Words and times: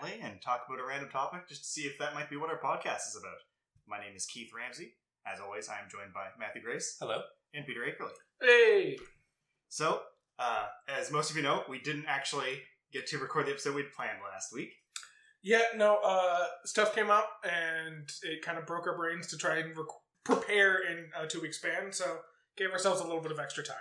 fortnightly 0.00 0.20
and 0.26 0.40
talk 0.42 0.62
about 0.68 0.82
a 0.82 0.86
random 0.86 1.10
topic 1.10 1.48
just 1.48 1.62
to 1.62 1.68
see 1.68 1.82
if 1.82 1.98
that 1.98 2.14
might 2.14 2.30
be 2.30 2.36
what 2.36 2.50
our 2.50 2.58
podcast 2.60 3.08
is 3.08 3.18
about. 3.18 3.36
My 3.86 3.98
name 3.98 4.14
is 4.16 4.26
Keith 4.26 4.50
Ramsey. 4.56 4.92
As 5.26 5.40
always, 5.40 5.68
I 5.68 5.74
am 5.74 5.88
joined 5.90 6.12
by 6.12 6.26
Matthew 6.38 6.62
Grace 6.62 6.96
Hello. 7.00 7.20
and 7.54 7.66
Peter 7.66 7.80
Akerley. 7.80 8.10
Hey, 8.40 8.98
So, 9.68 10.00
uh, 10.38 10.66
as 10.88 11.10
most 11.12 11.30
of 11.30 11.36
you 11.36 11.42
know, 11.42 11.62
we 11.68 11.80
didn't 11.80 12.06
actually 12.06 12.60
get 12.92 13.06
to 13.08 13.18
record 13.18 13.46
the 13.46 13.50
episode 13.52 13.74
we'd 13.74 13.92
planned 13.92 14.18
last 14.32 14.52
week. 14.52 14.70
yeah, 15.42 15.62
no, 15.76 15.98
uh, 16.04 16.44
stuff 16.64 16.94
came 16.94 17.10
up 17.10 17.28
and 17.44 18.08
it 18.22 18.42
kind 18.44 18.58
of 18.58 18.66
broke 18.66 18.86
our 18.86 18.96
brains 18.96 19.26
to 19.28 19.36
try 19.36 19.58
and 19.58 19.76
rec- 19.76 19.86
prepare 20.24 20.76
in 20.90 21.06
a 21.18 21.26
two 21.26 21.40
week 21.40 21.54
span, 21.54 21.92
so 21.92 22.18
gave 22.56 22.70
ourselves 22.70 23.00
a 23.00 23.04
little 23.04 23.20
bit 23.22 23.32
of 23.32 23.38
extra 23.40 23.64
time. 23.64 23.76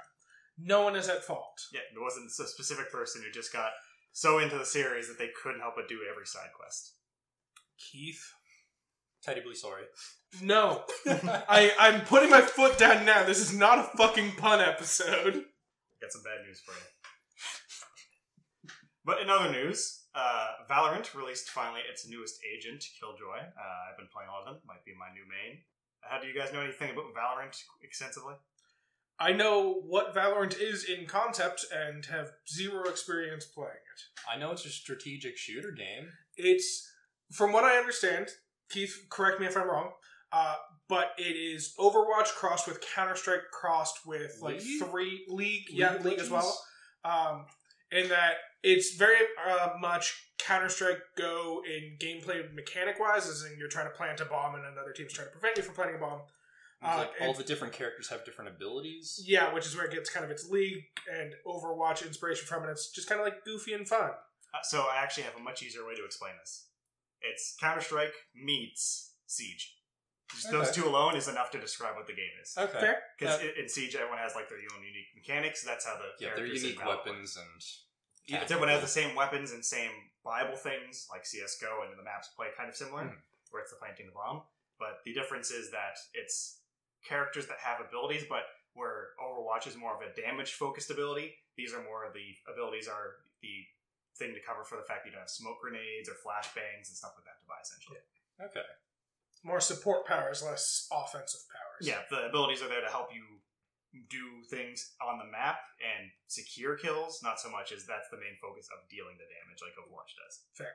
No 0.57 0.81
one 0.81 0.95
is 0.95 1.09
at 1.09 1.23
fault. 1.23 1.59
Yeah, 1.73 1.81
there 1.93 2.03
wasn't 2.03 2.27
a 2.27 2.47
specific 2.47 2.91
person 2.91 3.21
who 3.23 3.31
just 3.31 3.51
got 3.53 3.71
so 4.11 4.39
into 4.39 4.57
the 4.57 4.65
series 4.65 5.07
that 5.07 5.17
they 5.17 5.29
couldn't 5.41 5.61
help 5.61 5.75
but 5.75 5.87
do 5.87 5.99
every 6.09 6.25
side 6.25 6.49
quest. 6.57 6.93
Keith? 7.77 8.33
Terribly 9.23 9.55
sorry. 9.55 9.83
No. 10.41 10.83
I, 11.07 11.71
I'm 11.79 12.01
putting 12.01 12.29
my 12.29 12.41
foot 12.41 12.77
down 12.77 13.05
now. 13.05 13.23
This 13.23 13.39
is 13.39 13.55
not 13.55 13.79
a 13.79 13.97
fucking 13.97 14.33
pun 14.37 14.59
episode. 14.59 15.45
Got 16.01 16.11
some 16.11 16.23
bad 16.23 16.45
news 16.45 16.61
for 16.65 16.71
you. 16.71 16.85
But 19.03 19.21
in 19.21 19.29
other 19.29 19.51
news, 19.51 20.05
uh, 20.13 20.47
Valorant 20.69 21.13
released 21.15 21.49
finally 21.49 21.81
its 21.89 22.07
newest 22.07 22.39
agent, 22.45 22.83
Killjoy. 22.99 23.37
Uh, 23.37 23.89
I've 23.89 23.97
been 23.97 24.09
playing 24.13 24.29
all 24.29 24.41
of 24.41 24.45
them. 24.45 24.61
Might 24.65 24.85
be 24.85 24.93
my 24.97 25.09
new 25.13 25.25
main. 25.25 25.61
How 26.01 26.19
do 26.19 26.27
you 26.27 26.33
guys 26.33 26.53
know 26.53 26.61
anything 26.61 26.91
about 26.91 27.13
Valorant 27.13 27.57
extensively? 27.81 28.35
I 29.19 29.33
know 29.33 29.81
what 29.85 30.15
Valorant 30.15 30.59
is 30.59 30.83
in 30.83 31.05
concept 31.05 31.65
and 31.71 32.05
have 32.05 32.31
zero 32.51 32.89
experience 32.89 33.45
playing 33.45 33.69
it. 33.69 34.31
I 34.31 34.37
know 34.37 34.51
it's 34.51 34.65
a 34.65 34.69
strategic 34.69 35.37
shooter 35.37 35.71
game. 35.71 36.09
It's, 36.35 36.89
from 37.31 37.53
what 37.53 37.63
I 37.63 37.77
understand, 37.77 38.29
Keith, 38.69 39.05
correct 39.09 39.39
me 39.39 39.45
if 39.45 39.55
I'm 39.55 39.69
wrong, 39.69 39.91
uh, 40.31 40.55
but 40.89 41.11
it 41.17 41.35
is 41.35 41.73
Overwatch 41.77 42.33
crossed 42.35 42.67
with 42.67 42.83
Counter 42.95 43.15
Strike 43.15 43.51
crossed 43.51 44.05
with 44.05 44.37
like 44.41 44.59
League? 44.59 44.83
three 44.83 45.25
League, 45.27 45.67
League 45.69 45.79
yeah, 45.79 45.97
League 46.01 46.19
as 46.19 46.29
well. 46.29 46.57
Um, 47.03 47.45
in 47.91 48.09
that 48.09 48.35
it's 48.63 48.95
very 48.95 49.17
uh, 49.47 49.69
much 49.79 50.13
Counter 50.39 50.69
Strike 50.69 51.01
Go 51.17 51.61
in 51.65 51.97
gameplay 51.99 52.53
mechanic 52.53 52.99
wise, 52.99 53.27
as 53.27 53.43
in 53.43 53.57
you're 53.57 53.67
trying 53.67 53.87
to 53.87 53.95
plant 53.95 54.19
a 54.21 54.25
bomb 54.25 54.55
and 54.55 54.65
another 54.65 54.91
team's 54.91 55.13
trying 55.13 55.27
to 55.27 55.31
prevent 55.31 55.57
you 55.57 55.63
from 55.63 55.75
planting 55.75 55.97
a 55.97 55.99
bomb. 55.99 56.21
It's 56.81 56.89
Uh, 56.89 56.97
like 56.97 57.11
all 57.21 57.33
the 57.33 57.43
different 57.43 57.73
characters 57.73 58.09
have 58.09 58.25
different 58.25 58.49
abilities. 58.49 59.21
Yeah, 59.23 59.53
which 59.53 59.65
is 59.67 59.75
where 59.75 59.85
it 59.85 59.91
gets 59.91 60.09
kind 60.09 60.25
of 60.25 60.31
its 60.31 60.49
League 60.49 60.85
and 61.11 61.35
Overwatch 61.45 62.05
inspiration 62.05 62.47
from, 62.47 62.63
and 62.63 62.71
it's 62.71 62.89
just 62.89 63.07
kind 63.07 63.21
of 63.21 63.25
like 63.27 63.43
goofy 63.45 63.73
and 63.73 63.87
fun. 63.87 64.11
Uh, 64.53 64.57
so 64.63 64.81
I 64.83 64.97
actually 64.97 65.23
have 65.23 65.35
a 65.35 65.39
much 65.39 65.61
easier 65.61 65.85
way 65.85 65.93
to 65.95 66.03
explain 66.03 66.33
this. 66.39 66.67
It's 67.21 67.55
Counter 67.59 67.81
Strike 67.81 68.13
meets 68.33 69.13
Siege. 69.27 69.77
Just 70.31 70.49
those 70.49 70.71
two 70.71 70.87
alone 70.87 71.15
is 71.15 71.27
enough 71.27 71.51
to 71.51 71.59
describe 71.59 71.95
what 71.95 72.07
the 72.07 72.13
game 72.13 72.31
is. 72.41 72.55
Okay. 72.57 72.79
Fair? 72.79 73.03
Because 73.19 73.41
in 73.41 73.67
Siege, 73.69 73.95
everyone 73.95 74.17
has 74.17 74.33
like 74.33 74.49
their 74.49 74.57
own 74.57 74.81
unique 74.81 75.11
mechanics. 75.13 75.61
That's 75.63 75.85
how 75.85 75.97
the 75.97 76.05
Yeah, 76.19 76.29
they're 76.29 76.35
characters 76.47 76.63
in 76.63 76.69
unique 76.69 76.79
Valorant 76.81 76.87
work. 76.87 77.05
weapons 77.05 77.37
and. 77.37 77.61
Yeah, 78.27 78.41
everyone 78.43 78.69
has 78.69 78.81
the 78.81 78.87
same 78.87 79.13
weapons 79.13 79.51
and 79.51 79.63
same 79.65 79.91
viable 80.23 80.55
things 80.55 81.07
like 81.11 81.25
CS:GO, 81.25 81.83
and 81.83 81.97
the 81.99 82.03
maps 82.03 82.29
play 82.29 82.47
kind 82.55 82.69
of 82.69 82.75
similar, 82.75 83.03
Hmm. 83.03 83.15
where 83.49 83.61
it's 83.61 83.71
the 83.71 83.77
planting 83.77 84.05
the 84.07 84.13
bomb. 84.13 84.43
But 84.79 85.01
the 85.03 85.13
difference 85.13 85.51
is 85.51 85.69
that 85.71 85.97
it's 86.13 86.60
characters 87.07 87.47
that 87.47 87.57
have 87.63 87.79
abilities, 87.81 88.25
but 88.29 88.43
where 88.73 89.15
Overwatch 89.19 89.67
is 89.67 89.75
more 89.75 89.95
of 89.95 90.01
a 90.01 90.13
damage 90.15 90.53
focused 90.53 90.91
ability, 90.91 91.35
these 91.57 91.73
are 91.73 91.83
more 91.83 92.05
of 92.05 92.13
the 92.13 92.35
abilities 92.51 92.87
are 92.87 93.19
the 93.41 93.67
thing 94.17 94.33
to 94.33 94.41
cover 94.43 94.63
for 94.63 94.77
the 94.77 94.87
fact 94.87 95.03
that 95.03 95.09
you 95.09 95.15
don't 95.15 95.25
have 95.25 95.29
smoke 95.29 95.59
grenades 95.59 96.07
or 96.07 96.15
flashbangs 96.19 96.87
and 96.87 96.95
stuff 96.95 97.17
like 97.17 97.25
that 97.25 97.39
to 97.41 97.47
buy 97.47 97.59
essentially. 97.63 97.99
Okay. 98.39 98.67
More 99.43 99.59
support 99.59 100.05
powers, 100.05 100.43
less 100.43 100.87
offensive 100.93 101.41
powers. 101.49 101.83
Yeah, 101.87 102.05
the 102.09 102.29
abilities 102.29 102.61
are 102.61 102.69
there 102.69 102.85
to 102.85 102.91
help 102.91 103.09
you 103.09 103.41
do 104.07 104.45
things 104.47 104.93
on 105.03 105.17
the 105.17 105.25
map 105.25 105.59
and 105.81 106.07
secure 106.27 106.77
kills, 106.77 107.19
not 107.23 107.39
so 107.41 107.49
much 107.49 107.71
as 107.71 107.83
that's 107.83 108.07
the 108.09 108.17
main 108.17 108.39
focus 108.39 108.69
of 108.71 108.87
dealing 108.87 109.17
the 109.19 109.27
damage 109.27 109.59
like 109.59 109.75
Overwatch 109.75 110.15
does. 110.15 110.45
Fair. 110.53 110.71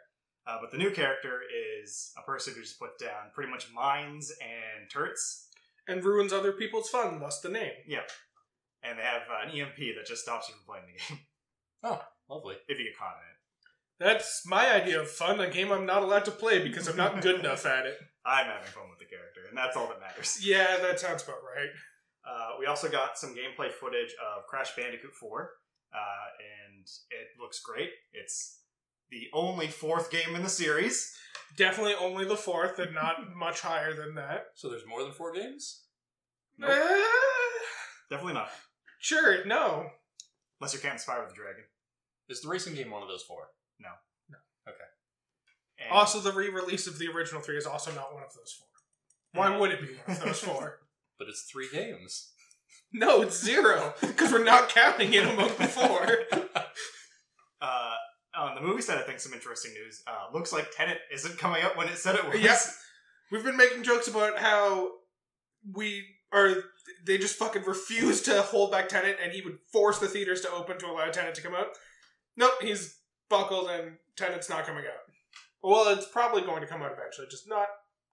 Uh, 0.46 0.58
but 0.60 0.70
the 0.70 0.78
new 0.78 0.90
character 0.90 1.40
is 1.48 2.12
a 2.18 2.22
person 2.22 2.54
who 2.54 2.60
just 2.60 2.78
put 2.78 2.98
down 2.98 3.34
pretty 3.34 3.50
much 3.50 3.66
mines 3.72 4.30
and 4.40 4.88
turrets, 4.90 5.48
and 5.88 6.04
ruins 6.04 6.32
other 6.32 6.52
people's 6.52 6.88
fun, 6.88 7.20
thus 7.20 7.40
the 7.40 7.48
name. 7.48 7.72
Yep. 7.86 8.10
And 8.82 8.98
they 8.98 9.02
have 9.02 9.22
uh, 9.30 9.46
an 9.48 9.58
EMP 9.58 9.76
that 9.96 10.06
just 10.06 10.22
stops 10.22 10.48
you 10.48 10.54
from 10.54 10.64
playing 10.66 10.84
the 10.86 10.98
game 11.14 11.24
Oh, 11.82 12.02
Lovely. 12.28 12.56
if 12.68 12.78
you 12.78 12.84
get 12.84 12.98
caught 12.98 13.16
in 13.16 13.28
it. 13.30 13.32
That's 13.98 14.42
my 14.46 14.70
idea 14.74 15.00
of 15.00 15.10
fun, 15.10 15.40
a 15.40 15.48
game 15.48 15.72
I'm 15.72 15.86
not 15.86 16.02
allowed 16.02 16.26
to 16.26 16.30
play 16.30 16.62
because 16.62 16.86
I'm 16.86 16.96
not 16.96 17.22
good 17.22 17.40
enough 17.40 17.64
at 17.64 17.86
it. 17.86 17.96
I'm 18.26 18.46
having 18.46 18.68
fun 18.68 18.90
with 18.90 18.98
the 18.98 19.06
character, 19.06 19.40
and 19.48 19.56
that's 19.56 19.76
all 19.76 19.86
that 19.88 20.00
matters. 20.00 20.38
Yeah, 20.44 20.76
that 20.82 21.00
sounds 21.00 21.22
about 21.22 21.38
right. 21.44 21.70
Uh, 22.28 22.56
we 22.58 22.66
also 22.66 22.88
got 22.90 23.16
some 23.16 23.30
gameplay 23.34 23.70
footage 23.72 24.12
of 24.20 24.46
Crash 24.48 24.74
Bandicoot 24.76 25.14
4, 25.14 25.50
uh, 25.94 25.96
and 26.76 26.84
it 27.10 27.28
looks 27.40 27.60
great. 27.60 27.90
It's 28.12 28.60
the 29.10 29.28
only 29.32 29.68
fourth 29.68 30.10
game 30.10 30.34
in 30.34 30.42
the 30.42 30.48
series. 30.48 31.12
Definitely 31.56 31.94
only 32.00 32.24
the 32.24 32.36
fourth 32.36 32.78
and 32.78 32.94
not 32.94 33.16
much 33.36 33.60
higher 33.60 33.94
than 33.94 34.14
that. 34.16 34.46
So 34.54 34.68
there's 34.68 34.86
more 34.86 35.02
than 35.02 35.12
four 35.12 35.32
games? 35.32 35.84
Nope. 36.58 36.70
Eh, 36.72 37.02
Definitely 38.10 38.34
not. 38.34 38.50
sure, 38.98 39.44
no. 39.46 39.86
Unless 40.60 40.72
you're 40.74 40.82
counting 40.82 40.98
Spyro 41.00 41.28
the 41.28 41.34
Dragon. 41.34 41.64
Is 42.28 42.40
the 42.40 42.48
racing 42.48 42.74
game 42.74 42.90
one 42.90 43.02
of 43.02 43.08
those 43.08 43.22
four? 43.22 43.48
No, 43.78 43.88
no. 44.30 44.36
And 45.78 45.92
Also, 45.92 46.20
the 46.20 46.32
re 46.32 46.48
release 46.48 46.86
of 46.86 46.98
the 46.98 47.08
original 47.08 47.42
three 47.42 47.58
is 47.58 47.66
also 47.66 47.92
not 47.92 48.14
one 48.14 48.22
of 48.22 48.32
those 48.34 48.52
four. 48.58 48.66
Why 49.38 49.54
would 49.56 49.70
it 49.72 49.80
be 49.82 49.88
one 50.06 50.16
of 50.16 50.24
those 50.24 50.40
four? 50.40 50.78
But 51.18 51.28
it's 51.28 51.42
three 51.50 51.68
games. 51.72 52.32
No, 52.92 53.22
it's 53.22 53.42
zero 53.42 53.94
because 54.02 54.32
we're 54.32 54.44
not 54.44 54.68
counting 54.68 55.14
it 55.14 55.24
among 55.24 55.48
the 55.56 55.66
four. 55.66 56.18
uh, 57.60 57.94
on 58.36 58.54
the 58.54 58.60
movie 58.60 58.82
side 58.82 58.98
of 58.98 59.06
things, 59.06 59.22
some 59.22 59.32
interesting 59.32 59.72
news. 59.72 60.02
Uh, 60.06 60.32
looks 60.32 60.52
like 60.52 60.68
Tenet 60.76 60.98
isn't 61.12 61.38
coming 61.38 61.62
up 61.62 61.76
when 61.76 61.88
it 61.88 61.96
said 61.96 62.14
it 62.16 62.24
was. 62.26 62.40
Yes. 62.40 62.82
We've 63.32 63.44
been 63.44 63.56
making 63.56 63.82
jokes 63.82 64.06
about 64.06 64.38
how 64.38 64.90
we 65.74 66.04
are. 66.32 66.54
They 67.04 67.18
just 67.18 67.36
fucking 67.36 67.64
refuse 67.64 68.22
to 68.22 68.42
hold 68.42 68.70
back 68.70 68.88
Tenet, 68.88 69.18
and 69.22 69.32
he 69.32 69.42
would 69.42 69.58
force 69.72 69.98
the 69.98 70.06
theaters 70.06 70.42
to 70.42 70.52
open 70.52 70.78
to 70.78 70.86
allow 70.86 71.10
Tenet 71.10 71.34
to 71.34 71.42
come 71.42 71.54
out. 71.54 71.68
Nope, 72.36 72.52
he's 72.60 72.98
buckled, 73.28 73.68
and 73.68 73.96
Tenet's 74.16 74.48
not 74.48 74.66
coming 74.66 74.84
out. 74.84 75.00
Well, 75.62 75.88
it's 75.96 76.06
probably 76.06 76.42
going 76.42 76.60
to 76.60 76.66
come 76.68 76.82
out 76.82 76.92
eventually, 76.92 77.26
just 77.28 77.48
not 77.48 77.66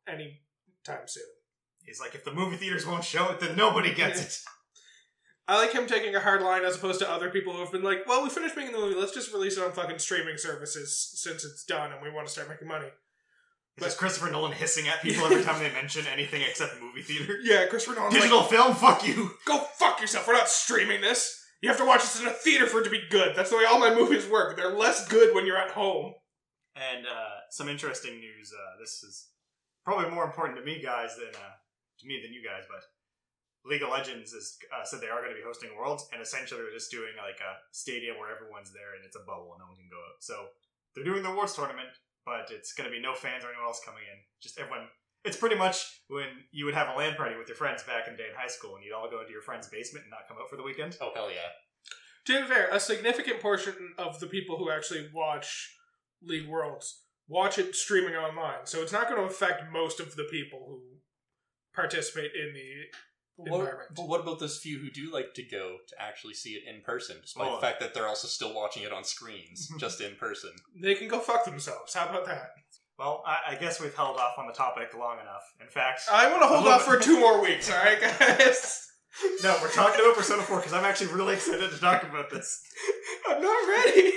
any 0.07 0.41
time 0.83 1.05
soon. 1.05 1.23
He's 1.85 1.99
like, 1.99 2.15
if 2.15 2.23
the 2.23 2.33
movie 2.33 2.55
theaters 2.55 2.87
won't 2.87 3.03
show 3.03 3.29
it, 3.29 3.39
then 3.39 3.55
nobody 3.55 3.93
gets 3.93 4.21
it. 4.21 4.39
I 5.47 5.57
like 5.57 5.73
him 5.73 5.87
taking 5.87 6.15
a 6.15 6.19
hard 6.21 6.41
line 6.41 6.63
as 6.63 6.75
opposed 6.75 6.99
to 6.99 7.09
other 7.09 7.29
people 7.29 7.51
who 7.53 7.59
have 7.59 7.71
been 7.71 7.83
like, 7.83 8.07
well, 8.07 8.23
we 8.23 8.29
finished 8.29 8.55
making 8.55 8.71
the 8.71 8.77
movie, 8.79 8.95
let's 8.95 9.13
just 9.13 9.33
release 9.33 9.57
it 9.57 9.63
on 9.63 9.71
fucking 9.73 9.99
streaming 9.99 10.37
services 10.37 10.97
since 11.15 11.43
it's 11.43 11.65
done 11.65 11.91
and 11.91 12.01
we 12.01 12.09
want 12.09 12.27
to 12.27 12.31
start 12.31 12.47
making 12.49 12.67
money. 12.67 12.87
It's 13.77 13.87
just 13.87 13.97
Christopher 13.97 14.31
Nolan 14.31 14.51
hissing 14.51 14.87
at 14.87 15.01
people 15.01 15.25
every 15.25 15.43
time 15.43 15.61
they 15.61 15.71
mention 15.73 16.05
anything 16.07 16.43
except 16.43 16.79
movie 16.81 17.01
theater. 17.01 17.37
Yeah, 17.43 17.65
Christopher 17.65 17.95
Nolan's 17.95 18.13
like, 18.13 18.23
Digital 18.23 18.43
film, 18.43 18.75
fuck 18.75 19.05
you. 19.05 19.31
go 19.45 19.57
fuck 19.77 19.99
yourself. 19.99 20.27
We're 20.27 20.33
not 20.33 20.47
streaming 20.47 21.01
this. 21.01 21.39
You 21.61 21.69
have 21.69 21.77
to 21.79 21.85
watch 21.85 22.01
this 22.01 22.21
in 22.21 22.27
a 22.27 22.31
theater 22.31 22.67
for 22.67 22.81
it 22.81 22.83
to 22.83 22.89
be 22.89 23.01
good. 23.09 23.35
That's 23.35 23.49
the 23.49 23.57
way 23.57 23.65
all 23.65 23.79
my 23.79 23.93
movies 23.93 24.27
work. 24.27 24.55
They're 24.57 24.75
less 24.75 25.07
good 25.07 25.33
when 25.33 25.45
you're 25.45 25.57
at 25.57 25.71
home. 25.71 26.13
And 26.75 27.05
uh, 27.05 27.39
some 27.51 27.67
interesting 27.67 28.19
news. 28.19 28.53
Uh, 28.53 28.79
this 28.79 29.01
is 29.03 29.29
probably 29.85 30.09
more 30.09 30.23
important 30.25 30.57
to 30.59 30.63
me 30.65 30.81
guys 30.81 31.15
than 31.15 31.29
uh, 31.29 31.53
to 31.99 32.07
me 32.07 32.19
than 32.23 32.33
you 32.33 32.43
guys, 32.43 32.63
but 32.69 32.81
League 33.65 33.81
of 33.81 33.89
Legends 33.89 34.33
is 34.33 34.59
uh, 34.75 34.83
said 34.83 34.99
they 34.99 35.07
are 35.07 35.23
going 35.23 35.31
to 35.31 35.39
be 35.39 35.45
hosting 35.45 35.71
Worlds, 35.71 36.07
and 36.11 36.21
essentially 36.21 36.59
they're 36.59 36.75
just 36.75 36.91
doing 36.91 37.15
like 37.15 37.39
a 37.39 37.59
stadium 37.71 38.19
where 38.19 38.27
everyone's 38.27 38.75
there 38.75 38.95
and 38.95 39.07
it's 39.07 39.15
a 39.15 39.23
bubble 39.23 39.55
and 39.55 39.63
no 39.63 39.71
one 39.71 39.79
can 39.79 39.87
go 39.87 39.99
out. 40.03 40.19
So 40.19 40.51
they're 40.91 41.07
doing 41.07 41.23
the 41.23 41.31
Worlds 41.31 41.55
tournament, 41.55 41.95
but 42.27 42.51
it's 42.51 42.75
going 42.75 42.89
to 42.89 42.93
be 42.93 42.99
no 42.99 43.15
fans 43.15 43.43
or 43.43 43.55
anyone 43.55 43.67
else 43.67 43.79
coming 43.83 44.03
in. 44.03 44.19
Just 44.43 44.59
everyone. 44.59 44.91
It's 45.23 45.39
pretty 45.39 45.55
much 45.55 46.03
when 46.11 46.27
you 46.51 46.65
would 46.65 46.75
have 46.75 46.91
a 46.91 46.97
LAN 46.99 47.15
party 47.15 47.39
with 47.39 47.47
your 47.47 47.55
friends 47.55 47.81
back 47.83 48.11
in 48.11 48.13
the 48.13 48.19
day 48.19 48.27
in 48.27 48.35
high 48.35 48.51
school, 48.51 48.75
and 48.75 48.83
you'd 48.83 48.91
all 48.91 49.09
go 49.09 49.23
into 49.23 49.31
your 49.31 49.41
friend's 49.41 49.71
basement 49.71 50.03
and 50.03 50.11
not 50.11 50.27
come 50.27 50.35
out 50.35 50.49
for 50.49 50.57
the 50.57 50.67
weekend. 50.67 50.97
Oh, 50.99 51.15
hell 51.15 51.31
yeah. 51.31 51.55
To 52.25 52.41
be 52.41 52.47
fair, 52.47 52.67
a 52.71 52.79
significant 52.79 53.39
portion 53.39 53.95
of 53.97 54.19
the 54.19 54.27
people 54.27 54.57
who 54.57 54.69
actually 54.69 55.07
watch 55.13 55.75
League 56.21 56.47
Worlds 56.47 57.03
watch 57.27 57.57
it 57.57 57.75
streaming 57.75 58.15
online, 58.15 58.65
so 58.65 58.81
it's 58.81 58.91
not 58.91 59.07
going 59.09 59.21
to 59.21 59.27
affect 59.27 59.71
most 59.71 60.01
of 60.01 60.15
the 60.15 60.25
people 60.25 60.65
who 60.67 60.81
participate 61.73 62.31
in 62.35 62.53
the 62.53 62.97
But 63.37 63.49
what, 63.49 63.59
environment. 63.61 63.89
but 63.95 64.07
what 64.07 64.21
about 64.21 64.39
those 64.39 64.59
few 64.59 64.77
who 64.79 64.91
do 64.91 65.11
like 65.11 65.33
to 65.35 65.43
go 65.43 65.77
to 65.87 65.95
actually 66.01 66.35
see 66.35 66.51
it 66.51 66.63
in 66.67 66.81
person, 66.81 67.17
despite 67.21 67.47
Oh. 67.47 67.55
the 67.55 67.61
fact 67.61 67.79
that 67.79 67.93
they're 67.93 68.07
also 68.07 68.27
still 68.27 68.53
watching 68.53 68.83
it 68.83 68.93
on 68.93 69.03
screens, 69.03 69.69
just 69.79 70.01
in 70.01 70.15
person? 70.15 70.51
They 70.79 70.93
can 70.95 71.07
go 71.07 71.19
fuck 71.19 71.43
themselves. 71.45 71.93
How 71.93 72.07
about 72.07 72.25
that? 72.27 72.51
Well, 72.99 73.23
I, 73.25 73.53
I 73.53 73.55
guess 73.55 73.81
we've 73.81 73.95
held 73.95 74.17
off 74.17 74.37
on 74.37 74.45
the 74.45 74.53
topic 74.53 74.93
long 74.95 75.19
enough. 75.19 75.41
In 75.59 75.67
fact, 75.67 76.01
I 76.11 76.29
want 76.29 76.43
to 76.43 76.47
hold 76.47 76.59
A 76.59 76.63
little 76.63 76.73
off 76.73 76.85
for 76.85 76.99
two 76.99 77.19
more 77.19 77.41
weeks, 77.41 77.71
alright, 77.71 77.99
guys? 77.99 78.87
no, 79.43 79.57
we're 79.63 79.71
talking 79.71 79.99
about 79.99 80.15
Persona 80.15 80.43
4 80.43 80.57
because 80.57 80.73
I'm 80.73 80.85
actually 80.85 81.11
really 81.11 81.33
excited 81.33 81.71
to 81.71 81.77
talk 81.79 82.03
about 82.03 82.29
this. 82.29 82.61
I'm 83.27 83.41
not 83.41 83.67
ready. 83.67 84.11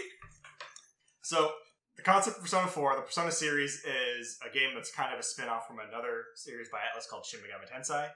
So 1.23 1.51
the 1.97 2.03
concept 2.03 2.37
of 2.37 2.43
Persona 2.43 2.67
4, 2.69 2.97
the 2.97 3.03
Persona 3.03 3.33
series 3.33 3.83
is 3.85 4.39
a 4.49 4.53
game 4.53 4.71
that's 4.75 4.93
kind 4.93 5.13
of 5.13 5.19
a 5.19 5.23
spin-off 5.23 5.67
from 5.67 5.79
another 5.79 6.25
series 6.35 6.69
by 6.71 6.79
Atlus 6.79 7.09
called 7.09 7.25
Shin 7.25 7.41
Megami 7.41 7.67
Tensei. 7.73 8.09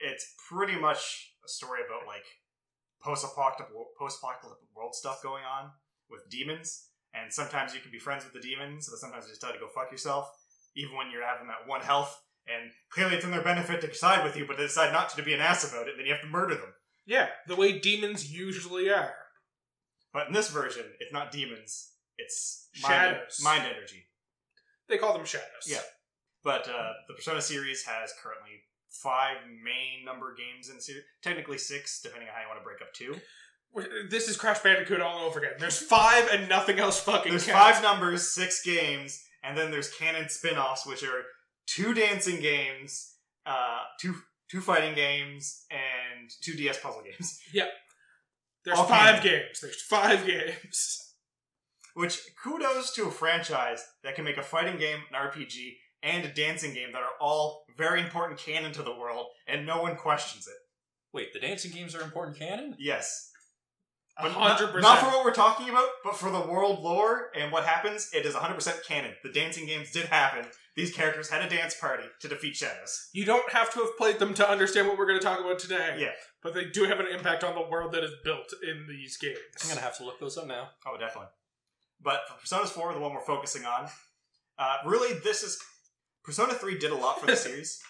It's 0.00 0.34
pretty 0.48 0.76
much 0.78 1.32
a 1.44 1.48
story 1.48 1.80
about 1.86 2.06
like 2.06 2.24
post-apocalyptic 3.02 3.74
post-apocalyptic 3.98 4.68
world 4.74 4.94
stuff 4.94 5.22
going 5.22 5.44
on 5.44 5.70
with 6.10 6.28
demons, 6.30 6.88
and 7.14 7.32
sometimes 7.32 7.74
you 7.74 7.80
can 7.80 7.90
be 7.90 7.98
friends 7.98 8.24
with 8.24 8.32
the 8.32 8.40
demons, 8.40 8.88
but 8.88 8.98
sometimes 8.98 9.24
you 9.24 9.30
just 9.30 9.40
tell 9.40 9.50
you 9.50 9.58
to 9.58 9.64
go 9.64 9.70
fuck 9.74 9.90
yourself, 9.92 10.30
even 10.76 10.96
when 10.96 11.10
you're 11.10 11.24
having 11.26 11.46
that 11.48 11.66
one 11.66 11.80
health. 11.80 12.22
And 12.46 12.70
clearly, 12.90 13.16
it's 13.16 13.24
in 13.24 13.30
their 13.30 13.42
benefit 13.42 13.80
to 13.82 13.94
side 13.94 14.24
with 14.24 14.36
you, 14.36 14.46
but 14.46 14.56
they 14.56 14.64
decide 14.64 14.92
not 14.92 15.10
to, 15.10 15.16
to 15.16 15.22
be 15.22 15.34
an 15.34 15.40
ass 15.40 15.70
about 15.70 15.86
it. 15.86 15.90
and 15.90 15.98
Then 16.00 16.06
you 16.06 16.12
have 16.12 16.22
to 16.22 16.28
murder 16.28 16.54
them. 16.54 16.72
Yeah, 17.06 17.28
the 17.46 17.56
way 17.56 17.78
demons 17.78 18.32
usually 18.32 18.90
are. 18.90 19.14
But 20.12 20.28
in 20.28 20.32
this 20.32 20.50
version, 20.50 20.84
it's 20.98 21.12
not 21.12 21.30
demons; 21.30 21.92
it's 22.18 22.68
Shadows. 22.72 23.40
mind, 23.42 23.62
mind 23.62 23.74
energy. 23.76 24.06
They 24.88 24.98
call 24.98 25.12
them 25.12 25.24
shadows. 25.24 25.66
Yeah. 25.66 25.82
But 26.42 26.68
uh, 26.68 26.92
the 27.06 27.14
Persona 27.14 27.40
series 27.40 27.84
has 27.84 28.12
currently 28.20 28.62
five 28.90 29.36
main 29.46 30.04
number 30.04 30.34
games 30.34 30.68
in 30.68 30.76
the 30.76 30.82
series. 30.82 31.04
Technically 31.22 31.58
six, 31.58 32.00
depending 32.02 32.28
on 32.28 32.34
how 32.34 32.42
you 32.42 32.48
want 32.48 32.60
to 32.60 32.64
break 32.64 32.82
up 32.82 32.92
two. 32.92 33.16
This 34.10 34.28
is 34.28 34.36
Crash 34.36 34.58
Bandicoot 34.60 35.00
all 35.00 35.24
over 35.24 35.38
again. 35.38 35.52
There's 35.58 35.78
five 35.78 36.28
and 36.32 36.48
nothing 36.48 36.78
else 36.80 37.00
fucking 37.00 37.30
There's 37.30 37.46
counts. 37.46 37.78
five 37.78 37.82
numbers, 37.84 38.26
six 38.26 38.62
games, 38.64 39.22
and 39.44 39.56
then 39.56 39.70
there's 39.70 39.88
canon 39.94 40.28
spin-offs, 40.28 40.84
which 40.86 41.04
are 41.04 41.22
two 41.66 41.94
dancing 41.94 42.40
games, 42.40 43.14
uh, 43.46 43.78
two 44.00 44.14
two 44.50 44.60
fighting 44.60 44.94
games, 44.96 45.64
and 45.70 46.28
two 46.42 46.54
DS 46.54 46.80
puzzle 46.80 47.02
games. 47.02 47.38
Yep. 47.54 47.68
There's 48.64 48.78
all 48.78 48.86
five 48.86 49.22
canon. 49.22 49.42
games. 49.46 49.60
There's 49.60 49.80
five 49.82 50.26
games. 50.26 51.14
Which 51.94 52.18
kudos 52.42 52.92
to 52.94 53.04
a 53.06 53.10
franchise 53.10 53.84
that 54.04 54.14
can 54.16 54.24
make 54.24 54.36
a 54.36 54.42
fighting 54.42 54.78
game, 54.78 54.98
an 55.12 55.16
RPG, 55.30 55.74
and 56.02 56.24
a 56.24 56.32
dancing 56.32 56.74
game 56.74 56.92
that 56.92 57.02
are 57.02 57.18
all 57.20 57.64
very 57.76 58.00
important 58.00 58.38
canon 58.38 58.72
to 58.72 58.82
the 58.82 58.94
world, 58.94 59.26
and 59.46 59.66
no 59.66 59.82
one 59.82 59.96
questions 59.96 60.46
it. 60.46 60.54
Wait, 61.12 61.32
the 61.32 61.40
dancing 61.40 61.72
games 61.72 61.94
are 61.94 62.02
important 62.02 62.38
canon? 62.38 62.76
Yes. 62.78 63.30
But 64.20 64.32
hundred 64.32 64.66
not, 64.66 64.72
percent. 64.72 64.82
not 64.82 64.98
for 64.98 65.06
what 65.06 65.24
we're 65.24 65.32
talking 65.32 65.68
about, 65.70 65.88
but 66.04 66.16
for 66.16 66.30
the 66.30 66.40
world 66.40 66.82
lore 66.82 67.30
and 67.34 67.50
what 67.50 67.64
happens, 67.64 68.10
it 68.12 68.26
is 68.26 68.34
100% 68.34 68.84
canon. 68.86 69.12
The 69.22 69.32
dancing 69.32 69.66
games 69.66 69.90
did 69.92 70.06
happen. 70.06 70.46
These 70.76 70.92
characters 70.92 71.30
had 71.30 71.42
a 71.42 71.48
dance 71.48 71.74
party 71.74 72.04
to 72.20 72.28
defeat 72.28 72.56
Shadows. 72.56 73.08
You 73.12 73.24
don't 73.24 73.50
have 73.52 73.72
to 73.72 73.80
have 73.80 73.96
played 73.96 74.18
them 74.18 74.34
to 74.34 74.48
understand 74.48 74.88
what 74.88 74.98
we're 74.98 75.06
going 75.06 75.18
to 75.18 75.24
talk 75.24 75.40
about 75.40 75.58
today. 75.58 75.96
Yeah. 75.98 76.12
But 76.42 76.54
they 76.54 76.66
do 76.66 76.84
have 76.84 77.00
an 77.00 77.06
impact 77.06 77.44
on 77.44 77.54
the 77.54 77.68
world 77.68 77.92
that 77.92 78.04
is 78.04 78.12
built 78.24 78.52
in 78.62 78.86
these 78.88 79.16
games. 79.16 79.38
I'm 79.62 79.68
gonna 79.68 79.80
have 79.80 79.96
to 79.98 80.04
look 80.04 80.20
those 80.20 80.38
up 80.38 80.46
now. 80.46 80.70
Oh, 80.86 80.96
definitely. 80.96 81.28
But 82.02 82.20
for 82.28 82.40
Persona 82.40 82.66
4, 82.66 82.94
the 82.94 83.00
one 83.00 83.12
we're 83.12 83.20
focusing 83.20 83.66
on, 83.66 83.88
uh, 84.58 84.76
really, 84.86 85.18
this 85.20 85.42
is. 85.42 85.58
Persona 86.22 86.54
3 86.54 86.78
did 86.78 86.90
a 86.92 86.96
lot 86.96 87.20
for 87.20 87.26
the 87.26 87.36
series 87.48 87.82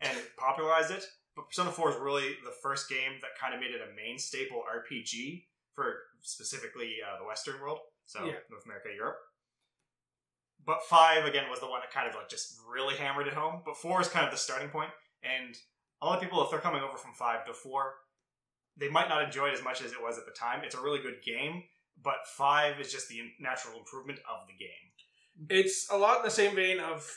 and 0.00 0.16
popularized 0.36 0.90
it, 0.90 1.04
but 1.34 1.48
Persona 1.48 1.70
4 1.70 1.90
is 1.90 1.96
really 1.96 2.36
the 2.44 2.52
first 2.62 2.88
game 2.88 3.12
that 3.20 3.30
kind 3.40 3.54
of 3.54 3.60
made 3.60 3.70
it 3.70 3.80
a 3.80 3.94
main 3.94 4.18
staple 4.18 4.62
RPG 4.64 5.44
for 5.74 5.94
specifically 6.22 6.96
uh, 7.04 7.18
the 7.18 7.26
Western 7.26 7.60
world, 7.60 7.78
so 8.06 8.24
Yeah. 8.24 8.32
North 8.50 8.64
America, 8.64 8.88
Europe. 8.94 9.18
But 10.64 10.82
5, 10.88 11.26
again, 11.26 11.44
was 11.50 11.60
the 11.60 11.66
one 11.68 11.80
that 11.80 11.92
kind 11.92 12.08
of 12.08 12.14
like 12.14 12.28
just 12.28 12.58
really 12.68 12.96
hammered 12.96 13.26
it 13.28 13.34
home. 13.34 13.62
But 13.64 13.76
4 13.76 14.00
is 14.00 14.08
kind 14.08 14.24
of 14.24 14.32
the 14.32 14.38
starting 14.38 14.68
point, 14.68 14.90
and 15.22 15.54
a 16.02 16.06
lot 16.06 16.16
of 16.16 16.22
people, 16.22 16.42
if 16.42 16.50
they're 16.50 16.60
coming 16.60 16.82
over 16.82 16.96
from 16.96 17.12
5 17.14 17.46
to 17.46 17.52
4, 17.54 17.94
they 18.76 18.88
might 18.88 19.08
not 19.08 19.22
enjoy 19.22 19.48
it 19.48 19.54
as 19.54 19.62
much 19.62 19.82
as 19.82 19.92
it 19.92 20.02
was 20.02 20.18
at 20.18 20.26
the 20.26 20.32
time. 20.32 20.60
It's 20.64 20.74
a 20.74 20.80
really 20.80 20.98
good 21.00 21.22
game, 21.24 21.62
but 22.02 22.26
five 22.36 22.78
is 22.80 22.92
just 22.92 23.08
the 23.08 23.20
natural 23.40 23.78
improvement 23.78 24.18
of 24.30 24.46
the 24.46 24.52
game. 24.52 25.48
It's 25.48 25.88
a 25.90 25.96
lot 25.96 26.18
in 26.18 26.24
the 26.24 26.30
same 26.30 26.54
vein 26.54 26.78
of 26.80 27.10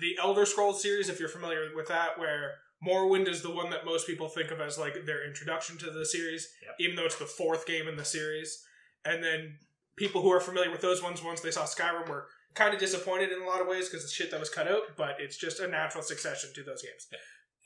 the 0.00 0.16
Elder 0.20 0.44
Scrolls 0.46 0.82
series, 0.82 1.08
if 1.08 1.20
you're 1.20 1.28
familiar 1.28 1.68
with 1.74 1.88
that, 1.88 2.18
where 2.18 2.54
Morrowind 2.86 3.28
is 3.28 3.42
the 3.42 3.50
one 3.50 3.70
that 3.70 3.84
most 3.84 4.06
people 4.06 4.28
think 4.28 4.50
of 4.50 4.60
as 4.60 4.78
like 4.78 4.94
their 5.06 5.26
introduction 5.26 5.78
to 5.78 5.90
the 5.90 6.04
series, 6.04 6.48
Yep. 6.62 6.74
even 6.80 6.96
though 6.96 7.06
it's 7.06 7.18
the 7.18 7.26
fourth 7.26 7.66
game 7.66 7.88
in 7.88 7.96
the 7.96 8.04
series. 8.04 8.64
And 9.04 9.22
then 9.22 9.58
people 9.96 10.22
who 10.22 10.32
are 10.32 10.40
familiar 10.40 10.70
with 10.70 10.80
those 10.80 11.02
ones, 11.02 11.22
once 11.22 11.40
they 11.40 11.50
saw 11.50 11.64
Skyrim, 11.64 12.08
were 12.08 12.28
kind 12.54 12.74
of 12.74 12.80
disappointed 12.80 13.32
in 13.32 13.42
a 13.42 13.46
lot 13.46 13.60
of 13.60 13.66
ways 13.66 13.88
because 13.88 14.04
the 14.04 14.10
shit 14.10 14.30
that 14.30 14.40
was 14.40 14.50
cut 14.50 14.68
out, 14.68 14.82
but 14.96 15.16
it's 15.18 15.36
just 15.36 15.60
a 15.60 15.68
natural 15.68 16.02
succession 16.02 16.50
to 16.54 16.62
those 16.62 16.82
games. 16.82 17.06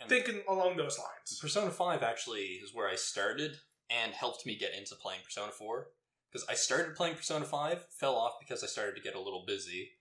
And 0.00 0.08
Thinking 0.08 0.42
along 0.48 0.76
those 0.76 0.98
lines. 0.98 1.38
Persona 1.40 1.70
5 1.70 2.02
actually 2.02 2.60
is 2.62 2.72
where 2.74 2.88
I 2.88 2.94
started 2.94 3.56
and 3.90 4.12
helped 4.12 4.46
me 4.46 4.56
get 4.56 4.74
into 4.74 4.94
playing 4.94 5.20
Persona 5.24 5.50
4. 5.52 5.88
Because 6.30 6.46
I 6.48 6.54
started 6.54 6.94
playing 6.94 7.14
Persona 7.16 7.44
5, 7.44 7.86
fell 7.98 8.14
off 8.14 8.34
because 8.38 8.62
I 8.62 8.66
started 8.66 8.94
to 8.96 9.02
get 9.02 9.14
a 9.14 9.20
little 9.20 9.44
busy. 9.46 9.92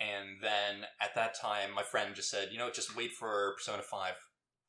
And 0.00 0.42
then 0.42 0.86
at 1.00 1.14
that 1.14 1.38
time, 1.38 1.72
my 1.74 1.82
friend 1.82 2.14
just 2.14 2.30
said, 2.30 2.48
you 2.50 2.58
know, 2.58 2.70
just 2.70 2.96
wait 2.96 3.12
for 3.12 3.54
Persona 3.56 3.82
5 3.82 4.14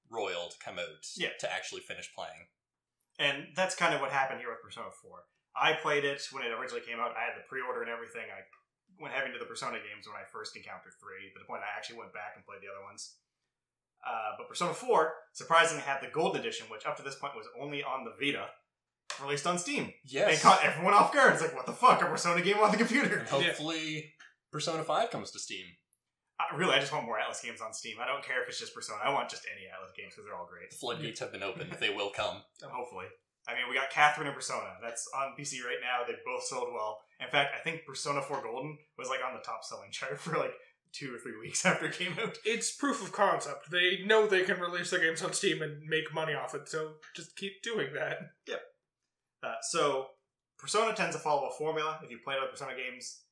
Royal 0.10 0.50
to 0.50 0.57
come 0.63 0.77
out 0.77 1.01
Yeah. 1.18 1.33
to 1.39 1.51
actually 1.51 1.81
finish 1.81 2.13
playing. 2.13 2.48
And 3.18 3.48
that's 3.56 3.75
kind 3.75 3.94
of 3.95 4.01
what 4.01 4.12
happened 4.12 4.39
here 4.39 4.50
with 4.51 4.62
Persona 4.62 4.92
4. 5.01 5.24
I 5.56 5.74
played 5.74 6.04
it 6.06 6.22
when 6.31 6.44
it 6.44 6.51
originally 6.51 6.86
came 6.86 7.00
out. 7.00 7.16
I 7.18 7.24
had 7.25 7.36
the 7.39 7.48
pre 7.48 7.62
order 7.62 7.81
and 7.81 7.89
everything. 7.89 8.27
I 8.30 8.44
went 9.01 9.13
heavy 9.16 9.27
into 9.27 9.39
the 9.39 9.45
Persona 9.50 9.77
games 9.80 10.06
when 10.06 10.16
I 10.16 10.27
first 10.31 10.56
encountered 10.56 10.94
3, 11.00 11.31
to 11.33 11.39
the 11.39 11.45
point 11.48 11.63
I 11.63 11.75
actually 11.75 11.98
went 11.98 12.13
back 12.13 12.33
and 12.36 12.45
played 12.45 12.60
the 12.62 12.68
other 12.69 12.83
ones. 12.83 13.18
Uh, 14.06 14.36
but 14.38 14.48
Persona 14.48 14.74
4, 14.74 15.13
surprisingly, 15.33 15.81
had 15.83 16.01
the 16.01 16.07
Gold 16.12 16.36
Edition, 16.36 16.68
which 16.69 16.86
up 16.86 16.95
to 16.98 17.04
this 17.04 17.16
point 17.16 17.36
was 17.36 17.48
only 17.60 17.83
on 17.83 18.06
the 18.06 18.13
Vita, 18.19 18.48
released 19.24 19.48
on 19.48 19.57
Steam. 19.57 19.92
Yes. 20.06 20.33
And 20.33 20.42
caught 20.42 20.63
everyone 20.63 20.94
off 20.94 21.13
guard. 21.13 21.33
It's 21.33 21.42
like, 21.42 21.56
what 21.56 21.66
the 21.66 21.72
fuck? 21.74 22.01
A 22.01 22.06
Persona 22.06 22.42
game 22.42 22.60
on 22.60 22.72
the 22.72 22.77
computer? 22.77 23.18
And 23.18 23.27
hopefully, 23.27 24.13
Persona 24.56 24.86
5 24.86 25.12
comes 25.12 25.31
to 25.31 25.40
Steam. 25.40 25.66
I, 26.40 26.56
really, 26.56 26.75
I 26.75 26.80
just 26.80 26.94
want 26.94 27.06
more 27.06 27.19
Atlus 27.19 27.44
games 27.44 27.60
on 27.60 27.74
Steam. 27.74 27.98
I 28.00 28.07
don't 28.07 28.24
care 28.24 28.42
if 28.42 28.48
it's 28.48 28.57
just 28.57 28.74
Persona. 28.74 29.02
I 29.04 29.12
want 29.12 29.28
just 29.28 29.44
any 29.52 29.68
Atlus 29.68 29.94
games 29.94 30.13
because 30.16 30.24
they're 30.24 30.34
all 30.34 30.48
great. 30.48 30.72
The 30.72 30.78
floodgates 30.78 31.19
have 31.19 31.34
been 31.34 31.44
opened. 31.44 31.75
they 31.81 31.90
will 31.90 32.10
come. 32.10 32.38
Hopefully. 32.63 33.08
I 33.50 33.51
mean, 33.51 33.68
we 33.70 33.75
got 33.75 33.89
Catherine 33.89 34.27
and 34.27 34.36
Persona. 34.36 34.79
That's 34.82 35.10
on 35.13 35.36
PC 35.38 35.60
right 35.60 35.84
now. 35.84 36.08
They 36.08 36.15
both 36.25 36.46
sold 36.46 36.70
well. 36.74 37.00
In 37.20 37.27
fact, 37.27 37.51
I 37.53 37.62
think 37.63 37.86
Persona 37.86 38.22
4 38.22 38.44
Golden 38.44 38.77
was 38.98 39.10
like 39.10 39.20
on 39.27 39.34
the 39.34 39.44
top 39.44 39.65
selling 39.65 39.91
chart 39.91 40.18
for 40.22 40.38
like 40.38 40.53
two 40.94 41.13
or 41.13 41.20
three 41.20 41.38
weeks 41.38 41.65
after 41.65 41.88
it 41.88 41.98
came 41.98 42.15
out. 42.24 42.38
It's 42.46 42.72
proof 42.72 43.03
of 43.03 43.12
concept. 43.12 43.70
They 43.70 44.06
know 44.06 44.25
they 44.25 44.44
can 44.44 44.62
release 44.62 44.89
their 44.89 45.01
games 45.01 45.22
on 45.22 45.34
Steam 45.34 45.62
and 45.62 45.84
make 45.84 46.13
money 46.13 46.34
off 46.34 46.56
it, 46.56 46.70
so 46.70 46.94
just 47.13 47.36
keep 47.36 47.62
doing 47.62 47.89
that. 47.96 48.20
Yep. 48.48 48.62
Uh, 49.44 49.56
so, 49.63 50.08
Persona 50.58 50.96
tends 50.96 51.13
to 51.18 51.22
follow 51.22 51.50
a 51.50 51.58
formula. 51.58 52.00
If 52.01 52.10
you 52.10 52.20
played 52.24 52.38
other 52.38 52.48
Persona 52.48 52.72
games, 52.72 53.25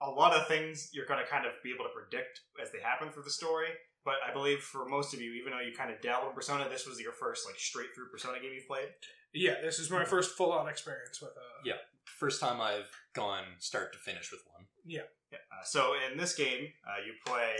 a 0.00 0.10
lot 0.10 0.32
of 0.34 0.46
things 0.48 0.90
you're 0.92 1.06
going 1.06 1.20
to 1.22 1.26
kind 1.30 1.46
of 1.46 1.52
be 1.62 1.72
able 1.74 1.84
to 1.84 1.90
predict 1.90 2.40
as 2.62 2.70
they 2.72 2.78
happen 2.80 3.10
through 3.10 3.24
the 3.24 3.30
story. 3.30 3.68
But 4.04 4.14
I 4.28 4.32
believe 4.32 4.60
for 4.60 4.86
most 4.88 5.12
of 5.12 5.20
you, 5.20 5.32
even 5.34 5.52
though 5.52 5.60
you 5.60 5.72
kind 5.76 5.90
of 5.90 6.00
dabbled 6.00 6.30
in 6.30 6.34
Persona, 6.34 6.68
this 6.68 6.86
was 6.86 7.00
your 7.00 7.12
first 7.12 7.46
like 7.46 7.58
straight 7.58 7.88
through 7.94 8.08
Persona 8.10 8.38
game 8.40 8.52
you've 8.54 8.66
played. 8.68 8.88
Yeah, 9.34 9.54
this 9.62 9.78
is 9.78 9.90
my 9.90 10.04
first 10.04 10.36
full 10.36 10.52
on 10.52 10.68
experience 10.68 11.20
with 11.20 11.32
uh 11.36 11.60
Yeah. 11.64 11.74
First 12.18 12.40
time 12.40 12.60
I've 12.60 12.88
gone 13.12 13.44
start 13.58 13.92
to 13.92 13.98
finish 13.98 14.30
with 14.32 14.40
one. 14.54 14.66
Yeah. 14.86 15.02
Uh, 15.32 15.64
so 15.64 15.92
in 16.10 16.16
this 16.16 16.34
game, 16.34 16.68
uh, 16.86 17.04
you 17.04 17.12
play 17.26 17.52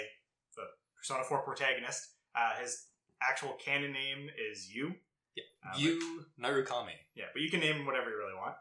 the 0.56 0.62
Persona 0.96 1.22
4 1.24 1.42
protagonist. 1.42 2.12
Uh, 2.34 2.54
his 2.62 2.86
actual 3.20 3.54
canon 3.62 3.92
name 3.92 4.30
is 4.50 4.72
Yu. 4.74 4.94
Yeah. 5.34 5.42
Uh, 5.66 5.72
but- 5.72 5.80
you, 5.80 6.24
Narukami. 6.42 6.94
yeah, 7.14 7.26
but 7.34 7.42
you 7.42 7.50
can 7.50 7.60
name 7.60 7.76
him 7.76 7.86
whatever 7.86 8.08
you 8.08 8.16
really 8.16 8.34
want. 8.34 8.54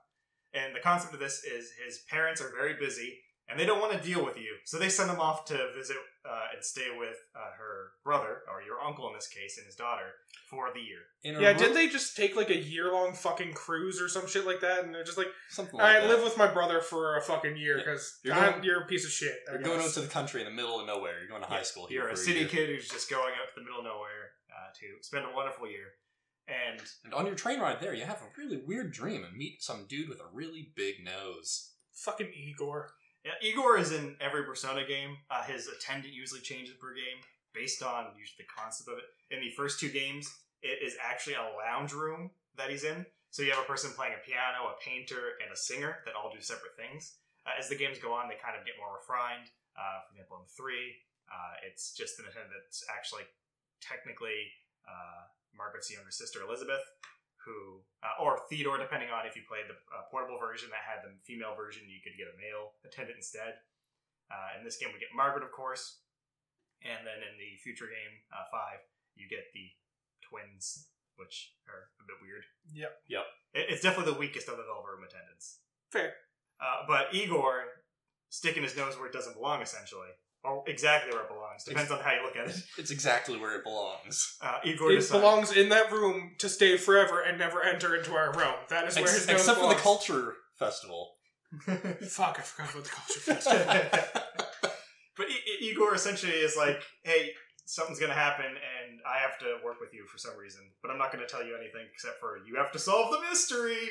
And 0.54 0.76
the 0.76 0.80
concept 0.82 1.14
of 1.14 1.20
this 1.22 1.44
is 1.44 1.72
his 1.86 2.00
parents 2.10 2.42
are 2.42 2.52
very 2.52 2.74
busy 2.74 3.20
and 3.50 3.60
they 3.60 3.66
don't 3.66 3.80
want 3.80 3.94
to 3.94 4.00
deal 4.08 4.24
with 4.26 4.38
you, 4.38 4.56
so 4.66 4.78
they 4.78 4.90
send 4.90 5.10
him 5.10 5.20
off 5.20 5.46
to 5.46 5.58
visit 5.76 5.98
uh, 6.30 6.48
and 6.54 6.64
stay 6.64 6.88
with 6.98 7.16
uh, 7.36 7.52
her 7.58 7.92
brother 8.04 8.42
or 8.52 8.62
your 8.62 8.82
uncle 8.82 9.08
in 9.08 9.14
this 9.16 9.28
case 9.28 9.58
and 9.58 9.66
his 9.66 9.76
daughter 9.76 10.12
for 10.50 10.70
the 10.74 10.82
year. 10.82 11.00
In 11.24 11.42
Yeah, 11.42 11.52
ro- 11.52 11.58
did 11.58 11.74
they 11.74 11.88
just 11.88 12.18
take 12.18 12.36
like 12.36 12.50
a 12.50 12.58
year 12.58 12.92
long 12.92 13.14
fucking 13.14 13.54
cruise 13.54 14.02
or 14.02 14.10
some 14.10 14.28
shit 14.28 14.46
like 14.46 14.60
that? 14.62 14.84
And 14.84 14.94
they're 14.94 15.06
just 15.06 15.18
like, 15.18 15.28
Something 15.50 15.80
all 15.80 15.86
like 15.86 15.96
right, 15.96 16.04
that. 16.04 16.10
live 16.14 16.24
with 16.24 16.38
my 16.38 16.48
brother 16.48 16.82
for 16.82 17.16
a 17.18 17.22
fucking 17.22 17.56
year 17.56 17.78
because 17.78 18.20
You're 18.24 18.36
you're, 18.36 18.52
going- 18.52 18.64
you're 18.64 18.82
a 18.84 18.88
piece 18.88 19.06
of 19.06 19.12
shit. 19.12 19.36
I 19.50 19.54
You're 19.54 19.62
going 19.62 19.80
out 19.80 19.84
guess. 19.86 19.94
to 19.96 20.02
the 20.02 20.08
country 20.08 20.42
in 20.42 20.46
the 20.48 20.54
middle 20.54 20.80
of 20.82 20.86
nowhere. 20.88 21.20
You're 21.20 21.30
going 21.30 21.42
to 21.44 21.48
high 21.48 21.58
Yeah, 21.58 21.64
school 21.64 21.88
here 21.88 22.02
You're 22.02 22.10
a 22.10 22.16
for 22.18 22.18
city 22.18 22.40
year. 22.42 22.50
kid 22.50 22.70
who's 22.70 22.90
just 22.90 23.10
going 23.10 23.34
out 23.40 23.48
to 23.48 23.56
the 23.56 23.62
middle 23.64 23.80
of 23.80 23.86
nowhere 23.86 24.36
uh, 24.52 24.72
to 24.80 25.04
spend 25.04 25.26
a 25.26 25.34
wonderful 25.36 25.70
year. 25.70 25.96
And 26.50 26.82
And 27.06 27.14
on 27.14 27.26
your 27.26 27.36
train 27.36 27.60
ride 27.60 27.80
there, 27.82 27.94
you 27.94 28.04
have 28.06 28.22
a 28.22 28.30
really 28.42 28.58
weird 28.66 28.92
dream 28.92 29.24
and 29.24 29.36
meet 29.36 29.64
some 29.64 29.86
dude 29.88 30.10
with 30.10 30.20
a 30.20 30.28
really 30.34 30.72
big 30.76 31.04
nose. 31.04 31.72
fucking 31.94 32.32
Igor. 32.34 32.92
Yeah, 33.28 33.36
Igor 33.44 33.76
is 33.76 33.92
in 33.92 34.16
every 34.24 34.48
Persona 34.48 34.88
game. 34.88 35.20
Uh, 35.28 35.44
his 35.44 35.68
attendant 35.68 36.16
usually 36.16 36.40
changes 36.40 36.80
per 36.80 36.96
game 36.96 37.20
based 37.52 37.84
on 37.84 38.16
usually 38.16 38.48
the 38.48 38.48
concept 38.48 38.88
of 38.88 39.04
it. 39.04 39.12
In 39.36 39.44
the 39.44 39.52
first 39.52 39.84
two 39.84 39.92
games, 39.92 40.32
it 40.64 40.80
is 40.80 40.96
actually 41.04 41.36
a 41.36 41.44
lounge 41.60 41.92
room 41.92 42.32
that 42.56 42.72
he's 42.72 42.88
in. 42.88 43.04
So 43.36 43.44
you 43.44 43.52
have 43.52 43.60
a 43.60 43.68
person 43.68 43.92
playing 43.92 44.16
a 44.16 44.24
piano, 44.24 44.72
a 44.72 44.80
painter, 44.80 45.36
and 45.44 45.52
a 45.52 45.60
singer 45.60 46.00
that 46.08 46.16
all 46.16 46.32
do 46.32 46.40
separate 46.40 46.80
things. 46.80 47.20
Uh, 47.44 47.52
as 47.60 47.68
the 47.68 47.76
games 47.76 48.00
go 48.00 48.16
on, 48.16 48.32
they 48.32 48.40
kind 48.40 48.56
of 48.56 48.64
get 48.64 48.80
more 48.80 48.96
refined. 48.96 49.52
Uh, 49.76 50.08
for 50.08 50.16
example, 50.16 50.40
in 50.40 50.48
three, 50.48 50.96
uh, 51.28 51.68
it's 51.68 51.92
just 51.92 52.24
an 52.24 52.32
attendant 52.32 52.56
that's 52.56 52.88
actually 52.88 53.28
technically 53.84 54.56
uh, 54.88 55.28
Margaret's 55.52 55.92
younger 55.92 56.16
sister, 56.16 56.48
Elizabeth, 56.48 56.88
who, 57.48 57.80
uh, 58.04 58.20
or 58.20 58.44
Theodore, 58.52 58.76
depending 58.78 59.08
on 59.10 59.24
if 59.26 59.40
you 59.40 59.48
played 59.48 59.72
the 59.72 59.80
uh, 59.96 60.04
portable 60.12 60.36
version 60.38 60.68
that 60.76 60.84
had 60.84 61.00
the 61.08 61.16
female 61.24 61.56
version, 61.56 61.88
you 61.88 62.04
could 62.04 62.20
get 62.20 62.28
a 62.28 62.36
male 62.36 62.76
attendant 62.84 63.16
instead. 63.18 63.64
Uh, 64.28 64.60
in 64.60 64.68
this 64.68 64.76
game, 64.76 64.92
we 64.92 65.00
get 65.00 65.16
Margaret, 65.16 65.48
of 65.48 65.56
course, 65.56 66.04
and 66.84 67.08
then 67.08 67.24
in 67.24 67.40
the 67.40 67.56
future 67.64 67.88
game 67.88 68.14
uh, 68.36 68.44
five, 68.52 68.84
you 69.16 69.24
get 69.32 69.48
the 69.56 69.72
twins, 70.22 70.92
which 71.16 71.56
are 71.72 71.88
a 71.98 72.06
bit 72.06 72.20
weird. 72.22 72.44
Yep. 72.76 72.92
Yep. 73.08 73.26
It- 73.56 73.68
it's 73.72 73.82
definitely 73.82 74.12
the 74.14 74.20
weakest 74.20 74.52
of 74.52 74.60
the 74.60 74.68
Velvet 74.68 74.92
Room 74.92 75.08
attendants. 75.08 75.64
Fair. 75.90 76.14
Uh, 76.60 76.84
but 76.86 77.16
Igor 77.16 77.64
sticking 78.30 78.64
his 78.64 78.76
nose 78.76 78.98
where 79.00 79.08
it 79.08 79.14
doesn't 79.16 79.34
belong, 79.40 79.62
essentially, 79.64 80.12
or 80.12 80.27
exactly 80.68 81.12
where 81.14 81.24
it 81.24 81.30
belongs. 81.30 81.64
Depends 81.64 81.92
on 81.92 82.00
how 82.00 82.12
you 82.14 82.24
look 82.24 82.36
at 82.36 82.48
it. 82.50 82.56
It's 82.78 82.92
exactly 82.92 83.38
where 83.40 83.56
it 83.56 83.64
belongs. 83.64 84.38
Uh, 84.42 84.60
Igor 84.64 84.92
It 84.92 84.96
decides- 84.96 85.20
belongs 85.22 85.52
in 85.52 85.70
that 85.70 85.92
room 85.92 86.36
to 86.40 86.50
stay 86.50 86.78
forever 86.78 87.22
and 87.22 87.38
never 87.38 87.64
enter 87.64 87.96
into 87.96 88.14
our 88.14 88.32
realm. 88.34 88.56
That 88.70 88.88
is 88.88 88.96
where 88.96 89.04
Ex- 89.06 89.14
his 89.20 89.28
nose 89.28 89.36
except 89.42 89.58
for 89.58 89.64
the 89.64 89.76
belongs. 89.76 89.82
culture 89.82 90.36
festival. 90.60 91.16
Fuck, 91.62 92.40
I 92.40 92.42
forgot 92.42 92.72
about 92.72 92.84
the 92.84 92.90
culture 92.90 93.20
festival. 93.20 93.66
but 95.18 95.26
I- 95.28 95.32
I- 95.32 95.58
Igor 95.62 95.96
essentially 95.96 96.34
is 96.34 96.56
like, 96.58 96.82
hey, 97.04 97.32
something's 97.66 98.00
gonna 98.00 98.14
happen, 98.14 98.46
and 98.46 99.00
I 99.06 99.20
have 99.20 99.38
to 99.40 99.58
work 99.64 99.80
with 99.82 99.94
you 99.94 100.06
for 100.12 100.18
some 100.18 100.38
reason. 100.38 100.62
But 100.82 100.92
I'm 100.92 100.98
not 100.98 101.12
gonna 101.12 101.28
tell 101.28 101.44
you 101.46 101.56
anything 101.56 101.86
except 101.94 102.20
for 102.20 102.38
you 102.46 102.56
have 102.58 102.72
to 102.74 102.80
solve 102.80 103.12
the 103.12 103.20
mystery. 103.30 103.90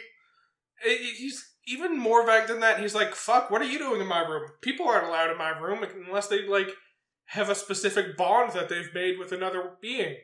Eh, 0.85 0.97
He's 1.16 1.45
even 1.66 1.99
more 1.99 2.25
vague 2.26 2.49
than 2.49 2.61
that. 2.61 2.80
He's 2.80 2.95
like, 2.95 3.14
"Fuck, 3.14 3.50
what 3.50 3.61
are 3.62 3.66
you 3.66 3.78
doing 3.78 4.00
in 4.00 4.06
my 4.06 4.21
room? 4.21 4.49
People 4.61 4.88
aren't 4.88 5.06
allowed 5.09 5.30
in 5.30 5.38
my 5.38 5.50
room 5.50 5.85
unless 6.06 6.28
they 6.28 6.47
like 6.47 6.68
have 7.26 7.50
a 7.50 7.54
specific 7.54 8.16
bond 8.16 8.52
that 8.52 8.68
they've 8.68 8.95
made 8.95 9.18
with 9.18 9.33
another 9.33 9.73
being." 9.80 10.16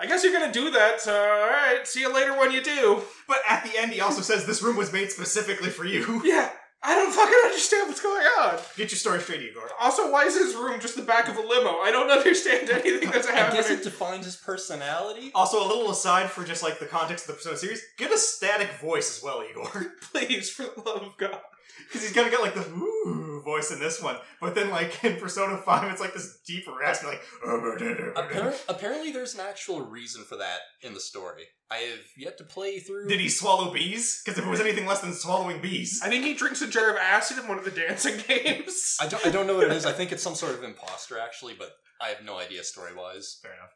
I 0.00 0.06
guess 0.06 0.22
you're 0.22 0.32
gonna 0.32 0.52
do 0.52 0.70
that. 0.70 1.00
So, 1.00 1.12
all 1.12 1.48
right. 1.50 1.86
See 1.86 2.00
you 2.00 2.12
later 2.14 2.38
when 2.38 2.52
you 2.52 2.62
do. 2.62 3.02
But 3.26 3.38
at 3.48 3.64
the 3.64 3.76
end, 3.76 3.92
he 3.92 4.00
also 4.00 4.22
says 4.22 4.46
this 4.46 4.62
room 4.62 4.76
was 4.76 4.92
made 4.92 5.10
specifically 5.10 5.70
for 5.70 5.84
you. 5.84 6.22
Yeah, 6.24 6.50
I 6.82 6.94
don't 6.94 7.12
fucking 7.12 7.38
understand 7.44 7.88
what's 7.88 8.00
going 8.00 8.24
on. 8.40 8.58
Get 8.76 8.90
your 8.92 8.98
story 8.98 9.20
straight, 9.20 9.42
Igor. 9.42 9.68
Also, 9.80 10.12
why 10.12 10.24
is 10.24 10.36
his 10.38 10.54
room 10.54 10.78
just 10.80 10.94
the 10.96 11.02
back 11.02 11.28
of 11.28 11.36
a 11.36 11.40
limo? 11.40 11.78
I 11.78 11.90
don't 11.90 12.10
understand 12.10 12.70
anything 12.72 13.10
that's 13.10 13.26
happening. 13.26 13.52
I 13.52 13.54
guess 13.54 13.68
happening. 13.68 13.80
it 13.80 13.84
defines 13.84 14.24
his 14.24 14.36
personality. 14.36 15.32
Also, 15.34 15.58
a 15.64 15.66
little 15.66 15.90
aside 15.90 16.30
for 16.30 16.44
just 16.44 16.62
like 16.62 16.78
the 16.78 16.86
context 16.86 17.28
of 17.28 17.34
the 17.34 17.36
Persona 17.38 17.56
series, 17.56 17.82
get 17.96 18.12
a 18.12 18.18
static 18.18 18.70
voice 18.80 19.16
as 19.16 19.22
well, 19.22 19.42
Igor. 19.48 19.94
Please, 20.12 20.50
for 20.50 20.62
the 20.64 20.82
love 20.88 21.02
of 21.02 21.16
God. 21.18 21.40
Because 21.86 22.02
he's 22.02 22.12
gonna 22.12 22.30
get 22.30 22.40
like 22.40 22.54
the 22.54 22.66
ooh 22.68 23.42
voice 23.44 23.70
in 23.70 23.78
this 23.80 24.02
one, 24.02 24.16
but 24.40 24.54
then 24.54 24.70
like 24.70 25.02
in 25.04 25.16
Persona 25.16 25.56
Five, 25.58 25.90
it's 25.90 26.00
like 26.00 26.14
this 26.14 26.40
deep 26.46 26.64
raspy, 26.80 27.06
like. 27.06 27.22
Appar- 27.44 28.54
apparently, 28.68 29.12
there's 29.12 29.34
an 29.34 29.40
actual 29.40 29.80
reason 29.82 30.24
for 30.24 30.36
that 30.36 30.58
in 30.82 30.94
the 30.94 31.00
story. 31.00 31.44
I 31.70 31.76
have 31.78 32.00
yet 32.16 32.38
to 32.38 32.44
play 32.44 32.78
through. 32.78 33.08
Did 33.08 33.20
he 33.20 33.28
swallow 33.28 33.72
bees? 33.72 34.22
Because 34.24 34.38
if 34.38 34.44
it 34.46 34.50
was 34.50 34.60
anything 34.60 34.86
less 34.86 35.00
than 35.00 35.12
swallowing 35.12 35.60
bees, 35.60 36.00
I 36.02 36.08
think 36.08 36.24
he 36.24 36.34
drinks 36.34 36.62
a 36.62 36.66
jar 36.68 36.90
of 36.90 36.96
acid 36.96 37.38
in 37.38 37.48
one 37.48 37.58
of 37.58 37.64
the 37.64 37.70
dancing 37.70 38.16
games. 38.28 38.96
I 39.00 39.06
don't. 39.06 39.26
I 39.26 39.30
don't 39.30 39.46
know 39.46 39.56
what 39.56 39.64
it 39.64 39.72
is. 39.72 39.86
I 39.86 39.92
think 39.92 40.12
it's 40.12 40.22
some 40.22 40.34
sort 40.34 40.54
of 40.54 40.64
imposter, 40.64 41.18
actually, 41.18 41.54
but 41.58 41.70
I 42.00 42.08
have 42.08 42.24
no 42.24 42.38
idea 42.38 42.64
story 42.64 42.94
wise. 42.94 43.38
fair 43.42 43.52
enough. 43.52 43.72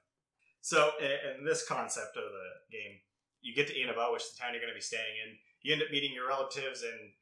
So 0.60 0.90
in, 1.00 1.38
in 1.40 1.44
this 1.44 1.66
concept 1.66 2.16
of 2.16 2.24
the 2.24 2.48
game, 2.70 3.00
you 3.40 3.54
get 3.54 3.66
to 3.68 3.74
Inaba, 3.78 4.08
which 4.12 4.22
is 4.22 4.32
the 4.32 4.40
town 4.40 4.54
you're 4.54 4.62
going 4.62 4.72
to 4.72 4.78
be 4.78 4.80
staying 4.80 5.18
in. 5.26 5.36
You 5.62 5.74
end 5.74 5.82
up 5.82 5.90
meeting 5.90 6.12
your 6.14 6.28
relatives 6.28 6.82
and 6.82 7.12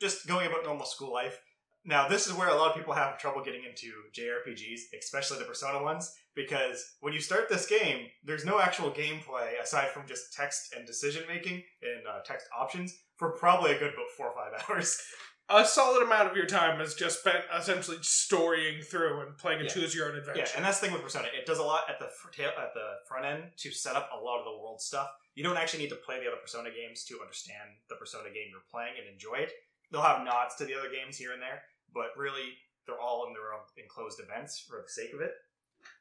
just 0.00 0.26
going 0.26 0.46
about 0.46 0.64
normal 0.64 0.86
school 0.86 1.12
life. 1.12 1.38
Now, 1.84 2.08
this 2.08 2.26
is 2.26 2.34
where 2.34 2.48
a 2.48 2.54
lot 2.54 2.70
of 2.70 2.76
people 2.76 2.92
have 2.92 3.18
trouble 3.18 3.42
getting 3.42 3.62
into 3.64 3.90
JRPGs, 4.14 4.80
especially 4.98 5.38
the 5.38 5.44
Persona 5.46 5.82
ones, 5.82 6.12
because 6.34 6.84
when 7.00 7.14
you 7.14 7.20
start 7.20 7.48
this 7.48 7.66
game, 7.66 8.06
there's 8.22 8.44
no 8.44 8.60
actual 8.60 8.90
gameplay 8.90 9.58
aside 9.62 9.88
from 9.90 10.06
just 10.06 10.34
text 10.34 10.74
and 10.76 10.86
decision 10.86 11.22
making 11.26 11.62
and 11.82 12.06
uh, 12.06 12.20
text 12.26 12.46
options 12.58 12.94
for 13.16 13.30
probably 13.32 13.72
a 13.72 13.78
good 13.78 13.94
about 13.94 14.10
four 14.16 14.26
or 14.28 14.34
five 14.34 14.62
hours. 14.68 15.00
a 15.48 15.64
solid 15.64 16.02
amount 16.04 16.30
of 16.30 16.36
your 16.36 16.44
time 16.46 16.82
is 16.82 16.94
just 16.94 17.20
spent 17.20 17.44
essentially 17.58 17.96
storying 18.02 18.82
through 18.82 19.22
and 19.22 19.36
playing 19.38 19.60
a 19.60 19.64
Yeah. 19.64 19.70
choose 19.70 19.94
your 19.94 20.10
own 20.10 20.16
adventure. 20.18 20.40
Yeah, 20.42 20.48
and 20.56 20.64
that's 20.64 20.80
the 20.80 20.86
thing 20.86 20.92
with 20.94 21.02
Persona. 21.02 21.28
It 21.32 21.46
does 21.46 21.58
a 21.58 21.64
lot 21.64 21.88
at 21.88 21.98
the 21.98 22.08
tail, 22.36 22.50
at 22.60 22.74
the 22.74 22.88
front 23.08 23.24
end 23.24 23.44
to 23.56 23.70
set 23.72 23.96
up 23.96 24.10
a 24.12 24.22
lot 24.22 24.38
of 24.38 24.44
the 24.44 24.52
world 24.62 24.82
stuff. 24.82 25.08
You 25.34 25.44
don't 25.44 25.56
actually 25.56 25.82
need 25.84 25.90
to 25.90 25.96
play 25.96 26.20
the 26.20 26.26
other 26.28 26.36
Persona 26.42 26.68
games 26.70 27.04
to 27.06 27.18
understand 27.22 27.70
the 27.88 27.96
Persona 27.96 28.28
game 28.28 28.48
you're 28.50 28.68
playing 28.70 28.94
and 29.00 29.08
enjoy 29.10 29.36
it. 29.36 29.52
They'll 29.90 30.06
have 30.06 30.24
nods 30.24 30.54
to 30.56 30.64
the 30.64 30.74
other 30.74 30.90
games 30.90 31.18
here 31.18 31.32
and 31.32 31.42
there, 31.42 31.62
but 31.92 32.14
really 32.16 32.56
they're 32.86 33.00
all 33.00 33.26
in 33.26 33.34
their 33.34 33.52
own 33.52 33.66
enclosed 33.76 34.20
events 34.20 34.58
for 34.58 34.82
the 34.82 34.90
sake 34.90 35.12
of 35.12 35.20
it. 35.20 35.34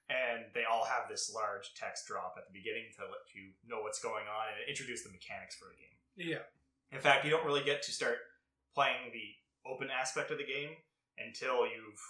And 0.10 0.50
they 0.54 0.66
all 0.66 0.86
have 0.86 1.06
this 1.10 1.30
large 1.34 1.74
text 1.78 2.08
drop 2.08 2.34
at 2.38 2.50
the 2.50 2.54
beginning 2.54 2.90
to 2.98 3.06
let 3.06 3.30
you 3.34 3.54
know 3.70 3.82
what's 3.82 4.02
going 4.02 4.26
on 4.26 4.50
and 4.50 4.58
introduce 4.66 5.04
the 5.06 5.14
mechanics 5.14 5.56
for 5.56 5.70
the 5.70 5.78
game. 5.78 5.98
yeah. 6.34 6.46
In 6.92 6.98
fact, 6.98 7.24
you 7.24 7.30
don't 7.30 7.46
really 7.46 7.64
get 7.64 7.84
to 7.84 7.92
start 7.92 8.18
playing 8.74 9.14
the 9.14 9.70
open 9.70 9.90
aspect 9.94 10.32
of 10.32 10.40
the 10.40 10.44
game 10.44 10.74
until 11.20 11.66
you've 11.70 12.02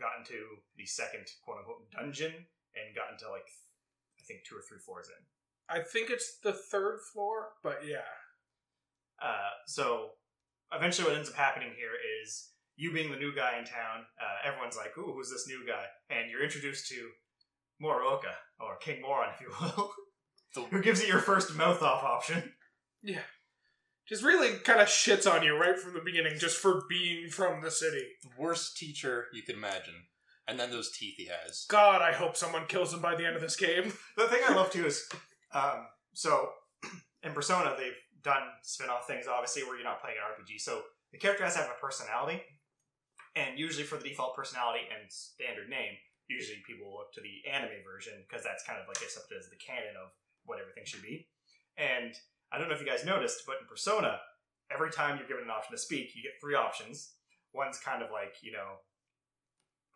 gotten 0.00 0.24
to 0.26 0.58
the 0.76 0.86
second 0.86 1.24
quote 1.44 1.58
unquote 1.58 1.90
dungeon 1.92 2.34
and 2.34 2.94
gotten 2.94 3.16
to 3.18 3.30
like 3.30 3.46
I 4.18 4.22
think 4.26 4.42
two 4.44 4.56
or 4.56 4.62
three 4.66 4.78
floors 4.78 5.06
in. 5.08 5.22
I 5.68 5.80
think 5.82 6.10
it's 6.10 6.38
the 6.42 6.52
third 6.52 6.98
floor, 7.12 7.50
but 7.62 7.86
yeah. 7.86 8.10
Uh, 9.22 9.54
so 9.66 10.10
eventually, 10.72 11.08
what 11.08 11.16
ends 11.16 11.28
up 11.30 11.36
happening 11.36 11.70
here 11.76 11.92
is 12.22 12.50
you 12.76 12.92
being 12.92 13.10
the 13.10 13.16
new 13.18 13.34
guy 13.34 13.58
in 13.58 13.64
town. 13.64 14.04
Uh, 14.20 14.48
everyone's 14.48 14.76
like, 14.76 14.96
"Ooh, 14.98 15.12
who's 15.14 15.30
this 15.30 15.46
new 15.48 15.66
guy?" 15.66 15.84
And 16.10 16.30
you're 16.30 16.44
introduced 16.44 16.88
to 16.88 17.10
Morooka 17.82 18.34
or 18.60 18.76
King 18.78 19.02
Moron, 19.02 19.30
if 19.34 19.40
you 19.40 19.52
will, 19.60 19.90
The- 20.54 20.62
who 20.62 20.82
gives 20.82 21.00
you 21.02 21.08
your 21.08 21.20
first 21.20 21.54
mouth 21.54 21.82
off 21.82 22.02
option. 22.02 22.54
Yeah. 23.02 23.20
Just 24.08 24.22
really 24.22 24.58
kind 24.58 24.80
of 24.80 24.86
shits 24.88 25.30
on 25.30 25.42
you 25.42 25.58
right 25.58 25.78
from 25.78 25.92
the 25.94 26.00
beginning 26.00 26.38
just 26.38 26.58
for 26.58 26.82
being 26.88 27.28
from 27.28 27.60
the 27.60 27.70
city. 27.72 28.04
The 28.22 28.30
worst 28.38 28.76
teacher 28.76 29.26
you 29.32 29.42
could 29.42 29.56
imagine, 29.56 29.94
and 30.46 30.60
then 30.60 30.70
those 30.70 30.92
teeth 30.96 31.14
he 31.16 31.26
has. 31.26 31.66
God, 31.68 32.02
I 32.02 32.12
hope 32.12 32.36
someone 32.36 32.66
kills 32.68 32.94
him 32.94 33.00
by 33.00 33.16
the 33.16 33.26
end 33.26 33.34
of 33.34 33.42
this 33.42 33.56
game. 33.56 33.92
The 34.16 34.28
thing 34.28 34.40
I 34.48 34.54
love 34.54 34.70
too 34.70 34.86
is, 34.86 35.04
um, 35.52 35.86
so 36.14 36.50
in 37.24 37.32
Persona 37.32 37.74
they've 37.76 37.96
done 38.26 38.42
spin-off 38.62 39.06
things, 39.06 39.30
obviously, 39.30 39.62
where 39.62 39.78
you're 39.78 39.86
not 39.86 40.02
playing 40.02 40.18
an 40.18 40.26
RPG. 40.26 40.60
So 40.60 40.82
the 41.14 41.18
character 41.18 41.46
has 41.46 41.54
to 41.54 41.62
have 41.62 41.70
a 41.70 41.80
personality, 41.80 42.42
and 43.38 43.58
usually 43.58 43.86
for 43.86 43.96
the 43.96 44.10
default 44.10 44.34
personality 44.34 44.84
and 44.90 45.06
standard 45.06 45.70
name, 45.70 45.94
usually 46.26 46.58
people 46.66 46.90
look 46.90 47.14
to 47.14 47.22
the 47.22 47.46
anime 47.46 47.86
version 47.86 48.18
because 48.26 48.42
that's 48.42 48.66
kind 48.66 48.82
of 48.82 48.90
like 48.90 48.98
accepted 48.98 49.38
as 49.38 49.46
the 49.46 49.60
canon 49.62 49.94
of 49.94 50.10
what 50.44 50.58
everything 50.58 50.82
should 50.82 51.06
be. 51.06 51.30
And 51.78 52.12
I 52.50 52.58
don't 52.58 52.66
know 52.68 52.74
if 52.74 52.82
you 52.82 52.88
guys 52.88 53.06
noticed, 53.06 53.46
but 53.46 53.62
in 53.62 53.70
Persona, 53.70 54.18
every 54.72 54.90
time 54.90 55.18
you're 55.18 55.30
given 55.30 55.44
an 55.44 55.54
option 55.54 55.70
to 55.70 55.78
speak, 55.78 56.18
you 56.18 56.22
get 56.22 56.40
three 56.42 56.58
options. 56.58 57.14
One's 57.54 57.78
kind 57.78 58.02
of 58.02 58.10
like 58.10 58.42
you 58.42 58.50
know 58.50 58.82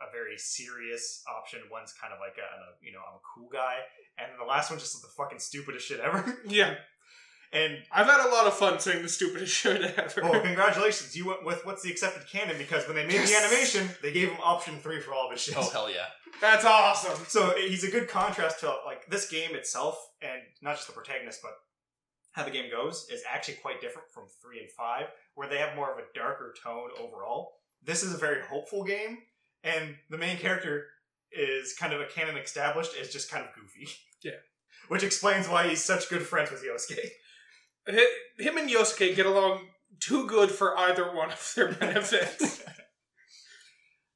a 0.00 0.08
very 0.12 0.38
serious 0.38 1.22
option. 1.26 1.60
One's 1.70 1.92
kind 1.92 2.14
of 2.14 2.20
like 2.20 2.38
a, 2.38 2.46
a 2.46 2.78
you 2.80 2.92
know 2.92 3.02
I'm 3.02 3.18
a 3.18 3.24
cool 3.26 3.48
guy, 3.50 3.82
and 4.18 4.30
then 4.30 4.38
the 4.38 4.48
last 4.48 4.70
one's 4.70 4.82
just 4.82 5.00
the 5.02 5.12
fucking 5.16 5.40
stupidest 5.40 5.86
shit 5.86 6.00
ever. 6.00 6.22
Yeah. 6.46 6.74
and 7.52 7.78
I've 7.92 8.06
had 8.06 8.26
a 8.26 8.30
lot 8.30 8.46
of 8.46 8.54
fun 8.54 8.78
saying 8.78 9.02
the 9.02 9.08
stupidest 9.08 9.52
shit 9.60 9.82
ever. 9.98 10.22
well, 10.22 10.40
congratulations, 10.40 11.16
you 11.16 11.26
went 11.26 11.44
with 11.44 11.64
what's 11.66 11.82
the 11.82 11.90
accepted 11.90 12.26
canon 12.30 12.56
because 12.58 12.86
when 12.86 12.96
they 12.96 13.04
made 13.06 13.14
Yes. 13.14 13.30
the 13.30 13.36
animation, 13.46 13.88
they 14.02 14.12
gave 14.12 14.28
him 14.28 14.38
option 14.42 14.76
three 14.78 15.00
for 15.00 15.12
all 15.12 15.26
of 15.26 15.32
his 15.32 15.40
shit. 15.42 15.54
Oh 15.56 15.68
hell 15.70 15.90
yeah! 15.90 16.06
That's 16.40 16.64
awesome. 16.64 17.24
So 17.28 17.54
he's 17.56 17.84
a 17.84 17.90
good 17.90 18.08
contrast 18.08 18.60
to 18.60 18.74
like 18.86 19.06
this 19.06 19.28
game 19.28 19.54
itself, 19.54 19.96
and 20.22 20.40
not 20.62 20.76
just 20.76 20.86
the 20.86 20.92
protagonist, 20.92 21.40
but 21.42 21.52
how 22.32 22.44
the 22.44 22.50
game 22.52 22.70
goes 22.70 23.06
is 23.10 23.22
actually 23.28 23.54
quite 23.54 23.80
different 23.80 24.08
from 24.14 24.24
three 24.40 24.60
and 24.60 24.70
five, 24.70 25.06
where 25.34 25.48
they 25.48 25.58
have 25.58 25.74
more 25.74 25.90
of 25.92 25.98
a 25.98 26.02
darker 26.14 26.54
tone 26.62 26.90
overall. 27.00 27.54
This 27.82 28.02
is 28.04 28.14
a 28.14 28.18
very 28.18 28.42
hopeful 28.42 28.84
game, 28.84 29.18
and 29.64 29.96
the 30.10 30.18
main 30.18 30.36
character 30.36 30.86
is 31.32 31.74
kind 31.78 31.92
of 31.92 32.00
a 32.00 32.06
canon 32.06 32.36
established 32.36 32.92
is 32.96 33.12
just 33.12 33.30
kind 33.30 33.44
of 33.44 33.54
goofy. 33.54 33.88
Yeah. 34.22 34.32
Which 34.88 35.02
explains 35.02 35.48
why 35.48 35.68
he's 35.68 35.82
such 35.82 36.08
good 36.08 36.22
friends 36.22 36.50
with 36.50 36.64
Yosuke. 36.64 36.98
Hi- 37.88 38.06
Him 38.38 38.56
and 38.56 38.70
Yosuke 38.70 39.16
get 39.16 39.26
along 39.26 39.68
too 39.98 40.26
good 40.26 40.50
for 40.50 40.76
either 40.78 41.14
one 41.14 41.30
of 41.30 41.52
their 41.56 41.72
benefits. 41.80 42.62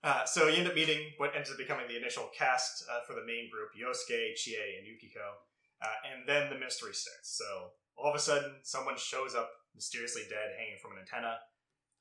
Uh, 0.02 0.24
so 0.26 0.48
you 0.48 0.58
end 0.58 0.68
up 0.68 0.74
meeting 0.74 1.00
what 1.16 1.34
ends 1.34 1.50
up 1.50 1.56
becoming 1.56 1.88
the 1.88 1.96
initial 1.96 2.28
cast 2.36 2.84
uh, 2.92 3.00
for 3.06 3.14
the 3.14 3.24
main 3.26 3.48
group: 3.50 3.70
Yosuke, 3.72 4.34
Chie, 4.36 4.76
and 4.78 4.86
Yukiko. 4.86 5.40
Uh, 5.82 5.96
and 6.12 6.28
then 6.28 6.50
the 6.50 6.58
mystery 6.58 6.92
starts. 6.94 7.36
So 7.36 7.72
all 7.96 8.10
of 8.10 8.16
a 8.16 8.18
sudden, 8.18 8.52
someone 8.62 8.96
shows 8.96 9.34
up 9.34 9.50
mysteriously 9.74 10.22
dead, 10.28 10.54
hanging 10.58 10.78
from 10.80 10.92
an 10.92 10.98
antenna. 11.00 11.36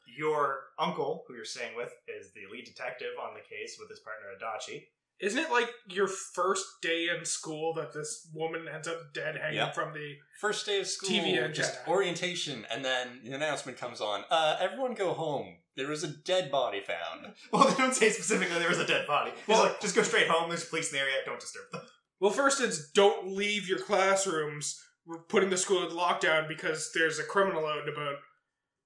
Your 0.05 0.75
uncle, 0.79 1.23
who 1.27 1.35
you're 1.35 1.45
staying 1.47 1.75
with, 1.77 1.91
is 2.07 2.33
the 2.33 2.43
lead 2.51 2.65
detective 2.65 3.15
on 3.21 3.33
the 3.33 3.39
case 3.47 3.77
with 3.79 3.89
his 3.89 3.99
partner 4.03 4.35
Adachi. 4.35 4.83
Isn't 5.21 5.39
it 5.39 5.51
like 5.51 5.69
your 5.87 6.07
first 6.07 6.65
day 6.81 7.07
in 7.15 7.23
school 7.25 7.73
that 7.75 7.93
this 7.93 8.29
woman 8.33 8.67
ends 8.73 8.87
up 8.87 9.13
dead 9.13 9.37
hanging 9.37 9.57
Yep. 9.57 9.75
from 9.75 9.93
the. 9.93 10.15
First 10.41 10.65
day 10.65 10.79
of 10.81 10.87
school, 10.87 11.09
TV 11.09 11.43
and 11.43 11.53
just 11.53 11.73
Jedi. 11.85 11.87
orientation, 11.87 12.65
and 12.69 12.83
then 12.83 13.21
the 13.23 13.31
announcement 13.33 13.77
comes 13.77 14.01
on. 14.01 14.23
Uh, 14.29 14.57
everyone 14.59 14.93
go 14.95 15.13
home. 15.13 15.57
There 15.77 15.87
was 15.87 16.03
a 16.03 16.07
dead 16.09 16.51
body 16.51 16.81
found. 16.81 17.33
Well, 17.51 17.67
they 17.69 17.75
don't 17.75 17.95
say 17.95 18.09
specifically 18.09 18.59
there 18.59 18.69
was 18.69 18.79
a 18.79 18.87
dead 18.87 19.07
body. 19.07 19.31
Well- 19.47 19.63
like, 19.63 19.79
just 19.81 19.95
go 19.95 20.03
straight 20.03 20.27
home. 20.27 20.49
There's 20.49 20.63
a 20.63 20.67
police 20.67 20.91
in 20.91 20.97
the 20.97 21.01
area. 21.03 21.15
Don't 21.25 21.39
disturb 21.39 21.71
them. 21.71 21.81
Well, 22.19 22.31
first 22.31 22.61
it's 22.61 22.91
don't 22.91 23.35
leave 23.35 23.67
your 23.67 23.79
classrooms 23.79 24.79
we're 25.05 25.19
putting 25.23 25.49
the 25.49 25.57
school 25.57 25.85
in 25.85 25.95
lockdown 25.95 26.47
because 26.47 26.91
there's 26.93 27.19
a 27.19 27.23
criminal 27.23 27.65
out 27.65 27.79
and 27.79 27.89
about. 27.89 28.15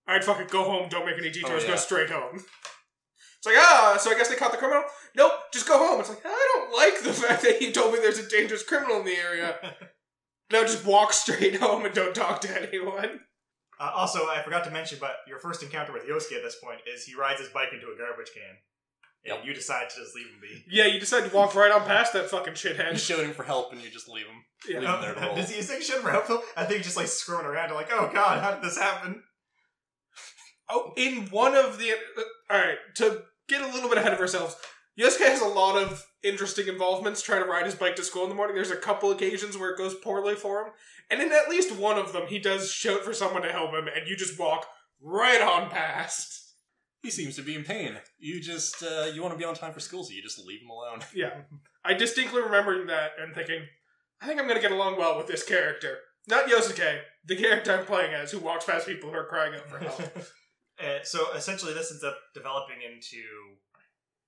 Alright, 0.07 0.23
fuck 0.23 0.39
it, 0.39 0.49
go 0.49 0.63
home, 0.63 0.87
don't 0.89 1.05
make 1.05 1.17
any 1.17 1.29
detours, 1.29 1.63
yeah. 1.63 1.71
go 1.71 1.75
straight 1.75 2.09
home. 2.09 2.43
It's 3.39 3.45
like, 3.45 3.55
ah, 3.57 3.97
so 3.99 4.11
I 4.11 4.15
guess 4.15 4.29
they 4.29 4.35
caught 4.35 4.51
the 4.51 4.57
criminal? 4.57 4.83
Nope, 5.15 5.31
just 5.53 5.67
go 5.67 5.77
home. 5.77 5.99
It's 5.99 6.09
like, 6.09 6.25
I 6.25 6.53
don't 6.55 6.75
like 6.75 7.03
the 7.03 7.13
fact 7.13 7.43
that 7.43 7.61
you 7.61 7.71
told 7.71 7.93
me 7.93 7.99
there's 7.99 8.17
a 8.19 8.27
dangerous 8.27 8.63
criminal 8.63 8.99
in 8.99 9.05
the 9.05 9.15
area. 9.17 9.55
Now 10.49 10.61
just 10.61 10.85
walk 10.85 11.11
straight 11.11 11.57
home 11.57 11.83
and 11.83 11.93
don't 11.93 12.15
talk 12.15 12.39
to 12.39 12.61
anyone. 12.61 13.19
Uh, 13.77 13.91
also, 13.93 14.19
I 14.29 14.41
forgot 14.43 14.63
to 14.63 14.71
mention, 14.71 14.97
but 15.01 15.17
your 15.27 15.39
first 15.39 15.61
encounter 15.61 15.91
with 15.91 16.07
Yosuke 16.07 16.37
at 16.37 16.41
this 16.41 16.55
point 16.63 16.79
is 16.87 17.03
he 17.03 17.15
rides 17.15 17.41
his 17.41 17.49
bike 17.49 17.73
into 17.73 17.87
a 17.87 17.97
garbage 17.97 18.31
can, 18.33 18.55
and 19.25 19.35
Yep. 19.39 19.45
you 19.45 19.53
decide 19.53 19.89
to 19.89 19.95
just 19.97 20.15
leave 20.15 20.27
him 20.27 20.39
be. 20.41 20.63
Yeah, 20.69 20.85
you 20.85 21.01
decide 21.01 21.29
to 21.29 21.35
walk 21.35 21.53
right 21.53 21.69
on 21.69 21.81
past 21.85 22.13
that 22.13 22.29
fucking 22.29 22.53
You 22.53 22.69
shithead. 22.71 22.97
showed 22.97 23.25
him 23.25 23.33
for 23.33 23.43
help 23.43 23.73
and 23.73 23.81
you 23.81 23.89
just 23.89 24.07
leave 24.07 24.25
him. 24.25 24.45
Yeah. 24.69 24.79
Leave 24.79 24.87
him 24.89 25.01
there 25.01 25.13
to 25.15 25.19
roll. 25.19 25.35
does 25.35 25.49
he 25.53 25.61
think 25.61 25.83
shit 25.83 25.97
for 26.01 26.11
helpful? 26.11 26.41
I 26.55 26.63
think 26.63 26.77
he's 26.77 26.85
just 26.85 26.97
like 26.97 27.07
screwing 27.07 27.45
around, 27.45 27.65
and 27.65 27.75
like, 27.75 27.91
oh 27.91 28.09
god, 28.13 28.41
how 28.41 28.51
did 28.53 28.63
this 28.63 28.77
happen? 28.77 29.21
Oh, 30.69 30.93
in 30.95 31.25
one 31.29 31.55
of 31.55 31.77
the. 31.77 31.91
Uh, 32.49 32.53
Alright, 32.53 32.77
to 32.95 33.23
get 33.47 33.61
a 33.61 33.67
little 33.73 33.89
bit 33.89 33.97
ahead 33.97 34.13
of 34.13 34.19
ourselves, 34.19 34.55
Yosuke 34.99 35.27
has 35.27 35.41
a 35.41 35.47
lot 35.47 35.81
of 35.81 36.05
interesting 36.23 36.67
involvements 36.67 37.21
trying 37.21 37.43
to 37.43 37.49
ride 37.49 37.65
his 37.65 37.75
bike 37.75 37.95
to 37.97 38.03
school 38.03 38.23
in 38.23 38.29
the 38.29 38.35
morning. 38.35 38.55
There's 38.55 38.71
a 38.71 38.75
couple 38.75 39.11
occasions 39.11 39.57
where 39.57 39.69
it 39.69 39.77
goes 39.77 39.93
poorly 39.95 40.35
for 40.35 40.61
him. 40.61 40.73
And 41.09 41.21
in 41.21 41.31
at 41.31 41.49
least 41.49 41.75
one 41.75 41.97
of 41.97 42.13
them, 42.13 42.27
he 42.27 42.39
does 42.39 42.71
shout 42.71 43.03
for 43.03 43.13
someone 43.13 43.43
to 43.43 43.51
help 43.51 43.71
him, 43.71 43.87
and 43.87 44.07
you 44.07 44.17
just 44.17 44.39
walk 44.39 44.65
right 45.01 45.41
on 45.41 45.69
past. 45.69 46.55
He 47.03 47.11
seems 47.11 47.35
to 47.35 47.43
be 47.43 47.55
in 47.55 47.63
pain. 47.63 47.93
You 48.17 48.41
just 48.41 48.83
uh, 48.83 49.05
you 49.13 49.21
want 49.21 49.33
to 49.33 49.37
be 49.37 49.45
on 49.45 49.53
time 49.53 49.71
for 49.71 49.79
school, 49.79 50.03
so 50.03 50.11
you 50.13 50.21
just 50.21 50.43
leave 50.45 50.61
him 50.61 50.69
alone. 50.69 50.99
Yeah. 51.13 51.41
I 51.85 51.93
distinctly 51.93 52.41
remembering 52.41 52.87
that 52.87 53.11
and 53.21 53.33
thinking, 53.33 53.61
I 54.19 54.25
think 54.25 54.39
I'm 54.39 54.47
going 54.47 54.57
to 54.57 54.67
get 54.67 54.73
along 54.73 54.97
well 54.97 55.15
with 55.15 55.27
this 55.27 55.43
character. 55.43 55.99
Not 56.27 56.47
Yosuke, 56.47 56.99
the 57.23 57.37
character 57.37 57.77
I'm 57.77 57.85
playing 57.85 58.13
as, 58.13 58.31
who 58.31 58.39
walks 58.39 58.65
past 58.65 58.87
people 58.87 59.09
who 59.09 59.15
are 59.15 59.27
crying 59.27 59.53
out 59.53 59.69
for 59.69 59.77
help. 59.77 60.01
Uh, 60.79 61.03
so 61.03 61.33
essentially, 61.33 61.73
this 61.73 61.91
ends 61.91 62.03
up 62.03 62.17
developing 62.33 62.77
into 62.85 63.23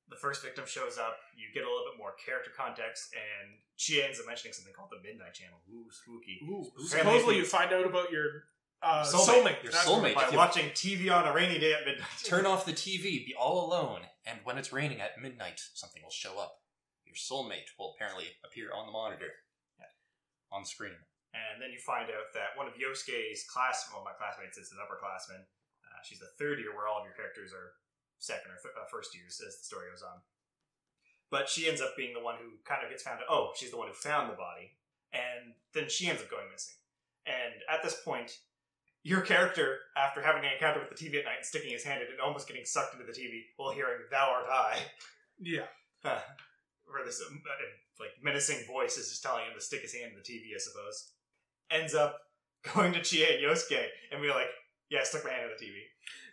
the 0.10 0.15
first 0.15 0.44
victim 0.44 0.65
shows 0.65 0.98
up. 0.98 1.18
You 1.38 1.46
get 1.53 1.63
a 1.63 1.70
little 1.70 1.86
bit 1.91 1.98
more 1.98 2.13
character 2.24 2.51
context, 2.56 3.13
and 3.13 3.53
she 3.75 4.01
ends 4.01 4.20
up 4.20 4.25
mentioning 4.25 4.53
something 4.53 4.74
called 4.74 4.89
the 4.89 5.01
Midnight 5.06 5.34
Channel. 5.34 5.62
Ooh, 5.70 5.86
spooky! 5.91 6.41
Supposedly, 6.88 7.38
you 7.38 7.46
find 7.46 7.72
out 7.72 7.86
about 7.86 8.12
your 8.12 8.50
uh, 8.82 9.06
Soulmate. 9.06 9.44
soulmate. 9.44 9.63
Your 9.63 9.72
That's 9.72 9.86
soulmate. 9.86 10.15
By 10.15 10.29
watching 10.36 10.70
TV 10.72 11.12
on 11.12 11.27
a 11.27 11.34
rainy 11.34 11.60
day 11.60 11.74
at 11.74 11.86
midnight. 11.86 12.10
Turn 12.24 12.46
off 12.46 12.65
the 12.65 12.74
TV, 12.74 13.25
be 13.25 13.36
all 13.38 13.68
alone, 13.68 14.01
and 14.25 14.39
when 14.44 14.58
it's 14.58 14.74
raining 14.74 15.01
at 15.01 15.22
midnight, 15.22 15.62
something 15.74 16.01
will 16.01 16.12
show 16.12 16.39
up. 16.39 16.62
Your 17.06 17.15
soulmate 17.18 17.70
will 17.77 17.94
apparently 17.96 18.25
appear 18.46 18.70
on 18.74 18.86
the 18.86 18.91
monitor. 18.91 19.34
On 20.51 20.65
the 20.65 20.70
screen. 20.70 20.98
And 21.29 21.62
then 21.62 21.70
you 21.70 21.77
find 21.86 22.10
out 22.10 22.34
that 22.34 22.58
one 22.58 22.65
of 22.65 22.74
Yosuke's 22.74 23.46
class, 23.46 23.86
well, 23.94 24.01
my 24.01 24.18
classmates 24.18 24.58
is 24.58 24.74
an 24.74 24.82
upperclassman. 24.82 25.46
Uh, 26.00 26.03
she's 26.08 26.20
the 26.24 26.32
third 26.39 26.60
year, 26.63 26.72
where 26.72 26.88
all 26.88 27.03
of 27.03 27.06
your 27.06 27.13
characters 27.20 27.51
are 27.51 27.75
second 28.20 28.51
or 28.51 28.60
th- 28.63 28.72
uh, 28.79 28.88
first 28.88 29.12
years 29.15 29.44
as 29.44 29.60
the 29.60 29.68
story 29.68 29.91
goes 29.91 30.01
on. 30.03 30.24
But 31.29 31.48
she 31.51 31.68
ends 31.68 31.82
up 31.84 31.94
being 32.00 32.13
the 32.15 32.24
one 32.24 32.36
who 32.39 32.58
kind 32.65 32.84
of 32.84 32.89
gets 32.89 33.03
found 33.03 33.20
out. 33.20 33.29
Oh, 33.29 33.51
she's 33.56 33.72
the 33.72 33.77
one 33.77 33.88
who 33.88 33.94
found 33.94 34.32
the 34.32 34.39
body. 34.39 34.74
And 35.13 35.53
then 35.74 35.89
she 35.89 36.08
ends 36.08 36.22
up 36.22 36.29
going 36.32 36.48
missing. 36.51 36.74
And 37.25 37.53
at 37.70 37.84
this 37.84 38.00
point, 38.01 38.32
your 39.03 39.22
character, 39.22 39.77
after 39.96 40.22
having 40.22 40.44
an 40.44 40.53
encounter 40.53 40.79
with 40.81 40.90
the 40.90 40.98
TV 40.98 41.20
at 41.20 41.25
night 41.25 41.38
and 41.38 41.46
sticking 41.46 41.72
his 41.72 41.83
hand 41.83 42.01
in 42.01 42.07
it 42.07 42.12
and 42.12 42.20
almost 42.22 42.48
getting 42.48 42.66
sucked 42.66 42.94
into 42.94 43.05
the 43.05 43.14
TV 43.14 43.42
while 43.57 43.72
hearing 43.72 44.00
"Thou 44.09 44.27
art 44.29 44.46
I," 44.50 44.77
Yeah. 45.40 45.70
uh, 46.03 46.20
where 46.85 47.05
this 47.05 47.22
um, 47.29 47.42
uh, 47.46 48.03
like 48.03 48.12
menacing 48.22 48.66
voice 48.68 48.98
is 48.98 49.09
just 49.09 49.24
telling 49.24 49.46
him 49.46 49.53
to 49.55 49.62
stick 49.62 49.81
his 49.81 49.94
hand 49.94 50.12
in 50.14 50.18
the 50.18 50.25
TV, 50.25 50.55
I 50.55 50.59
suppose, 50.59 51.12
ends 51.72 51.94
up 51.94 52.18
going 52.74 52.94
to 52.94 53.01
Chie 53.01 53.24
and 53.24 53.44
Yosuke 53.44 53.85
and 54.12 54.22
be 54.22 54.29
like, 54.29 54.50
"Yeah, 54.89 54.99
I 54.99 55.03
stuck 55.03 55.23
my 55.23 55.31
hand 55.31 55.43
in 55.43 55.49
the 55.57 55.63
TV," 55.65 55.75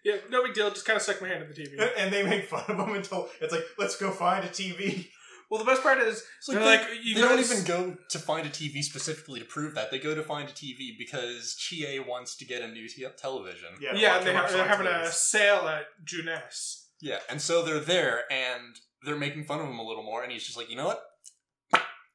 Yeah, 0.05 0.17
no 0.31 0.43
big 0.45 0.55
deal. 0.55 0.71
Just 0.71 0.87
kind 0.87 0.97
of 0.97 1.03
stuck 1.03 1.21
my 1.21 1.29
hand 1.29 1.43
in 1.45 1.49
the 1.49 1.55
TV. 1.55 1.91
and 1.99 2.13
they 2.13 2.23
make 2.23 2.45
fun 2.47 2.65
of 2.69 2.79
him 2.89 2.95
until 2.95 3.29
it's 3.41 3.53
like, 3.53 3.65
"Let's 3.79 3.97
go 3.97 4.11
find 4.11 4.45
a 4.45 4.49
TV." 4.49 5.09
Well, 5.49 5.61
the 5.61 5.65
best 5.65 5.83
part 5.85 5.99
is, 5.99 6.25
It's 6.39 6.49
like 6.49 6.59
they're 6.59 6.65
they, 6.65 6.77
like, 6.79 7.05
you 7.05 7.15
they 7.15 7.21
don't 7.21 7.37
guys- 7.37 7.53
even 7.53 7.65
go 7.65 7.97
to 8.11 8.19
find 8.19 8.47
a 8.49 8.51
TV 8.51 8.83
specifically 8.83 9.39
to 9.39 9.47
prove 9.47 9.75
that. 9.77 9.93
They 9.93 10.01
go 10.01 10.13
to 10.13 10.23
find 10.25 10.49
a 10.49 10.53
TV 10.53 10.99
because 10.99 11.55
Chie 11.55 12.01
wants 12.01 12.35
to 12.39 12.45
get 12.45 12.63
a 12.63 12.69
new 12.69 12.89
te- 12.89 13.07
television. 13.17 13.69
Yeah, 13.81 13.95
yeah, 13.95 14.19
and 14.19 14.27
they 14.27 14.33
have, 14.35 14.51
they're 14.51 14.67
martial 14.67 14.87
having 14.87 14.87
a 14.89 15.11
sale 15.13 15.69
at 15.69 15.87
Junes. 16.05 16.89
Yeah, 17.01 17.19
and 17.31 17.41
so 17.41 17.63
they're 17.63 17.79
there 17.79 18.25
and 18.31 18.75
they're 19.05 19.15
making 19.17 19.45
fun 19.45 19.61
of 19.61 19.67
him 19.69 19.79
a 19.79 19.85
little 19.87 20.03
more, 20.03 20.25
and 20.25 20.33
he's 20.33 20.45
just 20.45 20.57
like, 20.57 20.69
you 20.69 20.75
know 20.77 20.87
what? 20.87 21.01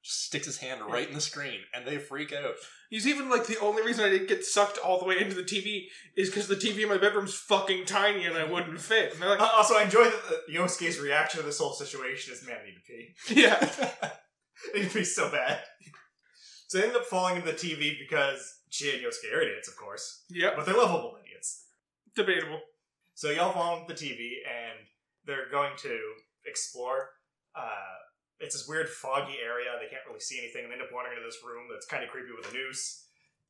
Just 0.03 0.23
sticks 0.25 0.47
his 0.47 0.57
hand 0.57 0.81
right 0.81 1.07
in 1.07 1.13
the 1.13 1.21
screen, 1.21 1.59
and 1.73 1.85
they 1.85 1.97
freak 1.99 2.33
out. 2.33 2.55
He's 2.89 3.05
even 3.07 3.29
like 3.29 3.45
the 3.45 3.59
only 3.59 3.83
reason 3.83 4.03
I 4.03 4.09
didn't 4.09 4.27
get 4.29 4.43
sucked 4.43 4.77
all 4.79 4.99
the 4.99 5.05
way 5.05 5.19
into 5.21 5.35
the 5.35 5.43
TV 5.43 5.83
is 6.17 6.29
because 6.29 6.47
the 6.47 6.55
TV 6.55 6.81
in 6.83 6.89
my 6.89 6.97
bedroom's 6.97 7.35
fucking 7.35 7.85
tiny 7.85 8.25
and 8.25 8.35
I 8.35 8.43
wouldn't 8.43 8.81
fit. 8.81 9.13
And 9.13 9.21
they're 9.21 9.29
like, 9.29 9.39
Uh, 9.39 9.49
also, 9.53 9.75
I 9.75 9.83
enjoy 9.83 10.03
that 10.05 10.23
the, 10.47 10.53
Yosuke's 10.53 10.99
reaction 10.99 11.39
to 11.39 11.45
this 11.45 11.59
whole 11.59 11.73
situation 11.73 12.33
is, 12.33 12.45
"Man, 12.45 12.57
I 12.61 12.65
need 12.65 12.75
to 12.75 12.81
pee." 12.81 13.39
yeah, 13.41 13.69
I 14.75 14.79
need 14.79 14.89
to 14.91 15.05
so 15.05 15.29
bad. 15.31 15.61
So 16.67 16.79
they 16.79 16.87
end 16.87 16.95
up 16.95 17.05
falling 17.05 17.35
into 17.35 17.47
the 17.51 17.57
TV 17.57 17.93
because 17.99 18.59
Chie 18.71 18.91
and 18.91 19.01
Yosuke 19.01 19.33
are 19.35 19.41
idiots, 19.41 19.67
of 19.67 19.75
course, 19.77 20.23
yep, 20.29 20.55
but 20.55 20.65
they're 20.65 20.75
lovable 20.75 21.17
idiots. 21.23 21.65
debatable. 22.15 22.59
So 23.13 23.29
y'all 23.29 23.53
fall 23.53 23.81
into 23.81 23.93
the 23.93 23.99
TV, 23.99 24.37
and 24.49 24.79
they're 25.25 25.49
going 25.51 25.73
to 25.83 25.99
explore. 26.45 27.09
Uh, 27.55 27.97
it's 28.41 28.55
this 28.55 28.67
weird 28.67 28.89
foggy 28.89 29.37
area. 29.43 29.69
They 29.79 29.87
can't 29.87 30.03
really 30.07 30.19
see 30.19 30.39
anything. 30.39 30.63
and 30.63 30.71
They 30.71 30.75
end 30.75 30.83
up 30.83 30.93
wandering 30.93 31.17
into 31.17 31.27
this 31.27 31.39
room 31.45 31.67
that's 31.71 31.85
kind 31.85 32.03
of 32.03 32.09
creepy 32.09 32.29
with 32.35 32.51
a 32.51 32.53
noose. 32.53 33.05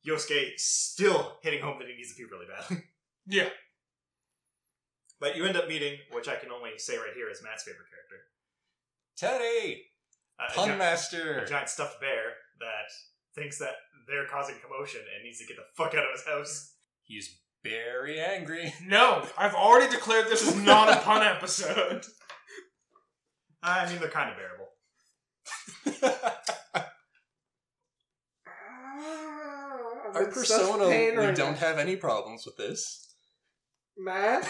Yosuke 0.06 0.58
still 0.58 1.38
hitting 1.42 1.62
home 1.62 1.78
that 1.78 1.88
he 1.88 1.94
needs 1.94 2.10
to 2.10 2.16
pee 2.16 2.28
really 2.30 2.46
badly. 2.46 2.84
Yeah, 3.24 3.50
but 5.20 5.36
you 5.36 5.44
end 5.44 5.56
up 5.56 5.68
meeting, 5.68 5.96
which 6.10 6.26
I 6.26 6.34
can 6.34 6.50
only 6.50 6.70
say 6.76 6.96
right 6.96 7.14
here 7.14 7.30
is 7.30 7.40
Matt's 7.44 7.62
favorite 7.62 7.86
character, 7.88 8.18
Teddy! 9.16 9.84
uh, 10.40 10.46
a, 10.50 10.54
Pun 10.56 10.76
Master! 10.78 11.38
a 11.38 11.46
giant 11.48 11.68
stuffed 11.68 12.00
bear 12.00 12.32
that 12.58 12.90
thinks 13.36 13.58
that 13.58 13.74
they're 14.08 14.26
causing 14.26 14.56
commotion 14.60 15.00
and 15.14 15.22
needs 15.22 15.38
to 15.38 15.46
get 15.46 15.56
the 15.56 15.62
fuck 15.76 15.94
out 15.94 16.04
of 16.04 16.10
his 16.10 16.26
house. 16.26 16.74
He's 17.04 17.38
very 17.62 18.20
angry. 18.20 18.74
no, 18.84 19.24
I've 19.38 19.54
already 19.54 19.88
declared 19.92 20.26
this 20.26 20.42
is 20.42 20.56
not 20.56 20.88
a 20.92 20.96
pun 20.96 21.22
episode. 21.22 22.04
I 23.62 23.88
mean, 23.88 24.00
they're 24.00 24.08
kind 24.10 24.30
of 24.30 24.36
bearable. 24.36 24.61
Our 30.14 30.26
persona, 30.26 30.88
we 30.88 31.32
don't 31.34 31.56
have 31.58 31.78
any 31.78 31.96
problems 31.96 32.44
with 32.44 32.56
this. 32.56 33.14
Matt, 33.96 34.48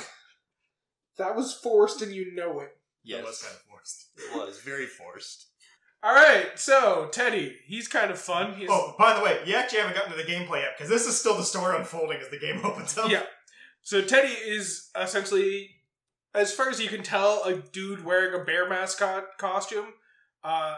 that 1.18 1.37
was 1.37 1.55
forced 1.55 2.03
and 2.03 2.12
you 2.12 2.35
know 2.35 2.61
it. 2.61 2.71
Yes. 3.05 3.21
It 3.21 3.25
was 3.25 3.40
Yes, 3.42 3.42
kind 3.42 3.55
of 3.57 3.62
forced. 3.71 4.07
it 4.16 4.47
was 4.49 4.59
very 4.61 4.87
forced. 4.87 5.47
All 6.05 6.14
right, 6.14 6.59
so 6.59 7.09
Teddy, 7.12 7.57
he's 7.66 7.87
kind 7.87 8.11
of 8.11 8.18
fun. 8.18 8.55
He's, 8.55 8.68
Oh, 8.71 8.95
by 8.99 9.16
the 9.16 9.23
way, 9.25 9.38
you 9.47 9.55
actually 9.55 9.79
haven't 9.81 9.95
gotten 9.95 10.11
to 10.11 10.16
the 10.18 10.25
gameplay 10.29 10.62
yet 10.62 10.73
because 10.77 10.90
this 10.90 11.07
is 11.07 11.16
still 11.18 11.37
the 11.37 11.45
story 11.45 11.77
unfolding 11.77 12.18
as 12.18 12.29
the 12.29 12.38
game 12.40 12.61
opens 12.64 12.99
up. 12.99 13.09
Yeah. 13.11 13.23
So 13.83 14.03
Teddy 14.03 14.33
is 14.33 14.90
essentially, 15.01 15.71
as 16.35 16.53
far 16.53 16.71
as 16.71 16.81
you 16.81 16.88
can 16.88 17.05
tell, 17.05 17.45
a 17.45 17.55
dude 17.55 18.05
wearing 18.05 18.40
a 18.40 18.45
bear 18.45 18.68
mascot 18.68 19.25
costume. 19.38 19.87
Uh, 20.42 20.77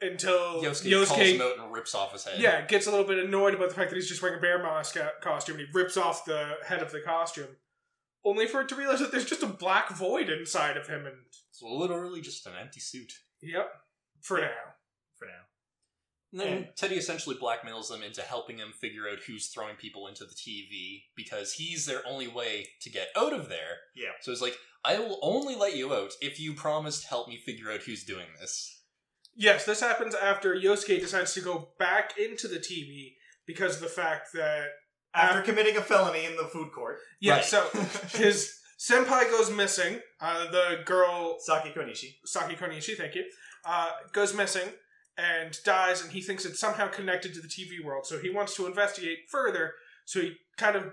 until 0.00 0.62
Yosuke, 0.62 1.06
calls 1.06 1.20
him 1.20 1.40
out 1.40 1.58
and 1.58 1.72
rips 1.72 1.94
off 1.94 2.12
his 2.12 2.24
head. 2.24 2.40
yeah, 2.40 2.64
gets 2.66 2.86
a 2.86 2.90
little 2.90 3.06
bit 3.06 3.18
annoyed 3.24 3.54
about 3.54 3.68
the 3.70 3.74
fact 3.74 3.90
that 3.90 3.96
he's 3.96 4.08
just 4.08 4.22
wearing 4.22 4.38
a 4.38 4.40
bear 4.40 4.62
mascot 4.62 5.20
costume, 5.20 5.56
and 5.58 5.66
he 5.66 5.72
rips 5.72 5.96
off 5.96 6.24
the 6.24 6.56
head 6.66 6.82
of 6.82 6.92
the 6.92 7.00
costume, 7.00 7.56
only 8.24 8.46
for 8.46 8.60
it 8.60 8.68
to 8.68 8.74
realize 8.76 9.00
that 9.00 9.10
there's 9.12 9.24
just 9.24 9.42
a 9.42 9.46
black 9.46 9.90
void 9.90 10.28
inside 10.28 10.76
of 10.76 10.86
him. 10.86 11.06
And 11.06 11.16
It's 11.50 11.62
literally 11.62 12.20
just 12.20 12.46
an 12.46 12.52
empty 12.60 12.80
suit. 12.80 13.12
yep, 13.42 13.70
for 14.20 14.38
now. 14.38 14.50
For 15.16 15.26
now. 15.26 15.32
And 16.32 16.40
then 16.40 16.48
And- 16.48 16.76
Teddy 16.76 16.96
essentially 16.96 17.36
blackmails 17.36 17.88
them 17.88 18.02
into 18.02 18.20
helping 18.22 18.58
him 18.58 18.72
figure 18.72 19.08
out 19.08 19.20
who's 19.26 19.48
throwing 19.48 19.76
people 19.76 20.06
into 20.06 20.24
the 20.26 20.34
TV 20.34 21.04
because 21.16 21.54
he's 21.54 21.86
their 21.86 22.06
only 22.06 22.28
way 22.28 22.68
to 22.82 22.90
get 22.90 23.08
out 23.16 23.32
of 23.32 23.48
there. 23.48 23.78
Yeah. 23.96 24.10
So 24.20 24.30
it's 24.30 24.42
like, 24.42 24.56
I 24.84 24.98
will 24.98 25.18
only 25.22 25.56
let 25.56 25.74
you 25.74 25.92
out 25.94 26.12
if 26.20 26.38
you 26.38 26.52
promise 26.54 27.00
to 27.00 27.08
help 27.08 27.28
me 27.28 27.38
figure 27.38 27.72
out 27.72 27.80
who's 27.80 28.04
doing 28.04 28.26
this. 28.38 28.77
Yes, 29.40 29.64
this 29.64 29.80
happens 29.80 30.14
after 30.16 30.54
Yosuke 30.56 31.00
decides 31.00 31.32
to 31.34 31.40
go 31.40 31.68
back 31.78 32.18
into 32.18 32.48
the 32.48 32.58
TV 32.58 33.14
because 33.46 33.76
of 33.76 33.82
the 33.82 33.88
fact 33.88 34.32
that 34.34 34.66
After 35.14 35.40
committing 35.42 35.76
a 35.76 35.80
felony 35.80 36.24
in 36.26 36.36
the 36.36 36.44
food 36.44 36.72
court, 36.72 36.98
yeah, 37.20 37.36
Right. 37.36 37.44
so 37.44 37.66
his 38.18 38.58
senpai 38.78 39.30
goes 39.30 39.50
missing. 39.50 40.00
Uh, 40.20 40.50
the 40.50 40.82
girl 40.84 41.38
Saki 41.38 41.70
Konishi. 41.70 42.16
Saki 42.24 42.56
Konishi, 42.56 42.96
thank 42.96 43.14
you, 43.14 43.24
uh, 43.64 43.90
goes 44.12 44.34
missing 44.34 44.68
and 45.16 45.56
dies, 45.64 46.02
and 46.02 46.10
he 46.12 46.20
thinks 46.20 46.44
it's 46.44 46.60
somehow 46.60 46.88
connected 46.88 47.32
to 47.34 47.40
the 47.40 47.48
TV 47.48 47.82
world. 47.84 48.06
So 48.06 48.18
he 48.18 48.30
wants 48.30 48.54
to 48.56 48.66
investigate 48.66 49.18
further. 49.30 49.72
So 50.04 50.20
he 50.20 50.34
kind 50.56 50.76
of 50.76 50.84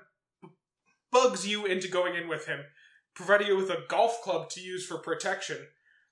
bugs 1.12 1.48
you 1.48 1.66
into 1.66 1.88
going 1.88 2.16
in 2.16 2.28
with 2.28 2.46
him, 2.48 2.62
providing 3.16 3.48
you 3.48 3.58
with 3.58 3.70
a 3.70 3.84
golf 3.88 4.22
club 4.24 4.50
to 4.52 4.62
use 4.62 4.86
for 4.86 4.98
protection. 4.98 5.58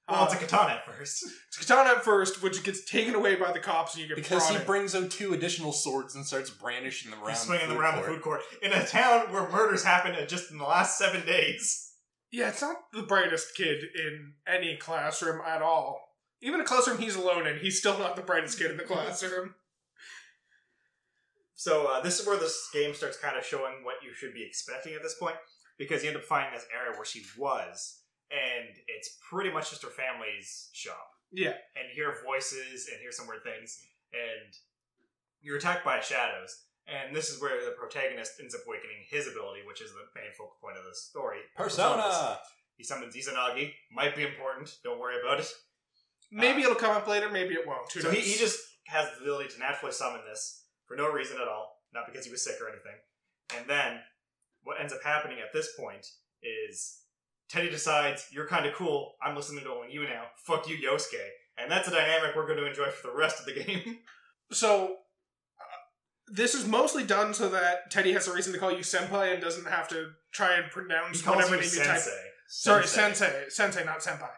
Well, 0.10 0.26
it's 0.26 0.34
a 0.34 0.38
Uh, 0.38 0.40
katana 0.42 0.72
at 0.74 0.86
first. 0.86 1.24
it's 1.48 1.58
a 1.58 1.60
katana 1.62 1.98
at 1.98 2.04
first, 2.04 2.42
which 2.44 2.62
gets 2.64 2.84
taken 2.84 3.16
away 3.16 3.36
by 3.36 3.52
the 3.54 3.60
cops, 3.60 3.94
and 3.94 4.02
you 4.02 4.08
get 4.10 4.18
Because 4.18 4.44
he 4.48 4.52
prodded. 4.56 4.68
brings 4.68 4.96
out 4.96 5.10
two 5.12 5.34
additional 5.34 5.72
swords 5.72 6.14
and 6.16 6.26
starts 6.26 6.50
brandishing 6.50 7.12
them 7.12 7.20
around. 7.22 7.30
He's 7.30 7.40
swinging 7.40 7.68
the 7.70 7.74
them 7.74 7.82
around 7.82 7.94
court. 7.96 8.06
the 8.08 8.12
food 8.14 8.22
court 8.22 8.42
in 8.62 8.74
a 8.74 8.86
town 8.86 9.32
where 9.32 9.50
murders 9.50 9.84
happen 9.86 10.14
in 10.16 10.28
just 10.28 10.52
in 10.52 10.58
the 10.58 10.66
last 10.66 10.98
seven 10.98 11.26
days. 11.26 11.92
Yeah, 12.32 12.50
it's 12.50 12.62
not 12.62 12.78
the 12.92 13.04
brightest 13.04 13.56
kid 13.56 13.84
in 13.96 14.34
any 14.48 14.76
classroom 14.76 15.42
at 15.46 15.62
all. 15.62 16.02
Even 16.42 16.60
a 16.60 16.66
classroom 16.66 16.98
he's 16.98 17.16
alone 17.16 17.48
in, 17.48 17.60
he's 17.60 17.80
still 17.80 17.98
not 17.98 18.16
the 18.18 18.22
brightest 18.24 18.58
kid 18.58 18.72
in 18.72 18.78
the 18.78 18.84
classroom. 18.84 19.56
So 21.56 21.88
uh, 21.88 22.02
this 22.02 22.20
is 22.20 22.28
where 22.28 22.38
this 22.38 22.68
game 22.74 22.94
starts 22.94 23.18
kind 23.18 23.38
of 23.38 23.46
showing 23.46 23.84
what 23.86 23.96
you 24.04 24.14
should 24.14 24.34
be 24.34 24.44
expecting 24.44 24.96
at 24.96 25.02
this 25.04 25.16
point, 25.16 25.38
because 25.78 26.04
you 26.04 26.10
end 26.10 26.18
up 26.18 26.26
finding 26.26 26.54
this 26.54 26.66
area 26.78 26.92
where 26.98 27.06
she 27.06 27.24
was, 27.38 28.00
and 28.34 28.74
it's 28.88 29.18
pretty 29.30 29.52
much 29.52 29.70
just 29.70 29.84
her 29.84 29.94
family's 29.94 30.70
shop. 30.74 31.14
Yeah. 31.32 31.54
And 31.78 31.86
you 31.90 31.94
hear 31.94 32.16
voices 32.26 32.90
and 32.90 33.00
hear 33.00 33.12
some 33.12 33.28
weird 33.28 33.44
things, 33.44 33.78
and 34.12 34.50
you're 35.42 35.58
attacked 35.58 35.86
by 35.86 36.00
shadows. 36.00 36.66
And 36.88 37.16
this 37.16 37.30
is 37.30 37.42
where 37.42 37.64
the 37.64 37.72
protagonist 37.72 38.34
ends 38.42 38.54
up 38.54 38.62
awakening 38.68 39.08
his 39.10 39.28
ability, 39.28 39.62
which 39.66 39.82
is 39.82 39.92
the 39.92 40.04
main 40.20 40.34
focal 40.38 40.58
point 40.60 40.78
of 40.78 40.84
the 40.84 40.94
story. 40.94 41.40
Personas. 41.58 42.04
Persona. 42.04 42.40
He 42.76 42.84
summons 42.84 43.16
Izanagi. 43.16 43.72
Might 43.92 44.16
be 44.16 44.24
important. 44.24 44.76
Don't 44.84 45.00
worry 45.00 45.16
about 45.22 45.40
it. 45.40 45.48
Maybe 46.32 46.64
uh, 46.64 46.66
it'll 46.66 46.76
come 46.76 46.96
up 46.96 47.08
later, 47.08 47.30
maybe 47.30 47.54
it 47.54 47.66
won't. 47.66 47.92
Who 47.94 48.02
So 48.02 48.12
he, 48.12 48.20
he 48.20 48.38
just 48.38 48.60
has 48.88 49.08
the 49.16 49.22
ability 49.22 49.50
to 49.54 49.60
naturally 49.60 49.94
summon 49.94 50.22
this 50.28 50.66
for 50.86 50.98
no 50.98 51.10
reason 51.12 51.38
at 51.40 51.48
all, 51.48 51.80
not 51.94 52.06
because 52.08 52.26
he 52.26 52.32
was 52.32 52.44
sick 52.44 52.56
or 52.60 52.68
anything. 52.68 52.98
And 53.56 53.70
then 53.70 54.00
what 54.64 54.82
ends 54.82 54.92
up 54.92 55.04
happening 55.04 55.38
at 55.40 55.54
this 55.54 55.70
point 55.80 56.06
is 56.42 57.03
Teddy 57.50 57.70
decides, 57.70 58.28
You're 58.32 58.48
kind 58.48 58.66
of 58.66 58.74
cool. 58.74 59.14
I'm 59.22 59.36
listening 59.36 59.64
to 59.64 59.70
only 59.72 59.94
you 59.94 60.04
now. 60.04 60.26
Fuck 60.46 60.68
you, 60.68 60.78
Yosuke. 60.78 61.20
And 61.58 61.72
that's 61.72 61.88
a 61.88 61.92
dynamic 61.92 62.36
we're 62.36 62.48
going 62.48 62.58
to 62.58 62.68
enjoy 62.68 62.90
for 62.90 63.08
the 63.08 63.16
rest 63.16 63.40
of 63.40 63.46
the 63.46 63.64
game. 63.64 64.00
So, 64.52 64.84
uh, 64.86 65.80
this 66.32 66.54
is 66.54 66.68
mostly 66.68 67.04
done 67.04 67.34
so 67.34 67.50
that 67.50 67.90
Teddy 67.90 68.12
has 68.12 68.28
a 68.28 68.34
reason 68.34 68.54
to 68.54 68.60
call 68.60 68.72
you 68.72 68.80
senpai 68.84 69.34
and 69.34 69.42
doesn't 69.42 69.66
have 69.68 69.88
to 69.88 70.12
try 70.32 70.56
and 70.56 70.66
he 70.66 70.70
pronounce 70.70 71.22
calls 71.24 71.38
whatever 71.38 71.56
you 71.56 71.62
name 71.62 71.70
you 71.72 71.84
Sensei. 71.84 72.12
type. 72.12 72.20
Sorry, 72.48 72.86
sensei. 72.86 73.46
Sensei, 73.50 73.84
not 73.84 74.00
senpai. 74.02 74.30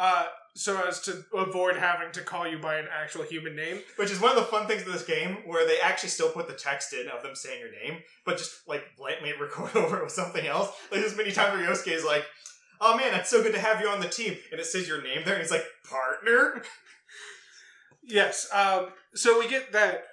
Uh, 0.00 0.24
so 0.54 0.82
as 0.88 0.98
to 1.02 1.22
avoid 1.34 1.76
having 1.76 2.10
to 2.10 2.22
call 2.22 2.48
you 2.48 2.58
by 2.58 2.76
an 2.76 2.86
actual 2.90 3.22
human 3.22 3.54
name. 3.54 3.80
Which 3.96 4.10
is 4.10 4.18
one 4.18 4.30
of 4.30 4.36
the 4.36 4.50
fun 4.50 4.66
things 4.66 4.80
of 4.86 4.92
this 4.92 5.04
game, 5.04 5.38
where 5.44 5.66
they 5.66 5.78
actually 5.78 6.08
still 6.08 6.30
put 6.30 6.48
the 6.48 6.54
text 6.54 6.94
in 6.94 7.06
of 7.08 7.22
them 7.22 7.34
saying 7.34 7.60
your 7.60 7.70
name, 7.70 8.02
but 8.24 8.38
just 8.38 8.66
like 8.66 8.82
blatantly 8.96 9.34
record 9.40 9.76
over 9.76 9.98
it 9.98 10.04
with 10.04 10.12
something 10.12 10.46
else. 10.46 10.70
Like 10.90 11.02
this 11.02 11.14
many 11.18 11.32
times 11.32 11.52
where 11.52 11.68
Yosuke 11.68 11.92
is 11.94 12.04
like, 12.04 12.24
"Oh 12.80 12.96
man, 12.96 13.12
it's 13.12 13.28
so 13.28 13.42
good 13.42 13.52
to 13.52 13.60
have 13.60 13.82
you 13.82 13.88
on 13.88 14.00
the 14.00 14.08
team," 14.08 14.38
and 14.50 14.58
it 14.58 14.64
says 14.64 14.88
your 14.88 15.02
name 15.02 15.20
there, 15.26 15.34
and 15.34 15.42
he's 15.42 15.52
like, 15.52 15.66
"Partner." 15.88 16.62
Yes. 18.02 18.48
Um, 18.54 18.88
so 19.14 19.38
we 19.38 19.48
get 19.48 19.72
that, 19.72 20.04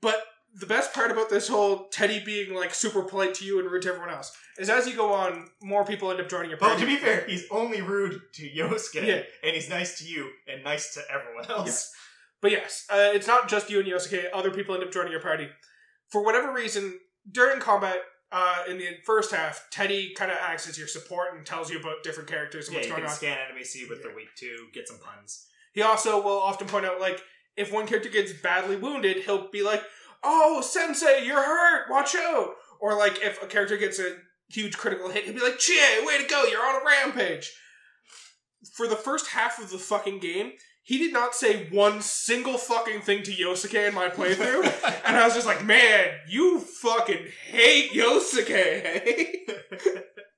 but 0.00 0.24
the 0.60 0.66
best 0.66 0.92
part 0.92 1.10
about 1.10 1.30
this 1.30 1.48
whole 1.48 1.88
Teddy 1.88 2.20
being 2.24 2.54
like 2.54 2.74
super 2.74 3.02
polite 3.02 3.34
to 3.34 3.44
you 3.44 3.58
and 3.60 3.70
rude 3.70 3.82
to 3.82 3.88
everyone 3.88 4.10
else 4.10 4.36
is 4.58 4.70
as 4.70 4.86
you 4.86 4.94
go 4.94 5.12
on, 5.12 5.48
more 5.62 5.84
people 5.84 6.10
end 6.10 6.20
up 6.20 6.28
joining 6.28 6.48
your 6.50 6.58
party. 6.58 6.74
But 6.76 6.80
to 6.80 6.86
be 6.86 6.96
fair, 6.96 7.24
he's 7.26 7.44
only 7.50 7.80
rude 7.82 8.20
to 8.34 8.42
Yosuke, 8.48 9.04
Yeah. 9.04 9.22
and 9.42 9.54
he's 9.54 9.68
nice 9.68 9.98
to 9.98 10.04
you 10.04 10.30
and 10.46 10.62
nice 10.62 10.94
to 10.94 11.00
everyone 11.12 11.44
else. 11.50 11.66
Yes. 11.66 11.92
But 12.40 12.50
yes, 12.52 12.84
uh, 12.90 13.10
it's 13.14 13.26
not 13.26 13.48
just 13.48 13.68
you 13.70 13.80
and 13.80 13.88
Yosuke. 13.88 14.26
Other 14.32 14.50
people 14.52 14.74
end 14.74 14.84
up 14.84 14.92
joining 14.92 15.10
your 15.12 15.20
party. 15.20 15.48
For 16.10 16.22
whatever 16.24 16.52
reason, 16.52 17.00
during 17.30 17.58
combat 17.60 17.96
uh, 18.30 18.64
in 18.68 18.78
the 18.78 18.88
first 19.04 19.32
half, 19.32 19.66
Teddy 19.72 20.12
kind 20.14 20.30
of 20.30 20.36
acts 20.40 20.68
as 20.68 20.76
your 20.78 20.86
support 20.88 21.34
and 21.34 21.44
tells 21.46 21.70
you 21.70 21.78
about 21.80 22.02
different 22.04 22.28
characters 22.28 22.66
and 22.68 22.74
Yeah, 22.74 22.78
what's 22.80 22.86
you 22.88 22.92
going 22.92 23.02
can 23.04 23.10
on. 23.10 23.16
scan 23.16 23.38
enemy, 23.48 23.64
see 23.64 23.86
what 23.86 23.98
Yeah. 23.98 24.04
they're 24.06 24.16
weak 24.16 24.34
to, 24.38 24.66
get 24.72 24.86
some 24.88 24.98
puns. 24.98 25.46
He 25.72 25.82
also 25.82 26.20
will 26.22 26.38
often 26.40 26.68
point 26.68 26.84
out, 26.86 27.00
like, 27.00 27.20
if 27.56 27.72
one 27.72 27.86
character 27.86 28.08
gets 28.08 28.32
badly 28.32 28.76
wounded, 28.76 29.18
he'll 29.24 29.48
be 29.50 29.62
like, 29.62 29.82
"Oh, 30.24 30.60
Sensei, 30.60 31.24
you're 31.24 31.42
hurt. 31.42 31.90
Watch 31.90 32.14
out!" 32.14 32.54
Or 32.80 32.96
like, 32.96 33.22
if 33.22 33.42
a 33.42 33.46
character 33.46 33.76
gets 33.76 33.98
a 33.98 34.16
huge 34.48 34.76
critical 34.76 35.10
hit, 35.10 35.24
he'll 35.24 35.34
be 35.34 35.40
like, 35.40 35.58
"Chie, 35.58 36.04
way 36.04 36.18
to 36.18 36.28
go! 36.28 36.44
You're 36.44 36.64
on 36.64 36.82
a 36.82 36.84
rampage." 36.84 37.52
For 38.74 38.86
the 38.86 38.96
first 38.96 39.28
half 39.28 39.60
of 39.60 39.70
the 39.70 39.78
fucking 39.78 40.20
game, 40.20 40.52
he 40.82 40.98
did 40.98 41.12
not 41.12 41.34
say 41.34 41.68
one 41.70 42.02
single 42.02 42.58
fucking 42.58 43.00
thing 43.02 43.22
to 43.24 43.32
Yosuke 43.32 43.88
in 43.88 43.94
my 43.94 44.08
playthrough, 44.08 44.64
and 45.06 45.16
I 45.16 45.24
was 45.24 45.34
just 45.34 45.46
like, 45.46 45.64
"Man, 45.64 46.10
you 46.28 46.60
fucking 46.60 47.26
hate 47.50 47.92
Yosuke." 47.92 48.50
eh?" 48.50 49.32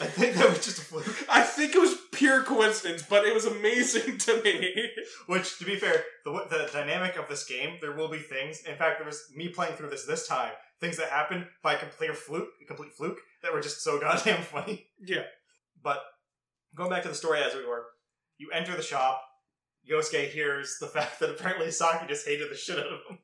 I 0.00 0.06
think 0.06 0.34
that 0.36 0.48
was 0.48 0.64
just 0.64 0.78
a 0.78 0.82
fluke. 0.82 1.06
I 1.28 1.42
think 1.42 1.74
it 1.74 1.80
was 1.80 1.96
pure 2.12 2.42
coincidence, 2.42 3.02
but 3.02 3.24
it 3.24 3.34
was 3.34 3.44
amazing 3.44 4.18
to 4.18 4.42
me. 4.42 4.88
Which, 5.26 5.58
to 5.58 5.64
be 5.64 5.76
fair, 5.76 6.04
the 6.24 6.32
the 6.50 6.68
dynamic 6.72 7.16
of 7.16 7.28
this 7.28 7.44
game, 7.44 7.78
there 7.80 7.92
will 7.92 8.08
be 8.08 8.18
things. 8.18 8.62
In 8.62 8.76
fact, 8.76 8.98
there 8.98 9.06
was 9.06 9.22
me 9.34 9.48
playing 9.48 9.76
through 9.76 9.90
this 9.90 10.06
this 10.06 10.26
time. 10.26 10.52
Things 10.80 10.96
that 10.96 11.08
happened 11.08 11.46
by 11.62 11.76
complete 11.76 12.16
fluke, 12.16 12.48
a 12.62 12.64
complete 12.64 12.92
fluke, 12.92 13.18
that 13.42 13.52
were 13.52 13.60
just 13.60 13.82
so 13.82 14.00
goddamn 14.00 14.42
funny. 14.42 14.86
yeah. 14.98 15.24
But 15.82 16.02
going 16.74 16.90
back 16.90 17.02
to 17.02 17.08
the 17.08 17.14
story 17.14 17.40
as 17.42 17.54
we 17.54 17.66
were, 17.66 17.84
you 18.38 18.50
enter 18.52 18.76
the 18.76 18.82
shop. 18.82 19.22
Yosuke 19.88 20.30
hears 20.30 20.78
the 20.80 20.86
fact 20.86 21.20
that 21.20 21.30
apparently 21.30 21.70
Saki 21.70 22.06
just 22.06 22.26
hated 22.26 22.50
the 22.50 22.56
shit 22.56 22.78
out 22.78 22.86
of 22.86 23.00
him, 23.08 23.18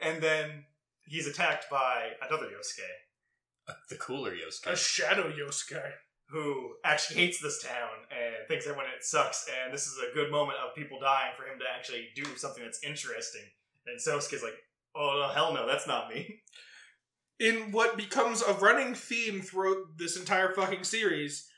and 0.00 0.22
then 0.22 0.64
he's 1.06 1.26
attacked 1.26 1.66
by 1.70 2.10
another 2.20 2.46
Yosuke 2.46 2.82
the 3.90 3.96
cooler 3.96 4.32
Yosuke. 4.32 4.72
A 4.72 4.76
shadow 4.76 5.30
Yosuke. 5.30 5.92
who 6.28 6.74
actually 6.84 7.20
hates 7.20 7.40
this 7.40 7.62
town 7.62 7.90
and 8.10 8.48
thinks 8.48 8.66
that 8.66 8.76
when 8.76 8.86
it 8.86 9.02
sucks, 9.04 9.48
and 9.64 9.72
this 9.72 9.86
is 9.86 9.98
a 9.98 10.14
good 10.14 10.30
moment 10.30 10.58
of 10.58 10.74
people 10.74 10.98
dying 11.00 11.32
for 11.36 11.44
him 11.44 11.58
to 11.58 11.64
actually 11.76 12.08
do 12.16 12.24
something 12.36 12.62
that's 12.62 12.82
interesting. 12.82 13.42
And 13.86 13.98
Yosuke's 13.98 14.42
like, 14.42 14.58
"Oh 14.94 15.26
no, 15.26 15.32
hell 15.32 15.52
no, 15.52 15.66
that's 15.66 15.86
not 15.86 16.08
me." 16.08 16.42
In 17.40 17.72
what 17.72 17.96
becomes 17.96 18.40
a 18.40 18.52
running 18.54 18.94
theme 18.94 19.40
throughout 19.40 19.98
this 19.98 20.16
entire 20.16 20.52
fucking 20.52 20.84
series, 20.84 21.48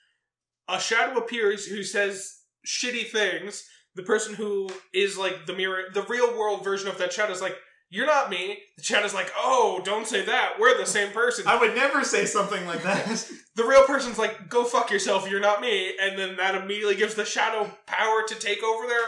a 0.68 0.80
shadow 0.80 1.18
appears 1.18 1.66
who 1.66 1.82
says 1.82 2.40
shitty 2.66 3.10
things. 3.10 3.68
The 3.94 4.02
person 4.02 4.34
who 4.34 4.70
is 4.92 5.18
like 5.18 5.46
the 5.46 5.54
mirror, 5.54 5.84
the 5.92 6.02
real 6.02 6.36
world 6.36 6.64
version 6.64 6.88
of 6.88 6.98
that 6.98 7.12
shadow 7.12 7.32
is 7.32 7.42
like, 7.42 7.56
"You're 7.90 8.06
not 8.06 8.30
me." 8.30 8.58
The 8.76 8.82
shadow's 8.82 9.14
like, 9.14 9.32
"Oh, 9.36 9.80
don't 9.84 10.06
say 10.06 10.24
that. 10.24 10.54
We're 10.58 10.76
the 10.76 10.86
same 10.86 11.12
person." 11.12 11.46
I 11.46 11.58
would 11.58 11.74
never 11.74 12.04
say 12.04 12.24
something 12.24 12.66
like 12.66 12.82
that. 12.82 13.30
the 13.56 13.64
real 13.64 13.84
person's 13.84 14.18
like, 14.18 14.48
"Go 14.48 14.64
fuck 14.64 14.90
yourself. 14.90 15.28
You're 15.30 15.40
not 15.40 15.60
me." 15.60 15.96
And 16.00 16.18
then 16.18 16.36
that 16.36 16.54
immediately 16.54 16.96
gives 16.96 17.14
the 17.14 17.24
shadow 17.24 17.70
power 17.86 18.22
to 18.26 18.34
take 18.34 18.62
over 18.62 18.86
their 18.86 19.06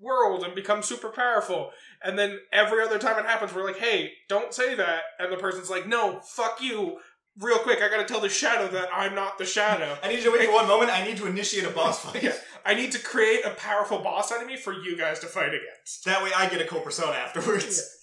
world 0.00 0.44
and 0.44 0.54
become 0.54 0.82
super 0.82 1.08
powerful. 1.08 1.70
And 2.02 2.18
then 2.18 2.38
every 2.52 2.82
other 2.82 2.98
time 2.98 3.18
it 3.18 3.26
happens, 3.26 3.52
we're 3.54 3.64
like, 3.64 3.78
"Hey, 3.78 4.12
don't 4.28 4.54
say 4.54 4.74
that." 4.74 5.02
And 5.18 5.32
the 5.32 5.36
person's 5.36 5.70
like, 5.70 5.86
"No, 5.86 6.20
fuck 6.20 6.60
you." 6.60 7.00
Real 7.40 7.58
quick, 7.58 7.80
I 7.80 7.88
gotta 7.88 8.04
tell 8.04 8.20
the 8.20 8.28
shadow 8.28 8.66
that 8.68 8.88
I'm 8.92 9.14
not 9.14 9.38
the 9.38 9.44
shadow. 9.44 9.96
I 10.02 10.08
need 10.08 10.18
you 10.18 10.24
to 10.24 10.32
wait 10.32 10.46
for 10.46 10.54
one 10.54 10.66
moment. 10.68 10.90
I 10.90 11.04
need 11.04 11.16
to 11.18 11.26
initiate 11.26 11.64
a 11.64 11.70
boss 11.70 12.00
fight. 12.04 12.22
Yeah. 12.22 12.34
I 12.64 12.74
need 12.74 12.92
to 12.92 12.98
create 12.98 13.44
a 13.44 13.50
powerful 13.50 14.00
boss 14.00 14.32
enemy 14.32 14.56
for 14.56 14.72
you 14.72 14.96
guys 14.96 15.20
to 15.20 15.26
fight 15.26 15.54
against. 15.54 16.04
That 16.04 16.22
way, 16.22 16.30
I 16.36 16.48
get 16.48 16.60
a 16.60 16.64
cool 16.66 16.80
persona 16.80 17.12
afterwards. 17.12 17.97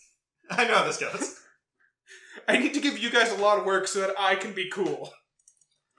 I 0.49 0.65
know 0.65 0.75
how 0.75 0.85
this 0.85 0.97
goes. 0.97 1.39
I 2.47 2.57
need 2.57 2.73
to 2.73 2.81
give 2.81 2.97
you 2.97 3.09
guys 3.09 3.31
a 3.31 3.41
lot 3.41 3.57
of 3.57 3.65
work 3.65 3.87
so 3.87 4.01
that 4.01 4.15
I 4.19 4.35
can 4.35 4.53
be 4.53 4.69
cool. 4.69 5.11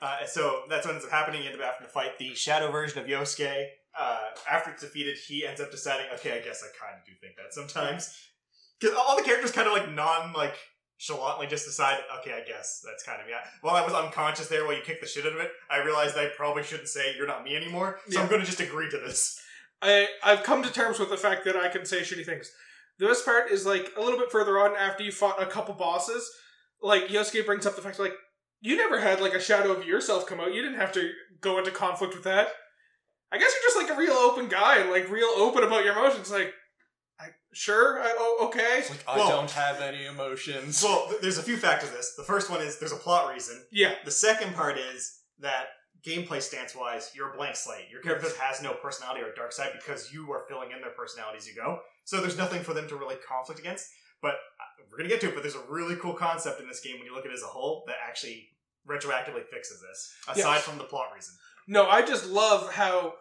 Uh, 0.01 0.25
so 0.27 0.63
that's 0.69 0.87
what 0.87 0.95
ends 0.95 1.05
up 1.05 1.11
happening. 1.11 1.43
You 1.43 1.51
end 1.51 1.61
up 1.61 1.65
having 1.65 1.87
to 1.87 1.93
fight 1.93 2.19
the 2.19 2.35
shadow 2.35 2.71
version 2.71 2.99
of 2.99 3.07
Yosuke. 3.07 3.67
Uh, 3.99 4.19
after 4.51 4.71
it's 4.71 4.83
defeated, 4.83 5.17
he 5.17 5.47
ends 5.47 5.61
up 5.61 5.71
deciding, 5.71 6.07
okay, 6.15 6.33
I 6.33 6.45
guess 6.45 6.63
I 6.63 6.69
kind 6.79 7.01
of 7.01 7.07
do 7.07 7.13
think 7.21 7.35
that 7.37 7.55
sometimes. 7.55 8.15
Because 8.79 8.95
all 8.95 9.17
the 9.17 9.23
characters 9.23 9.53
kind 9.53 9.67
of 9.67 9.73
like 9.73 9.91
non 9.91 10.35
like 10.35 10.55
chalantly 10.99 11.47
just 11.47 11.65
decide, 11.65 11.99
okay, 12.21 12.33
I 12.33 12.47
guess 12.47 12.83
that's 12.85 13.03
kind 13.03 13.21
of 13.21 13.27
me. 13.27 13.33
While 13.63 13.75
I 13.75 13.85
was 13.85 13.95
unconscious 13.95 14.49
there, 14.49 14.65
while 14.65 14.77
you 14.77 14.83
kicked 14.83 15.01
the 15.01 15.09
shit 15.09 15.27
out 15.27 15.33
of 15.33 15.41
it, 15.41 15.51
I 15.71 15.83
realized 15.83 16.17
I 16.17 16.29
probably 16.37 16.63
shouldn't 16.63 16.89
say 16.89 17.15
you're 17.17 17.27
not 17.27 17.43
me 17.45 17.57
anymore. 17.57 18.01
So 18.11 18.21
I'm 18.21 18.29
going 18.29 18.41
to 18.41 18.47
just 18.47 18.61
agree 18.61 18.91
to 18.91 18.99
this. 18.99 19.41
I 19.81 20.09
I've 20.23 20.43
come 20.43 20.63
to 20.63 20.73
terms 20.73 20.99
with 20.99 21.11
the 21.11 21.17
fact 21.17 21.45
that 21.47 21.57
I 21.57 21.69
can 21.69 21.85
say 21.87 22.01
shitty 22.01 22.25
things. 22.25 22.51
The 22.99 23.07
best 23.07 23.25
part 23.25 23.51
is 23.51 23.67
like 23.67 23.93
a 23.97 24.01
little 24.01 24.19
bit 24.19 24.31
further 24.33 24.59
on 24.59 24.75
after 24.77 25.03
you 25.03 25.13
fought 25.13 25.41
a 25.43 25.47
couple 25.47 25.75
bosses, 25.75 26.29
like 26.83 27.09
Yosuke 27.09 27.45
brings 27.47 27.67
up 27.67 27.77
the 27.77 27.83
fact 27.83 27.99
like 27.99 28.15
you 28.61 28.77
never 28.77 29.01
had 29.01 29.21
like 29.21 29.35
a 29.35 29.41
shadow 29.41 29.71
of 29.73 29.85
yourself 29.87 30.27
come 30.27 30.41
out. 30.41 30.55
You 30.55 30.63
didn't 30.63 30.79
have 30.81 30.93
to 30.93 31.11
go 31.41 31.59
into 31.59 31.71
conflict 31.71 32.15
with 32.15 32.25
that. 32.25 32.49
I 33.33 33.39
guess 33.39 33.53
you're 33.53 33.71
just 33.71 33.77
like 33.89 33.97
a 33.97 34.01
real 34.01 34.15
open 34.15 34.49
guy 34.49 34.79
and 34.79 34.91
like 34.91 35.11
real 35.11 35.29
open 35.37 35.63
about 35.63 35.85
your 35.85 35.93
emotions. 35.99 36.31
Like, 36.31 36.55
I, 37.21 37.27
sure, 37.53 38.01
I, 38.01 38.15
oh, 38.17 38.47
okay, 38.49 38.79
It's 38.79 38.91
like, 38.91 39.05
I 39.09 39.17
Well- 39.19 39.29
don't 39.29 39.51
have 39.51 39.81
any 39.81 40.07
emotions. 40.07 40.83
Well, 40.83 41.09
th- 41.09 41.21
there's 41.21 41.39
a 41.39 41.43
few 41.43 41.57
factors 41.57 41.91
to 41.91 41.97
this. 41.97 42.15
The 42.17 42.23
first 42.23 42.51
one 42.51 42.61
is 42.63 42.79
there's 42.79 42.93
a 42.93 42.97
plot 42.97 43.33
reason. 43.33 43.63
yeah, 43.73 43.95
The 44.05 44.11
second 44.11 44.55
part 44.55 44.79
is 44.79 45.21
that 45.41 45.67
gameplay 46.07 46.41
stance 46.41 46.75
wise, 46.75 47.11
you're 47.15 47.33
a 47.33 47.37
blank 47.37 47.57
slate. 47.57 47.87
Your 47.91 48.01
character 48.01 48.29
has 48.41 48.63
no 48.63 48.73
personality 48.75 49.23
or 49.23 49.35
dark 49.35 49.53
side 49.53 49.71
because 49.79 50.13
you 50.13 50.31
are 50.33 50.45
filling 50.49 50.71
in 50.71 50.81
their 50.81 50.91
personality 50.93 51.39
as 51.39 51.49
you 51.49 51.55
go. 51.55 51.81
So 52.07 52.21
there's 52.23 52.39
nothing 52.39 52.63
for 52.63 52.73
them 52.73 52.89
to 52.89 52.97
really 52.97 53.17
conflict 53.29 53.61
against. 53.61 53.87
But 54.23 54.31
uh, 54.31 54.83
we're 54.91 54.97
gonna 54.97 55.11
get 55.11 55.21
to 55.21 55.29
it. 55.29 55.35
But 55.35 55.43
there's 55.43 55.55
a 55.57 55.65
really 55.69 55.97
cool 55.97 56.15
concept 56.15 56.61
in 56.61 56.67
this 56.67 56.81
game 56.81 56.97
when 56.97 57.05
you 57.07 57.15
look 57.15 57.27
at 57.27 57.31
it 57.31 57.35
as 57.35 57.43
a 57.43 57.47
whole 57.47 57.85
that 57.87 57.97
actually 58.09 58.49
retroactively 58.89 59.45
fixes 59.53 59.83
this, 59.87 60.15
aside 60.29 60.55
Yes. 60.55 60.63
from 60.65 60.79
the 60.79 60.85
plot 60.85 61.09
reason. 61.15 61.35
no, 61.69 61.87
I 61.89 62.01
just 62.03 62.27
love 62.27 62.73
how 62.73 63.15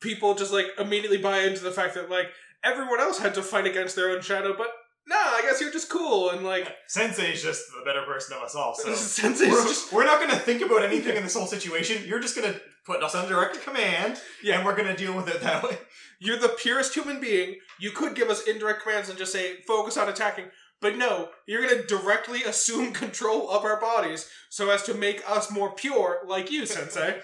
people 0.00 0.34
just 0.34 0.52
like 0.52 0.66
immediately 0.78 1.18
buy 1.18 1.38
into 1.40 1.62
the 1.62 1.70
fact 1.70 1.94
that 1.94 2.10
like 2.10 2.26
everyone 2.64 3.00
else 3.00 3.18
had 3.20 3.32
to 3.34 3.42
fight 3.42 3.66
against 3.66 3.94
their 3.96 4.10
own 4.10 4.20
shadow, 4.20 4.54
but 4.56 4.68
nah, 5.06 5.16
I 5.16 5.42
guess 5.42 5.60
you're 5.60 5.72
just 5.72 5.90
cool 5.90 6.30
and 6.30 6.44
like 6.44 6.74
Sensei's 6.88 7.42
just 7.42 7.62
the 7.78 7.84
better 7.84 8.02
person 8.02 8.36
of 8.36 8.42
us 8.42 8.54
all. 8.54 8.74
So 8.74 8.94
Sensei's 8.94 9.50
we're, 9.50 9.64
just 9.64 9.92
we're 9.92 10.04
not 10.04 10.18
going 10.18 10.30
to 10.30 10.38
think 10.38 10.62
about 10.62 10.82
anything 10.82 11.16
in 11.16 11.22
this 11.22 11.34
whole 11.34 11.46
situation. 11.46 12.02
You're 12.06 12.20
just 12.20 12.36
going 12.36 12.52
to 12.52 12.60
put 12.86 13.02
us 13.02 13.14
under 13.14 13.34
direct 13.34 13.62
command, 13.62 14.20
Yeah. 14.42 14.56
and 14.56 14.64
we're 14.66 14.76
going 14.76 14.88
to 14.88 14.96
deal 14.96 15.14
with 15.16 15.28
it 15.28 15.40
that 15.40 15.62
way. 15.62 15.78
You're 16.20 16.38
the 16.38 16.48
purest 16.50 16.94
human 16.94 17.20
being. 17.20 17.56
You 17.80 17.90
could 17.90 18.14
give 18.14 18.28
us 18.30 18.46
indirect 18.46 18.82
commands 18.82 19.08
and 19.08 19.18
just 19.18 19.32
say, 19.32 19.56
focus 19.66 19.96
on 19.96 20.08
attacking. 20.08 20.46
But 20.80 20.96
no, 20.96 21.30
you're 21.46 21.62
going 21.66 21.80
to 21.80 21.86
directly 21.86 22.42
assume 22.42 22.92
control 22.92 23.48
of 23.50 23.64
our 23.64 23.80
bodies 23.80 24.28
so 24.50 24.70
as 24.70 24.82
to 24.84 24.94
make 24.94 25.22
us 25.28 25.50
more 25.50 25.72
pure, 25.74 26.20
like 26.26 26.50
you, 26.50 26.66
Sensei. 26.66 27.16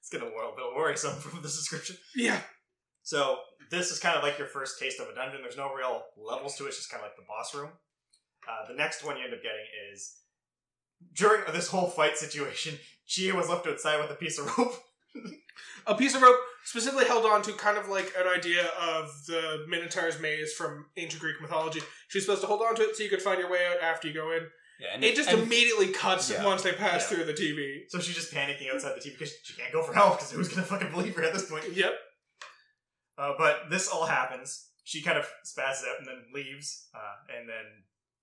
it's 0.00 0.10
going 0.10 0.22
to 0.24 0.30
be 0.30 0.36
a 0.36 0.38
little 0.38 0.74
worrisome 0.76 1.18
from 1.18 1.40
this 1.42 1.56
description. 1.56 1.96
yeah. 2.14 2.40
So 3.02 3.38
this 3.70 3.90
is 3.90 3.98
kind 3.98 4.16
of 4.16 4.22
like 4.22 4.38
your 4.38 4.48
first 4.48 4.78
taste 4.78 5.00
of 5.00 5.08
a 5.08 5.14
dungeon. 5.14 5.40
There's 5.42 5.56
no 5.56 5.72
real 5.74 6.02
levels 6.16 6.56
to 6.56 6.64
it. 6.64 6.68
It's 6.68 6.76
just 6.78 6.90
kind 6.90 7.02
of 7.02 7.08
like 7.08 7.16
the 7.16 7.24
boss 7.28 7.54
room. 7.54 7.70
Uh, 8.48 8.68
the 8.68 8.74
next 8.74 9.04
one 9.04 9.16
you 9.16 9.24
end 9.24 9.32
up 9.34 9.42
getting 9.42 9.64
is 9.92 10.16
during 11.14 11.42
this 11.52 11.68
whole 11.68 11.88
fight 11.88 12.16
situation, 12.16 12.78
Chie 13.06 13.32
was 13.32 13.48
left 13.48 13.66
outside 13.66 14.00
with 14.00 14.10
a 14.10 14.14
piece 14.14 14.38
of 14.38 14.56
rope. 14.58 14.74
A 15.86 15.94
piece 15.94 16.14
of 16.16 16.22
rope 16.22 16.36
specifically 16.64 17.04
held 17.04 17.24
on 17.26 17.42
to 17.42 17.52
kind 17.52 17.76
of 17.78 17.88
like 17.88 18.12
an 18.18 18.26
idea 18.26 18.64
of 18.80 19.08
the 19.26 19.64
Minotaur's 19.68 20.18
maze 20.18 20.52
from 20.54 20.86
ancient 20.96 21.20
Greek 21.20 21.40
mythology. 21.40 21.80
She's 22.08 22.24
supposed 22.24 22.40
to 22.40 22.46
hold 22.48 22.62
on 22.62 22.74
to 22.76 22.82
it 22.82 22.96
so 22.96 23.04
you 23.04 23.10
could 23.10 23.22
find 23.22 23.38
your 23.38 23.50
way 23.50 23.66
out 23.70 23.80
after 23.82 24.08
you 24.08 24.14
go 24.14 24.32
in. 24.32 24.40
Yeah, 24.80 24.88
and 24.94 25.04
It 25.04 25.14
just 25.14 25.28
and- 25.28 25.42
immediately 25.42 25.88
cuts 25.88 26.30
Yeah. 26.30 26.44
once 26.44 26.62
they 26.62 26.72
pass 26.72 27.02
Yeah. 27.02 27.16
through 27.18 27.24
the 27.26 27.34
TV. 27.34 27.84
So 27.90 28.00
she's 28.00 28.16
just 28.16 28.32
panicking 28.32 28.72
outside 28.74 28.96
the 28.96 29.00
TV 29.00 29.12
because 29.12 29.34
she 29.44 29.52
can't 29.54 29.72
go 29.72 29.82
for 29.84 29.92
help 29.94 30.16
because 30.18 30.32
who's 30.32 30.48
going 30.48 30.62
to 30.62 30.68
fucking 30.68 30.90
believe 30.90 31.14
her 31.16 31.22
at 31.22 31.32
this 31.34 31.48
point? 31.48 31.68
Yep. 31.72 31.92
Uh, 33.16 33.32
but 33.38 33.70
this 33.70 33.88
all 33.88 34.06
happens. 34.06 34.68
She 34.84 35.02
kind 35.02 35.18
of 35.18 35.24
spazzes 35.44 35.88
out 35.88 35.98
and 35.98 36.06
then 36.06 36.24
leaves. 36.34 36.88
Uh, 36.94 37.36
and 37.38 37.48
then 37.48 37.64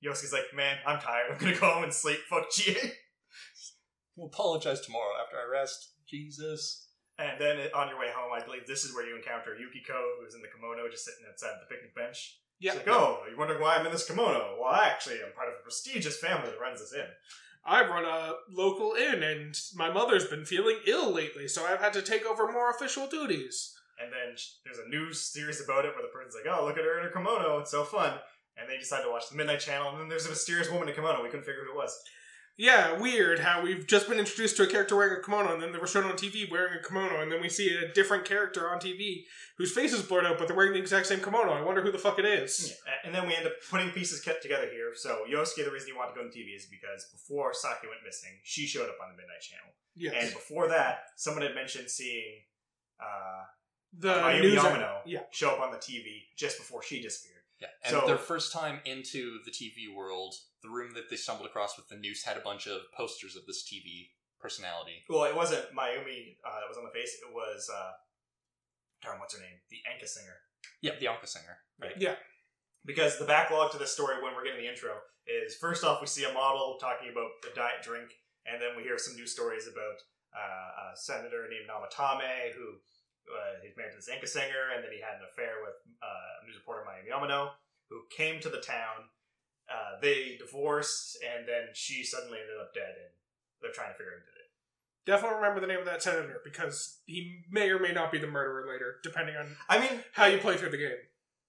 Yosuke's 0.03 0.33
like, 0.33 0.53
man, 0.55 0.77
I'm 0.85 0.99
tired. 0.99 1.31
I'm 1.31 1.37
going 1.37 1.53
to 1.53 1.59
go 1.59 1.69
home 1.69 1.83
and 1.83 1.93
sleep. 1.93 2.19
Fuck 2.29 2.49
Chie. 2.51 2.75
We'll 4.15 4.27
apologize 4.27 4.81
tomorrow 4.81 5.13
after 5.23 5.37
I 5.37 5.49
rest. 5.51 5.93
Jesus. 6.07 6.87
And 7.17 7.39
then 7.39 7.57
on 7.75 7.87
your 7.87 7.99
way 7.99 8.09
home, 8.13 8.31
I 8.33 8.43
believe 8.43 8.67
this 8.67 8.83
is 8.83 8.93
where 8.93 9.07
you 9.07 9.15
encounter 9.15 9.55
Yukiko, 9.55 9.93
who's 10.19 10.35
in 10.35 10.41
the 10.41 10.47
kimono, 10.47 10.89
just 10.89 11.05
sitting 11.05 11.25
outside 11.29 11.53
the 11.61 11.73
picnic 11.73 11.95
bench. 11.95 12.39
Yeah. 12.59 12.71
She's 12.71 12.79
like, 12.79 12.95
oh, 12.95 13.21
you're 13.27 13.37
wondering 13.37 13.61
why 13.61 13.75
I'm 13.75 13.85
in 13.85 13.91
this 13.91 14.07
kimono? 14.07 14.57
Well, 14.59 14.69
I 14.69 14.87
actually, 14.87 15.15
I'm 15.15 15.33
part 15.33 15.49
of 15.49 15.55
a 15.59 15.63
prestigious 15.63 16.17
family 16.17 16.49
that 16.49 16.59
runs 16.59 16.79
this 16.79 16.93
inn. 16.93 17.09
I 17.63 17.81
run 17.87 18.05
a 18.05 18.33
local 18.49 18.93
inn, 18.93 19.21
and 19.21 19.55
my 19.75 19.91
mother's 19.91 20.25
been 20.25 20.45
feeling 20.45 20.77
ill 20.87 21.11
lately, 21.11 21.47
so 21.47 21.65
I've 21.65 21.79
had 21.79 21.93
to 21.93 22.01
take 22.01 22.25
over 22.25 22.51
more 22.51 22.71
official 22.71 23.07
duties. 23.07 23.75
And 24.01 24.11
then 24.11 24.35
there's 24.65 24.79
a 24.79 24.89
news 24.89 25.21
series 25.21 25.61
about 25.63 25.85
it 25.85 25.93
where 25.93 26.01
the 26.01 26.13
person's 26.13 26.35
like, 26.35 26.51
oh, 26.51 26.65
look 26.65 26.77
at 26.77 26.83
her 26.83 26.97
in 26.97 27.05
her 27.05 27.11
kimono. 27.11 27.59
It's 27.59 27.71
so 27.71 27.83
fun. 27.83 28.17
And 28.57 28.69
they 28.69 28.77
decide 28.77 29.03
to 29.03 29.11
watch 29.11 29.29
the 29.29 29.37
Midnight 29.37 29.61
Channel, 29.61 29.91
and 29.91 29.99
then 29.99 30.09
there's 30.09 30.25
a 30.25 30.29
mysterious 30.29 30.69
woman 30.69 30.87
in 30.89 30.93
a 30.93 30.95
kimono. 30.95 31.23
We 31.23 31.29
couldn't 31.29 31.45
figure 31.45 31.63
who 31.65 31.71
it 31.71 31.81
was. 31.81 31.97
Yeah, 32.57 32.99
weird 32.99 33.39
how 33.39 33.63
we've 33.63 33.87
just 33.87 34.09
been 34.09 34.19
introduced 34.19 34.57
to 34.57 34.63
a 34.63 34.67
character 34.67 34.95
wearing 34.95 35.17
a 35.17 35.23
kimono, 35.23 35.53
and 35.53 35.63
then 35.63 35.71
they 35.71 35.79
were 35.79 35.87
shown 35.87 36.03
on 36.03 36.17
TV 36.17 36.51
wearing 36.51 36.77
a 36.77 36.87
kimono, 36.87 37.21
and 37.21 37.31
then 37.31 37.41
we 37.41 37.49
see 37.49 37.73
a 37.73 37.91
different 37.93 38.25
character 38.25 38.69
on 38.69 38.79
TV 38.79 39.23
whose 39.57 39.71
face 39.71 39.93
is 39.93 40.03
blurred 40.03 40.25
out, 40.25 40.37
but 40.37 40.47
they're 40.47 40.55
wearing 40.55 40.73
the 40.73 40.79
exact 40.79 41.07
same 41.07 41.21
kimono. 41.21 41.51
I 41.51 41.61
wonder 41.61 41.81
who 41.81 41.91
the 41.91 41.97
fuck 41.97 42.19
it 42.19 42.25
is. 42.25 42.75
Yeah, 42.85 42.93
And 43.05 43.15
then 43.15 43.25
we 43.25 43.35
end 43.35 43.47
up 43.47 43.53
putting 43.69 43.89
pieces 43.91 44.21
kept 44.21 44.43
together 44.43 44.67
here. 44.69 44.91
So 44.93 45.23
Yosuke, 45.31 45.65
the 45.65 45.71
reason 45.71 45.87
he 45.87 45.97
wanted 45.97 46.13
to 46.13 46.19
go 46.19 46.25
on 46.25 46.31
TV 46.31 46.55
is 46.55 46.67
because 46.67 47.07
before 47.11 47.53
Saki 47.53 47.87
went 47.87 48.01
missing, 48.05 48.37
she 48.43 48.67
showed 48.67 48.89
up 48.89 48.97
on 49.01 49.11
the 49.11 49.17
Midnight 49.17 49.41
Channel. 49.41 49.73
Yes. 49.95 50.13
And 50.19 50.33
before 50.33 50.67
that, 50.67 51.05
someone 51.15 51.43
had 51.43 51.55
mentioned 51.55 51.89
seeing 51.89 52.43
uh, 52.99 53.43
the 53.93 54.13
Mayumi 54.13 54.41
news 54.41 54.59
Yamano 54.61 55.01
yeah. 55.05 55.19
show 55.31 55.51
up 55.51 55.59
on 55.59 55.71
the 55.71 55.77
TV 55.77 56.23
just 56.37 56.57
before 56.57 56.81
she 56.83 57.01
disappeared. 57.01 57.41
Yeah, 57.59 57.67
and 57.83 57.91
So- 57.91 58.07
their 58.07 58.17
first 58.17 58.53
time 58.53 58.81
into 58.85 59.39
the 59.45 59.51
TV 59.51 59.93
world, 59.93 60.35
the 60.63 60.69
room 60.69 60.93
that 60.93 61.09
they 61.09 61.15
stumbled 61.15 61.47
across 61.47 61.77
with 61.77 61.87
the 61.89 61.95
noose 61.95 62.23
had 62.23 62.37
a 62.37 62.41
bunch 62.41 62.67
of 62.67 62.91
posters 62.95 63.35
of 63.35 63.45
this 63.45 63.63
TV 63.63 64.11
personality. 64.39 65.03
Well, 65.07 65.25
it 65.25 65.35
wasn't 65.35 65.65
Mayumi 65.75 66.37
uh, 66.43 66.59
that 66.59 66.67
was 66.67 66.77
on 66.77 66.83
the 66.83 66.91
face. 66.91 67.19
It 67.21 67.31
was, 67.33 67.69
uh, 67.69 67.91
darn, 69.03 69.19
what's 69.19 69.35
her 69.35 69.41
name? 69.41 69.59
The 69.69 69.77
enka 69.89 70.07
singer. 70.07 70.37
Yeah, 70.81 70.93
the 70.99 71.05
enka 71.05 71.27
singer. 71.27 71.57
Right. 71.79 71.93
Yeah. 71.97 72.15
Because 72.83 73.19
the 73.19 73.25
backlog 73.25 73.71
to 73.73 73.77
this 73.77 73.91
story 73.91 74.23
when 74.23 74.33
we're 74.33 74.43
getting 74.43 74.61
the 74.61 74.69
intro 74.69 74.97
is 75.27 75.55
first 75.55 75.83
off, 75.83 76.01
we 76.01 76.07
see 76.07 76.23
a 76.23 76.33
model 76.33 76.77
talking 76.81 77.09
about 77.11 77.29
the 77.43 77.49
diet 77.53 77.83
drink, 77.83 78.09
and 78.45 78.59
then 78.59 78.75
we 78.75 78.81
hear 78.81 78.97
some 78.97 79.15
news 79.15 79.31
stories 79.31 79.67
about 79.67 80.01
uh, 80.33 80.93
a 80.93 80.97
senator 80.97 81.45
named 81.49 81.69
Namatame 81.69 82.53
who 82.55 82.81
uh, 83.29 83.61
he's 83.61 83.77
married 83.77 83.93
to 83.93 83.99
this 84.01 84.09
enka 84.09 84.27
singer, 84.27 84.73
and 84.75 84.83
then 84.83 84.91
he 84.91 85.01
had 85.01 85.21
an 85.21 85.27
affair 85.29 85.61
with 85.61 85.77
uh, 86.01 86.45
news 86.45 86.57
reporter 86.57 86.83
Mayumi 86.87 87.09
Yamano, 87.09 87.53
who 87.89 88.03
came 88.09 88.39
to 88.41 88.49
the 88.49 88.61
town. 88.61 89.09
Uh, 89.69 90.01
they 90.01 90.35
divorced, 90.37 91.17
and 91.23 91.47
then 91.47 91.71
she 91.73 92.03
suddenly 92.03 92.39
ended 92.39 92.59
up 92.59 92.73
dead, 92.73 92.91
and 92.91 93.11
they're 93.61 93.71
trying 93.71 93.93
to 93.93 93.97
figure 93.97 94.11
out 94.11 94.19
who 94.19 94.27
did 94.27 94.41
it. 94.41 94.51
Definitely 95.05 95.37
remember 95.41 95.61
the 95.61 95.71
name 95.71 95.79
of 95.79 95.85
that 95.85 96.03
senator 96.03 96.41
because 96.43 97.01
he 97.05 97.41
may 97.49 97.69
or 97.69 97.79
may 97.79 97.91
not 97.91 98.11
be 98.11 98.19
the 98.19 98.27
murderer 98.27 98.67
later, 98.69 98.97
depending 99.03 99.35
on 99.35 99.47
I 99.69 99.79
mean, 99.79 100.03
how 100.13 100.25
you 100.25 100.37
play 100.37 100.57
through 100.57 100.71
the 100.71 100.77
game. 100.77 101.01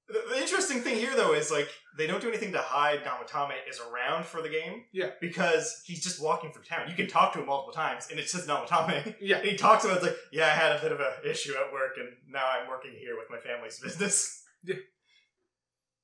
The, 0.08 0.20
the 0.30 0.40
interesting 0.40 0.80
thing 0.80 0.96
here, 0.96 1.14
though, 1.16 1.32
is 1.32 1.50
like 1.50 1.68
they 1.96 2.06
don't 2.06 2.20
do 2.20 2.28
anything 2.28 2.52
to 2.52 2.58
hide 2.58 3.00
Namatame 3.04 3.54
is 3.68 3.80
around 3.80 4.24
for 4.24 4.42
the 4.42 4.48
game. 4.48 4.84
Yeah. 4.92 5.10
Because 5.20 5.82
he's 5.86 6.02
just 6.02 6.22
walking 6.22 6.52
through 6.52 6.64
town. 6.64 6.88
You 6.88 6.96
can 6.96 7.06
talk 7.06 7.32
to 7.34 7.40
him 7.40 7.46
multiple 7.46 7.72
times, 7.72 8.08
and 8.10 8.18
it 8.18 8.28
says 8.28 8.46
Namatame. 8.46 9.14
Yeah. 9.20 9.38
And 9.38 9.46
he 9.46 9.56
talks 9.56 9.84
about 9.84 9.98
it's 9.98 10.06
like, 10.06 10.16
yeah, 10.32 10.46
I 10.46 10.50
had 10.50 10.72
a 10.72 10.80
bit 10.80 10.92
of 10.92 11.00
an 11.00 11.06
issue 11.28 11.52
at 11.52 11.72
work, 11.72 11.92
and 11.98 12.08
now 12.28 12.44
I'm 12.46 12.68
working 12.68 12.92
here 12.98 13.16
with 13.16 13.28
my 13.30 13.38
family's 13.38 13.78
business. 13.82 14.42
Yeah. 14.64 14.76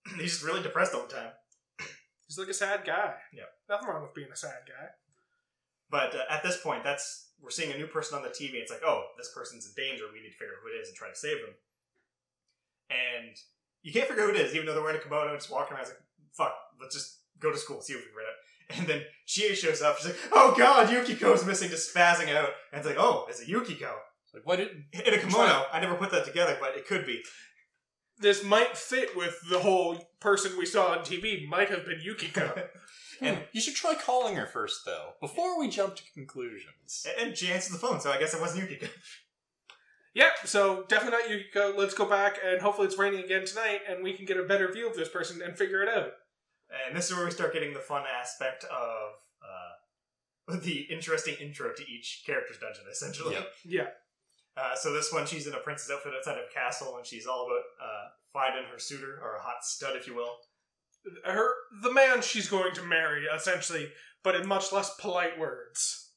he's 0.17 0.33
just 0.33 0.45
really 0.45 0.63
depressed 0.63 0.95
all 0.95 1.07
the 1.07 1.15
time. 1.15 1.31
He's 2.27 2.39
like 2.39 2.49
a 2.49 2.55
sad 2.55 2.85
guy. 2.85 3.15
Yeah. 3.33 3.49
Nothing 3.69 3.89
wrong 3.89 4.03
with 4.03 4.15
being 4.15 4.29
a 4.33 4.37
sad 4.37 4.61
guy. 4.67 4.89
But 5.91 6.15
uh, 6.15 6.31
at 6.31 6.43
this 6.43 6.61
point, 6.61 6.85
that's 6.85 7.31
we're 7.41 7.51
seeing 7.51 7.73
a 7.73 7.79
new 7.79 7.87
person 7.87 8.17
on 8.17 8.23
the 8.23 8.29
TV. 8.29 8.55
It's 8.55 8.71
like, 8.71 8.83
oh, 8.85 9.05
this 9.17 9.31
person's 9.35 9.67
in 9.67 9.73
danger. 9.77 10.05
We 10.13 10.21
need 10.21 10.31
to 10.31 10.39
figure 10.39 10.55
out 10.55 10.63
who 10.63 10.69
it 10.69 10.81
is 10.81 10.89
and 10.89 10.97
try 10.97 11.09
to 11.09 11.17
save 11.17 11.39
them. 11.39 11.55
And 12.91 13.37
you 13.83 13.93
can't 13.93 14.09
figure 14.09 14.25
out 14.25 14.31
who 14.31 14.35
it 14.35 14.41
is, 14.41 14.55
even 14.55 14.67
though 14.67 14.75
they're 14.75 14.83
wearing 14.83 14.99
a 14.99 15.03
kimono 15.03 15.31
and 15.31 15.39
just 15.39 15.51
walking 15.51 15.75
around. 15.75 15.83
It's 15.83 15.91
like, 15.91 16.01
fuck, 16.33 16.55
let's 16.81 16.95
just 16.95 17.19
go 17.41 17.51
to 17.51 17.59
school, 17.59 17.81
see 17.81 17.95
if 17.95 18.01
we 18.01 18.07
can 18.07 18.15
read 18.17 18.25
it. 18.25 18.35
And 18.79 18.87
then 18.87 19.03
Chie 19.25 19.55
shows 19.55 19.81
up. 19.81 19.97
She's 19.97 20.09
like, 20.09 20.19
oh 20.31 20.55
god, 20.57 20.91
Yukiko's 20.91 21.47
missing, 21.47 21.71
just 21.71 21.95
spazzing 21.95 22.35
out. 22.35 22.51
And 22.71 22.81
it's 22.81 22.87
like, 22.87 22.99
oh, 22.99 23.25
it's 23.31 23.41
a 23.41 23.47
Yukiko. 23.47 23.95
It's 24.25 24.35
like, 24.35 24.47
what 24.47 24.57
did 24.57 24.85
In 24.93 25.15
a 25.15 25.19
kimono. 25.19 25.65
I 25.73 25.81
never 25.81 25.95
put 25.95 26.11
that 26.11 26.27
together, 26.27 26.59
but 26.61 26.77
it 26.77 26.87
could 26.87 27.07
be. 27.07 27.23
This 28.19 28.45
might 28.45 28.77
fit 28.77 29.17
with 29.17 29.39
the 29.49 29.61
whole 29.61 30.11
person 30.21 30.59
we 30.59 30.67
saw 30.67 30.89
on 30.89 30.99
TV. 30.99 31.49
Might 31.49 31.71
have 31.71 31.87
been 31.87 32.01
Yukiko. 32.03 32.69
Hmm. 33.19 33.25
And 33.25 33.39
you 33.51 33.61
should 33.61 33.75
try 33.75 33.97
calling 33.97 34.37
her 34.37 34.47
first, 34.47 34.83
though, 34.87 35.15
before 35.21 35.59
we 35.59 35.69
jump 35.69 35.97
to 35.97 36.03
conclusions. 36.15 37.05
And 37.19 37.37
she 37.37 37.51
answers 37.51 37.73
the 37.73 37.79
phone, 37.85 38.01
so 38.01 38.13
I 38.13 38.19
guess 38.21 38.33
it 38.33 38.41
wasn't 38.41 38.71
Yukiko. 38.71 38.87
Yep, 40.15 40.33
so 40.45 40.85
definitely 40.89 41.19
not 41.19 41.31
Yukiko. 41.31 41.75
Let's 41.77 41.95
go 41.95 42.07
back, 42.07 42.39
and 42.45 42.61
hopefully 42.61 42.87
it's 42.87 42.99
raining 42.99 43.25
again 43.25 43.45
tonight, 43.45 43.81
and 43.89 44.03
we 44.03 44.13
can 44.13 44.25
get 44.25 44.37
a 44.37 44.43
better 44.43 44.71
view 44.73 44.89
of 44.89 44.97
this 44.97 45.09
person 45.09 45.41
and 45.43 45.57
figure 45.57 45.83
it 45.83 45.89
out. 45.89 46.13
And 46.87 46.97
this 46.97 47.11
is 47.11 47.17
where 47.17 47.25
we 47.25 47.31
start 47.31 47.53
getting 47.53 47.73
the 47.73 47.81
fun 47.81 48.05
aspect 48.21 48.65
of 48.65 49.13
uh, 49.43 50.57
the 50.63 50.87
interesting 50.91 51.37
intro 51.41 51.73
to 51.75 51.83
each 51.83 52.23
character's 52.27 52.59
dungeon, 52.59 52.85
essentially. 52.91 53.35
Yep. 53.35 53.53
Yeah. 53.65 53.87
Uh, 54.57 54.75
so 54.75 54.93
this 54.93 55.13
one, 55.13 55.25
she's 55.27 55.47
in 55.47 55.55
a 55.55 55.59
princess 55.59 55.91
outfit 55.91 56.13
outside 56.17 56.39
of 56.39 56.45
a 56.51 56.55
castle, 56.55 56.97
and 56.97 57.07
she's 57.07 57.27
all 57.27 57.47
about 57.47 57.63
uh, 57.81 58.09
finding 58.33 58.65
her 58.71 58.79
suitor, 58.79 59.21
or 59.23 59.37
a 59.37 59.43
hot 59.43 59.63
stud, 59.63 59.95
if 59.95 60.07
you 60.07 60.17
will. 60.17 60.37
Her, 61.25 61.49
the 61.83 61.93
man 61.93 62.23
she's 62.23 62.49
going 62.49 62.75
to 62.75 62.83
marry, 62.83 63.25
essentially, 63.27 63.91
but 64.25 64.35
in 64.35 64.49
much 64.49 64.73
less 64.73 64.95
polite 64.97 65.39
words. 65.39 66.08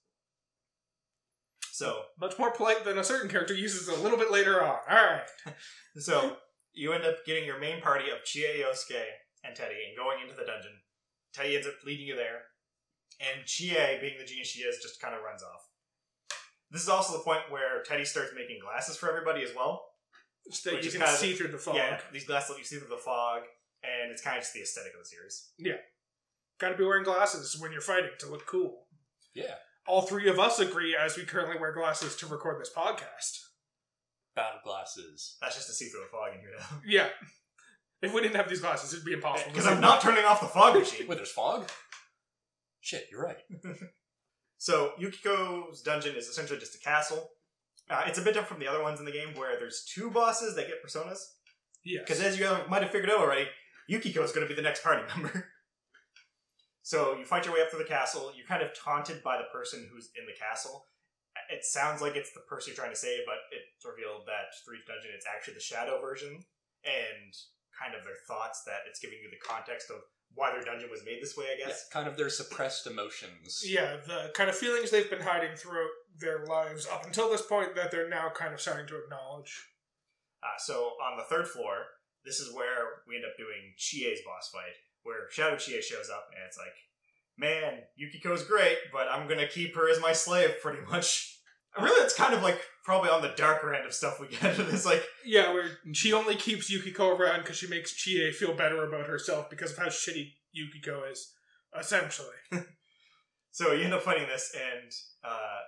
So, 1.72 2.02
Much 2.20 2.38
more 2.38 2.52
polite 2.52 2.84
than 2.84 2.98
a 2.98 3.04
certain 3.04 3.30
character 3.30 3.54
uses 3.54 3.88
a 3.88 3.96
little 3.96 4.18
bit 4.18 4.30
later 4.32 4.62
on. 4.62 4.78
Alright. 4.90 5.22
so 5.98 6.36
you 6.74 6.92
end 6.92 7.06
up 7.06 7.26
getting 7.26 7.46
your 7.46 7.60
main 7.60 7.82
party 7.82 8.10
of 8.10 8.24
Chie, 8.26 8.62
Yosuke, 8.62 9.02
and 9.44 9.56
Teddy, 9.56 9.76
and 9.88 9.98
going 9.98 10.20
into 10.22 10.36
the 10.36 10.46
dungeon. 10.46 10.74
Teddy 11.34 11.56
ends 11.56 11.68
up 11.68 11.76
leading 11.86 12.06
you 12.06 12.16
there, 12.16 12.42
and 13.20 13.46
Chie, 13.46 13.98
being 14.02 14.18
the 14.20 14.26
genius 14.26 14.50
she 14.50 14.62
is, 14.62 14.80
just 14.82 15.02
kind 15.02 15.16
of 15.16 15.22
runs 15.24 15.44
off. 15.44 15.62
This 16.70 16.82
is 16.84 16.90
also 16.90 17.14
the 17.18 17.24
point 17.24 17.50
where 17.50 17.84
Teddy 17.84 18.06
starts 18.06 18.32
making 18.36 18.60
glasses 18.62 18.98
for 18.98 19.10
everybody 19.10 19.42
as 19.42 19.52
well. 19.56 19.82
So 20.50 20.72
that 20.72 20.84
you 20.84 20.92
can 20.92 21.02
kind 21.02 21.14
of- 21.14 21.18
see 21.20 21.34
through 21.36 21.50
the 21.50 21.58
fog. 21.58 21.76
Yeah, 21.76 22.02
these 22.12 22.26
glasses 22.26 22.50
let 22.50 22.60
you 22.60 22.66
see 22.66 22.78
through 22.78 22.90
the 22.90 22.98
fog, 22.98 23.44
and 23.84 24.12
it's 24.12 24.22
kind 24.22 24.38
of 24.38 24.44
just 24.44 24.54
the 24.54 24.62
aesthetic 24.62 24.94
of 24.94 25.00
the 25.00 25.06
series. 25.06 25.52
Yeah. 25.58 25.78
Gotta 26.60 26.76
be 26.76 26.84
wearing 26.84 27.04
glasses 27.04 27.58
when 27.60 27.72
you're 27.72 27.82
fighting 27.82 28.12
to 28.20 28.28
look 28.28 28.46
cool. 28.46 28.88
Yeah. 29.34 29.56
All 29.88 30.02
three 30.04 30.30
of 30.30 30.40
us 30.40 30.60
agree 30.60 30.96
as 30.96 31.18
we 31.18 31.24
currently 31.24 31.58
wear 31.60 31.74
glasses 31.74 32.16
to 32.18 32.28
record 32.28 32.62
this 32.62 32.72
podcast. 32.76 33.40
Battle 34.36 34.60
glasses. 34.64 35.38
That's 35.42 35.56
just 35.56 35.68
to 35.68 35.74
see 35.74 35.86
through 35.88 36.02
the 36.02 36.08
fog 36.12 36.34
in 36.34 36.40
here 36.40 36.50
now. 36.58 36.80
Yeah. 36.86 37.10
If 38.02 38.14
we 38.14 38.22
didn't 38.22 38.36
have 38.38 38.50
these 38.50 38.62
glasses, 38.62 38.94
it'd 38.94 39.06
be 39.06 39.14
impossible. 39.14 39.50
to 39.50 39.54
Because 39.54 39.66
see. 39.68 39.74
I'm 39.76 39.82
not 39.82 40.02
turning 40.02 40.26
off 40.26 40.42
the 40.42 40.48
fog 40.48 40.76
machine. 40.78 41.08
Wait, 41.08 41.16
there's 41.16 41.32
fog? 41.32 41.70
Shit, 42.80 43.06
you're 43.12 43.24
right. 43.24 43.38
So 44.58 44.92
Yukiko's 45.00 45.82
dungeon 45.82 46.16
is 46.16 46.28
essentially 46.28 46.60
just 46.60 46.76
a 46.76 46.80
castle. 46.80 47.32
Uh, 47.90 48.04
it's 48.06 48.20
a 48.20 48.22
bit 48.22 48.36
different 48.36 48.48
from 48.48 48.60
the 48.60 48.68
other 48.68 48.84
ones 48.84 49.00
in 49.00 49.08
the 49.08 49.12
game 49.12 49.30
where 49.34 49.58
there's 49.58 49.84
two 49.92 50.12
bosses 50.12 50.56
that 50.56 50.68
get 50.68 50.84
personas. 50.86 51.18
Yes. 51.84 52.04
Because 52.06 52.22
as 52.22 52.38
you 52.38 52.48
might 52.70 52.84
have 52.84 52.92
figured 52.92 53.10
out 53.10 53.18
already, 53.22 53.48
Yukiko 53.88 54.22
is 54.22 54.32
going 54.32 54.48
to 54.48 54.48
be 54.48 54.54
the 54.56 54.62
next 54.62 54.84
party 54.84 55.02
member. 55.16 55.48
So 56.92 57.16
you 57.18 57.24
fight 57.24 57.46
your 57.48 57.56
way 57.56 57.62
up 57.64 57.70
through 57.72 57.84
the 57.88 57.94
castle. 58.00 58.32
You're 58.36 58.48
kind 58.52 58.62
of 58.62 58.76
taunted 58.76 59.24
by 59.24 59.38
the 59.40 59.48
person 59.56 59.88
who's 59.88 60.12
in 60.20 60.26
the 60.28 60.36
castle. 60.36 60.88
It 61.50 61.64
sounds 61.64 62.02
like 62.04 62.16
it's 62.20 62.34
the 62.36 62.44
person 62.52 62.72
you're 62.72 62.80
trying 62.84 62.92
to 62.92 63.00
save, 63.00 63.24
but 63.26 63.40
it's 63.56 63.84
revealed 63.88 64.28
that 64.28 64.52
for 64.68 64.76
each 64.76 64.84
dungeon, 64.88 65.12
it's 65.16 65.26
actually 65.28 65.56
the 65.56 65.64
shadow 65.64 66.00
version, 66.04 66.44
and 66.84 67.32
kind 67.72 67.96
of 67.96 68.04
their 68.04 68.20
thoughts 68.28 68.64
that 68.68 68.84
it's 68.88 69.00
giving 69.00 69.20
you 69.24 69.32
the 69.32 69.40
context 69.40 69.88
of 69.90 70.04
why 70.36 70.52
their 70.52 70.64
dungeon 70.64 70.90
was 70.92 71.04
made 71.08 71.20
this 71.24 71.36
way. 71.36 71.48
I 71.52 71.56
Yeah, 71.60 71.68
guess. 71.72 71.88
kind 71.92 72.08
of 72.08 72.16
their 72.16 72.30
suppressed 72.30 72.88
emotions. 72.88 73.64
Yeah, 73.66 73.98
the 74.08 74.32
kind 74.36 74.50
of 74.50 74.56
feelings 74.56 74.92
they've 74.92 75.10
been 75.10 75.22
hiding 75.24 75.56
throughout 75.56 75.92
their 76.20 76.46
lives 76.46 76.88
up 76.88 77.06
until 77.06 77.30
this 77.32 77.42
point 77.42 77.76
that 77.76 77.92
they're 77.92 78.10
now 78.12 78.30
kind 78.36 78.54
of 78.54 78.60
starting 78.62 78.88
to 78.88 78.98
acknowledge. 79.04 79.52
Uh, 80.44 80.56
so 80.58 80.96
on 81.04 81.18
the 81.18 81.24
third 81.32 81.48
floor, 81.48 81.76
this 82.24 82.40
is 82.40 82.54
where 82.56 83.04
we 83.08 83.16
end 83.16 83.26
up 83.26 83.36
doing 83.38 83.74
Chie's 83.78 84.20
boss 84.26 84.50
fight, 84.52 84.76
where 85.04 85.30
Shadow 85.32 85.58
Chie 85.58 85.82
shows 85.82 86.10
up, 86.10 86.28
and 86.34 86.44
it's 86.46 86.58
like, 86.58 86.74
man, 87.38 87.80
Yukiko's 87.98 88.44
great, 88.44 88.78
but 88.92 89.08
I'm 89.10 89.28
gonna 89.28 89.48
keep 89.48 89.76
her 89.76 89.90
as 89.90 90.00
my 90.02 90.14
slave, 90.14 90.56
pretty 90.62 90.82
much. 90.90 91.38
Really, 91.80 92.04
it's 92.04 92.14
kind 92.16 92.34
of 92.34 92.44
like 92.44 92.60
probably 92.84 93.10
on 93.10 93.22
the 93.22 93.34
darker 93.38 93.74
end 93.74 93.86
of 93.86 93.94
stuff 93.94 94.20
we 94.20 94.28
get. 94.28 94.60
It's 94.60 94.86
like, 94.86 95.04
Yeah, 95.26 95.54
where 95.54 95.70
she 95.94 96.12
only 96.12 96.36
keeps 96.36 96.70
Yukiko 96.70 97.16
around 97.16 97.42
because 97.42 97.56
she 97.56 97.68
makes 97.68 97.94
Chie 97.94 98.32
feel 98.32 98.54
better 98.54 98.86
about 98.86 99.08
herself 99.08 99.50
because 99.50 99.72
of 99.72 99.78
how 99.78 99.86
shitty 99.86 100.34
Yukiko 100.52 101.04
is, 101.10 101.32
essentially. 101.80 102.36
so 103.52 103.72
you 103.72 103.86
end 103.86 103.94
up 103.94 104.02
fighting 104.02 104.28
this, 104.28 104.54
and 104.54 104.92
uh, 105.24 105.60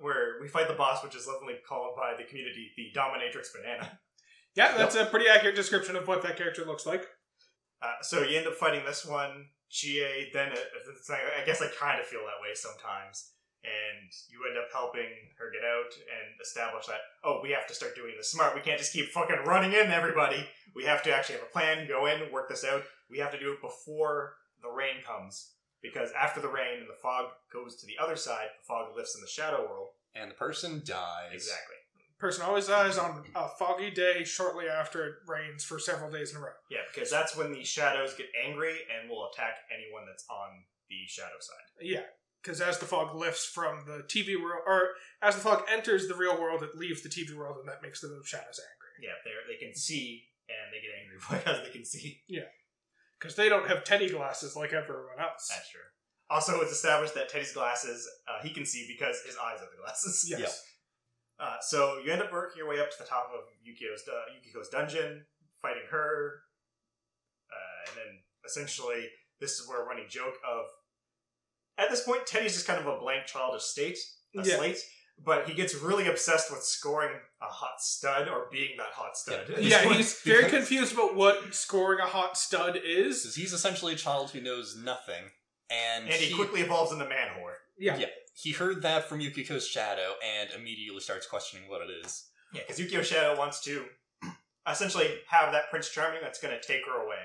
where 0.00 0.34
we 0.40 0.48
fight 0.48 0.68
the 0.68 0.74
boss, 0.74 1.04
which 1.04 1.14
is 1.14 1.26
lovingly 1.26 1.54
called 1.68 1.94
by 1.96 2.14
the 2.16 2.24
community 2.24 2.72
the 2.76 2.92
Dominatrix 2.98 3.48
Banana. 3.54 4.00
Yeah, 4.54 4.76
that's 4.76 4.96
a 4.96 5.04
pretty 5.04 5.28
accurate 5.28 5.54
description 5.54 5.96
of 5.96 6.08
what 6.08 6.22
that 6.22 6.36
character 6.36 6.64
looks 6.64 6.86
like. 6.86 7.06
Uh, 7.82 8.02
so 8.02 8.22
you 8.22 8.38
end 8.38 8.46
up 8.46 8.54
fighting 8.54 8.84
this 8.84 9.04
one, 9.04 9.46
Chie. 9.68 10.30
Then 10.32 10.52
it, 10.52 10.58
it's 10.96 11.08
like, 11.08 11.20
I 11.40 11.44
guess 11.44 11.60
I 11.62 11.68
kind 11.78 12.00
of 12.00 12.06
feel 12.06 12.20
that 12.20 12.42
way 12.42 12.54
sometimes, 12.54 13.32
and 13.64 14.10
you 14.30 14.40
end 14.48 14.58
up 14.58 14.72
helping 14.72 15.10
her 15.38 15.50
get 15.52 15.64
out 15.66 15.92
and 15.94 16.40
establish 16.40 16.86
that 16.86 17.00
oh, 17.24 17.40
we 17.42 17.50
have 17.50 17.66
to 17.66 17.74
start 17.74 17.94
doing 17.94 18.14
this 18.16 18.30
smart. 18.30 18.54
We 18.54 18.60
can't 18.60 18.78
just 18.78 18.92
keep 18.92 19.10
fucking 19.10 19.44
running 19.44 19.72
in 19.72 19.90
everybody. 19.90 20.46
We 20.74 20.84
have 20.84 21.02
to 21.04 21.14
actually 21.14 21.36
have 21.36 21.48
a 21.48 21.52
plan, 21.52 21.88
go 21.88 22.06
in, 22.06 22.32
work 22.32 22.48
this 22.48 22.64
out. 22.64 22.84
We 23.10 23.18
have 23.18 23.32
to 23.32 23.40
do 23.40 23.52
it 23.52 23.60
before 23.60 24.34
the 24.62 24.70
rain 24.70 25.02
comes, 25.06 25.52
because 25.82 26.10
after 26.18 26.40
the 26.40 26.48
rain 26.48 26.78
and 26.80 26.88
the 26.88 27.00
fog 27.02 27.26
goes 27.52 27.76
to 27.76 27.86
the 27.86 28.02
other 28.02 28.16
side, 28.16 28.48
the 28.58 28.66
fog 28.66 28.96
lifts 28.96 29.14
in 29.14 29.20
the 29.20 29.26
shadow 29.26 29.66
world. 29.68 29.88
And 30.14 30.30
the 30.30 30.34
person 30.34 30.82
dies. 30.84 31.32
Exactly. 31.32 31.75
Person 32.18 32.44
always 32.44 32.66
dies 32.66 32.96
on 32.96 33.24
a 33.34 33.48
foggy 33.58 33.90
day 33.90 34.24
shortly 34.24 34.66
after 34.68 35.06
it 35.06 35.14
rains 35.26 35.64
for 35.64 35.78
several 35.78 36.10
days 36.10 36.30
in 36.30 36.38
a 36.38 36.40
row. 36.40 36.56
Yeah, 36.70 36.78
because 36.92 37.10
that's 37.10 37.36
when 37.36 37.52
the 37.52 37.62
shadows 37.62 38.14
get 38.14 38.28
angry 38.46 38.78
and 38.88 39.10
will 39.10 39.28
attack 39.30 39.56
anyone 39.70 40.06
that's 40.06 40.24
on 40.30 40.64
the 40.88 41.06
shadow 41.06 41.36
side. 41.40 41.82
Yeah, 41.82 42.08
because 42.42 42.62
as 42.62 42.78
the 42.78 42.86
fog 42.86 43.14
lifts 43.14 43.44
from 43.44 43.84
the 43.86 44.02
TV 44.08 44.40
world, 44.40 44.62
or 44.66 44.90
as 45.20 45.34
the 45.34 45.42
fog 45.42 45.64
enters 45.70 46.08
the 46.08 46.14
real 46.14 46.40
world, 46.40 46.62
it 46.62 46.74
leaves 46.74 47.02
the 47.02 47.10
TV 47.10 47.36
world, 47.36 47.58
and 47.58 47.68
that 47.68 47.82
makes 47.82 48.00
the 48.00 48.22
shadows 48.24 48.60
angry. 48.60 49.08
Yeah, 49.08 49.16
they 49.24 49.52
they 49.52 49.58
can 49.58 49.74
see 49.74 50.24
and 50.48 50.72
they 50.72 50.80
get 50.80 50.96
angry 51.02 51.18
because 51.44 51.66
they 51.66 51.72
can 51.72 51.84
see. 51.84 52.22
Yeah, 52.28 52.48
because 53.18 53.36
they 53.36 53.50
don't 53.50 53.68
have 53.68 53.84
Teddy 53.84 54.08
glasses 54.08 54.56
like 54.56 54.72
everyone 54.72 55.20
else. 55.20 55.48
That's 55.50 55.70
true. 55.70 55.80
Also, 56.28 56.60
it's 56.60 56.72
established 56.72 57.14
that 57.14 57.28
Teddy's 57.28 57.52
glasses 57.52 58.08
uh, 58.26 58.42
he 58.42 58.50
can 58.50 58.64
see 58.64 58.86
because 58.88 59.20
his 59.24 59.36
eyes 59.36 59.60
are 59.60 59.70
the 59.70 59.82
glasses. 59.82 60.26
Yes. 60.28 60.40
Yeah. 60.40 60.48
Uh, 61.38 61.56
so 61.60 61.98
you 62.04 62.10
end 62.12 62.22
up 62.22 62.32
working 62.32 62.58
your 62.58 62.68
way 62.68 62.80
up 62.80 62.90
to 62.90 62.96
the 62.98 63.04
top 63.04 63.30
of 63.34 63.44
Yukiko's 63.64 64.02
uh, 64.08 64.32
Yukiko's 64.34 64.68
dungeon, 64.68 65.24
fighting 65.60 65.82
her, 65.90 66.40
uh, 67.50 67.90
and 67.90 67.96
then 67.96 68.18
essentially 68.44 69.06
this 69.40 69.52
is 69.58 69.68
where 69.68 69.82
a 69.82 69.86
running 69.86 70.06
joke 70.08 70.34
of 70.48 70.64
at 71.78 71.90
this 71.90 72.04
point 72.04 72.26
Teddy's 72.26 72.54
just 72.54 72.66
kind 72.66 72.80
of 72.80 72.86
a 72.86 72.98
blank 72.98 73.26
childish 73.26 73.62
state, 73.64 73.98
a 74.36 74.42
Yeah. 74.46 74.56
slate. 74.56 74.78
But 75.24 75.48
he 75.48 75.54
gets 75.54 75.74
really 75.74 76.08
obsessed 76.08 76.50
with 76.50 76.62
scoring 76.62 77.14
a 77.40 77.46
hot 77.46 77.80
stud 77.80 78.28
or 78.28 78.48
being 78.52 78.76
that 78.76 78.92
hot 78.92 79.16
stud. 79.16 79.46
Yeah. 79.48 79.82
Yeah, 79.86 79.94
he's 79.94 80.20
very 80.20 80.50
confused 80.50 80.92
about 80.92 81.14
what 81.14 81.54
scoring 81.54 82.00
a 82.00 82.06
hot 82.06 82.36
stud 82.36 82.76
is. 82.84 83.22
Because 83.22 83.34
he's 83.34 83.54
essentially 83.54 83.94
a 83.94 83.96
child 83.96 84.32
who 84.32 84.42
knows 84.42 84.76
nothing. 84.76 85.30
And, 85.70 86.04
and 86.04 86.14
he 86.14 86.34
quickly 86.34 86.60
evolves 86.60 86.92
into 86.92 87.08
man 87.08 87.28
whore. 87.38 87.54
Yeah. 87.78 87.96
Yeah. 87.96 88.06
he 88.34 88.52
heard 88.52 88.82
that 88.82 89.08
from 89.08 89.20
Yukiko's 89.20 89.66
shadow 89.66 90.12
and 90.24 90.48
immediately 90.58 91.00
starts 91.00 91.26
questioning 91.26 91.68
what 91.68 91.80
it 91.82 91.90
is. 92.04 92.28
Yeah, 92.52 92.60
because 92.62 92.78
Yukiko 92.78 93.02
Shadow 93.02 93.36
wants 93.36 93.60
to 93.64 93.84
essentially 94.70 95.08
have 95.28 95.52
that 95.52 95.70
Prince 95.70 95.88
Charming 95.90 96.20
that's 96.22 96.40
going 96.40 96.54
to 96.58 96.66
take 96.66 96.86
her 96.86 97.04
away. 97.04 97.16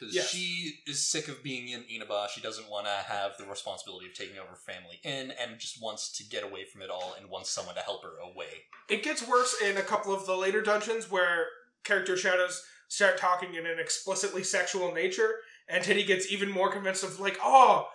Because 0.00 0.14
Yes. 0.14 0.30
she 0.30 0.78
is 0.86 1.06
sick 1.06 1.28
of 1.28 1.42
being 1.44 1.68
in 1.68 1.84
Inaba. 1.88 2.26
She 2.34 2.40
doesn't 2.40 2.68
want 2.68 2.86
to 2.86 2.92
have 2.92 3.32
the 3.38 3.44
responsibility 3.44 4.06
of 4.06 4.14
taking 4.14 4.38
over 4.38 4.56
family 4.56 4.98
inn 5.04 5.32
and 5.40 5.58
just 5.60 5.80
wants 5.82 6.10
to 6.18 6.24
get 6.24 6.42
away 6.42 6.64
from 6.64 6.82
it 6.82 6.90
all 6.90 7.14
and 7.18 7.28
wants 7.30 7.50
someone 7.50 7.74
to 7.76 7.80
help 7.82 8.02
her 8.02 8.16
away. 8.22 8.48
It 8.88 9.02
gets 9.04 9.26
worse 9.26 9.54
in 9.62 9.76
a 9.76 9.82
couple 9.82 10.12
of 10.12 10.26
the 10.26 10.36
later 10.36 10.60
dungeons 10.62 11.10
where 11.10 11.46
character 11.84 12.16
shadows 12.16 12.64
start 12.88 13.16
talking 13.18 13.54
in 13.54 13.66
an 13.66 13.78
explicitly 13.78 14.42
sexual 14.42 14.92
nature, 14.92 15.36
and 15.68 15.82
Teddy 15.82 16.04
gets 16.04 16.30
even 16.32 16.50
more 16.50 16.70
convinced 16.70 17.04
of 17.04 17.20
like, 17.20 17.38
oh, 17.42 17.86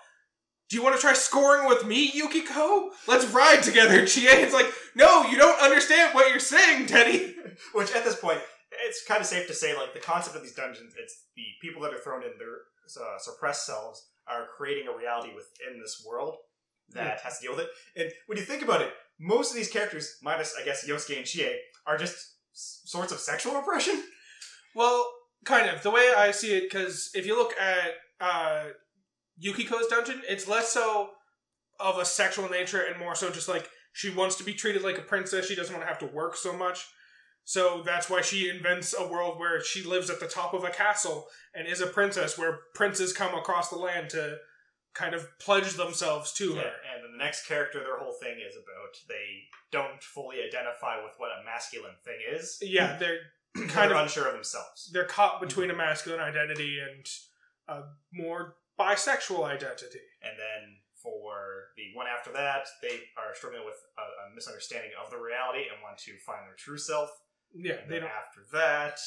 do 0.69 0.75
you 0.75 0.83
want 0.83 0.95
to 0.95 1.01
try 1.01 1.13
scoring 1.13 1.67
with 1.67 1.85
me, 1.85 2.11
Yukiko? 2.13 2.89
Let's 3.07 3.25
ride 3.27 3.63
together, 3.63 4.05
Chie. 4.05 4.27
It's 4.27 4.53
like, 4.53 4.71
no, 4.95 5.23
you 5.25 5.37
don't 5.37 5.61
understand 5.61 6.13
what 6.13 6.29
you're 6.29 6.39
saying, 6.39 6.87
Teddy. 6.87 7.35
Which 7.73 7.93
at 7.95 8.03
this 8.03 8.19
point, 8.19 8.39
it's 8.85 9.05
kind 9.05 9.21
of 9.21 9.27
safe 9.27 9.47
to 9.47 9.53
say, 9.53 9.75
like, 9.77 9.93
the 9.93 9.99
concept 9.99 10.35
of 10.35 10.41
these 10.41 10.53
dungeons, 10.55 10.93
it's 10.99 11.23
the 11.35 11.43
people 11.61 11.81
that 11.83 11.93
are 11.93 11.99
thrown 11.99 12.23
in 12.23 12.31
their 12.37 12.57
uh, 13.01 13.17
suppressed 13.17 13.65
selves 13.65 14.07
are 14.27 14.47
creating 14.57 14.87
a 14.87 14.97
reality 14.97 15.29
within 15.29 15.79
this 15.81 16.03
world 16.05 16.35
that 16.93 17.21
has 17.21 17.39
to 17.39 17.43
deal 17.47 17.55
with 17.55 17.65
it. 17.65 17.69
And 17.95 18.11
when 18.27 18.37
you 18.37 18.43
think 18.43 18.61
about 18.61 18.81
it, 18.81 18.91
most 19.19 19.51
of 19.51 19.55
these 19.55 19.69
characters, 19.69 20.17
minus, 20.21 20.53
I 20.59 20.65
guess, 20.65 20.85
Yosuke 20.87 21.17
and 21.17 21.25
Chie, 21.25 21.55
are 21.85 21.97
just 21.97 22.15
s- 22.53 22.81
sorts 22.85 23.11
of 23.13 23.19
sexual 23.19 23.55
repression. 23.55 24.03
Well, 24.75 25.09
kind 25.45 25.69
of. 25.69 25.83
The 25.83 25.91
way 25.91 26.11
I 26.17 26.31
see 26.31 26.55
it, 26.55 26.63
because 26.69 27.09
if 27.13 27.25
you 27.25 27.35
look 27.37 27.53
at 27.59 27.91
uh, 28.19 28.65
Yukiko's 29.43 29.87
dungeon, 29.87 30.21
it's 30.27 30.47
less 30.47 30.71
so 30.71 31.11
of 31.79 31.97
a 31.99 32.05
sexual 32.05 32.49
nature 32.49 32.81
and 32.81 32.97
more 32.99 33.13
so 33.15 33.29
just 33.29 33.47
like 33.47 33.69
she 33.93 34.09
wants 34.09 34.35
to 34.37 34.43
be 34.43 34.53
treated 34.53 34.81
like 34.83 34.97
a 34.97 35.01
princess. 35.03 35.45
She 35.47 35.55
doesn't 35.55 35.73
want 35.73 35.83
to 35.83 35.87
have 35.87 35.99
to 35.99 36.07
work 36.15 36.35
so 36.35 36.53
much. 36.53 36.85
So 37.43 37.81
that's 37.85 38.09
why 38.09 38.21
she 38.21 38.49
invents 38.49 38.93
a 38.97 39.07
world 39.07 39.39
where 39.39 39.63
she 39.63 39.81
lives 39.83 40.09
at 40.09 40.19
the 40.19 40.27
top 40.27 40.53
of 40.53 40.63
a 40.65 40.69
castle 40.69 41.27
and 41.55 41.65
is 41.67 41.79
a 41.79 41.87
princess, 41.87 42.37
where 42.37 42.59
princes 42.75 43.13
come 43.13 43.33
across 43.35 43.69
the 43.69 43.77
land 43.77 44.09
to 44.09 44.37
kind 44.93 45.13
of 45.15 45.25
pledge 45.39 45.73
themselves 45.75 46.33
to 46.33 46.55
Yeah, 46.55 46.61
her. 46.63 46.67
and 46.67 47.13
the 47.13 47.17
next 47.23 47.45
character, 47.47 47.79
their 47.79 47.99
whole 47.99 48.15
thing 48.21 48.35
is 48.45 48.55
about 48.55 48.97
they 49.07 49.43
don't 49.71 50.01
fully 50.03 50.37
identify 50.45 51.01
with 51.03 51.13
what 51.19 51.29
a 51.39 51.45
masculine 51.45 51.95
thing 52.03 52.17
is. 52.35 52.57
Yeah, 52.61 52.97
they're 52.97 53.19
kind 53.55 53.69
kind 53.69 53.91
of 53.91 53.97
of 53.97 54.03
unsure 54.03 54.27
of 54.27 54.33
themselves. 54.33 54.89
they're 54.93 55.05
caught 55.05 55.39
between 55.41 55.69
a 55.71 55.75
masculine 55.75 56.19
identity 56.19 56.79
and 56.79 57.05
a 57.67 57.83
more 58.13 58.55
bisexual 58.79 59.43
identity. 59.43 59.99
And 60.21 60.33
then 60.37 60.77
for 60.95 61.69
the 61.75 61.95
one 61.95 62.07
after 62.07 62.31
that, 62.33 62.65
they 62.81 62.99
are 63.17 63.33
struggling 63.33 63.65
with 63.65 63.75
a, 63.97 64.01
a 64.31 64.35
misunderstanding 64.35 64.91
of 65.03 65.09
the 65.11 65.17
reality 65.17 65.61
and 65.71 65.81
want 65.83 65.97
to 65.99 66.11
find 66.25 66.45
their 66.47 66.55
true 66.57 66.77
self. 66.77 67.09
Yeah, 67.55 67.73
And 67.81 67.89
they 67.89 67.95
then 67.99 68.01
don't. 68.01 68.11
after 68.11 68.41
that, 68.53 68.99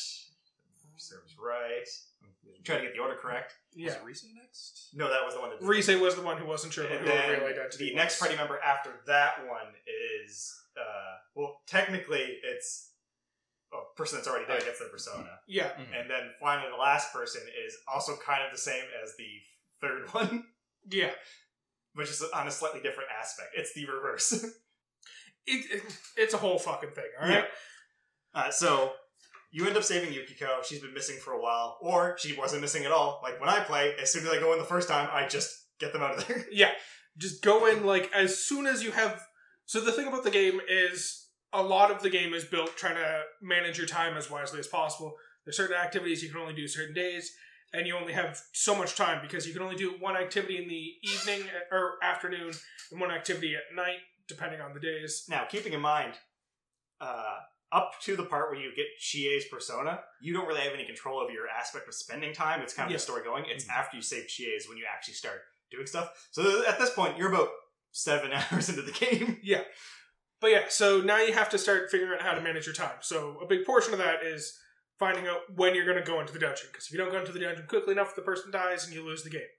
serves 0.97 1.35
right. 1.39 1.87
I'm 2.23 2.63
trying 2.65 2.81
to 2.81 2.85
get 2.87 2.95
the 2.95 3.01
order 3.01 3.15
correct. 3.17 3.55
Yeah, 3.75 3.95
Was 4.05 4.23
it 4.25 4.31
next? 4.35 4.91
No, 4.95 5.09
that 5.09 5.25
was 5.25 5.35
the 5.35 5.41
one 5.41 5.51
that. 5.51 5.63
Rise 5.67 5.89
was 5.89 6.15
the 6.15 6.23
one 6.23 6.37
who 6.37 6.47
wasn't 6.47 6.73
sure 6.73 6.85
about 6.87 6.99
who 7.01 7.09
her 7.09 7.39
real 7.41 7.47
identity 7.49 7.85
the 7.87 7.93
was. 7.93 7.97
next 7.97 8.19
party 8.21 8.37
member 8.37 8.59
after 8.61 8.91
that 9.07 9.47
one 9.49 9.73
is, 10.23 10.61
uh, 10.77 11.17
well, 11.35 11.61
technically 11.67 12.39
it's 12.45 12.90
a 13.73 13.97
person 13.97 14.19
that's 14.19 14.29
already 14.29 14.47
there 14.47 14.61
gets 14.61 14.79
their 14.81 14.89
persona. 14.89 15.29
Yeah, 15.47 15.71
Mhm. 15.71 16.01
And 16.01 16.11
then 16.11 16.31
finally, 16.41 16.71
the 16.71 16.77
last 16.77 17.13
person 17.13 17.43
is 17.67 17.77
also 17.87 18.17
kind 18.17 18.43
of 18.45 18.51
the 18.53 18.59
same 18.59 18.85
as 19.03 19.15
the 19.17 19.31
third 19.81 20.09
one, 20.15 20.45
yeah. 20.89 21.13
which 21.95 22.11
is 22.11 22.23
on 22.35 22.47
a 22.49 22.51
slightly 22.51 22.81
different 22.81 23.11
aspect. 23.19 23.51
It's 23.57 23.73
the 23.75 23.87
reverse. 23.87 24.45
It, 25.47 25.65
it, 25.73 25.83
it's 26.19 26.35
a 26.35 26.37
whole 26.37 26.59
fucking 26.59 26.91
thing. 26.91 27.07
All 27.21 27.27
right. 27.29 27.45
uh, 28.35 28.51
so 28.51 28.93
you 29.51 29.67
end 29.67 29.77
up 29.77 29.83
saving 29.83 30.13
Yukiko. 30.13 30.61
She's 30.63 30.81
been 30.81 30.93
missing 30.95 31.17
for 31.17 31.33
a 31.33 31.41
while, 31.41 31.79
or 31.81 32.17
she 32.19 32.37
wasn't 32.37 32.61
missing 32.61 32.85
at 32.85 32.93
all. 32.93 33.21
Like 33.23 33.41
when 33.41 33.49
I 33.49 33.61
play, 33.61 33.95
as 34.01 34.13
soon 34.13 34.25
as 34.27 34.31
I 34.33 34.39
go 34.39 34.53
in 34.53 34.59
the 34.59 34.65
first 34.67 34.87
time, 34.87 35.09
I 35.11 35.27
just 35.27 35.51
get 35.81 35.93
them 35.95 36.03
out 36.03 36.19
of 36.19 36.29
there. 36.29 36.45
Yeah. 36.53 36.71
Just 37.17 37.43
go 37.43 37.67
in 37.67 37.85
like 37.87 38.11
as 38.15 38.39
soon 38.45 38.67
as 38.67 38.85
you 38.85 38.91
have. 38.93 39.21
So 39.65 39.81
the 39.81 39.93
thing 39.93 40.07
about 40.09 40.25
the 40.25 40.31
game 40.31 40.61
is 40.69 41.27
a 41.53 41.63
lot 41.63 41.91
of 41.91 42.03
the 42.03 42.11
game 42.11 42.33
is 42.35 42.45
built 42.45 42.77
trying 42.77 42.97
to 42.97 43.23
manage 43.43 43.79
your 43.79 43.87
time 43.87 44.17
as 44.17 44.31
wisely 44.31 44.59
as 44.61 44.67
possible. 44.67 45.17
There's 45.45 45.57
certain 45.57 45.77
activities 45.77 46.23
you 46.23 46.31
can 46.31 46.41
only 46.41 46.55
do 46.55 46.69
certain 46.69 46.95
days, 46.95 47.33
and 47.73 47.87
you 47.87 47.97
only 47.97 48.13
have 48.13 48.41
so 48.53 48.75
much 48.75 48.95
time 48.95 49.21
because 49.23 49.47
you 49.47 49.53
can 49.53 49.63
only 49.63 49.77
do 49.77 49.93
one 49.99 50.17
activity 50.17 50.59
in 50.63 50.69
the 50.69 50.93
evening 51.03 51.43
or 51.73 51.95
afternoon 52.03 52.53
and 52.93 53.01
one 53.01 53.11
activity 53.11 53.55
at 53.57 53.75
night, 53.75 53.99
depending 54.29 54.61
on 54.61 54.75
the 54.75 54.81
days. 54.81 55.25
now, 55.29 55.45
keeping 55.45 55.73
in 55.73 55.81
mind, 55.81 56.15
uh, 57.01 57.39
up 57.73 57.93
to 58.03 58.17
the 58.17 58.25
part 58.25 58.51
where 58.51 58.61
you 58.61 58.75
get 58.75 58.87
Chie's 58.99 59.45
persona, 59.47 60.01
you 60.21 60.33
don't 60.33 60.47
really 60.49 60.61
have 60.61 60.73
any 60.75 60.85
control 60.85 61.21
over 61.21 61.31
your 61.33 61.49
aspect 61.49 61.87
of 61.89 61.95
spending 61.95 62.33
time. 62.33 62.61
It's 62.63 62.75
kind 62.75 62.87
of 62.87 62.91
Yeah. 62.91 62.97
the 62.97 63.03
story 63.03 63.23
going. 63.23 63.45
It's 63.47 63.65
Mhm. 63.65 63.71
after 63.73 63.97
you 63.97 64.03
save 64.03 64.27
Chie's 64.29 64.69
when 64.69 64.77
you 64.77 64.85
actually 64.93 65.15
start 65.15 65.43
doing 65.71 65.87
stuff. 65.87 66.29
So 66.33 66.65
at 66.67 66.79
this 66.81 66.91
point, 66.91 67.17
you're 67.17 67.33
about 67.33 67.51
seven 67.93 68.33
hours 68.33 68.69
into 68.69 68.83
the 68.83 68.91
game. 68.93 69.39
But 70.41 70.51
yeah, 70.51 70.65
so 70.69 71.01
now 71.01 71.19
you 71.19 71.33
have 71.35 71.51
to 71.51 71.59
start 71.59 71.91
figuring 71.91 72.13
out 72.15 72.23
how 72.23 72.33
to 72.35 72.41
manage 72.41 72.67
your 72.67 72.75
time. 72.75 72.97
So 73.01 73.39
a 73.43 73.47
big 73.47 73.65
portion 73.67 73.93
of 73.93 73.99
that 73.99 74.25
is 74.25 74.59
finding 74.99 75.27
out 75.27 75.41
when 75.55 75.75
you're 75.75 75.85
going 75.85 75.99
to 75.99 76.05
go 76.05 76.21
into 76.21 76.33
the 76.33 76.39
dungeon. 76.39 76.69
Because 76.73 76.87
if 76.87 76.93
you 76.93 76.99
don't 76.99 77.13
go 77.13 77.19
into 77.21 77.33
the 77.33 77.41
dungeon 77.41 77.67
quickly 77.69 77.93
enough, 77.93 78.15
the 78.17 78.23
person 78.23 78.51
dies 78.51 78.87
and 78.87 78.95
you 78.95 79.05
lose 79.05 79.23
the 79.23 79.31
game. 79.31 79.53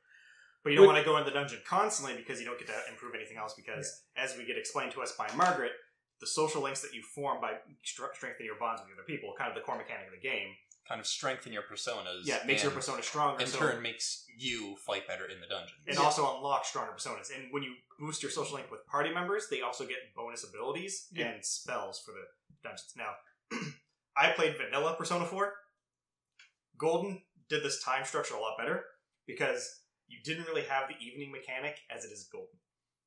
But 0.64 0.72
you 0.72 0.78
don't 0.78 0.88
Would- 0.88 0.94
want 0.94 1.06
to 1.06 1.10
go 1.10 1.18
in 1.18 1.26
the 1.26 1.32
dungeon 1.32 1.60
constantly 1.68 2.16
because 2.16 2.40
you 2.40 2.46
don't 2.46 2.58
get 2.60 2.68
to 2.68 2.80
improve 2.90 3.14
anything 3.16 3.38
else. 3.38 3.54
Because 3.56 4.06
as 4.16 4.36
we 4.38 4.46
get 4.46 4.58
explained 4.58 4.92
to 4.94 5.02
us 5.02 5.14
by 5.18 5.30
Margaret, 5.36 5.72
the 6.20 6.28
social 6.28 6.62
links 6.62 6.82
that 6.82 6.94
you 6.94 7.02
form 7.02 7.42
by 7.42 7.54
strengthening 7.84 8.46
your 8.46 8.58
bonds 8.60 8.82
with 8.82 8.94
other 8.94 9.06
people, 9.08 9.34
kind 9.38 9.50
of 9.50 9.56
the 9.56 9.62
core 9.62 9.78
mechanic 9.78 10.06
of 10.06 10.14
the 10.14 10.22
game, 10.22 10.54
Kind 10.92 11.00
of 11.00 11.08
strengthen 11.08 11.54
your 11.54 11.64
personas. 11.64 12.22
yeah, 12.26 12.38
it 12.42 12.46
makes 12.46 12.64
your 12.64 12.72
and 12.72 12.76
persona 12.78 13.02
stronger. 13.02 13.42
In 13.42 13.48
so- 13.48 13.60
turn, 13.60 13.82
makes 13.82 14.26
you 14.38 14.76
fight 14.86 15.08
better 15.08 15.26
in 15.26 15.40
the 15.40 15.48
dungeon. 15.48 15.78
and 15.88 15.96
Yeah. 15.96 16.02
also 16.04 16.36
unlock 16.36 16.66
stronger 16.66 16.92
personas. 16.92 17.34
And 17.34 17.52
when 17.54 17.64
you 17.64 17.76
boost 17.98 18.22
your 18.22 18.32
social 18.32 18.56
link 18.56 18.70
with 18.70 18.86
party 18.88 19.10
members, 19.14 19.48
they 19.50 19.62
also 19.62 19.86
get 19.86 20.14
bonus 20.14 20.44
abilities 20.44 21.08
Yeah. 21.12 21.28
and 21.30 21.46
spells 21.46 22.04
for 22.04 22.12
the 22.12 22.26
dungeons. 22.62 22.94
Now, 22.98 23.16
I 24.18 24.32
played 24.34 24.58
vanilla 24.58 24.96
Persona 24.98 25.26
4. 25.26 25.56
Golden 26.78 27.24
did 27.50 27.64
this 27.64 27.82
time 27.84 28.04
structure 28.06 28.36
a 28.36 28.40
lot 28.40 28.58
better 28.58 28.84
because 29.28 29.84
you 30.08 30.20
didn't 30.24 30.46
really 30.46 30.64
have 30.64 30.90
the 30.90 30.98
evening 30.98 31.32
mechanic 31.32 31.80
as 31.90 32.04
it 32.04 32.12
is 32.12 32.28
Golden. 32.32 32.60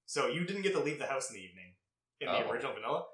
So 0.06 0.28
you 0.28 0.44
didn't 0.44 0.62
get 0.62 0.72
to 0.72 0.80
leave 0.80 0.98
the 0.98 1.06
house 1.06 1.28
in 1.30 1.36
the 1.36 1.42
evening 1.42 1.74
in 2.20 2.28
the 2.28 2.44
Oh. 2.46 2.50
original 2.50 2.72
vanilla. 2.74 3.06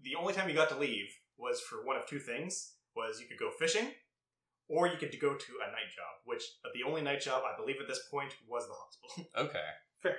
The 0.00 0.16
only 0.16 0.34
time 0.34 0.48
you 0.48 0.54
got 0.54 0.68
to 0.70 0.76
leave 0.76 1.08
was 1.36 1.60
for 1.62 1.84
one 1.84 1.96
of 1.96 2.06
two 2.06 2.18
things 2.20 2.74
was 2.94 3.20
you 3.20 3.26
could 3.28 3.38
go 3.38 3.50
fishing 3.50 3.94
or 4.68 4.86
you 4.86 4.96
could 4.98 5.14
go 5.20 5.34
to 5.34 5.52
a 5.66 5.70
night 5.70 5.90
job, 5.94 6.12
which 6.24 6.42
the 6.74 6.82
only 6.88 7.00
night 7.02 7.20
job 7.20 7.42
I 7.44 7.56
believe 7.58 7.76
at 7.80 7.88
this 7.88 8.00
point 8.10 8.32
was 8.48 8.66
the 8.66 8.74
hospital. 8.74 9.30
Okay. 9.48 9.68
Fair. 10.02 10.16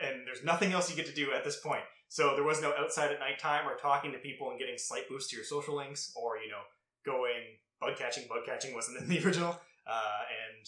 And 0.00 0.26
there's 0.26 0.44
nothing 0.44 0.72
else 0.72 0.90
you 0.90 0.96
get 0.96 1.06
to 1.06 1.14
do 1.14 1.32
at 1.32 1.44
this 1.44 1.60
point. 1.60 1.82
So 2.08 2.34
there 2.34 2.44
was 2.44 2.60
no 2.62 2.72
outside 2.78 3.10
at 3.12 3.20
nighttime 3.20 3.66
or 3.68 3.76
talking 3.76 4.12
to 4.12 4.18
people 4.18 4.50
and 4.50 4.58
getting 4.58 4.78
slight 4.78 5.08
boosts 5.08 5.30
to 5.30 5.36
your 5.36 5.44
social 5.44 5.76
links 5.76 6.12
or, 6.16 6.36
you 6.38 6.48
know, 6.50 6.62
going 7.04 7.58
bug 7.80 7.96
catching. 7.96 8.26
Bug 8.28 8.44
catching 8.46 8.74
wasn't 8.74 8.98
in 8.98 9.08
the 9.08 9.18
original. 9.24 9.58
Uh, 9.86 10.22
and 10.30 10.66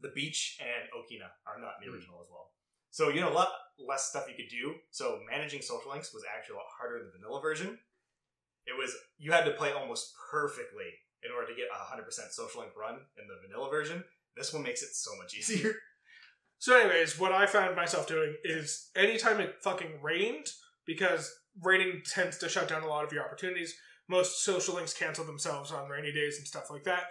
the 0.00 0.08
beach 0.14 0.58
and 0.60 0.88
Okina 0.90 1.28
are 1.46 1.60
not 1.60 1.74
in 1.80 1.86
the 1.86 1.90
Hmm. 1.90 1.96
original 1.98 2.20
as 2.20 2.28
well. 2.30 2.50
So, 2.90 3.08
you 3.08 3.20
know, 3.20 3.30
a 3.30 3.34
lot 3.34 3.48
less 3.78 4.08
stuff 4.08 4.26
you 4.28 4.34
could 4.34 4.50
do. 4.50 4.74
So 4.90 5.20
managing 5.30 5.62
social 5.62 5.90
links 5.90 6.12
was 6.12 6.24
actually 6.36 6.54
a 6.54 6.58
lot 6.58 6.66
harder 6.78 6.98
in 6.98 7.04
the 7.06 7.12
vanilla 7.18 7.40
version. 7.40 7.78
It 8.66 8.76
was, 8.78 8.94
you 9.18 9.32
had 9.32 9.44
to 9.44 9.52
play 9.52 9.72
almost 9.72 10.14
perfectly 10.30 10.90
in 11.24 11.30
order 11.32 11.46
to 11.48 11.54
get 11.54 11.68
a 11.70 11.96
100% 11.96 12.30
social 12.30 12.60
link 12.60 12.72
run 12.76 12.94
in 13.18 13.26
the 13.28 13.38
vanilla 13.46 13.70
version. 13.70 14.04
This 14.36 14.52
one 14.52 14.62
makes 14.62 14.82
it 14.82 14.94
so 14.94 15.10
much 15.16 15.34
easier. 15.38 15.74
So, 16.58 16.78
anyways, 16.78 17.18
what 17.18 17.32
I 17.32 17.46
found 17.46 17.74
myself 17.74 18.06
doing 18.06 18.36
is 18.44 18.90
anytime 18.94 19.40
it 19.40 19.56
fucking 19.62 20.00
rained, 20.00 20.46
because 20.86 21.32
raining 21.60 22.02
tends 22.04 22.38
to 22.38 22.48
shut 22.48 22.68
down 22.68 22.82
a 22.82 22.88
lot 22.88 23.04
of 23.04 23.12
your 23.12 23.24
opportunities, 23.24 23.74
most 24.08 24.44
social 24.44 24.76
links 24.76 24.94
cancel 24.94 25.24
themselves 25.24 25.72
on 25.72 25.88
rainy 25.88 26.12
days 26.12 26.38
and 26.38 26.46
stuff 26.46 26.70
like 26.70 26.84
that. 26.84 27.04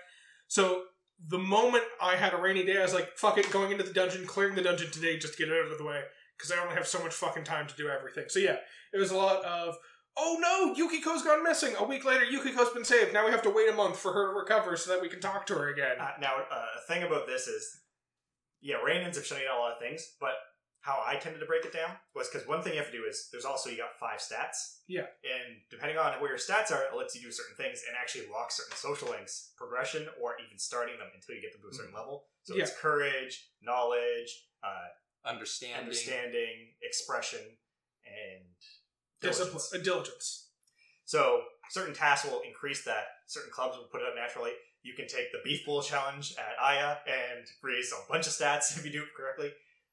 So, 0.48 0.84
the 1.28 1.38
moment 1.38 1.84
I 2.02 2.16
had 2.16 2.34
a 2.34 2.38
rainy 2.38 2.66
day, 2.66 2.80
I 2.80 2.84
was 2.84 2.94
like, 2.94 3.18
fuck 3.18 3.38
it, 3.38 3.52
going 3.52 3.72
into 3.72 3.84
the 3.84 3.94
dungeon, 3.94 4.26
clearing 4.26 4.56
the 4.56 4.62
dungeon 4.62 4.90
today 4.90 5.20
just 5.20 5.34
to 5.34 5.44
get 5.44 5.52
it 5.52 5.66
out 5.66 5.72
of 5.72 5.78
the 5.78 5.86
way, 5.86 6.02
because 6.38 6.52
I 6.52 6.62
only 6.62 6.76
have 6.76 6.88
so 6.88 7.04
much 7.04 7.14
fucking 7.14 7.44
time 7.44 7.68
to 7.68 7.76
do 7.76 7.90
everything. 7.90 8.26
So, 8.30 8.40
yeah, 8.40 8.58
it 8.94 8.98
was 8.98 9.12
a 9.12 9.18
lot 9.18 9.44
of, 9.44 9.76
oh 10.18 10.38
no, 10.40 10.74
Yukiko's 10.76 11.24
gone 11.24 11.44
missing. 11.44 11.76
A 11.80 11.84
week 11.84 12.06
later, 12.06 12.26
Yukiko's 12.26 12.74
been 12.74 12.86
saved. 12.86 13.14
Now 13.14 13.26
we 13.26 13.32
have 13.32 13.44
to 13.44 13.50
wait 13.50 13.70
a 13.70 13.74
month 13.74 13.98
for 13.98 14.14
her 14.14 14.32
to 14.34 14.40
recover 14.40 14.76
so 14.78 14.92
that 14.92 15.02
we 15.02 15.10
can 15.10 15.20
talk 15.20 15.46
to 15.48 15.56
her 15.56 15.70
again. 15.70 15.98
Uh, 16.00 16.12
now, 16.20 16.36
uh, 16.52 16.66
a 16.78 16.88
thing 16.88 17.04
about 17.04 17.28
this 17.28 17.48
is, 17.48 17.82
yeah, 18.62 18.76
rain 18.78 19.02
ends 19.02 19.18
up 19.18 19.24
shutting 19.24 19.46
down 19.46 19.58
a 19.58 19.60
lot 19.60 19.74
of 19.74 19.80
things, 19.80 20.16
but 20.20 20.34
how 20.82 21.04
I 21.06 21.16
tended 21.16 21.40
to 21.42 21.46
break 21.46 21.64
it 21.64 21.74
down 21.74 21.92
was 22.16 22.28
because 22.28 22.48
one 22.48 22.64
thing 22.64 22.74
you 22.74 22.80
have 22.80 22.90
to 22.90 22.98
do 22.98 23.06
is 23.08 23.30
there's 23.32 23.46
also 23.46 23.70
you 23.70 23.78
got 23.78 24.00
five 24.00 24.18
stats. 24.20 24.82
Yeah. 24.88 25.06
And 25.22 25.62
depending 25.70 25.98
on 26.00 26.14
where 26.20 26.32
your 26.32 26.40
stats 26.40 26.72
are, 26.72 26.82
it 26.82 26.98
lets 26.98 27.14
you 27.16 27.22
do 27.22 27.32
certain 27.32 27.56
things 27.56 27.84
and 27.88 27.96
actually 27.96 28.26
lock 28.34 28.52
certain 28.52 28.76
social 28.76 29.10
links, 29.10 29.52
progression, 29.58 30.08
or 30.20 30.34
even 30.44 30.58
starting 30.58 30.98
them 30.98 31.08
until 31.14 31.36
you 31.36 31.42
get 31.42 31.54
them 31.54 31.62
to 31.62 31.70
a 31.70 31.74
certain 31.74 31.94
level. 31.94 32.26
So 32.44 32.56
it's 32.58 32.76
courage, 32.76 33.50
knowledge, 33.62 34.48
uh, 34.64 34.90
Understanding. 35.24 35.80
understanding, 35.86 36.74
expression, 36.82 37.42
and 38.04 38.50
Discipline, 39.22 39.52
diligence. 39.52 39.74
uh, 39.74 39.78
diligence. 39.84 40.48
So 41.06 41.42
certain 41.70 41.94
tasks 41.94 42.28
will 42.30 42.42
increase 42.48 42.84
that. 42.86 43.06
Certain 43.28 43.52
clubs 43.52 43.78
will 43.78 43.86
put 43.92 44.02
it 44.02 44.08
up 44.08 44.16
naturally. 44.16 44.52
You 44.84 44.94
can 44.96 45.08
take 45.08 45.32
the 45.32 45.40
beef 45.44 45.66
bowl 45.66 45.82
challenge 45.82 46.34
at 46.38 46.58
Aiya 46.58 46.98
and 47.08 47.46
raise 47.62 47.92
a 47.92 48.12
bunch 48.12 48.26
of 48.28 48.34
stats 48.34 48.76
if 48.78 48.86
you 48.86 48.92
do 48.92 49.04
it 49.04 49.10
correctly. 49.16 49.52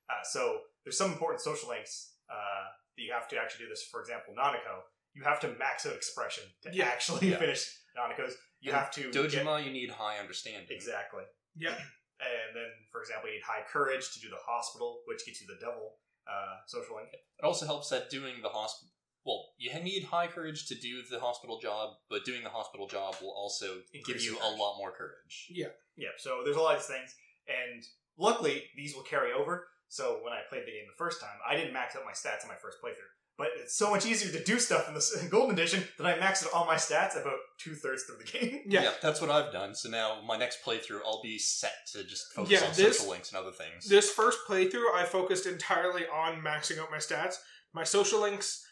Uh, 0.08 0.22
so 0.24 0.60
there's 0.84 0.96
some 0.96 1.12
important 1.12 1.40
social 1.42 1.68
links 1.68 2.12
uh, 2.30 2.64
that 2.96 3.02
you 3.02 3.12
have 3.12 3.28
to 3.28 3.36
actually 3.36 3.64
do 3.66 3.68
this. 3.68 3.84
For 3.90 4.00
example, 4.00 4.32
Nanako, 4.38 4.80
you 5.14 5.22
have 5.24 5.40
to 5.40 5.48
max 5.58 5.84
out 5.86 5.94
expression 5.94 6.44
to 6.62 6.70
Yeah. 6.72 6.86
actually 6.86 7.28
Yeah. 7.30 7.38
finish 7.38 7.66
Nanako's. 7.96 8.34
You 8.60 8.70
And 8.72 8.80
have 8.80 8.90
to 8.92 9.10
get- 9.10 9.14
Dojima, 9.14 9.64
you 9.64 9.70
need 9.72 9.90
high 9.90 10.18
understanding. 10.18 10.66
exactly. 10.70 11.24
Yeah. 11.56 11.76
And 12.20 12.50
then, 12.56 12.66
for 12.90 13.00
example, 13.00 13.28
you 13.30 13.36
need 13.36 13.44
high 13.46 13.62
courage 13.70 14.10
to 14.12 14.18
do 14.18 14.28
the 14.28 14.42
hospital, 14.44 15.02
which 15.06 15.24
gets 15.24 15.40
you 15.40 15.46
the 15.46 15.54
devil 15.64 15.98
uh, 16.26 16.56
social 16.66 16.96
link. 16.96 17.10
It 17.14 17.44
also 17.44 17.64
helps 17.64 17.90
that 17.90 18.10
doing 18.10 18.42
the 18.42 18.48
hospital. 18.48 18.90
Well, 19.28 19.44
you 19.58 19.72
need 19.80 20.04
high 20.04 20.26
courage 20.26 20.66
to 20.68 20.74
do 20.74 21.02
the 21.10 21.20
hospital 21.20 21.60
job, 21.60 21.96
but 22.08 22.24
doing 22.24 22.42
the 22.42 22.48
hospital 22.50 22.86
job 22.88 23.14
will 23.20 23.34
also 23.36 23.78
give 24.06 24.22
you 24.22 24.32
your 24.32 24.42
a 24.42 24.48
lot 24.56 24.78
more 24.78 24.90
courage. 24.90 25.46
Yeah, 25.50 25.66
Yeah. 25.96 26.08
so 26.16 26.40
there's 26.44 26.56
a 26.56 26.60
lot 26.60 26.76
of 26.76 26.80
these 26.80 26.88
things, 26.96 27.14
and 27.46 27.84
luckily 28.16 28.64
these 28.74 28.94
will 28.94 29.02
carry 29.02 29.32
over. 29.32 29.68
So 29.88 30.20
when 30.24 30.32
I 30.32 30.40
played 30.48 30.62
the 30.62 30.72
game 30.72 30.86
the 30.86 30.96
first 30.96 31.20
time, 31.20 31.36
I 31.46 31.54
didn't 31.56 31.72
max 31.74 31.94
out 31.94 32.04
my 32.06 32.12
stats 32.12 32.42
in 32.42 32.48
my 32.48 32.56
first 32.56 32.78
playthrough, 32.82 33.12
but 33.36 33.48
it's 33.56 33.74
so 33.76 33.90
much 33.90 34.04
easier 34.06 34.30
to 34.32 34.44
do 34.44 34.58
stuff 34.58 34.88
in 34.88 34.94
the 34.94 35.28
Golden 35.30 35.52
Edition 35.54 35.84
that 35.98 36.06
I 36.06 36.18
maxed 36.18 36.44
out 36.46 36.52
all 36.54 36.66
my 36.66 36.76
stats 36.76 37.20
about 37.20 37.38
two 37.58 37.74
thirds 37.74 38.04
through 38.04 38.18
the 38.18 38.24
game. 38.24 38.62
Yeah. 38.66 38.92
that's 39.02 39.20
what 39.20 39.30
I've 39.30 39.52
done. 39.52 39.74
So 39.74 39.88
now 39.90 40.20
my 40.26 40.36
next 40.38 40.64
playthrough, 40.64 41.00
I'll 41.06 41.22
be 41.22 41.38
set 41.38 41.72
to 41.92 42.02
just 42.04 42.32
focus 42.34 42.50
Yeah, 42.50 42.60
on 42.66 42.74
this- 42.74 42.96
social 42.98 43.10
links 43.10 43.30
and 43.30 43.38
other 43.38 43.52
things. 43.52 43.86
This 43.88 44.10
first 44.10 44.38
playthrough, 44.48 44.94
I 44.94 45.04
focused 45.04 45.44
entirely 45.46 46.06
on 46.06 46.40
maxing 46.42 46.78
out 46.78 46.90
my 46.90 46.98
stats. 46.98 47.36
My 47.74 47.84
social 47.84 48.20
links 48.20 48.64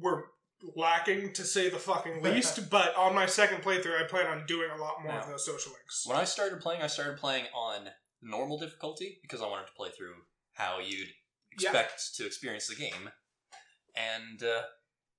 were 0.00 0.26
lacking 0.74 1.32
to 1.34 1.44
say 1.44 1.68
the 1.68 1.78
fucking 1.78 2.22
least, 2.22 2.70
but 2.70 2.96
on 2.96 3.14
my 3.14 3.26
second 3.26 3.62
playthrough, 3.62 4.02
I 4.02 4.06
plan 4.08 4.26
on 4.26 4.46
doing 4.46 4.70
a 4.70 4.80
lot 4.80 5.02
more 5.02 5.12
of 5.12 5.28
those 5.28 5.44
social 5.44 5.72
links. 5.72 6.04
when 6.06 6.16
I 6.16 6.24
started 6.24 6.60
playing, 6.60 6.82
I 6.82 6.86
started 6.86 7.18
playing 7.18 7.44
on 7.54 7.88
normal 8.22 8.58
difficulty 8.58 9.18
because 9.22 9.42
I 9.42 9.46
wanted 9.46 9.66
to 9.66 9.72
play 9.74 9.90
through 9.96 10.14
how 10.54 10.78
you'd 10.80 11.08
Yeah. 11.58 11.70
expect 11.70 12.14
to 12.16 12.26
experience 12.26 12.66
the 12.68 12.74
game. 12.74 13.10
And 13.94 14.42
uh, 14.42 14.62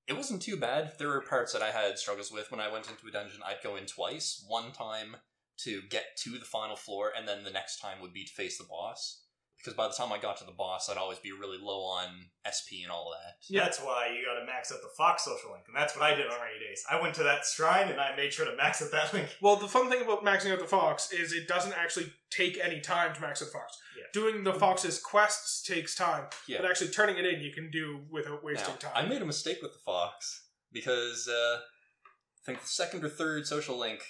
it 0.07 0.13
wasn't 0.18 0.41
too 0.41 0.57
bad. 0.57 0.93
There 0.97 1.07
were 1.09 1.22
parts 1.22 1.53
that 1.53 1.61
I 1.61 1.72
had 1.72 1.97
struggles 1.97 2.32
with. 2.32 2.51
When 2.51 2.59
I 2.59 2.72
went 2.72 2.89
into 2.89 3.07
a 3.07 3.11
dungeon, 3.11 3.41
I'd 3.45 3.63
go 3.63 3.76
in 3.76 3.86
twice. 3.86 4.43
One 4.47 4.72
time 4.72 5.15
to 5.59 5.82
get 5.89 6.18
to 6.24 6.32
the 6.32 6.45
final 6.45 6.76
floor, 6.76 7.11
and 7.18 7.28
then 7.28 7.43
the 7.43 7.49
next 7.51 7.80
time 7.80 7.99
would 8.01 8.13
be 8.13 8.24
to 8.26 8.34
face 8.34 8.57
the 8.57 8.63
boss. 8.70 9.24
Because 9.58 9.74
by 9.74 9.88
the 9.88 9.93
time 9.93 10.14
I 10.14 10.20
got 10.20 10.38
to 10.38 10.45
the 10.45 10.51
boss, 10.51 10.88
I'd 10.88 10.97
always 10.97 11.18
be 11.20 11.32
really 11.32 11.58
low 11.60 11.82
on 11.82 12.08
SP 12.45 12.84
and 12.84 12.91
all 12.91 13.12
that. 13.12 13.38
Yeah. 13.49 13.64
That's 13.64 13.80
why 13.80 14.08
you 14.16 14.24
got 14.24 14.39
to 14.39 14.45
max 14.45 14.72
out 14.72 14.82
the 14.82 14.89
Fox 14.95 15.26
social 15.26 15.51
link, 15.51 15.64
and 15.68 15.76
that's 15.76 15.95
what 15.95 16.05
I 16.05 16.14
did 16.16 16.28
on 16.28 16.39
rainy 16.39 16.60
days. 16.66 16.84
I 16.89 17.01
went 17.01 17.16
to 17.16 17.24
that 17.24 17.43
shrine 17.43 17.89
and 17.89 17.99
I 17.99 18.16
made 18.16 18.32
sure 18.32 18.45
to 18.45 18.55
max 18.55 18.82
out 18.84 18.91
that 18.91 19.14
link. 19.14 19.28
Well, 19.41 19.55
the 19.55 19.68
fun 19.68 19.89
thing 19.89 20.01
about 20.01 20.24
maxing 20.24 20.51
out 20.53 20.60
the 20.60 20.66
fox 20.66 21.12
is 21.12 21.34
it 21.34 21.47
doesn't 21.47 21.74
actually 21.74 22.14
take 22.30 22.60
any 22.64 22.80
time 22.82 23.16
to 23.16 23.20
max 23.22 23.41
out 23.41 23.47
the 23.47 23.51
fox. 23.51 23.78
Yeah. 23.97 24.03
Doing 24.14 24.43
the 24.43 24.53
fox's 24.53 24.99
quests 24.99 25.64
takes 25.64 25.95
time, 25.95 26.26
Yeah. 26.47 26.60
but 26.62 26.70
actually 26.70 26.89
turning 26.91 27.18
it 27.18 27.26
in 27.26 27.41
you 27.41 27.51
can 27.51 27.72
do 27.72 28.01
without 28.12 28.43
wasting 28.43 28.70
Now, 28.76 28.91
time. 28.91 28.91
I 28.95 29.08
made 29.10 29.22
a 29.22 29.26
mistake 29.26 29.58
with 29.62 29.74
the 29.74 29.80
fox 29.80 30.43
because 30.72 31.28
uh, 31.28 31.58
I 31.58 32.45
think 32.45 32.62
the 32.62 32.68
second 32.68 33.03
or 33.03 33.10
third 33.10 33.47
social 33.47 33.78
link 33.78 34.01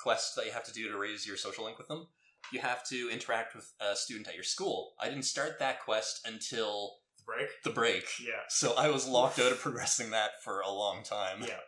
quest 0.00 0.34
that 0.36 0.46
you 0.46 0.52
have 0.52 0.64
to 0.64 0.72
do 0.72 0.90
to 0.90 0.98
raise 0.98 1.26
your 1.26 1.36
social 1.36 1.64
link 1.64 1.78
with 1.78 1.86
them, 1.88 2.08
you 2.52 2.60
have 2.60 2.86
to 2.88 3.08
interact 3.10 3.54
with 3.54 3.72
a 3.80 3.96
student 3.96 4.28
at 4.28 4.34
your 4.34 4.44
school. 4.44 4.92
I 5.00 5.08
didn't 5.08 5.24
start 5.24 5.58
that 5.58 5.80
quest 5.84 6.20
until 6.26 6.96
the 7.18 7.22
Break. 7.24 7.48
the 7.64 7.70
break, 7.70 8.04
Yeah. 8.20 8.42
so 8.48 8.74
I 8.76 8.88
was 8.88 9.06
locked 9.06 9.38
out 9.38 9.52
of 9.52 9.58
progressing 9.60 10.10
that 10.10 10.42
for 10.42 10.60
a 10.60 10.70
long 10.70 11.02
time. 11.04 11.42
Yeah. 11.42 11.60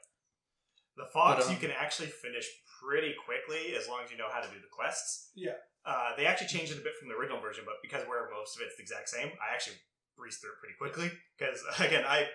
The 0.97 1.07
Fox 1.12 1.45
But, 1.45 1.47
um, 1.49 1.55
you 1.55 1.61
can 1.61 1.70
actually 1.70 2.09
finish 2.09 2.47
pretty 2.82 3.14
quickly 3.24 3.74
as 3.76 3.89
long 3.89 4.03
as 4.05 4.11
you 4.11 4.16
know 4.16 4.28
how 4.30 4.41
to 4.41 4.49
do 4.49 4.61
the 4.61 4.68
quests. 4.70 5.30
Yeah. 5.35 5.55
Uh, 5.85 6.14
they 6.16 6.26
actually 6.26 6.49
changed 6.49 6.72
it 6.72 6.78
a 6.78 6.82
bit 6.82 6.95
from 6.99 7.09
the 7.09 7.14
original 7.14 7.41
version, 7.41 7.64
but 7.66 7.74
because 7.82 8.07
where 8.07 8.28
most 8.30 8.57
of 8.57 8.62
it's 8.62 8.76
the 8.76 8.82
exact 8.82 9.09
same, 9.09 9.28
I 9.41 9.55
actually 9.55 9.76
breezed 10.16 10.41
through 10.41 10.51
it 10.53 10.59
pretty 10.61 10.74
quickly. 10.78 11.11
Because 11.39 11.62
again, 11.80 12.05
I 12.07 12.28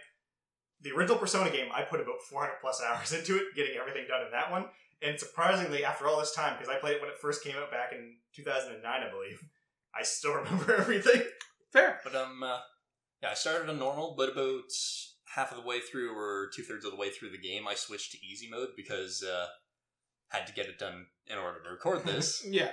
the 0.81 0.91
original 0.91 1.17
Persona 1.17 1.49
game, 1.49 1.67
I 1.73 1.81
put 1.83 1.99
about 1.99 2.21
400 2.29 2.55
plus 2.61 2.81
hours 2.81 3.11
into 3.17 3.35
it, 3.37 3.53
getting 3.55 3.75
everything 3.77 4.05
done 4.07 4.25
in 4.25 4.31
that 4.31 4.49
one. 4.51 4.65
And 5.01 5.19
surprisingly, 5.19 5.85
after 5.85 6.07
all 6.07 6.19
this 6.19 6.33
time, 6.33 6.55
because 6.57 6.73
I 6.73 6.79
played 6.79 6.95
it 6.97 7.01
when 7.01 7.09
it 7.09 7.17
first 7.21 7.43
came 7.43 7.55
out 7.55 7.71
back 7.71 7.91
in 7.93 8.15
2009, 8.35 8.83
I 8.85 9.09
believe, 9.09 9.41
I 9.97 10.03
still 10.03 10.33
remember 10.35 10.75
everything. 10.75 11.21
Fair. 11.71 11.99
But 12.03 12.15
um, 12.15 12.43
uh, 12.43 12.59
yeah, 13.21 13.29
I 13.31 13.33
started 13.35 13.69
on 13.69 13.79
normal, 13.79 14.15
but 14.17 14.31
about 14.33 14.63
half 15.35 15.51
of 15.51 15.57
the 15.57 15.67
way 15.67 15.79
through 15.79 16.17
or 16.17 16.49
two 16.53 16.63
thirds 16.63 16.83
of 16.85 16.91
the 16.91 16.97
way 16.97 17.09
through 17.11 17.29
the 17.29 17.37
game, 17.37 17.67
I 17.67 17.75
switched 17.75 18.11
to 18.11 18.17
easy 18.25 18.49
mode 18.49 18.69
because 18.75 19.23
uh, 19.23 19.45
had 20.29 20.47
to 20.47 20.53
get 20.53 20.65
it 20.67 20.79
done 20.79 21.05
in 21.27 21.37
order 21.37 21.59
to 21.63 21.69
record 21.69 22.03
this, 22.05 22.45
Yeah. 22.49 22.71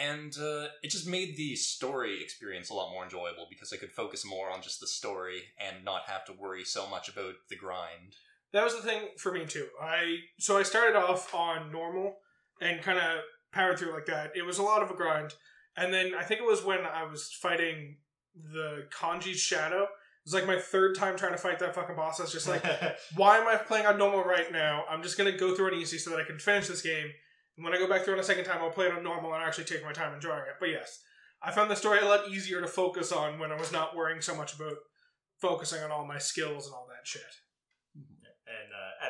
and 0.00 0.32
uh, 0.40 0.68
it 0.82 0.90
just 0.90 1.06
made 1.06 1.36
the 1.36 1.54
story 1.56 2.22
experience 2.22 2.70
a 2.70 2.74
lot 2.74 2.92
more 2.92 3.04
enjoyable 3.04 3.46
because 3.50 3.72
I 3.72 3.76
could 3.76 3.92
focus 3.92 4.24
more 4.24 4.50
on 4.50 4.62
just 4.62 4.80
the 4.80 4.86
story 4.86 5.42
and 5.60 5.84
not 5.84 6.02
have 6.08 6.24
to 6.26 6.32
worry 6.32 6.64
so 6.64 6.88
much 6.88 7.08
about 7.08 7.34
the 7.50 7.56
grind. 7.56 8.14
That 8.52 8.64
was 8.64 8.74
the 8.74 8.82
thing 8.82 9.08
for 9.18 9.32
me 9.32 9.46
too. 9.46 9.66
I 9.80 10.18
so 10.38 10.58
I 10.58 10.62
started 10.62 10.96
off 10.96 11.34
on 11.34 11.72
normal 11.72 12.16
and 12.60 12.82
kind 12.82 12.98
of 12.98 13.20
powered 13.52 13.78
through 13.78 13.92
like 13.92 14.06
that. 14.06 14.32
It 14.34 14.44
was 14.44 14.58
a 14.58 14.62
lot 14.62 14.82
of 14.82 14.90
a 14.90 14.94
grind, 14.94 15.34
and 15.76 15.92
then 15.92 16.12
I 16.14 16.22
think 16.22 16.40
it 16.40 16.46
was 16.46 16.64
when 16.64 16.80
I 16.80 17.04
was 17.04 17.32
fighting 17.40 17.96
the 18.34 18.86
Kanji 18.94 19.34
shadow. 19.34 19.82
It 19.84 20.26
was 20.26 20.34
like 20.34 20.46
my 20.46 20.58
third 20.58 20.96
time 20.96 21.16
trying 21.16 21.32
to 21.32 21.38
fight 21.38 21.58
that 21.58 21.74
fucking 21.74 21.96
boss. 21.96 22.20
I 22.20 22.24
was 22.24 22.32
just 22.32 22.48
like, 22.48 22.64
why 23.16 23.38
am 23.38 23.48
I 23.48 23.56
playing 23.56 23.86
on 23.86 23.98
normal 23.98 24.22
right 24.22 24.52
now? 24.52 24.84
I'm 24.88 25.02
just 25.02 25.18
gonna 25.18 25.36
go 25.36 25.54
through 25.54 25.68
it 25.68 25.74
easy 25.74 25.98
so 25.98 26.10
that 26.10 26.20
I 26.20 26.24
can 26.24 26.38
finish 26.38 26.68
this 26.68 26.82
game. 26.82 27.08
And 27.56 27.64
when 27.64 27.74
I 27.74 27.78
go 27.78 27.88
back 27.88 28.02
through 28.02 28.14
it 28.14 28.20
a 28.20 28.24
second 28.24 28.44
time, 28.44 28.58
I'll 28.60 28.70
play 28.70 28.86
it 28.86 28.92
on 28.92 29.02
normal 29.02 29.34
and 29.34 29.42
actually 29.42 29.64
take 29.64 29.84
my 29.84 29.92
time 29.92 30.14
enjoying 30.14 30.40
it. 30.40 30.56
But 30.60 30.70
yes, 30.70 31.00
I 31.42 31.50
found 31.50 31.70
the 31.70 31.76
story 31.76 32.00
a 32.00 32.04
lot 32.04 32.28
easier 32.30 32.60
to 32.60 32.66
focus 32.66 33.12
on 33.12 33.38
when 33.38 33.50
I 33.50 33.58
was 33.58 33.72
not 33.72 33.96
worrying 33.96 34.20
so 34.20 34.34
much 34.34 34.54
about 34.54 34.76
focusing 35.40 35.82
on 35.82 35.90
all 35.90 36.06
my 36.06 36.18
skills 36.18 36.66
and 36.66 36.74
all 36.74 36.86
that 36.88 37.06
shit. 37.06 37.22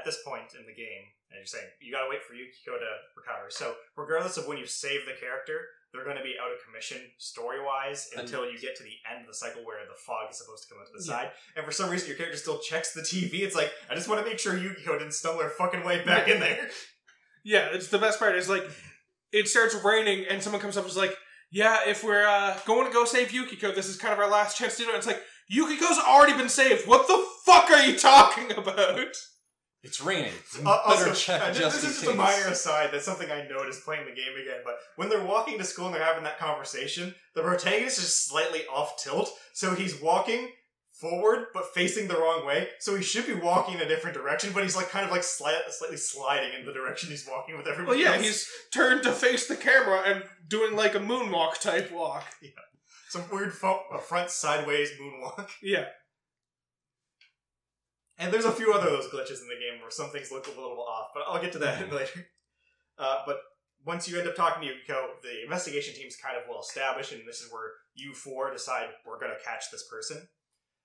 At 0.03 0.05
this 0.05 0.19
point 0.27 0.51
in 0.59 0.67
the 0.67 0.75
game, 0.75 1.05
and 1.31 1.39
you're 1.39 1.47
saying 1.47 1.71
you 1.79 1.95
gotta 1.95 2.11
wait 2.11 2.27
for 2.27 2.35
Yukiko 2.35 2.75
to 2.75 2.91
recover. 3.15 3.47
So 3.55 3.79
regardless 3.97 4.35
of 4.37 4.51
when 4.51 4.59
you 4.59 4.67
save 4.67 5.07
the 5.07 5.15
character, 5.15 5.63
they're 5.95 6.03
going 6.05 6.17
to 6.17 6.25
be 6.25 6.35
out 6.43 6.51
of 6.51 6.57
commission 6.67 6.99
story 7.19 7.63
wise 7.63 8.11
until 8.17 8.51
you 8.51 8.59
get 8.59 8.75
to 8.77 8.83
the 8.83 8.97
end 9.13 9.21
of 9.21 9.27
the 9.29 9.35
cycle 9.35 9.63
where 9.63 9.77
the 9.87 9.95
fog 9.95 10.31
is 10.33 10.39
supposed 10.39 10.65
to 10.67 10.73
come 10.75 10.81
out 10.81 10.87
to 10.89 10.93
the 10.99 11.05
Yeah. 11.05 11.29
side. 11.29 11.31
And 11.55 11.65
for 11.67 11.71
some 11.71 11.91
reason, 11.91 12.09
your 12.09 12.17
character 12.17 12.39
still 12.39 12.59
checks 12.59 12.95
the 12.95 13.03
TV. 13.03 13.43
It's 13.45 13.55
like 13.55 13.71
I 13.91 13.95
just 13.95 14.09
want 14.09 14.25
to 14.25 14.27
make 14.27 14.39
sure 14.41 14.57
Yukiko 14.57 14.99
didn't 14.99 15.13
stumble 15.15 15.43
her 15.43 15.51
fucking 15.51 15.85
way 15.85 16.03
back 16.05 16.27
in 16.29 16.41
there. 16.41 16.69
Yeah, 17.45 17.69
it's 17.73 17.89
the 17.89 17.99
best 17.99 18.19
part. 18.21 18.37
Is 18.37 18.49
like 18.49 18.65
it 19.33 19.49
starts 19.49 19.75
raining 19.85 20.27
and 20.31 20.43
someone 20.43 20.63
comes 20.63 20.77
up 20.77 20.85
and 20.85 20.91
is 20.91 20.97
like, 20.97 21.17
"Yeah, 21.51 21.81
if 21.89 22.05
we're 22.05 22.25
uh, 22.25 22.57
going 22.67 22.87
to 22.87 22.93
go 22.93 23.05
save 23.05 23.33
Yukiko, 23.33 23.73
this 23.73 23.89
is 23.89 23.97
kind 23.97 24.13
of 24.15 24.21
our 24.21 24.31
last 24.31 24.57
chance 24.57 24.77
to 24.77 24.85
do 24.85 24.91
it." 24.91 24.97
It's 24.97 25.07
like 25.09 25.21
Yukiko's 25.49 25.99
already 25.99 26.35
been 26.35 26.49
saved. 26.49 26.87
What 26.87 27.09
the 27.09 27.25
fuck 27.45 27.69
are 27.71 27.83
you 27.85 27.99
talking 27.99 28.53
about? 28.57 29.09
It's 29.83 30.01
raining. 30.01 30.33
Uh, 30.65 30.89
Better 30.89 31.11
also, 31.11 31.13
check 31.15 31.43
uh, 31.43 31.49
this, 31.49 31.59
just 31.59 31.83
this 31.83 31.91
is 31.91 31.97
just 31.97 32.05
case. 32.07 32.15
a 32.15 32.17
minor 32.17 32.49
aside. 32.49 32.91
That's 32.93 33.05
something 33.05 33.31
I 33.31 33.47
noticed 33.49 33.85
playing 33.85 34.05
the 34.05 34.13
game 34.15 34.35
again. 34.41 34.61
But 34.65 34.77
when 34.97 35.09
they're 35.09 35.25
walking 35.25 35.59
to 35.59 35.65
school 35.65 35.87
and 35.87 35.95
they're 35.95 36.05
having 36.05 36.23
that 36.25 36.39
conversation, 36.39 37.15
the 37.35 37.43
protagonist 37.43 37.99
is 37.99 38.15
slightly 38.15 38.61
off 38.73 39.03
tilt. 39.03 39.31
So 39.55 39.75
he's 39.75 40.01
walking 40.01 40.51
forward 40.93 41.47
but 41.53 41.65
facing 41.75 42.07
the 42.07 42.15
wrong 42.15 42.47
way. 42.47 42.69
So 42.79 42.95
he 42.95 43.03
should 43.03 43.27
be 43.27 43.35
walking 43.35 43.75
in 43.75 43.81
a 43.81 43.89
different 43.89 44.17
direction, 44.17 44.53
but 44.55 44.63
he's 44.63 44.77
like 44.77 44.89
kind 44.91 45.05
of 45.05 45.11
like 45.11 45.23
sli- 45.23 45.59
slightly 45.71 45.97
sliding 45.97 46.51
in 46.59 46.65
the 46.65 46.73
direction 46.73 47.11
he's 47.11 47.27
walking 47.29 47.57
with 47.57 47.67
everybody. 47.67 47.99
Well, 47.99 48.07
yeah, 48.07 48.15
else. 48.17 48.25
he's 48.25 48.49
turned 48.73 49.03
to 49.03 49.11
face 49.11 49.49
the 49.49 49.57
camera 49.57 50.03
and 50.07 50.23
doing 50.47 50.77
like 50.77 50.95
a 50.95 51.01
moonwalk 51.01 51.61
type 51.61 51.91
walk. 51.91 52.25
Yeah, 52.41 52.51
some 53.09 53.25
weird 53.33 53.53
fo- 53.53 53.83
a 53.93 53.99
front 53.99 54.31
sideways 54.31 54.91
moonwalk. 55.01 55.49
Yeah, 55.61 55.87
And 58.19 58.33
there's 58.33 58.45
a 58.45 58.53
few 58.53 58.73
other 58.73 58.89
of 58.89 58.93
those 58.93 59.09
glitches 59.09 59.41
in 59.41 59.49
the 59.49 59.59
game 59.59 59.81
where 59.81 59.91
some 59.91 60.11
things 60.11 60.31
look 60.31 60.47
a 60.47 60.51
little 60.51 60.83
off, 60.83 61.09
but 61.15 61.25
I'll 61.27 61.41
get 61.41 61.53
to 61.53 61.59
that 61.61 61.93
later. 61.93 62.27
Uh, 62.99 63.23
but 63.27 63.39
once 63.85 64.09
you 64.09 64.19
end 64.19 64.29
up 64.29 64.37
talking 64.37 64.63
to 64.63 64.69
Yukiko, 64.69 65.15
the 65.23 65.43
investigation 65.43 65.95
team's 65.95 66.17
kind 66.17 66.37
of 66.37 66.43
well 66.49 66.61
established, 66.61 67.13
and 67.13 67.27
this 67.27 67.41
is 67.41 67.51
where 67.51 67.73
you 67.95 68.15
four 68.15 68.53
decide 68.53 68.89
we're 69.07 69.19
going 69.19 69.33
to 69.33 69.45
catch 69.45 69.71
this 69.73 69.89
person. 69.91 70.29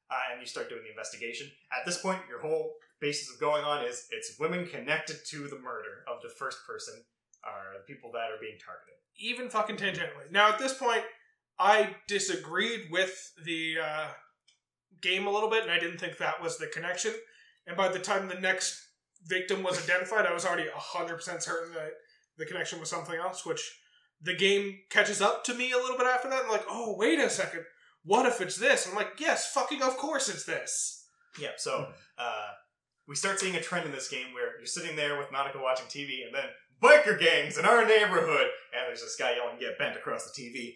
Uh, 0.09 0.15
and 0.32 0.39
you 0.41 0.47
start 0.47 0.69
doing 0.69 0.82
the 0.84 0.89
investigation. 0.89 1.47
At 1.78 1.86
this 1.86 2.01
point, 2.01 2.19
your 2.30 2.39
whole 2.39 2.75
basis 3.01 3.34
of 3.34 3.41
going 3.41 3.65
on 3.65 3.84
is 3.84 4.07
it's 4.11 4.39
women 4.39 4.65
connected 4.65 5.17
to 5.32 5.47
the 5.49 5.59
murder 5.59 6.03
of 6.07 6.21
the 6.23 6.30
first 6.30 6.59
person 6.65 6.93
are 7.43 7.78
the 7.78 7.93
people 7.93 8.11
that 8.13 8.32
are 8.32 8.39
being 8.39 8.57
targeted. 8.57 8.95
even 9.19 9.49
fucking 9.49 9.75
tangentially. 9.78 10.32
Now 10.32 10.49
at 10.49 10.59
this 10.59 10.73
point, 10.73 11.03
I 11.59 11.95
disagreed 12.07 12.88
with 12.91 13.34
the 13.43 13.78
uh, 13.84 14.07
game 15.01 15.27
a 15.27 15.31
little 15.31 15.49
bit, 15.49 15.63
and 15.63 15.71
I 15.71 15.79
didn't 15.79 15.99
think 15.99 16.17
that 16.17 16.41
was 16.41 16.57
the 16.57 16.67
connection. 16.67 17.13
And 17.65 17.75
by 17.75 17.89
the 17.89 17.99
time 17.99 18.27
the 18.27 18.35
next 18.39 18.81
victim 19.25 19.63
was 19.63 19.81
identified, 19.83 20.25
I 20.25 20.33
was 20.33 20.45
already 20.45 20.67
hundred 20.73 21.15
percent 21.15 21.43
certain 21.43 21.73
that 21.73 21.91
the 22.37 22.45
connection 22.45 22.79
was 22.79 22.89
something 22.89 23.15
else. 23.15 23.45
Which 23.45 23.79
the 24.21 24.35
game 24.35 24.79
catches 24.89 25.21
up 25.21 25.43
to 25.45 25.53
me 25.53 25.71
a 25.71 25.77
little 25.77 25.97
bit 25.97 26.07
after 26.07 26.29
that. 26.29 26.43
I'm 26.45 26.51
like, 26.51 26.65
oh 26.69 26.95
wait 26.97 27.19
a 27.19 27.29
second, 27.29 27.63
what 28.03 28.25
if 28.25 28.41
it's 28.41 28.55
this? 28.55 28.87
I'm 28.87 28.95
like, 28.95 29.19
yes, 29.19 29.51
fucking 29.53 29.81
of 29.81 29.97
course 29.97 30.29
it's 30.29 30.45
this. 30.45 31.05
Yeah, 31.39 31.51
so 31.57 31.87
uh, 32.17 32.47
we 33.07 33.15
start 33.15 33.39
seeing 33.39 33.55
a 33.55 33.61
trend 33.61 33.85
in 33.85 33.91
this 33.91 34.09
game 34.09 34.33
where 34.33 34.57
you're 34.57 34.65
sitting 34.65 34.95
there 34.95 35.17
with 35.17 35.31
Monica 35.31 35.59
watching 35.61 35.87
TV, 35.87 36.25
and 36.25 36.33
then 36.33 36.45
biker 36.81 37.19
gangs 37.19 37.57
in 37.57 37.65
our 37.65 37.85
neighborhood, 37.85 38.47
and 38.73 38.87
there's 38.87 39.01
this 39.01 39.17
guy 39.17 39.35
yelling 39.35 39.59
"Get 39.59 39.77
bent" 39.77 39.97
across 39.97 40.23
the 40.25 40.41
TV. 40.41 40.75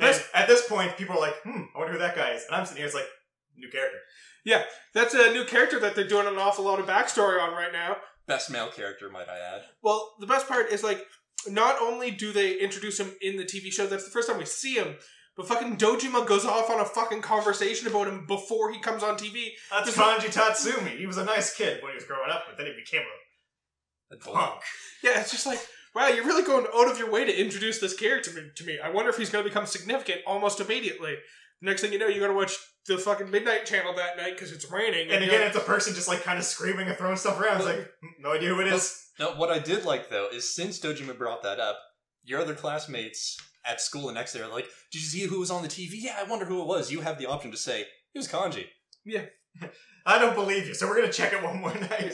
The 0.00 0.06
And 0.06 0.22
at 0.34 0.48
this 0.48 0.66
point, 0.68 0.96
people 0.96 1.16
are 1.16 1.20
like, 1.20 1.40
"Hmm, 1.42 1.62
I 1.74 1.78
wonder 1.78 1.92
who 1.94 1.98
that 1.98 2.14
guy 2.14 2.32
is," 2.32 2.44
and 2.44 2.54
I'm 2.54 2.64
sitting 2.66 2.78
here, 2.78 2.86
it's 2.86 2.94
like 2.94 3.08
new 3.56 3.70
character. 3.70 3.98
Yeah, 4.44 4.64
that's 4.94 5.14
a 5.14 5.32
new 5.32 5.44
character 5.44 5.80
that 5.80 5.94
they're 5.94 6.06
doing 6.06 6.26
an 6.26 6.36
awful 6.38 6.64
lot 6.64 6.78
of 6.78 6.86
backstory 6.86 7.40
on 7.42 7.52
right 7.52 7.72
now. 7.72 7.96
Best 8.26 8.50
male 8.50 8.70
character, 8.70 9.08
might 9.10 9.28
I 9.28 9.38
add. 9.38 9.62
Well, 9.82 10.14
the 10.20 10.26
best 10.26 10.46
part 10.48 10.70
is 10.70 10.82
like, 10.84 11.04
not 11.48 11.80
only 11.80 12.10
do 12.10 12.32
they 12.32 12.58
introduce 12.58 13.00
him 13.00 13.14
in 13.20 13.36
the 13.36 13.44
TV 13.44 13.70
show, 13.72 13.86
that's 13.86 14.04
the 14.04 14.10
first 14.10 14.28
time 14.28 14.38
we 14.38 14.44
see 14.44 14.74
him, 14.74 14.96
but 15.36 15.48
fucking 15.48 15.76
Dojima 15.78 16.26
goes 16.26 16.44
off 16.44 16.70
on 16.70 16.80
a 16.80 16.84
fucking 16.84 17.22
conversation 17.22 17.86
about 17.88 18.08
him 18.08 18.26
before 18.26 18.72
he 18.72 18.80
comes 18.80 19.02
on 19.02 19.16
TV. 19.16 19.50
That's 19.70 19.86
This- 19.86 19.96
Kanji 19.96 20.32
Tatsumi. 20.32 20.98
He 20.98 21.06
was 21.06 21.16
a 21.18 21.24
nice 21.24 21.54
kid 21.54 21.82
when 21.82 21.92
he 21.92 21.96
was 21.96 22.04
growing 22.04 22.30
up, 22.30 22.44
but 22.48 22.56
then 22.56 22.66
he 22.66 22.72
became 22.74 23.02
a 23.02 24.14
a 24.14 24.16
punk. 24.16 24.62
Yeah, 25.02 25.20
it's 25.20 25.32
just 25.32 25.46
like, 25.46 25.58
wow, 25.96 26.08
you're 26.08 26.24
really 26.26 26.42
going 26.44 26.66
out 26.76 26.90
of 26.90 26.98
your 26.98 27.10
way 27.10 27.24
to 27.24 27.40
introduce 27.40 27.78
this 27.80 27.96
character 27.96 28.30
to 28.54 28.64
me. 28.64 28.78
I 28.78 28.90
wonder 28.90 29.10
if 29.10 29.16
he's 29.16 29.30
going 29.30 29.42
to 29.42 29.48
become 29.50 29.64
significant 29.66 30.20
almost 30.26 30.60
immediately. 30.60 31.14
Next 31.62 31.80
thing 31.80 31.92
you 31.92 31.98
know, 31.98 32.06
you 32.06 32.20
got 32.20 32.26
to 32.28 32.34
watch 32.34 32.54
the 32.86 32.98
fucking 32.98 33.30
Midnight 33.30 33.64
Channel 33.64 33.94
that 33.96 34.18
night 34.18 34.34
because 34.34 34.52
it's 34.52 34.70
raining. 34.70 35.10
And 35.10 35.24
you're 35.24 35.34
again, 35.34 35.40
like, 35.40 35.48
it's 35.48 35.56
a 35.56 35.60
person 35.66 35.94
just 35.94 36.06
like 36.06 36.22
kind 36.22 36.38
of 36.38 36.44
screaming 36.44 36.86
and 36.86 36.98
throwing 36.98 37.16
stuff 37.16 37.40
around. 37.40 37.56
It's 37.56 37.64
like, 37.64 37.78
hmm, 38.02 38.22
no 38.22 38.34
idea 38.34 38.50
who 38.50 38.60
it 38.60 38.66
is. 38.68 39.04
Now, 39.18 39.38
what 39.38 39.50
I 39.50 39.58
did 39.58 39.86
like 39.86 40.10
though 40.10 40.28
is 40.30 40.54
since 40.54 40.78
Dojima 40.78 41.16
brought 41.16 41.42
that 41.42 41.58
up, 41.58 41.78
your 42.24 42.40
other 42.42 42.54
classmates 42.54 43.38
at 43.64 43.80
school 43.80 44.08
the 44.08 44.12
next 44.12 44.34
day 44.34 44.40
are 44.42 44.48
like, 44.52 44.66
"Did 44.92 45.00
you 45.00 45.06
see 45.08 45.20
who 45.26 45.40
was 45.40 45.50
on 45.50 45.62
the 45.62 45.68
TV? 45.68 45.92
Yeah, 45.94 46.16
I 46.20 46.24
wonder 46.24 46.44
who 46.44 46.60
it 46.60 46.66
was." 46.66 46.92
You 46.92 47.00
have 47.00 47.18
the 47.18 47.26
option 47.26 47.50
to 47.52 47.56
say 47.56 47.80
it 48.14 48.18
was 48.18 48.28
Kanji. 48.28 48.66
Yeah, 49.06 49.24
I 50.06 50.18
don't 50.18 50.34
believe 50.34 50.66
you, 50.68 50.74
so 50.74 50.86
we're 50.86 50.96
gonna 51.00 51.10
check 51.12 51.32
it 51.32 51.42
one 51.42 51.60
more 51.60 51.74
night. 51.74 52.12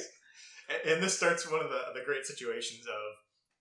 And- 0.68 0.92
And 0.92 1.02
this 1.02 1.16
starts 1.16 1.50
one 1.50 1.60
of 1.62 1.68
the, 1.70 1.80
the 1.98 2.04
great 2.06 2.24
situations 2.24 2.86
of 2.86 3.02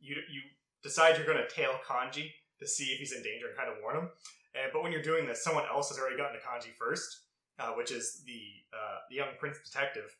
you 0.01 0.15
you 0.29 0.41
decide 0.83 1.17
you're 1.17 1.27
gonna 1.27 1.47
tail 1.47 1.79
Kanji 1.87 2.31
to 2.59 2.67
see 2.67 2.85
if 2.85 2.99
he's 2.99 3.13
in 3.13 3.23
danger 3.23 3.47
and 3.47 3.57
kind 3.57 3.69
of 3.69 3.77
warn 3.81 3.97
him. 3.97 4.09
And 4.55 4.71
but 4.73 4.83
when 4.83 4.91
you're 4.91 5.01
doing 5.01 5.25
this, 5.25 5.43
someone 5.43 5.63
else 5.71 5.89
has 5.89 5.99
already 5.99 6.17
gotten 6.17 6.39
to 6.39 6.45
Kanji 6.45 6.73
first, 6.77 7.23
uh, 7.59 7.71
which 7.71 7.91
is 7.91 8.23
the 8.25 8.41
uh, 8.73 8.97
the 9.09 9.15
young 9.15 9.29
prince 9.39 9.57
detective. 9.63 10.15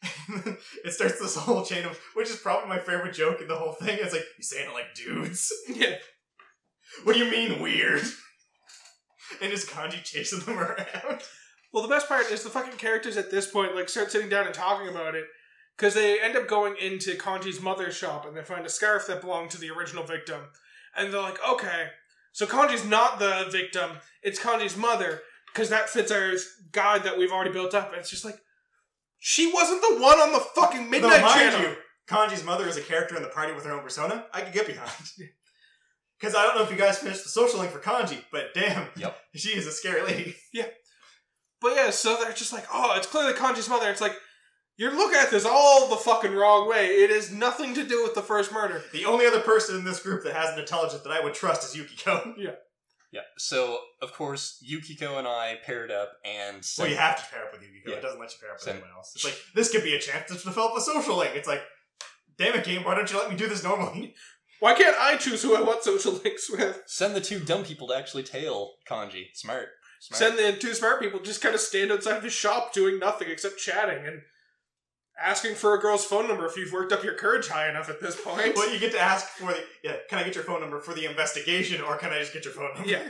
it 0.84 0.92
starts 0.92 1.18
this 1.18 1.34
whole 1.34 1.64
chain 1.64 1.84
of, 1.84 1.98
which 2.14 2.30
is 2.30 2.36
probably 2.36 2.68
my 2.68 2.78
favorite 2.78 3.14
joke 3.14 3.40
in 3.40 3.48
the 3.48 3.56
whole 3.56 3.72
thing. 3.72 3.98
It's 4.00 4.12
like 4.12 4.24
you 4.36 4.44
saying 4.44 4.68
it 4.70 4.74
like 4.74 4.94
dudes. 4.94 5.52
yeah. 5.68 5.96
What 7.04 7.14
do 7.14 7.24
you 7.24 7.30
mean 7.30 7.60
weird? 7.60 8.02
and 9.42 9.50
just 9.50 9.68
Kanji 9.68 10.02
chasing 10.02 10.40
them 10.40 10.58
around. 10.58 11.22
Well, 11.72 11.82
the 11.82 11.88
best 11.88 12.08
part 12.08 12.30
is 12.30 12.42
the 12.42 12.50
fucking 12.50 12.78
characters 12.78 13.16
at 13.16 13.30
this 13.30 13.50
point 13.50 13.74
like 13.74 13.88
start 13.88 14.10
sitting 14.10 14.28
down 14.30 14.46
and 14.46 14.54
talking 14.54 14.88
about 14.88 15.14
it 15.14 15.24
because 15.78 15.94
they 15.94 16.20
end 16.20 16.36
up 16.36 16.48
going 16.48 16.74
into 16.80 17.12
Kanji's 17.14 17.62
mother's 17.62 17.96
shop 17.96 18.26
and 18.26 18.36
they 18.36 18.42
find 18.42 18.66
a 18.66 18.70
scarf 18.70 19.06
that 19.06 19.20
belonged 19.20 19.50
to 19.52 19.60
the 19.60 19.70
original 19.70 20.02
victim, 20.04 20.40
and 20.96 21.12
they're 21.12 21.20
like, 21.22 21.38
okay, 21.48 21.86
so 22.32 22.46
Kanji's 22.46 22.84
not 22.84 23.18
the 23.18 23.46
victim; 23.50 23.92
it's 24.22 24.40
Kanji's 24.40 24.76
mother 24.76 25.20
because 25.52 25.70
that 25.70 25.88
fits 25.88 26.10
our 26.12 26.32
guide 26.72 27.04
that 27.04 27.16
we've 27.18 27.32
already 27.32 27.52
built 27.52 27.74
up. 27.74 27.88
And 27.92 28.00
it's 28.00 28.10
just 28.10 28.24
like 28.24 28.38
she 29.18 29.50
wasn't 29.52 29.80
the 29.82 30.00
one 30.00 30.18
on 30.18 30.32
the 30.32 30.40
fucking 30.40 30.90
Midnight 30.90 31.18
Though, 31.18 31.20
mind 31.22 31.52
Channel. 31.52 31.70
you, 31.70 31.76
Kanji's 32.08 32.44
mother 32.44 32.66
is 32.68 32.76
a 32.76 32.82
character 32.82 33.16
in 33.16 33.22
the 33.22 33.28
party 33.28 33.52
with 33.52 33.64
her 33.64 33.72
own 33.72 33.82
persona. 33.82 34.26
I 34.32 34.42
could 34.42 34.52
get 34.52 34.66
behind. 34.66 34.90
Because 36.18 36.34
I 36.36 36.42
don't 36.44 36.56
know 36.56 36.62
if 36.62 36.70
you 36.70 36.76
guys 36.76 36.98
finished 36.98 37.22
the 37.24 37.30
social 37.30 37.60
link 37.60 37.72
for 37.72 37.80
Kanji, 37.80 38.18
but 38.32 38.54
damn, 38.54 38.88
Yep. 38.96 39.16
she 39.34 39.50
is 39.50 39.66
a 39.66 39.72
scary 39.72 40.02
lady. 40.02 40.36
Yeah. 40.52 40.66
But 41.60 41.74
yeah, 41.74 41.90
so 41.90 42.16
they're 42.22 42.32
just 42.32 42.52
like, 42.52 42.66
oh, 42.72 42.94
it's 42.96 43.06
clearly 43.08 43.32
Kanji's 43.32 43.68
mother. 43.68 43.90
It's 43.90 44.00
like 44.00 44.14
you're 44.78 44.96
looking 44.96 45.18
at 45.18 45.30
this 45.30 45.44
all 45.44 45.88
the 45.90 45.96
fucking 45.96 46.32
wrong 46.34 46.68
way. 46.68 46.86
It 46.86 47.10
has 47.10 47.30
nothing 47.30 47.74
to 47.74 47.84
do 47.86 48.02
with 48.02 48.14
the 48.14 48.22
first 48.22 48.52
murder. 48.52 48.82
The 48.92 49.04
only 49.04 49.26
other 49.26 49.40
person 49.40 49.76
in 49.76 49.84
this 49.84 50.00
group 50.00 50.24
that 50.24 50.34
has 50.34 50.54
an 50.54 50.60
intelligence 50.60 51.02
that 51.02 51.12
I 51.12 51.20
would 51.22 51.34
trust 51.34 51.64
is 51.64 51.76
Yukiko. 51.76 52.34
Yeah. 52.38 52.52
Yeah. 53.10 53.22
So 53.38 53.78
of 54.02 54.12
course 54.12 54.58
Yukiko 54.62 55.16
and 55.18 55.26
I 55.26 55.56
paired 55.64 55.90
up 55.90 56.12
and 56.24 56.62
Well, 56.78 56.88
you 56.88 56.96
have 56.96 57.16
to 57.16 57.30
pair 57.34 57.44
up 57.46 57.52
with 57.52 57.62
Yukiko. 57.62 57.90
Yeah. 57.90 57.96
It 57.96 58.02
doesn't 58.02 58.20
let 58.20 58.30
you 58.32 58.36
pair 58.40 58.50
up 58.50 58.56
with 58.56 58.62
Same. 58.62 58.74
anyone 58.74 58.90
else. 58.96 59.12
It's 59.14 59.24
like, 59.24 59.36
this 59.54 59.72
could 59.72 59.82
be 59.82 59.94
a 59.94 59.98
chance 59.98 60.30
to 60.30 60.34
develop 60.34 60.76
a 60.76 60.80
social 60.80 61.16
link. 61.16 61.32
It's 61.34 61.48
like, 61.48 61.62
damn 62.38 62.54
it, 62.54 62.64
game, 62.64 62.84
why 62.84 62.94
don't 62.94 63.10
you 63.10 63.18
let 63.18 63.30
me 63.30 63.36
do 63.36 63.48
this 63.48 63.64
normally? 63.64 64.14
Why 64.60 64.74
can't 64.74 64.96
I 64.98 65.16
choose 65.16 65.40
who 65.40 65.54
I 65.54 65.60
want 65.60 65.84
social 65.84 66.14
links 66.24 66.50
with? 66.50 66.82
send 66.86 67.14
the 67.14 67.20
two 67.20 67.38
dumb 67.38 67.62
people 67.62 67.86
to 67.88 67.94
actually 67.94 68.24
tail 68.24 68.72
Kanji. 68.90 69.26
Smart. 69.32 69.68
Smart. 70.00 70.18
Send 70.18 70.36
the 70.36 70.58
two 70.58 70.74
smart 70.74 71.00
people 71.00 71.20
just 71.20 71.40
kind 71.40 71.54
of 71.54 71.60
stand 71.60 71.92
outside 71.92 72.16
of 72.16 72.24
his 72.24 72.32
shop 72.32 72.72
doing 72.74 72.98
nothing 72.98 73.28
except 73.30 73.58
chatting 73.58 74.04
and 74.04 74.22
asking 75.20 75.54
for 75.54 75.74
a 75.74 75.80
girl's 75.80 76.04
phone 76.04 76.28
number 76.28 76.46
if 76.46 76.56
you've 76.56 76.72
worked 76.72 76.92
up 76.92 77.02
your 77.02 77.14
courage 77.14 77.48
high 77.48 77.68
enough 77.68 77.88
at 77.88 78.00
this 78.00 78.20
point. 78.20 78.54
Well, 78.56 78.72
you 78.72 78.78
get 78.78 78.92
to 78.92 79.00
ask 79.00 79.26
for 79.28 79.52
the 79.52 79.64
yeah. 79.82 79.96
Can 80.08 80.18
I 80.18 80.24
get 80.24 80.34
your 80.34 80.44
phone 80.44 80.60
number 80.60 80.80
for 80.80 80.94
the 80.94 81.06
investigation, 81.06 81.80
or 81.80 81.96
can 81.96 82.10
I 82.10 82.20
just 82.20 82.32
get 82.32 82.44
your 82.44 82.54
phone 82.54 82.74
number? 82.74 82.88
Yeah. 82.88 83.02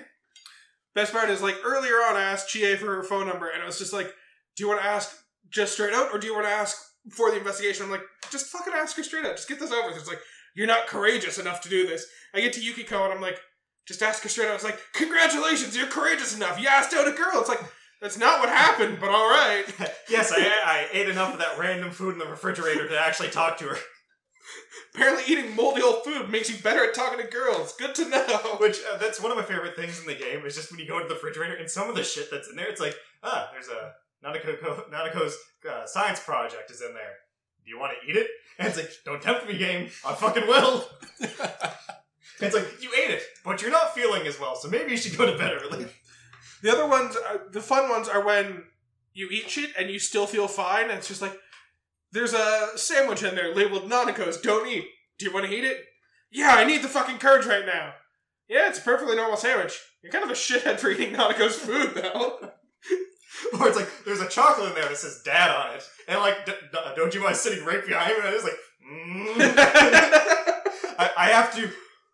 Best 0.95 1.13
part 1.13 1.31
is 1.31 1.43
like 1.43 1.57
earlier 1.65 1.95
on, 1.95 2.17
I 2.17 2.23
asked 2.23 2.49
Chie 2.49 2.77
for 2.77 2.87
her 2.97 3.03
phone 3.03 3.27
number, 3.27 3.49
and 3.49 3.63
I 3.63 3.67
was 3.67 3.79
just 3.79 3.93
like, 3.93 4.13
"Do 4.57 4.65
you 4.65 4.69
want 4.69 4.81
to 4.81 4.87
ask 4.87 5.17
just 5.51 5.75
straight 5.75 5.95
out, 5.95 6.13
or 6.13 6.19
do 6.19 6.27
you 6.27 6.35
want 6.35 6.47
to 6.47 6.53
ask 6.53 6.77
for 7.13 7.31
the 7.31 7.39
investigation?" 7.39 7.85
I'm 7.85 7.91
like, 7.91 8.05
"Just 8.31 8.47
fucking 8.47 8.73
ask 8.75 8.97
her 8.97 9.03
straight 9.03 9.27
out. 9.27 9.37
Just 9.37 9.49
get 9.49 9.61
this 9.61 9.73
over." 9.73 9.89
with." 9.89 9.99
It's 9.99 10.09
like 10.09 10.21
you're 10.55 10.67
not 10.67 10.87
courageous 10.87 11.39
enough 11.39 11.61
to 11.63 11.69
do 11.69 11.87
this. 11.87 12.07
I 12.35 12.41
get 12.41 12.53
to 12.55 12.61
Yukiko, 12.61 13.05
and 13.05 13.13
I'm 13.13 13.21
like, 13.21 13.39
"Just 13.87 14.03
ask 14.03 14.23
her 14.23 14.29
straight 14.29 14.49
out." 14.49 14.55
It's 14.55 14.65
like, 14.65 14.81
"Congratulations, 14.95 15.77
you're 15.77 15.87
courageous 15.87 16.35
enough. 16.35 16.61
You 16.61 16.69
asked 16.69 16.95
out 16.95 17.07
a 17.07 17.13
girl." 17.13 17.41
It's 17.41 17.49
like 17.49 17.61
that's 18.01 18.19
not 18.19 18.41
what 18.41 18.49
happened, 18.49 18.99
but 19.01 19.11
all 19.11 19.29
right. 19.29 19.65
yes, 20.09 20.33
I, 20.33 20.39
I 20.41 20.87
ate 20.93 21.09
enough 21.09 21.33
of 21.33 21.41
that 21.41 21.59
random 21.59 21.91
food 21.91 22.13
in 22.13 22.19
the 22.19 22.27
refrigerator 22.27 22.89
to 22.89 22.99
actually 22.99 23.31
talk 23.31 23.59
to 23.59 23.65
her. 23.65 23.77
Apparently, 24.95 25.25
eating 25.33 25.55
moldy 25.55 25.83
old 25.83 26.05
food 26.05 26.31
makes 26.31 26.49
you 26.49 26.57
better 26.63 26.85
at 26.85 26.95
talking 26.95 27.19
to 27.19 27.31
girls. 27.31 27.75
Good 27.77 27.95
to 27.97 28.09
know. 28.09 28.57
Which 28.59 28.79
uh, 28.93 28.99
that's 28.99 29.21
one 29.21 29.31
of 29.31 29.37
my 29.37 29.45
favorite 29.45 29.77
things 29.77 30.01
in 30.01 30.07
the 30.07 30.15
game 30.15 30.45
is 30.47 30.55
just 30.55 30.71
when 30.71 30.81
you 30.81 30.89
go 30.89 30.99
to 30.99 31.07
the 31.07 31.15
refrigerator 31.15 31.55
and 31.55 31.71
some 31.71 31.89
of 31.89 31.97
the 31.97 32.03
shit 32.03 32.31
that's 32.31 32.49
in 32.49 32.57
there. 32.57 32.69
It's 32.69 32.81
like, 32.81 32.97
ah, 33.23 33.51
there's 33.53 33.69
a 33.69 33.93
Nanako, 34.25 34.91
Nanako's 34.91 35.37
uh, 35.69 35.87
science 35.87 36.21
project 36.21 36.71
is 36.71 36.81
in 36.83 36.95
there. 36.95 37.15
Do 37.65 37.71
you 37.71 37.79
want 37.79 37.93
to 38.01 38.11
eat 38.11 38.17
it? 38.17 38.29
And 38.61 38.67
it's 38.67 38.77
like, 38.77 38.91
don't 39.05 39.23
tempt 39.23 39.47
me, 39.47 39.57
game. 39.57 39.89
I 40.05 40.15
fucking 40.15 40.49
will. 40.49 40.85
it's 41.21 42.57
like 42.57 42.83
you 42.83 42.91
ate 42.93 43.13
it, 43.13 43.23
but 43.45 43.63
you're 43.63 43.71
not 43.71 43.95
feeling 43.95 44.27
as 44.27 44.41
well, 44.41 44.57
so 44.57 44.69
maybe 44.69 44.91
you 44.91 44.97
should 44.97 45.17
go 45.17 45.31
to 45.31 45.39
bed 45.39 45.53
early. 45.63 45.87
The 46.63 46.73
other 46.73 46.87
ones, 46.87 47.17
uh, 47.17 47.39
the 47.51 47.61
fun 47.61 47.89
ones, 47.89 48.09
are 48.09 48.25
when 48.25 48.65
you 49.13 49.29
eat 49.31 49.51
shit 49.51 49.71
and 49.79 49.91
you 49.91 49.99
still 49.99 50.27
feel 50.27 50.49
fine. 50.49 50.85
And 50.85 50.99
it's 50.99 51.09
just 51.09 51.23
like, 51.23 51.39
there's 52.13 52.33
a 52.35 52.71
sandwich 52.77 53.23
in 53.23 53.35
there 53.35 53.55
labeled 53.55 53.89
Nanako's. 53.91 54.41
Don't 54.41 54.69
eat. 54.69 54.87
Do 55.19 55.27
you 55.27 55.33
want 55.33 55.47
to 55.47 55.55
eat 55.55 55.65
it? 55.65 55.85
Yeah, 56.31 56.55
I 56.55 56.65
need 56.65 56.83
the 56.83 56.89
fucking 56.89 57.19
courage 57.19 57.47
right 57.47 57.67
now. 57.67 57.95
Yeah, 58.49 58.69
it's 58.69 58.79
a 58.79 58.83
perfectly 58.83 59.17
normal 59.17 59.37
sandwich. 59.37 59.79
You're 60.03 60.13
kind 60.13 60.25
of 60.25 60.31
a 60.31 60.35
shithead 60.35 60.79
for 60.79 60.91
eating 60.91 61.15
Nanako's 61.15 61.57
food, 61.57 61.95
though. 61.95 62.39
or 63.61 63.69
it's 63.69 63.77
like 63.77 63.89
there's 64.05 64.21
a 64.21 64.29
chocolate 64.29 64.69
in 64.69 64.75
there 64.75 64.89
that 64.89 64.97
says 64.97 65.21
"Dad" 65.25 65.51
on 65.51 65.77
it, 65.77 65.85
and 66.07 66.19
like, 66.21 66.47
d- 66.47 66.53
d- 66.73 66.79
don't 66.97 67.15
you 67.15 67.23
mind 67.23 67.37
sitting 67.37 67.65
right 67.65 67.85
behind 67.85 68.11
me? 68.11 68.25
And 68.25 68.35
it's 68.35 68.45
like, 68.45 68.59
mm. 68.91 69.35
I-, 70.99 71.11
I 71.17 71.29
have 71.29 71.55
to 71.57 71.71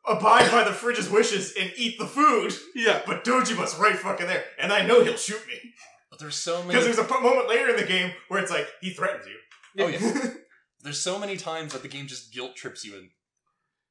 abide 0.07 0.51
by 0.51 0.65
the 0.65 0.73
fridge's 0.73 1.11
wishes 1.11 1.55
and 1.59 1.73
eat 1.77 1.99
the 1.99 2.07
food. 2.07 2.53
yeah. 2.75 3.03
But 3.07 3.25
Dojima's 3.25 3.77
right 3.77 3.97
fucking 3.97 4.27
there, 4.27 4.45
and 4.59 4.73
I 4.73 4.85
know 4.87 5.03
he'll 5.05 5.17
shoot 5.17 5.47
me. 5.47 5.73
But 6.11 6.19
there's 6.21 6.37
so 6.37 6.59
many. 6.59 6.69
Because 6.69 6.85
there's 6.85 6.99
a 6.99 7.05
p- 7.05 7.21
moment 7.21 7.49
later 7.49 7.71
in 7.71 7.77
the 7.77 7.85
game 7.87 8.13
where 8.29 8.41
it's 8.41 8.51
like, 8.51 8.69
he 8.81 8.91
threatens 8.91 9.27
you. 9.27 9.85
Oh 9.85 9.89
yeah. 9.89 10.31
There's 10.83 11.01
so 11.01 11.19
many 11.19 11.37
times 11.39 11.73
that 11.73 11.81
the 11.83 11.89
game 11.89 12.07
just 12.07 12.33
guilt 12.33 12.55
trips 12.57 12.85
you 12.85 12.95
in 12.97 13.11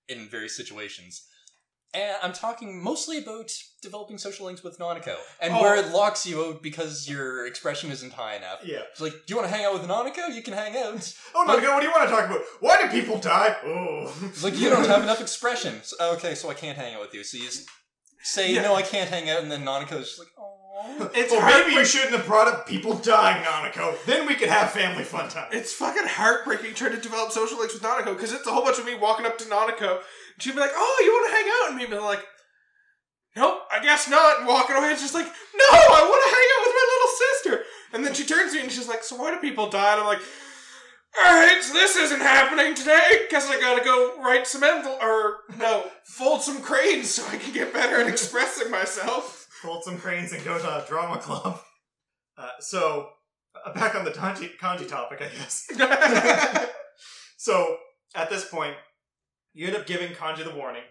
in 0.08 0.30
various 0.30 0.56
situations. 0.56 1.26
And 1.96 2.16
I'm 2.24 2.34
talking 2.34 2.82
mostly 2.84 3.20
about 3.20 3.52
developing 3.84 4.18
social 4.18 4.48
links 4.48 4.64
with 4.64 4.80
Nanako 4.80 5.16
and 5.40 5.54
Oh. 5.54 5.62
where 5.62 5.76
it 5.76 5.90
locks 5.90 6.26
you 6.26 6.44
out 6.44 6.64
because 6.64 7.08
your 7.08 7.46
expression 7.46 7.92
isn't 7.92 8.14
high 8.14 8.36
enough. 8.36 8.60
yeah. 8.66 8.80
It's 8.92 9.00
like, 9.02 9.12
do 9.14 9.20
you 9.28 9.36
want 9.36 9.48
to 9.50 9.56
hang 9.56 9.66
out 9.66 9.74
with 9.74 9.84
Nanako? 9.84 10.34
You 10.34 10.42
can 10.42 10.54
hang 10.54 10.76
out. 10.76 11.14
Oh 11.36 11.44
no, 11.44 11.54
what 11.54 11.82
do 11.82 11.86
you 11.88 11.92
want 11.92 12.10
to 12.10 12.16
talk 12.16 12.26
about? 12.26 12.42
Why 12.62 12.82
do 12.82 12.88
people 12.90 13.20
die? 13.20 13.56
Oh. 13.64 14.12
It's 14.24 14.44
like 14.44 14.58
you 14.58 14.70
don't 14.72 14.88
have 14.88 15.04
enough 15.08 15.22
expression. 15.22 15.82
So, 15.84 15.96
okay, 16.16 16.34
so 16.34 16.50
I 16.50 16.56
can't 16.56 16.78
hang 16.78 16.96
out 16.96 17.02
with 17.02 17.14
you. 17.14 17.24
So 17.24 17.38
you 17.38 17.44
just 17.46 17.68
say 18.24 18.52
Yeah. 18.54 18.64
no, 18.64 18.74
I 18.74 18.82
can't 18.82 19.10
hang 19.10 19.30
out, 19.30 19.42
and 19.44 19.52
then 19.52 19.64
Nanako's 19.64 20.08
just 20.08 20.20
like, 20.20 20.30
oh. 20.40 20.60
It's 21.14 21.32
well, 21.32 21.46
maybe 21.46 21.76
you 21.76 21.86
shouldn't 21.86 22.12
have 22.14 22.26
brought 22.26 22.48
up 22.48 22.68
people 22.68 22.96
dying, 22.96 23.42
Nanako. 23.44 23.96
Then 24.06 24.28
we 24.28 24.36
could 24.36 24.50
have 24.50 24.72
family 24.72 25.04
fun 25.04 25.30
time. 25.30 25.48
It's 25.52 25.72
fucking 25.74 26.08
heartbreaking 26.08 26.74
trying 26.74 26.92
to 26.92 27.00
develop 27.00 27.32
social 27.32 27.58
links 27.60 27.74
with 27.74 27.84
Nanako 27.84 28.16
because 28.16 28.34
it's 28.34 28.46
a 28.48 28.52
whole 28.52 28.64
bunch 28.64 28.80
of 28.80 28.86
me 28.86 28.96
walking 28.96 29.26
up 29.26 29.38
to 29.38 29.46
Nanako. 29.46 30.02
She'd 30.40 30.54
be 30.56 30.60
like, 30.60 30.74
"Oh, 30.74 31.02
you 31.04 31.12
want 31.12 31.30
to 31.30 31.36
hang 31.36 31.48
out?" 31.48 31.70
And 31.70 31.78
me 31.78 31.86
being 31.86 32.02
like, 32.02 32.26
"Nope, 33.36 33.62
I 33.72 33.82
guess 33.82 34.10
not." 34.10 34.40
And 34.40 34.48
walking 34.48 34.76
away, 34.76 34.92
it's 34.92 35.02
just 35.02 35.14
like, 35.14 35.26
"No, 35.26 35.70
I 35.70 36.02
want 36.02 36.24
to 36.24 36.36
hang 36.36 36.50
out 36.54 36.66
with 36.66 36.76
my 36.76 36.88
little 36.94 37.14
sister." 37.18 37.66
And 37.94 38.06
then 38.06 38.14
she 38.14 38.26
turns 38.26 38.52
to 38.52 38.58
me 38.58 38.64
and 38.64 38.72
she's 38.72 38.88
like, 38.88 39.04
"So 39.04 39.16
why 39.16 39.32
do 39.32 39.40
people 39.40 39.70
die?" 39.70 39.94
And 39.94 40.02
I'm 40.02 40.08
like, 40.08 40.22
"All 41.24 41.34
right, 41.34 41.62
so 41.62 41.74
this 41.74 41.96
isn't 41.96 42.22
happening 42.22 42.74
today. 42.76 43.28
Guess 43.30 43.50
I 43.50 43.60
gotta 43.60 43.84
go 43.84 44.20
write 44.22 44.48
some 44.48 44.62
envel 44.62 45.00
or 45.02 45.40
no, 45.58 45.86
fold 46.06 46.42
some 46.42 46.62
cranes 46.62 47.14
so 47.14 47.26
I 47.28 47.38
can 47.38 47.54
get 47.54 47.74
better 47.74 48.02
at 48.02 48.08
expressing 48.16 48.72
myself." 48.72 49.48
Fold 49.62 49.84
some 49.84 49.98
cranes 49.98 50.34
and 50.34 50.44
go 50.44 50.58
to 50.58 50.84
a 50.84 50.86
drama 50.88 51.18
club. 51.20 51.62
Uh, 52.38 52.50
so, 52.60 53.10
uh, 53.66 53.74
back 53.74 53.96
on 53.96 54.04
the 54.04 54.12
kanji, 54.12 54.50
kanji 54.60 54.88
topic, 54.88 55.22
I 55.22 55.30
guess. 55.30 55.68
so, 57.38 57.78
at 58.16 58.30
this 58.30 58.50
point, 58.50 58.76
you 59.54 59.68
end 59.68 59.76
up 59.76 59.86
giving 59.86 60.10
Kanji 60.10 60.44
the 60.44 60.56
warning, 60.56 60.84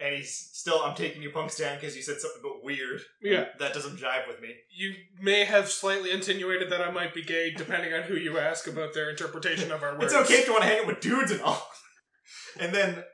and 0.00 0.14
he's 0.14 0.34
still, 0.52 0.80
I'm 0.82 0.94
taking 0.94 1.22
you 1.22 1.30
punks 1.30 1.56
down 1.56 1.76
because 1.76 1.96
you 1.96 2.02
said 2.02 2.20
something 2.20 2.40
about 2.40 2.64
weird. 2.64 3.02
yeah. 3.22 3.46
That 3.58 3.74
doesn't 3.74 3.98
jive 3.98 4.26
with 4.28 4.40
me. 4.40 4.54
You 4.74 4.94
may 5.20 5.44
have 5.44 5.68
slightly 5.68 6.10
insinuated 6.10 6.70
that 6.70 6.80
I 6.80 6.90
might 6.90 7.14
be 7.14 7.22
gay, 7.22 7.52
depending 7.56 7.92
on 7.92 8.02
who 8.02 8.14
you 8.14 8.38
ask 8.38 8.66
about 8.66 8.94
their 8.94 9.10
interpretation 9.10 9.70
of 9.70 9.82
our 9.82 9.98
words. 9.98 10.04
It's 10.12 10.14
okay 10.14 10.40
if 10.40 10.46
you 10.46 10.52
want 10.52 10.64
to 10.64 10.70
hang 10.70 10.80
out 10.80 10.86
with 10.86 11.00
dudes 11.00 11.30
and 11.30 11.40
all. 11.42 11.68
and 12.60 12.74
then 12.74 13.04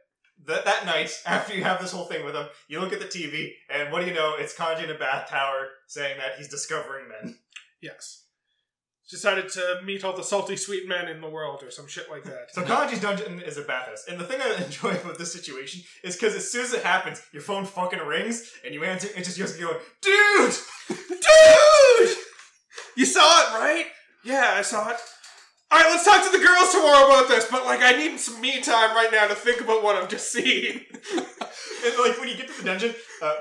that 0.47 0.65
that 0.65 0.87
night, 0.87 1.13
after 1.27 1.55
you 1.55 1.65
have 1.65 1.81
this 1.81 1.93
whole 1.93 2.07
thing 2.07 2.25
with 2.25 2.35
him, 2.35 2.47
you 2.69 2.81
look 2.81 2.93
at 2.93 3.01
the 3.01 3.07
TV, 3.07 3.51
and 3.73 3.93
what 3.93 4.01
do 4.01 4.07
you 4.07 4.15
know? 4.15 4.35
It's 4.39 4.55
Kanji 4.55 4.85
in 4.85 4.91
a 4.91 4.99
bath 4.99 5.29
tower 5.29 5.69
saying 5.87 6.19
that 6.19 6.39
he's 6.39 6.49
discovering 6.49 7.07
men. 7.09 7.37
Yes. 7.83 8.25
Decided 9.11 9.49
to 9.51 9.81
meet 9.85 10.05
all 10.05 10.17
the 10.17 10.23
salty 10.23 10.57
sweet 10.57 10.87
men 10.89 11.09
in 11.09 11.21
the 11.21 11.29
world, 11.29 11.63
or 11.63 11.71
some 11.71 11.89
shit 11.89 12.09
like 12.11 12.23
that. 12.25 12.53
So 12.53 12.63
Kanji's 12.63 13.01
dungeon 13.01 13.41
is 13.41 13.59
a 13.59 13.63
bathhouse. 13.63 14.05
And 14.09 14.21
the 14.21 14.25
thing 14.25 14.41
I 14.41 14.63
enjoy 14.65 14.91
about 14.91 15.19
this 15.19 15.33
situation 15.33 15.83
is 16.05 16.17
because 16.17 16.35
as 16.37 16.51
soon 16.51 16.65
as 16.65 16.73
it 16.73 16.85
happens, 16.85 17.21
your 17.33 17.43
phone 17.43 17.65
fucking 17.65 17.99
rings, 17.99 18.51
and 18.65 18.73
you 18.73 18.85
answer, 18.85 19.09
and 19.17 19.25
just 19.25 19.39
Yosuke 19.39 19.61
going, 19.61 19.77
Dude! 20.01 20.55
Dude! 20.89 22.17
You 22.97 23.05
saw 23.05 23.21
it, 23.21 23.59
right? 23.59 23.87
Yeah, 24.25 24.55
I 24.57 24.63
saw 24.63 24.91
it. 24.91 24.97
Alright, 25.73 25.91
let's 25.91 26.05
talk 26.05 26.25
to 26.25 26.37
the 26.37 26.45
girls 26.45 26.73
tomorrow 26.73 27.07
about 27.07 27.29
this, 27.29 27.47
but 27.51 27.65
like, 27.65 27.81
I 27.81 27.93
need 27.93 28.19
some 28.19 28.41
me 28.41 28.61
time 28.61 28.95
right 28.95 29.11
now 29.13 29.29
to 29.29 29.35
think 29.35 29.61
about 29.61 29.83
what 29.83 29.97
I've 29.97 30.09
just 30.09 30.31
seen. 30.33 30.83
And 31.83 31.95
like 31.99 32.19
when 32.19 32.29
you 32.29 32.37
get 32.37 32.49
to 32.49 32.57
the 32.59 32.65
dungeon, 32.65 32.95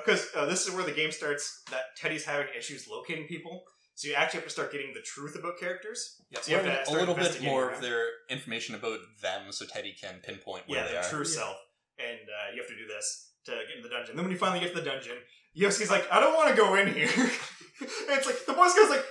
because 0.06 0.28
uh, 0.36 0.46
this 0.46 0.66
is 0.66 0.74
where 0.74 0.86
the 0.86 0.94
game 0.94 1.12
starts, 1.12 1.62
that 1.72 1.96
Teddy's 1.98 2.24
having 2.24 2.48
issues 2.58 2.88
locating 2.88 3.26
people. 3.28 3.64
So 4.00 4.08
you 4.08 4.14
actually 4.14 4.38
have 4.40 4.48
to 4.48 4.54
start 4.54 4.72
getting 4.72 4.94
the 4.94 5.02
truth 5.02 5.36
about 5.38 5.60
characters. 5.60 6.22
Yeah, 6.30 6.40
So 6.40 6.52
you 6.52 6.58
have 6.58 6.86
to 6.86 6.92
learn 6.94 7.04
a 7.04 7.12
little 7.12 7.16
bit 7.16 7.44
more 7.44 7.66
around. 7.66 7.76
of 7.76 7.82
their 7.82 8.06
information 8.30 8.76
about 8.76 9.00
them 9.22 9.52
so 9.52 9.66
Teddy 9.66 9.94
can 10.02 10.22
pinpoint 10.24 10.64
where 10.68 10.80
yeah, 10.80 10.86
they 10.88 10.94
the 10.94 11.00
are. 11.00 11.10
true 11.10 11.26
self. 11.26 11.58
And 11.98 12.18
uh, 12.18 12.56
you 12.56 12.62
have 12.62 12.70
to 12.70 12.78
do 12.78 12.88
this 12.88 13.32
to 13.48 13.52
get 13.52 13.76
in 13.76 13.84
the 13.84 13.90
dungeon. 13.90 14.16
Then 14.16 14.24
when 14.24 14.32
you 14.32 14.38
finally 14.38 14.62
get 14.62 14.74
to 14.74 14.80
the 14.80 14.90
dungeon, 14.90 15.18
Yosuke's 15.54 15.92
like, 15.92 16.10
I 16.10 16.22
don't 16.22 16.34
want 16.34 16.50
to 16.50 16.56
go 16.56 16.76
in 16.76 16.94
here. 16.94 17.10
it's 17.82 18.26
like, 18.26 18.46
the 18.46 18.54
boss 18.54 18.74
guy's 18.74 18.90
like, 18.90 19.04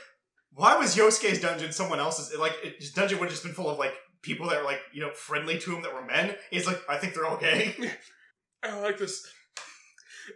why 0.55 0.75
was 0.79 0.97
Yosuke's 0.97 1.43
dungeon 1.43 1.71
someone 1.73 2.01
else's? 2.01 2.35
Like, 2.39 2.55
it, 2.65 2.77
his 2.79 2.93
dungeon 2.93 3.19
would 3.19 3.27
have 3.27 3.33
just 3.33 3.45
been 3.45 3.53
full 3.53 3.69
of, 3.69 3.79
like, 3.79 3.93
people 4.23 4.49
that 4.49 4.57
were, 4.57 4.65
like, 4.65 4.81
you 4.95 5.03
know, 5.03 5.13
friendly 5.13 5.59
to 5.59 5.77
him 5.77 5.83
that 5.83 5.93
were 5.93 6.07
men. 6.07 6.35
He's 6.51 6.67
like, 6.67 6.81
I 6.89 6.97
think 6.97 7.13
they're 7.13 7.27
all 7.27 7.37
gay. 7.37 7.75
I 8.63 8.69
don't 8.69 8.81
like 8.81 8.97
this. 8.97 9.23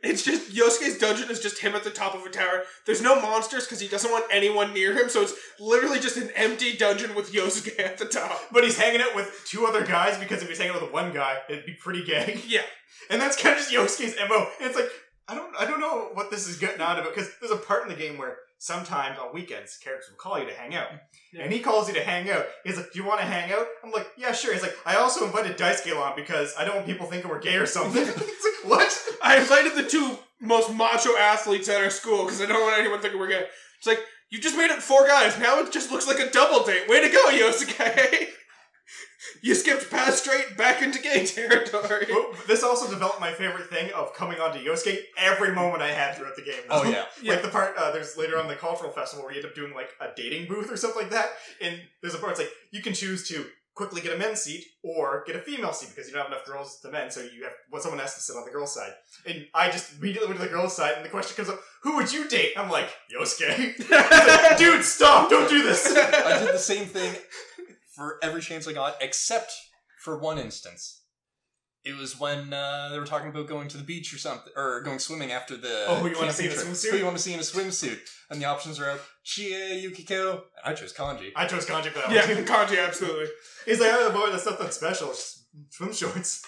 It's 0.03 0.22
just 0.22 0.53
Yosuke's 0.53 0.99
dungeon 0.99 1.30
is 1.30 1.40
just 1.40 1.59
him 1.59 1.74
at 1.74 1.84
the 1.84 1.90
top 1.90 2.14
of 2.14 2.24
a 2.24 2.30
tower. 2.30 2.62
There's 2.86 3.03
no 3.03 3.20
monsters 3.20 3.64
because 3.64 3.80
he 3.80 3.88
doesn't 3.88 4.11
want 4.11 4.24
anyone 4.30 4.72
near 4.72 4.95
him, 4.95 5.09
so 5.09 5.22
it's 5.22 5.34
literally 5.61 6.01
just 6.01 6.16
an 6.16 6.30
empty 6.34 6.76
dungeon 6.76 7.14
with 7.14 7.32
Yosuke 7.32 7.78
at 7.84 7.99
the 7.99 8.07
top. 8.07 8.40
but 8.53 8.64
he's 8.64 8.78
hanging 8.78 9.01
out 9.01 9.14
with 9.14 9.45
two 9.47 9.66
other 9.66 9.84
guys 9.84 10.18
because 10.18 10.43
if 10.43 10.49
he's 10.49 10.59
hanging 10.59 10.74
out 10.74 10.82
with 10.82 10.93
one 10.93 11.12
guy, 11.12 11.38
it'd 11.49 11.66
be 11.66 11.74
pretty 11.74 12.05
gay. 12.05 12.40
Yeah. 12.49 12.62
And 13.11 13.20
that's 13.20 13.40
kind 13.40 13.57
of 13.59 13.62
just 13.66 13.72
Yosuke's 13.72 14.16
MO. 14.28 14.47
And 14.61 14.68
it's 14.68 14.76
like, 14.76 14.88
I 15.28 15.34
don't 15.34 15.55
I 15.59 15.64
don't 15.64 15.80
know 15.80 16.11
what 16.14 16.30
this 16.30 16.47
is 16.49 16.57
getting 16.59 16.80
out 16.80 16.99
of 16.99 17.07
it, 17.07 17.14
because 17.14 17.30
there's 17.40 17.53
a 17.53 17.57
part 17.57 17.82
in 17.84 17.88
the 17.88 17.95
game 17.95 18.18
where 18.18 18.36
sometimes 18.62 19.18
on 19.18 19.34
weekends 19.34 19.76
characters 19.76 20.08
will 20.08 20.16
call 20.16 20.38
you 20.38 20.46
to 20.46 20.54
hang 20.54 20.72
out. 20.72 20.86
Yeah. 21.32 21.42
And 21.42 21.52
he 21.52 21.58
calls 21.58 21.88
you 21.88 21.94
to 21.94 22.04
hang 22.04 22.30
out. 22.30 22.46
He's 22.62 22.76
like, 22.76 22.92
Do 22.92 22.98
you 23.00 23.04
want 23.04 23.18
to 23.18 23.26
hang 23.26 23.50
out? 23.50 23.66
I'm 23.82 23.90
like, 23.90 24.06
Yeah, 24.16 24.30
sure. 24.30 24.52
He's 24.52 24.62
like, 24.62 24.76
I 24.86 24.94
also 24.96 25.24
invited 25.24 25.58
Daisuke 25.58 26.00
on 26.00 26.14
because 26.14 26.54
I 26.56 26.64
don't 26.64 26.76
want 26.76 26.86
people 26.86 27.08
thinking 27.08 27.28
we're 27.28 27.40
gay 27.40 27.56
or 27.56 27.66
something. 27.66 28.06
like, 28.06 28.64
what? 28.64 29.06
I 29.20 29.38
invited 29.38 29.74
the 29.74 29.82
two 29.82 30.16
most 30.40 30.72
macho 30.72 31.16
athletes 31.16 31.68
at 31.68 31.82
our 31.82 31.90
school 31.90 32.24
because 32.24 32.40
I 32.40 32.46
don't 32.46 32.62
want 32.62 32.78
anyone 32.78 33.00
thinking 33.00 33.18
we're 33.18 33.28
gay. 33.30 33.46
It's 33.78 33.86
like, 33.88 33.98
you 34.30 34.40
just 34.40 34.56
made 34.56 34.70
it 34.70 34.80
four 34.80 35.08
guys. 35.08 35.36
Now 35.40 35.58
it 35.58 35.72
just 35.72 35.90
looks 35.90 36.06
like 36.06 36.20
a 36.20 36.30
double 36.30 36.64
date. 36.64 36.88
Way 36.88 37.00
to 37.00 37.12
go, 37.12 37.30
Yosuke. 37.30 38.28
you 39.43 39.57
skipped 39.57 39.90
past 39.90 40.22
straight 40.22 40.57
back 40.57 40.82
into 40.82 41.01
gay 41.01 41.26
territory. 41.26 42.07
Well, 42.09 42.32
this 42.47 42.62
also 42.62 42.88
developed 42.88 43.20
my 43.20 43.32
favorite 43.32 43.68
thing 43.68 43.93
of 43.93 44.14
coming 44.14 44.40
onto 44.40 44.64
Yosuke 44.64 44.99
every 45.18 45.53
moment 45.53 45.82
I 45.82 45.90
had 45.90 46.16
throughout 46.16 46.36
the 46.36 46.43
game. 46.43 46.62
Oh 46.70 46.84
yeah. 46.84 47.07
Yeah. 47.20 47.34
Like 47.34 47.43
the 47.43 47.49
part 47.49 47.76
uh, 47.76 47.90
there's 47.90 48.16
later 48.16 48.38
on 48.38 48.49
the 48.49 48.55
cultural 48.55 48.93
festival 48.93 49.24
where 49.24 49.34
you 49.34 49.40
end 49.40 49.49
up 49.49 49.55
doing 49.55 49.74
like 49.74 49.90
a 50.01 50.09
dating 50.16 50.49
booth 50.49 50.70
or 50.70 50.76
something 50.76 51.03
like 51.03 51.11
that, 51.11 51.30
and 51.61 51.80
there's 52.01 52.14
a 52.14 52.18
part 52.18 52.32
it's 52.32 52.40
like 52.40 52.51
you 52.70 52.82
can 52.82 52.95
choose 52.95 53.26
to 53.28 53.45
quickly 53.74 54.03
get 54.03 54.14
a 54.14 54.18
men's 54.18 54.40
seat 54.40 54.64
or 54.82 55.24
get 55.26 55.34
a 55.34 55.40
female 55.40 55.72
seat 55.72 55.88
because 55.88 56.07
you 56.07 56.12
don't 56.12 56.22
have 56.22 56.30
enough 56.30 56.45
girls 56.45 56.78
to 56.80 56.90
men, 56.90 57.11
so 57.11 57.20
you 57.20 57.43
have 57.43 57.53
well, 57.70 57.82
someone 57.82 57.99
has 57.99 58.14
to 58.14 58.20
sit 58.20 58.36
on 58.36 58.45
the 58.45 58.51
girls' 58.51 58.74
side. 58.74 58.93
And 59.26 59.47
I 59.55 59.70
just 59.70 59.99
immediately 59.99 60.28
went 60.28 60.40
to 60.40 60.47
the 60.47 60.53
girls' 60.53 60.76
side, 60.76 60.95
and 60.97 61.05
the 61.05 61.09
question 61.09 61.36
comes 61.36 61.49
up: 61.49 61.61
Who 61.82 61.97
would 61.97 62.12
you 62.12 62.28
date? 62.28 62.53
I'm 62.57 62.70
like 62.70 62.90
Yosuke. 63.12 63.57
He's 63.76 63.90
like, 63.90 64.57
Dude, 64.57 64.84
stop! 64.84 65.30
Don't 65.30 65.51
do 65.51 65.62
this. 65.64 65.86
I 65.97 66.38
did 66.38 66.55
the 66.55 66.59
same 66.59 66.86
thing 66.86 67.16
for 67.95 68.18
every 68.22 68.40
chance 68.40 68.66
I 68.66 68.72
got, 68.72 68.97
except 69.01 69.53
for 70.03 70.18
one 70.18 70.38
instance. 70.38 71.01
It 71.84 71.97
was 71.97 72.18
when 72.18 72.53
uh, 72.53 72.90
they 72.93 72.99
were 72.99 73.07
talking 73.07 73.28
about 73.28 73.49
going 73.49 73.66
to 73.68 73.76
the 73.76 73.82
beach 73.82 74.14
or 74.14 74.18
something, 74.18 74.53
or 74.57 74.82
going 74.82 75.01
swimming 75.01 75.32
after 75.32 75.57
the. 75.57 75.86
Oh, 75.88 75.97
who 75.97 76.09
you 76.11 76.16
wanna 76.16 76.32
see 76.32 76.47
in 76.47 76.53
a 76.53 76.55
camping 76.55 76.72
trip. 76.72 76.76
swimsuit? 76.76 76.90
Who 76.93 76.97
you 76.99 77.05
want 77.05 77.16
to 77.16 77.22
see 77.22 77.32
in 77.34 77.40
a 77.40 77.43
swimsuit? 77.43 77.99
And 78.30 78.40
the 78.40 78.45
options 78.45 78.78
are 78.78 78.88
out: 78.88 79.01
Chie, 79.24 79.80
Yukiko. 79.82 80.30
And 80.32 80.43
I 80.64 80.74
chose 80.74 80.93
Kanji. 80.93 81.32
I 81.34 81.47
chose 81.47 81.66
Kanji 81.66 81.86
for 81.86 81.99
that 81.99 82.11
yeah, 82.12 82.26
one. 82.26 82.45
Yeah, 82.45 82.45
Kanji, 82.66 82.86
absolutely. 82.86 83.26
He's 83.66 83.80
like, 83.80 83.90
oh 83.93 84.12
boy, 84.12 84.30
that's 84.30 84.47
nothing 84.47 84.70
special. 84.70 85.09
Just 85.09 85.47
swim 85.70 85.93
shorts. 85.93 86.45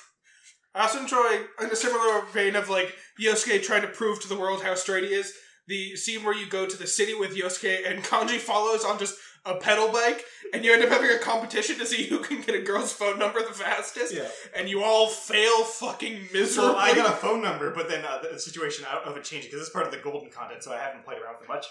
I 0.74 0.82
also 0.82 1.01
enjoy, 1.01 1.42
in 1.61 1.70
a 1.70 1.76
similar 1.76 2.22
vein 2.32 2.57
of 2.57 2.68
like 2.68 2.95
Yosuke 3.20 3.62
trying 3.62 3.82
to 3.82 3.88
prove 3.88 4.20
to 4.22 4.28
the 4.28 4.38
world 4.38 4.62
how 4.62 4.74
straight 4.74 5.05
he 5.05 5.11
is, 5.11 5.32
the 5.66 5.97
scene 5.97 6.24
where 6.24 6.34
you 6.34 6.47
go 6.47 6.66
to 6.66 6.76
the 6.76 6.86
city 6.86 7.14
with 7.14 7.36
Yosuke 7.36 7.90
and 7.90 8.05
Kanji 8.05 8.38
follows 8.38 8.84
on 8.84 8.99
just 8.99 9.16
a 9.47 9.57
pedal 9.57 9.88
bike, 9.92 10.24
and 10.53 10.64
you 10.64 10.72
end 10.72 10.82
up 10.82 10.88
having 10.88 11.11
a 11.11 11.18
competition 11.18 11.78
to 11.78 11.86
see 11.86 12.05
who 12.05 12.18
can 12.20 12.40
get 12.40 12.55
a 12.55 12.62
girl's 12.62 12.92
phone 12.92 13.18
number 13.18 13.40
the 13.40 13.53
fastest, 13.53 14.14
Yeah. 14.14 14.28
and 14.57 14.68
you 14.68 14.82
all 14.82 15.09
fail 15.09 15.64
fucking 15.64 16.28
miserably. 16.32 16.72
So 16.72 16.76
I 16.76 16.95
got 16.95 17.09
a 17.12 17.16
phone 17.16 17.42
number, 17.42 17.70
but 17.70 17.88
then 17.88 18.05
uh, 18.05 18.20
the 18.32 18.38
situation 18.38 18.86
I 18.88 18.95
don't 18.95 19.05
know 19.07 19.12
if 19.12 19.18
it 19.18 19.24
changed 19.24 19.49
because 19.49 19.61
it's 19.61 19.70
part 19.70 19.86
of 19.86 19.92
the 19.92 19.99
golden 19.99 20.30
content, 20.30 20.62
so 20.62 20.72
I 20.72 20.78
haven't 20.78 21.05
played 21.05 21.18
around 21.20 21.34
with 21.40 21.45
it 21.45 21.53
much. 21.53 21.66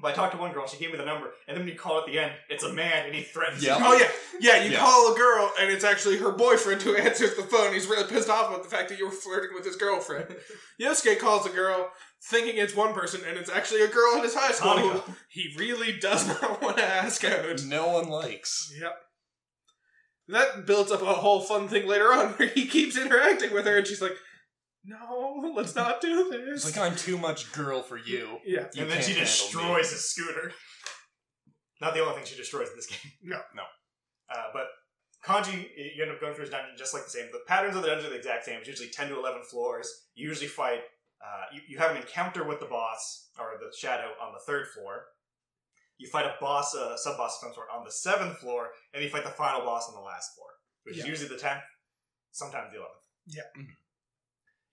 But 0.00 0.12
I 0.12 0.14
talked 0.14 0.32
to 0.34 0.38
one 0.38 0.52
girl, 0.52 0.64
she 0.68 0.76
gave 0.78 0.92
me 0.92 0.96
the 0.96 1.04
number, 1.04 1.32
and 1.48 1.56
then 1.56 1.64
when 1.64 1.72
you 1.72 1.78
call 1.78 1.98
at 1.98 2.06
the 2.06 2.16
end, 2.20 2.30
it's 2.48 2.62
a 2.62 2.72
man, 2.72 3.06
and 3.06 3.14
he 3.14 3.22
threatens 3.22 3.64
Yeah. 3.64 3.78
you. 3.78 3.84
Oh 3.84 3.94
yeah, 3.98 4.08
yeah. 4.40 4.62
You 4.62 4.70
Yeah. 4.70 4.78
call 4.78 5.12
a 5.12 5.16
girl, 5.18 5.52
and 5.60 5.70
it's 5.72 5.82
actually 5.82 6.18
her 6.18 6.30
boyfriend 6.30 6.82
who 6.82 6.94
answers 6.96 7.34
the 7.34 7.42
phone. 7.42 7.72
He's 7.74 7.86
really 7.88 8.08
pissed 8.08 8.28
off 8.30 8.48
about 8.48 8.62
the 8.62 8.70
fact 8.70 8.88
that 8.90 8.98
you 8.98 9.06
were 9.06 9.12
flirting 9.12 9.50
with 9.56 9.64
his 9.64 9.74
girlfriend. 9.74 10.36
Yosuke 10.80 11.18
calls 11.18 11.46
a 11.46 11.50
girl, 11.50 11.90
thinking 12.22 12.56
it's 12.56 12.74
one 12.74 12.94
person, 12.94 13.20
and 13.26 13.36
it's 13.38 13.50
actually 13.50 13.82
a 13.82 13.88
girl 13.88 14.16
in 14.16 14.22
his 14.22 14.34
high 14.34 14.52
school 14.52 14.76
who 14.78 15.12
he 15.28 15.54
really 15.58 15.98
does 15.98 16.26
not 16.26 16.62
want 16.62 16.76
to 16.78 16.84
ask 16.84 17.24
out. 17.24 17.62
No 17.64 17.88
one 17.88 18.08
likes. 18.08 18.72
Yep. 18.80 18.94
That 20.28 20.66
builds 20.66 20.92
up 20.92 21.00
a 21.02 21.06
whole 21.06 21.40
fun 21.40 21.68
thing 21.68 21.86
later 21.86 22.12
on 22.12 22.28
where 22.34 22.48
he 22.48 22.66
keeps 22.66 22.96
interacting 22.98 23.52
with 23.52 23.64
her, 23.66 23.78
and 23.78 23.86
she's 23.86 24.02
like, 24.02 24.16
"No, 24.84 25.52
let's 25.54 25.74
not 25.74 26.00
do 26.00 26.28
this. 26.30 26.40
It's 26.48 26.64
this." 26.64 26.76
like 26.76 26.92
I'm 26.92 26.96
too 26.96 27.16
much 27.18 27.50
girl 27.52 27.82
for 27.82 27.96
you. 27.96 28.38
yeah. 28.44 28.66
You 28.74 28.82
and 28.82 28.90
then 28.90 28.98
she 29.00 29.08
can't 29.14 29.18
me. 29.18 29.20
destroys 29.24 29.90
his 29.90 30.10
scooter. 30.10 30.52
Not 31.80 31.94
the 31.94 32.00
only 32.00 32.14
thing 32.14 32.24
she 32.24 32.36
destroys 32.36 32.68
in 32.70 32.76
this 32.76 32.86
game. 32.86 33.12
No. 33.22 33.38
No. 33.54 33.62
Uh, 34.34 34.48
but 34.52 34.66
Kanji, 35.24 35.68
you 35.94 36.02
end 36.02 36.10
up 36.12 36.20
going 36.20 36.34
through 36.34 36.42
his 36.44 36.50
dungeon 36.50 36.74
just 36.76 36.92
like 36.92 37.04
the 37.04 37.10
same. 37.10 37.26
The 37.32 37.40
patterns 37.46 37.76
of 37.76 37.82
the 37.82 37.88
dungeon 37.88 38.06
are 38.06 38.10
the 38.10 38.16
exact 38.16 38.44
same. 38.44 38.58
It's 38.58 38.68
usually 38.68 38.88
10 38.90 39.08
to 39.08 39.16
11 39.18 39.42
floors. 39.50 39.88
You 40.14 40.28
usually 40.28 40.48
fight, 40.48 40.80
uh, 41.24 41.44
you, 41.52 41.60
you 41.68 41.78
have 41.78 41.90
an 41.92 41.96
encounter 41.98 42.44
with 42.44 42.60
the 42.60 42.66
boss, 42.66 43.28
or 43.38 43.52
the 43.58 43.74
shadow, 43.76 44.10
on 44.22 44.32
the 44.32 44.40
third 44.46 44.66
floor. 44.68 45.04
You 45.98 46.08
fight 46.08 46.26
a 46.26 46.34
boss, 46.40 46.74
a 46.74 46.96
sub 46.96 47.16
boss 47.16 47.36
of 47.36 47.46
some 47.48 47.54
sort, 47.54 47.66
on 47.74 47.84
the 47.84 47.90
seventh 47.90 48.38
floor, 48.38 48.68
and 48.94 49.02
you 49.02 49.10
fight 49.10 49.24
the 49.24 49.30
final 49.30 49.62
boss 49.62 49.88
on 49.88 49.94
the 49.94 50.00
last 50.00 50.34
floor, 50.34 50.48
which 50.84 50.96
Yeah. 50.96 51.02
is 51.04 51.08
usually 51.08 51.28
the 51.28 51.42
10th, 51.42 51.62
sometimes 52.30 52.72
the 52.72 52.78
11th. 52.78 53.02
Yeah. 53.26 53.42
Mhm. 53.56 53.74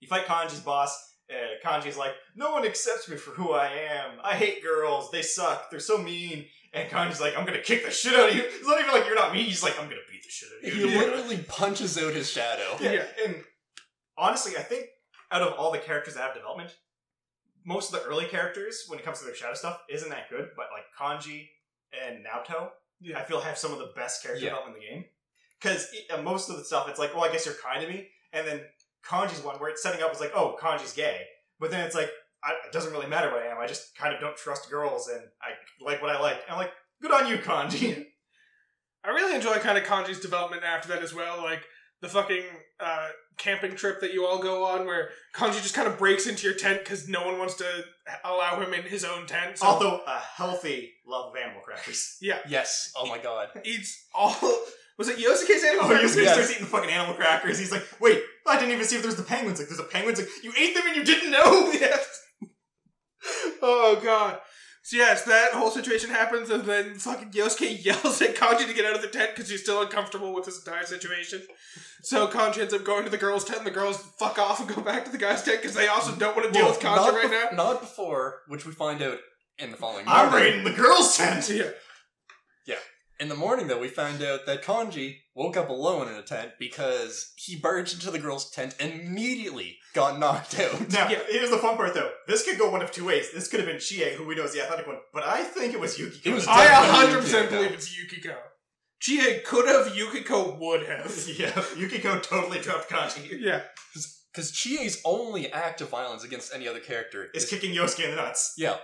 You 0.00 0.08
fight 0.08 0.26
Kanji's 0.26 0.60
boss, 0.60 0.96
uh, 1.30 1.34
Kanji's 1.64 1.96
like, 1.96 2.14
no 2.36 2.52
one 2.52 2.64
accepts 2.64 3.08
me 3.08 3.16
for 3.16 3.30
who 3.32 3.52
I 3.52 3.66
am. 3.66 4.20
I 4.22 4.36
hate 4.36 4.62
girls. 4.62 5.10
They 5.10 5.22
suck. 5.22 5.68
They're 5.70 5.80
so 5.80 5.98
mean. 5.98 6.48
And 6.72 6.88
Kanji's 6.90 7.20
like, 7.20 7.36
I'm 7.36 7.44
gonna 7.44 7.60
kick 7.62 7.84
the 7.84 7.90
shit 7.90 8.14
out 8.14 8.28
of 8.28 8.36
you. 8.36 8.42
It's 8.44 8.64
not 8.66 8.78
even 8.80 8.92
like 8.92 9.06
you're 9.06 9.14
not 9.16 9.32
mean. 9.32 9.46
He's 9.46 9.62
like, 9.64 9.76
I'm 9.80 9.88
gonna 9.88 10.02
beat 10.10 10.22
the 10.22 10.28
shit 10.30 10.48
out 10.52 10.58
of 10.58 10.64
you. 10.78 10.86
He 10.86 10.92
you. 10.94 10.98
literally 11.00 11.38
punches 11.48 11.98
out 11.98 12.12
his 12.14 12.30
shadow. 12.30 12.76
Yeah. 12.80 12.92
Yeah. 12.92 13.06
And 13.24 13.44
honestly, 14.16 14.56
I 14.56 14.62
think 14.62 14.86
out 15.32 15.42
of 15.42 15.52
all 15.54 15.72
the 15.72 15.78
characters 15.78 16.14
that 16.14 16.22
have 16.22 16.34
development, 16.34 16.74
most 17.64 17.92
of 17.92 18.00
the 18.00 18.06
early 18.08 18.26
characters, 18.26 18.84
when 18.88 18.98
it 18.98 19.04
comes 19.04 19.18
to 19.18 19.24
their 19.24 19.34
shadow 19.34 19.54
stuff, 19.54 19.80
isn't 19.90 20.08
that 20.10 20.30
good. 20.30 20.50
But 20.56 20.66
like 20.72 20.84
Kanji 20.98 21.48
and 22.06 22.24
Naoto, 22.24 22.70
Yeah. 23.00 23.18
I 23.18 23.22
feel 23.24 23.40
have 23.40 23.58
some 23.58 23.72
of 23.72 23.78
the 23.78 23.92
best 23.96 24.22
character 24.22 24.44
Yeah. 24.44 24.50
development 24.50 24.82
in 24.82 24.82
the 24.82 24.94
game. 24.94 25.04
Because 25.60 25.88
uh, 26.12 26.22
most 26.22 26.50
of 26.50 26.56
the 26.58 26.64
stuff, 26.64 26.88
it's 26.88 26.98
like, 26.98 27.14
well, 27.14 27.24
I 27.24 27.32
guess 27.32 27.44
you're 27.46 27.54
kind 27.54 27.80
to 27.82 27.88
me. 27.88 28.08
And 28.32 28.46
then 28.46 28.60
Kanji's 29.04 29.42
one 29.42 29.56
where 29.58 29.70
it's 29.70 29.82
setting 29.82 30.02
up 30.02 30.10
as 30.12 30.20
like, 30.20 30.32
oh, 30.34 30.56
Kanji's 30.60 30.92
gay. 30.92 31.22
But 31.58 31.70
then 31.70 31.84
it's 31.86 31.94
like, 31.94 32.10
I, 32.44 32.52
it 32.66 32.72
doesn't 32.72 32.92
really 32.92 33.06
matter 33.06 33.30
what 33.32 33.42
I 33.42 33.46
am. 33.46 33.58
I 33.58 33.66
just 33.66 33.96
kind 33.96 34.14
of 34.14 34.20
don't 34.20 34.36
trust 34.36 34.70
girls 34.70 35.08
and 35.08 35.22
I 35.42 35.50
like 35.84 36.02
what 36.02 36.10
I 36.14 36.20
like. 36.20 36.34
And 36.42 36.50
I'm 36.50 36.58
like, 36.58 36.72
good 37.02 37.10
on 37.10 37.26
you, 37.26 37.38
Kanji. 37.38 38.04
I 39.04 39.08
really 39.10 39.34
enjoy 39.34 39.54
kind 39.58 39.78
of 39.78 39.84
Kanji's 39.84 40.20
development 40.20 40.62
after 40.64 40.88
that 40.88 41.02
as 41.02 41.14
well. 41.14 41.42
Like 41.42 41.62
the 42.02 42.08
fucking 42.08 42.42
uh, 42.80 43.08
camping 43.38 43.74
trip 43.74 44.00
that 44.00 44.12
you 44.12 44.26
all 44.26 44.38
go 44.38 44.64
on, 44.66 44.86
where 44.86 45.10
Kanji 45.34 45.62
just 45.62 45.74
kind 45.74 45.88
of 45.88 45.98
breaks 45.98 46.26
into 46.26 46.46
your 46.46 46.56
tent 46.56 46.80
because 46.80 47.08
no 47.08 47.24
one 47.26 47.38
wants 47.38 47.54
to 47.54 47.64
allow 48.24 48.60
him 48.60 48.72
in 48.74 48.82
his 48.82 49.04
own 49.04 49.26
tent. 49.26 49.58
So 49.58 49.66
Although 49.66 50.00
a 50.06 50.18
healthy 50.18 50.92
love 51.06 51.30
of 51.30 51.36
animal 51.36 51.62
crackers. 51.62 52.16
Yeah, 52.20 52.38
Yes. 52.48 52.92
Oh 52.96 53.06
my 53.06 53.18
god. 53.18 53.48
eats 53.64 54.06
all. 54.14 54.36
Was 54.98 55.08
it 55.10 55.18
Yosuke's 55.18 55.62
animal? 55.62 55.84
Oh, 55.84 55.88
crackers? 55.88 56.16
Yosuke 56.16 56.22
Yes. 56.22 56.32
starts 56.34 56.50
eating 56.52 56.64
fucking 56.66 56.88
animal 56.90 57.14
crackers. 57.16 57.58
He's 57.58 57.70
like, 57.70 57.84
wait, 58.00 58.22
I 58.46 58.58
didn't 58.58 58.72
even 58.72 58.86
see 58.86 58.96
if 58.96 59.02
there's 59.02 59.16
the 59.16 59.22
penguins. 59.24 59.58
Like, 59.58 59.68
there's 59.68 59.78
a 59.78 59.82
penguins. 59.84 60.18
Like, 60.18 60.28
you 60.42 60.52
ate 60.58 60.74
them 60.74 60.84
and 60.86 60.96
you 60.96 61.04
didn't 61.04 61.30
know. 61.32 61.70
yes. 61.74 62.22
Oh 63.62 64.00
god. 64.02 64.38
So 64.88 64.96
yes, 64.98 65.24
that 65.24 65.50
whole 65.50 65.72
situation 65.72 66.10
happens, 66.10 66.48
and 66.48 66.62
then 66.62 66.94
fucking 66.94 67.32
Yosuke 67.32 67.84
yells 67.84 68.22
at 68.22 68.36
Kanji 68.36 68.68
to 68.68 68.72
get 68.72 68.84
out 68.84 68.94
of 68.94 69.02
the 69.02 69.08
tent 69.08 69.30
because 69.34 69.50
he's 69.50 69.62
still 69.62 69.82
uncomfortable 69.82 70.32
with 70.32 70.44
this 70.44 70.64
entire 70.64 70.84
situation. 70.86 71.42
So 72.02 72.28
Kanji 72.28 72.58
ends 72.58 72.72
up 72.72 72.84
going 72.84 73.02
to 73.02 73.10
the 73.10 73.16
girls' 73.18 73.44
tent, 73.44 73.58
and 73.58 73.66
the 73.66 73.72
girls 73.72 73.96
fuck 74.16 74.38
off 74.38 74.60
and 74.60 74.72
go 74.72 74.80
back 74.82 75.04
to 75.04 75.10
the 75.10 75.18
guys' 75.18 75.42
tent 75.42 75.60
because 75.60 75.74
they 75.74 75.88
also 75.88 76.14
don't 76.14 76.36
want 76.36 76.46
to 76.46 76.52
deal 76.52 76.66
Well, 76.66 76.70
with 76.74 76.80
Kanji 76.80 77.12
right 77.14 77.26
bef- 77.28 77.56
now. 77.56 77.64
not 77.64 77.80
before, 77.80 78.42
which 78.46 78.64
we 78.64 78.70
find 78.70 79.02
out 79.02 79.18
in 79.58 79.72
the 79.72 79.76
following 79.76 80.04
I'm 80.06 80.30
morning. 80.30 80.50
raiding 80.50 80.64
the 80.64 80.80
girls' 80.80 81.16
tent. 81.16 81.48
Yeah. 81.50 81.70
In 83.18 83.28
the 83.30 83.34
morning, 83.34 83.66
though, 83.66 83.78
we 83.80 83.88
found 83.88 84.22
out 84.22 84.44
that 84.44 84.62
Kanji 84.62 85.16
woke 85.34 85.56
up 85.56 85.70
alone 85.70 86.08
in 86.08 86.14
a 86.14 86.22
tent 86.22 86.52
because 86.58 87.32
he 87.36 87.56
barged 87.56 87.94
into 87.94 88.10
the 88.10 88.18
girl's 88.18 88.50
tent 88.50 88.74
and 88.78 88.92
immediately 88.92 89.78
got 89.94 90.18
knocked 90.18 90.58
out. 90.60 90.90
Now, 90.92 91.08
Yeah. 91.08 91.20
here's 91.30 91.48
the 91.50 91.56
fun 91.56 91.76
part, 91.76 91.94
though. 91.94 92.10
This 92.28 92.44
could 92.44 92.58
go 92.58 92.70
one 92.70 92.82
of 92.82 92.90
two 92.92 93.06
ways. 93.06 93.32
This 93.32 93.48
could 93.48 93.60
have 93.60 93.68
been 93.68 93.78
Chie, 93.80 94.12
who 94.14 94.26
we 94.26 94.34
know 94.34 94.44
is 94.44 94.52
the 94.52 94.62
athletic 94.62 94.86
one, 94.86 94.98
but 95.14 95.22
I 95.24 95.44
think 95.44 95.72
it 95.72 95.80
was 95.80 95.98
Yukiko. 95.98 96.28
It 96.30 96.34
was 96.34 96.46
I 96.46 96.66
100% 96.66 97.22
Yukiko. 97.22 97.50
believe 97.50 97.72
it's 97.72 97.98
Yukiko. 97.98 98.36
Chie 99.00 99.40
could 99.46 99.66
have, 99.66 99.96
Yukiko 99.96 100.58
would 100.58 100.86
have. 100.86 101.16
yeah, 101.38 101.62
Yukiko 101.76 102.18
totally 102.20 102.60
dropped 102.60 102.90
Kanji. 102.90 103.38
Yeah. 103.40 103.62
Because 104.32 104.50
Chie's 104.52 105.00
only 105.06 105.50
act 105.52 105.80
of 105.80 105.88
violence 105.88 106.22
against 106.24 106.54
any 106.54 106.68
other 106.68 106.80
character 106.80 107.28
Is 107.34 107.44
is 107.44 107.50
kicking 107.50 107.74
Yosuke 107.74 108.04
in 108.04 108.10
the 108.10 108.16
nuts 108.16 108.52
yeah, 108.58 108.76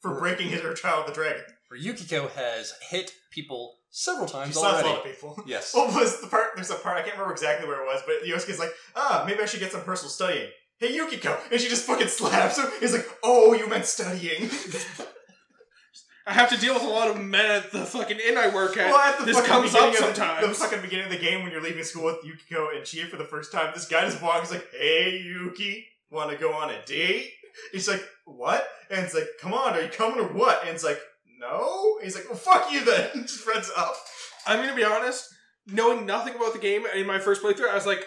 for 0.00 0.18
breaking 0.18 0.48
his 0.48 0.60
her 0.62 0.74
child 0.74 1.06
the 1.06 1.12
dragon. 1.12 1.44
Where 1.70 1.78
Yukiko 1.78 2.28
has 2.34 2.74
hit 2.90 3.12
people 3.30 3.76
several 3.90 4.26
She 4.26 4.32
times 4.32 4.54
slaps 4.56 4.82
a 4.82 4.86
lot 4.86 4.98
of 4.98 5.04
people. 5.04 5.40
Yes. 5.46 5.72
What 5.72 5.94
was 5.94 6.20
the 6.20 6.26
part? 6.26 6.48
There's 6.56 6.70
a 6.70 6.74
part 6.74 6.96
I 6.96 7.02
can't 7.02 7.14
remember 7.14 7.32
exactly 7.32 7.68
where 7.68 7.80
it 7.80 7.86
was, 7.86 8.02
but 8.06 8.28
Yosuke's 8.28 8.58
like, 8.58 8.72
ah, 8.96 9.22
maybe 9.26 9.40
I 9.40 9.46
should 9.46 9.60
get 9.60 9.70
some 9.70 9.82
personal 9.82 10.10
studying. 10.10 10.48
Hey 10.78 10.94
Yukiko, 10.96 11.38
and 11.52 11.60
she 11.60 11.68
just 11.68 11.84
fucking 11.86 12.08
slaps 12.08 12.58
him. 12.58 12.66
He's 12.80 12.92
like, 12.92 13.06
oh, 13.22 13.52
you 13.52 13.68
meant 13.68 13.84
studying. 13.86 14.50
I 16.26 16.32
have 16.32 16.50
to 16.50 16.56
deal 16.56 16.74
with 16.74 16.82
a 16.82 16.88
lot 16.88 17.08
of 17.08 17.18
men 17.20 17.50
at 17.50 17.72
the 17.72 17.84
fucking 17.84 18.18
inn 18.18 18.36
I 18.36 18.54
work 18.54 18.76
at. 18.76 18.90
well, 18.90 18.98
at 19.00 19.18
the 19.18 19.24
this 19.26 19.36
fucking 19.36 19.50
comes 19.50 19.72
beginning 19.72 19.94
up 19.96 20.00
of 20.02 20.08
the- 20.08 20.14
sometimes. 20.14 20.46
The, 20.48 20.54
fucking 20.64 20.82
beginning 20.82 21.06
of 21.06 21.12
the 21.12 21.18
game 21.18 21.42
when 21.42 21.52
you're 21.52 21.62
leaving 21.62 21.82
school 21.82 22.04
with 22.04 22.24
Yukiko 22.24 22.68
and 22.74 22.84
Chie 22.84 23.04
for 23.04 23.16
the 23.16 23.24
first 23.24 23.52
time, 23.52 23.72
this 23.74 23.86
guy 23.86 24.02
just 24.02 24.22
walks 24.22 24.50
like, 24.50 24.66
hey 24.72 25.20
Yuki, 25.24 25.86
want 26.10 26.30
to 26.30 26.36
go 26.36 26.52
on 26.52 26.70
a 26.70 26.84
date? 26.84 27.30
He's 27.72 27.88
like, 27.88 28.02
what? 28.26 28.66
And 28.90 29.04
it's 29.04 29.14
like, 29.14 29.26
come 29.40 29.52
on, 29.54 29.74
are 29.74 29.82
you 29.82 29.88
coming 29.88 30.20
or 30.20 30.28
what? 30.28 30.60
And 30.62 30.70
it's 30.70 30.84
like, 30.84 31.00
no. 31.40 31.96
And 31.96 32.04
he's 32.04 32.14
like, 32.14 32.28
well, 32.28 32.38
fuck 32.38 32.70
you 32.70 32.84
then. 32.84 33.10
just 33.26 33.46
runs 33.46 33.70
up. 33.76 33.96
I'm 34.46 34.60
gonna 34.60 34.76
be 34.76 34.84
honest, 34.84 35.26
knowing 35.66 36.06
nothing 36.06 36.34
about 36.34 36.52
the 36.52 36.58
game 36.58 36.84
in 36.94 37.06
my 37.06 37.18
first 37.18 37.42
playthrough, 37.42 37.70
I 37.70 37.74
was 37.74 37.86
like, 37.86 38.04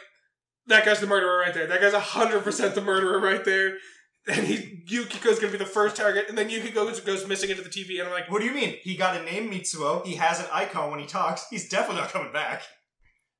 that 0.67 0.85
guy's 0.85 1.01
the 1.01 1.07
murderer 1.07 1.39
right 1.39 1.53
there. 1.53 1.67
That 1.67 1.81
guy's 1.81 1.93
100% 1.93 2.73
the 2.73 2.81
murderer 2.81 3.19
right 3.19 3.43
there. 3.43 3.77
And 4.25 4.47
he, 4.47 4.83
Yukiko's 4.87 5.39
gonna 5.39 5.51
be 5.51 5.57
the 5.57 5.65
first 5.65 5.97
target, 5.97 6.29
and 6.29 6.37
then 6.37 6.49
Yukiko 6.49 6.85
goes, 6.85 7.01
goes 7.01 7.27
missing 7.27 7.49
into 7.49 7.61
the 7.61 7.69
TV, 7.69 7.99
and 7.99 8.07
I'm 8.07 8.13
like, 8.13 8.31
What 8.31 8.39
do 8.39 8.45
you 8.45 8.53
mean? 8.53 8.77
He 8.81 8.95
got 8.95 9.19
a 9.19 9.23
name, 9.23 9.51
Mitsuo. 9.51 10.05
He 10.05 10.15
has 10.15 10.39
an 10.39 10.45
icon 10.53 10.91
when 10.91 11.01
he 11.01 11.05
talks. 11.05 11.45
He's 11.49 11.67
definitely 11.67 12.01
not 12.01 12.13
coming 12.13 12.31
back. 12.31 12.61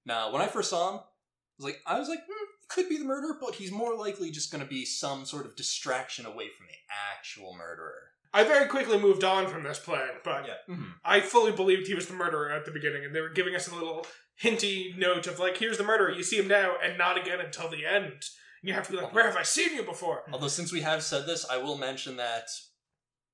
Now, 0.05 0.33
when 0.33 0.41
I 0.41 0.47
first 0.47 0.69
saw 0.69 0.89
him, 0.91 0.99
I 0.99 1.03
was 1.57 1.65
like, 1.65 1.77
I 1.87 1.99
was 1.99 2.09
like, 2.09 2.19
hmm, 2.19 2.45
could 2.67 2.89
be 2.89 2.97
the 2.97 3.05
murderer, 3.05 3.37
but 3.39 3.55
he's 3.55 3.71
more 3.71 3.95
likely 3.95 4.31
just 4.31 4.51
going 4.51 4.63
to 4.63 4.69
be 4.69 4.85
some 4.85 5.25
sort 5.25 5.45
of 5.45 5.55
distraction 5.55 6.25
away 6.25 6.49
from 6.57 6.67
the 6.67 6.75
actual 7.15 7.55
murderer. 7.55 8.12
I 8.33 8.43
very 8.43 8.67
quickly 8.67 8.97
moved 8.97 9.23
on 9.23 9.47
from 9.47 9.63
this 9.63 9.79
plan, 9.79 10.19
but 10.23 10.45
Yeah. 10.47 10.57
Mhm. 10.67 10.95
I 11.03 11.21
fully 11.21 11.51
believed 11.51 11.87
he 11.87 11.93
was 11.93 12.07
the 12.07 12.13
murderer 12.13 12.51
at 12.51 12.65
the 12.65 12.71
beginning, 12.71 13.05
and 13.05 13.15
they 13.15 13.21
were 13.21 13.29
giving 13.29 13.55
us 13.55 13.67
a 13.67 13.75
little 13.75 14.07
hinty 14.35 14.93
note 14.97 15.27
of 15.27 15.37
like, 15.39 15.57
here's 15.57 15.77
the 15.77 15.83
murderer, 15.83 16.09
you 16.11 16.23
see 16.23 16.37
him 16.37 16.47
now, 16.47 16.77
and 16.77 16.97
not 16.97 17.17
again 17.17 17.39
until 17.39 17.69
the 17.69 17.85
end. 17.85 18.05
And 18.61 18.69
you 18.69 18.73
have 18.73 18.85
to 18.87 18.91
be 18.93 18.97
like, 18.97 19.13
where 19.13 19.25
have 19.25 19.37
I 19.37 19.43
seen 19.43 19.75
you 19.75 19.83
before? 19.83 20.23
Although, 20.31 20.47
since 20.47 20.71
we 20.71 20.81
have 20.81 21.03
said 21.03 21.25
this, 21.27 21.45
I 21.47 21.57
will 21.57 21.77
mention 21.77 22.15
that 22.17 22.47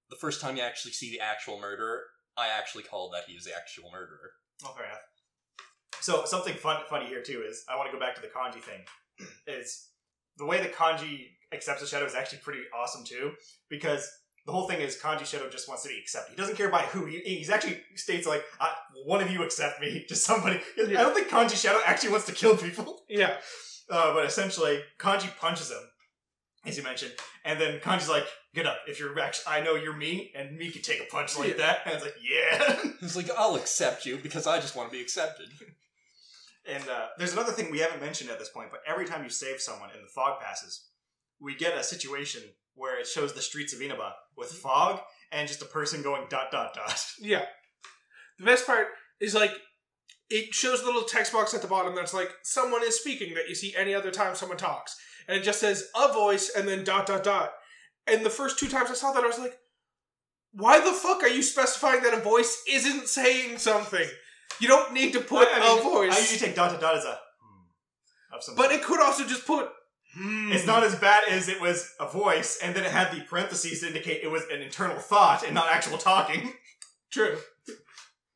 the 0.10 0.16
first 0.18 0.42
time 0.42 0.58
you 0.58 0.64
actually 0.64 0.92
see 0.92 1.12
the 1.12 1.22
actual 1.22 1.60
murderer, 1.60 2.04
I 2.36 2.48
actually 2.48 2.84
called 2.84 3.14
that 3.14 3.26
he 3.26 3.34
is 3.34 3.46
the 3.46 3.56
actual 3.56 3.92
murderer. 3.92 4.32
Oh, 4.66 4.74
fair 4.74 4.86
enough. 4.86 5.00
So 6.02 6.26
something 6.26 6.56
fun, 6.56 6.82
funny 6.90 7.06
here 7.08 7.22
too 7.22 7.44
is 7.48 7.64
I 7.70 7.76
want 7.76 7.90
to 7.90 7.94
go 7.94 8.00
back 8.00 8.16
to 8.16 8.22
the 8.22 8.28
kanji 8.28 8.62
thing. 8.62 8.86
Is 9.48 9.90
the 10.38 10.46
way 10.46 10.60
that 10.60 10.74
kanji 10.74 11.36
accepts 11.52 11.82
the 11.82 11.88
shadow 11.88 12.06
is 12.06 12.16
actually 12.16 12.40
pretty 12.40 12.62
awesome 12.74 13.04
too, 13.06 13.34
because 13.70 14.10
the 14.50 14.54
whole 14.58 14.68
thing 14.68 14.82
is 14.82 14.98
kanji 14.98 15.26
shadow 15.26 15.48
just 15.50 15.68
wants 15.68 15.84
to 15.84 15.90
be 15.90 16.00
accepted. 16.00 16.32
He 16.32 16.38
doesn't 16.38 16.56
care 16.56 16.70
by 16.70 16.82
who. 16.82 17.06
He, 17.06 17.20
he's 17.20 17.52
actually 17.52 17.78
states 17.96 18.26
like, 18.26 18.44
uh, 18.60 18.74
"One 19.06 19.22
of 19.22 19.30
you 19.32 19.44
accept 19.44 19.80
me." 19.80 20.06
Just 20.10 20.24
somebody. 20.24 20.60
I 20.78 20.86
don't 20.88 21.14
think 21.14 21.30
kanji 21.30 21.56
shadow 21.56 21.80
actually 21.86 22.10
wants 22.10 22.26
to 22.26 22.32
kill 22.34 22.58
people. 22.58 23.02
Yeah. 23.08 23.38
Uh, 23.92 24.14
but 24.14 24.24
essentially, 24.24 24.84
Kanji 25.00 25.36
punches 25.40 25.72
him, 25.72 25.82
as 26.64 26.78
you 26.78 26.84
mentioned, 26.84 27.12
and 27.44 27.60
then 27.60 27.80
Kanji's 27.80 28.08
like, 28.08 28.28
"Get 28.54 28.68
up! 28.68 28.78
If 28.88 29.00
you're 29.00 29.20
actually, 29.20 29.52
I 29.52 29.62
know 29.64 29.74
you're 29.74 29.98
me, 29.98 30.32
and 30.36 30.56
me 30.60 30.70
can 30.70 30.84
take 30.84 31.02
a 31.02 31.06
punch 31.06 31.36
like 31.40 31.50
Yeah. 31.50 31.58
that." 31.58 31.78
And 31.88 31.96
it's 31.96 32.04
like, 32.06 32.14
"Yeah." 32.22 32.92
He's 33.00 33.16
like, 33.16 33.32
I'll 33.36 33.56
accept 33.56 34.06
you 34.06 34.18
because 34.18 34.46
I 34.46 34.60
just 34.60 34.76
want 34.76 34.92
to 34.92 34.96
be 34.96 35.02
accepted. 35.02 35.48
and 36.68 36.84
uh, 36.88 37.08
there's 37.18 37.34
another 37.34 37.52
thing 37.52 37.72
we 37.72 37.80
haven't 37.80 38.00
mentioned 38.00 38.30
at 38.30 38.38
this 38.38 38.50
point, 38.50 38.70
but 38.70 38.82
every 38.86 39.08
time 39.08 39.24
you 39.24 39.30
save 39.32 39.60
someone 39.60 39.90
and 39.92 40.04
the 40.04 40.12
fog 40.14 40.40
passes, 40.40 40.86
we 41.42 41.56
get 41.56 41.76
a 41.76 41.84
situation 41.84 42.44
where 42.76 43.00
it 43.00 43.08
shows 43.08 43.34
the 43.34 43.42
streets 43.42 43.74
of 43.74 43.82
Inaba 43.82 44.14
with 44.38 44.52
fog 44.52 45.02
and 45.32 45.48
just 45.48 45.62
a 45.62 45.66
person 45.66 46.02
going 46.02 46.24
dot 46.30 46.52
dot 46.52 46.74
dot. 46.74 47.06
Yeah. 47.20 47.46
The 48.38 48.46
best 48.46 48.66
part 48.66 48.88
is 49.20 49.36
like 49.36 49.52
it 50.30 50.54
shows 50.54 50.82
a 50.82 50.86
little 50.86 51.04
text 51.04 51.34
box 51.34 51.54
at 51.54 51.62
the 51.62 51.68
bottom 51.68 51.96
that's 51.96 52.14
like 52.14 52.32
someone 52.44 52.84
is 52.84 52.98
speaking 53.00 53.34
that 53.34 53.50
you 53.50 53.56
see 53.56 53.76
any 53.76 53.94
other 53.94 54.12
time 54.12 54.36
someone 54.36 54.58
talks. 54.58 54.96
And 55.28 55.38
it 55.38 55.44
just 55.44 55.60
says 55.60 55.90
a 55.96 56.14
voice 56.14 56.52
and 56.56 56.68
then 56.68 56.84
dot 56.84 57.06
dot 57.06 57.24
dot. 57.24 57.52
And 58.08 58.26
the 58.26 58.30
first 58.30 58.58
two 58.58 58.68
times 58.68 58.90
I 58.90 58.94
saw 58.94 59.12
that 59.12 59.24
I 59.24 59.28
was 59.28 59.40
like, 59.40 59.58
why 60.54 60.80
the 60.80 60.92
fuck 60.94 61.22
are 61.22 61.28
you 61.28 61.44
specifying 61.44 62.02
that 62.04 62.14
a 62.14 62.22
voice 62.22 62.64
isn't 62.68 63.08
saying 63.08 63.58
something? 63.60 64.08
You 64.60 64.68
don't 64.68 64.94
need 64.94 65.14
to 65.14 65.20
put 65.20 65.48
I 65.52 65.60
mean, 65.60 65.80
a 65.80 65.82
voice. 65.82 66.14
I 66.16 66.20
usually 66.20 66.40
take 66.40 66.56
dot 66.56 66.72
dot 66.72 66.82
dot 66.82 66.98
as 66.98 67.06
a 67.06 67.20
hmm 67.42 68.56
but 68.56 68.72
it 68.72 68.84
could 68.84 69.00
also 69.02 69.26
just 69.26 69.46
put 69.46 69.70
hmm. 70.14 70.52
It's 70.52 70.66
not 70.66 70.84
as 70.84 70.96
bad 70.96 71.24
as 71.30 71.48
it 71.48 71.62
was 71.62 71.94
a 72.00 72.08
voice, 72.08 72.60
and 72.64 72.76
then 72.76 72.84
it 72.84 72.92
had 72.92 73.12
the 73.12 73.22
parentheses 73.22 73.82
to 73.82 73.88
indicate 73.88 74.24
it 74.24 74.32
was 74.32 74.44
an 74.52 74.62
internal 74.62 74.98
thought 74.98 75.44
and 75.44 75.54
not 75.54 75.70
actual 75.70 75.98
talking. 75.98 76.54
true. 77.12 77.38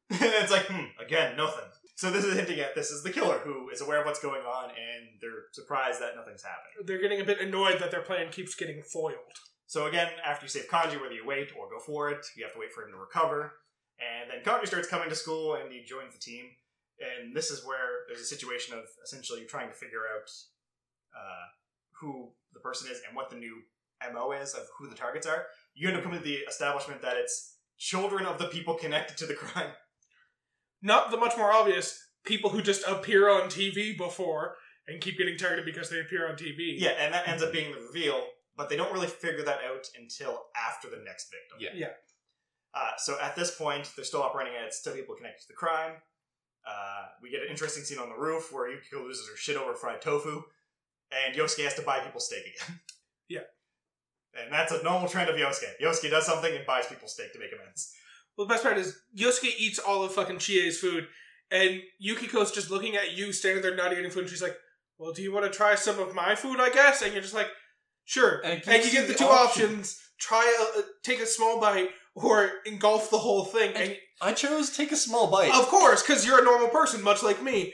and 0.10 0.20
it's 0.22 0.52
like, 0.52 0.66
hmm, 0.66 0.86
again, 1.04 1.38
nothing. 1.38 1.66
So 1.96 2.12
this 2.12 2.26
is 2.26 2.36
hinting 2.36 2.60
at 2.60 2.76
this 2.76 2.92
is 2.92 3.04
the 3.04 3.12
killer 3.12 3.40
who 3.40 3.70
is 3.70 3.80
aware 3.82 4.02
of 4.02 4.06
what's 4.06 4.20
going 4.20 4.42
on, 4.42 4.72
and 4.72 5.20
they're 5.22 5.46
surprised 5.52 6.02
that 6.02 6.16
nothing's 6.16 6.44
happening. 6.44 6.86
They're 6.86 7.02
getting 7.02 7.22
a 7.22 7.26
bit 7.26 7.40
annoyed 7.40 7.80
that 7.80 7.92
their 7.92 8.02
plan 8.02 8.30
keeps 8.32 8.56
getting 8.56 8.82
foiled. 8.82 9.40
So 9.68 9.86
again, 9.86 10.10
after 10.26 10.46
you 10.46 10.50
save 10.50 10.68
Kanji, 10.68 11.00
whether 11.00 11.14
you 11.14 11.26
wait 11.26 11.52
or 11.58 11.70
go 11.70 11.80
for 11.80 12.10
it, 12.10 12.26
you 12.36 12.44
have 12.44 12.54
to 12.54 12.60
wait 12.60 12.74
for 12.74 12.84
him 12.84 12.92
to 12.92 12.98
recover. 12.98 13.54
And 14.02 14.30
then 14.30 14.44
Kanji 14.44 14.68
starts 14.68 14.88
coming 14.88 15.10
to 15.10 15.16
school, 15.16 15.56
and 15.56 15.72
he 15.72 15.84
joins 15.84 16.14
the 16.14 16.20
team. 16.20 16.46
And 17.00 17.36
this 17.36 17.50
is 17.50 17.66
where 17.66 18.06
there's 18.08 18.22
a 18.22 18.26
situation 18.26 18.78
of 18.78 18.84
essentially 19.04 19.46
trying 19.46 19.70
to 19.70 19.74
figure 19.74 20.04
out 20.14 20.30
uh, 21.16 21.46
who 22.00 22.32
the 22.54 22.60
person 22.60 22.92
is 22.92 23.00
and 23.08 23.16
what 23.16 23.30
the 23.30 23.36
new 23.36 23.62
MO 24.14 24.32
is 24.32 24.54
of 24.54 24.64
who 24.78 24.90
the 24.90 24.96
targets 24.96 25.28
are. 25.28 25.46
You 25.74 25.88
end 25.88 25.98
up 25.98 26.04
coming 26.04 26.20
to 26.20 26.24
the 26.24 26.36
establishment 26.36 27.02
that 27.02 27.18
it's 27.18 27.56
children 27.78 28.26
of 28.26 28.38
the 28.38 28.46
people 28.46 28.76
connected 28.76 29.18
to 29.18 29.26
the 29.26 29.34
crime. 29.36 29.72
Not 30.82 31.12
the 31.12 31.18
much 31.18 31.38
more 31.38 31.52
obvious 31.52 31.98
people 32.26 32.50
who 32.50 32.62
just 32.62 32.88
appear 32.88 33.30
on 33.30 33.50
TV 33.50 33.98
before 33.98 34.56
and 34.88 35.02
keep 35.02 35.18
getting 35.18 35.38
targeted 35.38 35.66
because 35.66 35.90
they 35.90 36.00
appear 36.00 36.28
on 36.28 36.36
TV. 36.36 36.76
Yeah, 36.78 36.92
and 37.00 37.14
that 37.14 37.28
ends 37.28 37.42
up 37.42 37.54
being 37.54 37.72
the 37.72 37.80
reveal, 37.80 38.22
but 38.58 38.70
they 38.70 38.76
don't 38.76 38.94
really 38.94 39.08
figure 39.08 39.44
that 39.44 39.60
out 39.70 39.88
until 39.98 40.44
after 40.70 40.90
the 40.90 41.02
next 41.06 41.32
victim. 41.32 41.58
Yeah. 41.60 41.88
Yeah. 41.88 41.94
Uh, 42.76 42.92
so 42.98 43.18
at 43.22 43.36
this 43.36 43.56
point, 43.56 43.92
they're 43.96 44.06
still 44.06 44.24
operating 44.24 44.54
at 44.56 44.74
still 44.74 44.94
people 44.94 45.16
connected 45.16 45.44
to 45.44 45.48
the 45.50 45.54
crime. 45.54 45.94
Uh, 46.68 47.06
we 47.22 47.30
get 47.30 47.42
an 47.42 47.50
interesting 47.50 47.84
scene 47.84 48.00
on 48.00 48.10
the 48.10 48.16
roof 48.16 48.52
where 48.52 48.70
Yukiko 48.70 49.04
loses 49.04 49.28
her 49.30 49.36
shit 49.36 49.58
over 49.58 49.76
fried 49.76 50.02
tofu, 50.02 50.44
and 51.26 51.36
Yosuke 51.36 51.64
has 51.64 51.74
to 51.76 51.82
buy 51.82 52.00
people 52.00 52.20
steak 52.20 52.44
again. 52.46 52.80
Yeah. 53.30 53.40
And 54.40 54.52
that's 54.52 54.72
a 54.72 54.84
normal 54.84 55.08
trend 55.08 55.30
of 55.30 55.36
Yosuke. 55.38 55.80
Yosuke 55.82 56.10
does 56.10 56.26
something 56.26 56.54
and 56.56 56.66
buys 56.66 56.88
people 56.88 57.08
steak 57.08 57.32
to 57.34 57.40
make 57.40 57.50
amends. 57.58 57.92
Well, 58.38 58.46
the 58.48 58.54
best 58.54 58.64
part 58.64 58.78
is 58.78 58.98
Yosuke 59.18 59.52
eats 59.58 59.80
all 59.80 60.04
of 60.04 60.14
fucking 60.14 60.38
Chie's 60.40 60.80
food, 60.80 61.08
and 61.52 61.82
Yukiko's 62.06 62.52
just 62.52 62.70
looking 62.72 62.96
at 62.96 63.14
you 63.14 63.32
standing 63.32 63.62
there 63.62 63.76
not 63.76 63.94
eating 63.94 64.10
food, 64.12 64.22
and 64.24 64.30
she's 64.30 64.42
like, 64.42 64.58
"Well, 64.98 65.14
do 65.14 65.22
you 65.22 65.32
want 65.34 65.46
to 65.46 65.56
try 65.58 65.76
some 65.76 66.00
of 66.00 66.14
my 66.16 66.36
food? 66.36 66.60
I 66.60 66.70
guess." 66.70 67.02
And 67.02 67.14
you're 67.14 67.22
just 67.22 67.34
like, 67.36 67.48
"Sure." 68.06 68.42
And 68.44 68.62
And 68.68 68.84
you 68.84 68.90
you 68.90 68.92
get 68.98 69.08
the, 69.08 69.14
the 69.14 69.20
two 69.20 69.26
option. 69.26 69.66
options: 69.66 70.00
try 70.20 70.44
a, 70.76 70.80
a- 70.80 70.84
take 71.04 71.20
a 71.22 71.26
small 71.28 71.60
bite 71.60 71.90
or 72.16 72.52
engulf 72.66 73.10
the 73.10 73.20
whole 73.20 73.46
thing. 73.46 73.70
And, 73.76 73.84
And- 73.92 73.98
I 74.22 74.34
chose 74.34 74.76
take 74.76 74.92
a 74.92 74.96
small 74.98 75.28
bite. 75.28 75.54
of 75.54 75.68
course, 75.68 76.02
because 76.02 76.26
you're 76.26 76.42
a 76.42 76.44
normal 76.46 76.70
person, 76.70 77.02
much 77.04 77.24
like 77.24 77.42
me. 77.44 77.74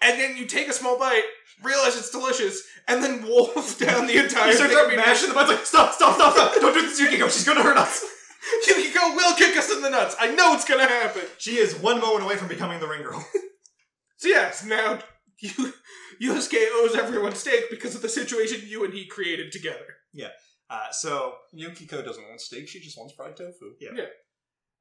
And 0.00 0.18
then 0.18 0.36
you 0.36 0.46
take 0.46 0.68
a 0.68 0.72
small 0.72 0.98
bite, 0.98 1.24
realize 1.62 1.96
it's 1.96 2.10
delicious, 2.10 2.62
and 2.86 3.02
then 3.02 3.22
wolf 3.26 3.78
down 3.84 4.06
the 4.06 4.16
entire 4.16 4.48
He 4.48 4.52
starts 4.54 4.74
thing. 4.74 4.96
mashing 4.96 5.28
the 5.28 5.34
buttons 5.34 5.58
like, 5.58 5.66
stop, 5.66 5.92
stop, 5.92 6.14
stop, 6.14 6.34
stop! 6.34 6.54
Don't 6.60 6.72
do 6.74 6.82
this, 6.82 7.00
Yukiko, 7.00 7.28
she's 7.28 7.44
gonna 7.44 7.62
hurt 7.62 7.76
us! 7.76 8.04
Yukiko 8.68 9.14
will 9.16 9.34
kick 9.34 9.56
us 9.56 9.70
in 9.72 9.82
the 9.82 9.90
nuts. 9.90 10.14
I 10.20 10.34
know 10.34 10.54
it's 10.54 10.64
gonna 10.64 10.86
happen. 10.86 11.22
She 11.38 11.56
is 11.56 11.74
one 11.76 12.00
moment 12.00 12.24
away 12.24 12.36
from 12.36 12.48
becoming 12.48 12.78
the 12.80 12.88
ring 12.88 13.02
girl. 13.02 13.24
So 14.20 14.26
yes, 14.26 14.64
now 14.64 14.98
you 15.38 15.72
Yosuke 16.20 16.66
owes 16.74 16.96
everyone 16.96 17.36
steak 17.36 17.70
because 17.70 17.94
of 17.94 18.02
the 18.02 18.08
situation 18.08 18.62
you 18.66 18.84
and 18.84 18.92
he 18.92 19.06
created 19.06 19.52
together. 19.52 19.86
Yeah. 20.12 20.30
Uh, 20.68 20.90
so 20.90 21.34
Yukiko 21.52 22.02
doesn't 22.02 22.28
want 22.28 22.40
steak, 22.40 22.68
she 22.68 22.80
just 22.80 22.98
wants 22.98 23.14
fried 23.14 23.36
tofu. 23.36 23.74
Yeah. 23.80 23.90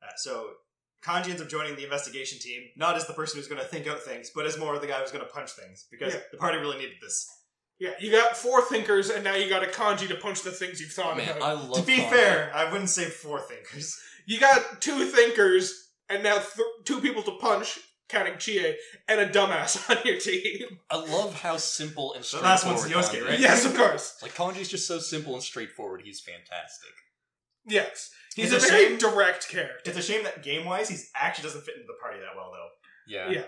Uh, 0.02 0.12
so 0.16 0.50
Kanji 1.04 1.30
ends 1.30 1.42
up 1.42 1.50
joining 1.50 1.76
the 1.76 1.84
investigation 1.84 2.40
team, 2.40 2.64
not 2.76 2.96
as 2.96 3.06
the 3.08 3.14
person 3.14 3.38
who's 3.38 3.48
going 3.48 3.62
to 3.62 3.68
think 3.68 3.88
out 3.88 4.02
things, 4.02 4.32
but 4.34 4.46
as 4.46 4.58
more 4.58 4.76
of 4.76 4.82
the 4.82 4.88
guy 4.88 5.00
who's 5.00 5.12
going 5.12 5.24
to 5.26 5.32
punch 5.32 5.52
things, 5.52 5.86
because 5.92 6.14
Yeah. 6.14 6.22
the 6.32 6.38
party 6.38 6.58
really 6.58 6.78
needed 6.78 6.96
this. 7.02 7.28
Yeah, 7.80 7.92
you 8.00 8.10
got 8.12 8.36
four 8.36 8.62
thinkers, 8.64 9.10
and 9.12 9.24
now 9.24 9.36
you 9.36 9.48
got 9.50 9.64
a 9.64 9.68
kanji 9.68 10.08
to 10.08 10.16
punch 10.16 10.42
the 10.42 10.52
things 10.52 10.82
you've 10.82 10.92
thought 10.92 11.16
Man, 11.16 11.30
about. 11.38 11.42
I 11.44 11.52
love 11.54 11.76
to 11.76 11.82
be 11.84 11.98
Kanji. 11.98 12.10
fair, 12.10 12.52
I 12.56 12.72
wouldn't 12.72 12.90
say 12.90 13.06
four 13.06 13.40
thinkers. 13.40 13.96
You 14.26 14.40
got 14.40 14.82
two 14.82 15.06
thinkers, 15.06 15.90
and 16.10 16.24
now 16.24 16.40
th- 16.40 16.68
two 16.86 17.00
people 17.02 17.22
to 17.24 17.32
punch, 17.40 17.78
counting 18.10 18.38
Chie, 18.40 18.76
and 19.08 19.20
a 19.20 19.30
dumbass 19.30 19.88
on 19.96 19.98
your 20.06 20.18
team. 20.20 20.80
I 20.90 20.96
love 20.98 21.36
how 21.42 21.58
simple 21.58 22.14
and 22.14 22.24
The 22.24 22.28
straightforward. 22.28 22.50
last 22.50 22.66
one's 22.66 22.84
Yosuke, 22.92 23.20
Kanji 23.22 23.26
right? 23.26 23.34
is. 23.36 23.42
yes, 23.42 23.66
of 23.66 23.76
course. 23.78 24.18
Like 24.24 24.34
Kanji's 24.34 24.70
just 24.70 24.88
so 24.88 24.98
simple 24.98 25.36
and 25.36 25.44
straightforward. 25.44 26.02
He's 26.04 26.20
fantastic. 26.20 26.94
Yes. 27.68 28.10
He's 28.38 28.54
It's 28.54 28.64
a 28.64 28.68
a 28.68 28.70
very 28.72 28.86
shame- 28.90 28.98
direct 29.00 29.50
character. 29.50 29.90
It's 29.90 29.98
a 29.98 30.02
shame 30.02 30.24
that 30.24 30.44
game 30.44 30.66
wise, 30.66 30.90
he 30.90 30.98
actually 31.16 31.44
doesn't 31.44 31.62
fit 31.66 31.76
into 31.76 31.88
the 31.88 31.98
party 32.02 32.20
that 32.20 32.36
well, 32.36 32.52
though. 32.54 32.70
Yeah. 33.08 33.30
Yeah. 33.30 33.44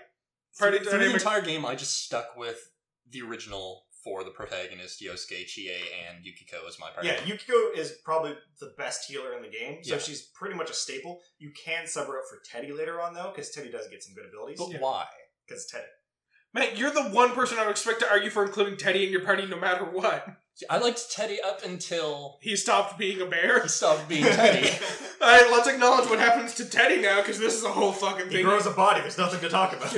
Through, 0.57 0.71
Party 0.71 0.85
through 0.89 0.99
the 0.99 1.13
entire 1.13 1.41
game, 1.41 1.65
I 1.65 1.75
just 1.75 2.03
stuck 2.05 2.35
with 2.35 2.71
the 3.09 3.21
original 3.21 3.85
for 4.03 4.23
the 4.23 4.31
protagonist, 4.31 5.01
Yosuke, 5.01 5.45
Chie, 5.45 5.69
and 6.07 6.25
Yukiko 6.25 6.65
as 6.67 6.79
my 6.79 6.89
party. 6.89 7.07
Yeah, 7.09 7.23
Yukiko 7.25 7.71
is 7.75 7.97
probably 8.03 8.33
the 8.59 8.73
best 8.77 9.05
healer 9.09 9.35
in 9.35 9.41
the 9.43 9.49
game, 9.49 9.83
so 9.83 9.93
Yeah. 9.95 9.99
she's 9.99 10.21
pretty 10.27 10.55
much 10.55 10.69
a 10.69 10.73
staple. 10.73 11.21
You 11.37 11.51
can 11.51 11.85
sub 11.85 12.07
her 12.07 12.17
up 12.17 12.25
for 12.29 12.39
Teddy 12.49 12.71
later 12.71 12.99
on, 13.01 13.13
though, 13.13 13.31
because 13.33 13.51
Teddy 13.51 13.69
does 13.69 13.87
get 13.89 14.01
some 14.03 14.13
good 14.15 14.25
abilities. 14.25 14.57
But 14.57 14.69
Yeah. 14.71 14.79
why? 14.79 15.07
Because 15.47 15.65
Teddy. 15.67 15.85
Man, 16.53 16.69
you're 16.75 16.91
the 16.91 17.03
one 17.09 17.31
person 17.31 17.57
I 17.59 17.63
would 17.65 17.71
expect 17.71 17.99
to 18.01 18.09
argue 18.09 18.29
for 18.29 18.43
including 18.43 18.77
Teddy 18.77 19.05
in 19.05 19.11
your 19.11 19.23
party 19.23 19.45
no 19.45 19.59
matter 19.59 19.83
what. 19.85 20.25
I 20.69 20.77
liked 20.77 21.11
Teddy 21.11 21.37
up 21.41 21.63
until 21.63 22.37
He 22.41 22.55
stopped 22.55 22.97
being 22.97 23.21
a 23.21 23.25
bear. 23.25 23.61
he 23.61 23.67
stopped 23.69 24.09
being 24.09 24.23
Teddy. 24.25 24.67
Alright, 25.21 25.49
let's 25.51 25.67
acknowledge 25.69 26.09
what 26.09 26.19
happens 26.19 26.53
to 26.55 26.65
Teddy 26.65 27.01
now, 27.01 27.21
because 27.21 27.39
this 27.39 27.53
is 27.55 27.63
a 27.63 27.69
whole 27.71 27.91
fucking 27.93 28.27
He 28.29 28.37
thing. 28.37 28.45
grows 28.45 28.65
a 28.65 28.71
body, 28.71 28.99
there's 29.01 29.17
nothing 29.17 29.39
to 29.41 29.49
talk 29.49 29.71
about. 29.73 29.95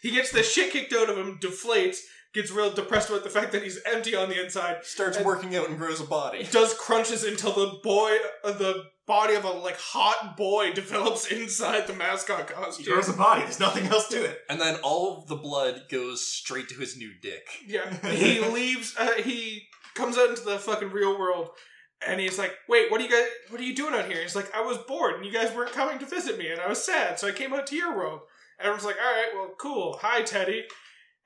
He 0.00 0.10
gets 0.10 0.32
the 0.32 0.42
shit 0.42 0.72
kicked 0.72 0.92
out 0.92 1.08
of 1.08 1.16
him, 1.16 1.38
deflates, 1.40 1.98
gets 2.34 2.50
real 2.50 2.72
depressed 2.72 3.10
about 3.10 3.22
the 3.22 3.30
fact 3.30 3.52
that 3.52 3.62
he's 3.62 3.78
empty 3.84 4.16
on 4.16 4.28
the 4.28 4.42
inside, 4.42 4.78
Starts 4.84 5.20
working 5.20 5.54
out 5.54 5.68
and 5.68 5.78
grows 5.78 6.00
a 6.00 6.04
body. 6.04 6.48
does 6.50 6.74
crunches 6.74 7.22
until 7.22 7.52
the 7.52 7.78
boy, 7.84 8.16
uh, 8.42 8.50
the 8.52 8.82
body 9.06 9.34
of 9.34 9.44
a 9.44 9.50
like 9.50 9.76
hot 9.78 10.36
boy 10.36 10.72
develops 10.74 11.26
inside 11.30 11.86
the 11.86 11.92
mascot 11.92 12.48
He 12.48 12.54
costume. 12.54 12.92
grows 12.94 13.08
a 13.08 13.12
body, 13.14 13.42
there's 13.42 13.60
nothing 13.60 13.86
else 13.86 14.08
to 14.08 14.24
it. 14.24 14.38
And 14.48 14.60
then 14.60 14.76
all 14.82 15.18
of 15.18 15.28
the 15.28 15.36
blood 15.36 15.82
goes 15.90 16.26
straight 16.26 16.68
to 16.70 16.74
his 16.76 16.96
new 16.96 17.10
dick. 17.20 17.46
Yeah, 17.66 17.92
he 18.10 18.40
leaves. 18.40 18.94
Uh, 18.98 19.12
he 19.14 19.62
comes 19.94 20.16
out 20.16 20.28
into 20.30 20.42
the 20.42 20.58
fucking 20.58 20.90
real 20.90 21.18
world, 21.18 21.50
and 22.06 22.20
he's 22.20 22.38
like, 22.38 22.52
"Wait, 22.68 22.90
what 22.90 23.00
are 23.00 23.04
you 23.04 23.10
guys? 23.10 23.26
What 23.50 23.60
are 23.60 23.64
you 23.64 23.74
doing 23.74 23.94
out 23.94 24.06
here?" 24.06 24.22
He's 24.22 24.36
like, 24.36 24.54
"I 24.54 24.60
was 24.62 24.78
bored, 24.78 25.16
and 25.16 25.24
you 25.24 25.32
guys 25.32 25.54
weren't 25.54 25.72
coming 25.72 25.98
to 25.98 26.06
visit 26.06 26.38
me, 26.38 26.48
and 26.50 26.60
I 26.60 26.68
was 26.68 26.82
sad, 26.84 27.18
so 27.18 27.28
I 27.28 27.32
came 27.32 27.52
out 27.52 27.66
to 27.68 27.76
your 27.76 27.96
world." 27.96 28.20
And 28.58 28.66
everyone's 28.66 28.84
like, 28.86 28.96
"All 29.04 29.12
right, 29.12 29.28
well, 29.34 29.54
cool. 29.58 29.98
Hi, 30.02 30.22
Teddy." 30.22 30.64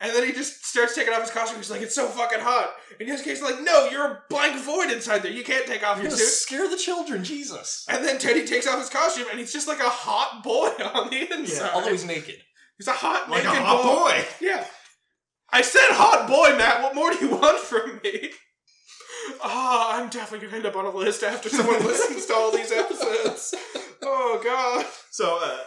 And 0.00 0.12
then 0.14 0.26
he 0.26 0.32
just 0.32 0.66
starts 0.66 0.94
taking 0.94 1.14
off 1.14 1.22
his 1.22 1.30
costume. 1.30 1.56
He's 1.58 1.70
like, 1.70 1.80
"It's 1.80 1.94
so 1.94 2.06
fucking 2.08 2.40
hot." 2.40 2.74
And 3.00 3.08
Yosuke's 3.08 3.40
like, 3.40 3.60
"No, 3.62 3.88
you're 3.88 4.04
a 4.04 4.22
blank 4.28 4.60
void 4.62 4.90
inside 4.90 5.22
there. 5.22 5.32
You 5.32 5.42
can't 5.42 5.66
take 5.66 5.82
off 5.82 5.96
You're 5.96 6.04
your 6.04 6.10
gonna 6.10 6.22
suit." 6.22 6.32
scare 6.46 6.68
the 6.68 6.76
children, 6.76 7.24
Jesus. 7.24 7.84
And 7.88 8.04
then 8.04 8.18
Teddy 8.18 8.44
takes 8.46 8.66
off 8.66 8.78
his 8.78 8.90
costume, 8.90 9.26
and 9.30 9.38
he's 9.38 9.52
just 9.54 9.66
like 9.66 9.80
a 9.80 9.88
hot 9.88 10.42
boy 10.44 10.68
on 10.94 11.08
the 11.08 11.32
inside. 11.32 11.70
Although 11.72 11.92
he's 11.92 12.04
naked. 12.04 12.36
he's 12.76 12.88
a 12.88 12.92
hot 12.92 13.30
Like 13.30 13.44
a 13.44 13.46
naked 13.48 13.62
hot 13.62 13.82
boy. 13.82 14.24
yeah. 14.40 14.66
I 15.50 15.62
said 15.62 15.86
hot 15.92 16.28
boy, 16.28 16.56
Matt. 16.58 16.82
What 16.82 16.94
more 16.94 17.10
do 17.12 17.24
you 17.24 17.30
want 17.34 17.58
from 17.60 17.98
me? 18.04 18.30
Ah, 19.42 19.98
I'm 19.98 20.08
definitely 20.10 20.46
gonna 20.46 20.58
end 20.58 20.66
up 20.66 20.76
on 20.76 20.84
a 20.84 20.90
list 20.90 21.22
after 21.22 21.48
someone 21.48 21.82
listens 21.86 22.26
to 22.26 22.34
all 22.34 22.50
these 22.52 22.70
episodes. 22.70 23.54
Oh 24.02 24.40
god. 24.44 24.86
So, 25.10 25.38
uh, 25.42 25.58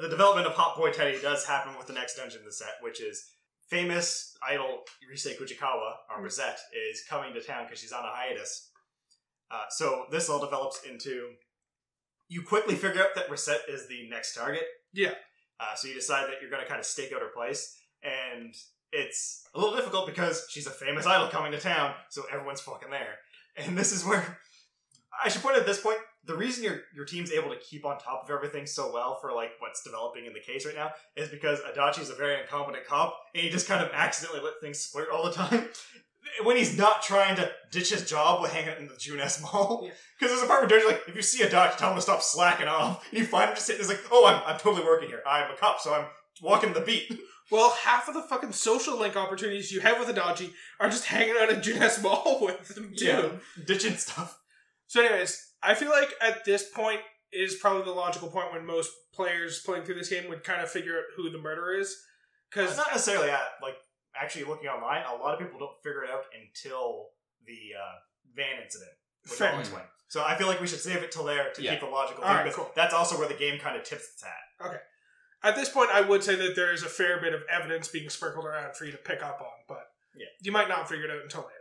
the 0.00 0.08
development 0.08 0.46
of 0.46 0.52
Hot 0.54 0.76
Boy 0.76 0.92
Teddy 0.92 1.18
does 1.20 1.46
happen 1.46 1.76
with 1.78 1.86
the 1.86 1.92
next 1.94 2.16
dungeon 2.16 2.40
in 2.40 2.44
the 2.44 2.52
set, 2.52 2.74
which 2.80 3.00
is 3.00 3.24
famous 3.72 4.36
idol 4.46 4.84
Rise 5.08 5.34
Kujikawa, 5.38 5.90
or 6.10 6.18
Mm. 6.20 6.24
Risette, 6.26 6.60
is 6.90 7.02
coming 7.08 7.32
to 7.32 7.40
town 7.42 7.64
because 7.64 7.80
she's 7.80 7.92
on 7.92 8.04
a 8.04 8.08
hiatus. 8.08 8.70
Uh, 9.50 9.64
so 9.70 10.06
this 10.10 10.28
all 10.28 10.40
develops 10.40 10.82
into 10.84 11.34
you 12.28 12.42
quickly 12.42 12.74
figure 12.74 13.02
out 13.02 13.14
that 13.14 13.28
Risette 13.28 13.68
is 13.68 13.88
the 13.88 14.08
next 14.08 14.34
target. 14.34 14.64
Yeah. 14.92 15.14
Uh, 15.60 15.74
so 15.74 15.88
you 15.88 15.94
decide 15.94 16.24
that 16.28 16.36
you're 16.40 16.50
going 16.50 16.62
to 16.62 16.68
kind 16.68 16.80
of 16.80 16.86
stake 16.86 17.12
out 17.14 17.20
her 17.20 17.28
place, 17.28 17.76
and 18.02 18.54
it's 18.92 19.44
a 19.54 19.58
little 19.58 19.74
difficult 19.74 20.06
because 20.06 20.46
she's 20.50 20.66
a 20.66 20.70
famous 20.70 21.06
idol 21.06 21.28
coming 21.28 21.52
to 21.52 21.58
town, 21.60 21.94
so 22.10 22.24
everyone's 22.32 22.60
fucking 22.60 22.90
there. 22.90 23.16
And 23.56 23.76
this 23.76 23.92
is 23.92 24.04
where 24.04 24.38
I 25.22 25.28
should 25.28 25.42
point 25.42 25.56
at 25.56 25.66
this 25.66 25.80
point 25.80 25.98
the 26.24 26.36
reason 26.36 26.64
your 26.64 26.80
your 26.94 27.04
team's 27.04 27.32
able 27.32 27.50
to 27.50 27.56
keep 27.56 27.84
on 27.84 27.98
top 27.98 28.22
of 28.24 28.30
everything 28.30 28.66
so 28.66 28.92
well 28.92 29.18
for 29.20 29.32
like 29.32 29.50
what's 29.58 29.82
developing 29.82 30.26
in 30.26 30.32
the 30.32 30.40
case 30.40 30.64
right 30.64 30.74
now 30.74 30.90
is 31.16 31.28
because 31.28 31.58
Adachi 31.60 32.00
is 32.00 32.10
a 32.10 32.14
very 32.14 32.40
incompetent 32.40 32.86
cop 32.86 33.16
and 33.34 33.42
he 33.42 33.50
just 33.50 33.66
kind 33.66 33.84
of 33.84 33.90
accidentally 33.92 34.40
let 34.42 34.54
things 34.60 34.78
splurt 34.78 35.12
all 35.12 35.24
the 35.24 35.32
time. 35.32 35.68
When 36.44 36.56
he's 36.56 36.78
not 36.78 37.02
trying 37.02 37.34
to 37.36 37.50
ditch 37.72 37.90
his 37.90 38.08
job 38.08 38.40
with 38.40 38.52
hanging 38.52 38.70
out 38.70 38.78
in 38.78 38.86
the 38.86 38.96
Junes 38.96 39.42
Mall, 39.42 39.80
Because 39.82 39.88
Yeah. 39.88 39.94
because 40.20 40.34
his 40.34 40.42
apartment 40.44 40.70
door, 40.70 40.90
like 40.90 41.02
if 41.08 41.16
you 41.16 41.20
see 41.20 41.42
a 41.42 41.50
Adachi, 41.50 41.76
tell 41.76 41.90
him 41.90 41.96
to 41.96 42.00
stop 42.00 42.22
slacking 42.22 42.68
off. 42.68 43.04
And 43.10 43.18
you 43.18 43.26
find 43.26 43.50
him 43.50 43.56
just 43.56 43.66
sitting 43.66 43.84
there, 43.84 43.96
like, 43.96 44.06
"Oh, 44.10 44.24
I'm, 44.26 44.40
I'm 44.46 44.58
totally 44.58 44.84
working 44.86 45.08
here. 45.08 45.20
I'm 45.26 45.50
a 45.50 45.56
cop, 45.56 45.80
so 45.80 45.92
I'm 45.92 46.06
walking 46.40 46.72
the 46.74 46.80
beat." 46.80 47.12
Well, 47.50 47.70
half 47.72 48.06
of 48.08 48.14
the 48.14 48.22
fucking 48.22 48.52
social 48.52 48.96
link 48.98 49.16
opportunities 49.16 49.72
you 49.72 49.80
have 49.80 49.98
with 49.98 50.16
Adachi 50.16 50.52
are 50.78 50.88
just 50.88 51.06
hanging 51.06 51.34
out 51.38 51.50
at 51.50 51.62
Junes 51.62 52.00
Mall 52.00 52.38
with 52.40 52.78
him 52.78 52.92
too. 52.96 53.04
Yeah, 53.04 53.28
ditching 53.66 53.96
stuff. 53.96 54.38
So, 54.86 55.02
anyways, 55.02 55.44
I 55.62 55.74
feel 55.74 55.90
like 55.90 56.10
at 56.20 56.44
this 56.44 56.68
point 56.70 57.00
is 57.32 57.54
probably 57.56 57.84
the 57.84 57.92
logical 57.92 58.28
point 58.28 58.52
when 58.52 58.66
most 58.66 58.90
players 59.14 59.60
playing 59.64 59.84
through 59.84 59.94
this 59.94 60.08
game 60.10 60.28
would 60.28 60.44
kind 60.44 60.60
of 60.60 60.70
figure 60.70 60.96
out 60.98 61.04
who 61.16 61.30
the 61.30 61.38
murderer 61.38 61.74
is. 61.78 61.96
Because 62.50 62.76
not 62.76 62.88
necessarily 62.90 63.30
at 63.30 63.40
like 63.62 63.76
actually 64.20 64.44
looking 64.44 64.68
online. 64.68 65.02
A 65.06 65.14
lot 65.16 65.32
of 65.34 65.40
people 65.40 65.58
don't 65.58 65.76
figure 65.82 66.04
it 66.04 66.10
out 66.10 66.24
until 66.38 67.06
the 67.46 67.72
uh, 67.78 67.94
van 68.36 68.62
incident. 68.62 68.90
Which 69.24 69.38
Fair. 69.38 69.52
I'll 69.52 69.60
explain. 69.60 69.84
So 70.08 70.22
I 70.22 70.36
feel 70.36 70.46
like 70.46 70.60
we 70.60 70.66
should 70.66 70.80
save 70.80 71.02
it 71.02 71.10
till 71.10 71.24
there 71.24 71.50
to 71.54 71.62
Yeah. 71.62 71.70
keep 71.70 71.80
the 71.80 71.86
logical. 71.86 72.22
All 72.22 72.28
thing, 72.36 72.44
right, 72.44 72.52
cool. 72.52 72.70
That's 72.76 72.92
also 72.92 73.18
where 73.18 73.28
the 73.28 73.34
game 73.34 73.58
kind 73.58 73.76
of 73.76 73.82
tips 73.84 74.10
its 74.12 74.22
hat. 74.22 74.82
at 75.42 75.56
this 75.56 75.68
point, 75.70 75.90
I 75.90 76.02
would 76.02 76.22
say 76.22 76.34
that 76.36 76.54
there 76.54 76.72
is 76.72 76.82
a 76.82 76.88
fair 76.88 77.18
bit 77.20 77.32
of 77.34 77.40
evidence 77.50 77.88
being 77.88 78.08
sprinkled 78.10 78.44
around 78.44 78.76
for 78.76 78.84
you 78.84 78.92
to 78.92 78.98
pick 78.98 79.22
up 79.22 79.40
on, 79.40 79.64
but 79.66 79.88
Yeah. 80.14 80.26
you 80.42 80.52
might 80.52 80.68
not 80.68 80.88
figure 80.88 81.06
it 81.06 81.10
out 81.10 81.22
until 81.22 81.40
later. 81.40 81.58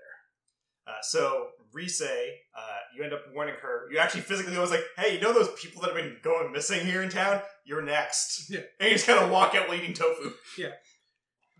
Uh, 0.85 1.01
so 1.01 1.51
Rise, 1.73 2.01
uh, 2.01 2.61
you 2.95 3.03
end 3.03 3.13
up 3.13 3.21
warning 3.33 3.55
her. 3.61 3.87
You 3.91 3.99
actually 3.99 4.21
physically 4.21 4.57
was 4.57 4.71
like, 4.71 4.83
"Hey, 4.97 5.15
you 5.15 5.21
know 5.21 5.33
those 5.33 5.49
people 5.59 5.81
that 5.81 5.87
have 5.93 5.97
been 5.97 6.17
going 6.23 6.51
missing 6.51 6.85
here 6.85 7.01
in 7.01 7.09
town? 7.09 7.41
You're 7.65 7.81
next." 7.81 8.49
Yeah. 8.49 8.59
And 8.79 8.89
you 8.89 8.95
just 8.95 9.07
kind 9.07 9.19
of 9.19 9.29
walk 9.29 9.55
out 9.55 9.67
while 9.69 9.77
eating 9.77 9.93
tofu. 9.93 10.33
Yeah. 10.57 10.71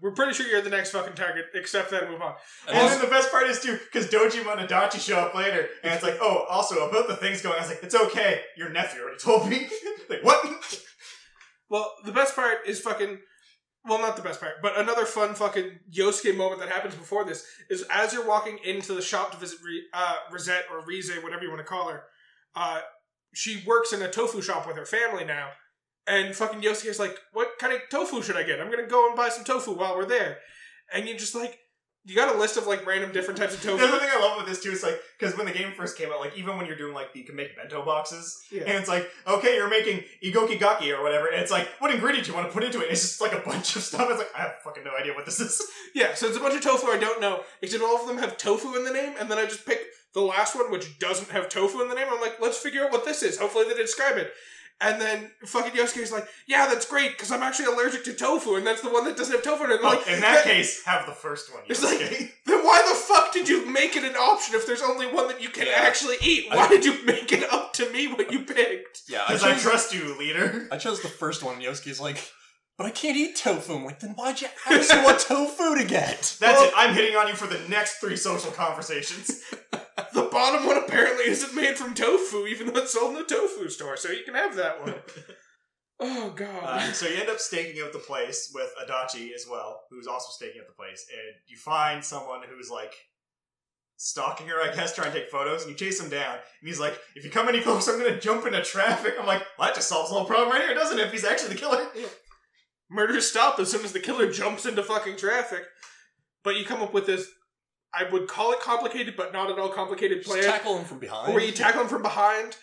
We're 0.02 0.14
pretty 0.14 0.34
sure 0.34 0.48
you're 0.48 0.62
the 0.64 0.70
next 0.72 0.90
fucking 0.92 1.14
target, 1.14 1.46
except 1.54 1.92
then 1.92 2.10
move 2.10 2.22
on. 2.24 2.34
And 2.68 2.76
And 2.76 2.86
this- 2.88 2.94
then 2.98 3.02
the 3.06 3.12
best 3.12 3.30
part 3.32 3.46
is 3.48 3.60
too, 3.60 3.78
because 3.78 4.08
Dojima 4.08 4.58
and 4.58 4.68
Adachi 4.68 5.00
show 5.00 5.18
up 5.18 5.36
later, 5.36 5.70
and 5.84 5.94
it's 5.94 6.02
like, 6.04 6.18
oh, 6.20 6.46
also 6.50 6.90
about 6.90 7.08
the 7.08 7.16
things 7.16 7.42
going. 7.44 7.54
on. 7.54 7.60
I 7.60 7.68
was 7.68 7.70
like, 7.70 7.84
it's 7.84 7.94
okay. 7.96 8.42
Your 8.58 8.70
nephew 8.70 9.02
already 9.04 9.20
told 9.20 9.48
me. 9.48 9.68
like 10.10 10.24
what? 10.24 10.44
Well, 11.70 11.90
the 12.04 12.12
best 12.12 12.36
part 12.36 12.58
is 12.68 12.80
fucking. 12.82 13.20
Well, 13.84 14.00
not 14.00 14.16
the 14.16 14.22
best 14.22 14.40
part, 14.40 14.62
but 14.62 14.80
another 14.80 15.06
fun 15.06 15.34
fucking 15.34 15.80
Yosuke 15.92 16.38
moment 16.38 16.62
that 16.62 16.70
happens 16.70 16.94
before 16.94 17.24
this 17.26 17.46
is 17.70 17.84
as 17.90 18.14
you're 18.14 18.28
walking 18.28 18.60
into 18.64 18.94
the 18.94 19.02
shop 19.02 19.32
to 19.32 19.38
visit 19.38 19.58
Re, 19.66 19.84
uh, 19.94 20.18
Risette 20.32 20.70
or 20.72 20.86
Rise, 20.86 21.10
whatever 21.24 21.44
you 21.44 21.50
want 21.50 21.62
to 21.62 21.66
call 21.66 21.90
her. 21.90 22.04
Uh, 22.56 22.82
she 23.34 23.64
works 23.66 23.92
in 23.92 24.02
a 24.04 24.12
tofu 24.12 24.42
shop 24.42 24.68
with 24.68 24.76
her 24.76 24.86
family 24.86 25.26
now, 25.26 25.50
and 26.06 26.36
fucking 26.36 26.62
Yosuke's 26.62 27.00
like, 27.00 27.18
"What 27.34 27.58
kind 27.60 27.74
of 27.74 27.82
tofu 27.90 28.22
should 28.22 28.38
I 28.38 28.44
get? 28.44 28.62
I'm 28.62 28.70
gonna 28.70 28.86
go 28.86 29.08
and 29.08 29.16
buy 29.16 29.30
some 29.30 29.46
tofu 29.46 29.72
while 29.72 29.98
we're 29.98 30.06
there." 30.06 30.40
And 30.94 31.08
you're 31.08 31.18
just 31.18 31.34
like, 31.34 31.61
you 32.06 32.16
got 32.16 32.36
a 32.36 32.40
list 32.40 32.58
of 32.58 32.66
like 32.68 32.86
random 32.86 33.12
different 33.12 33.40
types 33.40 33.54
of 33.54 33.62
tofu. 33.62 33.78
The 33.86 33.88
other 33.88 34.00
thing 34.00 34.10
I 34.12 34.20
love 34.20 34.38
with 34.38 34.48
this 34.48 34.64
too 34.64 34.72
is 34.72 34.82
like 34.84 35.00
because 35.20 35.38
when 35.38 35.46
the 35.46 35.52
game 35.54 35.74
first 35.78 35.98
came 35.98 36.10
out, 36.12 36.20
like 36.20 36.38
even 36.38 36.58
when 36.58 36.66
you're 36.66 36.76
doing 36.78 36.94
like 36.94 37.14
the 37.14 37.20
you 37.20 37.26
can 37.26 37.36
make 37.36 37.56
bento 37.56 37.86
boxes, 37.86 38.44
Yeah. 38.52 38.62
and 38.64 38.72
it's 38.78 38.90
like 38.90 39.10
okay, 39.28 39.56
you're 39.56 39.70
making 39.70 40.04
igoki 40.24 40.60
gaki 40.60 40.92
or 40.92 41.04
whatever, 41.04 41.28
and 41.28 41.42
it's 41.42 41.52
like 41.52 41.68
what 41.80 41.94
ingredient 41.94 42.26
do 42.26 42.32
you 42.32 42.38
want 42.38 42.48
to 42.50 42.54
put 42.54 42.64
into 42.64 42.82
it? 42.82 42.90
It's 42.92 43.02
just 43.02 43.22
like 43.22 43.34
a 43.34 43.40
bunch 43.48 43.76
of 43.76 43.84
stuff. 43.90 44.08
It's 44.10 44.20
like 44.20 44.32
I 44.36 44.40
have 44.42 44.56
fucking 44.64 44.84
no 44.84 44.92
idea 45.00 45.14
what 45.14 45.26
this 45.26 45.40
is. 45.40 45.62
Yeah, 45.94 46.14
so 46.14 46.28
it's 46.28 46.38
a 46.38 46.40
bunch 46.40 46.56
of 46.56 46.62
tofu 46.62 46.88
I 46.88 46.98
don't 46.98 47.20
know, 47.20 47.42
except 47.62 47.84
all 47.84 48.00
of 48.02 48.08
them 48.08 48.18
have 48.18 48.38
tofu 48.38 48.76
in 48.78 48.86
the 48.86 48.94
name, 48.94 49.14
and 49.20 49.30
then 49.30 49.38
I 49.38 49.44
just 49.46 49.66
pick 49.66 49.82
the 50.14 50.22
last 50.22 50.56
one 50.56 50.72
which 50.72 50.98
doesn't 51.00 51.30
have 51.32 51.50
tofu 51.50 51.82
in 51.82 51.90
the 51.90 51.96
name. 51.96 52.08
I'm 52.10 52.22
like, 52.22 52.40
let's 52.42 52.58
figure 52.58 52.84
out 52.86 52.92
what 52.92 53.04
this 53.06 53.22
is. 53.24 53.38
Hopefully 53.38 53.66
they 53.68 53.74
describe 53.76 54.18
it. 54.18 54.32
And 54.84 55.00
then 55.00 55.30
fucking 55.46 55.74
Yosuke's 55.80 56.12
like, 56.12 56.28
yeah, 56.48 56.66
that's 56.68 56.88
great, 56.88 57.12
because 57.12 57.32
I'm 57.32 57.44
actually 57.44 57.66
allergic 57.66 58.04
to 58.06 58.14
tofu, 58.14 58.56
and 58.56 58.66
that's 58.66 58.82
the 58.82 58.90
one 58.90 59.06
that 59.06 59.16
doesn't 59.16 59.34
have 59.34 59.44
tofu 59.44 59.66
in 59.66 59.72
it. 59.72 59.80
I'm 59.80 59.86
Oh, 59.86 59.90
like, 59.90 60.08
in 60.08 60.20
that 60.22 60.44
case, 60.44 60.84
have 60.86 61.06
the 61.06 61.12
first 61.14 61.54
one. 61.54 61.62
It's 61.68 61.82
Yosuke. 61.86 62.00
like- 62.12 62.34
then 62.48 62.66
why 62.66 62.82
the 62.90 62.96
fuck 62.96 63.32
did 63.32 63.48
you 63.48 63.66
make 63.68 63.96
it 63.96 64.04
an 64.04 64.16
option 64.16 64.56
if 64.56 64.66
there's 64.66 64.82
only 64.82 65.06
one 65.06 65.28
that 65.28 65.40
you 65.40 65.50
can 65.50 65.68
Yeah. 65.68 65.74
actually 65.74 66.18
eat? 66.22 66.48
I- 66.52 66.56
Why 66.58 66.68
did 66.68 66.84
you 66.84 66.98
make 67.06 67.32
it 67.32 67.44
up 67.54 67.74
to 67.74 67.90
me 67.92 68.08
what 68.08 68.32
you 68.32 68.40
picked? 68.40 69.02
yeah, 69.08 69.24
Because 69.28 69.44
I 69.44 69.52
chose, 69.54 69.62
trust 69.62 69.94
you, 69.94 70.18
leader. 70.18 70.68
I 70.72 70.78
chose 70.78 71.02
the 71.02 71.10
first 71.10 71.44
one. 71.44 71.56
and 71.56 71.64
Yosuke's 71.64 72.00
like, 72.00 72.18
but 72.78 72.88
I 72.88 72.90
can't 72.90 73.16
eat 73.16 73.36
tofu. 73.36 73.76
I'm 73.76 73.86
like, 73.86 74.00
then 74.00 74.12
why'd 74.16 74.42
you 74.42 74.48
ask 74.68 74.92
me 74.96 75.04
what 75.04 75.20
tofu 75.28 75.76
to 75.76 75.84
get? 75.86 76.18
That's 76.40 76.42
Well- 76.60 76.64
it. 76.70 76.74
I'm 76.76 76.96
hitting 76.96 77.16
on 77.16 77.28
you 77.28 77.36
for 77.36 77.46
the 77.46 77.60
next 77.70 77.98
three 78.00 78.18
social 78.18 78.50
conversations. 78.52 79.44
The 80.14 80.24
bottom 80.24 80.66
one 80.66 80.78
apparently 80.78 81.26
isn't 81.26 81.56
made 81.56 81.78
from 81.78 81.94
tofu, 81.94 82.48
even 82.48 82.68
though 82.68 82.82
it's 82.82 82.94
sold 82.94 83.16
in 83.16 83.22
a 83.22 83.26
tofu 83.26 83.70
store, 83.70 83.98
so 83.98 84.12
you 84.12 84.24
can 84.24 84.36
have 84.36 84.56
that 84.56 84.82
one. 84.82 84.96
Oh 86.04 86.32
god. 86.36 86.64
Uh, 86.64 86.92
so 86.94 87.08
you 87.08 87.18
end 87.18 87.30
up 87.30 87.38
staking 87.38 87.80
out 87.80 87.94
the 87.94 88.00
place 88.00 88.52
with 88.56 88.72
Adachi 88.84 89.36
as 89.36 89.46
well, 89.48 89.82
who's 89.92 90.08
also 90.08 90.30
staking 90.32 90.60
out 90.60 90.66
the 90.66 90.74
place, 90.74 91.06
and 91.12 91.36
you 91.48 91.58
find 91.58 92.04
someone 92.04 92.40
who's 92.50 92.72
like 92.72 92.96
stalking 93.98 94.48
her, 94.48 94.60
I 94.60 94.74
guess, 94.74 94.96
trying 94.96 95.12
to 95.12 95.20
take 95.20 95.30
photos, 95.30 95.62
and 95.62 95.70
you 95.70 95.78
chase 95.78 96.02
him 96.02 96.10
down, 96.10 96.34
and 96.34 96.68
he's 96.68 96.80
like, 96.80 97.00
"If 97.16 97.24
you 97.24 97.30
come 97.30 97.48
any 97.48 97.62
closer, 97.62 97.92
I'm 97.92 98.00
gonna 98.00 98.20
jump 98.20 98.48
into 98.48 98.64
traffic." 98.64 99.14
I'm 99.20 99.28
like, 99.28 99.46
well, 99.60 99.68
"That 99.68 99.76
just 99.76 99.90
solves 99.90 100.10
the 100.10 100.16
whole 100.16 100.26
problem 100.26 100.50
right 100.50 100.66
here, 100.66 100.74
doesn't 100.74 100.98
it?" 100.98 101.06
If 101.06 101.12
he's 101.12 101.24
actually 101.24 101.50
the 101.50 101.60
killer. 101.60 101.88
murders 102.90 103.30
stop 103.30 103.60
as 103.60 103.70
soon 103.70 103.86
as 103.86 103.94
the 103.94 104.00
killer 104.00 104.32
jumps 104.32 104.66
into 104.66 104.82
fucking 104.82 105.18
traffic. 105.18 105.66
But 106.44 106.56
you 106.56 106.66
come 106.66 106.82
up 106.82 106.96
with 106.96 107.06
this, 107.06 107.28
I 107.94 108.10
would 108.10 108.28
call 108.28 108.54
it 108.54 108.60
complicated, 108.62 109.16
but 109.18 109.34
not 109.34 109.52
at 109.52 109.60
all 109.60 109.70
complicated 109.70 110.20
Just 110.20 110.30
plan, 110.30 110.44
tackle 110.44 110.78
him 110.78 110.86
from 110.86 111.00
behind. 111.00 111.34
where 111.34 111.44
you 111.44 111.52
tackle 111.52 111.82
him 111.82 111.88
from 111.88 112.02
behind. 112.02 112.56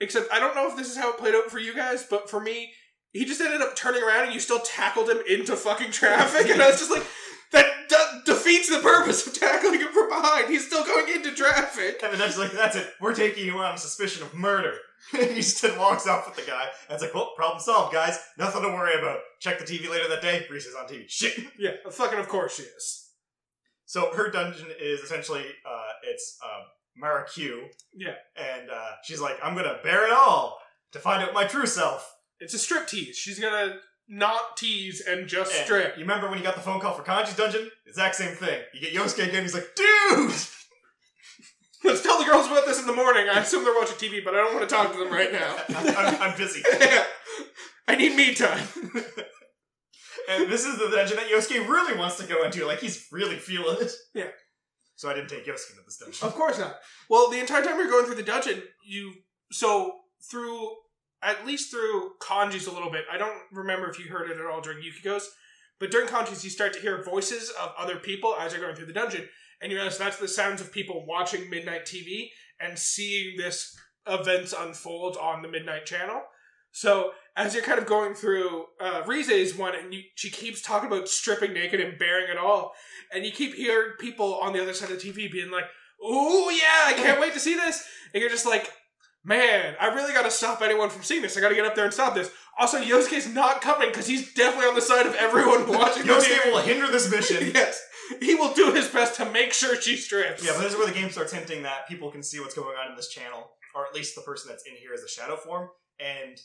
Except 0.00 0.30
I 0.32 0.40
don't 0.40 0.54
know 0.54 0.68
if 0.68 0.76
this 0.76 0.90
is 0.90 0.96
how 0.96 1.10
it 1.10 1.18
played 1.18 1.34
out 1.34 1.50
for 1.50 1.58
you 1.58 1.74
guys, 1.74 2.04
but 2.08 2.28
for 2.28 2.40
me, 2.40 2.72
he 3.12 3.24
just 3.24 3.40
ended 3.40 3.62
up 3.62 3.76
turning 3.76 4.02
around 4.02 4.24
and 4.24 4.34
you 4.34 4.40
still 4.40 4.60
tackled 4.60 5.08
him 5.08 5.18
into 5.28 5.56
fucking 5.56 5.92
traffic, 5.92 6.50
and 6.50 6.60
I 6.60 6.68
was 6.70 6.78
just 6.78 6.90
like, 6.90 7.04
that 7.52 7.88
de- 7.88 8.22
defeats 8.32 8.68
the 8.68 8.80
purpose 8.80 9.26
of 9.26 9.38
tackling 9.38 9.80
him 9.80 9.92
from 9.92 10.08
behind. 10.08 10.50
He's 10.50 10.66
still 10.66 10.84
going 10.84 11.08
into 11.14 11.32
traffic. 11.32 12.00
And 12.02 12.12
Adachi's 12.12 12.38
like, 12.38 12.52
"That's 12.52 12.76
it. 12.76 12.88
We're 13.00 13.14
taking 13.14 13.46
you 13.46 13.58
on 13.58 13.78
suspicion 13.78 14.22
of 14.24 14.34
murder." 14.34 14.74
he 15.12 15.34
just 15.36 15.60
then 15.62 15.78
walks 15.78 16.06
off 16.06 16.26
with 16.26 16.36
the 16.44 16.50
guy, 16.50 16.64
and 16.88 16.94
it's 16.94 17.02
like, 17.02 17.14
"Well, 17.14 17.32
problem 17.36 17.60
solved, 17.60 17.92
guys. 17.92 18.18
Nothing 18.36 18.62
to 18.62 18.68
worry 18.68 18.98
about." 18.98 19.18
Check 19.40 19.58
the 19.58 19.64
TV 19.64 19.88
later 19.88 20.08
that 20.08 20.22
day. 20.22 20.44
Reese 20.50 20.66
is 20.66 20.74
on 20.74 20.88
TV. 20.88 21.04
Shit. 21.08 21.38
Yeah, 21.58 21.72
fucking 21.90 22.18
of 22.18 22.28
course 22.28 22.56
she 22.56 22.62
is. 22.64 23.03
So 23.94 24.12
her 24.12 24.28
dungeon 24.28 24.66
is 24.80 24.98
essentially 25.02 25.44
uh, 25.64 25.92
it's 26.02 26.36
um, 26.42 26.64
Marukyu. 27.00 27.68
Yeah. 27.96 28.14
and 28.34 28.68
uh, 28.68 28.90
she's 29.04 29.20
like, 29.20 29.36
"I'm 29.40 29.54
gonna 29.54 29.78
bear 29.84 30.08
it 30.08 30.12
all 30.12 30.58
to 30.90 30.98
find 30.98 31.22
out 31.22 31.32
my 31.32 31.44
true 31.44 31.64
self." 31.64 32.12
It's 32.40 32.54
a 32.54 32.58
strip 32.58 32.88
tease. 32.88 33.16
She's 33.16 33.38
gonna 33.38 33.76
not 34.08 34.56
tease 34.56 35.00
and 35.00 35.28
just 35.28 35.54
And 35.54 35.64
strip. 35.64 35.96
You 35.96 36.00
remember 36.00 36.28
when 36.28 36.38
you 36.38 36.44
got 36.44 36.56
the 36.56 36.60
phone 36.60 36.80
call 36.80 36.94
for 36.94 37.04
Kanji's 37.04 37.36
dungeon? 37.36 37.70
Exact 37.86 38.16
same 38.16 38.34
thing. 38.34 38.62
You 38.72 38.80
get 38.80 38.92
Yosuke 38.92 39.28
again. 39.28 39.42
He's 39.42 39.54
like, 39.54 39.68
"Dude." 39.76 40.34
Let's 41.84 42.02
tell 42.02 42.18
the 42.18 42.24
girls 42.24 42.48
about 42.48 42.66
this 42.66 42.80
in 42.80 42.88
the 42.88 42.94
morning. 42.94 43.28
I 43.28 43.42
assume 43.42 43.62
they're 43.62 43.76
watching 43.76 43.96
TV, 43.96 44.24
but 44.24 44.34
I 44.34 44.38
don't 44.38 44.56
want 44.56 44.68
to 44.68 44.74
talk 44.74 44.90
to 44.90 44.98
them 44.98 45.12
right 45.12 45.32
now. 45.32 45.56
I'm, 45.68 45.86
I'm, 45.96 46.20
I'm 46.20 46.36
busy. 46.36 46.64
I 47.86 47.94
need 47.94 48.16
me 48.16 48.34
time. 48.34 48.66
And 50.28 50.50
this 50.50 50.64
is 50.64 50.78
the 50.78 50.88
dungeon 50.88 51.16
that 51.16 51.28
Yosuke 51.28 51.68
really 51.68 51.98
wants 51.98 52.16
to 52.18 52.26
go 52.26 52.44
into. 52.44 52.66
Like 52.66 52.80
he's 52.80 53.06
really 53.12 53.36
feeling 53.36 53.76
it. 53.80 53.92
Yeah. 54.14 54.28
So 54.96 55.10
I 55.10 55.14
didn't 55.14 55.28
take 55.28 55.46
Yosuke 55.46 55.70
into 55.70 55.82
this 55.84 55.98
dungeon. 55.98 56.26
Of 56.26 56.34
course 56.34 56.58
not. 56.58 56.76
Well, 57.10 57.30
the 57.30 57.40
entire 57.40 57.62
time 57.62 57.78
you're 57.78 57.90
going 57.90 58.06
through 58.06 58.14
the 58.14 58.22
dungeon, 58.22 58.62
you 58.86 59.12
so 59.50 59.92
through 60.30 60.70
at 61.22 61.46
least 61.46 61.70
through 61.70 62.12
Kanji's 62.20 62.66
a 62.66 62.72
little 62.72 62.90
bit. 62.90 63.04
I 63.10 63.18
don't 63.18 63.38
remember 63.52 63.88
if 63.88 63.98
you 63.98 64.06
heard 64.06 64.30
it 64.30 64.38
at 64.38 64.46
all 64.46 64.60
during 64.60 64.82
Yukiko's, 64.82 65.30
but 65.80 65.90
during 65.90 66.06
Kanji's 66.06 66.44
you 66.44 66.50
start 66.50 66.74
to 66.74 66.80
hear 66.80 67.02
voices 67.02 67.50
of 67.60 67.72
other 67.78 67.96
people 67.96 68.36
as 68.38 68.52
you're 68.52 68.62
going 68.62 68.76
through 68.76 68.86
the 68.86 68.92
dungeon, 68.92 69.26
and 69.60 69.72
you 69.72 69.78
realize 69.78 69.98
that's 69.98 70.18
the 70.18 70.28
sounds 70.28 70.60
of 70.60 70.72
people 70.72 71.04
watching 71.06 71.48
midnight 71.50 71.86
TV 71.86 72.28
and 72.60 72.78
seeing 72.78 73.36
this 73.36 73.76
events 74.06 74.54
unfold 74.56 75.16
on 75.16 75.42
the 75.42 75.48
midnight 75.48 75.86
channel. 75.86 76.22
So 76.72 77.12
as 77.36 77.54
you're 77.54 77.64
kind 77.64 77.78
of 77.78 77.86
going 77.86 78.14
through 78.14 78.66
uh, 78.80 79.02
Rise's 79.06 79.56
one, 79.56 79.74
and 79.74 79.92
you, 79.92 80.02
she 80.14 80.30
keeps 80.30 80.62
talking 80.62 80.90
about 80.90 81.08
stripping 81.08 81.52
naked 81.52 81.80
and 81.80 81.98
bearing 81.98 82.30
it 82.30 82.38
all, 82.38 82.72
and 83.12 83.24
you 83.24 83.32
keep 83.32 83.54
hearing 83.54 83.92
people 83.98 84.34
on 84.34 84.52
the 84.52 84.62
other 84.62 84.74
side 84.74 84.90
of 84.90 85.00
the 85.00 85.10
TV 85.10 85.30
being 85.30 85.50
like, 85.50 85.64
"Ooh, 86.04 86.50
yeah, 86.50 86.84
I 86.86 86.94
can't 86.96 87.20
wait 87.20 87.32
to 87.34 87.40
see 87.40 87.54
this," 87.54 87.84
and 88.12 88.20
you're 88.20 88.30
just 88.30 88.46
like, 88.46 88.70
man, 89.24 89.74
I 89.80 89.86
really 89.86 90.12
got 90.12 90.24
to 90.24 90.30
stop 90.30 90.60
anyone 90.62 90.90
from 90.90 91.02
seeing 91.02 91.22
this. 91.22 91.36
I 91.36 91.40
got 91.40 91.48
to 91.48 91.54
get 91.54 91.64
up 91.64 91.74
there 91.74 91.84
and 91.84 91.94
stop 91.94 92.14
this. 92.14 92.30
Also, 92.58 92.80
Yosuke's 92.80 93.28
not 93.28 93.60
coming 93.60 93.88
because 93.88 94.06
he's 94.06 94.32
definitely 94.34 94.68
on 94.68 94.74
the 94.74 94.82
side 94.82 95.06
of 95.06 95.14
everyone 95.14 95.66
watching. 95.68 96.06
the 96.06 96.12
Yosuke 96.12 96.52
will 96.52 96.60
hinder 96.60 96.86
this 96.90 97.10
mission. 97.10 97.50
yes, 97.54 97.82
he 98.20 98.34
will 98.34 98.52
do 98.52 98.72
his 98.72 98.88
best 98.88 99.16
to 99.16 99.30
make 99.30 99.52
sure 99.52 99.80
she 99.80 99.96
strips. 99.96 100.44
Yeah, 100.44 100.52
but 100.54 100.62
this 100.62 100.72
is 100.72 100.78
where 100.78 100.86
the 100.86 100.94
game 100.94 101.10
starts 101.10 101.32
hinting 101.32 101.62
that 101.62 101.88
people 101.88 102.10
can 102.10 102.22
see 102.22 102.38
what's 102.38 102.54
going 102.54 102.76
on 102.76 102.90
in 102.90 102.96
this 102.96 103.08
channel, 103.08 103.50
or 103.74 103.86
at 103.86 103.94
least 103.94 104.14
the 104.14 104.22
person 104.22 104.48
that's 104.48 104.64
in 104.66 104.76
here 104.76 104.92
is 104.92 105.02
a 105.02 105.08
shadow 105.08 105.36
form, 105.36 105.68
and 105.98 106.38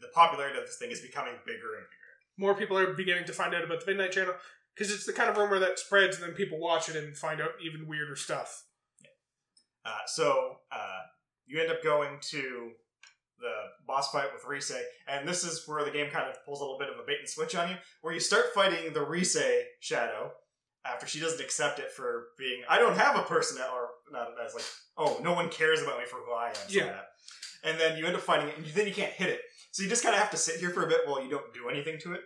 the 0.00 0.08
popularity 0.14 0.58
of 0.58 0.66
this 0.66 0.76
thing 0.76 0.90
is 0.90 1.00
becoming 1.00 1.34
bigger 1.46 1.76
and 1.76 1.86
bigger. 1.86 2.12
more 2.38 2.54
people 2.54 2.78
are 2.78 2.94
beginning 2.94 3.24
to 3.24 3.32
find 3.32 3.54
out 3.54 3.64
about 3.64 3.80
the 3.80 3.86
Midnight 3.86 4.12
Channel 4.12 4.34
because 4.74 4.92
it's 4.92 5.06
the 5.06 5.12
kind 5.12 5.30
of 5.30 5.36
rumor 5.36 5.58
that 5.58 5.78
spreads 5.78 6.16
and 6.16 6.24
then 6.26 6.34
people 6.34 6.58
watch 6.58 6.88
it 6.88 6.96
and 6.96 7.16
find 7.16 7.40
out 7.40 7.50
even 7.62 7.86
weirder 7.86 8.16
stuff. 8.16 8.64
Uh, 9.84 9.98
so 10.06 10.58
uh, 10.70 11.00
you 11.46 11.60
end 11.60 11.70
up 11.70 11.82
going 11.82 12.18
to 12.20 12.70
the 13.40 13.52
boss 13.86 14.10
fight 14.12 14.28
with 14.32 14.44
Rise, 14.44 14.72
and 15.08 15.26
this 15.28 15.42
is 15.42 15.66
where 15.66 15.84
the 15.84 15.90
game 15.90 16.10
kind 16.10 16.28
of 16.28 16.36
pulls 16.44 16.60
a 16.60 16.62
little 16.62 16.78
bit 16.78 16.88
of 16.88 16.98
a 16.98 17.02
bait 17.04 17.18
and 17.18 17.28
switch 17.28 17.56
on 17.56 17.68
you, 17.68 17.74
where 18.00 18.14
you 18.14 18.20
start 18.20 18.54
fighting 18.54 18.92
the 18.92 19.02
Rise 19.02 19.36
shadow 19.80 20.30
after 20.84 21.06
she 21.06 21.20
doesn't 21.20 21.40
accept 21.40 21.78
it 21.78 21.90
for 21.90 22.28
being 22.38 22.62
I 22.68 22.78
don't 22.78 22.96
have 22.96 23.16
a 23.16 23.22
person 23.22 23.58
that, 23.58 23.68
or 23.70 23.88
not 24.10 24.28
as 24.44 24.54
like 24.54 24.64
oh 24.96 25.20
no 25.22 25.32
one 25.32 25.48
cares 25.48 25.82
about 25.82 25.98
me 25.98 26.04
for 26.06 26.16
who 26.16 26.32
I 26.32 26.48
am. 26.48 26.54
Yeah. 26.68 26.86
that. 26.86 27.08
And 27.64 27.78
then 27.78 27.96
you 27.96 28.06
end 28.06 28.16
up 28.16 28.22
fighting 28.22 28.48
it, 28.48 28.56
and 28.56 28.66
then 28.66 28.86
you 28.86 28.94
can't 28.94 29.12
hit 29.12 29.28
it, 29.28 29.40
so 29.72 29.82
you 29.82 29.88
just 29.88 30.04
kind 30.04 30.14
of 30.14 30.20
have 30.20 30.30
to 30.30 30.36
sit 30.36 30.60
here 30.60 30.70
for 30.70 30.84
a 30.84 30.88
bit 30.88 31.00
while 31.06 31.22
you 31.22 31.28
don't 31.28 31.52
do 31.52 31.68
anything 31.68 31.98
to 32.02 32.12
it. 32.14 32.20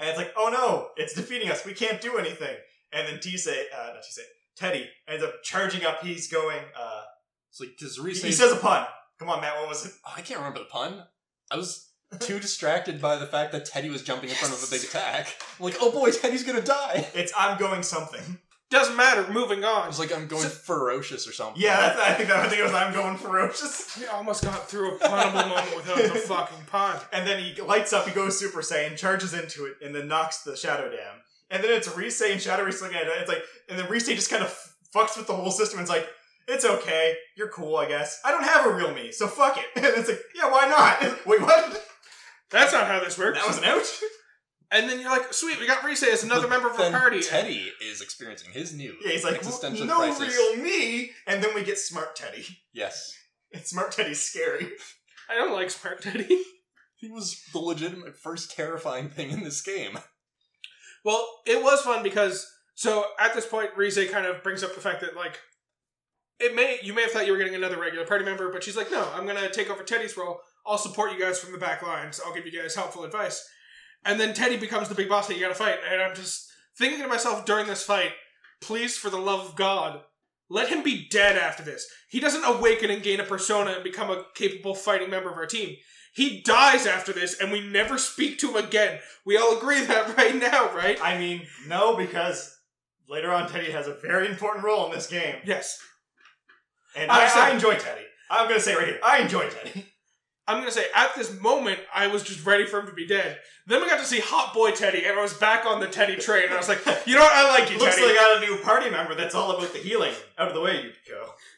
And 0.00 0.08
it's 0.08 0.18
like 0.18 0.32
oh 0.36 0.50
no, 0.52 0.88
it's 0.96 1.14
defeating 1.14 1.50
us. 1.50 1.64
We 1.64 1.72
can't 1.74 2.00
do 2.00 2.18
anything. 2.18 2.56
And 2.92 3.06
then 3.06 3.20
Tise, 3.20 3.46
uh, 3.48 3.86
not 3.94 4.02
Tise, 4.02 4.20
Teddy 4.56 4.88
ends 5.08 5.22
up 5.22 5.34
charging 5.44 5.84
up. 5.84 6.02
He's 6.02 6.28
going. 6.28 6.58
Uh, 6.76 7.02
It's 7.50 7.60
like, 7.60 7.76
does 7.78 7.96
he, 7.96 8.02
Reese 8.02 8.22
he 8.22 8.32
says 8.32 8.52
a 8.52 8.56
pun. 8.56 8.86
Come 9.18 9.28
on, 9.28 9.40
Matt. 9.40 9.56
What 9.56 9.68
was 9.68 9.86
it? 9.86 9.92
Oh, 10.06 10.12
I 10.16 10.20
can't 10.20 10.38
remember 10.40 10.60
the 10.60 10.64
pun. 10.66 11.04
I 11.50 11.56
was 11.56 11.90
too 12.20 12.38
distracted 12.46 13.00
by 13.00 13.16
the 13.16 13.26
fact 13.26 13.52
that 13.52 13.64
Teddy 13.66 13.90
was 13.90 14.02
jumping 14.02 14.30
in 14.30 14.36
front 14.36 14.54
of 14.54 14.62
a 14.62 14.70
big 14.70 14.82
attack. 14.84 15.36
I'm 15.58 15.64
like, 15.64 15.76
oh 15.80 15.90
boy, 15.92 16.10
Teddy's 16.10 16.44
gonna 16.44 16.62
die. 16.62 17.06
It's 17.14 17.32
I'm 17.36 17.58
going 17.58 17.82
something. 17.82 18.38
Doesn't 18.70 18.96
matter. 18.96 19.26
Moving 19.32 19.64
I 19.64 19.68
on. 19.68 19.86
was 19.86 19.98
like, 19.98 20.12
I'm 20.14 20.26
going 20.26 20.42
So- 20.42 20.48
ferocious 20.50 21.26
or 21.26 21.32
something. 21.32 21.60
Yeah, 21.62 21.80
that's, 21.80 22.00
I 22.00 22.12
think 22.14 22.28
that, 22.28 22.36
I 22.44 22.48
think 22.48 22.60
it 22.60 22.64
was 22.64 22.72
I'm 22.74 22.92
going 22.92 23.16
ferocious. 23.16 23.96
We 23.98 24.06
almost 24.06 24.44
got 24.44 24.68
through 24.68 24.96
a 24.96 24.98
punnable 24.98 25.48
moment 25.48 25.74
without 25.76 25.96
the 25.96 26.18
fucking 26.20 26.64
pun. 26.66 26.98
And 27.12 27.26
then 27.26 27.42
he 27.42 27.60
lights 27.62 27.92
up. 27.94 28.06
He 28.06 28.14
goes 28.14 28.38
Super 28.38 28.60
Saiyan, 28.60 28.96
charges 28.98 29.32
into 29.32 29.64
it, 29.64 29.76
and 29.82 29.94
then 29.94 30.06
knocks 30.06 30.42
the 30.42 30.54
Shadow 30.56 30.90
Dam. 30.90 31.14
And 31.50 31.64
then 31.64 31.72
it's 31.72 31.88
Rise 31.96 32.20
and 32.20 32.40
Shadow 32.42 32.64
Rise 32.64 32.82
looking 32.82 32.98
at 32.98 33.06
it. 33.06 33.12
It's 33.20 33.28
like, 33.30 33.42
and 33.70 33.78
then 33.78 33.88
Rise 33.90 34.06
just 34.06 34.28
kind 34.30 34.42
of 34.42 34.54
fucks 34.94 35.16
with 35.16 35.26
the 35.26 35.32
whole 35.34 35.50
system. 35.50 35.78
And 35.78 35.88
it's 35.88 35.90
like, 35.96 36.06
it's 36.46 36.64
okay. 36.66 37.14
You're 37.38 37.48
cool, 37.48 37.76
I 37.76 37.88
guess. 37.88 38.20
I 38.22 38.30
don't 38.32 38.44
have 38.44 38.66
a 38.66 38.74
real 38.74 38.92
me, 38.92 39.12
so 39.12 39.26
fuck 39.28 39.56
it. 39.56 39.64
And 39.76 39.86
it's 39.86 40.08
like, 40.10 40.20
yeah, 40.34 40.50
why 40.50 40.68
not? 40.68 41.00
Wait, 41.26 41.40
what? 41.40 41.82
That's 42.50 42.72
not 42.74 42.86
how 42.86 43.00
this 43.00 43.16
works. 43.18 43.38
That 43.38 43.46
was 43.48 43.56
an 43.58 43.64
out. 43.64 43.80
and 44.70 44.88
then 44.88 45.00
you're 45.00 45.10
like, 45.10 45.32
sweet, 45.32 45.58
we 45.58 45.66
got 45.66 45.82
Rise 45.82 46.02
as 46.02 46.24
another 46.24 46.42
But 46.42 46.50
member 46.50 46.68
of 46.68 46.74
our 46.74 46.90
then 46.90 46.92
party. 46.92 47.20
Teddy 47.20 47.72
is 47.82 48.00
experiencing 48.00 48.52
his 48.52 48.74
new 48.74 48.94
Yeah, 49.04 49.12
he's 49.12 49.24
like, 49.24 49.36
existential 49.36 49.86
no 49.86 49.96
crisis. 49.98 50.36
real 50.36 50.56
me. 50.56 51.12
And 51.26 51.42
then 51.42 51.54
we 51.54 51.64
get 51.64 51.78
Smart 51.78 52.16
Teddy. 52.16 52.46
Yes, 52.72 53.12
And 53.52 53.64
Smart 53.64 53.92
Teddy's 53.92 54.20
scary. 54.20 54.68
I 55.30 55.34
don't 55.34 55.52
like 55.52 55.70
Smart 55.70 56.02
Teddy. 56.02 56.42
he 56.96 57.08
was 57.08 57.42
the 57.52 57.58
legitimate 57.58 58.16
first 58.16 58.54
terrifying 58.54 59.08
thing 59.08 59.30
in 59.30 59.42
this 59.44 59.62
game. 59.62 59.98
Well, 61.04 61.26
it 61.46 61.62
was 61.62 61.80
fun 61.82 62.02
because 62.02 62.46
so 62.74 63.04
at 63.18 63.34
this 63.34 63.46
point, 63.46 63.70
Rise 63.76 63.98
kind 64.10 64.26
of 64.26 64.42
brings 64.42 64.62
up 64.62 64.74
the 64.74 64.80
fact 64.80 65.00
that 65.00 65.16
like 65.16 65.38
it 66.40 66.54
may 66.54 66.78
you 66.82 66.92
may 66.94 67.02
have 67.02 67.10
thought 67.10 67.26
you 67.26 67.32
were 67.32 67.38
getting 67.38 67.54
another 67.54 67.80
regular 67.80 68.06
party 68.06 68.24
member, 68.24 68.52
but 68.52 68.62
she's 68.62 68.76
like, 68.76 68.90
no, 68.90 69.08
I'm 69.14 69.26
gonna 69.26 69.50
take 69.50 69.70
over 69.70 69.82
Teddy's 69.82 70.16
role. 70.16 70.40
I'll 70.66 70.78
support 70.78 71.12
you 71.12 71.18
guys 71.20 71.38
from 71.40 71.52
the 71.52 71.58
back 71.58 71.82
lines. 71.82 72.20
I'll 72.24 72.34
give 72.34 72.46
you 72.46 72.52
guys 72.60 72.74
helpful 72.74 73.04
advice. 73.04 73.48
And 74.08 74.18
then 74.18 74.32
Teddy 74.32 74.56
becomes 74.56 74.88
the 74.88 74.94
big 74.94 75.10
boss 75.10 75.28
that 75.28 75.34
you 75.34 75.42
gotta 75.42 75.54
fight. 75.54 75.80
And 75.88 76.00
I'm 76.00 76.16
just 76.16 76.50
thinking 76.78 77.02
to 77.02 77.08
myself 77.08 77.44
during 77.44 77.66
this 77.66 77.82
fight, 77.82 78.12
please, 78.58 78.96
for 78.96 79.10
the 79.10 79.18
love 79.18 79.40
of 79.40 79.54
God, 79.54 80.00
let 80.48 80.70
him 80.70 80.82
be 80.82 81.06
dead 81.10 81.36
after 81.36 81.62
this. 81.62 81.86
He 82.08 82.18
doesn't 82.18 82.42
awaken 82.42 82.90
and 82.90 83.02
gain 83.02 83.20
a 83.20 83.24
persona 83.24 83.72
and 83.72 83.84
become 83.84 84.10
a 84.10 84.24
capable 84.34 84.74
fighting 84.74 85.10
member 85.10 85.30
of 85.30 85.36
our 85.36 85.44
team. 85.44 85.76
He 86.14 86.40
dies 86.40 86.86
after 86.86 87.12
this, 87.12 87.38
and 87.38 87.52
we 87.52 87.60
never 87.60 87.98
speak 87.98 88.38
to 88.38 88.48
him 88.48 88.64
again. 88.64 89.00
We 89.26 89.36
all 89.36 89.58
agree 89.58 89.84
that 89.84 90.16
right 90.16 90.34
now, 90.34 90.74
right? 90.74 90.98
I 91.02 91.18
mean, 91.18 91.46
no, 91.66 91.94
because 91.94 92.56
later 93.10 93.30
on, 93.30 93.46
Teddy 93.46 93.72
has 93.72 93.88
a 93.88 93.94
very 93.94 94.26
important 94.26 94.64
role 94.64 94.86
in 94.86 94.92
this 94.92 95.06
game. 95.06 95.36
Yes. 95.44 95.78
And 96.96 97.10
I'm 97.10 97.30
I. 97.36 97.50
I 97.50 97.50
enjoy 97.50 97.74
Teddy. 97.74 98.06
I'm 98.30 98.46
going 98.46 98.58
to 98.58 98.64
say 98.64 98.74
right 98.74 98.88
here, 98.88 99.00
I 99.04 99.18
enjoy 99.18 99.50
Teddy. 99.50 99.86
I'm 100.48 100.58
gonna 100.60 100.70
say 100.72 100.86
at 100.94 101.14
this 101.14 101.38
moment 101.40 101.78
I 101.94 102.06
was 102.08 102.22
just 102.22 102.44
ready 102.44 102.64
for 102.66 102.80
him 102.80 102.86
to 102.86 102.92
be 102.92 103.06
dead. 103.06 103.38
Then 103.66 103.82
we 103.82 103.88
got 103.90 103.98
to 104.00 104.06
see 104.06 104.20
Hot 104.20 104.54
Boy 104.54 104.70
Teddy, 104.70 105.04
and 105.04 105.18
I 105.18 105.22
was 105.22 105.34
back 105.34 105.66
on 105.66 105.78
the 105.78 105.86
Teddy 105.88 106.16
train. 106.16 106.44
And 106.44 106.54
I 106.54 106.56
was 106.56 106.70
like, 106.70 106.80
you 107.06 107.14
know 107.14 107.20
what? 107.20 107.32
I 107.34 107.50
like 107.50 107.70
you, 107.70 107.76
Looks 107.78 107.96
Teddy. 107.96 108.06
like 108.06 108.16
I 108.16 108.34
got 108.34 108.42
a 108.42 108.46
new 108.46 108.56
party 108.62 108.88
member 108.88 109.14
that's 109.14 109.34
all 109.34 109.50
about 109.50 109.74
the 109.74 109.78
healing. 109.78 110.14
Out 110.38 110.48
of 110.48 110.54
the 110.54 110.60
way, 110.62 110.90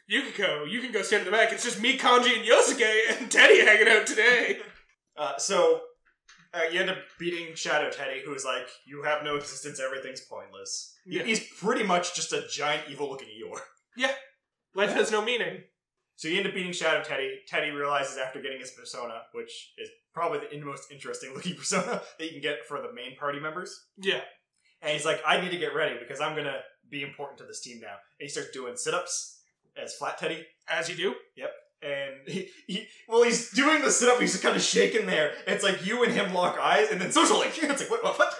Yukiko. 0.09 0.37
go. 0.37 0.65
You 0.65 0.81
can 0.81 0.91
go 0.91 1.03
stand 1.03 1.21
in 1.25 1.31
the 1.31 1.31
back. 1.31 1.53
It's 1.53 1.63
just 1.63 1.81
me, 1.81 1.97
Kanji, 1.97 2.37
and 2.37 2.45
Yosuke, 2.45 3.17
and 3.21 3.31
Teddy 3.31 3.65
hanging 3.65 3.87
out 3.87 4.05
today. 4.05 4.59
Uh, 5.15 5.37
so, 5.37 5.81
uh, 6.53 6.63
you 6.69 6.81
end 6.81 6.89
up 6.89 6.97
beating 7.17 7.55
Shadow 7.55 7.89
Teddy, 7.89 8.21
who's 8.25 8.43
like, 8.43 8.67
you 8.85 9.03
have 9.03 9.23
no 9.23 9.37
existence, 9.37 9.79
everything's 9.79 10.21
pointless. 10.21 10.93
Yeah. 11.05 11.23
He's 11.23 11.39
pretty 11.39 11.83
much 11.83 12.13
just 12.13 12.33
a 12.33 12.43
giant 12.51 12.83
evil 12.89 13.09
looking 13.09 13.29
Eeyore. 13.29 13.59
Yeah, 13.95 14.11
life 14.75 14.91
has 14.93 15.11
no 15.11 15.21
meaning. 15.21 15.63
So 16.21 16.27
you 16.27 16.37
end 16.37 16.45
up 16.45 16.53
beating 16.53 16.71
Shadow 16.71 17.01
Teddy. 17.03 17.39
Teddy 17.47 17.71
realizes 17.71 18.19
after 18.19 18.39
getting 18.39 18.59
his 18.59 18.69
persona, 18.69 19.23
which 19.33 19.73
is 19.79 19.89
probably 20.13 20.37
the 20.51 20.63
most 20.63 20.91
interesting 20.91 21.33
looking 21.35 21.55
persona 21.55 21.99
that 22.19 22.25
you 22.25 22.29
can 22.33 22.41
get 22.41 22.63
for 22.67 22.79
the 22.79 22.93
main 22.93 23.15
party 23.17 23.39
members. 23.39 23.87
Yeah. 23.97 24.19
And 24.83 24.91
he's 24.93 25.03
like, 25.03 25.19
I 25.25 25.41
need 25.41 25.49
to 25.49 25.57
get 25.57 25.73
ready 25.73 25.95
because 25.97 26.21
I'm 26.21 26.35
gonna 26.35 26.59
be 26.91 27.01
important 27.01 27.39
to 27.39 27.45
this 27.45 27.59
team 27.59 27.79
now. 27.81 27.95
And 28.19 28.19
he 28.19 28.27
starts 28.27 28.51
doing 28.51 28.75
sit-ups 28.75 29.41
as 29.75 29.95
Flat 29.95 30.19
Teddy. 30.19 30.45
As 30.69 30.87
you 30.87 30.95
do. 30.95 31.15
Yep. 31.37 31.51
And 31.81 32.13
he, 32.27 32.49
he 32.67 32.85
well, 33.07 33.23
he's 33.23 33.49
doing 33.49 33.81
the 33.81 33.89
sit-up. 33.89 34.21
He's 34.21 34.33
just 34.33 34.43
kind 34.43 34.55
of 34.55 34.61
shaking 34.61 35.07
there. 35.07 35.33
It's 35.47 35.63
like 35.63 35.83
you 35.87 36.03
and 36.03 36.13
him 36.13 36.35
lock 36.35 36.55
eyes, 36.59 36.89
and 36.91 37.01
then 37.01 37.11
social 37.11 37.39
link. 37.39 37.57
It's 37.63 37.81
like 37.81 37.89
what? 37.89 38.03
What? 38.03 38.19
what? 38.19 38.35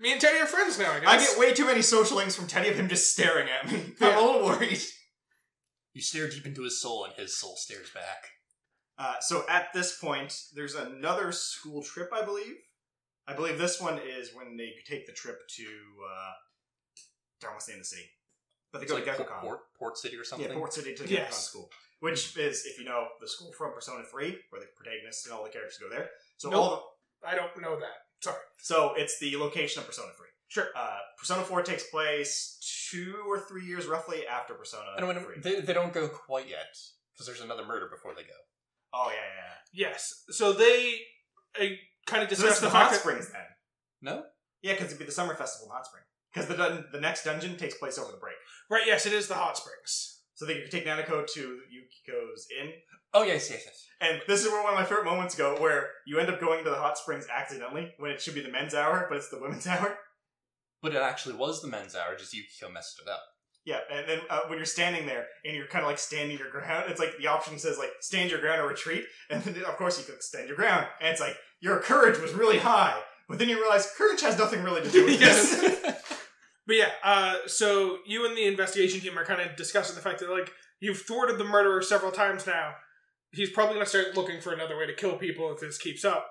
Me 0.00 0.12
and 0.12 0.20
Teddy 0.20 0.38
are 0.38 0.46
friends 0.46 0.78
now. 0.78 0.92
I 0.92 1.00
guess. 1.00 1.08
I 1.08 1.18
get 1.18 1.38
way 1.38 1.52
too 1.52 1.66
many 1.66 1.82
social 1.82 2.16
links 2.16 2.34
from 2.34 2.46
Teddy 2.46 2.70
of 2.70 2.76
him 2.76 2.88
just 2.88 3.12
staring 3.12 3.48
at 3.50 3.70
me. 3.70 3.80
I'm 4.00 4.08
Yeah. 4.08 4.18
a 4.18 4.22
little 4.24 4.44
worried. 4.46 4.80
You 5.94 6.02
stare 6.02 6.28
deep 6.28 6.44
into 6.44 6.62
his 6.62 6.80
soul, 6.80 7.04
and 7.04 7.14
his 7.14 7.36
soul 7.38 7.54
stares 7.56 7.88
back. 7.90 8.26
Uh, 8.98 9.14
so 9.20 9.44
at 9.48 9.72
this 9.72 9.98
point, 9.98 10.36
there's 10.54 10.74
another 10.74 11.32
school 11.32 11.82
trip, 11.82 12.10
I 12.12 12.24
believe. 12.24 12.56
I 13.26 13.32
believe 13.34 13.58
this 13.58 13.80
one 13.80 13.98
is 13.98 14.34
when 14.34 14.56
they 14.56 14.72
take 14.88 15.06
the 15.06 15.12
trip 15.12 15.38
to. 15.56 15.62
Uh, 15.64 16.32
I 17.42 17.46
don't 17.46 17.50
want 17.52 17.60
to 17.60 17.66
say 17.66 17.72
in 17.72 17.78
the 17.78 17.84
city, 17.84 18.04
but 18.72 18.78
they 18.78 18.84
It's 18.84 18.92
go 18.92 18.98
like 18.98 19.16
to 19.16 19.24
Port, 19.24 19.40
Port, 19.42 19.60
Port 19.78 19.98
City 19.98 20.16
or 20.16 20.24
something. 20.24 20.48
Yeah, 20.48 20.54
Port 20.54 20.72
City 20.72 20.94
to 20.94 21.02
the 21.04 21.08
Yes. 21.10 21.28
Gekkoukan 21.30 21.32
school, 21.42 21.70
which 22.00 22.36
is, 22.36 22.64
if 22.66 22.78
you 22.78 22.84
know, 22.84 23.06
the 23.20 23.28
school 23.28 23.52
from 23.52 23.72
Persona 23.72 24.04
Three, 24.10 24.38
where 24.50 24.60
the 24.60 24.68
protagonists 24.76 25.24
and 25.26 25.34
all 25.34 25.44
the 25.44 25.50
characters 25.50 25.78
go 25.80 25.88
there. 25.88 26.10
So 26.38 26.50
Nope. 26.50 26.60
all 26.60 26.96
the, 27.22 27.28
I 27.28 27.34
don't 27.34 27.50
know 27.60 27.78
that. 27.78 27.98
Sorry. 28.20 28.36
so 28.58 28.94
it's 28.96 29.18
the 29.20 29.36
location 29.36 29.80
of 29.80 29.86
Persona 29.86 30.08
Three. 30.16 30.28
Sure. 30.48 30.68
Uh, 30.76 30.98
Persona 31.18 31.42
Four 31.42 31.62
takes 31.62 31.84
place 31.90 32.58
two 32.90 33.14
or 33.28 33.40
three 33.40 33.64
years 33.64 33.86
roughly 33.86 34.26
after 34.26 34.54
Persona 34.54 34.86
And 34.96 35.06
when 35.08 35.18
Three. 35.20 35.40
they, 35.40 35.60
they 35.60 35.72
don't 35.72 35.92
go 35.92 36.06
quite 36.08 36.48
yet 36.48 36.76
because 37.12 37.26
there's 37.26 37.40
another 37.40 37.64
murder 37.64 37.88
before 37.94 38.14
they 38.14 38.22
go. 38.22 38.36
oh 38.92 39.08
yeah, 39.10 39.16
yeah. 39.16 39.42
yeah. 39.72 39.88
Yes. 39.90 40.24
So 40.30 40.52
they 40.52 40.94
uh, 41.60 41.64
kind 42.06 42.22
of 42.22 42.28
So 42.30 42.36
discuss 42.36 42.54
is 42.56 42.60
the 42.60 42.66
the 42.68 42.72
Hot 42.74 42.94
Springs 42.94 43.30
then. 43.32 43.42
No, 44.02 44.22
Yeah, 44.62 44.72
because 44.74 44.88
it'd 44.88 44.98
be 44.98 45.04
the 45.06 45.12
summer 45.12 45.34
festival 45.34 45.68
in 45.68 45.72
Hot 45.74 45.86
Spring. 45.86 46.02
Because 46.32 46.48
the 46.48 46.56
dun- 46.56 46.84
the 46.92 47.00
next 47.00 47.24
dungeon 47.24 47.56
takes 47.56 47.76
place 47.78 47.96
over 47.98 48.10
the 48.12 48.18
break. 48.18 48.34
right. 48.70 48.82
Yes, 48.86 49.06
it 49.06 49.12
is 49.12 49.28
the 49.28 49.34
hot 49.34 49.56
springs. 49.56 50.20
So 50.34 50.44
they 50.46 50.60
could 50.60 50.70
take 50.72 50.84
Nanako 50.84 51.24
to 51.32 51.40
Yukiko's 51.40 52.48
inn. 52.60 52.72
oh 53.14 53.22
yes, 53.22 53.48
yes, 53.50 53.62
yes. 53.64 53.86
And 54.00 54.20
this 54.26 54.44
is 54.44 54.50
where 54.50 54.62
one 54.64 54.72
of 54.74 54.78
my 54.78 54.84
favorite 54.84 55.04
moments 55.04 55.36
go, 55.36 55.54
where 55.60 55.90
you 56.06 56.18
end 56.18 56.28
up 56.28 56.40
going 56.40 56.64
to 56.64 56.70
the 56.70 56.76
hot 56.76 56.98
springs 56.98 57.26
accidentally, 57.32 57.92
when 57.98 58.10
it 58.10 58.20
should 58.20 58.34
be 58.34 58.40
the 58.42 58.50
men's 58.50 58.74
hour, 58.74 59.06
but 59.08 59.16
it's 59.16 59.30
the 59.30 59.38
women's 59.40 59.66
hour. 59.74 59.96
But 60.84 60.94
it 60.94 61.02
actually 61.02 61.36
was 61.36 61.62
the 61.62 61.68
men's 61.68 61.96
hour. 61.96 62.14
Just 62.16 62.34
Yukiko 62.34 62.70
messed 62.70 63.00
it 63.04 63.10
up. 63.10 63.22
Yeah, 63.64 63.78
and 63.90 64.06
then 64.06 64.20
uh, 64.28 64.40
when 64.48 64.58
you're 64.58 64.66
standing 64.66 65.06
there, 65.06 65.24
and 65.44 65.56
you're 65.56 65.66
kind 65.66 65.82
of 65.82 65.88
like 65.88 65.98
standing 65.98 66.38
your 66.38 66.50
ground, 66.50 66.84
it's 66.88 67.00
like 67.00 67.16
the 67.18 67.28
option 67.28 67.58
says 67.58 67.78
like, 67.78 67.90
stand 68.02 68.30
your 68.30 68.38
ground 68.38 68.60
or 68.60 68.68
retreat, 68.68 69.06
and 69.30 69.42
then 69.42 69.64
of 69.64 69.76
course 69.78 69.98
you 69.98 70.04
could 70.04 70.22
stand 70.22 70.48
your 70.48 70.56
ground, 70.56 70.86
and 71.00 71.08
it's 71.08 71.20
like, 71.20 71.34
your 71.60 71.78
courage 71.78 72.20
was 72.20 72.34
really 72.34 72.58
high, 72.58 73.00
but 73.26 73.38
then 73.38 73.48
you 73.48 73.58
realize 73.58 73.90
courage 73.96 74.20
has 74.20 74.36
nothing 74.36 74.62
really 74.62 74.82
to 74.82 74.90
do 74.90 75.06
with 75.06 75.18
this. 75.20 76.02
But 76.66 76.76
yeah, 76.76 76.90
uh, 77.02 77.36
so 77.46 77.98
you 78.06 78.26
and 78.26 78.36
the 78.36 78.46
investigation 78.46 79.00
team 79.00 79.18
are 79.18 79.24
kind 79.24 79.40
of 79.40 79.56
discussing 79.56 79.94
the 79.94 80.02
fact 80.02 80.20
that 80.20 80.30
like 80.30 80.52
you've 80.80 81.00
thwarted 81.00 81.38
the 81.38 81.44
murderer 81.44 81.82
several 81.82 82.12
times 82.12 82.46
now. 82.46 82.74
He's 83.32 83.50
probably 83.50 83.74
going 83.74 83.86
to 83.86 83.90
start 83.90 84.16
looking 84.16 84.40
for 84.40 84.52
another 84.52 84.78
way 84.78 84.86
to 84.86 84.94
kill 84.94 85.16
people 85.16 85.52
if 85.52 85.60
this 85.60 85.76
keeps 85.76 86.04
up, 86.04 86.28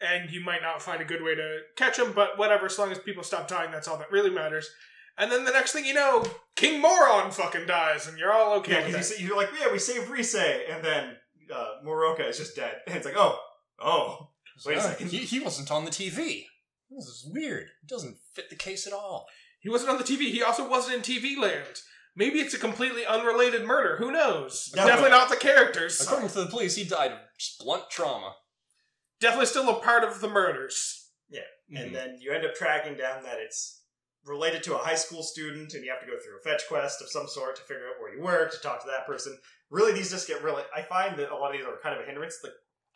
and 0.00 0.30
you 0.30 0.40
might 0.40 0.62
not 0.62 0.82
find 0.82 1.00
a 1.00 1.04
good 1.04 1.22
way 1.22 1.34
to 1.34 1.58
catch 1.76 1.98
him. 1.98 2.12
But 2.12 2.38
whatever, 2.38 2.66
as 2.66 2.78
long 2.78 2.90
as 2.92 2.98
people 2.98 3.22
stop 3.22 3.48
dying, 3.48 3.70
that's 3.70 3.88
all 3.88 3.98
that 3.98 4.10
really 4.10 4.30
matters. 4.30 4.70
And 5.18 5.30
then 5.30 5.44
the 5.44 5.50
next 5.52 5.72
thing 5.72 5.84
you 5.84 5.94
know, 5.94 6.24
King 6.56 6.80
Moron 6.80 7.30
fucking 7.30 7.66
dies, 7.66 8.06
and 8.06 8.18
you're 8.18 8.32
all 8.32 8.54
okay 8.58 8.80
Yeah, 8.80 8.86
because 8.86 9.18
you, 9.20 9.28
you're 9.28 9.36
like, 9.36 9.50
yeah, 9.60 9.70
we 9.70 9.78
saved 9.78 10.08
Risei, 10.08 10.60
and 10.72 10.82
then 10.84 11.16
uh, 11.54 11.84
Morooka 11.84 12.28
is 12.28 12.38
just 12.38 12.56
dead. 12.56 12.76
And 12.86 12.96
it's 12.96 13.04
like, 13.04 13.16
oh, 13.16 13.38
oh. 13.78 14.28
Wait 14.64 14.76
a 14.76 14.80
Uh, 14.80 14.82
second. 14.82 15.08
He, 15.10 15.18
he 15.18 15.40
wasn't 15.40 15.70
on 15.70 15.84
the 15.84 15.90
TV. 15.90 16.46
This 16.90 17.06
is 17.06 17.28
weird. 17.32 17.64
It 17.82 17.88
doesn't 17.88 18.16
fit 18.34 18.50
the 18.50 18.56
case 18.56 18.86
at 18.86 18.92
all. 18.92 19.26
He 19.60 19.68
wasn't 19.68 19.90
on 19.90 19.98
the 19.98 20.04
TV. 20.04 20.30
He 20.30 20.42
also 20.42 20.68
wasn't 20.68 20.96
in 20.96 21.02
TV 21.02 21.36
land. 21.36 21.82
Maybe 22.16 22.40
it's 22.40 22.54
a 22.54 22.58
completely 22.58 23.06
unrelated 23.06 23.64
murder. 23.64 23.96
Who 23.96 24.10
knows? 24.10 24.72
Yeah, 24.74 24.86
Definitely 24.86 25.10
not 25.10 25.30
the 25.30 25.36
characters. 25.36 26.00
According 26.00 26.28
to 26.30 26.40
the 26.40 26.46
police, 26.46 26.74
he 26.76 26.84
died 26.84 27.12
of 27.12 27.18
blunt 27.60 27.84
trauma. 27.90 28.34
Definitely 29.20 29.46
still 29.46 29.68
a 29.68 29.80
part 29.80 30.02
of 30.04 30.20
the 30.20 30.28
murders. 30.28 30.96
Mhm. 31.72 31.82
And 31.84 31.94
then 31.94 32.18
you 32.20 32.32
end 32.32 32.44
up 32.44 32.56
tracking 32.56 32.96
down 32.96 33.22
that 33.22 33.38
it's 33.38 33.84
related 34.24 34.60
to 34.64 34.74
a 34.74 34.78
high 34.78 34.96
school 34.96 35.22
student, 35.22 35.72
and 35.72 35.84
you 35.84 35.90
have 35.92 36.00
to 36.00 36.06
go 36.06 36.18
through 36.18 36.36
a 36.36 36.40
fetch 36.42 36.66
quest 36.66 37.00
of 37.00 37.08
some 37.08 37.28
sort 37.28 37.54
to 37.54 37.62
figure 37.62 37.86
out 37.88 38.00
where 38.00 38.12
you 38.12 38.20
were, 38.20 38.48
to 38.48 38.58
talk 38.58 38.80
to 38.80 38.88
that 38.88 39.06
person. 39.06 39.38
Really, 39.70 39.92
these 39.92 40.10
just 40.10 40.26
get 40.26 40.42
really. 40.42 40.64
I 40.74 40.82
find 40.82 41.16
that 41.20 41.30
a 41.30 41.36
lot 41.36 41.52
of 41.54 41.58
these 41.58 41.64
are 41.66 41.78
kind 41.80 41.94
of 41.96 42.02
a 42.02 42.06
hindrance. 42.06 42.40
The 42.40 42.48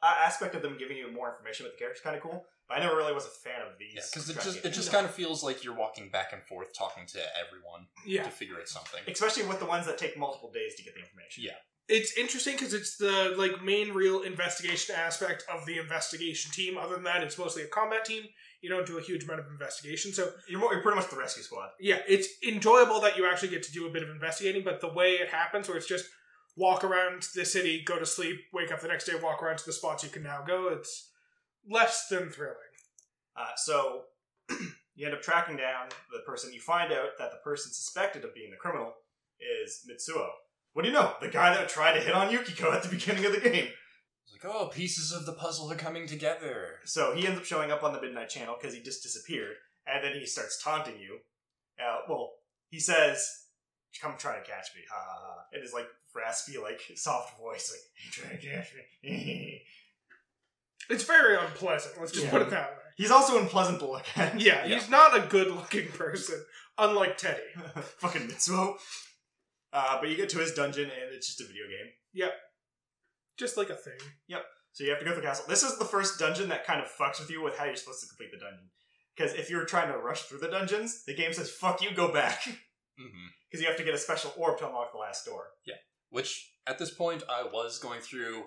uh, 0.03 0.15
aspect 0.19 0.57
of 0.57 0.63
them 0.63 0.77
giving 0.77 0.97
you 0.97 1.09
more 1.13 1.31
information 1.31 1.65
with 1.65 1.75
the 1.75 1.79
characters 1.79 2.03
kind 2.03 2.17
of 2.17 2.23
cool, 2.23 2.45
but 2.69 2.77
I 2.77 2.81
never 2.81 2.97
really 2.97 3.13
was 3.15 3.27
a 3.27 3.31
fan 3.31 3.63
of 3.63 3.79
these. 3.79 3.95
Yeah, 3.95 4.03
because 4.13 4.29
it 4.29 4.35
just 4.41 4.65
it 4.65 4.71
just 4.71 4.91
No. 4.93 4.99
kind 4.99 5.07
of 5.07 5.15
feels 5.15 5.45
like 5.45 5.63
you're 5.63 5.73
walking 5.77 6.11
back 6.11 6.33
and 6.33 6.45
forth 6.49 6.75
talking 6.77 7.07
to 7.07 7.39
everyone 7.39 7.87
Yeah. 8.05 8.25
to 8.25 8.31
figure 8.31 8.59
out 8.61 8.69
something. 8.69 9.05
especially 9.07 9.45
with 9.45 9.61
the 9.61 9.67
ones 9.67 9.87
that 9.87 9.97
take 9.97 10.17
multiple 10.17 10.51
days 10.51 10.75
to 10.75 10.83
get 10.83 10.95
the 10.95 11.01
information. 11.01 11.45
Yeah. 11.45 11.57
It's 11.89 12.17
interesting 12.17 12.55
because 12.55 12.73
it's 12.73 12.97
the 12.97 13.35
like 13.37 13.63
main 13.63 13.93
real 13.93 14.23
investigation 14.23 14.95
aspect 14.97 15.45
of 15.53 15.67
the 15.67 15.79
investigation 15.79 16.51
team. 16.51 16.79
Other 16.79 16.95
than 16.95 17.05
that, 17.05 17.23
it's 17.23 17.39
mostly 17.39 17.63
a 17.63 17.67
combat 17.67 18.05
team. 18.07 18.25
You 18.63 18.71
don't 18.71 18.87
do 18.87 18.97
a 18.97 19.03
huge 19.03 19.25
amount 19.25 19.41
of 19.41 19.47
investigation. 19.49 20.13
So 20.13 20.31
You're, 20.49 20.61
more, 20.61 20.73
you're 20.73 20.83
pretty 20.83 20.99
much 20.99 21.11
the 21.11 21.17
rescue 21.17 21.43
squad. 21.43 21.69
yeah, 21.79 21.99
it's 22.09 22.29
enjoyable 22.47 23.01
that 23.03 23.19
you 23.19 23.29
actually 23.29 23.51
get 23.51 23.63
to 23.65 23.73
do 23.73 23.87
a 23.87 23.91
bit 23.91 24.03
of 24.03 24.09
investigating, 24.09 24.65
but 24.65 24.81
the 24.81 24.93
way 24.93 25.13
it 25.13 25.29
happens, 25.29 25.69
where 25.69 25.77
it's 25.77 25.87
just 25.87 26.07
walk 26.57 26.85
around 26.85 27.27
the 27.35 27.45
city, 27.45 27.83
go 27.85 27.99
to 27.99 28.07
sleep, 28.07 28.39
wake 28.55 28.73
up 28.73 28.81
the 28.81 28.89
next 28.89 29.05
day, 29.05 29.13
walk 29.23 29.43
around 29.43 29.59
to 29.59 29.67
the 29.67 29.73
spots 29.73 30.03
you 30.03 30.09
can 30.09 30.23
now 30.23 30.43
go, 30.47 30.69
it's 30.69 31.11
less 31.69 32.07
than 32.09 32.31
thrilling. 32.31 32.57
Uh, 33.37 33.55
so 33.57 34.03
you 34.95 35.05
end 35.05 35.15
up 35.15 35.21
tracking 35.23 35.57
down 35.57 35.89
the 36.13 36.21
person. 36.27 36.53
You 36.53 36.61
find 36.61 36.93
out 36.93 37.19
that 37.19 37.33
the 37.33 37.39
person 37.45 37.73
suspected 37.73 38.25
of 38.25 38.35
being 38.35 38.51
the 38.51 38.57
criminal 38.57 38.95
is 39.63 39.87
Mitsuo. 39.91 40.29
What 40.75 40.83
do 40.83 40.89
you 40.89 40.95
know? 40.95 41.15
The 41.21 41.29
guy 41.29 41.55
that 41.55 41.69
tried 41.69 41.95
to 41.95 42.01
hit 42.01 42.15
on 42.15 42.31
Yukiko 42.31 42.73
at 42.73 42.83
the 42.83 42.89
beginning 42.89 43.25
of 43.25 43.33
the 43.33 43.41
game. 43.41 43.69
It's 44.25 44.33
like, 44.33 44.45
oh, 44.55 44.67
pieces 44.69 45.13
of 45.13 45.25
the 45.25 45.33
puzzle 45.33 45.71
are 45.71 45.77
coming 45.77 46.07
together. 46.07 46.81
So 46.85 47.15
he 47.15 47.27
ends 47.27 47.39
up 47.39 47.45
showing 47.45 47.71
up 47.71 47.83
on 47.83 47.93
the 47.93 48.01
Midnight 48.01 48.29
Channel 48.29 48.57
because 48.61 48.75
he 48.75 48.83
just 48.83 49.03
disappeared, 49.03 49.55
and 49.87 50.05
then 50.05 50.15
he 50.15 50.27
starts 50.27 50.63
taunting 50.63 50.99
you. 50.99 51.19
Uh, 51.79 51.99
well, 52.09 52.33
he 52.71 52.81
says, 52.81 53.27
"Come 54.01 54.15
try 54.19 54.39
to 54.39 54.45
catch 54.45 54.69
me!" 54.75 54.83
Ha 54.91 54.97
ha 54.97 55.19
ha! 55.23 55.45
In 55.53 55.61
his 55.63 55.73
like 55.73 55.87
raspy, 56.15 56.59
like 56.59 56.81
soft 56.97 57.39
voice, 57.39 57.73
like 57.73 58.13
"Try 58.13 58.37
to 58.37 58.47
catch 58.47 58.69
me." 59.03 59.63
It's 60.91 61.05
very 61.05 61.37
unpleasant. 61.37 61.95
Let's 61.99 62.13
just 62.13 62.25
Yeah. 62.27 62.31
put 62.31 62.43
it 62.43 62.51
that 62.51 62.71
way. 62.73 62.79
he's 62.97 63.11
also 63.11 63.39
unpleasant 63.41 63.79
to 63.81 63.87
look 63.87 64.05
at. 64.17 64.41
Yeah, 64.41 64.65
Yeah. 64.67 64.75
he's 64.79 64.89
not 64.91 65.17
a 65.17 65.27
good-looking 65.27 65.89
person, 65.93 66.45
unlike 66.79 67.17
Teddy. 67.19 67.43
fucking 67.99 68.29
Mitsuo. 68.29 68.77
Uh, 69.75 69.99
but 70.01 70.09
you 70.09 70.17
get 70.17 70.29
to 70.31 70.39
his 70.39 70.53
dungeon, 70.55 70.85
and 70.85 71.13
it's 71.15 71.27
just 71.27 71.41
a 71.41 71.45
video 71.45 71.65
game. 71.65 71.91
Yep. 72.15 72.33
Just 73.39 73.57
like 73.57 73.69
a 73.71 73.75
thing. 73.75 73.99
Yep. 74.29 74.45
So 74.73 74.85
you 74.85 74.91
have 74.91 75.01
to 75.01 75.05
go 75.05 75.11
through 75.13 75.23
the 75.23 75.27
castle. 75.29 75.45
This 75.49 75.63
is 75.65 75.77
the 75.79 75.85
first 75.85 76.19
dungeon 76.19 76.49
that 76.49 76.65
kind 76.67 76.81
of 76.81 76.87
fucks 76.89 77.19
with 77.21 77.31
you 77.31 77.43
with 77.43 77.59
how 77.59 77.65
you're 77.65 77.77
supposed 77.77 78.01
to 78.03 78.07
complete 78.07 78.31
the 78.33 78.39
dungeon. 78.39 78.71
Because 79.17 79.35
if 79.35 79.51
you're 79.51 79.65
trying 79.65 79.93
to 79.93 79.99
rush 79.99 80.23
through 80.23 80.39
the 80.39 80.49
dungeons, 80.49 81.05
the 81.05 81.15
game 81.15 81.33
says, 81.33 81.51
fuck 81.51 81.83
you, 81.83 81.91
go 81.95 82.13
back. 82.13 82.41
Because 83.51 83.61
you 83.61 83.67
have 83.69 83.77
to 83.79 83.85
get 83.85 83.95
a 83.95 83.99
special 83.99 84.33
orb 84.37 84.59
to 84.59 84.67
unlock 84.69 84.93
the 84.93 84.99
last 84.99 85.25
door. 85.25 85.47
Yeah. 85.67 85.75
Which 86.11 86.49
at 86.69 86.79
this 86.79 86.93
point 86.95 87.25
I 87.29 87.43
was 87.43 87.79
going 87.81 88.01
through 88.01 88.45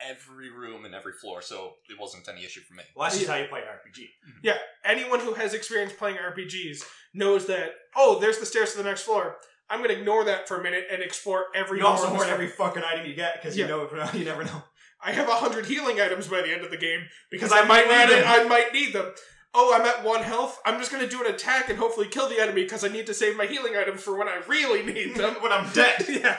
every 0.00 0.50
room 0.50 0.84
and 0.84 0.92
every 0.94 1.12
floor, 1.12 1.40
so 1.42 1.74
it 1.88 1.96
wasn't 1.98 2.28
any 2.28 2.44
issue 2.44 2.60
for 2.68 2.74
me. 2.74 2.82
Well, 2.96 3.04
that's 3.06 3.16
just 3.16 3.28
Yeah. 3.28 3.36
how 3.36 3.42
you 3.42 3.48
play 3.48 3.60
an 3.62 3.68
RPG. 3.68 4.06
Yeah, 4.42 4.58
anyone 4.84 5.20
who 5.20 5.34
has 5.34 5.54
experience 5.54 5.92
playing 5.92 6.16
RPGs 6.18 6.84
knows 7.14 7.46
that, 7.46 7.74
oh, 7.96 8.18
there's 8.20 8.38
the 8.38 8.46
stairs 8.46 8.72
to 8.72 8.78
the 8.78 8.84
next 8.84 9.02
floor. 9.02 9.36
I'm 9.68 9.78
going 9.78 9.90
to 9.90 9.98
ignore 9.98 10.24
that 10.24 10.46
for 10.48 10.58
a 10.60 10.62
minute 10.62 10.84
and 10.90 11.02
explore 11.02 11.46
every 11.54 11.78
You 11.78 11.86
also 11.86 12.06
hoard 12.06 12.28
every 12.28 12.48
fucking 12.48 12.82
item 12.84 13.06
you 13.06 13.14
get 13.14 13.34
because 13.40 13.56
Yeah. 13.56 13.64
you 13.66 13.70
know 13.70 14.10
you 14.14 14.24
never 14.24 14.44
know. 14.44 14.62
I 15.02 15.12
have 15.12 15.28
a 15.28 15.34
hundred 15.34 15.66
healing 15.66 16.00
items 16.00 16.26
by 16.28 16.42
the 16.42 16.52
end 16.52 16.62
of 16.62 16.70
the 16.70 16.76
game 16.76 17.00
because 17.30 17.52
I 17.52 17.64
might 17.64 17.86
need 17.86 18.16
them. 18.16 18.24
I 18.26 18.44
might 18.44 18.72
need 18.72 18.92
them. 18.92 19.12
Oh, 19.54 19.72
I'm 19.74 19.86
at 19.86 20.04
one 20.04 20.22
health. 20.22 20.58
I'm 20.64 20.78
just 20.78 20.90
gonna 20.92 21.08
do 21.08 21.24
an 21.24 21.32
attack 21.32 21.68
and 21.68 21.78
hopefully 21.78 22.08
kill 22.08 22.28
the 22.28 22.40
enemy 22.40 22.62
because 22.62 22.84
I 22.84 22.88
need 22.88 23.06
to 23.06 23.14
save 23.14 23.36
my 23.36 23.46
healing 23.46 23.74
items 23.76 24.02
for 24.02 24.16
when 24.18 24.28
I 24.28 24.40
really 24.48 24.82
need 24.82 25.14
them. 25.16 25.34
when 25.40 25.52
I'm 25.52 25.70
dead. 25.72 26.04
yeah. 26.08 26.38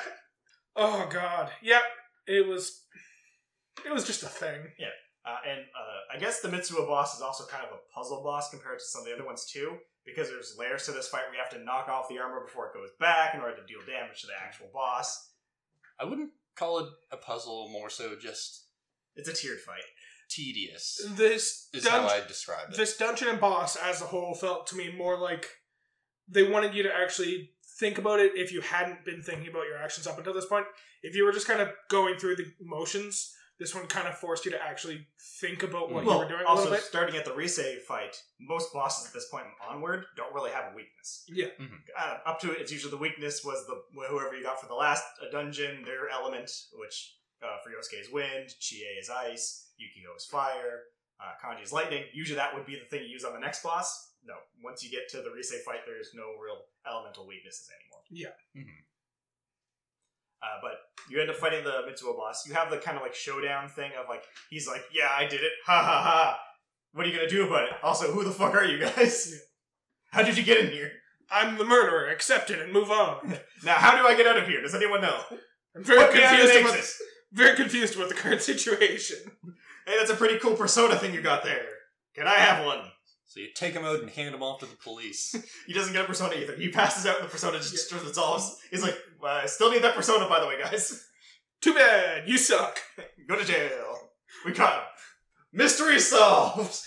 Oh 0.76 1.08
god. 1.12 1.50
Yep. 1.62 1.82
It 2.28 2.48
was. 2.48 2.84
It 3.86 3.94
was 3.94 4.06
just 4.06 4.24
a 4.24 4.28
thing. 4.28 4.60
Uh, 5.26 5.38
and 5.50 5.60
uh, 5.60 6.16
I 6.16 6.20
guess 6.20 6.40
the 6.40 6.48
Mitsuo 6.48 6.88
boss 6.88 7.16
is 7.16 7.22
also 7.22 7.46
kind 7.46 7.64
of 7.66 7.72
a 7.74 7.80
puzzle 7.94 8.24
boss 8.24 8.50
compared 8.50 8.80
to 8.80 8.86
some 8.86 9.02
of 9.02 9.08
the 9.08 9.14
other 9.14 9.26
ones 9.26 9.46
too, 9.46 9.76
because 10.08 10.30
there's 10.30 10.56
layers 10.58 10.86
to 10.86 10.92
this 10.92 11.08
fight 11.10 11.24
we 11.32 11.38
have 11.38 11.50
to 11.52 11.64
knock 11.64 11.88
off 11.90 12.08
the 12.10 12.18
armor 12.18 12.40
before 12.44 12.68
it 12.68 12.74
goes 12.74 12.90
back 13.00 13.36
in 13.36 13.42
order 13.42 13.56
to 13.58 13.66
deal 13.68 13.80
damage 13.86 14.22
to 14.22 14.28
the 14.28 14.34
actual 14.44 14.68
boss. 14.74 15.30
I 16.00 16.06
wouldn't 16.06 16.32
call 16.56 16.80
it 16.80 16.90
a 17.12 17.18
puzzle, 17.18 17.70
more 17.72 17.90
so 17.92 18.16
just 18.20 18.64
It's 19.16 19.30
a 19.30 19.34
tiered 19.34 19.60
fight. 19.60 19.84
tedious. 20.30 21.06
This 21.10 21.70
Is 21.74 21.88
how 21.88 22.08
I'd 22.08 22.28
describe 22.28 22.70
it. 22.72 22.78
this 22.78 22.98
dungeon 22.98 23.28
and 23.28 23.40
boss 23.40 23.76
as 23.76 24.02
a 24.02 24.06
whole 24.06 24.34
felt 24.34 24.66
to 24.68 24.76
me 24.76 24.92
more 24.92 25.18
like 25.18 25.48
they 26.28 26.44
wanted 26.44 26.74
you 26.74 26.84
to 26.84 26.94
actually 26.94 27.52
think 27.80 27.98
about 27.98 28.20
it 28.20 28.32
if 28.36 28.52
you 28.52 28.62
hadn't 28.62 29.06
been 29.06 29.22
thinking 29.22 29.48
about 29.48 29.66
your 29.68 29.78
actions 29.78 30.08
up 30.08 30.18
until 30.18 30.34
this 30.34 30.46
point. 30.48 30.66
If 31.04 31.16
you 31.16 31.24
were 31.26 31.32
just 31.32 31.48
kind 31.48 31.62
of 31.62 31.70
going 31.90 32.18
through 32.18 32.36
the 32.38 32.46
motions, 32.60 33.34
this 33.60 33.74
one 33.74 33.88
kind 33.88 34.08
of 34.08 34.16
forced 34.18 34.46
you 34.46 34.52
to 34.52 34.62
actually 34.64 35.08
think 35.40 35.64
about 35.64 35.92
what 35.92 36.04
you 36.06 36.10
were 36.18 36.28
doing 36.28 36.42
a 36.46 36.48
also 36.48 36.64
little 36.64 36.78
bit. 36.78 36.84
starting 36.84 37.16
at 37.16 37.26
the 37.26 37.32
Risei 37.32 37.80
fight, 37.82 38.16
most 38.40 38.72
bosses 38.74 39.08
at 39.08 39.14
this 39.14 39.28
point 39.30 39.46
onward 39.68 40.06
don't 40.16 40.34
really 40.34 40.52
have 40.52 40.72
a 40.74 40.76
weakness. 40.76 41.24
Yeah. 41.28 41.48
Uh, 41.98 42.18
up 42.26 42.40
to 42.42 42.52
it, 42.52 42.62
it's 42.62 42.72
usually 42.72 42.92
the 42.92 42.98
weakness 42.98 43.44
was 43.44 43.66
the 43.68 43.82
whoever 44.10 44.36
you 44.36 44.44
got 44.44 44.60
for 44.62 44.68
the 44.68 44.76
last 44.76 45.04
uh, 45.22 45.32
dungeon, 45.32 45.84
their 45.86 46.10
element, 46.10 46.52
which 46.74 47.16
uh, 47.44 47.58
for 47.64 47.70
Yosuke 47.70 48.02
is 48.02 48.12
wind, 48.12 48.50
Chie 48.60 48.78
is 49.00 49.10
ice, 49.10 49.70
Yukiko 49.78 50.16
is 50.16 50.26
fire, 50.26 50.84
uh, 51.20 51.34
Kanji 51.44 51.64
is 51.64 51.72
lightning. 51.74 52.04
Usually 52.14 52.38
that 52.38 52.54
would 52.54 52.66
be 52.66 52.76
the 52.76 52.86
thing 52.86 53.04
you 53.04 53.10
use 53.10 53.24
on 53.24 53.34
the 53.34 53.40
next 53.40 53.64
boss. 53.64 54.14
No, 54.24 54.34
once 54.64 54.84
you 54.84 54.92
get 54.92 55.08
to 55.10 55.18
the 55.18 55.30
Risei 55.30 55.62
fight, 55.64 55.82
there's 55.86 56.10
no 56.14 56.34
real 56.44 56.58
elemental 56.86 57.26
weaknesses 57.28 57.70
anymore. 57.74 58.02
Mhm. 58.56 58.84
Uh, 60.44 60.60
but 60.62 60.72
you 61.10 61.20
end 61.20 61.30
up 61.30 61.36
fighting 61.38 61.64
the 61.64 61.82
Mitsuo 61.90 62.16
boss. 62.16 62.46
You 62.48 62.54
have 62.54 62.70
the 62.70 62.78
kind 62.78 62.96
of 62.98 63.04
like 63.04 63.16
showdown 63.16 63.70
thing 63.70 63.92
of 64.00 64.08
like 64.10 64.24
he's 64.50 64.68
like, 64.68 64.82
"Yeah, 64.94 65.10
I 65.16 65.24
did 65.26 65.42
it, 65.42 65.52
ha 65.66 65.82
ha 65.84 66.02
ha." 66.04 66.40
What 66.94 67.06
are 67.06 67.10
you 67.10 67.16
gonna 67.16 67.30
do 67.30 67.46
about 67.48 67.64
it? 67.66 67.72
Also, 67.84 68.12
who 68.12 68.24
the 68.24 68.32
fuck 68.32 68.54
are 68.54 68.66
you 68.66 68.80
guys? 68.80 69.34
How 70.12 70.24
did 70.24 70.38
you 70.38 70.44
get 70.44 70.64
in 70.64 70.72
here? 70.72 70.92
I'm 71.30 71.58
the 71.58 71.66
murderer. 71.66 72.08
Accept 72.08 72.50
it 72.50 72.60
and 72.62 72.72
move 72.72 72.90
on. 72.92 73.38
Now, 73.66 73.74
how 73.76 73.98
do 73.98 74.08
I 74.08 74.16
get 74.16 74.28
out 74.28 74.38
of 74.38 74.48
here? 74.48 74.62
Does 74.62 74.76
anyone 74.76 75.02
know? 75.02 75.20
I'm 75.76 75.84
very 75.84 76.00
Put 76.06 76.14
me 76.14 76.24
out 76.24 76.34
of 76.34 76.40
confused 76.40 76.62
about 76.66 76.78
exit. 76.78 76.96
very 77.34 77.56
confused 77.56 77.96
about 77.96 78.10
the 78.10 78.16
current 78.16 78.42
situation. 78.52 79.18
Hey, 79.86 79.96
that's 79.98 80.12
a 80.12 80.16
pretty 80.16 80.38
cool 80.40 80.54
persona 80.56 80.96
thing 80.96 81.14
you 81.14 81.22
got 81.22 81.44
there. 81.44 81.66
Can 82.16 82.28
I 82.28 82.36
have 82.36 82.64
one? 82.66 82.80
So 83.30 83.42
you 83.42 83.48
take 83.54 83.74
him 83.74 83.84
out 83.84 84.00
and 84.00 84.10
hand 84.10 84.34
him 84.34 84.42
off 84.42 84.62
to 84.62 84.66
the 84.66 84.76
police. 84.78 85.36
He 85.68 85.74
doesn't 85.74 85.94
get 85.94 86.06
a 86.06 86.08
persona 86.08 86.34
either. 86.36 86.56
He 86.56 86.70
passes 86.70 87.06
out 87.06 87.18
and 87.20 87.28
the 87.28 87.32
persona 87.32 87.58
just 87.60 87.90
dissolves. 87.92 88.58
He's 88.72 88.82
like, 88.84 88.98
well, 89.22 89.36
I 89.44 89.46
still 89.48 89.70
need 89.72 89.84
that 89.84 89.96
persona, 89.96 90.28
by 90.30 90.40
the 90.40 90.48
way, 90.48 90.58
guys. 90.62 91.06
Too 91.62 91.74
bad. 91.74 92.28
You 92.28 92.38
suck. 92.38 92.78
Go 93.28 93.36
to 93.38 93.44
jail. 93.44 93.98
We 94.46 94.54
caught 94.54 94.74
him. 94.76 94.84
Mystery 95.52 96.00
solved. 96.00 96.80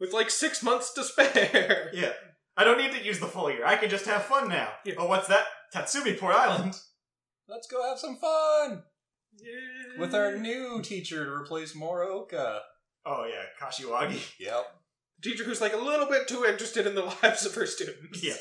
With 0.00 0.12
like 0.12 0.30
six 0.30 0.62
months 0.62 0.92
to 0.94 1.04
spare. 1.04 1.90
Yeah. 1.94 2.12
I 2.56 2.64
don't 2.64 2.78
need 2.78 2.92
to 2.92 3.04
use 3.04 3.20
the 3.20 3.26
full 3.26 3.50
year. 3.50 3.64
I 3.66 3.76
can 3.76 3.88
just 3.90 4.06
have 4.06 4.24
fun 4.24 4.48
now. 4.48 4.68
Yeah. 4.84 4.94
Oh, 4.98 5.06
what's 5.06 5.28
that? 5.28 5.44
Tatsumi 5.74 6.18
Port 6.18 6.34
Island. 6.34 6.74
Let's 7.46 7.66
go 7.68 7.86
have 7.88 7.98
some 7.98 8.16
fun 8.16 8.82
Yeah. 9.40 10.00
with 10.00 10.14
our 10.14 10.36
new 10.36 10.80
teacher 10.82 11.24
to 11.24 11.30
replace 11.30 11.74
Morooka. 11.76 12.60
Oh, 13.06 13.26
yeah, 13.28 13.44
Kashiwagi. 13.60 14.20
Yep. 14.40 14.64
Teacher 15.22 15.44
who's 15.44 15.60
like 15.60 15.74
a 15.74 15.78
little 15.78 16.06
bit 16.06 16.28
too 16.28 16.44
interested 16.44 16.86
in 16.86 16.94
the 16.94 17.02
lives 17.22 17.44
of 17.44 17.54
her 17.54 17.66
students. 17.66 18.22
Yeah. 18.22 18.34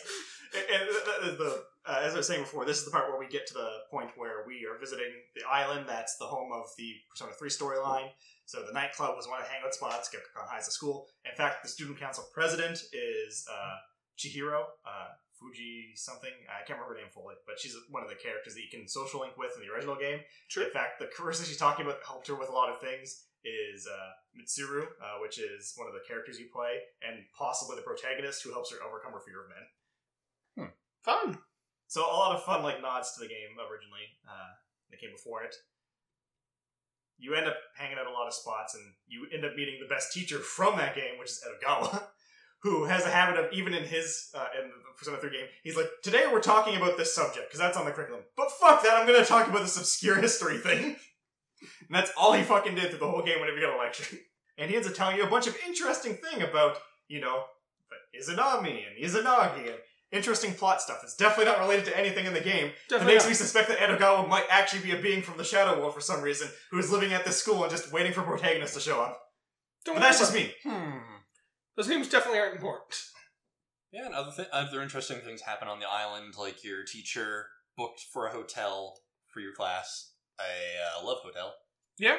And, 0.53 0.81
and 0.81 1.37
the, 1.37 1.43
the, 1.43 1.63
uh, 1.85 2.01
as 2.03 2.13
I 2.13 2.17
was 2.17 2.27
saying 2.27 2.41
before, 2.41 2.65
this 2.65 2.77
is 2.77 2.85
the 2.85 2.91
part 2.91 3.09
where 3.09 3.19
we 3.19 3.27
get 3.27 3.47
to 3.47 3.53
the 3.53 3.69
point 3.91 4.11
where 4.15 4.43
we 4.47 4.65
are 4.65 4.77
visiting 4.79 5.11
the 5.35 5.47
island 5.49 5.85
that's 5.87 6.17
the 6.17 6.25
home 6.25 6.51
of 6.53 6.65
the 6.77 6.93
Persona 7.09 7.31
3 7.33 7.49
storyline. 7.49 8.09
So 8.45 8.63
the 8.65 8.71
nightclub 8.71 9.15
was 9.15 9.27
one 9.27 9.39
of 9.41 9.45
the 9.45 9.51
hangout 9.51 9.73
spots. 9.73 10.09
Gekkoukan 10.09 10.47
High 10.47 10.59
is 10.59 10.67
a 10.67 10.71
school. 10.71 11.07
In 11.25 11.35
fact, 11.35 11.63
the 11.63 11.69
student 11.69 11.99
council 11.99 12.25
president 12.33 12.79
is 12.93 13.45
uh, 13.51 13.75
Chihiro 14.17 14.63
uh, 14.85 15.11
Fuji 15.39 15.91
something. 15.95 16.31
I 16.47 16.65
can't 16.65 16.79
remember 16.79 16.95
her 16.95 17.01
name 17.01 17.11
fully, 17.13 17.35
but 17.45 17.59
she's 17.59 17.75
one 17.89 18.03
of 18.03 18.09
the 18.09 18.15
characters 18.15 18.55
that 18.55 18.61
you 18.61 18.71
can 18.71 18.87
social 18.87 19.19
link 19.19 19.37
with 19.37 19.51
in 19.55 19.67
the 19.67 19.73
original 19.73 19.95
game. 19.95 20.19
Sure. 20.47 20.63
In 20.63 20.71
fact, 20.71 20.99
the 20.99 21.05
person 21.17 21.45
she's 21.45 21.57
talking 21.57 21.85
about 21.85 21.99
helped 22.05 22.27
her 22.27 22.35
with 22.35 22.49
a 22.49 22.53
lot 22.53 22.69
of 22.69 22.79
things 22.79 23.26
is 23.43 23.87
uh, 23.87 24.11
Mitsuru, 24.33 24.85
uh, 25.01 25.21
which 25.21 25.39
is 25.39 25.73
one 25.75 25.87
of 25.87 25.93
the 25.93 26.05
characters 26.07 26.39
you 26.39 26.47
play, 26.51 26.79
and 27.01 27.25
possibly 27.37 27.75
the 27.75 27.85
protagonist 27.85 28.43
who 28.43 28.51
helps 28.51 28.71
her 28.71 28.77
overcome 28.83 29.13
her 29.13 29.21
fear 29.21 29.43
of 29.43 29.49
men. 29.49 29.65
Fun. 31.03 31.37
So 31.87 32.01
a 32.01 32.11
lot 32.11 32.35
of 32.35 32.43
fun 32.43 32.63
like 32.63 32.81
nods 32.81 33.13
to 33.15 33.21
the 33.21 33.31
game 33.31 33.55
originally. 33.55 34.11
Uh, 34.27 34.51
that 34.89 34.99
came 34.99 35.11
before 35.11 35.43
it. 35.43 35.55
You 37.17 37.33
end 37.33 37.47
up 37.47 37.57
hanging 37.75 37.97
out 37.97 38.07
a 38.07 38.11
lot 38.11 38.27
of 38.27 38.33
spots, 38.33 38.75
and 38.75 38.83
you 39.07 39.27
end 39.33 39.43
up 39.43 39.55
meeting 39.55 39.79
the 39.81 39.93
best 39.93 40.13
teacher 40.13 40.39
from 40.39 40.77
that 40.77 40.95
game, 40.95 41.17
which 41.17 41.29
is 41.29 41.43
Edogawa, 41.47 42.03
who 42.61 42.85
has 42.85 43.05
a 43.05 43.09
habit 43.09 43.39
of 43.39 43.51
even 43.53 43.73
in 43.73 43.83
his 43.83 44.29
uh, 44.35 44.47
in 44.61 44.69
the 44.69 44.75
Persona 44.97 45.17
3 45.17 45.29
game, 45.31 45.47
he's 45.63 45.75
like, 45.75 45.89
"Today 46.03 46.25
we're 46.31 46.41
talking 46.41 46.75
about 46.75 46.97
this 46.97 47.15
subject 47.15 47.47
because 47.47 47.59
that's 47.59 47.77
on 47.77 47.85
the 47.85 47.91
curriculum." 47.91 48.23
But 48.35 48.51
fuck 48.51 48.83
that, 48.83 48.93
I'm 48.93 49.07
going 49.07 49.19
to 49.19 49.25
talk 49.25 49.47
about 49.47 49.61
this 49.61 49.77
obscure 49.77 50.15
history 50.17 50.57
thing. 50.57 50.95
and 51.61 51.95
that's 51.95 52.11
all 52.17 52.33
he 52.33 52.43
fucking 52.43 52.75
did 52.75 52.89
through 52.89 52.99
the 52.99 53.09
whole 53.09 53.23
game 53.23 53.39
whenever 53.39 53.57
he 53.57 53.63
got 53.63 53.75
a 53.75 53.77
lecture. 53.77 54.17
And 54.59 54.69
he 54.71 54.75
ends 54.75 54.87
up 54.87 54.95
telling 54.95 55.17
you 55.17 55.23
a 55.23 55.29
bunch 55.29 55.45
of 55.45 55.55
interesting 55.67 56.15
thing 56.15 56.41
about 56.41 56.77
you 57.07 57.21
know 57.21 57.43
Izanami 58.19 58.81
and 58.87 59.03
Izanagi 59.03 59.67
and 59.67 59.77
interesting 60.11 60.53
plot 60.53 60.81
stuff. 60.81 61.01
It's 61.03 61.15
definitely 61.15 61.45
not 61.45 61.59
related 61.59 61.85
to 61.85 61.97
anything 61.97 62.25
in 62.25 62.33
the 62.33 62.41
game. 62.41 62.71
It 62.91 63.05
makes 63.05 63.23
not. 63.23 63.29
me 63.29 63.35
suspect 63.35 63.67
that 63.69 63.77
Edogawa 63.77 64.27
might 64.27 64.45
actually 64.49 64.81
be 64.81 64.91
a 64.91 65.01
being 65.01 65.21
from 65.21 65.37
the 65.37 65.43
Shadow 65.43 65.79
World 65.79 65.93
for 65.93 66.01
some 66.01 66.21
reason, 66.21 66.47
who 66.71 66.79
is 66.79 66.91
living 66.91 67.13
at 67.13 67.25
this 67.25 67.37
school 67.37 67.61
and 67.63 67.71
just 67.71 67.91
waiting 67.91 68.13
for 68.13 68.23
protagonists 68.23 68.75
to 68.75 68.81
show 68.81 69.01
up. 69.01 69.19
Don't 69.85 69.95
But 69.95 70.01
that's 70.01 70.19
just 70.19 70.33
me. 70.33 70.51
Hmm. 70.63 70.97
Those 71.75 71.87
names 71.87 72.09
definitely 72.09 72.39
aren't 72.39 72.55
important. 72.55 72.95
Yeah, 73.91 74.05
and 74.05 74.15
other 74.15 74.31
th- 74.35 74.49
other 74.51 74.81
interesting 74.81 75.19
things 75.19 75.41
happen 75.41 75.67
on 75.67 75.79
the 75.79 75.89
island, 75.89 76.33
like 76.37 76.63
your 76.63 76.83
teacher 76.83 77.47
booked 77.77 78.01
for 78.11 78.27
a 78.27 78.31
hotel 78.31 78.99
for 79.31 79.39
your 79.39 79.53
class, 79.53 80.11
a 80.39 81.01
uh, 81.01 81.05
love 81.05 81.19
hotel. 81.23 81.53
Yeah. 81.97 82.17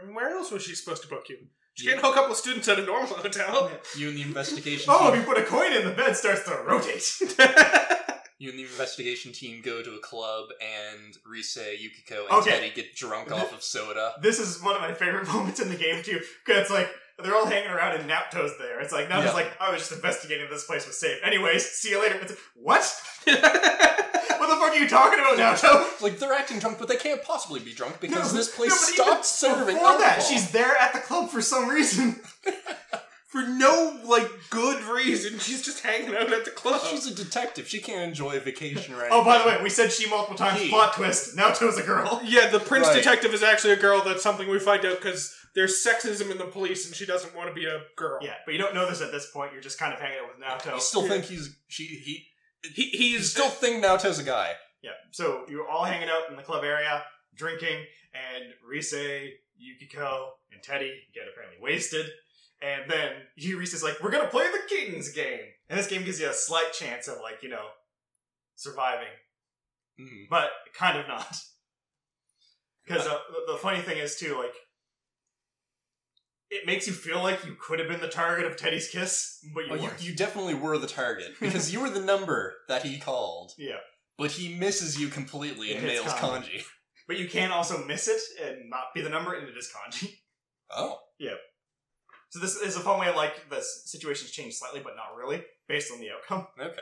I 0.00 0.04
mean, 0.04 0.14
where 0.14 0.30
else 0.30 0.50
was 0.50 0.62
she 0.62 0.74
supposed 0.74 1.02
to 1.02 1.08
book 1.08 1.28
you? 1.28 1.36
She 1.74 1.86
You, 1.86 1.92
can't 1.92 2.04
hook 2.04 2.16
up 2.16 2.28
with 2.28 2.38
students 2.38 2.68
at 2.68 2.78
a 2.78 2.84
normal 2.84 3.14
hotel. 3.14 3.70
you 3.96 4.08
and 4.08 4.16
the 4.18 4.22
investigation 4.22 4.86
Oh, 4.88 5.08
if 5.08 5.14
team, 5.14 5.22
you 5.22 5.26
put 5.26 5.38
a 5.38 5.44
coin 5.46 5.72
in, 5.72 5.84
the 5.84 5.92
bed 5.94 6.16
starts 6.16 6.44
to 6.44 6.56
rotate. 6.66 7.04
you 8.38 8.50
and 8.50 8.58
the 8.58 8.62
investigation 8.64 9.32
team 9.32 9.62
go 9.64 9.82
to 9.82 9.94
a 9.94 10.00
club, 10.00 10.46
and 10.60 11.14
Rise, 11.26 11.56
Yukiko, 11.78 12.24
and 12.26 12.32
Okay. 12.40 12.50
Teddy 12.50 12.70
get 12.74 12.94
drunk 12.96 13.30
off 13.32 13.52
of 13.52 13.62
soda. 13.62 14.12
this 14.20 14.38
is 14.40 14.62
one 14.62 14.74
of 14.74 14.82
my 14.82 14.94
favorite 14.94 15.26
moments 15.32 15.60
in 15.60 15.68
the 15.68 15.76
game 15.76 16.02
too, 16.02 16.20
because 16.44 16.62
it's 16.62 16.70
like 16.70 16.88
they're 17.22 17.34
all 17.36 17.46
hanging 17.46 17.70
around 17.70 17.96
and 18.00 18.08
Naoto's 18.10 18.58
there. 18.58 18.80
It's 18.80 18.92
like 18.92 19.08
Naoto's 19.08 19.26
Yeah. 19.26 19.32
like, 19.32 19.52
I 19.60 19.70
was 19.70 19.80
just 19.80 19.92
investigating 19.92 20.44
if 20.46 20.50
this 20.50 20.64
place 20.66 20.84
was 20.86 20.98
safe. 20.98 21.18
Anyways, 21.24 21.64
see 21.70 21.90
you 21.90 22.00
later. 22.02 22.16
It's 22.20 22.30
like, 22.32 22.40
what? 22.56 24.03
What 24.64 24.72
fuck 24.72 24.76
are 24.80 24.82
you 24.82 24.88
talking 24.88 25.18
about, 25.20 25.36
Naoto? 25.38 25.92
It's 25.92 26.02
like 26.06 26.18
they're 26.18 26.32
acting 26.32 26.58
drunk, 26.58 26.78
but 26.78 26.88
they 26.88 26.96
can't 26.96 27.22
possibly 27.22 27.60
be 27.60 27.72
drunk 27.72 28.00
because 28.00 28.32
No, 28.32 28.38
this 28.38 28.54
place 28.54 28.70
no, 28.70 28.76
but 28.76 28.88
even 28.92 29.04
stopped 29.04 29.26
serving 29.26 29.74
Before 29.76 29.88
alcohol. 29.90 29.98
that, 30.00 30.22
she's 30.22 30.50
there 30.50 30.76
at 30.80 30.92
the 30.92 31.00
club 31.00 31.30
for 31.30 31.40
some 31.42 31.68
reason. 31.68 32.20
For 33.26 33.42
no 33.48 33.98
like 34.04 34.30
good 34.50 34.80
reason, 34.84 35.40
she's 35.40 35.60
just 35.64 35.82
hanging 35.82 36.14
out 36.14 36.32
at 36.32 36.44
the 36.44 36.52
club. 36.52 36.80
She's 36.88 37.08
a 37.08 37.12
detective. 37.16 37.66
She 37.66 37.80
can't 37.80 38.02
enjoy 38.08 38.36
a 38.36 38.38
vacation 38.38 38.94
right 38.94 39.08
Oh, 39.10 39.24
by 39.24 39.38
the 39.38 39.48
way, 39.48 39.58
we 39.60 39.70
said 39.70 39.90
she 39.90 40.08
multiple 40.08 40.36
times. 40.36 40.60
He. 40.60 40.68
Plot 40.68 40.92
twist. 40.94 41.36
Naoto's 41.36 41.76
a 41.76 41.82
girl. 41.82 42.20
yeah, 42.24 42.48
the 42.50 42.60
prince 42.60 42.86
Right. 42.86 42.94
detective 42.94 43.34
is 43.34 43.42
actually 43.42 43.72
a 43.72 43.76
girl. 43.76 44.02
That's 44.04 44.22
something 44.22 44.48
we 44.48 44.60
find 44.60 44.84
out 44.84 44.98
because 45.02 45.34
there's 45.56 45.84
sexism 45.84 46.30
in 46.30 46.38
the 46.38 46.44
police, 46.44 46.86
and 46.86 46.94
she 46.94 47.06
doesn't 47.06 47.34
want 47.34 47.48
to 47.48 47.54
be 47.54 47.66
a 47.66 47.80
girl. 47.96 48.20
Yeah, 48.22 48.34
but 48.44 48.52
you 48.54 48.58
don't 48.60 48.72
know 48.72 48.88
this 48.88 49.00
at 49.02 49.10
this 49.10 49.28
point. 49.32 49.52
You're 49.52 49.62
just 49.62 49.80
kind 49.80 49.92
of 49.92 49.98
hanging 49.98 50.18
out 50.22 50.28
with 50.28 50.46
Naoto. 50.70 50.74
You 50.76 50.80
still 50.80 51.02
Yeah. 51.02 51.08
think 51.08 51.24
he's 51.24 51.56
she 51.66 51.86
he 51.86 52.28
he, 52.74 52.90
he's 52.90 53.30
still 53.30 53.48
think 53.50 53.82
Naoto's 53.84 54.18
a 54.18 54.24
guy. 54.24 54.52
Yeah. 54.82 54.90
So 55.12 55.44
you're 55.48 55.68
all 55.68 55.84
hanging 55.84 56.08
out 56.08 56.30
in 56.30 56.36
the 56.36 56.42
club 56.42 56.64
area, 56.64 57.02
drinking, 57.34 57.84
and 58.14 58.44
Rise, 58.68 58.94
Yukiko, 59.56 60.32
and 60.52 60.62
Teddy 60.62 60.92
get 61.14 61.24
apparently 61.30 61.58
wasted. 61.62 62.06
And 62.62 62.90
then 62.90 63.12
you 63.36 63.58
Rise's 63.58 63.82
like, 63.82 64.02
"We're 64.02 64.10
gonna 64.10 64.28
play 64.28 64.46
the 64.50 64.74
Kings 64.74 65.10
game," 65.12 65.40
and 65.68 65.78
this 65.78 65.86
game 65.88 66.04
gives 66.04 66.20
you 66.20 66.28
a 66.28 66.34
slight 66.34 66.72
chance 66.72 67.08
of 67.08 67.18
like 67.22 67.42
you 67.42 67.48
know 67.48 67.66
surviving, 68.56 69.08
Mhm. 70.00 70.28
but 70.30 70.50
kind 70.78 70.98
of 70.98 71.08
not. 71.08 71.34
Because 72.86 73.06
uh, 73.06 73.18
the, 73.30 73.52
the 73.54 73.58
funny 73.58 73.80
thing 73.80 73.96
is 73.98 74.16
too, 74.16 74.36
like, 74.38 74.52
it 76.50 76.66
makes 76.66 76.86
you 76.86 76.92
feel 76.92 77.22
like 77.22 77.44
you 77.44 77.56
could 77.60 77.78
have 77.78 77.88
been 77.88 78.00
the 78.00 78.08
target 78.08 78.46
of 78.46 78.56
Teddy's 78.56 78.88
kiss, 78.88 79.38
but 79.54 79.64
you 79.66 79.72
Oh, 79.72 79.74
you, 79.76 79.82
weren't. 79.82 80.04
you 80.06 80.14
definitely 80.14 80.54
were 80.54 80.78
the 80.78 80.86
target 80.86 81.32
because 81.40 81.72
you 81.72 81.80
were 81.80 81.90
the 81.90 82.00
number 82.04 82.54
that 82.68 82.82
he 82.82 82.98
called, 82.98 83.52
yeah. 83.58 83.76
but 84.18 84.30
he 84.32 84.54
misses 84.56 85.00
you 85.00 85.08
completely 85.08 85.72
and 85.74 85.80
hits 85.84 86.02
nails 86.04 86.14
Kanji. 86.14 86.42
Kanji. 86.44 86.62
But 87.08 87.18
you 87.18 87.28
can 87.28 87.50
also 87.50 87.84
miss 87.84 88.08
it 88.08 88.20
and 88.42 88.70
not 88.70 88.84
be 88.94 89.02
the 89.02 89.10
number, 89.10 89.34
and 89.34 89.46
it 89.48 89.56
is 89.56 89.70
Kanji. 89.74 90.10
Oh, 90.74 90.98
Yeah. 91.18 91.34
So 92.30 92.40
this 92.40 92.56
is 92.56 92.74
a 92.76 92.80
fun 92.80 92.98
way, 92.98 93.08
of 93.08 93.14
like 93.14 93.48
the 93.48 93.58
s- 93.58 93.82
situations 93.86 94.32
change 94.32 94.54
slightly, 94.54 94.80
but 94.82 94.94
not 94.96 95.14
really, 95.16 95.44
based 95.68 95.92
on 95.92 96.00
the 96.00 96.08
outcome. 96.10 96.48
okay. 96.60 96.80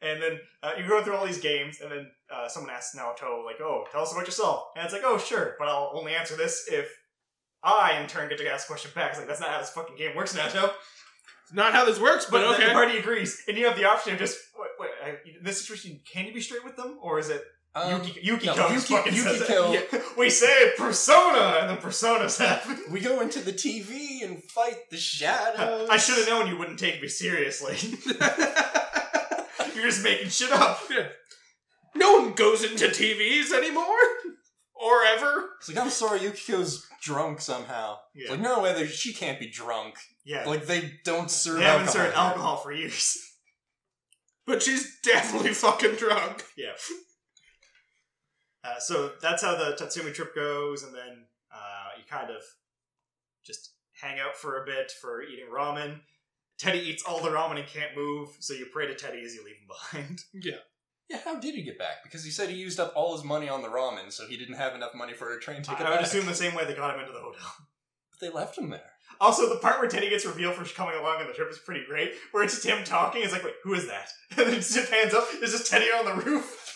And 0.00 0.22
then 0.22 0.38
uh, 0.62 0.72
you 0.78 0.86
go 0.88 1.02
through 1.02 1.16
all 1.16 1.26
these 1.26 1.40
games, 1.40 1.80
and 1.80 1.90
then 1.90 2.06
uh, 2.32 2.46
someone 2.46 2.70
asks 2.72 2.94
Naoto, 2.96 3.44
like, 3.44 3.60
"Oh, 3.60 3.84
tell 3.90 4.02
us 4.02 4.12
about 4.12 4.26
yourself." 4.26 4.62
And 4.76 4.84
it's 4.84 4.92
like, 4.94 5.02
"Oh, 5.04 5.18
sure, 5.18 5.56
but 5.58 5.66
I'll 5.66 5.90
only 5.94 6.14
answer 6.14 6.36
this 6.36 6.68
if 6.70 6.88
I, 7.62 8.00
in 8.00 8.06
turn, 8.06 8.28
get 8.28 8.38
to 8.38 8.50
ask 8.50 8.66
a 8.66 8.72
question 8.72 8.90
back." 8.94 9.10
It's 9.10 9.18
like 9.18 9.28
that's 9.28 9.40
not 9.40 9.50
how 9.50 9.58
this 9.60 9.70
fucking 9.70 9.96
game 9.96 10.14
works, 10.16 10.34
Naoto. 10.36 10.70
not 11.52 11.72
how 11.72 11.84
this 11.84 11.98
works, 12.00 12.24
But 12.26 12.30
but, 12.30 12.40
then 12.42 12.54
okay. 12.54 12.66
the 12.68 12.72
party 12.72 12.98
agrees, 12.98 13.42
and 13.48 13.56
you 13.56 13.66
have 13.66 13.76
the 13.76 13.84
option 13.84 14.12
of 14.12 14.18
just 14.18 14.38
wait, 14.58 14.90
wait, 15.04 15.18
in 15.36 15.42
this 15.44 15.60
situation, 15.60 16.00
can 16.10 16.26
you 16.26 16.32
be 16.34 16.40
straight 16.40 16.64
with 16.64 16.76
them, 16.76 16.98
or 17.02 17.18
is 17.18 17.28
it 17.30 17.42
Um, 17.74 18.02
Yuki, 18.02 18.20
Yukiko? 18.22 18.54
no, 18.56 18.68
just 18.70 18.88
Yuki- 18.90 19.02
fucking 19.10 19.18
says 19.22 19.40
it. 19.48 19.90
Yeah. 19.92 20.00
We 20.16 20.30
say 20.30 20.72
persona, 20.76 21.58
and 21.60 21.70
then 21.70 21.76
personas 21.78 22.38
happen. 22.38 22.78
we 22.90 23.00
go 23.00 23.20
into 23.20 23.40
the 23.40 23.52
TV 23.52 24.22
and 24.24 24.42
fight 24.44 24.90
the 24.90 24.96
shadows. 24.96 25.88
I 25.94 25.96
should 25.96 26.18
have 26.18 26.26
known 26.28 26.48
you 26.48 26.56
wouldn't 26.58 26.78
take 26.78 27.00
me 27.02 27.08
seriously. 27.08 27.76
You're 29.74 29.86
just 29.86 30.02
making 30.02 30.28
shit 30.30 30.50
up. 30.52 30.80
no 31.94 32.14
one 32.20 32.32
goes 32.34 32.64
into 32.64 32.86
TVs 32.88 33.52
anymore, 33.52 33.86
or 34.74 35.04
ever. 35.04 35.50
It's 35.60 35.68
like 35.68 35.78
I'm 35.78 35.90
sorry, 35.90 36.20
Yukiko's 36.20 36.84
drunk 37.02 37.40
somehow. 37.40 37.98
It's 38.14 38.24
Yeah. 38.26 38.30
like 38.32 38.40
no 38.40 38.60
way, 38.60 38.72
they- 38.74 38.86
she 38.88 39.12
can't 39.12 39.38
be 39.40 39.48
drunk. 39.50 39.96
Yeah. 40.24 40.44
Like 40.46 40.66
they 40.66 40.98
don't 41.04 41.30
serve 41.30 41.58
they 41.58 41.64
haven't 41.64 41.86
alcohol. 41.88 41.92
served 42.04 42.14
here. 42.14 42.22
alcohol 42.24 42.56
for 42.58 42.72
years. 42.72 43.24
But 44.46 44.62
she's 44.62 44.98
definitely 45.02 45.52
fucking 45.52 45.96
drunk. 45.96 46.42
Yeah. 46.56 46.72
Uh, 48.64 48.78
so 48.80 49.12
that's 49.20 49.42
how 49.42 49.54
the 49.56 49.76
Tatsumi 49.76 50.12
trip 50.14 50.34
goes, 50.34 50.82
and 50.82 50.94
then 50.94 51.26
uh, 51.52 51.88
you 51.98 52.04
kind 52.08 52.30
of 52.30 52.40
just 53.44 53.72
hang 54.00 54.18
out 54.18 54.36
for 54.36 54.62
a 54.62 54.66
bit 54.66 54.90
for 55.02 55.22
eating 55.22 55.46
ramen. 55.54 56.00
Teddy 56.58 56.78
eats 56.78 57.02
all 57.04 57.20
the 57.22 57.28
ramen 57.30 57.58
and 57.58 57.68
can't 57.68 57.94
move, 57.96 58.30
so 58.40 58.52
you 58.54 58.66
pray 58.72 58.86
to 58.86 58.94
Teddy 58.94 59.22
as 59.24 59.34
you 59.34 59.44
leave 59.44 59.56
him 59.56 59.68
behind. 59.68 60.20
Yeah. 60.32 60.60
Yeah, 61.08 61.18
how 61.24 61.38
did 61.40 61.54
he 61.54 61.62
get 61.62 61.78
back? 61.78 62.02
Because 62.02 62.22
he 62.24 62.30
said 62.30 62.50
he 62.50 62.56
used 62.56 62.78
up 62.78 62.92
all 62.94 63.14
his 63.16 63.24
money 63.24 63.48
on 63.48 63.62
the 63.62 63.68
ramen, 63.68 64.12
so 64.12 64.26
he 64.26 64.36
didn't 64.36 64.56
have 64.56 64.74
enough 64.74 64.94
money 64.94 65.14
for 65.14 65.34
a 65.34 65.40
train 65.40 65.62
ticket. 65.62 65.86
I 65.86 65.90
would 65.90 65.96
back. 65.96 66.06
assume 66.06 66.26
the 66.26 66.34
same 66.34 66.54
way 66.54 66.64
they 66.66 66.74
got 66.74 66.94
him 66.94 67.00
into 67.00 67.12
the 67.12 67.20
hotel. 67.20 67.52
But 68.10 68.26
they 68.26 68.34
left 68.34 68.58
him 68.58 68.70
there. 68.70 68.90
Also, 69.20 69.48
the 69.48 69.60
part 69.60 69.80
where 69.80 69.88
Teddy 69.88 70.08
gets 70.10 70.24
revealed 70.26 70.54
for 70.54 70.64
coming 70.74 70.96
along 70.98 71.20
on 71.20 71.26
the 71.26 71.32
trip 71.32 71.50
is 71.50 71.58
pretty 71.58 71.84
great. 71.86 72.12
Where 72.32 72.42
it's 72.42 72.54
just 72.54 72.66
him 72.66 72.84
talking. 72.84 73.22
It's 73.22 73.32
like, 73.32 73.44
wait, 73.44 73.54
who 73.64 73.74
is 73.74 73.86
that? 73.88 74.08
And 74.36 74.46
then 74.46 74.54
it 74.54 74.56
just 74.58 74.90
pans 74.90 75.14
up. 75.14 75.28
There's 75.38 75.52
just 75.52 75.70
Teddy 75.70 75.86
on 75.86 76.04
the 76.04 76.24
roof. 76.24 76.64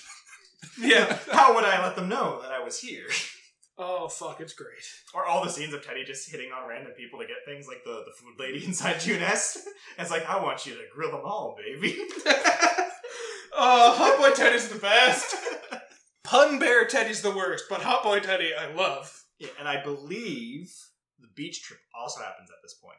Yeah. 0.80 1.18
How 1.30 1.54
would 1.54 1.64
I 1.64 1.82
let 1.82 1.96
them 1.96 2.08
know 2.08 2.40
that 2.40 2.50
I 2.50 2.64
was 2.64 2.80
here? 2.80 3.06
oh 3.78 4.08
fuck, 4.08 4.40
it's 4.40 4.54
great. 4.54 4.84
Or 5.12 5.26
all 5.26 5.44
the 5.44 5.50
scenes 5.50 5.74
of 5.74 5.84
Teddy 5.84 6.02
just 6.04 6.30
hitting 6.30 6.50
on 6.50 6.66
random 6.66 6.92
people 6.92 7.18
to 7.18 7.26
get 7.26 7.36
things, 7.44 7.66
like 7.68 7.84
the, 7.84 8.04
the 8.06 8.12
food 8.16 8.36
lady 8.38 8.64
inside 8.64 9.00
Junes. 9.00 9.58
it's 9.98 10.10
like, 10.10 10.26
I 10.28 10.42
want 10.42 10.64
you 10.64 10.72
to 10.74 10.80
grill 10.94 11.10
them 11.10 11.22
all, 11.24 11.56
baby. 11.58 11.98
Oh, 13.54 13.94
Hot 13.96 14.18
Boy 14.18 14.34
Teddy's 14.34 14.68
the 14.68 14.78
best. 14.78 15.34
Pun 16.24 16.58
Bear 16.58 16.86
Teddy's 16.86 17.22
the 17.22 17.30
worst, 17.34 17.64
but 17.68 17.82
Hot 17.82 18.02
Boy 18.02 18.20
Teddy 18.20 18.52
I 18.58 18.72
love. 18.72 19.24
yeah, 19.38 19.48
and 19.58 19.68
I 19.68 19.82
believe 19.82 20.72
the 21.18 21.28
beach 21.34 21.62
trip 21.62 21.80
also 21.98 22.20
happens 22.22 22.50
at 22.50 22.56
this 22.62 22.74
point. 22.74 22.98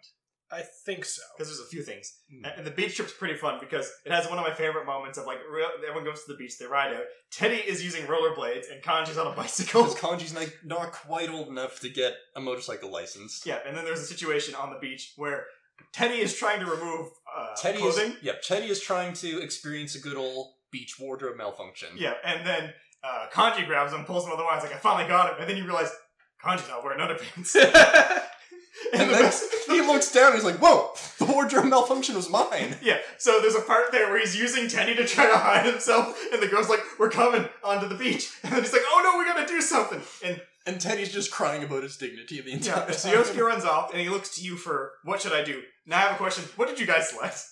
I 0.51 0.61
think 0.85 1.03
so. 1.03 1.23
Because 1.35 1.47
there's 1.49 1.65
a 1.67 1.69
few 1.71 1.81
things. 1.81 2.13
Hmm. 2.29 2.45
And- 2.45 2.53
And 2.57 2.65
the 2.67 2.71
beach 2.71 2.95
trip's 2.95 3.13
pretty 3.13 3.35
fun 3.35 3.59
because 3.59 3.91
it 4.05 4.11
has 4.11 4.27
one 4.29 4.37
of 4.37 4.45
my 4.45 4.53
favorite 4.53 4.85
moments 4.85 5.17
of 5.17 5.25
like, 5.25 5.39
real, 5.51 5.67
everyone 5.87 6.03
goes 6.03 6.23
to 6.25 6.31
the 6.31 6.37
beach, 6.37 6.59
they 6.59 6.67
ride 6.67 6.93
out. 6.93 7.05
Teddy 7.31 7.55
is 7.55 7.83
using 7.83 8.03
rollerblades 8.05 8.71
and 8.71 8.83
Kanji's 8.83 9.17
on 9.17 9.25
a 9.25 9.35
bicycle. 9.35 9.83
Because 9.83 9.99
Kanji's 9.99 10.33
not, 10.33 10.49
not 10.63 10.91
quite 10.91 11.29
old 11.29 11.47
enough 11.47 11.79
to 11.79 11.89
get 11.89 12.13
a 12.35 12.39
motorcycle 12.41 12.91
license. 12.91 13.41
Yeah, 13.45 13.59
and 13.65 13.75
then 13.75 13.83
there's 13.83 14.01
a 14.01 14.05
situation 14.05 14.53
on 14.53 14.69
the 14.71 14.77
beach 14.79 15.13
where 15.15 15.45
Teddy 15.91 16.15
is 16.19 16.35
trying 16.35 16.59
to 16.59 16.65
remove 16.65 17.09
uh, 17.35 17.55
Teddy 17.55 17.77
is, 17.83 17.95
clothing. 17.95 18.15
yeah, 18.21 18.33
Teddy 18.41 18.67
is 18.67 18.79
trying 18.79 19.13
to 19.15 19.41
experience 19.41 19.95
a 19.95 19.99
good 19.99 20.17
old 20.17 20.53
beach 20.71 20.95
wardrobe 20.99 21.37
malfunction. 21.37 21.89
Yeah, 21.95 22.13
and 22.23 22.45
then 22.45 22.73
uh, 23.03 23.27
Kanji 23.31 23.65
grabs 23.67 23.91
him, 23.93 24.05
pulls 24.05 24.25
him 24.25 24.31
on 24.31 24.37
the 24.37 24.43
wires, 24.43 24.63
like, 24.63 24.73
I 24.73 24.77
finally 24.77 25.07
got 25.07 25.29
him. 25.33 25.35
And 25.41 25.49
then 25.49 25.57
you 25.57 25.65
realize 25.65 25.91
Kanji's 26.43 26.67
not 26.69 26.83
wearing 26.83 26.99
underpants. 26.99 27.55
and 28.93 29.01
And 29.01 29.09
the 29.09 29.13
then 29.13 29.23
best- 29.23 29.45
he 29.67 29.81
looks 29.81 30.11
down 30.11 30.27
and 30.27 30.35
he's 30.35 30.43
like, 30.43 30.57
whoa, 30.57 30.91
the 31.19 31.25
wardrobe 31.31 31.65
malfunction 31.65 32.15
was 32.15 32.29
mine. 32.29 32.75
yeah, 32.81 32.97
so 33.17 33.39
there's 33.41 33.55
a 33.55 33.61
part 33.61 33.91
there 33.91 34.09
where 34.09 34.19
he's 34.19 34.35
using 34.35 34.67
Teddy 34.67 34.95
to 34.95 35.05
try 35.05 35.27
to 35.29 35.37
hide 35.37 35.65
himself, 35.65 36.17
and 36.31 36.41
the 36.41 36.47
girl's 36.47 36.69
like, 36.69 36.79
We're 36.99 37.09
coming 37.09 37.47
onto 37.63 37.87
the 37.87 37.95
beach. 37.95 38.31
And 38.43 38.51
then 38.53 38.61
he's 38.61 38.73
like, 38.73 38.81
Oh 38.87 39.01
no, 39.03 39.19
we 39.19 39.25
gotta 39.25 39.47
do 39.47 39.61
something. 39.61 40.01
And 40.23 40.41
And 40.65 40.79
Teddy's 40.79 41.11
just 41.11 41.31
crying 41.31 41.63
about 41.63 41.83
his 41.83 41.97
dignity 41.97 42.39
the 42.39 42.51
entire 42.51 42.85
yeah, 42.87 42.91
so 42.91 43.11
time. 43.11 43.23
Yosuke 43.23 43.45
runs 43.45 43.65
off, 43.65 43.91
and 43.91 44.01
he 44.01 44.09
looks 44.09 44.35
to 44.35 44.41
you 44.41 44.55
for, 44.55 44.93
What 45.03 45.21
should 45.21 45.33
I 45.33 45.43
do? 45.43 45.61
Now 45.85 45.97
I 45.97 46.01
have 46.01 46.13
a 46.13 46.17
question. 46.17 46.45
What 46.55 46.69
did 46.69 46.79
you 46.79 46.87
guys 46.87 47.09
select? 47.09 47.43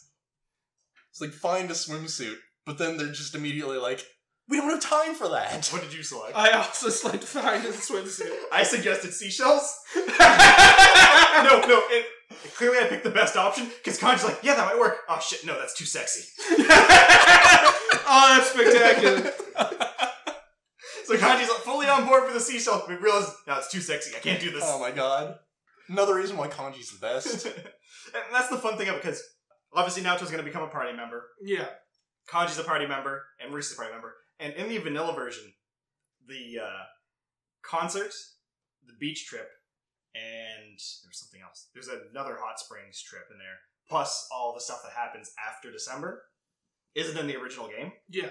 It's 1.09 1.19
like, 1.19 1.31
find 1.31 1.69
a 1.69 1.73
swimsuit. 1.73 2.38
but 2.65 2.77
then 2.77 2.95
they're 2.95 3.07
just 3.11 3.35
immediately 3.35 3.77
like, 3.77 4.05
we 4.47 4.57
don't 4.57 4.69
have 4.69 4.81
time 4.81 5.15
for 5.15 5.29
that. 5.29 5.67
What 5.67 5.81
did 5.81 5.93
you 5.93 6.03
select? 6.03 6.35
I 6.35 6.51
also 6.51 6.89
select 6.89 7.23
find 7.23 7.65
a 7.65 7.69
swimsuit. 7.69 8.35
I 8.51 8.63
suggested 8.63 9.13
seashells. 9.13 9.77
no, 9.95 10.03
no. 11.67 11.83
It, 11.89 12.05
clearly, 12.55 12.79
I 12.79 12.88
picked 12.89 13.03
the 13.03 13.11
best 13.11 13.38
option 13.38 13.67
because 13.83 13.99
Kanji's 13.99 14.25
like, 14.25 14.39
yeah, 14.43 14.55
that 14.55 14.65
might 14.65 14.79
work. 14.79 14.97
Oh 15.07 15.19
shit, 15.19 15.45
no, 15.45 15.57
that's 15.57 15.73
too 15.73 15.85
sexy. 15.85 16.27
oh, 16.49 18.35
that's 18.35 18.51
spectacular. 18.51 19.88
So 21.19 21.25
Kanji's 21.25 21.49
like, 21.49 21.59
fully 21.59 21.88
on 21.88 22.05
board 22.05 22.25
for 22.27 22.33
the 22.33 22.39
seashell. 22.39 22.83
We 22.88 22.95
realize, 22.95 23.33
no, 23.47 23.57
it's 23.57 23.71
too 23.71 23.81
sexy. 23.81 24.15
I 24.15 24.19
can't 24.19 24.39
do 24.39 24.51
this. 24.51 24.63
oh 24.65 24.79
my 24.79 24.91
god. 24.91 25.39
Another 25.88 26.15
reason 26.15 26.38
why 26.38 26.47
Kanji's 26.47 26.91
the 26.91 26.99
best. 26.99 27.45
and 27.45 28.23
that's 28.31 28.49
the 28.49 28.57
fun 28.57 28.77
thing 28.77 28.88
of 28.88 28.95
it 28.95 29.01
because 29.01 29.21
obviously 29.73 30.03
Naoto's 30.03 30.29
going 30.31 30.43
to 30.43 30.49
become 30.49 30.63
a 30.63 30.67
party 30.67 30.95
member. 30.95 31.27
Yeah. 31.43 31.67
Kanji's 32.29 32.59
a 32.59 32.63
party 32.63 32.88
member, 32.88 33.25
and 33.41 33.51
Marisa's 33.51 33.73
a 33.73 33.75
party 33.75 33.91
member. 33.91 34.15
And 34.39 34.53
in 34.53 34.69
the 34.69 34.77
vanilla 34.77 35.13
version, 35.13 35.53
the 36.27 36.59
uh, 36.63 36.83
concert, 37.61 38.13
the 38.85 38.93
beach 38.99 39.25
trip, 39.27 39.49
and 40.15 40.77
there's 41.03 41.19
something 41.19 41.41
else. 41.41 41.69
There's 41.73 41.88
another 41.88 42.38
hot 42.39 42.59
springs 42.59 43.01
trip 43.01 43.23
in 43.31 43.38
there, 43.38 43.59
plus 43.89 44.27
all 44.33 44.53
the 44.53 44.61
stuff 44.61 44.81
that 44.83 44.93
happens 44.93 45.31
after 45.47 45.71
December, 45.71 46.23
isn't 46.95 47.17
in 47.17 47.27
the 47.27 47.38
original 47.38 47.67
game. 47.67 47.91
Yeah. 48.09 48.29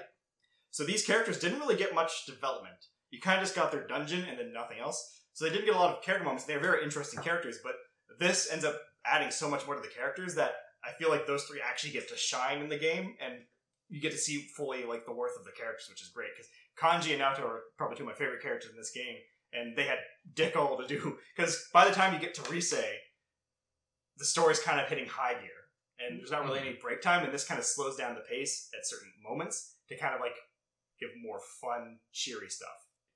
So 0.71 0.85
these 0.85 1.05
characters 1.05 1.39
didn't 1.39 1.61
really 1.61 1.77
get 1.77 1.95
much 1.95 2.27
development. 2.27 2.77
You 3.11 3.21
kind 3.21 3.39
of 3.39 3.45
just 3.45 3.57
got 3.57 3.73
their 3.73 3.87
dungeon 3.87 4.25
and 4.29 4.39
then 4.39 4.53
nothing 4.53 4.79
else. 4.79 5.21
So 5.33 5.45
they 5.45 5.51
didn't 5.51 5.67
get 5.67 5.75
a 5.75 5.79
lot 5.79 5.97
of 5.97 6.03
character 6.03 6.25
moments. 6.25 6.45
They're 6.45 6.61
very 6.61 6.85
interesting 6.85 7.23
characters, 7.23 7.59
but 7.63 7.75
this 8.19 8.51
ends 8.51 8.65
up 8.65 8.79
adding 9.07 9.31
so 9.31 9.49
much 9.49 9.67
more 9.67 9.75
to 9.75 9.81
the 9.81 9.89
characters 9.89 10.35
that 10.35 10.53
I 10.85 10.93
feel 10.99 11.11
like 11.11 11.27
those 11.27 11.45
three 11.45 11.61
actually 11.61 11.93
get 11.93 12.09
to 12.09 12.17
shine 12.17 12.61
in 12.61 12.69
the 12.69 12.79
game, 12.79 13.15
and 13.25 13.35
you 13.89 14.01
get 14.01 14.13
to 14.13 14.19
see 14.19 14.47
fully 14.57 14.85
like 14.85 15.05
the 15.05 15.13
worth 15.13 15.39
of 15.39 15.45
the 15.45 15.53
characters, 15.53 15.87
which 15.89 16.03
is 16.03 16.09
great. 16.09 16.31
Because 16.35 16.51
Kanji 16.79 17.13
and 17.13 17.23
Naoto 17.23 17.45
are 17.45 17.63
probably 17.77 17.97
two 17.97 18.05
of 18.05 18.09
my 18.09 18.15
favorite 18.15 18.43
characters 18.43 18.71
in 18.71 18.77
this 18.77 18.93
game, 18.93 19.17
and 19.53 19.77
they 19.77 19.85
had 19.85 19.99
dick 20.35 20.57
all 20.57 20.79
to 20.79 20.87
do. 20.87 21.19
Because 21.37 21.67
by 21.73 21.87
the 21.87 21.95
time 21.95 22.15
you 22.15 22.21
get 22.21 22.35
to 22.35 22.53
Rise, 22.53 22.75
the 24.17 24.25
story's 24.25 24.61
kind 24.61 24.81
of 24.81 24.89
hitting 24.89 25.07
high 25.07 25.35
gear, 25.35 25.61
and 25.99 26.19
there's 26.19 26.31
not 26.31 26.45
really 26.45 26.61
any 26.61 26.79
break 26.81 27.03
time, 27.03 27.25
and 27.25 27.33
this 27.33 27.47
kind 27.47 27.59
of 27.59 27.65
slows 27.65 27.97
down 27.97 28.15
the 28.15 28.21
pace 28.21 28.69
at 28.79 28.87
certain 28.87 29.11
moments 29.23 29.77
to 29.89 29.97
kind 29.97 30.15
of 30.15 30.21
like 30.21 30.37
give 31.01 31.11
more 31.23 31.41
fun, 31.61 31.99
cheery 32.13 32.49
stuff. 32.49 32.69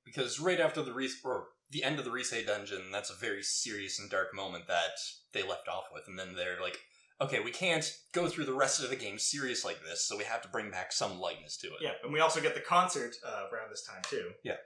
because 0.05 0.39
right 0.40 0.61
after 0.61 0.82
the 0.82 0.93
Ris- 0.93 1.20
or 1.24 1.48
the 1.70 1.82
end 1.82 1.98
of 1.98 2.05
the 2.05 2.11
Risei 2.11 2.47
dungeon, 2.47 2.90
that's 2.93 3.11
a 3.11 3.15
very 3.15 3.43
serious 3.43 3.98
and 3.98 4.11
dark 4.11 4.35
moment 4.35 4.66
that 4.69 4.97
they 5.32 5.43
left 5.43 5.69
off 5.69 5.85
with, 5.93 6.05
and 6.06 6.19
then 6.19 6.35
they're 6.35 6.61
like, 6.61 6.78
okay, 7.20 7.40
we 7.40 7.51
can't 7.51 7.90
go 8.12 8.28
through 8.28 8.44
the 8.44 8.52
rest 8.52 8.82
of 8.82 8.90
the 8.90 8.97
game 8.97 9.19
serious 9.19 9.65
like 9.65 9.82
this, 9.82 10.06
so 10.06 10.16
we 10.16 10.24
have 10.24 10.43
to 10.43 10.48
bring 10.48 10.70
back 10.70 10.93
some 10.93 11.19
lightness 11.19 11.56
to 11.59 11.69
it. 11.69 11.81
Yeah, 11.81 11.93
and 12.02 12.12
we 12.12 12.20
also 12.20 12.40
get 12.40 12.55
the 12.55 12.61
concert 12.61 13.15
uh, 13.27 13.44
around 13.52 13.70
this 13.70 13.85
time 13.86 14.02
too. 14.09 14.31
Yeah. 14.43 14.56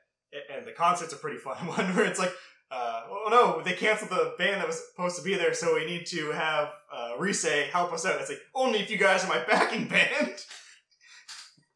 And 0.54 0.66
the 0.66 0.72
concert's 0.72 1.12
a 1.12 1.16
pretty 1.16 1.38
fun 1.38 1.56
one 1.66 1.94
where 1.94 2.04
it's 2.04 2.18
like, 2.18 2.32
uh, 2.70 3.02
oh 3.08 3.28
no, 3.30 3.62
they 3.62 3.72
canceled 3.74 4.10
the 4.10 4.34
band 4.36 4.60
that 4.60 4.66
was 4.66 4.82
supposed 4.90 5.16
to 5.16 5.22
be 5.22 5.34
there, 5.34 5.54
so 5.54 5.74
we 5.76 5.86
need 5.86 6.04
to 6.06 6.30
have 6.32 6.68
uh, 6.92 7.12
Rise 7.18 7.44
help 7.72 7.92
us 7.92 8.04
out. 8.04 8.20
It's 8.20 8.28
like 8.28 8.40
only 8.54 8.80
if 8.80 8.90
you 8.90 8.98
guys 8.98 9.24
are 9.24 9.28
my 9.28 9.42
backing 9.44 9.88
band. 9.88 10.34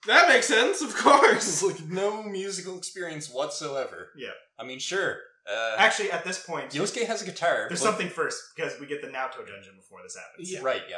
That 0.06 0.28
makes 0.28 0.46
sense, 0.48 0.82
of 0.82 0.94
course. 0.96 1.62
Like 1.66 1.80
no 1.88 2.22
musical 2.22 2.76
experience 2.76 3.30
whatsoever. 3.30 4.08
Yeah. 4.16 4.30
I 4.58 4.64
mean, 4.64 4.78
sure. 4.78 5.18
Uh, 5.48 5.74
Actually, 5.78 6.10
at 6.12 6.24
this 6.24 6.44
point, 6.44 6.70
Yosuke 6.70 7.06
has 7.06 7.22
a 7.22 7.24
guitar. 7.24 7.66
there's 7.68 7.80
but- 7.80 7.86
something 7.90 8.08
first 8.08 8.40
because 8.54 8.78
we 8.80 8.86
get 8.86 9.00
the 9.02 9.08
Naoto 9.08 9.38
dungeon 9.46 9.74
before 9.76 10.00
this 10.02 10.16
happens. 10.16 10.50
Yeah. 10.52 10.60
Right, 10.62 10.82
yeah. 10.88 10.96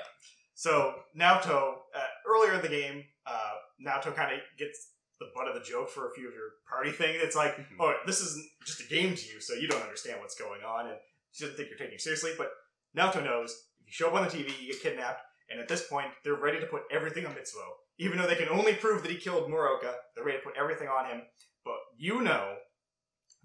So 0.54 0.94
Naoto, 1.18 1.74
uh, 1.94 2.00
earlier 2.28 2.54
in 2.54 2.62
the 2.62 2.68
game, 2.68 3.04
uh, 3.26 3.52
Naoto 3.84 4.14
kind 4.14 4.32
of 4.34 4.40
gets 4.58 4.90
the 5.20 5.26
butt 5.34 5.48
of 5.48 5.54
the 5.54 5.60
joke 5.68 5.90
for 5.90 6.08
a 6.10 6.14
few 6.14 6.28
of 6.28 6.34
your 6.34 6.50
party 6.68 6.90
things. 6.92 7.18
It's 7.22 7.36
like, 7.36 7.56
Mhm. 7.56 7.76
oh, 7.80 7.94
this 8.06 8.20
isn't 8.20 8.46
just 8.66 8.80
a 8.80 8.84
game 8.84 9.14
to 9.14 9.26
you, 9.32 9.40
so 9.40 9.54
you 9.54 9.66
don't 9.68 9.82
understand 9.82 10.20
what's 10.20 10.34
going 10.34 10.62
on, 10.62 10.88
and 10.88 10.98
she 11.32 11.44
doesn't 11.44 11.56
think 11.56 11.68
you're 11.70 11.78
taking 11.78 11.94
it 11.94 12.00
seriously. 12.00 12.32
But 12.36 12.50
Naoto 12.96 13.22
knows 13.24 13.50
if 13.80 13.86
you 13.86 13.92
show 13.92 14.08
up 14.08 14.14
on 14.14 14.24
the 14.24 14.30
TV, 14.30 14.52
you 14.60 14.72
get 14.72 14.82
kidnapped, 14.82 15.22
and 15.50 15.60
at 15.60 15.68
this 15.68 15.86
point, 15.88 16.08
they're 16.24 16.34
ready 16.34 16.60
to 16.60 16.66
put 16.66 16.82
everything 16.90 17.26
on 17.26 17.34
Mitsuo. 17.34 17.64
Even 17.98 18.18
though 18.18 18.26
they 18.26 18.34
can 18.36 18.48
only 18.48 18.74
prove 18.74 19.02
that 19.02 19.10
he 19.10 19.16
killed 19.18 19.48
Morooka, 19.50 19.94
they're 20.14 20.24
ready 20.24 20.38
to 20.38 20.44
put 20.44 20.56
everything 20.56 20.88
on 20.88 21.06
him. 21.06 21.22
But 21.64 21.76
you 21.96 22.22
know 22.22 22.56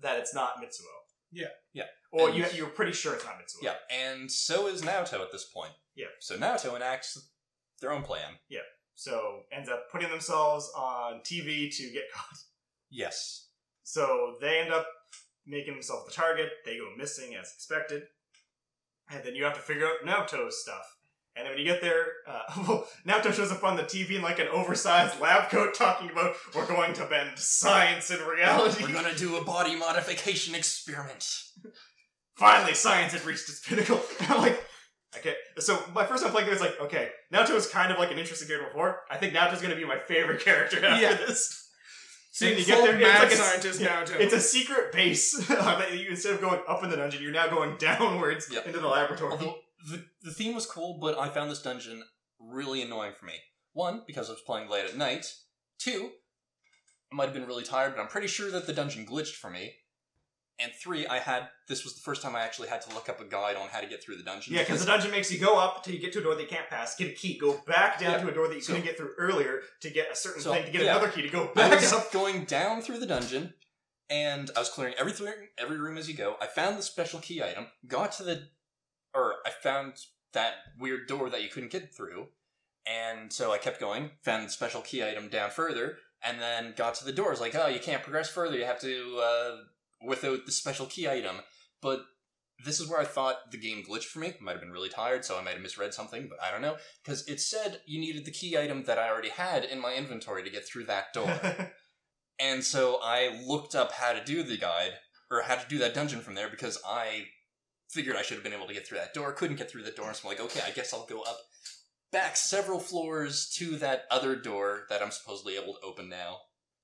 that 0.01 0.17
it's 0.19 0.33
not 0.33 0.57
Mitsuo. 0.61 0.85
Yeah. 1.31 1.47
Yeah. 1.73 1.83
Or 2.11 2.29
And- 2.29 2.37
you, 2.37 2.45
you're 2.55 2.67
pretty 2.67 2.93
sure 2.93 3.13
it's 3.13 3.25
not 3.25 3.35
Mitsuo. 3.35 3.61
Yeah, 3.61 3.75
and 3.91 4.31
so 4.31 4.67
is 4.67 4.81
Naoto 4.81 5.21
at 5.21 5.31
this 5.31 5.45
point. 5.45 5.73
Yeah. 5.95 6.07
So 6.19 6.35
Naoto 6.37 6.75
enacts 6.75 7.29
their 7.81 7.91
own 7.91 8.01
plan. 8.03 8.33
Yeah. 8.49 8.61
So 8.95 9.43
ends 9.51 9.69
up 9.69 9.89
putting 9.91 10.09
themselves 10.09 10.69
on 10.75 11.21
TV 11.21 11.69
to 11.77 11.83
get 11.93 12.03
caught. 12.13 12.37
Yes. 12.89 13.49
So 13.83 14.35
they 14.41 14.59
end 14.59 14.73
up 14.73 14.87
making 15.45 15.73
themselves 15.73 16.05
the 16.07 16.11
target. 16.11 16.49
They 16.65 16.77
go 16.77 16.89
missing 16.97 17.35
as 17.35 17.51
expected, 17.53 18.03
and 19.11 19.23
then 19.23 19.35
you 19.35 19.43
have 19.43 19.53
to 19.55 19.61
figure 19.61 19.85
out 19.87 20.03
Naoto's 20.05 20.61
stuff. 20.61 20.83
And 21.35 21.45
then 21.45 21.53
when 21.53 21.59
you 21.59 21.65
get 21.65 21.81
there, 21.81 22.05
uh, 22.27 22.41
well, 22.67 22.87
Naoto 23.07 23.31
shows 23.33 23.51
up 23.51 23.63
on 23.63 23.77
the 23.77 23.83
TV 23.83 24.15
in 24.15 24.21
like 24.21 24.39
an 24.39 24.47
oversized 24.49 25.19
lab 25.21 25.49
coat, 25.49 25.73
talking 25.73 26.09
about 26.09 26.35
we're 26.55 26.65
going 26.67 26.93
to 26.93 27.05
bend 27.05 27.37
science 27.39 28.09
and 28.09 28.21
reality. 28.21 28.83
We're 28.83 28.93
gonna 28.93 29.15
do 29.15 29.37
a 29.37 29.43
body 29.43 29.75
modification 29.75 30.55
experiment. 30.55 31.25
Finally, 32.35 32.73
science 32.73 33.13
had 33.13 33.25
reached 33.25 33.49
its 33.49 33.65
pinnacle. 33.65 34.01
And 34.21 34.31
I'm 34.31 34.41
like, 34.41 34.63
okay. 35.17 35.35
So 35.59 35.79
my 35.93 36.05
first 36.05 36.23
time 36.23 36.31
playing 36.31 36.47
it 36.47 36.51
was 36.51 36.61
like, 36.61 36.79
okay, 36.81 37.09
Naoto 37.33 37.55
is 37.55 37.67
kind 37.67 37.91
of 37.91 37.97
like 37.99 38.11
an 38.11 38.17
interesting 38.19 38.47
character 38.47 38.67
before. 38.69 39.01
I 39.09 39.17
think 39.17 39.33
Naoto's 39.33 39.61
going 39.61 39.73
to 39.73 39.79
be 39.79 39.85
my 39.85 39.97
favorite 39.97 40.43
character 40.43 40.83
after 40.85 41.01
Yeah. 41.01 41.15
this. 41.15 41.67
Seeing 42.31 42.57
you 42.57 42.63
get 42.65 42.83
there, 42.83 42.95
it's 42.95 43.03
mad 43.03 43.23
like 43.23 43.31
a- 43.31 43.35
scientist 43.35 43.81
yeah, 43.81 44.03
Naoto. 44.03 44.19
It's 44.19 44.33
a 44.33 44.39
secret 44.39 44.93
base 44.93 45.33
you 45.49 46.09
instead 46.09 46.33
of 46.35 46.41
going 46.41 46.61
up 46.67 46.83
in 46.83 46.89
the 46.89 46.95
dungeon, 46.95 47.21
you're 47.21 47.31
now 47.33 47.47
going 47.47 47.75
downwards 47.77 48.49
Yep. 48.51 48.67
into 48.67 48.79
the 48.79 48.87
laboratory. 48.87 49.31
Although 49.31 49.55
the, 49.87 50.05
the 50.23 50.31
theme 50.31 50.55
was 50.55 50.65
cool, 50.65 50.97
but 50.99 51.17
I 51.17 51.29
found 51.29 51.49
this 51.51 51.61
dungeon 51.61 52.03
really 52.39 52.81
annoying 52.81 53.13
for 53.17 53.25
me. 53.25 53.33
One, 53.73 54.03
because 54.07 54.29
I 54.29 54.33
was 54.33 54.41
playing 54.41 54.69
late 54.69 54.85
at 54.85 54.97
night. 54.97 55.33
Two, 55.77 56.11
I 57.11 57.15
might 57.15 57.25
have 57.25 57.33
been 57.33 57.45
really 57.47 57.63
tired, 57.63 57.95
but 57.95 58.01
I'm 58.01 58.07
pretty 58.07 58.27
sure 58.27 58.51
that 58.51 58.67
the 58.67 58.73
dungeon 58.73 59.05
glitched 59.05 59.35
for 59.35 59.49
me. 59.49 59.73
And 60.61 60.73
three, 60.83 61.07
I 61.07 61.19
had 61.19 61.47
this 61.69 61.85
was 61.85 61.95
the 61.95 62.01
first 62.01 62.21
time 62.21 62.35
I 62.35 62.41
actually 62.41 62.67
had 62.67 62.81
to 62.81 62.93
look 62.93 63.07
up 63.07 63.21
a 63.21 63.23
guide 63.23 63.55
on 63.55 63.69
how 63.69 63.79
to 63.79 63.87
get 63.87 64.03
through 64.03 64.17
the 64.17 64.23
dungeon. 64.23 64.53
yeah, 64.55 64.59
because 64.63 64.81
the 64.81 64.87
dungeon 64.87 65.09
makes 65.11 65.31
you 65.31 65.39
go 65.39 65.57
up 65.57 65.77
until 65.77 65.93
you 65.93 66.01
get 66.01 66.11
to 66.13 66.19
a 66.19 66.21
door 66.23 66.35
that 66.35 66.41
you 66.41 66.49
can't 66.49 66.67
pass, 66.69 66.97
get 66.97 67.07
a 67.09 67.13
key, 67.13 67.37
go 67.37 67.61
back 67.65 67.97
down 67.97 68.11
Yeah. 68.11 68.23
to 68.23 68.27
a 68.27 68.33
door 68.33 68.49
that 68.49 68.55
you 68.55 68.61
So- 68.61 68.73
couldn't 68.73 68.85
get 68.85 68.97
through 68.97 69.13
earlier 69.17 69.61
to 69.81 69.89
get 69.89 70.11
a 70.11 70.15
certain 70.17 70.41
So, 70.41 70.51
thing, 70.51 70.65
to 70.65 70.71
get 70.71 70.81
yeah. 70.81 70.97
another 70.97 71.09
key, 71.11 71.21
to 71.21 71.29
go 71.29 71.49
I 71.51 71.53
back 71.53 71.79
was 71.79 71.93
up. 71.93 72.11
going 72.11 72.43
down 72.43 72.81
through 72.81 72.97
the 72.99 73.05
dungeon, 73.05 73.53
and 74.09 74.51
I 74.53 74.59
was 74.59 74.69
clearing 74.69 74.95
everything, 74.97 75.33
every 75.57 75.77
room 75.77 75.97
as 75.97 76.09
you 76.09 76.15
go. 76.15 76.35
I 76.41 76.47
found 76.47 76.77
the 76.77 76.83
special 76.83 77.21
key 77.21 77.41
item, 77.41 77.67
got 77.87 78.11
to 78.13 78.23
the, 78.23 78.49
or 79.13 79.35
I 79.45 79.49
found 79.49 79.93
that 80.33 80.53
weird 80.79 81.07
door 81.07 81.29
that 81.29 81.41
you 81.41 81.49
couldn't 81.49 81.71
get 81.71 81.93
through, 81.95 82.27
and 82.85 83.31
so 83.31 83.51
I 83.51 83.57
kept 83.57 83.79
going, 83.79 84.11
found 84.23 84.45
the 84.45 84.51
special 84.51 84.81
key 84.81 85.03
item 85.03 85.29
down 85.29 85.49
further, 85.49 85.97
and 86.23 86.39
then 86.39 86.73
got 86.75 86.95
to 86.95 87.05
the 87.05 87.11
door. 87.11 87.31
It's 87.31 87.41
like, 87.41 87.55
oh, 87.55 87.67
you 87.67 87.79
can't 87.79 88.03
progress 88.03 88.29
further. 88.29 88.57
You 88.57 88.65
have 88.65 88.81
to 88.81 89.21
uh, 89.23 89.55
without 90.05 90.45
the 90.45 90.51
special 90.51 90.85
key 90.85 91.07
item. 91.07 91.37
But 91.81 92.01
this 92.65 92.79
is 92.79 92.89
where 92.89 92.99
I 92.99 93.05
thought 93.05 93.51
the 93.51 93.57
game 93.57 93.83
glitched 93.89 94.05
for 94.05 94.19
me. 94.19 94.33
Might 94.41 94.53
have 94.53 94.61
been 94.61 94.71
really 94.71 94.89
tired, 94.89 95.23
so 95.23 95.37
I 95.37 95.43
might 95.43 95.53
have 95.53 95.61
misread 95.61 95.93
something, 95.93 96.27
but 96.29 96.41
I 96.43 96.51
don't 96.51 96.61
know 96.61 96.77
because 97.03 97.27
it 97.27 97.39
said 97.39 97.81
you 97.85 97.99
needed 97.99 98.25
the 98.25 98.31
key 98.31 98.57
item 98.57 98.83
that 98.83 98.99
I 98.99 99.09
already 99.09 99.29
had 99.29 99.63
in 99.63 99.81
my 99.81 99.93
inventory 99.95 100.43
to 100.43 100.49
get 100.49 100.67
through 100.67 100.85
that 100.85 101.13
door. 101.13 101.39
And 102.39 102.63
so 102.63 102.99
I 103.03 103.37
looked 103.45 103.75
up 103.75 103.91
how 103.91 104.13
to 104.13 104.23
do 104.23 104.43
the 104.43 104.57
guide, 104.57 104.93
or 105.29 105.41
how 105.41 105.55
to 105.55 105.67
do 105.67 105.77
that 105.79 105.93
dungeon 105.93 106.21
from 106.21 106.35
there, 106.35 106.49
because 106.49 106.79
I 106.87 107.25
figured 107.89 108.15
I 108.15 108.21
should 108.21 108.35
have 108.35 108.43
been 108.43 108.53
able 108.53 108.67
to 108.67 108.73
get 108.73 108.87
through 108.87 108.99
that 108.99 109.13
door. 109.13 109.33
Couldn't 109.33 109.57
get 109.57 109.69
through 109.69 109.83
the 109.83 109.91
door, 109.91 110.13
so 110.13 110.27
I'm 110.27 110.35
like, 110.35 110.43
okay, 110.45 110.61
I 110.65 110.71
guess 110.71 110.93
I'll 110.93 111.05
go 111.05 111.21
up 111.21 111.37
back 112.11 112.35
several 112.35 112.79
floors 112.79 113.49
to 113.57 113.77
that 113.77 114.03
other 114.09 114.35
door 114.35 114.85
that 114.89 115.01
I'm 115.01 115.11
supposedly 115.11 115.55
able 115.55 115.73
to 115.73 115.85
open 115.85 116.09
now, 116.09 116.37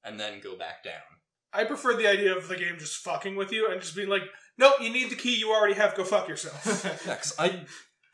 and 0.03 0.19
then 0.19 0.39
go 0.43 0.55
back 0.57 0.83
down. 0.83 1.01
I 1.53 1.63
prefer 1.63 1.95
the 1.95 2.07
idea 2.07 2.35
of 2.35 2.47
the 2.47 2.57
game 2.57 2.75
just 2.77 2.97
fucking 2.97 3.35
with 3.35 3.51
you 3.51 3.69
and 3.71 3.81
just 3.81 3.95
being 3.95 4.09
like, 4.09 4.23
nope, 4.57 4.75
you 4.81 4.89
need 4.89 5.09
the 5.09 5.15
key 5.15 5.35
you 5.35 5.51
already 5.51 5.73
have, 5.75 5.95
go 5.95 6.03
fuck 6.03 6.27
yourself. 6.27 6.65
Yeah, 6.85 7.15
because 7.15 7.35
I. 7.39 7.61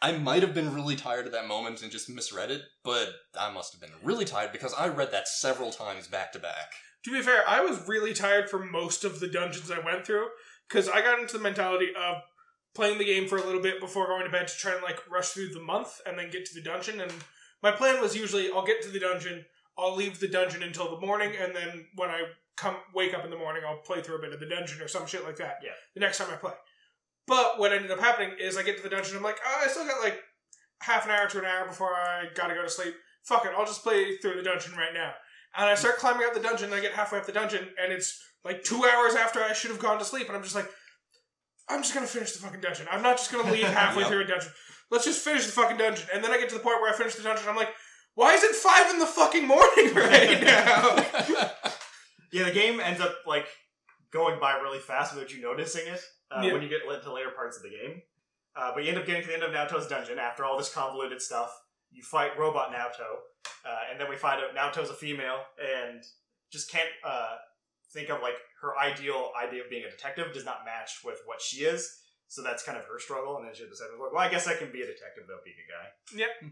I 0.04 0.14
might 0.14 0.42
have 0.42 0.56
been 0.56 0.74
really 0.74 0.96
tired 0.96 1.28
at 1.28 1.32
that 1.34 1.48
moment 1.48 1.84
and 1.84 1.92
just 1.92 2.10
misread 2.10 2.50
it, 2.50 2.64
but 2.84 3.10
I 3.40 3.52
must 3.52 3.72
have 3.72 3.80
been 3.80 3.96
really 4.04 4.26
tired 4.26 4.52
because 4.52 4.74
I 4.74 4.88
read 4.88 5.12
that 5.12 5.28
several 5.28 5.70
times 5.70 6.08
back 6.08 6.32
to 6.32 6.40
back. 6.40 6.72
to 7.06 7.12
be 7.12 7.22
fair, 7.22 7.44
I 7.48 7.62
was 7.62 7.88
really 7.88 8.12
tired 8.12 8.50
for 8.50 8.66
most 8.66 9.04
of 9.04 9.20
the 9.20 9.28
dungeons 9.28 9.70
I 9.70 9.78
went 9.78 10.04
through 10.04 10.26
because 10.68 10.90
I 10.90 11.02
got 11.02 11.20
into 11.20 11.38
the 11.38 11.44
mentality 11.44 11.90
of 11.96 12.16
playing 12.74 12.98
the 12.98 13.06
game 13.06 13.28
for 13.28 13.38
a 13.38 13.44
little 13.44 13.62
bit 13.62 13.80
before 13.80 14.08
going 14.08 14.26
to 14.26 14.32
bed 14.32 14.48
to 14.48 14.58
try 14.58 14.74
and 14.74 14.84
like 14.84 15.00
rush 15.10 15.30
through 15.30 15.50
the 15.50 15.62
month 15.62 16.00
and 16.06 16.18
then 16.18 16.30
get 16.30 16.46
to 16.46 16.54
the 16.54 16.62
dungeon. 16.62 17.02
And 17.02 17.12
my 17.62 17.72
plan 17.72 18.02
was 18.02 18.16
usually 18.16 18.52
I'll 18.52 18.66
get 18.66 18.82
to 18.84 18.90
the 18.90 19.00
dungeon, 19.00 19.46
I'll 19.78 19.96
leave 19.96 20.20
the 20.20 20.28
dungeon 20.28 20.64
until 20.64 20.90
the 20.90 21.06
morning, 21.06 21.34
and 21.40 21.56
then 21.56 21.88
when 21.96 22.10
I 22.10 22.24
come 22.58 22.76
wake 22.94 23.14
up 23.14 23.24
in 23.26 23.32
the 23.32 23.38
morning, 23.38 23.64
I'll 23.68 23.78
play 23.78 24.02
through 24.02 24.18
a 24.18 24.22
bit 24.22 24.34
of 24.34 24.40
the 24.40 24.46
dungeon 24.46 24.82
or 24.82 24.88
some 24.88 25.06
shit 25.06 25.24
like 25.24 25.38
that. 25.38 25.60
Yeah. 25.64 25.72
The 25.96 26.00
next 26.00 26.18
time 26.18 26.28
I 26.32 26.36
play. 26.36 26.54
But 27.28 27.60
what 27.60 27.72
ended 27.72 27.92
up 27.92 28.00
happening 28.00 28.36
is 28.40 28.58
I 28.58 28.64
get 28.64 28.78
to 28.78 28.84
the 28.84 28.90
dungeon, 28.90 29.18
I'm 29.18 29.24
like, 29.24 29.40
oh, 29.46 29.62
I 29.64 29.68
still 29.68 29.86
got 29.86 30.02
like 30.02 30.20
half 30.82 31.06
an 31.06 31.12
hour 31.12 31.28
to 31.28 31.40
an 31.40 31.46
hour 31.46 31.68
before 31.68 31.94
I 31.94 32.26
gotta 32.36 32.54
go 32.54 32.64
to 32.64 32.70
sleep. 32.70 32.94
fuck 33.24 33.46
it, 33.46 33.52
I'll 33.58 33.66
just 33.66 33.84
play 33.84 34.18
through 34.18 34.36
the 34.36 34.44
dungeon 34.44 34.74
right 34.74 34.94
now. 34.94 35.14
And 35.56 35.70
I 35.70 35.76
start 35.76 35.98
climbing 35.98 36.26
up 36.26 36.34
the 36.34 36.40
dungeon, 36.40 36.68
and 36.68 36.76
I 36.76 36.80
get 36.80 36.94
halfway 36.94 37.20
up 37.20 37.26
the 37.26 37.32
dungeon, 37.32 37.68
and 37.82 37.92
it's 37.92 38.22
like 38.44 38.64
two 38.64 38.86
hours 38.86 39.16
after 39.16 39.42
I 39.42 39.54
should 39.54 39.72
have 39.72 39.80
gone 39.80 40.00
to 40.00 40.06
sleep, 40.06 40.28
and 40.28 40.36
I'm 40.36 40.44
just 40.44 40.56
like, 40.56 40.70
I'm 41.72 41.82
just 41.82 41.94
gonna 41.94 42.08
finish 42.08 42.34
the 42.34 42.40
fucking 42.40 42.62
dungeon. 42.62 42.88
I'm 42.92 43.02
not 43.02 43.18
just 43.18 43.32
gonna 43.32 43.52
leave 43.52 43.64
halfway 43.68 44.04
Yep. 44.04 44.12
through 44.12 44.22
a 44.22 44.28
dungeon. 44.28 44.52
Let's 44.92 45.06
just 45.06 45.24
finish 45.24 45.46
the 45.46 45.52
fucking 45.54 45.78
dungeon. 45.78 46.08
And 46.14 46.24
then 46.24 46.32
I 46.32 46.38
get 46.38 46.50
to 46.50 46.56
the 46.56 46.62
point 46.62 46.82
where 46.82 46.94
I 46.94 46.98
finish 46.98 47.16
the 47.16 47.24
dungeon, 47.24 47.46
I'm 47.48 47.56
like, 47.56 47.70
why 48.16 48.34
is 48.34 48.44
it 48.44 48.54
five 48.56 48.92
in 48.92 49.00
the 49.00 49.06
fucking 49.06 49.48
morning 49.48 49.94
right 49.96 50.42
now? 50.44 51.06
Yeah, 52.32 52.44
the 52.46 52.52
game 52.52 52.80
ends 52.80 53.00
up 53.02 53.16
like 53.26 53.46
going 54.12 54.40
by 54.40 54.54
really 54.56 54.80
fast 54.80 55.14
without 55.16 55.34
you 55.34 55.42
noticing 55.42 55.88
it 55.88 56.02
uh, 56.30 56.42
Yeah. 56.44 56.54
when 56.54 56.62
you 56.62 56.68
get 56.70 56.82
into 56.84 57.14
later 57.14 57.32
parts 57.32 57.58
of 57.58 57.64
the 57.64 57.70
game. 57.70 58.02
Uh, 58.56 58.72
but 58.76 58.84
you 58.84 58.90
end 58.90 58.98
up 59.00 59.06
getting 59.06 59.22
to 59.22 59.28
the 59.30 59.34
end 59.34 59.44
of 59.44 59.52
Naoto's 59.52 59.88
dungeon 59.88 60.20
after 60.20 60.44
all 60.44 60.58
this 60.58 60.74
convoluted 60.74 61.22
stuff. 61.22 61.58
You 61.94 62.04
fight 62.04 62.38
Robot 62.38 62.72
Naoto, 62.74 63.20
uh, 63.66 63.78
and 63.90 64.00
then 64.00 64.10
we 64.10 64.16
find 64.18 64.42
out 64.42 64.54
Naoto's 64.56 64.90
a 64.90 64.94
female 64.94 65.40
and 65.58 66.02
just 66.52 66.70
can't 66.70 66.90
uh, 67.06 67.36
think 67.94 68.10
of 68.10 68.22
like 68.22 68.36
her 68.62 68.78
ideal 68.78 69.32
idea 69.42 69.64
of 69.64 69.70
being 69.70 69.84
a 69.86 69.90
detective 69.92 70.34
does 70.34 70.46
not 70.46 70.66
match 70.66 71.02
with 71.04 71.18
what 71.26 71.42
she 71.42 71.64
is. 71.66 71.98
So 72.28 72.42
that's 72.42 72.64
kind 72.64 72.78
of 72.78 72.86
her 72.86 72.98
struggle, 73.00 73.38
and 73.38 73.46
then 73.46 73.54
she 73.54 73.68
decided, 73.68 73.94
well, 74.00 74.16
I 74.18 74.30
guess 74.30 74.48
I 74.48 74.56
can 74.56 74.72
be 74.72 74.82
a 74.82 74.86
detective 74.86 75.24
without 75.28 75.44
being 75.44 75.58
a 75.58 76.24
guy. 76.24 76.46
Mhm. 76.46 76.52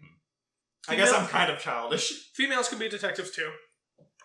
I 0.90 0.95
guess 0.95 1.14
I'm 1.14 1.27
kind 1.27 1.52
of 1.52 1.60
childish, 1.60 2.31
Females 2.34 2.68
can 2.69 2.80
be 2.80 2.90
detectives 2.90 3.31
too. 3.31 3.52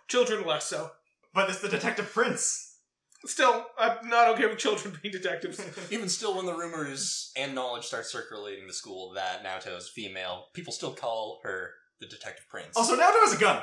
Children 0.09 0.44
less 0.47 0.66
so. 0.66 0.90
but 1.32 1.48
it's 1.51 1.61
the 1.61 1.69
detective 1.69 2.11
prince. 2.12 2.78
Still, 3.27 3.66
I'm 3.78 4.09
not 4.09 4.28
okay 4.35 4.47
with 4.47 4.59
children 4.59 4.98
being 5.02 5.12
detectives. 5.12 5.61
Even 5.90 6.09
still, 6.09 6.36
when 6.36 6.47
the 6.47 6.55
rumors 6.55 7.32
and 7.36 7.55
knowledge 7.55 7.85
start 7.85 8.06
circulating 8.06 8.66
the 8.66 8.73
school 8.74 9.12
that 9.15 9.43
Naoto 9.43 9.77
is 9.78 9.89
female, 9.89 10.47
people 10.55 10.73
still 10.73 10.93
call 10.94 11.40
her 11.43 11.70
the 12.01 12.06
Detective 12.06 12.47
Prince. 12.51 12.77
Also, 12.77 12.94
Naoto 12.97 13.20
has 13.24 13.32
a 13.35 13.39
gun. 13.39 13.62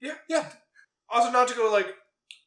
Yeah. 0.00 0.14
Yeah. 0.28 0.50
Also, 1.08 1.30
not 1.30 1.46
to 1.48 1.54
go 1.54 1.70
like 1.70 1.86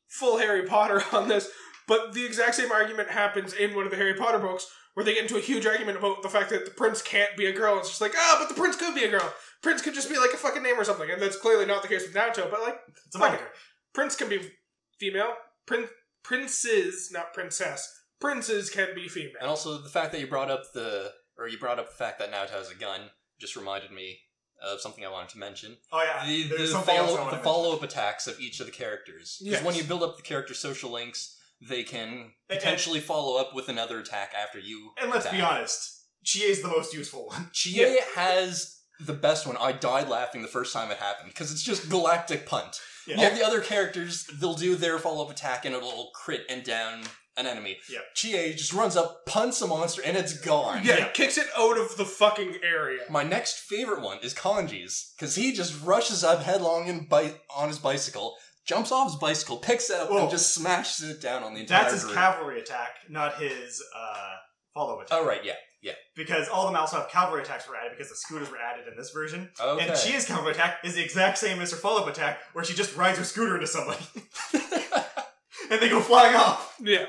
full 0.09 0.37
Harry 0.39 0.63
Potter 0.65 1.01
on 1.13 1.27
this, 1.29 1.49
but 1.87 2.13
the 2.13 2.25
exact 2.25 2.55
same 2.55 2.71
argument 2.71 3.09
happens 3.09 3.53
in 3.53 3.73
one 3.75 3.85
of 3.85 3.91
the 3.91 3.97
Harry 3.97 4.13
Potter 4.15 4.39
books 4.39 4.67
where 4.95 5.03
they 5.05 5.13
get 5.13 5.21
into 5.23 5.37
a 5.37 5.41
huge 5.41 5.65
argument 5.65 5.97
about 5.97 6.21
the 6.23 6.29
fact 6.29 6.49
that 6.49 6.65
the 6.65 6.71
prince 6.71 7.01
can't 7.01 7.37
be 7.37 7.45
a 7.45 7.53
girl. 7.53 7.77
It's 7.79 7.87
just 7.89 8.01
like, 8.01 8.13
ah, 8.17 8.37
but 8.39 8.49
the 8.53 8.59
prince 8.59 8.75
could 8.75 8.95
be 8.95 9.03
a 9.05 9.09
girl. 9.09 9.33
Prince 9.61 9.81
could 9.81 9.93
just 9.93 10.09
be 10.09 10.17
like 10.17 10.31
a 10.33 10.37
fucking 10.37 10.63
name 10.63 10.79
or 10.79 10.83
something, 10.83 11.09
and 11.09 11.21
that's 11.21 11.37
clearly 11.37 11.65
not 11.65 11.81
the 11.81 11.87
case 11.87 12.03
with 12.03 12.13
Naruto. 12.13 12.49
But 12.49 12.61
like, 12.61 12.79
It's 13.05 13.15
a 13.15 13.19
moniker. 13.19 13.47
prince 13.93 14.15
can 14.15 14.27
be 14.29 14.41
female. 14.99 15.33
Prin- 15.67 15.87
princes, 16.23 17.09
not 17.11 17.33
princess. 17.33 17.87
Princes 18.19 18.69
can 18.69 18.89
be 18.95 19.07
female. 19.07 19.33
And 19.41 19.49
also 19.49 19.77
the 19.81 19.89
fact 19.89 20.11
that 20.11 20.21
you 20.21 20.27
brought 20.27 20.49
up 20.51 20.63
the, 20.73 21.11
or 21.37 21.47
you 21.47 21.57
brought 21.57 21.79
up 21.79 21.89
the 21.89 21.95
fact 21.95 22.19
that 22.19 22.31
Naoto 22.31 22.51
has 22.57 22.71
a 22.71 22.75
gun, 22.75 23.01
just 23.39 23.55
reminded 23.55 23.91
me 23.91 24.19
of 24.61 24.81
something 24.81 25.05
I 25.05 25.09
wanted 25.09 25.29
to 25.29 25.37
mention. 25.39 25.77
Oh 25.91 26.03
yeah, 26.03 26.25
The, 26.25 26.43
the, 26.57 26.67
something 26.67 26.95
else 26.95 27.11
I 27.11 27.15
follow, 27.15 27.25
the 27.25 27.31
mention. 27.31 27.43
follow-up 27.43 27.83
attacks 27.83 28.27
of 28.27 28.39
each 28.39 28.59
of 28.59 28.65
the 28.65 28.71
characters. 28.71 29.37
Because 29.39 29.59
Yes. 29.59 29.63
when 29.63 29.75
you 29.75 29.83
build 29.83 30.03
up 30.03 30.17
the 30.17 30.23
character 30.23 30.53
social 30.53 30.91
links, 30.91 31.35
they 31.61 31.83
can 31.83 32.09
And- 32.09 32.31
potentially 32.59 32.99
follow 32.99 33.37
up 33.39 33.53
with 33.53 33.69
another 33.69 33.99
attack 33.99 34.33
after 34.37 34.59
you. 34.59 34.91
And 35.01 35.09
let's 35.11 35.27
be 35.29 35.41
honest, 35.41 36.03
Chie 36.23 36.43
is 36.43 36.61
the 36.61 36.67
most 36.67 36.93
useful 36.93 37.27
one. 37.27 37.49
Chie 37.53 37.99
has 38.15 38.77
the 38.99 39.13
best 39.13 39.47
one. 39.47 39.55
I 39.57 39.71
died 39.71 40.09
laughing 40.09 40.41
the 40.41 40.47
first 40.49 40.73
time 40.73 40.91
it 40.91 40.97
happened 40.97 41.29
because 41.29 41.51
it's 41.51 41.63
just 41.63 41.89
galactic 41.89 42.45
punt. 42.45 42.77
Yeah. 43.07 43.17
All 43.29 43.35
the 43.35 43.45
other 43.45 43.61
characters, 43.61 44.25
they'll 44.39 44.53
do 44.55 44.75
their 44.75 44.99
follow 44.99 45.23
up 45.25 45.31
attack 45.31 45.65
and 45.65 45.73
it'll 45.73 46.11
crit 46.13 46.41
and 46.49 46.63
down 46.63 47.03
an 47.39 47.47
enemy. 47.47 47.77
Yeah. 47.89 47.99
Chie 48.13 48.53
just 48.53 48.73
runs 48.73 48.95
up, 48.97 49.25
punts 49.25 49.61
a 49.61 49.67
monster, 49.67 50.01
and 50.05 50.17
it's 50.17 50.33
gone. 50.39 50.81
yeah, 50.83 50.97
Yeah. 50.97 51.07
kicks 51.09 51.37
it 51.37 51.47
out 51.57 51.77
of 51.77 51.95
the 51.97 52.05
fucking 52.05 52.57
area. 52.63 52.99
My 53.09 53.23
next 53.23 53.59
favorite 53.59 54.01
one 54.01 54.19
is 54.21 54.33
Kanji's 54.33 55.13
because 55.17 55.35
he 55.35 55.53
just 55.53 55.81
rushes 55.83 56.23
up 56.23 56.43
headlong 56.43 56.89
and 56.89 57.07
bite 57.07 57.35
on 57.55 57.69
his 57.69 57.79
bicycle, 57.79 58.35
jumps 58.67 58.91
off 58.91 59.07
his 59.11 59.15
bicycle, 59.19 59.57
picks 59.57 59.89
it 59.89 59.99
up, 59.99 60.09
Whoa. 60.11 60.23
and 60.23 60.29
just 60.29 60.53
smashes 60.53 61.09
it 61.09 61.21
down 61.21 61.43
on 61.43 61.53
the 61.53 61.61
entire 61.61 61.81
That's 61.83 61.93
his 61.93 62.03
group. 62.03 62.15
cavalry 62.15 62.59
attack, 62.59 62.89
not 63.09 63.39
his 63.41 63.81
uh, 63.95 64.31
follow 64.73 64.99
attack. 64.99 65.17
Oh 65.19 65.25
right, 65.25 65.43
yeah, 65.43 65.53
yeah. 65.81 65.93
Because 66.15 66.47
all 66.49 66.69
the 66.71 66.77
also 66.77 66.97
have 66.97 67.09
cavalry 67.09 67.41
attacks 67.41 67.67
were 67.67 67.75
added 67.75 67.93
because 67.97 68.09
the 68.09 68.15
scooters 68.15 68.51
were 68.51 68.57
added 68.57 68.85
in 68.91 68.97
this 68.97 69.11
version. 69.11 69.49
Okay. 69.59 69.87
And 69.87 69.97
Chie's 69.97 70.25
cavalry 70.25 70.51
attack 70.51 70.79
is 70.83 70.93
the 70.95 71.03
exact 71.03 71.37
same 71.37 71.61
as 71.61 71.71
her 71.71 71.77
follow 71.77 72.01
up 72.01 72.07
attack, 72.07 72.39
where 72.53 72.63
she 72.65 72.73
just 72.73 72.95
rides 72.97 73.17
her 73.17 73.23
scooter 73.23 73.55
into 73.55 73.67
somebody 73.67 74.03
and 75.71 75.79
they 75.81 75.89
go 75.89 75.99
flying 76.01 76.35
off. 76.35 76.75
Yeah. 76.81 77.05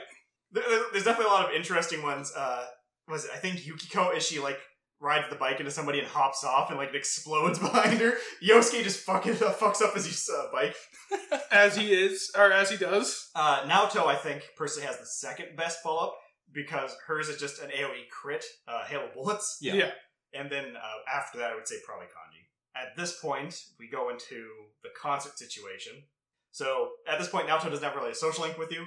There- 0.52 0.68
there- 0.68 0.84
There's 0.92 1.04
definitely 1.04 1.30
a 1.32 1.34
lot 1.34 1.48
of 1.48 1.54
interesting 1.54 2.02
ones. 2.02 2.32
Uh, 2.34 2.66
was 3.08 3.24
it, 3.24 3.30
I 3.34 3.38
think 3.38 3.64
Yukiko 3.66 4.10
is 4.16 4.26
she 4.26 4.38
like 4.40 4.58
rides 5.00 5.26
the 5.30 5.36
bike 5.36 5.58
into 5.60 5.70
somebody 5.72 5.98
and 5.98 6.06
hops 6.06 6.44
off 6.44 6.68
and 6.70 6.78
like 6.78 6.90
it 6.90 6.96
explodes 6.96 7.58
behind 7.68 7.98
her. 8.00 8.14
Yosuke 8.42 8.82
just 8.82 9.00
fucking 9.00 9.32
uh, 9.34 9.52
fucks 9.60 9.80
up 9.82 9.94
his 9.94 10.28
uh, 10.32 10.46
bike. 10.52 10.76
As 11.50 11.76
he 11.76 11.92
is, 11.92 12.30
or 12.36 12.52
as 12.52 12.70
he 12.70 12.76
does. 12.76 13.30
Uh, 13.34 13.62
Naoto, 13.66 14.06
I 14.06 14.14
think, 14.14 14.44
personally 14.56 14.86
has 14.86 14.98
the 15.00 15.06
second 15.06 15.56
best 15.56 15.82
follow 15.82 16.08
up 16.08 16.14
because 16.52 16.94
hers 17.06 17.28
is 17.28 17.38
just 17.40 17.60
an 17.60 17.70
AoE 17.70 18.08
crit, 18.10 18.44
uh, 18.68 18.84
hail 18.84 19.04
of 19.06 19.14
bullets. 19.14 19.58
Yeah. 19.60 19.74
yeah. 19.74 19.90
And 20.32 20.50
then 20.50 20.76
uh, 20.76 21.10
after 21.12 21.38
that, 21.38 21.50
I 21.50 21.54
would 21.56 21.66
say 21.66 21.76
probably 21.84 22.06
Kanji. 22.06 22.46
At 22.80 22.96
this 22.96 23.18
point, 23.18 23.60
we 23.80 23.88
go 23.88 24.10
into 24.10 24.46
the 24.84 24.90
concert 25.00 25.36
situation. 25.38 25.94
So 26.52 26.90
at 27.08 27.18
this 27.18 27.28
point, 27.28 27.48
Naoto 27.48 27.68
doesn't 27.70 27.82
have 27.82 27.96
really 27.96 28.12
a 28.12 28.14
social 28.14 28.44
link 28.44 28.56
with 28.58 28.70
you. 28.70 28.84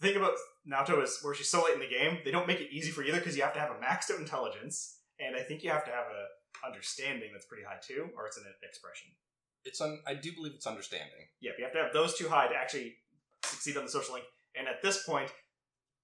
Think 0.00 0.16
about 0.16 0.32
Naoto 0.70 1.02
is 1.02 1.18
where 1.22 1.34
she's 1.34 1.48
so 1.48 1.64
late 1.64 1.74
in 1.74 1.80
the 1.80 1.88
game, 1.88 2.18
they 2.24 2.30
don't 2.30 2.46
make 2.46 2.60
it 2.60 2.68
easy 2.70 2.90
for 2.90 3.02
you 3.02 3.08
either 3.08 3.18
because 3.18 3.36
you 3.36 3.42
have 3.42 3.54
to 3.54 3.60
have 3.60 3.70
a 3.70 3.74
maxed 3.74 4.12
out 4.12 4.20
intelligence, 4.20 4.98
and 5.18 5.34
I 5.36 5.42
think 5.42 5.62
you 5.62 5.70
have 5.70 5.84
to 5.84 5.90
have 5.90 6.06
a 6.06 6.66
understanding 6.66 7.30
that's 7.32 7.46
pretty 7.46 7.64
high 7.64 7.78
too, 7.82 8.10
or 8.16 8.26
it's 8.26 8.36
an 8.36 8.44
expression. 8.62 9.10
It's 9.64 9.80
un- 9.80 10.00
I 10.06 10.14
do 10.14 10.32
believe 10.32 10.52
it's 10.54 10.66
understanding. 10.66 11.28
Yep, 11.40 11.54
you 11.58 11.64
have 11.64 11.72
to 11.72 11.82
have 11.82 11.92
those 11.92 12.16
two 12.16 12.28
high 12.28 12.48
to 12.48 12.54
actually 12.54 12.94
succeed 13.44 13.76
on 13.76 13.84
the 13.84 13.90
social 13.90 14.14
link. 14.14 14.26
And 14.56 14.68
at 14.68 14.82
this 14.82 15.04
point, 15.04 15.30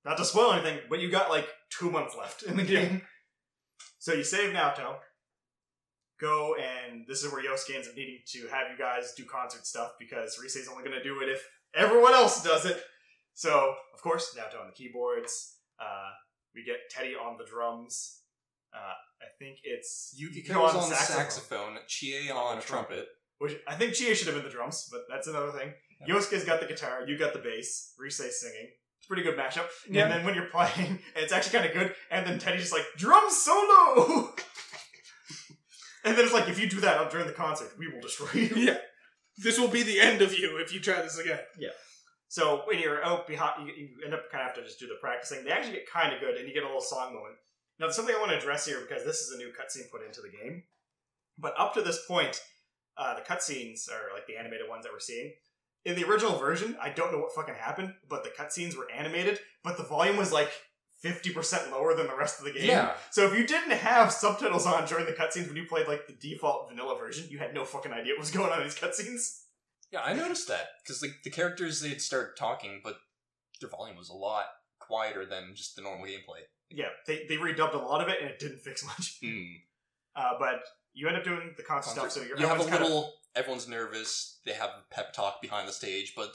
not 0.04 0.16
to 0.16 0.24
spoil 0.24 0.52
anything, 0.52 0.78
but 0.88 1.00
you 1.00 1.10
got 1.10 1.30
like 1.30 1.48
two 1.70 1.90
months 1.90 2.16
left 2.16 2.42
in 2.42 2.56
the 2.56 2.64
game. 2.64 3.02
So 3.98 4.12
you 4.14 4.24
save 4.24 4.54
Naoto, 4.54 4.96
go, 6.20 6.54
and 6.56 7.04
this 7.06 7.22
is 7.22 7.32
where 7.32 7.42
Yosuke 7.42 7.74
ends 7.74 7.88
up 7.88 7.96
needing 7.96 8.18
to 8.26 8.46
have 8.48 8.70
you 8.70 8.78
guys 8.78 9.12
do 9.16 9.24
concert 9.24 9.66
stuff 9.66 9.92
because 9.98 10.38
Risei's 10.42 10.68
only 10.68 10.84
going 10.84 10.96
to 10.96 11.02
do 11.02 11.20
it 11.20 11.28
if 11.28 11.46
everyone 11.74 12.14
else 12.14 12.42
does 12.42 12.64
it. 12.64 12.82
So, 13.38 13.74
of 13.94 14.02
course, 14.02 14.36
Naoto 14.36 14.60
on 14.60 14.66
the 14.66 14.72
keyboards. 14.72 15.58
Uh, 15.80 16.10
we 16.56 16.64
get 16.64 16.90
Teddy 16.90 17.14
on 17.14 17.36
the 17.38 17.44
drums. 17.44 18.22
Uh, 18.74 18.94
I 19.22 19.26
think 19.38 19.58
it's 19.62 20.20
Yukiko's 20.20 20.74
on, 20.74 20.90
the 20.90 20.96
saxophone, 20.96 21.78
Chie 21.86 22.32
on, 22.32 22.56
the 22.56 22.62
a 22.64 22.66
trumpet. 22.66 23.06
which 23.38 23.54
I 23.68 23.76
think 23.76 23.94
Chie 23.94 24.12
should 24.16 24.26
have 24.26 24.34
been 24.34 24.42
the 24.42 24.50
drums, 24.50 24.88
but 24.90 25.02
that's 25.08 25.28
another 25.28 25.52
thing. 25.52 25.72
Yeah. 26.04 26.16
Yosuke's 26.16 26.44
got 26.44 26.58
the 26.58 26.66
guitar, 26.66 27.04
you 27.06 27.16
got 27.16 27.32
the 27.32 27.38
bass, 27.38 27.94
Risei's 27.96 28.40
singing. 28.40 28.70
It's 28.98 29.06
a 29.06 29.08
pretty 29.08 29.22
good 29.22 29.36
mashup. 29.38 29.68
Yeah. 29.88 30.02
And 30.02 30.12
then 30.12 30.24
when 30.24 30.34
you're 30.34 30.46
playing, 30.46 30.98
it's 31.14 31.32
actually 31.32 31.60
kind 31.60 31.70
of 31.70 31.76
good, 31.76 31.94
and 32.10 32.26
then 32.26 32.40
Teddy's 32.40 32.62
just 32.62 32.72
like, 32.72 32.86
drum 32.96 33.30
solo! 33.30 34.34
and 36.04 36.16
then 36.16 36.24
it's 36.24 36.34
like, 36.34 36.48
if 36.48 36.60
you 36.60 36.68
do 36.68 36.80
that 36.80 37.08
during 37.12 37.28
the 37.28 37.32
concert, 37.32 37.70
we 37.78 37.86
will 37.86 38.00
destroy 38.00 38.32
you. 38.32 38.56
Yeah. 38.56 38.78
This 39.36 39.60
will 39.60 39.68
be 39.68 39.84
the 39.84 40.00
end 40.00 40.22
of 40.22 40.36
you 40.36 40.58
if 40.58 40.74
you 40.74 40.80
try 40.80 41.00
this 41.02 41.18
again. 41.18 41.38
So 42.28 42.62
when 42.66 42.78
you're 42.78 43.02
out 43.02 43.26
behind, 43.26 43.66
you, 43.66 43.74
you 43.74 43.88
end 44.04 44.14
up 44.14 44.30
kind 44.30 44.42
of 44.42 44.48
have 44.48 44.56
to 44.56 44.62
just 44.62 44.78
do 44.78 44.86
the 44.86 44.96
practicing. 45.00 45.44
They 45.44 45.50
actually 45.50 45.72
get 45.72 45.90
kind 45.90 46.12
of 46.12 46.20
good, 46.20 46.36
and 46.36 46.46
you 46.46 46.54
get 46.54 46.62
a 46.62 46.66
little 46.66 46.80
song 46.80 47.14
moment. 47.14 47.36
Now, 47.80 47.88
something 47.90 48.14
I 48.14 48.18
want 48.18 48.32
to 48.32 48.38
address 48.38 48.66
here 48.66 48.80
because 48.80 49.04
this 49.04 49.20
is 49.20 49.32
a 49.32 49.38
new 49.38 49.48
cutscene 49.48 49.90
put 49.90 50.04
into 50.04 50.20
the 50.20 50.30
game. 50.30 50.64
But 51.38 51.54
up 51.58 51.74
to 51.74 51.82
this 51.82 52.04
point, 52.06 52.40
uh, 52.96 53.14
the 53.14 53.20
cutscenes 53.22 53.88
are 53.90 54.12
like 54.12 54.26
the 54.26 54.36
animated 54.36 54.68
ones 54.68 54.84
that 54.84 54.92
we're 54.92 54.98
seeing. 54.98 55.32
In 55.84 55.94
the 55.94 56.04
original 56.04 56.36
version, 56.36 56.76
I 56.82 56.90
don't 56.90 57.12
know 57.12 57.18
what 57.18 57.34
fucking 57.34 57.54
happened, 57.54 57.94
but 58.08 58.24
the 58.24 58.30
cutscenes 58.30 58.76
were 58.76 58.90
animated, 58.90 59.38
but 59.62 59.76
the 59.76 59.84
volume 59.84 60.16
was 60.16 60.32
like 60.32 60.50
50% 61.04 61.70
lower 61.70 61.94
than 61.94 62.08
the 62.08 62.16
rest 62.16 62.40
of 62.40 62.44
the 62.44 62.50
game. 62.50 62.68
Yeah. 62.68 62.94
So 63.12 63.26
if 63.26 63.38
you 63.38 63.46
didn't 63.46 63.70
have 63.70 64.12
subtitles 64.12 64.66
on 64.66 64.84
during 64.86 65.06
the 65.06 65.12
cutscenes 65.12 65.46
when 65.46 65.56
you 65.56 65.66
played 65.66 65.86
like 65.86 66.08
the 66.08 66.14
default 66.14 66.68
vanilla 66.68 66.98
version, 66.98 67.28
you 67.30 67.38
had 67.38 67.54
no 67.54 67.64
fucking 67.64 67.92
idea 67.92 68.14
what 68.14 68.20
was 68.20 68.30
going 68.32 68.50
on 68.50 68.58
in 68.58 68.64
these 68.64 68.74
cutscenes. 68.74 69.42
Yeah, 69.90 70.00
I 70.02 70.12
noticed 70.12 70.48
that 70.48 70.66
because 70.82 71.00
the, 71.00 71.12
the 71.24 71.30
characters 71.30 71.80
they'd 71.80 72.00
start 72.00 72.36
talking, 72.36 72.80
but 72.84 72.98
their 73.60 73.70
volume 73.70 73.96
was 73.96 74.10
a 74.10 74.14
lot 74.14 74.44
quieter 74.78 75.24
than 75.24 75.54
just 75.54 75.76
the 75.76 75.82
normal 75.82 76.06
gameplay. 76.06 76.42
Yeah, 76.70 76.88
they, 77.06 77.24
they 77.28 77.36
redubbed 77.36 77.74
a 77.74 77.78
lot 77.78 78.02
of 78.02 78.08
it 78.08 78.20
and 78.20 78.30
it 78.30 78.38
didn't 78.38 78.58
fix 78.64 78.84
much. 78.84 79.18
Hmm. 79.22 79.42
Uh, 80.14 80.32
but 80.38 80.60
you 80.92 81.08
end 81.08 81.16
up 81.16 81.24
doing 81.24 81.54
the 81.56 81.62
concert 81.62 81.90
stuff, 81.90 82.10
so 82.10 82.22
you're 82.22 82.38
you 82.38 82.46
have 82.46 82.60
a 82.60 82.64
kind 82.64 82.76
of- 82.76 82.82
little. 82.82 83.14
Everyone's 83.36 83.68
nervous. 83.68 84.40
They 84.44 84.54
have 84.54 84.70
a 84.70 84.94
pep 84.94 85.12
talk 85.12 85.40
behind 85.40 85.68
the 85.68 85.72
stage, 85.72 86.14
but 86.16 86.32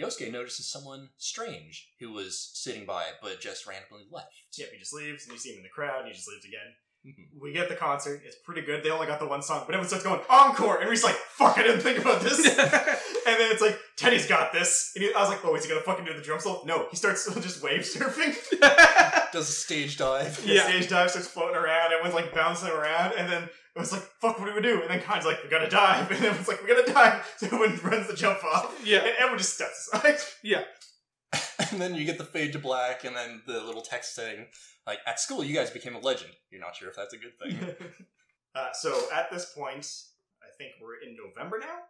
Yosuke 0.00 0.32
notices 0.32 0.70
someone 0.70 1.10
strange 1.18 1.90
who 2.00 2.12
was 2.12 2.52
sitting 2.54 2.86
by, 2.86 3.04
but 3.20 3.40
just 3.40 3.66
randomly 3.66 4.04
left. 4.10 4.32
Yep, 4.56 4.68
he 4.72 4.78
just 4.78 4.94
leaves, 4.94 5.24
and 5.24 5.32
you 5.32 5.38
see 5.38 5.50
him 5.50 5.58
in 5.58 5.62
the 5.64 5.68
crowd, 5.68 5.98
and 6.00 6.08
he 6.08 6.14
just 6.14 6.28
leaves 6.28 6.44
again. 6.46 6.72
Mhm. 7.06 7.40
We 7.40 7.52
get 7.52 7.68
the 7.68 7.76
concert, 7.76 8.22
it's 8.24 8.36
pretty 8.44 8.62
good. 8.62 8.82
They 8.82 8.90
only 8.90 9.06
got 9.06 9.20
the 9.20 9.26
one 9.26 9.40
song, 9.40 9.62
but 9.66 9.74
everyone 9.74 9.86
starts 9.88 10.04
going, 10.04 10.20
Encore! 10.28 10.80
And 10.80 10.90
he's 10.90 11.04
like, 11.04 11.14
fuck, 11.14 11.56
I 11.56 11.62
didn't 11.62 11.80
think 11.80 11.98
about 11.98 12.20
this. 12.20 12.38
and 12.58 13.36
then 13.38 13.52
it's 13.52 13.62
like, 13.62 13.78
Teddy's 13.96 14.26
got 14.26 14.52
this. 14.52 14.90
And 14.96 15.04
he, 15.04 15.14
I 15.14 15.20
was 15.20 15.28
like, 15.28 15.44
oh, 15.44 15.54
is 15.54 15.64
he 15.64 15.68
gonna 15.70 15.82
fucking 15.82 16.04
do 16.04 16.12
the 16.14 16.20
drum 16.22 16.40
solo? 16.40 16.62
No, 16.64 16.86
he 16.90 16.96
starts 16.96 17.32
just 17.40 17.62
wave 17.62 17.82
surfing. 17.82 18.34
does 19.32 19.48
a 19.48 19.52
stage 19.52 19.96
dive. 19.96 20.42
Yeah. 20.44 20.64
stage 20.64 20.88
dive 20.88 21.10
starts 21.10 21.28
floating 21.28 21.56
around, 21.56 21.92
everyone's 21.92 22.14
like 22.14 22.34
bouncing 22.34 22.70
around, 22.70 23.12
and 23.16 23.30
then 23.30 23.44
it 23.44 23.78
was 23.78 23.92
like, 23.92 24.02
fuck, 24.20 24.40
what 24.40 24.46
do 24.46 24.54
we 24.56 24.60
do? 24.62 24.80
And 24.80 24.90
then 24.90 25.00
Khan's 25.00 25.24
like, 25.24 25.42
we 25.44 25.48
gotta 25.48 25.68
dive. 25.70 26.10
And 26.10 26.18
everyone's 26.24 26.48
like, 26.48 26.60
we 26.62 26.68
gotta 26.68 26.92
dive. 26.92 27.24
So 27.36 27.46
everyone 27.46 27.78
runs 27.84 28.08
the 28.08 28.14
jump 28.16 28.42
off. 28.44 28.74
Yeah. 28.84 28.98
And 28.98 29.12
everyone 29.18 29.38
just 29.38 29.54
steps 29.54 29.88
aside. 29.92 30.16
And 31.70 31.80
then 31.80 31.94
you 31.94 32.04
get 32.06 32.16
the 32.16 32.24
fade 32.24 32.52
to 32.54 32.58
black, 32.58 33.04
and 33.04 33.14
then 33.14 33.42
the 33.46 33.62
little 33.62 33.82
text 33.82 34.14
saying, 34.14 34.46
like, 34.86 35.00
at 35.06 35.20
school 35.20 35.44
you 35.44 35.54
guys 35.54 35.70
became 35.70 35.94
a 35.94 35.98
legend. 35.98 36.30
You're 36.50 36.60
not 36.62 36.74
sure 36.74 36.88
if 36.88 36.96
that's 36.96 37.12
a 37.12 37.18
good 37.18 37.38
thing. 37.38 37.58
uh, 38.54 38.68
so 38.72 39.06
at 39.12 39.30
this 39.30 39.52
point, 39.52 39.86
I 40.42 40.46
think 40.56 40.72
we're 40.80 40.94
in 41.06 41.16
November 41.16 41.58
now. 41.58 41.80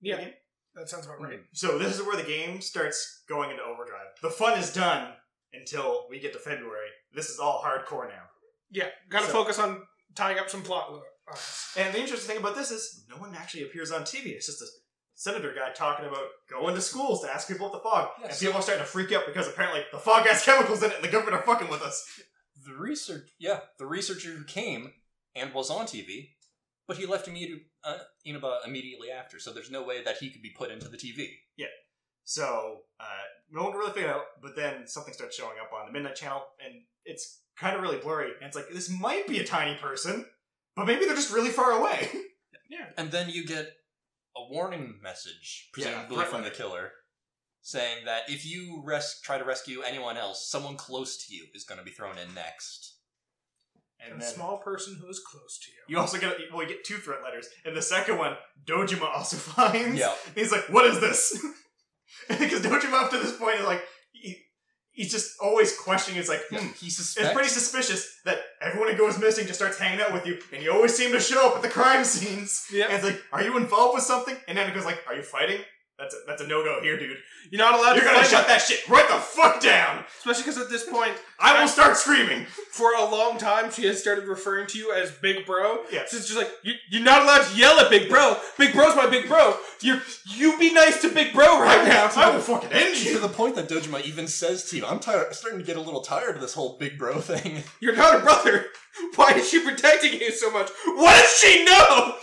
Yeah. 0.00 0.16
Maybe? 0.16 0.34
That 0.74 0.88
sounds 0.88 1.04
about 1.06 1.20
right. 1.20 1.40
So 1.52 1.78
this 1.78 1.98
is 1.98 2.06
where 2.06 2.16
the 2.16 2.22
game 2.22 2.60
starts 2.60 3.22
going 3.28 3.50
into 3.50 3.62
overdrive. 3.62 4.06
The 4.22 4.30
fun 4.30 4.58
is 4.58 4.72
done 4.72 5.12
until 5.52 6.06
we 6.08 6.20
get 6.20 6.32
to 6.32 6.38
February. 6.38 6.88
This 7.12 7.28
is 7.28 7.38
all 7.38 7.60
hardcore 7.62 8.08
now. 8.08 8.22
Yeah, 8.70 8.86
gotta 9.08 9.26
So- 9.26 9.32
focus 9.32 9.58
on 9.58 9.82
tying 10.14 10.38
up 10.38 10.48
some 10.48 10.62
plot 10.62 10.92
lines. 10.92 11.04
And 11.76 11.94
the 11.94 12.00
interesting 12.00 12.28
thing 12.28 12.42
about 12.42 12.56
this 12.56 12.70
is 12.70 13.04
no 13.08 13.16
one 13.16 13.34
actually 13.34 13.64
appears 13.64 13.92
on 13.92 14.02
TV. 14.02 14.28
It's 14.28 14.46
just 14.46 14.62
a 14.62 14.66
senator 15.20 15.52
guy 15.54 15.70
talking 15.74 16.06
about 16.06 16.24
going 16.50 16.74
to 16.74 16.80
schools 16.80 17.20
to 17.20 17.30
ask 17.30 17.46
people 17.46 17.66
about 17.66 17.76
the 17.76 17.82
fog. 17.88 18.08
Yeah, 18.18 18.26
and 18.28 18.34
so- 18.34 18.46
people 18.46 18.58
are 18.58 18.62
starting 18.62 18.82
to 18.84 18.90
freak 18.90 19.12
out 19.12 19.26
because 19.26 19.46
apparently 19.46 19.82
the 19.92 19.98
fog 19.98 20.26
has 20.26 20.42
chemicals 20.42 20.82
in 20.82 20.90
it 20.90 20.96
and 20.96 21.04
the 21.04 21.10
government 21.10 21.36
are 21.36 21.42
fucking 21.46 21.68
with 21.68 21.82
us. 21.82 22.06
the 22.66 22.74
research, 22.74 23.28
yeah, 23.38 23.60
the 23.78 23.86
researcher 23.86 24.30
who 24.30 24.44
came 24.44 24.92
and 25.34 25.52
was 25.52 25.68
on 25.70 25.84
TV, 25.86 26.30
but 26.88 26.96
he 26.96 27.04
left 27.04 27.28
immediately, 27.28 27.66
uh, 27.84 27.98
Inaba 28.24 28.60
immediately 28.66 29.10
after, 29.10 29.38
so 29.38 29.52
there's 29.52 29.70
no 29.70 29.82
way 29.82 30.02
that 30.02 30.16
he 30.18 30.30
could 30.30 30.42
be 30.42 30.54
put 30.56 30.70
into 30.70 30.88
the 30.88 30.96
TV. 30.96 31.28
Yeah. 31.56 31.66
So 32.24 32.78
uh, 32.98 33.04
no 33.50 33.62
one 33.64 33.72
can 33.72 33.80
really 33.80 33.92
figure 33.92 34.08
it 34.08 34.14
out. 34.14 34.24
But 34.42 34.56
then 34.56 34.86
something 34.86 35.12
starts 35.12 35.36
showing 35.36 35.56
up 35.60 35.70
on 35.78 35.86
the 35.86 35.92
Midnight 35.92 36.16
Channel, 36.16 36.42
and 36.64 36.74
it's 37.04 37.42
kind 37.58 37.76
of 37.76 37.82
really 37.82 37.98
blurry. 37.98 38.30
And 38.40 38.46
it's 38.48 38.56
like 38.56 38.68
this 38.72 38.88
might 38.88 39.26
be 39.28 39.38
a 39.38 39.44
tiny 39.44 39.76
person, 39.76 40.24
but 40.76 40.86
maybe 40.86 41.04
they're 41.04 41.14
just 41.14 41.32
really 41.32 41.50
far 41.50 41.72
away. 41.72 42.08
Yeah. 42.70 42.86
And 42.96 43.10
then 43.10 43.28
you 43.28 43.44
get 43.44 43.72
a 44.36 44.52
warning 44.52 44.98
message, 45.02 45.68
presumably 45.72 46.16
threat 46.16 46.28
from 46.28 46.42
the 46.44 46.50
killer, 46.50 46.92
saying 47.62 48.04
that 48.04 48.22
if 48.28 48.46
you 48.46 48.82
res- 48.84 49.20
try 49.22 49.38
to 49.38 49.44
rescue 49.44 49.82
anyone 49.82 50.16
else, 50.16 50.48
someone 50.48 50.76
close 50.76 51.26
to 51.26 51.34
you 51.34 51.46
is 51.54 51.64
going 51.64 51.78
to 51.78 51.84
be 51.84 51.90
thrown 51.90 52.16
in 52.18 52.34
next. 52.34 52.96
And 54.02 54.14
a 54.14 54.18
then 54.18 54.34
small 54.34 54.58
person 54.58 54.96
who 55.00 55.08
is 55.08 55.20
close 55.20 55.58
to 55.58 55.70
you. 55.70 55.94
you 55.94 55.98
also 56.00 56.18
get 56.18 56.36
well, 56.52 56.62
you 56.62 56.68
get 56.68 56.84
two 56.84 56.96
threat 56.96 57.22
letters. 57.22 57.48
And 57.66 57.76
the 57.76 57.82
second 57.82 58.16
one, 58.16 58.34
Dojima 58.64 59.02
also 59.14 59.36
finds. 59.52 59.98
Yeah. 59.98 60.14
And 60.26 60.36
he's 60.36 60.52
like, 60.52 60.68
"What 60.70 60.86
is 60.86 61.00
this?" 61.00 61.38
Because 62.28 62.60
Dojima 62.60 63.04
up 63.04 63.10
to 63.10 63.18
this 63.18 63.36
point 63.36 63.60
is 63.60 63.64
like, 63.64 63.82
he, 64.12 64.36
he's 65.00 65.10
just 65.10 65.40
always 65.40 65.74
questioning. 65.78 66.20
It's 66.20 66.28
like, 66.28 66.42
hmm, 66.50 66.68
He 66.78 66.88
It's 66.88 67.14
pretty 67.32 67.48
suspicious 67.48 68.20
that 68.26 68.38
everyone 68.60 68.90
who 68.90 68.98
goes 68.98 69.18
missing 69.18 69.46
just 69.46 69.58
starts 69.58 69.78
hanging 69.78 70.00
out 70.00 70.12
with 70.12 70.26
you, 70.26 70.38
and 70.52 70.62
you 70.62 70.70
always 70.70 70.94
seem 70.94 71.10
to 71.12 71.20
show 71.20 71.48
up 71.48 71.56
at 71.56 71.62
the 71.62 71.70
crime 71.70 72.04
scenes. 72.04 72.66
Yeah. 72.70 72.84
And 72.84 72.92
it's 72.94 73.04
like, 73.04 73.22
are 73.32 73.42
you 73.42 73.56
involved 73.56 73.94
with 73.94 74.04
something? 74.04 74.36
And 74.46 74.58
then 74.58 74.68
it 74.68 74.74
goes 74.74 74.84
like, 74.84 74.98
are 75.08 75.14
you 75.14 75.22
fighting? 75.22 75.60
That's 76.00 76.14
a, 76.14 76.18
that's 76.26 76.40
a 76.40 76.46
no 76.46 76.64
go 76.64 76.80
here, 76.80 76.98
dude. 76.98 77.18
You're 77.50 77.58
not 77.58 77.74
allowed 77.74 77.92
You're 77.92 78.04
to 78.04 78.06
gonna 78.06 78.18
fight 78.20 78.30
shut 78.30 78.48
that 78.48 78.62
shit 78.62 78.88
right 78.88 79.06
the 79.06 79.16
fuck 79.16 79.60
down. 79.60 80.02
Especially 80.18 80.44
because 80.44 80.56
at 80.56 80.70
this 80.70 80.88
point, 80.88 81.12
I 81.38 81.60
will 81.60 81.68
start 81.68 81.98
screaming. 81.98 82.46
for 82.70 82.94
a 82.94 83.04
long 83.04 83.36
time, 83.36 83.70
she 83.70 83.84
has 83.84 84.00
started 84.00 84.24
referring 84.24 84.66
to 84.68 84.78
you 84.78 84.94
as 84.94 85.10
Big 85.10 85.44
Bro. 85.44 85.80
Yeah. 85.92 86.04
So 86.06 86.16
it's 86.16 86.26
just 86.26 86.38
like, 86.38 86.48
you, 86.62 86.72
you're 86.88 87.02
not 87.02 87.20
allowed 87.22 87.44
to 87.44 87.54
yell 87.54 87.78
at 87.80 87.90
Big 87.90 88.08
Bro. 88.08 88.38
Big 88.56 88.72
Bro's 88.72 88.96
my 88.96 89.10
Big 89.10 89.28
Bro. 89.28 89.58
You 89.82 90.00
you 90.26 90.58
be 90.58 90.72
nice 90.72 91.02
to 91.02 91.10
Big 91.10 91.34
Bro 91.34 91.60
right 91.60 91.86
now. 91.86 92.08
I 92.16 92.30
will 92.30 92.40
fucking 92.40 92.72
end 92.72 92.98
you. 92.98 93.12
to 93.12 93.18
the 93.18 93.28
point 93.28 93.56
that 93.56 93.68
Dojima 93.68 94.02
even 94.06 94.26
says 94.26 94.70
to 94.70 94.78
you, 94.78 94.86
"I'm 94.86 95.00
tired, 95.00 95.34
starting 95.34 95.60
to 95.60 95.66
get 95.66 95.76
a 95.76 95.82
little 95.82 96.00
tired 96.00 96.36
of 96.36 96.40
this 96.40 96.54
whole 96.54 96.78
big 96.78 96.98
bro 96.98 97.20
thing." 97.20 97.62
You're 97.80 97.96
not 97.96 98.16
a 98.16 98.20
brother. 98.20 98.64
Why 99.16 99.32
is 99.32 99.50
she 99.50 99.62
protecting 99.62 100.18
you 100.18 100.32
so 100.32 100.50
much? 100.50 100.70
What 100.86 101.20
does 101.20 101.38
she 101.38 101.64
know? 101.64 102.14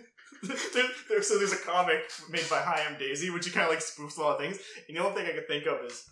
there, 0.42 0.84
there- 1.08 1.22
so 1.22 1.38
there's 1.38 1.52
a 1.52 1.56
comic 1.56 2.02
made 2.30 2.48
by 2.48 2.58
Hi 2.60 2.84
I'm 2.88 2.98
Daisy, 2.98 3.30
which 3.30 3.46
he 3.46 3.52
kind 3.52 3.64
of 3.64 3.70
like 3.70 3.80
spoofs 3.80 4.18
a 4.18 4.20
lot 4.20 4.34
of 4.36 4.40
things. 4.40 4.58
And 4.88 4.96
the 4.96 5.02
only 5.04 5.20
thing 5.22 5.30
I 5.30 5.34
could 5.34 5.48
think 5.48 5.66
of 5.66 5.84
is 5.84 6.04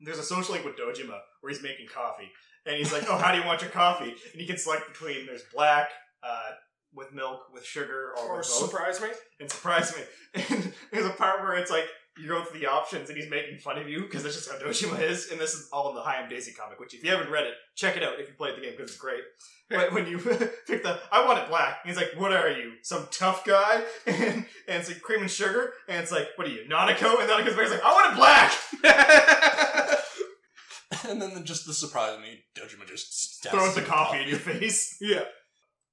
there's 0.00 0.18
a 0.18 0.22
social 0.24 0.54
link 0.54 0.64
with 0.64 0.76
Dojima 0.76 1.18
where 1.40 1.52
he's 1.52 1.62
making 1.62 1.86
coffee, 1.94 2.30
and 2.66 2.76
he's 2.76 2.92
like, 2.92 3.04
"Oh, 3.08 3.16
how 3.16 3.32
do 3.32 3.38
you 3.38 3.44
want 3.46 3.62
your 3.62 3.70
coffee?" 3.70 4.10
And 4.32 4.40
you 4.40 4.46
can 4.46 4.58
select 4.58 4.86
between 4.88 5.26
there's 5.26 5.44
black, 5.52 5.88
uh, 6.22 6.50
with 6.92 7.12
milk, 7.12 7.40
with 7.52 7.64
sugar, 7.64 8.12
or, 8.18 8.24
Or 8.34 8.36
with 8.38 8.46
surprise 8.46 9.00
me? 9.00 9.08
and 9.40 9.50
surprise 9.50 9.94
me. 9.96 10.02
And 10.50 10.72
there's 10.92 11.06
a 11.06 11.10
part 11.10 11.42
where 11.42 11.54
it's 11.56 11.70
like 11.70 11.86
you 12.16 12.28
go 12.28 12.44
through 12.44 12.60
the 12.60 12.66
options 12.66 13.08
and 13.08 13.18
he's 13.18 13.28
making 13.28 13.58
fun 13.58 13.78
of 13.78 13.88
you 13.88 14.02
because 14.02 14.22
that's 14.22 14.36
just 14.36 14.50
how 14.50 14.56
Dojima 14.56 15.00
is. 15.00 15.30
And 15.30 15.40
this 15.40 15.54
is 15.54 15.68
all 15.72 15.88
in 15.90 15.96
the 15.96 16.02
Hi 16.02 16.16
I'm 16.16 16.28
Daisy 16.28 16.52
comic, 16.52 16.78
which 16.78 16.94
if 16.94 17.02
you 17.02 17.10
haven't 17.10 17.30
read 17.30 17.44
it, 17.44 17.54
check 17.74 17.96
it 17.96 18.02
out 18.04 18.20
if 18.20 18.28
you 18.28 18.34
played 18.34 18.56
the 18.56 18.60
game 18.60 18.72
because 18.76 18.90
it's 18.90 18.98
great. 18.98 19.22
But 19.68 19.92
when 19.92 20.06
you 20.06 20.18
pick 20.66 20.82
the, 20.82 21.00
I 21.10 21.24
want 21.24 21.40
it 21.40 21.48
black. 21.48 21.78
He's 21.84 21.96
like, 21.96 22.12
what 22.16 22.32
are 22.32 22.50
you, 22.50 22.74
some 22.82 23.08
tough 23.10 23.44
guy? 23.44 23.82
And, 24.06 24.46
and 24.68 24.80
it's 24.80 24.88
like 24.88 25.02
cream 25.02 25.22
and 25.22 25.30
sugar. 25.30 25.72
And 25.88 26.00
it's 26.00 26.12
like, 26.12 26.28
what 26.36 26.46
are 26.46 26.50
you, 26.50 26.64
Nanako? 26.70 27.20
And 27.20 27.28
Nanako's 27.28 27.70
like, 27.70 27.82
I 27.84 27.92
want 27.92 28.12
it 28.12 28.16
black. 28.16 28.52
and 31.08 31.20
then 31.20 31.44
just 31.44 31.66
the 31.66 31.74
surprise 31.74 32.14
of 32.14 32.20
me, 32.20 32.44
Dojima 32.56 32.86
just 32.86 33.44
Throws 33.44 33.74
the 33.74 33.80
with 33.80 33.88
coffee 33.88 34.22
in 34.22 34.28
your 34.28 34.38
face. 34.38 34.96
yeah. 35.00 35.24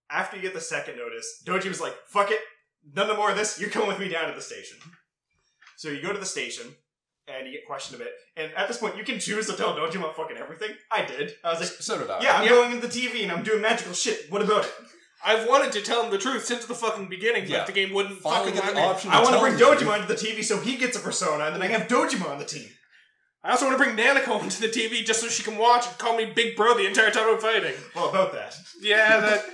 After 0.09 0.35
you 0.35 0.41
get 0.43 0.53
the 0.53 0.61
second 0.61 0.97
notice, 0.97 1.41
Dojima's 1.45 1.81
like, 1.81 1.95
fuck 2.07 2.31
it, 2.31 2.39
none 2.93 3.07
the 3.07 3.15
more 3.15 3.31
of 3.31 3.37
this, 3.37 3.59
you're 3.59 3.69
coming 3.69 3.87
with 3.87 3.99
me 3.99 4.09
down 4.09 4.27
to 4.29 4.35
the 4.35 4.41
station. 4.41 4.77
So 5.81 5.89
you 5.89 5.99
go 5.99 6.13
to 6.13 6.19
the 6.19 6.27
station, 6.27 6.67
and 7.27 7.47
you 7.47 7.53
get 7.53 7.65
questioned 7.65 7.99
a 7.99 8.03
bit. 8.03 8.13
And 8.37 8.51
at 8.55 8.67
this 8.67 8.77
point, 8.77 8.97
you 8.97 9.03
can 9.03 9.17
choose 9.17 9.47
to 9.47 9.53
tell 9.53 9.75
Dojima 9.75 10.13
fucking 10.13 10.37
everything. 10.37 10.69
I 10.91 11.03
did. 11.03 11.31
I 11.43 11.49
was 11.49 11.59
like, 11.59 11.69
So 11.69 11.97
did 11.97 12.07
I. 12.07 12.21
yeah, 12.21 12.35
I'm 12.37 12.43
Yeah. 12.43 12.49
going 12.49 12.71
into 12.73 12.85
the 12.85 12.93
TV 12.93 13.23
and 13.23 13.31
I'm 13.31 13.41
doing 13.43 13.61
magical 13.63 13.93
shit. 13.93 14.29
What 14.29 14.43
about 14.43 14.65
it? 14.65 14.71
I've 15.25 15.47
wanted 15.49 15.71
to 15.71 15.81
tell 15.81 16.03
him 16.03 16.11
the 16.11 16.19
truth 16.19 16.45
since 16.45 16.65
the 16.67 16.75
fucking 16.75 17.07
beginning, 17.09 17.47
Yeah. 17.47 17.59
but 17.59 17.65
the 17.65 17.73
game 17.73 17.93
wouldn't 17.93 18.21
Finally 18.21 18.51
fucking 18.51 18.53
get 18.55 18.63
let 18.65 18.75
the 18.75 18.81
me. 18.81 18.87
option. 18.87 19.09
I 19.09 19.15
want 19.23 19.25
to 19.27 19.31
tell 19.31 19.41
bring 19.41 19.53
him 19.53 19.59
Dojima 19.59 19.77
truth. 19.79 19.89
onto 19.89 20.07
the 20.07 20.15
TV 20.27 20.43
so 20.43 20.59
he 20.59 20.77
gets 20.77 20.95
a 20.95 20.99
persona, 20.99 21.45
and 21.45 21.55
then 21.55 21.63
I 21.63 21.67
can 21.67 21.79
have 21.79 21.89
Dojima 21.89 22.29
on 22.29 22.37
the 22.37 22.45
team. 22.45 22.69
I 23.43 23.49
also 23.51 23.65
want 23.65 23.75
to 23.79 23.83
bring 23.83 23.95
Nanako 23.97 24.43
into 24.43 24.61
the 24.61 24.67
TV 24.67 25.03
just 25.03 25.19
so 25.21 25.27
she 25.29 25.41
can 25.41 25.57
watch 25.57 25.87
and 25.87 25.97
call 25.97 26.15
me 26.15 26.25
Big 26.25 26.55
Bro 26.55 26.75
the 26.77 26.85
entire 26.85 27.09
time 27.09 27.27
I'm 27.27 27.39
fighting. 27.39 27.73
Well, 27.95 28.09
about 28.09 28.33
that. 28.33 28.55
Yeah, 28.81 29.19
that. 29.19 29.45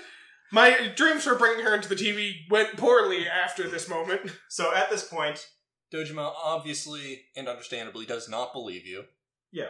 My 0.51 0.91
dreams 0.95 1.23
for 1.23 1.35
bringing 1.35 1.63
her 1.63 1.73
into 1.73 1.87
the 1.87 1.95
TV 1.95 2.33
went 2.49 2.75
poorly 2.75 3.27
after 3.29 3.69
this 3.69 3.87
moment. 3.87 4.29
So 4.49 4.73
at 4.75 4.89
this 4.89 5.05
point, 5.07 5.45
Dojima 5.93 6.33
obviously 6.43 7.23
and 7.35 7.47
understandably 7.47 8.05
does 8.05 8.27
not 8.29 8.53
believe 8.53 8.85
you. 8.85 9.05
Yeah. 9.51 9.69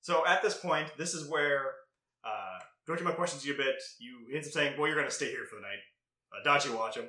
So 0.00 0.26
at 0.26 0.42
this 0.42 0.56
point, 0.56 0.92
this 0.96 1.14
is 1.14 1.28
where 1.28 1.72
uh, 2.24 2.58
Dojima 2.88 3.14
questions 3.16 3.44
you 3.44 3.54
a 3.54 3.56
bit. 3.56 3.76
You 3.98 4.34
ends 4.34 4.48
up 4.48 4.52
saying, 4.52 4.74
"Well, 4.78 4.86
you're 4.86 4.96
going 4.96 5.08
to 5.08 5.14
stay 5.14 5.30
here 5.30 5.44
for 5.48 5.56
the 5.56 5.62
night." 5.62 5.78
Uh, 6.32 6.48
Dachi 6.48 6.76
watch 6.76 6.96
him, 6.96 7.06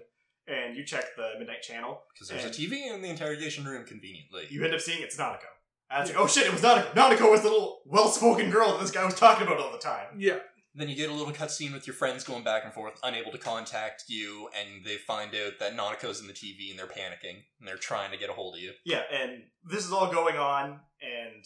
and 0.48 0.76
you 0.76 0.86
check 0.86 1.16
the 1.16 1.32
midnight 1.38 1.62
channel. 1.62 2.02
Because 2.14 2.30
there's 2.30 2.46
a 2.46 2.50
TV 2.50 2.94
in 2.94 3.02
the 3.02 3.10
interrogation 3.10 3.66
room 3.66 3.86
conveniently. 3.86 4.48
You 4.50 4.64
end 4.64 4.74
up 4.74 4.82
seeing 4.82 5.02
it's 5.02 5.18
Nanako. 5.18 5.42
And 5.90 6.02
it's 6.02 6.12
like, 6.12 6.20
oh 6.20 6.28
shit, 6.28 6.48
it 6.48 6.52
was 6.52 6.62
Nanako. 6.62 6.94
Nanako 6.94 7.32
was 7.32 7.42
the 7.42 7.50
little 7.50 7.82
well-spoken 7.86 8.50
girl 8.50 8.72
that 8.72 8.82
this 8.82 8.92
guy 8.92 9.06
was 9.06 9.16
talking 9.16 9.46
about 9.46 9.60
all 9.60 9.72
the 9.72 9.78
time. 9.78 10.08
Yeah. 10.18 10.40
Then 10.78 10.90
you 10.90 10.96
get 10.96 11.10
a 11.10 11.14
little 11.14 11.34
cutscene 11.34 11.74
with 11.74 11.88
your 11.88 11.94
friends 11.94 12.26
going 12.26 12.44
back 12.44 12.66
and 12.66 12.74
forth, 12.74 13.00
unable 13.02 13.32
to 13.32 13.38
contact 13.38 14.06
you, 14.10 14.50
and 14.54 14.84
they 14.84 14.98
find 14.98 15.34
out 15.34 15.54
that 15.60 15.76
Nanako's 15.76 16.20
in 16.20 16.28
the 16.28 16.34
TV 16.34 16.70
and 16.70 16.78
they're 16.78 16.86
panicking 16.86 17.44
and 17.60 17.68
they're 17.68 17.78
trying 17.78 18.12
to 18.12 18.18
get 18.18 18.30
a 18.30 18.34
hold 18.34 18.56
of 18.56 18.62
you. 18.62 18.72
Yeah, 18.86 19.04
and 19.12 19.44
this 19.64 19.86
is 19.86 19.94
all 19.94 20.12
going 20.12 20.36
on, 20.36 20.82
and 21.02 21.46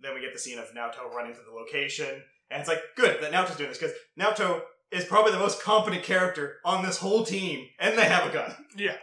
then 0.00 0.14
we 0.14 0.20
get 0.20 0.32
the 0.32 0.38
scene 0.38 0.58
of 0.58 0.72
Naoto 0.72 1.12
running 1.12 1.34
to 1.34 1.40
the 1.40 1.52
location, 1.52 2.22
and 2.50 2.60
it's 2.60 2.68
like, 2.68 2.80
good 2.96 3.20
that 3.20 3.32
Naoto's 3.32 3.56
doing 3.56 3.70
this, 3.70 3.78
because 3.78 3.94
Naoto 4.18 4.62
is 4.92 5.04
probably 5.04 5.32
the 5.32 5.38
most 5.38 5.60
competent 5.60 6.04
character 6.04 6.58
on 6.64 6.84
this 6.84 6.98
whole 6.98 7.24
team, 7.24 7.66
and 7.80 7.98
they 7.98 8.04
have 8.04 8.30
a 8.30 8.32
gun. 8.32 8.54
Yeah. 8.76 8.96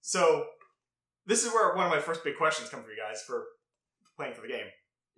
So, 0.00 0.46
this 1.26 1.44
is 1.44 1.52
where 1.52 1.74
one 1.74 1.84
of 1.84 1.92
my 1.92 2.00
first 2.00 2.24
big 2.24 2.36
questions 2.36 2.70
come 2.70 2.82
for 2.82 2.90
you 2.90 2.96
guys 2.96 3.22
for 3.26 3.44
playing 4.16 4.32
for 4.34 4.40
the 4.40 4.48
game. 4.48 4.66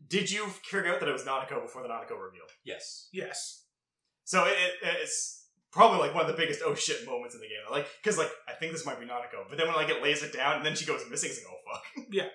Did 0.08 0.30
you 0.30 0.46
figure 0.46 0.92
out 0.92 1.00
that 1.00 1.08
it 1.08 1.12
was 1.12 1.24
Nanako 1.24 1.62
before 1.62 1.82
the 1.82 1.88
Nanako 1.88 2.20
reveal? 2.20 2.44
Yes. 2.64 3.08
Yes. 3.12 3.66
So 4.28 4.44
it, 4.44 4.52
it, 4.82 4.96
it's 5.00 5.46
probably 5.72 6.00
like 6.00 6.14
one 6.14 6.20
of 6.20 6.30
the 6.30 6.36
biggest 6.36 6.60
oh 6.62 6.74
shit 6.74 7.06
moments 7.06 7.34
in 7.34 7.40
the 7.40 7.46
game. 7.46 7.64
Like, 7.70 7.86
because 8.02 8.18
like 8.18 8.30
I 8.46 8.52
think 8.52 8.72
this 8.72 8.84
might 8.84 9.00
be 9.00 9.06
Nanako, 9.06 9.48
but 9.48 9.56
then 9.56 9.66
when 9.68 9.74
like 9.74 9.88
it 9.88 10.02
lays 10.02 10.22
it 10.22 10.34
down 10.34 10.56
and 10.56 10.66
then 10.66 10.74
she 10.74 10.84
goes 10.84 11.00
missing, 11.10 11.30
it's 11.30 11.42
like 11.42 11.50
oh 11.50 11.72
fuck. 11.72 12.06
Yeah. 12.12 12.26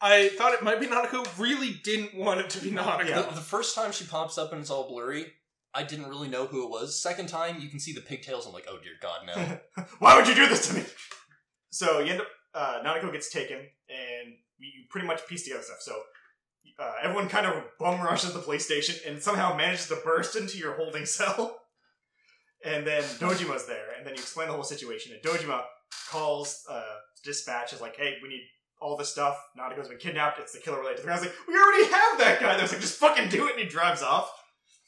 I 0.00 0.28
thought 0.28 0.54
it 0.54 0.62
might 0.62 0.78
be 0.78 0.86
Nanako, 0.86 1.26
really 1.36 1.72
didn't 1.82 2.16
want 2.16 2.38
it 2.38 2.50
to 2.50 2.60
be 2.62 2.70
Nanako. 2.70 3.08
Yeah. 3.08 3.22
The, 3.22 3.34
the 3.34 3.40
first 3.40 3.74
time 3.74 3.90
she 3.90 4.04
pops 4.04 4.38
up 4.38 4.52
and 4.52 4.60
it's 4.60 4.70
all 4.70 4.88
blurry, 4.88 5.26
I 5.74 5.82
didn't 5.82 6.08
really 6.08 6.28
know 6.28 6.46
who 6.46 6.64
it 6.64 6.70
was. 6.70 7.02
Second 7.02 7.28
time, 7.28 7.58
you 7.58 7.68
can 7.68 7.80
see 7.80 7.92
the 7.92 8.00
pigtails. 8.00 8.46
I'm 8.46 8.52
like, 8.52 8.68
oh 8.70 8.78
dear 8.80 8.92
God, 9.02 9.26
no. 9.26 9.84
Why 9.98 10.16
would 10.16 10.28
you 10.28 10.36
do 10.36 10.46
this 10.46 10.68
to 10.68 10.74
me? 10.74 10.84
So 11.70 11.98
you 11.98 12.12
end 12.12 12.20
up 12.20 12.28
uh, 12.54 12.80
Nanako 12.84 13.10
gets 13.10 13.28
taken, 13.32 13.56
and 13.56 14.34
you 14.58 14.84
pretty 14.88 15.08
much 15.08 15.26
piece 15.26 15.42
together 15.42 15.64
stuff. 15.64 15.78
So 15.80 16.00
uh, 16.78 16.92
everyone 17.02 17.28
kind 17.28 17.46
of 17.46 17.62
bum 17.78 18.00
rushes 18.00 18.32
the 18.32 18.40
police 18.40 18.64
station 18.64 18.96
and 19.06 19.22
somehow 19.22 19.56
manages 19.56 19.88
to 19.88 19.98
burst 20.04 20.36
into 20.36 20.58
your 20.58 20.74
holding 20.74 21.06
cell. 21.06 21.56
And 22.64 22.84
then 22.84 23.04
Dojima's 23.20 23.68
there, 23.68 23.92
and 23.96 24.04
then 24.04 24.14
you 24.14 24.20
explain 24.20 24.48
the 24.48 24.54
whole 24.54 24.64
situation. 24.64 25.12
And 25.12 25.22
Dojima 25.22 25.62
calls 26.10 26.64
uh, 26.68 26.82
dispatch 27.22 27.72
is 27.72 27.80
like, 27.80 27.94
"Hey, 27.96 28.16
we 28.20 28.28
need 28.28 28.42
all 28.80 28.96
this 28.96 29.10
stuff. 29.10 29.40
Nanako's 29.58 29.88
been 29.88 29.98
kidnapped. 29.98 30.38
It's 30.38 30.52
the 30.52 30.60
killer 30.60 30.78
related 30.78 30.98
to 30.98 31.02
the 31.02 31.08
guy. 31.08 31.14
I 31.14 31.18
was 31.18 31.26
like, 31.26 31.34
we 31.46 31.54
already 31.54 31.84
have 31.84 32.18
that 32.18 32.38
guy. 32.40 32.56
There's 32.56 32.72
like, 32.72 32.80
just 32.80 32.98
fucking 32.98 33.28
do 33.28 33.46
it, 33.46 33.52
and 33.52 33.60
he 33.60 33.66
drives 33.66 34.02
off. 34.02 34.30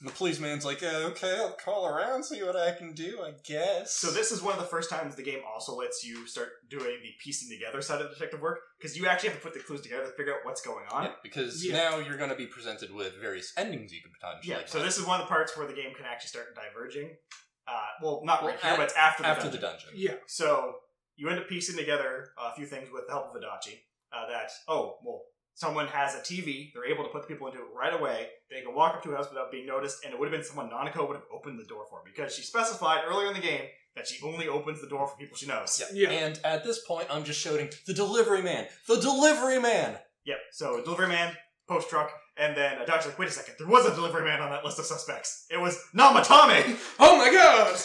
And 0.01 0.09
the 0.09 0.15
policeman's 0.15 0.65
like, 0.65 0.83
uh, 0.83 1.11
okay, 1.13 1.37
I'll 1.39 1.53
call 1.63 1.87
around, 1.87 2.25
see 2.25 2.43
what 2.43 2.57
I 2.57 2.73
can 2.73 2.95
do, 2.95 3.21
I 3.23 3.33
guess. 3.47 3.95
So 3.95 4.11
this 4.11 4.33
is 4.33 4.41
one 4.43 4.55
of 4.55 4.59
the 4.61 4.67
first 4.67 4.89
times 4.89 5.15
the 5.15 5.23
game 5.23 5.41
also 5.47 5.75
lets 5.77 6.03
you 6.03 6.27
start 6.27 6.49
doing 6.71 6.97
the 7.03 7.11
piecing 7.23 7.51
together 7.55 7.83
side 7.83 8.01
of 8.01 8.11
detective 8.11 8.41
work 8.41 8.61
because 8.79 8.97
you 8.97 9.07
actually 9.07 9.29
have 9.29 9.39
to 9.39 9.45
put 9.45 9.53
the 9.53 9.61
clues 9.61 9.83
together 9.83 10.05
to 10.07 10.13
figure 10.13 10.33
out 10.33 10.39
what's 10.45 10.63
going 10.63 10.87
on. 10.91 11.05
Yeah, 11.05 11.13
because 11.23 11.63
Yeah. 11.65 11.75
now 11.75 11.99
you're 11.99 12.17
going 12.17 12.31
to 12.31 12.37
be 12.37 12.47
presented 12.47 12.91
with 12.95 13.13
various 13.21 13.53
endings 13.59 13.93
you 13.93 14.01
could 14.03 14.13
potentially. 14.19 14.55
Yeah, 14.55 14.67
so 14.67 14.79
play. 14.79 14.87
this 14.87 14.97
is 14.97 15.05
one 15.05 15.21
of 15.21 15.27
the 15.27 15.29
parts 15.31 15.55
where 15.57 15.67
the 15.67 15.75
game 15.75 15.95
can 15.95 16.07
actually 16.07 16.29
start 16.29 16.47
diverging. 16.57 17.17
Uh, 17.69 17.73
well, 18.03 18.23
not 18.25 18.43
Well, 18.43 18.53
right 18.53 18.61
here, 18.61 18.71
at- 18.73 18.77
but 18.79 18.85
it's 18.85 18.97
after 18.97 19.23
the 19.23 19.29
after 19.29 19.43
dungeon. 19.45 19.61
the 19.61 19.67
dungeon. 19.67 19.89
Yeah. 19.95 20.15
So 20.29 20.77
you 21.17 21.29
end 21.29 21.39
up 21.41 21.47
piecing 21.47 21.77
together 21.77 22.31
a 22.39 22.55
few 22.55 22.65
things 22.65 22.89
with 22.91 23.05
the 23.07 23.13
help 23.13 23.27
of 23.35 23.41
Adachi. 23.43 23.81
Uh, 24.13 24.27
that 24.29 24.51
oh 24.67 24.97
well, 25.05 25.23
someone 25.61 25.87
has 25.89 26.15
a 26.15 26.20
TV. 26.20 26.73
They're 26.73 26.87
able 26.87 27.05
to 27.05 27.11
put 27.11 27.23
the 27.23 27.28
people 27.28 27.47
into 27.47 27.59
it 27.59 27.66
right 27.77 27.93
away. 27.93 28.28
They 28.51 28.62
can 28.62 28.74
walk 28.74 28.95
up 28.95 29.03
to 29.03 29.12
a 29.12 29.16
house 29.16 29.28
without 29.28 29.53
being 29.53 29.66
noticed, 29.66 30.05
and 30.05 30.15
it 30.15 30.19
would 30.19 30.27
have 30.27 30.32
been 30.32 30.45
someone 30.45 30.70
Nanako 30.70 31.07
would 31.07 31.16
have 31.16 31.27
opened 31.32 31.61
the 31.61 31.66
door 31.66 31.85
for 31.91 32.01
because 32.05 32.35
she 32.35 32.41
specified 32.43 33.03
earlier 33.07 33.28
in 33.28 33.35
the 33.35 33.41
game 33.41 33.65
that 33.95 34.09
she 34.09 34.24
only 34.24 34.49
opens 34.49 34.81
the 34.81 34.89
door 34.89 35.07
for 35.07 35.19
people 35.19 35.37
she 35.37 35.47
knows. 35.47 35.82
Yeah. 35.93 36.09
Yeah. 36.09 36.16
And 36.19 36.41
at 36.45 36.65
this 36.65 36.82
point, 36.87 37.09
I'm 37.11 37.24
just 37.24 37.39
shouting, 37.39 37.69
the 37.87 37.93
delivery 37.93 38.41
man! 38.41 38.69
The 38.89 38.97
delivery 38.97 39.61
man! 39.61 39.99
Yep. 40.24 40.39
So 40.53 40.82
delivery 40.82 41.09
man, 41.09 41.37
post 41.69 41.91
truck, 41.91 42.11
and 42.39 42.57
then 42.57 42.78
Adachi's 42.78 43.07
like, 43.07 43.19
wait 43.19 43.28
a 43.28 43.32
second, 43.32 43.57
there 43.59 43.69
was 43.69 43.85
a 43.85 43.95
delivery 43.95 44.24
man 44.24 44.41
on 44.41 44.51
that 44.51 44.65
list 44.65 44.78
of 44.78 44.87
suspects. 44.87 45.45
It 45.51 45.61
was 45.61 45.78
Namatame, 45.95 46.78
Oh 46.99 47.19
my 47.19 47.31
god! 47.31 47.78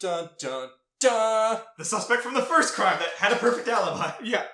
Dun 0.00 0.28
dun 0.38 0.68
dun! 1.00 1.60
the 1.78 1.84
suspect 1.84 2.22
from 2.22 2.34
the 2.34 2.42
first 2.42 2.74
crime 2.74 2.98
that 2.98 3.08
had 3.16 3.32
a 3.32 3.36
perfect 3.36 3.68
alibi. 3.68 4.10
Yeah. 4.22 4.44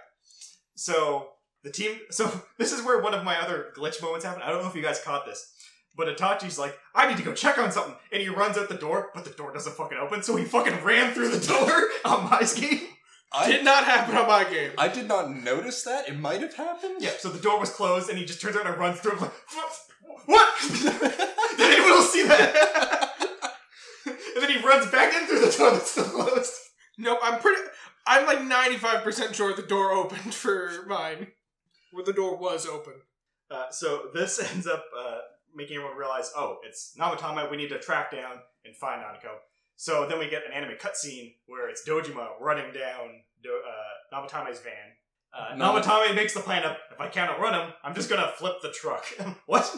So 0.76 1.30
the 1.68 1.72
team. 1.72 2.00
So 2.10 2.42
this 2.56 2.72
is 2.72 2.84
where 2.84 3.00
one 3.00 3.14
of 3.14 3.24
my 3.24 3.38
other 3.38 3.72
glitch 3.76 4.02
moments 4.02 4.24
happened. 4.24 4.44
I 4.44 4.50
don't 4.50 4.62
know 4.62 4.68
if 4.68 4.74
you 4.74 4.82
guys 4.82 5.00
caught 5.00 5.26
this, 5.26 5.52
but 5.96 6.08
Adachi's 6.08 6.58
like, 6.58 6.76
"I 6.94 7.06
need 7.08 7.18
to 7.18 7.22
go 7.22 7.32
check 7.32 7.58
on 7.58 7.70
something," 7.70 7.94
and 8.12 8.22
he 8.22 8.28
runs 8.28 8.56
out 8.58 8.68
the 8.68 8.74
door, 8.74 9.10
but 9.14 9.24
the 9.24 9.30
door 9.30 9.52
doesn't 9.52 9.76
fucking 9.76 9.98
open. 9.98 10.22
So 10.22 10.36
he 10.36 10.44
fucking 10.44 10.82
ran 10.84 11.12
through 11.12 11.30
the 11.30 11.46
door 11.46 11.88
on 12.04 12.30
my 12.30 12.42
scheme. 12.42 12.80
I 13.30 13.52
Did 13.52 13.64
not 13.64 13.84
happen 13.84 14.16
on 14.16 14.26
my 14.26 14.44
game. 14.44 14.72
I 14.78 14.88
did 14.88 15.06
not 15.06 15.30
notice 15.30 15.82
that. 15.82 16.08
It 16.08 16.18
might 16.18 16.40
have 16.40 16.54
happened. 16.54 16.96
Yeah. 17.00 17.10
So 17.18 17.28
the 17.28 17.38
door 17.38 17.60
was 17.60 17.70
closed, 17.70 18.08
and 18.08 18.18
he 18.18 18.24
just 18.24 18.40
turns 18.40 18.56
around 18.56 18.68
and 18.68 18.78
runs 18.78 19.00
through. 19.00 19.12
I'm 19.12 19.20
like, 19.20 19.32
"What? 19.54 19.72
what? 20.26 20.54
Did 21.58 21.72
anyone 21.72 21.90
else 21.90 22.12
see 22.12 22.26
that?" 22.26 23.14
and 24.06 24.42
then 24.42 24.50
he 24.50 24.66
runs 24.66 24.90
back 24.90 25.14
in 25.14 25.26
through 25.26 25.40
the 25.40 25.56
door 25.56 25.70
that's 25.72 25.90
still 25.90 26.04
closed. 26.04 26.52
No, 26.96 27.18
I'm 27.22 27.38
pretty. 27.40 27.60
I'm 28.06 28.24
like 28.24 28.38
95% 28.38 29.34
sure 29.34 29.54
the 29.54 29.62
door 29.62 29.92
opened 29.92 30.32
for 30.34 30.70
mine. 30.86 31.28
Well, 31.92 32.04
the 32.04 32.12
door 32.12 32.36
was 32.36 32.66
open. 32.66 32.94
Uh, 33.50 33.70
so 33.70 34.10
this 34.14 34.38
ends 34.52 34.66
up 34.66 34.84
uh, 34.98 35.18
making 35.54 35.76
everyone 35.76 35.96
realize, 35.98 36.30
oh, 36.36 36.58
it's 36.64 36.94
Namatame. 36.98 37.50
We 37.50 37.56
need 37.56 37.70
to 37.70 37.78
track 37.78 38.10
down 38.10 38.36
and 38.64 38.76
find 38.76 39.02
Nanako. 39.02 39.36
So 39.76 40.06
then 40.08 40.18
we 40.18 40.28
get 40.28 40.42
an 40.46 40.52
anime 40.52 40.76
cutscene 40.78 41.34
where 41.46 41.68
it's 41.68 41.88
Dojima 41.88 42.28
running 42.40 42.72
down 42.72 43.22
Do- 43.42 43.62
uh, 43.66 44.16
Namatame's 44.16 44.60
van. 44.60 44.72
Uh, 45.32 45.54
Nam- 45.54 45.80
Namatame 45.80 46.14
makes 46.16 46.34
the 46.34 46.40
plan 46.40 46.64
of, 46.64 46.76
if 46.92 47.00
I 47.00 47.08
can't 47.08 47.30
outrun 47.30 47.54
him, 47.54 47.72
I'm 47.84 47.94
just 47.94 48.08
gonna 48.10 48.32
flip 48.36 48.56
the 48.62 48.72
truck. 48.72 49.04
what? 49.46 49.72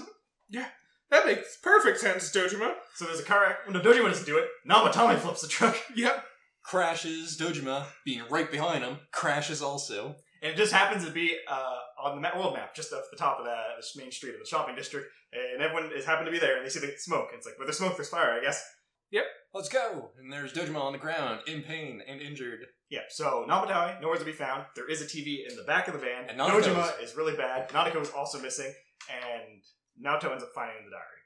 Yeah, 0.48 0.66
that 1.10 1.26
makes 1.26 1.58
perfect 1.62 1.98
sense, 1.98 2.30
Dojima. 2.34 2.74
So 2.94 3.04
there's 3.04 3.20
a 3.20 3.24
car. 3.24 3.44
ac- 3.66 3.72
No, 3.72 3.80
Dojima 3.80 4.08
doesn't 4.08 4.26
do 4.26 4.38
it. 4.38 4.48
Namatame 4.68 5.18
flips 5.18 5.42
the 5.42 5.48
truck, 5.48 5.76
Yep. 5.96 6.24
Crashes, 6.62 7.36
Dojima, 7.38 7.86
being 8.04 8.22
right 8.30 8.50
behind 8.50 8.84
him, 8.84 8.98
crashes 9.12 9.60
also. 9.62 10.16
And 10.42 10.52
it 10.52 10.56
just 10.56 10.72
happens 10.72 11.04
to 11.04 11.10
be 11.10 11.36
uh, 11.48 11.76
on 12.02 12.20
the 12.20 12.28
world 12.36 12.54
map, 12.54 12.74
just 12.74 12.92
off 12.92 13.04
the 13.10 13.16
top 13.16 13.38
of 13.38 13.44
the, 13.44 13.56
the 13.94 14.00
main 14.00 14.10
street 14.10 14.34
of 14.34 14.40
the 14.40 14.46
shopping 14.46 14.74
district, 14.74 15.08
and 15.32 15.62
everyone 15.62 15.90
is 15.94 16.04
happened 16.04 16.26
to 16.26 16.32
be 16.32 16.38
there, 16.38 16.56
and 16.56 16.64
they 16.64 16.70
see 16.70 16.80
the 16.80 16.92
smoke. 16.98 17.28
And 17.30 17.38
it's 17.38 17.46
like, 17.46 17.58
where 17.58 17.66
there's 17.66 17.78
smoke, 17.78 17.96
there's 17.96 18.08
fire, 18.08 18.32
I 18.32 18.42
guess. 18.42 18.62
Yep, 19.10 19.24
let's 19.52 19.68
go! 19.68 20.10
And 20.18 20.32
there's 20.32 20.52
Dojima 20.52 20.80
on 20.80 20.92
the 20.92 20.98
ground, 20.98 21.40
in 21.46 21.62
pain 21.62 22.00
and 22.06 22.20
injured. 22.20 22.60
Yeah, 22.90 23.00
so 23.08 23.44
Namatame, 23.48 24.00
nowhere 24.00 24.18
to 24.18 24.24
be 24.24 24.32
found. 24.32 24.64
There 24.76 24.88
is 24.88 25.02
a 25.02 25.04
TV 25.04 25.48
in 25.48 25.56
the 25.56 25.64
back 25.64 25.88
of 25.88 25.94
the 25.94 26.00
van. 26.00 26.28
And 26.28 26.38
Nanako's- 26.38 26.66
Dojima 26.66 27.02
is 27.02 27.16
really 27.16 27.36
bad. 27.36 27.68
Nanako 27.70 28.02
is 28.02 28.10
also 28.10 28.40
missing, 28.40 28.72
and 29.10 29.62
Naoto 30.02 30.30
ends 30.30 30.44
up 30.44 30.50
finding 30.54 30.84
the 30.84 30.90
diary. 30.90 31.20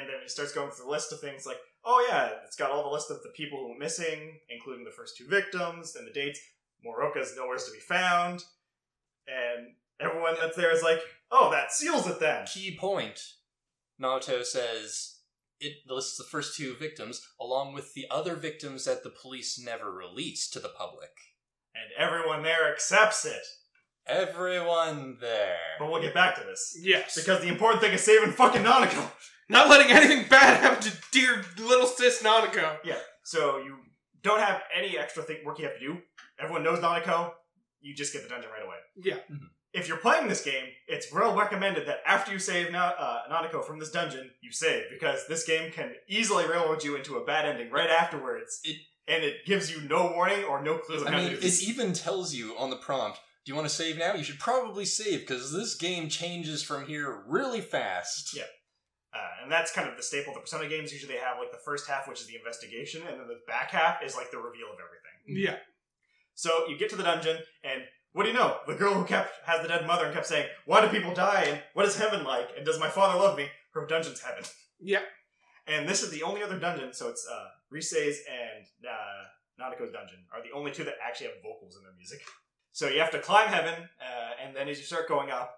And 0.00 0.08
then 0.08 0.22
it 0.22 0.30
starts 0.30 0.52
going 0.52 0.70
through 0.70 0.84
the 0.84 0.90
list 0.90 1.12
of 1.12 1.20
things 1.20 1.46
like, 1.46 1.56
oh 1.84 2.06
yeah, 2.08 2.30
it's 2.44 2.56
got 2.56 2.70
all 2.70 2.84
the 2.84 2.94
list 2.94 3.10
of 3.10 3.22
the 3.22 3.32
people 3.36 3.58
who 3.58 3.68
went 3.68 3.80
missing, 3.80 4.38
including 4.50 4.84
the 4.84 4.90
first 4.90 5.16
two 5.16 5.26
victims 5.28 5.96
and 5.96 6.06
the 6.06 6.12
dates. 6.12 6.40
Morooka's 6.84 7.34
nowhere 7.36 7.58
to 7.58 7.72
be 7.72 7.78
found. 7.78 8.44
And 9.26 9.74
everyone 10.00 10.34
that's 10.40 10.56
there 10.56 10.74
is 10.74 10.82
like, 10.82 11.00
oh, 11.30 11.50
that 11.50 11.72
seals 11.72 12.06
it 12.06 12.20
then. 12.20 12.46
Key 12.46 12.76
point. 12.78 13.20
Naoto 14.00 14.44
says 14.44 15.18
it 15.60 15.74
lists 15.88 16.16
the 16.16 16.24
first 16.24 16.56
two 16.56 16.76
victims 16.78 17.26
along 17.40 17.74
with 17.74 17.94
the 17.94 18.06
other 18.10 18.36
victims 18.36 18.84
that 18.84 19.02
the 19.02 19.10
police 19.10 19.60
never 19.62 19.90
released 19.90 20.52
to 20.52 20.60
the 20.60 20.68
public. 20.68 21.10
And 21.74 21.90
everyone 21.98 22.42
there 22.42 22.72
accepts 22.72 23.24
it. 23.24 23.42
Everyone 24.06 25.18
there. 25.20 25.58
But 25.78 25.90
we'll 25.90 26.00
get 26.00 26.14
back 26.14 26.36
to 26.36 26.44
this. 26.44 26.78
Yes. 26.80 27.14
Because 27.14 27.42
the 27.42 27.48
important 27.48 27.82
thing 27.82 27.92
is 27.92 28.02
saving 28.02 28.32
fucking 28.32 28.62
Nanako. 28.62 29.10
Not 29.50 29.68
letting 29.68 29.94
anything 29.94 30.28
bad 30.28 30.60
happen 30.60 30.82
to 30.82 30.96
dear 31.12 31.44
little 31.58 31.86
sis 31.86 32.22
Nanako. 32.22 32.78
Yeah. 32.84 32.98
So 33.22 33.58
you 33.58 33.76
don't 34.22 34.40
have 34.40 34.62
any 34.74 34.96
extra 34.96 35.22
thing 35.22 35.38
work 35.44 35.58
you 35.58 35.66
have 35.66 35.78
to 35.78 35.80
do. 35.80 35.98
Everyone 36.40 36.62
knows 36.62 36.78
Nanako. 36.80 37.32
You 37.80 37.94
just 37.94 38.12
get 38.12 38.22
the 38.22 38.28
dungeon 38.28 38.50
right 38.50 38.64
away. 38.66 38.76
Yeah. 38.96 39.16
If 39.72 39.86
you're 39.86 39.98
playing 39.98 40.28
this 40.28 40.42
game, 40.42 40.64
it's 40.86 41.12
well 41.12 41.36
recommended 41.36 41.86
that 41.86 41.98
after 42.06 42.32
you 42.32 42.38
save 42.38 42.72
Na- 42.72 42.94
uh, 42.98 43.18
Nanako 43.30 43.64
from 43.64 43.78
this 43.78 43.90
dungeon, 43.90 44.30
you 44.40 44.50
save 44.50 44.84
because 44.90 45.26
this 45.28 45.44
game 45.44 45.70
can 45.70 45.92
easily 46.08 46.46
railroad 46.46 46.82
you 46.82 46.96
into 46.96 47.16
a 47.16 47.24
bad 47.24 47.44
ending 47.46 47.70
right 47.70 47.90
afterwards. 47.90 48.60
It- 48.64 48.80
and 49.06 49.24
it 49.24 49.46
gives 49.46 49.70
you 49.70 49.80
no 49.88 50.12
warning 50.12 50.44
or 50.44 50.62
no 50.62 50.76
clues 50.76 51.02
I 51.06 51.10
mean, 51.10 51.32
it 51.40 51.62
even 51.62 51.94
tells 51.94 52.34
you 52.34 52.54
on 52.58 52.68
the 52.68 52.76
prompt, 52.76 53.18
do 53.46 53.50
you 53.50 53.56
want 53.56 53.66
to 53.66 53.74
save 53.74 53.96
now? 53.96 54.12
You 54.12 54.22
should 54.22 54.38
probably 54.38 54.84
save 54.84 55.20
because 55.20 55.50
this 55.50 55.74
game 55.74 56.10
changes 56.10 56.62
from 56.62 56.86
here 56.86 57.24
really 57.26 57.62
fast. 57.62 58.34
Yeah. 58.36 58.42
Uh, 59.14 59.42
and 59.42 59.50
that's 59.50 59.72
kind 59.72 59.88
of 59.88 59.96
the 59.96 60.02
staple 60.02 60.32
of 60.32 60.34
the 60.34 60.40
Persona 60.42 60.68
games. 60.68 60.92
Usually 60.92 61.14
they 61.14 61.20
have 61.20 61.38
like 61.38 61.50
the 61.52 61.58
first 61.64 61.88
half, 61.88 62.06
which 62.06 62.20
is 62.20 62.26
the 62.26 62.36
investigation, 62.36 63.00
and 63.08 63.18
then 63.18 63.28
the 63.28 63.40
back 63.46 63.70
half 63.70 64.02
is 64.04 64.14
like 64.14 64.30
the 64.30 64.36
reveal 64.36 64.66
of 64.68 64.76
everything. 64.78 65.42
Yeah. 65.46 65.56
So 66.38 66.68
you 66.68 66.78
get 66.78 66.88
to 66.90 66.94
the 66.94 67.02
dungeon, 67.02 67.36
and 67.64 67.82
what 68.12 68.22
do 68.22 68.28
you 68.28 68.36
know? 68.36 68.58
The 68.68 68.76
girl 68.76 68.94
who 68.94 69.04
kept 69.04 69.44
has 69.44 69.60
the 69.60 69.66
dead 69.66 69.88
mother 69.88 70.04
and 70.04 70.14
kept 70.14 70.28
saying, 70.28 70.46
"Why 70.66 70.80
do 70.80 70.86
people 70.86 71.12
die? 71.12 71.46
And 71.48 71.60
what 71.74 71.84
is 71.84 71.98
heaven 71.98 72.22
like? 72.22 72.50
And 72.56 72.64
does 72.64 72.78
my 72.78 72.88
father 72.88 73.18
love 73.18 73.36
me?" 73.36 73.48
Her 73.74 73.84
dungeon's 73.86 74.20
heaven. 74.20 74.44
Yeah. 74.78 75.02
And 75.66 75.88
this 75.88 76.00
is 76.00 76.12
the 76.12 76.22
only 76.22 76.44
other 76.44 76.56
dungeon. 76.56 76.92
So 76.92 77.08
it's 77.08 77.26
uh, 77.28 77.48
Rise's 77.70 78.20
and 78.30 78.64
uh, 78.88 79.24
Nanako's 79.60 79.90
dungeon 79.90 80.26
are 80.32 80.40
the 80.40 80.56
only 80.56 80.70
two 80.70 80.84
that 80.84 80.94
actually 81.04 81.26
have 81.26 81.42
vocals 81.42 81.76
in 81.76 81.82
their 81.82 81.96
music. 81.96 82.20
So 82.70 82.86
you 82.86 83.00
have 83.00 83.10
to 83.10 83.18
climb 83.18 83.48
heaven, 83.48 83.74
uh, 84.00 84.30
and 84.40 84.54
then 84.54 84.68
as 84.68 84.78
you 84.78 84.84
start 84.84 85.08
going 85.08 85.32
up, 85.32 85.56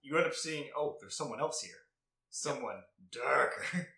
you 0.00 0.16
end 0.16 0.28
up 0.28 0.34
seeing, 0.34 0.66
oh, 0.76 0.96
there's 1.00 1.16
someone 1.16 1.40
else 1.40 1.60
here, 1.60 1.82
someone 2.30 2.84
darker. 3.10 3.64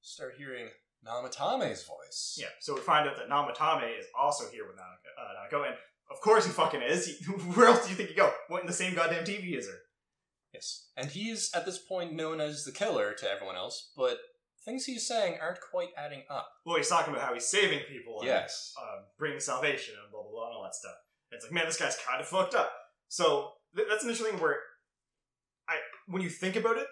Start 0.00 0.34
hearing 0.36 0.68
Namatame's 1.06 1.84
voice. 1.84 2.36
Yeah, 2.38 2.46
so 2.60 2.74
we 2.74 2.80
find 2.80 3.08
out 3.08 3.16
that 3.16 3.28
Namatame 3.28 3.98
is 3.98 4.06
also 4.18 4.44
here 4.50 4.64
with 4.66 4.76
Nanako, 4.76 5.10
uh, 5.18 5.58
Nanako 5.58 5.66
and 5.66 5.76
of 6.10 6.20
course 6.20 6.44
he 6.46 6.52
fucking 6.52 6.82
is. 6.82 7.06
He, 7.06 7.24
where 7.54 7.68
else 7.68 7.84
do 7.84 7.90
you 7.90 7.96
think 7.96 8.10
you 8.10 8.16
go? 8.16 8.32
What 8.48 8.60
in 8.60 8.66
the 8.66 8.72
same 8.72 8.94
goddamn 8.94 9.24
TV 9.24 9.56
is 9.56 9.66
there? 9.66 9.78
Yes. 10.54 10.88
And 10.96 11.10
he's 11.10 11.50
at 11.54 11.64
this 11.64 11.78
point 11.78 12.12
known 12.12 12.40
as 12.40 12.64
the 12.64 12.72
killer 12.72 13.14
to 13.14 13.30
everyone 13.30 13.56
else, 13.56 13.90
but 13.96 14.18
things 14.64 14.84
he's 14.84 15.06
saying 15.08 15.38
aren't 15.40 15.58
quite 15.72 15.88
adding 15.96 16.22
up. 16.30 16.46
Well, 16.66 16.76
he's 16.76 16.88
talking 16.88 17.12
about 17.12 17.26
how 17.26 17.34
he's 17.34 17.48
saving 17.48 17.80
people 17.88 18.18
and 18.20 18.28
Yes. 18.28 18.72
um, 18.80 19.04
bringing 19.18 19.40
salvation 19.40 19.94
and 20.00 20.10
blah 20.12 20.22
blah 20.22 20.30
blah 20.30 20.46
and 20.48 20.56
all 20.56 20.62
that 20.62 20.74
stuff. 20.74 20.94
And 21.30 21.36
it's 21.38 21.44
like, 21.46 21.52
man, 21.52 21.64
this 21.66 21.78
guy's 21.78 21.96
kind 22.06 22.20
of 22.20 22.28
fucked 22.28 22.54
up. 22.54 22.70
So 23.08 23.52
th- 23.74 23.88
that's 23.88 24.04
an 24.04 24.10
interesting 24.10 24.38
where, 24.40 24.58
I 25.68 25.76
when 26.06 26.22
you 26.22 26.28
think 26.28 26.56
about 26.56 26.76
it, 26.76 26.86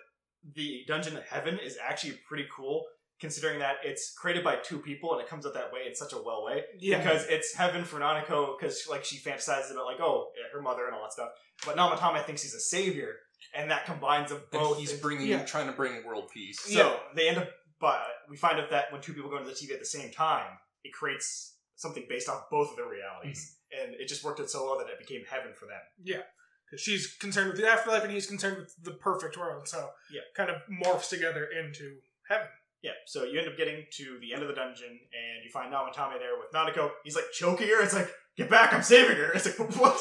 the 0.55 0.81
dungeon 0.89 1.17
of 1.17 1.25
heaven 1.25 1.59
is 1.63 1.77
actually 1.83 2.19
pretty 2.27 2.47
cool, 2.55 2.85
considering 3.21 3.59
that 3.59 3.77
it's 3.85 4.13
created 4.15 4.43
by 4.43 4.57
two 4.57 4.79
people 4.79 5.13
and 5.13 5.21
it 5.21 5.29
comes 5.29 5.45
out 5.47 5.55
that 5.55 5.73
way 5.73 5.81
in 5.87 5.95
such 5.95 6.13
a 6.13 6.17
well 6.23 6.45
way. 6.45 6.65
Yeah. 6.79 6.99
because 6.99 7.27
it's 7.29 7.55
heaven 7.55 7.85
for 7.85 8.01
Nanako 8.01 8.59
because 8.59 8.87
like 8.89 9.05
she 9.05 9.19
fantasizes 9.19 9.71
about 9.73 9.85
like 9.87 10.01
oh 10.01 10.29
yeah, 10.37 10.45
her 10.57 10.63
mother 10.63 10.87
and 10.87 10.95
all 10.95 11.03
that 11.03 11.13
stuff. 11.13 11.31
But 11.67 11.77
Namatame 11.77 12.25
thinks 12.25 12.43
he's 12.43 12.55
a 12.55 12.61
savior, 12.61 13.17
and 13.55 13.71
that 13.71 13.85
combines 13.85 14.31
them 14.31 14.41
And 14.53 14.61
both. 14.63 14.79
he's 14.79 14.95
bringing, 14.95 15.27
yeah. 15.29 15.45
trying 15.45 15.67
to 15.67 15.73
bring 15.73 16.05
world 16.07 16.31
peace. 16.33 16.61
so 16.61 16.71
Yeah. 16.71 16.97
they 17.15 17.29
end 17.29 17.39
up. 17.39 17.49
But 17.81 18.01
we 18.29 18.37
find 18.37 18.59
out 18.61 18.71
that 18.71 18.93
when 18.93 19.01
two 19.01 19.13
people 19.15 19.31
go 19.31 19.37
into 19.39 19.49
the 19.51 19.55
TV 19.57 19.73
at 19.73 19.79
the 19.81 19.87
same 19.87 20.11
time, 20.11 20.47
it 20.85 20.93
creates 20.93 21.57
something 21.77 22.05
based 22.09 22.29
off 22.29 22.45
both 22.51 22.71
of 22.71 22.77
their 22.77 22.89
realities, 22.89 23.57
mm-hmm. 23.75 23.91
and 23.91 24.01
it 24.01 24.07
just 24.09 24.23
worked 24.25 24.39
out 24.41 24.51
so 24.51 24.65
well 24.67 24.79
that 24.79 24.89
it 24.89 24.99
became 24.99 25.23
heaven 25.31 25.53
for 25.59 25.67
them. 25.67 25.81
Yeah. 26.03 26.23
Because 26.67 26.83
she's 26.83 27.17
concerned 27.17 27.51
with 27.51 27.61
the 27.61 27.67
afterlife 27.69 28.05
and 28.05 28.13
he's 28.13 28.27
concerned 28.27 28.59
with 28.59 28.75
the 28.83 28.93
perfect 28.93 29.37
world. 29.37 29.67
So 29.67 29.91
Yeah. 30.11 30.21
kind 30.37 30.51
of 30.51 30.57
morphs 30.71 31.09
together 31.09 31.45
into 31.47 31.97
heaven. 32.29 32.49
Yeah, 32.83 32.93
so 33.07 33.25
you 33.25 33.39
end 33.39 33.49
up 33.49 33.59
getting 33.59 33.85
to 33.93 34.19
the 34.23 34.33
end 34.33 34.43
of 34.43 34.49
the 34.49 34.55
dungeon, 34.55 34.89
and 34.89 35.45
you 35.45 35.51
find 35.53 35.73
Namatame 35.73 36.19
there 36.19 36.39
with 36.39 36.51
Nanako. 36.55 36.91
He's 37.05 37.15
like 37.15 37.31
choking 37.33 37.69
her. 37.69 37.83
It's 37.83 37.95
like, 37.95 38.11
get 38.37 38.49
back! 38.49 38.73
I'm 38.73 38.83
saving 38.83 39.17
her. 39.17 39.33
It's 39.33 39.47
like 39.47 39.59
what? 39.77 40.01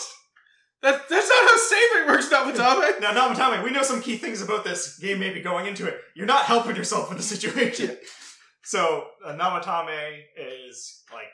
That, 0.81 1.09
that's 1.09 1.29
not 1.29 1.49
how 1.49 1.57
saving 1.57 2.07
works, 2.07 2.29
Namatame. 2.29 3.01
Now, 3.01 3.11
Namatame, 3.11 3.63
we 3.63 3.71
know 3.71 3.81
some 3.81 4.01
key 4.01 4.15
things 4.17 4.41
about 4.41 4.63
this 4.63 4.97
game 4.97 5.19
maybe 5.19 5.41
going 5.41 5.65
into 5.65 5.85
it. 5.87 5.99
You're 6.15 6.25
not 6.25 6.45
helping 6.45 6.75
yourself 6.75 7.11
in 7.11 7.17
the 7.17 7.23
situation. 7.23 7.97
So, 8.61 9.07
uh, 9.25 9.33
Namatame 9.33 10.19
is 10.37 11.01
like, 11.11 11.29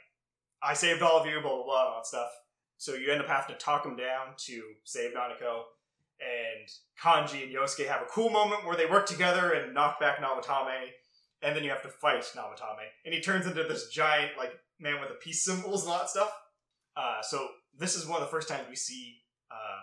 I 0.64 0.74
saved 0.74 1.02
all 1.02 1.20
of 1.20 1.26
you, 1.26 1.42
blah, 1.42 1.56
blah, 1.56 1.66
blah, 1.66 1.74
all 1.74 1.96
that 1.98 2.06
stuff. 2.06 2.30
So 2.78 2.94
you 2.94 3.12
end 3.12 3.20
up 3.20 3.28
having 3.28 3.54
to 3.54 3.60
talk 3.60 3.86
him 3.86 3.98
down 3.98 4.36
to 4.46 4.62
save 4.86 5.12
Nanako. 5.12 5.64
And 6.22 6.70
Kanji 7.02 7.44
and 7.44 7.54
Yosuke 7.54 7.88
have 7.90 8.04
a 8.04 8.10
cool 8.10 8.30
moment 8.30 8.66
where 8.66 8.78
they 8.78 8.86
work 8.86 9.06
together 9.06 9.52
and 9.52 9.74
knock 9.74 10.00
back 10.00 10.20
Namatame. 10.20 10.92
And 11.46 11.56
then 11.56 11.64
you 11.64 11.70
have 11.70 11.84
to 11.84 11.90
fight 11.90 12.24
Namatame. 12.36 12.88
And 13.06 13.14
he 13.14 13.22
turns 13.22 13.46
into 13.46 13.64
this 13.64 13.90
giant, 13.90 14.32
like, 14.38 14.52
man 14.80 15.00
with 15.00 15.10
the 15.10 15.16
peace 15.16 15.46
symbols 15.46 15.84
and 15.84 15.92
all 15.92 16.00
that 16.00 16.10
stuff. 16.10 16.32
Uh, 16.98 17.22
so 17.22 17.48
this 17.78 17.96
is 17.96 18.08
one 18.08 18.20
of 18.22 18.28
the 18.28 18.32
first 18.32 18.48
times 18.50 18.66
we 18.68 18.76
see 18.76 19.22
uh, 19.52 19.82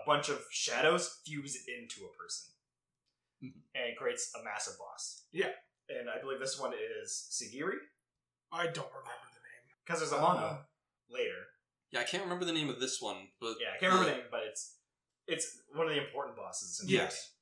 a 0.00 0.06
bunch 0.06 0.28
of 0.28 0.38
shadows 0.52 1.20
fuse 1.26 1.56
into 1.66 2.06
a 2.06 2.12
person 2.16 2.52
Mhm. 3.42 3.62
and 3.74 3.96
creates 3.96 4.32
a 4.38 4.44
massive 4.44 4.78
boss. 4.78 5.24
Yeah. 5.32 5.52
And 5.88 6.08
I 6.08 6.20
believe 6.20 6.38
this 6.38 6.56
one 6.58 6.72
is 6.72 7.10
Sigiri 7.32 7.78
I 8.52 8.66
don't 8.68 8.92
remember 8.92 9.26
the 9.34 9.40
name. 9.40 9.76
because 9.84 9.98
there's 10.00 10.12
a 10.12 10.16
Uh, 10.18 10.34
manga 10.34 10.68
later. 11.08 11.46
Yeah, 11.90 12.00
I 12.00 12.04
can't 12.04 12.22
remember 12.22 12.44
the 12.44 12.52
name 12.52 12.68
of 12.70 12.78
this 12.78 13.00
one, 13.00 13.32
but 13.40 13.56
Yeah, 13.60 13.68
I 13.74 13.78
can't 13.78 13.92
remember 13.92 14.10
the 14.10 14.16
name, 14.18 14.28
but 14.30 14.44
it's 14.44 14.76
it's 15.26 15.58
one 15.72 15.86
of 15.88 15.94
the 15.94 16.00
important 16.04 16.36
bosses. 16.36 16.80
In 16.80 16.86
the 16.86 16.92
Yes. 16.92 17.34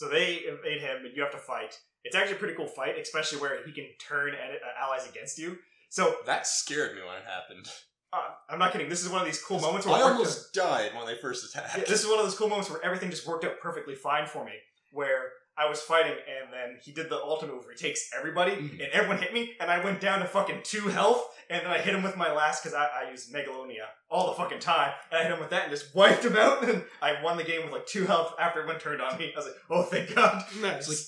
So 0.00 0.08
they 0.08 0.44
invade 0.48 0.80
him, 0.80 1.04
and 1.04 1.14
you 1.14 1.20
have 1.20 1.30
to 1.32 1.36
fight. 1.36 1.78
It's 2.04 2.16
actually 2.16 2.36
a 2.36 2.38
pretty 2.38 2.54
cool 2.54 2.66
fight, 2.66 2.98
especially 2.98 3.38
where 3.38 3.62
he 3.66 3.70
can 3.70 3.84
turn 4.00 4.32
uh, 4.32 4.82
allies 4.82 5.06
against 5.06 5.36
you. 5.36 5.58
So 5.90 6.16
That 6.24 6.46
scared 6.46 6.96
me 6.96 7.02
when 7.02 7.16
it 7.18 7.24
happened. 7.26 7.68
uh, 8.14 8.30
I'm 8.48 8.58
not 8.58 8.72
kidding. 8.72 8.88
This 8.88 9.04
is 9.04 9.10
one 9.10 9.20
of 9.20 9.26
these 9.26 9.42
cool 9.42 9.60
moments 9.60 9.86
where 9.86 9.96
I 9.96 10.00
almost 10.00 10.54
died 10.54 10.92
when 10.96 11.04
they 11.04 11.16
first 11.16 11.44
attacked. 11.44 11.76
Yeah, 11.76 11.84
this 11.86 12.02
is 12.02 12.08
one 12.08 12.18
of 12.18 12.24
those 12.24 12.34
cool 12.34 12.48
moments 12.48 12.70
where 12.70 12.82
everything 12.82 13.10
just 13.10 13.26
worked 13.26 13.44
out 13.44 13.60
perfectly 13.60 13.94
fine 13.94 14.26
for 14.26 14.42
me. 14.42 14.52
Where 14.90 15.32
I 15.60 15.68
was 15.68 15.80
fighting, 15.80 16.12
and 16.12 16.52
then 16.52 16.78
he 16.82 16.90
did 16.92 17.10
the 17.10 17.16
ultimate 17.22 17.54
move 17.54 17.64
where 17.64 17.74
he 17.74 17.78
takes 17.78 18.08
everybody, 18.16 18.52
Mhm. 18.52 18.72
and 18.82 18.88
everyone 18.92 19.18
hit 19.18 19.34
me, 19.34 19.54
and 19.60 19.70
I 19.70 19.84
went 19.84 20.00
down 20.00 20.20
to 20.20 20.26
fucking 20.26 20.60
two 20.64 20.88
health, 20.88 21.22
and 21.50 21.60
then 21.64 21.70
I 21.70 21.78
hit 21.78 21.94
him 21.94 22.02
with 22.02 22.16
my 22.16 22.32
last 22.32 22.62
because 22.62 22.74
I, 22.74 22.86
I 22.86 23.10
use 23.10 23.30
Megalonia 23.30 23.86
all 24.08 24.28
the 24.28 24.34
fucking 24.42 24.60
time, 24.60 24.92
and 25.10 25.18
I 25.20 25.22
hit 25.24 25.32
him 25.32 25.40
with 25.40 25.50
that 25.50 25.64
and 25.64 25.70
just 25.72 25.94
wiped 25.94 26.24
him 26.24 26.36
out, 26.36 26.64
and 26.68 26.82
I 27.02 27.22
won 27.22 27.36
the 27.36 27.44
game 27.44 27.62
with 27.64 27.72
like 27.72 27.86
two 27.86 28.06
health 28.06 28.34
after 28.40 28.60
everyone 28.60 28.80
turned 28.80 29.02
on 29.02 29.18
me. 29.18 29.32
I 29.34 29.36
was 29.36 29.46
like, 29.46 29.56
oh, 29.70 29.82
thank 29.82 30.14
God. 30.14 30.44
Nice. 30.60 30.88
like- 30.88 30.98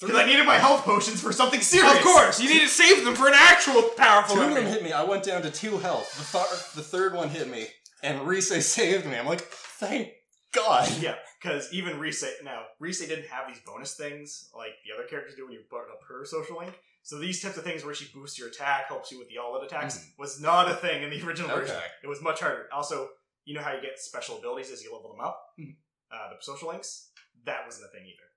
Because 0.00 0.16
I 0.22 0.26
needed 0.26 0.44
my 0.44 0.58
health 0.58 0.82
potions 0.84 1.22
for 1.22 1.32
something 1.32 1.60
serious. 1.62 1.96
of 1.96 2.02
course, 2.02 2.38
you 2.40 2.50
need 2.52 2.60
to 2.60 2.68
save 2.68 3.04
them 3.04 3.14
for 3.14 3.28
an 3.28 3.34
actual 3.34 3.82
powerful 3.96 4.36
Two 4.36 4.42
of 4.42 4.54
them 4.54 4.66
hit 4.66 4.82
me. 4.82 4.92
I 4.92 5.04
went 5.04 5.22
down 5.22 5.40
to 5.42 5.50
two 5.50 5.78
health. 5.78 6.06
The, 6.32 6.38
th- 6.38 6.74
the 6.74 6.82
third 6.82 7.14
one 7.14 7.30
hit 7.30 7.48
me, 7.48 7.66
and 8.02 8.20
Rise 8.28 8.66
saved 8.66 9.06
me. 9.06 9.16
I'm 9.16 9.26
like, 9.26 9.40
thank 9.40 10.08
God. 10.52 10.90
Yeah, 11.00 11.14
because 11.46 11.72
even 11.72 12.00
Rise 12.00 12.24
now 12.44 12.62
Rise 12.80 12.98
didn't 13.00 13.26
have 13.28 13.46
these 13.48 13.60
bonus 13.64 13.94
things 13.94 14.50
like 14.56 14.72
the 14.84 14.92
other 14.94 15.06
characters 15.08 15.34
do 15.36 15.44
when 15.44 15.52
you 15.54 15.60
brought 15.70 15.90
up 15.90 16.00
her 16.08 16.24
social 16.24 16.58
link. 16.58 16.72
So 17.02 17.18
these 17.20 17.40
types 17.40 17.56
of 17.56 17.62
things 17.62 17.84
where 17.84 17.94
she 17.94 18.10
boosts 18.12 18.36
your 18.38 18.48
attack, 18.48 18.88
helps 18.88 19.12
you 19.12 19.18
with 19.20 19.28
the 19.28 19.38
all-out 19.38 19.62
attacks, 19.64 19.96
Mhm. 19.98 20.18
was 20.18 20.40
not 20.40 20.68
a 20.68 20.74
thing 20.74 21.04
in 21.04 21.10
the 21.10 21.22
original 21.26 21.48
version. 21.56 21.76
It 22.02 22.08
was 22.08 22.20
much 22.20 22.40
harder. 22.40 22.68
Also, 22.72 23.10
you 23.44 23.54
know 23.54 23.62
how 23.62 23.72
you 23.74 23.80
get 23.80 23.98
special 24.00 24.38
abilities 24.38 24.72
as 24.72 24.82
you 24.82 24.92
level 24.92 25.12
them 25.12 25.20
up? 25.24 25.40
Mhm. 25.58 25.76
Uh, 26.10 26.30
the 26.30 26.36
social 26.42 26.68
links? 26.68 27.10
That 27.44 27.64
wasn't 27.64 27.86
a 27.86 27.88
thing 27.96 28.06
either. 28.06 28.28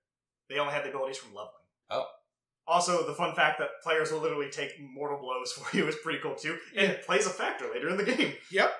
They 0.48 0.58
only 0.60 0.72
had 0.72 0.84
the 0.84 0.90
abilities 0.90 1.18
from 1.18 1.34
leveling. 1.34 1.54
Oh. 1.90 2.06
Also, 2.68 3.04
the 3.04 3.14
fun 3.14 3.34
fact 3.34 3.58
that 3.58 3.70
players 3.82 4.12
will 4.12 4.20
literally 4.20 4.50
take 4.50 4.78
mortal 4.78 5.18
blows 5.18 5.52
for 5.56 5.76
you 5.76 5.88
is 5.88 5.96
pretty 5.96 6.20
cool 6.20 6.36
too, 6.36 6.56
and 6.76 6.92
it 6.92 7.04
plays 7.04 7.26
a 7.26 7.30
factor 7.30 7.68
later 7.72 7.88
in 7.88 7.96
the 7.96 8.04
game. 8.04 8.34
Yep. 8.52 8.72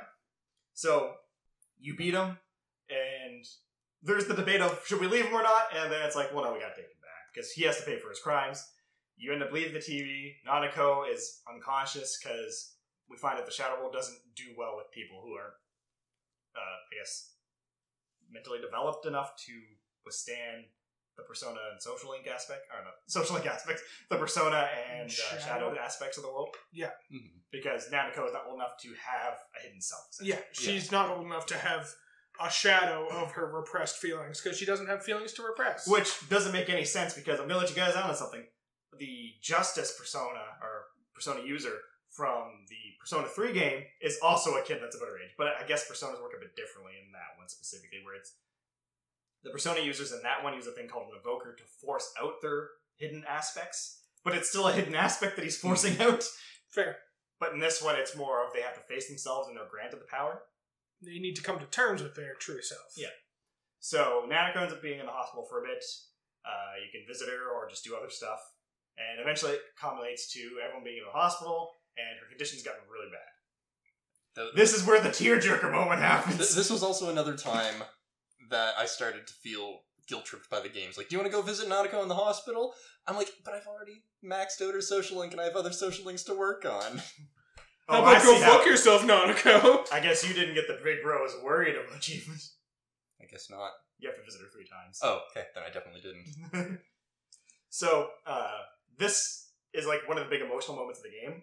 So, 0.74 1.16
you 1.80 1.96
beat 1.96 2.14
and 2.14 2.36
there's 4.02 4.26
the 4.26 4.34
debate 4.34 4.60
of 4.60 4.80
should 4.86 5.00
we 5.00 5.06
leave 5.06 5.26
him 5.26 5.34
or 5.34 5.42
not, 5.42 5.66
and 5.76 5.90
then 5.92 6.02
it's 6.02 6.16
like, 6.16 6.32
well, 6.34 6.44
no, 6.44 6.52
we 6.52 6.60
gotta 6.60 6.74
take 6.74 6.86
him 6.86 7.00
back 7.02 7.32
because 7.34 7.50
he 7.52 7.64
has 7.64 7.78
to 7.78 7.84
pay 7.84 7.98
for 7.98 8.08
his 8.08 8.20
crimes. 8.20 8.66
You 9.16 9.32
end 9.32 9.42
up 9.42 9.52
leaving 9.52 9.74
the 9.74 9.80
TV. 9.80 10.34
Nanako 10.48 11.12
is 11.12 11.42
unconscious 11.52 12.18
because 12.22 12.74
we 13.08 13.16
find 13.18 13.38
that 13.38 13.44
the 13.46 13.52
Shadow 13.52 13.78
World 13.80 13.92
doesn't 13.92 14.18
do 14.34 14.54
well 14.56 14.74
with 14.76 14.90
people 14.92 15.20
who 15.22 15.34
are, 15.34 15.52
uh, 16.56 16.60
I 16.60 16.94
guess, 16.98 17.34
mentally 18.30 18.60
developed 18.60 19.04
enough 19.06 19.32
to 19.46 19.52
withstand 20.06 20.64
the 21.16 21.22
persona 21.24 21.58
and 21.70 21.82
social 21.82 22.08
link 22.10 22.26
aspect, 22.26 22.62
or 22.72 22.82
no, 22.82 22.90
social 23.08 23.34
link 23.34 23.46
aspects, 23.46 23.82
the 24.08 24.16
persona 24.16 24.68
and 24.96 25.10
uh, 25.10 25.12
Shadow. 25.12 25.40
shadow 25.42 25.76
aspects 25.78 26.16
of 26.16 26.22
the 26.22 26.30
world, 26.30 26.54
Mhm. 27.12 27.40
because 27.50 27.90
Nanako 27.90 28.26
is 28.28 28.32
not 28.32 28.46
old 28.46 28.54
enough 28.54 28.78
to 28.80 28.94
have 28.94 29.34
a 29.58 29.60
hidden 29.60 29.82
self. 29.82 30.06
Yeah, 30.22 30.38
she's 30.52 30.90
not 30.90 31.10
old 31.10 31.26
enough 31.26 31.44
to 31.46 31.58
have 31.58 31.92
a 32.40 32.50
shadow 32.50 33.06
of 33.10 33.32
her 33.32 33.46
repressed 33.46 33.98
feelings 33.98 34.40
because 34.40 34.58
she 34.58 34.64
doesn't 34.64 34.86
have 34.86 35.04
feelings 35.04 35.32
to 35.34 35.42
repress. 35.42 35.86
Which 35.86 36.28
doesn't 36.28 36.52
make 36.52 36.68
any 36.70 36.84
sense 36.84 37.14
because 37.14 37.38
I'm 37.40 37.48
gonna 37.48 37.60
let 37.60 37.70
you 37.70 37.76
guys 37.76 37.94
out 37.94 38.08
on 38.08 38.16
something. 38.16 38.44
The 38.98 39.32
Justice 39.40 39.94
persona 39.98 40.40
or 40.62 40.86
persona 41.14 41.42
user 41.42 41.78
from 42.10 42.66
the 42.68 42.76
Persona 42.98 43.26
3 43.26 43.52
game 43.52 43.82
is 44.02 44.18
also 44.22 44.56
a 44.56 44.62
kid 44.62 44.78
that's 44.82 44.96
about 44.96 45.08
her 45.08 45.18
age. 45.18 45.34
But 45.38 45.48
I 45.62 45.66
guess 45.66 45.88
personas 45.88 46.20
work 46.20 46.32
a 46.36 46.40
bit 46.40 46.56
differently 46.56 46.92
in 46.98 47.12
that 47.12 47.38
one 47.38 47.48
specifically, 47.48 48.00
where 48.04 48.16
it's 48.16 48.34
the 49.42 49.50
persona 49.50 49.80
users 49.80 50.12
in 50.12 50.20
that 50.22 50.44
one 50.44 50.54
use 50.54 50.66
a 50.66 50.72
thing 50.72 50.88
called 50.88 51.08
an 51.12 51.18
evoker 51.18 51.54
to 51.54 51.64
force 51.80 52.12
out 52.20 52.42
their 52.42 52.68
hidden 52.96 53.24
aspects. 53.28 54.02
But 54.24 54.34
it's 54.34 54.50
still 54.50 54.68
a 54.68 54.72
hidden 54.72 54.94
aspect 54.94 55.36
that 55.36 55.44
he's 55.44 55.56
forcing 55.56 55.94
hmm. 55.94 56.02
out. 56.02 56.24
Fair. 56.68 56.96
But 57.38 57.54
in 57.54 57.58
this 57.58 57.82
one, 57.82 57.96
it's 57.96 58.16
more 58.16 58.44
of 58.44 58.52
they 58.52 58.60
have 58.60 58.74
to 58.74 58.80
face 58.80 59.08
themselves 59.08 59.48
and 59.48 59.56
they're 59.56 59.64
granted 59.70 60.00
the 60.00 60.10
power. 60.10 60.42
They 61.02 61.18
need 61.18 61.34
to 61.36 61.42
come 61.42 61.58
to 61.58 61.66
terms 61.66 62.02
with 62.02 62.14
their 62.14 62.34
true 62.34 62.60
self. 62.62 62.92
Yeah. 62.96 63.08
So 63.78 64.24
Nanako 64.28 64.56
ends 64.62 64.72
up 64.74 64.82
being 64.82 65.00
in 65.00 65.06
the 65.06 65.12
hospital 65.12 65.46
for 65.48 65.64
a 65.64 65.66
bit. 65.66 65.82
Uh, 66.44 66.76
you 66.84 66.90
can 66.92 67.06
visit 67.08 67.28
her 67.28 67.48
or 67.50 67.68
just 67.68 67.84
do 67.84 67.96
other 67.96 68.10
stuff. 68.10 68.38
And 68.98 69.20
eventually 69.20 69.52
it 69.52 69.62
culminates 69.80 70.30
to 70.32 70.40
everyone 70.62 70.84
being 70.84 70.98
in 70.98 71.04
the 71.04 71.18
hospital 71.18 71.70
and 71.96 72.18
her 72.20 72.28
condition's 72.28 72.62
gotten 72.62 72.82
really 72.90 73.10
bad. 73.10 73.30
The- 74.34 74.52
This 74.54 74.74
is 74.74 74.84
where 74.86 75.00
the 75.00 75.08
tearjerker 75.08 75.72
moment 75.72 76.00
happens. 76.00 76.36
Th- 76.36 76.50
this 76.50 76.70
was 76.70 76.82
also 76.82 77.08
another 77.08 77.36
time 77.36 77.82
that 78.50 78.74
I 78.78 78.84
started 78.86 79.26
to 79.26 79.32
feel 79.32 79.80
guilt 80.06 80.24
tripped 80.26 80.50
by 80.50 80.60
the 80.60 80.68
games. 80.68 80.98
Like, 80.98 81.08
do 81.08 81.14
you 81.16 81.20
want 81.20 81.30
to 81.32 81.36
go 81.36 81.42
visit 81.42 81.68
Nanako 81.68 82.02
in 82.02 82.08
the 82.08 82.14
hospital? 82.14 82.74
I'm 83.06 83.16
like, 83.16 83.30
but 83.44 83.54
I've 83.54 83.66
already 83.66 84.02
maxed 84.24 84.60
out 84.66 84.74
her 84.74 84.80
social 84.82 85.18
link 85.18 85.32
and 85.32 85.40
I 85.40 85.44
have 85.44 85.56
other 85.56 85.72
social 85.72 86.04
links 86.04 86.24
to 86.24 86.34
work 86.34 86.64
on. 86.66 87.00
Oh, 87.90 88.02
How 88.04 88.04
I 88.04 88.22
go 88.22 88.34
see 88.34 88.40
how- 88.42 88.58
fuck 88.58 88.66
yourself, 88.66 89.02
Nanako? 89.02 89.86
I 89.92 90.00
guess 90.00 90.26
you 90.26 90.32
didn't 90.34 90.54
get 90.54 90.66
the 90.68 90.78
big 90.84 91.02
bro 91.02 91.24
is 91.26 91.34
worried 91.42 91.74
about 91.76 91.96
achievement. 91.96 92.40
I 93.20 93.26
guess 93.26 93.48
not. 93.50 93.70
You 93.98 94.08
have 94.08 94.16
to 94.16 94.24
visit 94.24 94.40
her 94.40 94.48
three 94.52 94.66
times. 94.66 94.98
Oh, 95.02 95.20
okay, 95.30 95.46
then 95.54 95.64
I 95.64 95.70
definitely 95.70 96.00
didn't. 96.00 96.78
so 97.68 98.08
uh, 98.26 98.58
this 98.98 99.50
is 99.74 99.86
like 99.86 100.08
one 100.08 100.18
of 100.18 100.24
the 100.24 100.30
big 100.30 100.40
emotional 100.42 100.76
moments 100.76 101.00
of 101.00 101.04
the 101.04 101.10
game, 101.10 101.42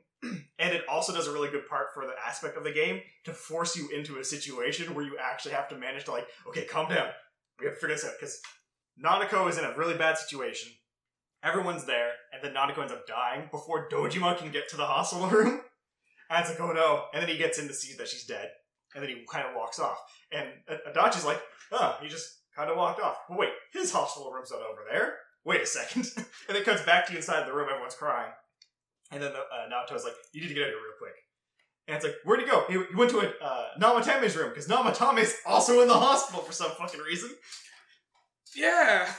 and 0.60 0.74
it 0.74 0.84
also 0.90 1.14
does 1.14 1.28
a 1.28 1.32
really 1.32 1.49
good 1.49 1.68
part 1.68 1.88
for 1.94 2.06
the 2.06 2.14
aspect 2.28 2.57
of 2.57 2.64
the 2.64 2.72
game 2.72 3.02
to 3.26 3.34
force 3.34 3.76
you 3.76 3.90
into 3.95 4.19
a 4.19 4.24
situation 4.24 4.94
where 4.95 5.06
you 5.06 5.18
actually 5.22 5.52
have 5.53 5.68
to 5.69 5.78
manage 5.78 6.06
to 6.06 6.11
like, 6.11 6.28
okay, 6.48 6.65
calm 6.65 6.90
down. 6.90 7.10
We 7.60 7.65
have 7.65 7.76
to 7.76 7.80
figure 7.82 7.95
this 7.95 8.06
out 8.06 8.14
because 8.19 8.40
Nanako 9.03 9.49
is 9.49 9.57
in 9.57 9.64
a 9.65 9.76
really 9.78 9.98
bad 9.98 10.18
situation. 10.18 10.72
Everyone's 11.44 11.86
there, 11.86 12.11
and 12.34 12.44
then 12.44 12.53
Nanako 12.56 12.80
ends 12.82 12.91
up 12.94 13.06
dying 13.07 13.48
before 13.52 13.88
Dojima 13.90 14.38
can 14.38 14.52
get 14.52 14.68
to 14.69 14.78
the 14.78 14.86
hospital 14.86 15.28
room. 15.30 15.61
And 16.29 16.41
it's 16.41 16.49
like, 16.49 16.59
oh 16.59 16.73
no! 16.73 17.05
And 17.13 17.21
then 17.21 17.29
he 17.29 17.37
gets 17.37 17.59
in 17.59 17.67
to 17.67 17.73
see 17.73 17.95
that 17.97 18.07
she's 18.07 18.25
dead, 18.25 18.49
and 18.93 19.03
then 19.03 19.09
he 19.09 19.25
kind 19.31 19.47
of 19.47 19.55
walks 19.55 19.79
off. 19.79 19.97
And 20.31 20.49
Adachi's 20.93 21.25
like, 21.25 21.41
oh, 21.71 21.97
he 22.01 22.09
just 22.09 22.37
kind 22.55 22.69
of 22.69 22.77
walked 22.77 22.99
off. 22.99 23.17
But 23.29 23.37
wait, 23.37 23.51
his 23.71 23.91
hospital 23.91 24.31
room's 24.31 24.51
not 24.51 24.61
over 24.61 24.81
there. 24.91 25.15
Wait 25.45 25.61
a 25.61 25.65
second. 25.65 26.05
and 26.49 26.57
it 26.57 26.65
comes 26.65 26.81
back 26.81 27.05
to 27.05 27.13
you 27.13 27.17
inside 27.17 27.47
the 27.47 27.53
room, 27.53 27.69
everyone's 27.69 27.95
crying. 27.95 28.31
And 29.11 29.23
then 29.23 29.31
uh, 29.31 29.69
Naoto's 29.69 30.03
like, 30.03 30.13
you 30.33 30.41
need 30.41 30.49
to 30.49 30.53
get 30.53 30.63
out 30.63 30.69
of 30.69 30.73
here 30.73 30.83
real 30.83 30.97
quick. 30.99 31.15
And 31.87 31.95
it's 31.95 32.05
like, 32.05 32.15
where'd 32.25 32.41
he 32.41 32.45
go? 32.45 32.65
He, 32.67 32.73
he 32.73 32.95
went 32.95 33.11
to 33.11 33.19
a, 33.19 33.31
uh, 33.41 33.67
Namatame's 33.79 34.35
room, 34.35 34.49
because 34.49 34.67
Namatame's 34.67 35.35
also 35.45 35.81
in 35.81 35.87
the 35.87 35.93
hospital 35.93 36.41
for 36.41 36.51
some 36.51 36.71
fucking 36.71 36.99
reason. 36.99 37.29
Yeah. 38.53 39.09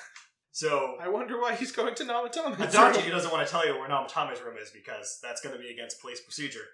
So, 0.53 0.97
I 1.01 1.09
wonder 1.09 1.41
why 1.41 1.55
he's 1.55 1.73
going 1.73 1.95
to 1.95 2.05
Namatame. 2.05 2.57
Adachi 2.57 3.11
doesn't 3.11 3.33
want 3.33 3.47
to 3.47 3.51
tell 3.51 3.67
you 3.67 3.79
where 3.79 3.89
Namatame's 3.89 4.43
room 4.43 4.57
is, 4.61 4.71
because 4.71 5.19
that's 5.23 5.41
going 5.41 5.55
to 5.55 5.61
be 5.61 5.71
against 5.71 6.01
police 6.03 6.21
procedure. 6.21 6.67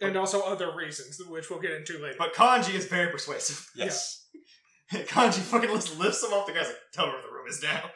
And 0.00 0.16
also 0.16 0.42
other 0.42 0.74
reasons, 0.76 1.20
which 1.28 1.50
we'll 1.50 1.60
get 1.60 1.72
into 1.72 1.98
later. 1.98 2.16
But 2.18 2.34
Kanji 2.34 2.74
is 2.74 2.86
very 2.86 3.10
persuasive. 3.10 3.68
Yes. 3.74 4.26
Kanji 4.92 5.40
fucking 5.40 5.70
lifts, 5.70 5.98
lifts 5.98 6.22
him 6.22 6.32
off 6.32 6.46
the 6.46 6.52
guy's 6.52 6.66
like, 6.66 6.76
tell 6.92 7.06
me 7.06 7.12
where 7.12 7.22
the 7.22 7.28
room 7.32 7.46
is 7.48 7.62
now. 7.62 7.90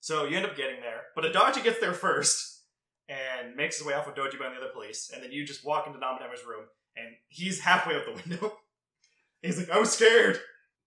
So 0.00 0.24
you 0.24 0.36
end 0.36 0.46
up 0.46 0.56
getting 0.56 0.80
there, 0.80 1.02
but 1.16 1.24
Adachi 1.24 1.64
gets 1.64 1.80
there 1.80 1.92
first 1.92 2.62
and 3.08 3.56
makes 3.56 3.78
his 3.78 3.86
way 3.86 3.94
off 3.94 4.06
with 4.06 4.14
Dojima 4.14 4.46
and 4.46 4.54
the 4.56 4.60
other 4.60 4.72
police, 4.72 5.10
and 5.12 5.22
then 5.22 5.32
you 5.32 5.44
just 5.44 5.64
walk 5.66 5.86
into 5.86 5.98
Namatame's 5.98 6.44
room, 6.46 6.64
and 6.96 7.08
he's 7.28 7.60
halfway 7.60 7.96
out 7.96 8.04
the 8.04 8.12
window. 8.12 8.52
he's 9.42 9.58
like, 9.58 9.70
I 9.70 9.78
was 9.78 9.92
scared. 9.92 10.38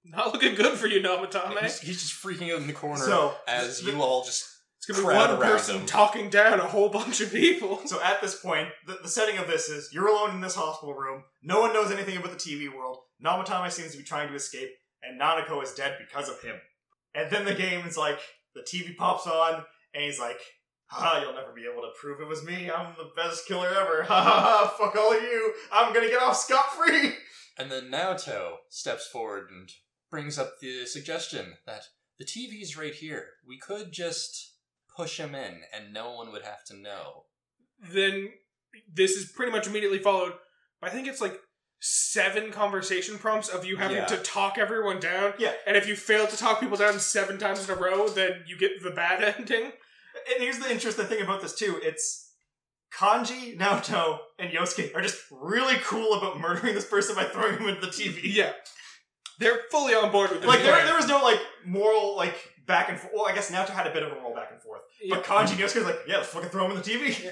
Not 0.05 0.33
looking 0.33 0.55
good 0.55 0.77
for 0.77 0.87
you, 0.87 1.01
Namatame. 1.01 1.59
He's, 1.63 1.79
he's 1.81 2.01
just 2.01 2.23
freaking 2.23 2.53
out 2.53 2.61
in 2.61 2.67
the 2.67 2.73
corner 2.73 3.03
So 3.03 3.35
as 3.47 3.81
the- 3.81 3.91
you 3.91 4.01
all 4.01 4.23
just. 4.23 4.45
It's 4.89 4.99
gonna 4.99 5.13
be 5.13 5.17
one 5.19 5.29
around 5.29 5.39
person 5.39 5.75
him. 5.77 5.85
talking 5.85 6.29
down 6.29 6.59
a 6.59 6.63
whole 6.67 6.89
bunch 6.89 7.21
of 7.21 7.31
people. 7.31 7.81
So 7.85 8.01
at 8.01 8.21
this 8.21 8.39
point, 8.39 8.69
the, 8.87 8.99
the 9.01 9.07
setting 9.07 9.37
of 9.37 9.47
this 9.47 9.69
is 9.69 9.93
you're 9.93 10.07
alone 10.07 10.35
in 10.35 10.41
this 10.41 10.55
hospital 10.55 10.95
room. 10.95 11.23
No 11.43 11.61
one 11.61 11.73
knows 11.73 11.91
anything 11.91 12.17
about 12.17 12.31
the 12.31 12.37
TV 12.37 12.73
world. 12.73 12.97
Namatame 13.23 13.71
seems 13.71 13.91
to 13.91 13.97
be 13.97 14.03
trying 14.03 14.29
to 14.29 14.35
escape, 14.35 14.69
and 15.03 15.19
Nanako 15.19 15.61
is 15.63 15.73
dead 15.73 15.97
because 15.99 16.29
of 16.29 16.41
him. 16.41 16.55
And 17.13 17.29
then 17.31 17.45
the 17.45 17.53
game 17.53 17.85
is 17.85 17.97
like, 17.97 18.19
the 18.55 18.61
TV 18.61 18.95
pops 18.95 19.27
on, 19.27 19.63
and 19.93 20.03
he's 20.03 20.19
like, 20.19 20.39
Ha, 20.91 21.21
you'll 21.21 21.35
never 21.35 21.51
be 21.53 21.67
able 21.71 21.83
to 21.83 21.91
prove 22.01 22.19
it 22.19 22.27
was 22.27 22.43
me. 22.43 22.71
I'm 22.71 22.95
the 22.97 23.11
best 23.15 23.45
killer 23.47 23.69
ever. 23.69 24.03
Ha 24.07 24.23
ha 24.23 24.41
ha, 24.41 24.75
fuck 24.75 24.95
all 24.95 25.15
of 25.15 25.21
you. 25.21 25.53
I'm 25.71 25.93
gonna 25.93 26.07
get 26.07 26.21
off 26.21 26.35
scot 26.35 26.73
free. 26.73 27.13
And 27.59 27.71
then 27.71 27.91
Naoto 27.91 28.53
steps 28.69 29.05
forward 29.05 29.49
and 29.51 29.69
brings 30.09 30.39
up 30.39 30.59
the 30.59 30.87
suggestion 30.87 31.57
that 31.67 31.83
the 32.17 32.25
TV's 32.25 32.75
right 32.75 32.93
here. 32.93 33.25
We 33.47 33.59
could 33.59 33.91
just 33.91 34.48
push 34.99 35.19
him 35.19 35.33
in 35.35 35.61
and 35.73 35.93
no 35.93 36.11
one 36.13 36.31
would 36.31 36.43
have 36.43 36.63
to 36.65 36.75
know. 36.75 37.23
Then 37.91 38.29
this 38.93 39.11
is 39.11 39.31
pretty 39.31 39.51
much 39.51 39.65
immediately 39.67 39.99
followed 39.99 40.33
I 40.81 40.89
think 40.89 41.07
it's 41.07 41.21
like 41.21 41.37
seven 41.81 42.51
conversation 42.51 43.17
prompts 43.17 43.47
of 43.49 43.65
you 43.65 43.77
having 43.77 43.97
Yeah. 43.97 44.05
to 44.07 44.17
talk 44.17 44.57
everyone 44.57 44.99
down. 44.99 45.33
Yeah. 45.39 45.53
And 45.65 45.77
if 45.77 45.87
you 45.87 45.95
fail 45.95 46.27
to 46.27 46.37
talk 46.37 46.59
people 46.59 46.77
down 46.77 46.99
seven 46.99 47.37
times 47.37 47.63
in 47.67 47.75
a 47.75 47.79
row, 47.79 48.07
then 48.09 48.43
you 48.47 48.57
get 48.57 48.71
the 48.83 48.91
bad 48.91 49.23
ending. 49.37 49.63
And 49.63 50.43
here's 50.43 50.59
the 50.59 50.69
interesting 50.71 51.05
thing 51.05 51.21
about 51.21 51.41
this 51.41 51.55
too. 51.55 51.79
It's 51.81 52.33
Kanji, 52.93 53.57
Naoto, 53.57 54.17
and 54.39 54.51
Yosuke 54.51 54.95
are 54.95 55.01
just 55.01 55.19
really 55.31 55.75
cool 55.83 56.13
about 56.15 56.39
murdering 56.39 56.73
this 56.75 56.85
person 56.85 57.15
by 57.15 57.23
throwing 57.25 57.57
him 57.57 57.67
into 57.69 57.81
the 57.81 57.87
TV. 57.87 58.19
Yeah. 58.23 58.51
They're 59.39 59.59
fully 59.71 59.93
on 59.93 60.11
board 60.11 60.31
with 60.31 60.41
this. 60.41 60.47
Like 60.47 60.63
there, 60.63 60.83
there 60.85 60.95
was 60.95 61.07
no 61.07 61.21
like 61.23 61.39
moral 61.65 62.15
like 62.17 62.35
back 62.65 62.89
and 62.89 62.97
forth. 62.99 63.13
Well, 63.15 63.25
I 63.27 63.33
guess 63.33 63.51
Naoto 63.51 63.69
had 63.69 63.87
a 63.87 63.93
bit 63.93 64.03
of 64.03 64.11
a 64.11 64.15
moral 64.15 64.35
back 64.35 64.49
and 64.51 64.61
forth, 64.61 64.78
Yeah. 65.01 65.15
but 65.15 65.25
Kanji 65.25 65.75
and 65.75 65.85
like, 65.85 65.99
yeah, 66.07 66.17
let's 66.17 66.29
fucking 66.29 66.49
throw 66.49 66.65
him 66.65 66.71
in 66.71 66.77
the 66.77 66.83
TV. 66.83 67.23
Yeah. 67.23 67.31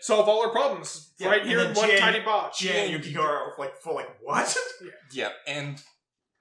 Solve 0.00 0.28
all 0.28 0.42
our 0.44 0.50
problems 0.50 1.12
Yeah, 1.18 1.28
right 1.28 1.40
and 1.42 1.48
here 1.48 1.60
in 1.60 1.72
one 1.74 1.88
Chie- 1.88 1.98
tiny 1.98 2.20
box. 2.20 2.58
Chie 2.58 2.68
and 2.70 2.90
Yukiko 2.92 3.52
like 3.58 3.76
full 3.76 3.94
like 3.94 4.08
what? 4.20 4.54
Yeah, 5.12 5.28
and 5.46 5.80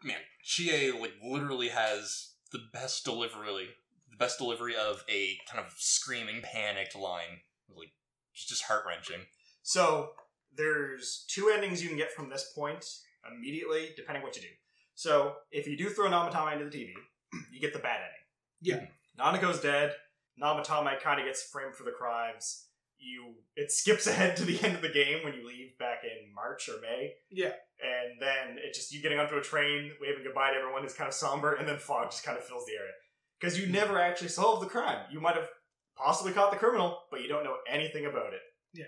man, 0.03 0.17
Chie 0.43 0.91
like 0.91 1.13
literally 1.23 1.69
has 1.69 2.31
the 2.51 2.59
best 2.73 3.05
delivery 3.05 3.67
the 4.09 4.17
best 4.17 4.37
delivery 4.39 4.75
of 4.75 5.03
a 5.09 5.37
kind 5.51 5.63
of 5.63 5.71
screaming 5.77 6.41
panicked 6.41 6.95
line. 6.95 7.41
Like 7.75 7.91
it's 8.33 8.45
just 8.45 8.63
heart 8.63 8.83
wrenching. 8.87 9.25
So 9.61 10.09
there's 10.55 11.25
two 11.29 11.51
endings 11.53 11.81
you 11.81 11.89
can 11.89 11.97
get 11.97 12.11
from 12.11 12.29
this 12.29 12.51
point 12.55 12.85
immediately, 13.31 13.89
depending 13.95 14.23
what 14.23 14.35
you 14.35 14.41
do. 14.41 14.47
So 14.95 15.35
if 15.51 15.67
you 15.67 15.77
do 15.77 15.89
throw 15.89 16.09
Namatame 16.09 16.53
into 16.53 16.65
the 16.65 16.77
TV, 16.77 16.91
you 17.51 17.59
get 17.59 17.73
the 17.73 17.79
bad 17.79 17.99
ending. 18.01 18.19
Yeah. 18.61 18.85
Nanako's 19.23 19.59
dead. 19.61 19.93
Namatame 20.41 20.99
kind 21.01 21.19
of 21.19 21.25
gets 21.25 21.43
framed 21.43 21.75
for 21.75 21.83
the 21.83 21.91
crimes. 21.91 22.65
You 22.97 23.35
it 23.55 23.71
skips 23.71 24.07
ahead 24.11 24.37
to 24.37 24.45
the 24.45 24.61
end 24.63 24.75
of 24.75 24.81
the 24.81 24.89
game 24.89 25.23
when 25.23 25.33
you 25.33 25.45
leave 25.45 25.77
back 25.77 25.99
in 26.03 26.33
March 26.33 26.69
or 26.69 26.81
May. 26.81 27.13
Yeah. 27.29 27.53
And 27.81 28.19
then 28.19 28.57
it 28.57 28.73
just 28.73 28.93
you 28.93 29.01
getting 29.01 29.19
onto 29.19 29.35
a 29.35 29.41
train, 29.41 29.91
waving 30.01 30.23
goodbye 30.23 30.51
to 30.51 30.57
everyone 30.57 30.85
is 30.85 30.93
kind 30.93 31.07
of 31.07 31.13
somber, 31.13 31.53
and 31.55 31.67
then 31.67 31.77
fog 31.77 32.11
just 32.11 32.23
kind 32.23 32.37
of 32.37 32.43
fills 32.43 32.65
the 32.65 32.73
area. 32.73 32.93
Because 33.39 33.59
you 33.59 33.67
never 33.67 33.99
actually 33.99 34.29
solved 34.29 34.63
the 34.63 34.69
crime. 34.69 34.99
You 35.11 35.19
might 35.19 35.35
have 35.35 35.49
possibly 35.95 36.31
caught 36.31 36.51
the 36.51 36.57
criminal, 36.57 36.99
but 37.11 37.21
you 37.21 37.27
don't 37.27 37.43
know 37.43 37.57
anything 37.69 38.05
about 38.05 38.33
it. 38.33 38.41
Yeah. 38.73 38.85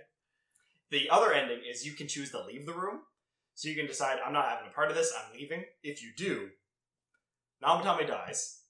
The 0.91 1.09
other 1.09 1.33
ending 1.33 1.59
is 1.69 1.85
you 1.85 1.93
can 1.93 2.07
choose 2.07 2.31
to 2.31 2.43
leave 2.43 2.65
the 2.65 2.73
room. 2.73 3.01
So 3.53 3.69
you 3.69 3.75
can 3.75 3.87
decide, 3.87 4.19
I'm 4.25 4.33
not 4.33 4.49
having 4.49 4.67
a 4.67 4.73
part 4.73 4.89
of 4.89 4.97
this, 4.97 5.13
I'm 5.15 5.37
leaving. 5.37 5.63
If 5.81 6.03
you 6.03 6.11
do, 6.15 6.49
Namatame 7.63 8.07
dies. 8.07 8.61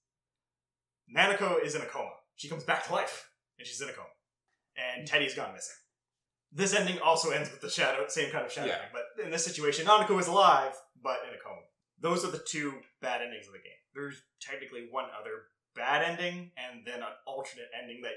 Nanako 1.16 1.64
is 1.64 1.76
in 1.76 1.82
a 1.82 1.86
coma. 1.86 2.12
She 2.36 2.50
comes 2.50 2.64
back 2.64 2.86
to 2.88 2.94
life, 2.94 3.30
and 3.58 3.68
she's 3.68 3.82
in 3.82 3.90
a 3.90 3.94
coma. 3.94 4.08
And 4.78 5.08
Teddy's 5.08 5.36
gone 5.36 5.54
missing. 5.54 5.76
This 6.52 6.74
ending 6.74 7.00
also 7.00 7.32
ends 7.32 7.52
with 7.52 7.62
the 7.62 7.70
shadow, 7.70 8.06
same 8.08 8.32
kind 8.32 8.46
of 8.46 8.52
shadow. 8.52 8.68
Yeah. 8.68 8.74
ending, 8.74 8.90
But 8.94 9.26
in 9.26 9.32
this 9.32 9.46
situation, 9.46 9.86
Nanako 9.86 10.20
is 10.20 10.28
alive, 10.28 10.74
but 11.02 11.20
in 11.28 11.34
a 11.34 11.42
coma. 11.44 11.62
Those 12.00 12.26
are 12.26 12.32
the 12.32 12.44
two 12.48 12.74
bad 13.02 13.22
endings 13.22 13.48
of 13.48 13.54
the 13.54 13.60
game. 13.60 13.80
There's 13.94 14.22
technically 14.42 14.88
one 14.92 15.06
other 15.20 15.48
bad 15.76 16.04
ending, 16.04 16.52
and 16.58 16.86
then 16.86 17.00
an 17.00 17.16
alternate 17.26 17.70
ending 17.80 18.02
that 18.04 18.14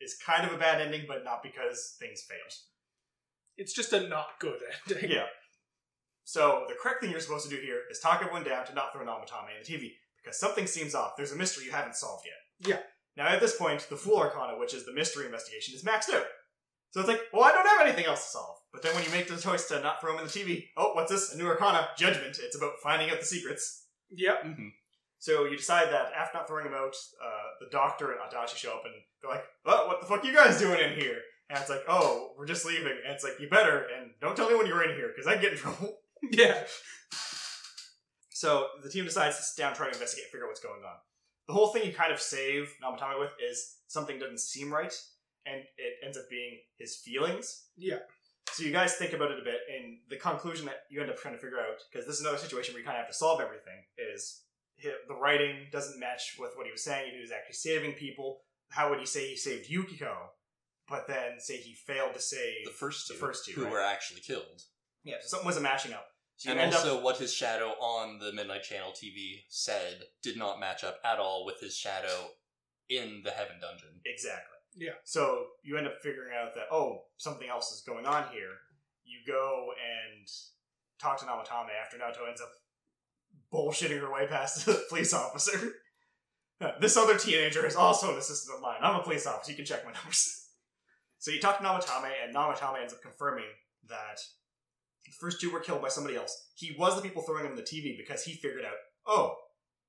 is 0.00 0.16
kind 0.24 0.46
of 0.46 0.52
a 0.52 0.58
bad 0.58 0.80
ending, 0.80 1.04
but 1.08 1.24
not 1.24 1.42
because 1.42 1.96
things 1.98 2.22
failed. 2.28 2.52
It's 3.56 3.72
just 3.72 3.92
a 3.92 4.08
not 4.08 4.38
good 4.38 4.60
ending. 4.88 5.10
Yeah. 5.10 5.26
So 6.24 6.64
the 6.68 6.74
correct 6.74 7.00
thing 7.00 7.10
you're 7.10 7.20
supposed 7.20 7.48
to 7.48 7.54
do 7.54 7.62
here 7.62 7.82
is 7.90 8.00
talk 8.00 8.20
everyone 8.20 8.44
down 8.44 8.66
to 8.66 8.74
not 8.74 8.92
throw 8.92 9.02
an 9.02 9.06
Namatame 9.06 9.56
in 9.56 9.62
the 9.62 9.72
TV 9.72 9.92
because 10.22 10.38
something 10.38 10.66
seems 10.66 10.94
off. 10.94 11.12
There's 11.16 11.32
a 11.32 11.36
mystery 11.36 11.64
you 11.64 11.70
haven't 11.70 11.94
solved 11.94 12.26
yet. 12.26 12.68
Yeah. 12.68 12.82
Now 13.16 13.28
at 13.28 13.40
this 13.40 13.56
point, 13.56 13.86
the 13.88 13.96
Fool 13.96 14.18
Arcana, 14.18 14.58
which 14.58 14.74
is 14.74 14.84
the 14.84 14.92
mystery 14.92 15.26
investigation, 15.26 15.74
is 15.74 15.84
maxed 15.84 16.14
out. 16.14 16.26
So 16.90 17.00
it's 17.00 17.08
like, 17.08 17.20
well, 17.32 17.44
I 17.44 17.52
don't 17.52 17.66
have 17.66 17.86
anything 17.86 18.06
else 18.06 18.24
to 18.24 18.30
solve. 18.30 18.56
But 18.72 18.82
then 18.82 18.94
when 18.94 19.04
you 19.04 19.10
make 19.10 19.28
the 19.28 19.36
choice 19.36 19.68
to 19.68 19.80
not 19.80 20.00
throw 20.00 20.12
him 20.14 20.20
in 20.20 20.26
the 20.26 20.30
TV, 20.30 20.66
oh, 20.76 20.92
what's 20.94 21.10
this? 21.10 21.34
A 21.34 21.38
new 21.38 21.46
Arcana, 21.46 21.88
Judgment. 21.96 22.38
It's 22.42 22.56
about 22.56 22.72
finding 22.82 23.10
out 23.10 23.20
the 23.20 23.26
secrets. 23.26 23.86
Yep. 24.10 24.44
Mm-hmm. 24.44 24.68
So 25.18 25.44
you 25.46 25.56
decide 25.56 25.90
that 25.90 26.12
after 26.16 26.38
not 26.38 26.46
throwing 26.46 26.66
him 26.66 26.74
out, 26.74 26.94
uh, 27.24 27.48
the 27.60 27.68
doctor 27.70 28.12
and 28.12 28.20
Adachi 28.20 28.56
show 28.56 28.70
up 28.70 28.82
and 28.84 28.94
they're 29.20 29.30
like, 29.30 29.44
"Oh, 29.64 29.86
what 29.86 30.00
the 30.00 30.06
fuck 30.06 30.24
you 30.24 30.32
guys 30.32 30.58
doing 30.58 30.78
in 30.78 30.94
here?" 30.94 31.20
And 31.48 31.58
it's 31.58 31.70
like, 31.70 31.84
"Oh, 31.88 32.34
we're 32.36 32.46
just 32.46 32.66
leaving." 32.66 32.98
And 33.04 33.14
it's 33.14 33.24
like, 33.24 33.40
"You 33.40 33.48
better 33.48 33.86
and 33.96 34.10
don't 34.20 34.36
tell 34.36 34.46
anyone 34.48 34.66
you're 34.66 34.84
in 34.84 34.94
here 34.94 35.08
because 35.08 35.26
I 35.26 35.40
get 35.40 35.52
in 35.52 35.58
trouble." 35.58 35.98
Yeah. 36.30 36.64
So 38.30 38.68
the 38.82 38.90
team 38.90 39.04
decides 39.04 39.36
to 39.36 39.42
sit 39.42 39.60
down, 39.60 39.74
try 39.74 39.86
to 39.86 39.92
investigate, 39.92 40.26
figure 40.26 40.44
out 40.44 40.48
what's 40.48 40.60
going 40.60 40.82
on. 40.82 40.96
The 41.46 41.54
whole 41.54 41.68
thing 41.68 41.84
you 41.84 41.92
kind 41.92 42.12
of 42.12 42.20
save 42.20 42.74
Namatame 42.82 43.20
with 43.20 43.32
is 43.50 43.76
something 43.86 44.18
doesn't 44.18 44.40
seem 44.40 44.72
right, 44.72 44.92
and 45.46 45.62
it 45.78 45.94
ends 46.04 46.18
up 46.18 46.24
being 46.28 46.58
his 46.78 46.96
feelings. 46.96 47.66
Yeah. 47.76 47.98
So 48.52 48.64
you 48.64 48.72
guys 48.72 48.94
think 48.94 49.12
about 49.12 49.30
it 49.30 49.38
a 49.38 49.44
bit, 49.44 49.60
and 49.74 49.98
the 50.08 50.16
conclusion 50.16 50.66
that 50.66 50.82
you 50.90 51.00
end 51.00 51.10
up 51.10 51.18
trying 51.18 51.34
to 51.34 51.40
figure 51.40 51.58
out, 51.58 51.78
because 51.90 52.06
this 52.06 52.16
is 52.16 52.22
another 52.22 52.38
situation 52.38 52.74
where 52.74 52.80
you 52.80 52.86
kind 52.86 52.96
of 52.96 53.04
have 53.04 53.12
to 53.12 53.16
solve 53.16 53.40
everything, 53.40 53.84
is 53.98 54.42
the 54.82 55.14
writing 55.14 55.66
doesn't 55.72 56.00
match 56.00 56.36
with 56.38 56.52
what 56.56 56.66
he 56.66 56.72
was 56.72 56.82
saying. 56.84 57.08
If 57.08 57.14
he 57.14 57.20
was 57.20 57.32
actually 57.32 57.54
saving 57.54 57.92
people, 57.92 58.40
how 58.70 58.90
would 58.90 58.98
he 58.98 59.06
say 59.06 59.28
he 59.28 59.36
saved 59.36 59.68
Yukiko, 59.68 60.30
but 60.88 61.06
then 61.06 61.38
say 61.38 61.56
he 61.56 61.74
failed 61.74 62.14
to 62.14 62.20
save 62.20 62.64
The 62.64 62.70
first 62.70 63.06
two, 63.06 63.14
The 63.14 63.20
first 63.20 63.44
two, 63.44 63.52
who 63.52 63.64
right. 63.64 63.72
were 63.72 63.80
actually 63.80 64.20
killed. 64.20 64.62
Yeah, 65.04 65.16
so 65.20 65.28
something 65.28 65.46
wasn't 65.46 65.64
matching 65.64 65.92
up. 65.92 66.06
So 66.36 66.50
and 66.50 66.60
end 66.60 66.74
also 66.74 66.98
up 66.98 67.02
what 67.02 67.16
his 67.16 67.32
shadow 67.32 67.70
on 67.80 68.18
the 68.18 68.32
Midnight 68.32 68.62
Channel 68.62 68.92
TV 68.92 69.44
said 69.48 70.02
did 70.22 70.36
not 70.36 70.60
match 70.60 70.84
up 70.84 70.98
at 71.04 71.18
all 71.18 71.46
with 71.46 71.60
his 71.60 71.76
shadow 71.76 72.30
in 72.90 73.22
the 73.24 73.30
Heaven 73.30 73.56
Dungeon. 73.60 74.00
Exactly. 74.04 74.56
Yeah. 74.76 74.92
So 75.04 75.46
you 75.62 75.78
end 75.78 75.86
up 75.86 75.96
figuring 76.02 76.32
out 76.34 76.54
that 76.54 76.66
oh, 76.70 77.04
something 77.16 77.48
else 77.48 77.72
is 77.72 77.80
going 77.80 78.06
on 78.06 78.24
here. 78.32 78.52
You 79.04 79.20
go 79.26 79.68
and 79.72 80.28
talk 81.00 81.18
to 81.20 81.24
Namatame 81.24 81.70
after 81.82 81.96
Naoto 81.96 82.28
ends 82.28 82.40
up 82.40 82.50
bullshitting 83.52 84.00
her 84.00 84.12
way 84.12 84.26
past 84.26 84.66
the 84.66 84.84
police 84.88 85.14
officer. 85.14 85.72
this 86.80 86.96
other 86.96 87.16
teenager 87.16 87.66
is 87.66 87.76
also 87.76 88.12
an 88.12 88.18
assistant 88.18 88.56
of 88.56 88.62
mine. 88.62 88.78
I'm 88.82 89.00
a 89.00 89.02
police 89.02 89.26
officer. 89.26 89.52
You 89.52 89.56
can 89.56 89.66
check 89.66 89.84
my 89.84 89.92
numbers. 89.92 90.48
so 91.18 91.30
you 91.30 91.40
talk 91.40 91.58
to 91.58 91.64
Namatame, 91.64 92.10
and 92.24 92.34
Namatame 92.34 92.80
ends 92.80 92.92
up 92.92 93.02
confirming 93.02 93.44
that 93.88 94.20
the 95.06 95.12
first 95.20 95.40
two 95.40 95.50
were 95.50 95.60
killed 95.60 95.82
by 95.82 95.88
somebody 95.88 96.16
else. 96.16 96.48
He 96.54 96.74
was 96.78 96.96
the 96.96 97.02
people 97.02 97.22
throwing 97.22 97.44
him 97.46 97.56
the 97.56 97.62
TV 97.62 97.96
because 97.96 98.24
he 98.24 98.34
figured 98.34 98.64
out, 98.64 98.74
oh, 99.06 99.34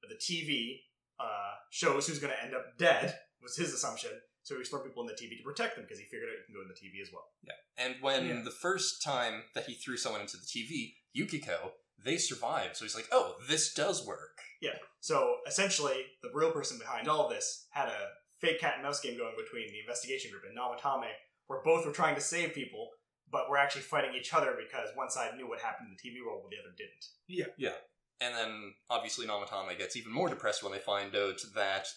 the 0.08 0.16
TV 0.16 0.78
uh, 1.20 1.54
shows 1.72 2.08
who's 2.08 2.20
going 2.20 2.34
to 2.34 2.44
end 2.44 2.54
up 2.56 2.78
dead 2.78 3.18
was 3.42 3.56
his 3.56 3.74
assumption. 3.74 4.12
So 4.44 4.56
he 4.56 4.60
was 4.60 4.70
throwing 4.70 4.88
people 4.88 5.02
in 5.04 5.08
the 5.08 5.14
TV 5.14 5.38
to 5.38 5.44
protect 5.44 5.76
them 5.76 5.84
because 5.84 6.00
he 6.00 6.06
figured 6.06 6.30
out 6.30 6.38
you 6.40 6.46
can 6.46 6.56
go 6.56 6.62
in 6.62 6.70
the 6.70 6.74
TV 6.74 7.02
as 7.02 7.12
well. 7.12 7.26
Yeah. 7.44 7.84
And 7.84 7.96
when 8.02 8.28
Yeah. 8.28 8.42
the 8.46 8.52
first 8.52 9.04
time 9.04 9.44
that 9.56 9.66
he 9.66 9.74
threw 9.74 9.98
someone 9.98 10.22
into 10.22 10.38
the 10.38 10.46
TV, 10.46 10.94
Yukiko, 11.14 11.74
they 12.04 12.18
survived. 12.18 12.78
So 12.78 12.86
he's 12.86 12.96
like, 12.96 13.10
oh, 13.12 13.36
this 13.50 13.74
does 13.74 14.06
work. 14.06 14.38
Yeah. 14.62 14.78
So 15.02 15.38
essentially, 15.48 16.06
the 16.24 16.32
real 16.34 16.52
person 16.52 16.78
behind 16.80 17.08
all 17.10 17.26
of 17.26 17.30
this 17.32 17.68
had 17.72 17.90
a 17.90 18.08
fake 18.40 18.60
cat 18.62 18.76
and 18.76 18.84
mouse 18.84 19.02
game 19.02 19.18
going 19.18 19.34
between 19.36 19.68
the 19.72 19.80
investigation 19.80 20.32
group 20.32 20.44
and 20.48 20.58
Namatame, 20.58 21.10
where 21.48 21.62
both 21.64 21.86
were 21.86 21.92
trying 21.92 22.16
to 22.16 22.22
save 22.22 22.54
people, 22.54 22.90
but 23.32 23.50
we're 23.50 23.58
actually 23.58 23.82
fighting 23.82 24.16
each 24.16 24.34
other 24.34 24.56
because 24.58 24.90
one 24.96 25.10
side 25.10 25.36
knew 25.36 25.48
what 25.48 25.62
happened 25.62 25.90
in 25.90 25.96
the 25.96 26.10
TV 26.10 26.26
world, 26.26 26.42
but 26.44 26.52
the 26.52 26.58
other 26.58 26.76
didn't. 26.78 27.06
Yeah. 27.28 27.52
Yeah. 27.58 27.78
And 28.20 28.36
then 28.36 28.74
obviously 28.90 29.28
Namatame 29.28 29.78
gets 29.78 29.96
even 29.96 30.12
more 30.12 30.30
depressed 30.30 30.64
when 30.64 30.72
they 30.72 30.80
find 30.80 31.16
out 31.16 31.40
that 31.56 31.88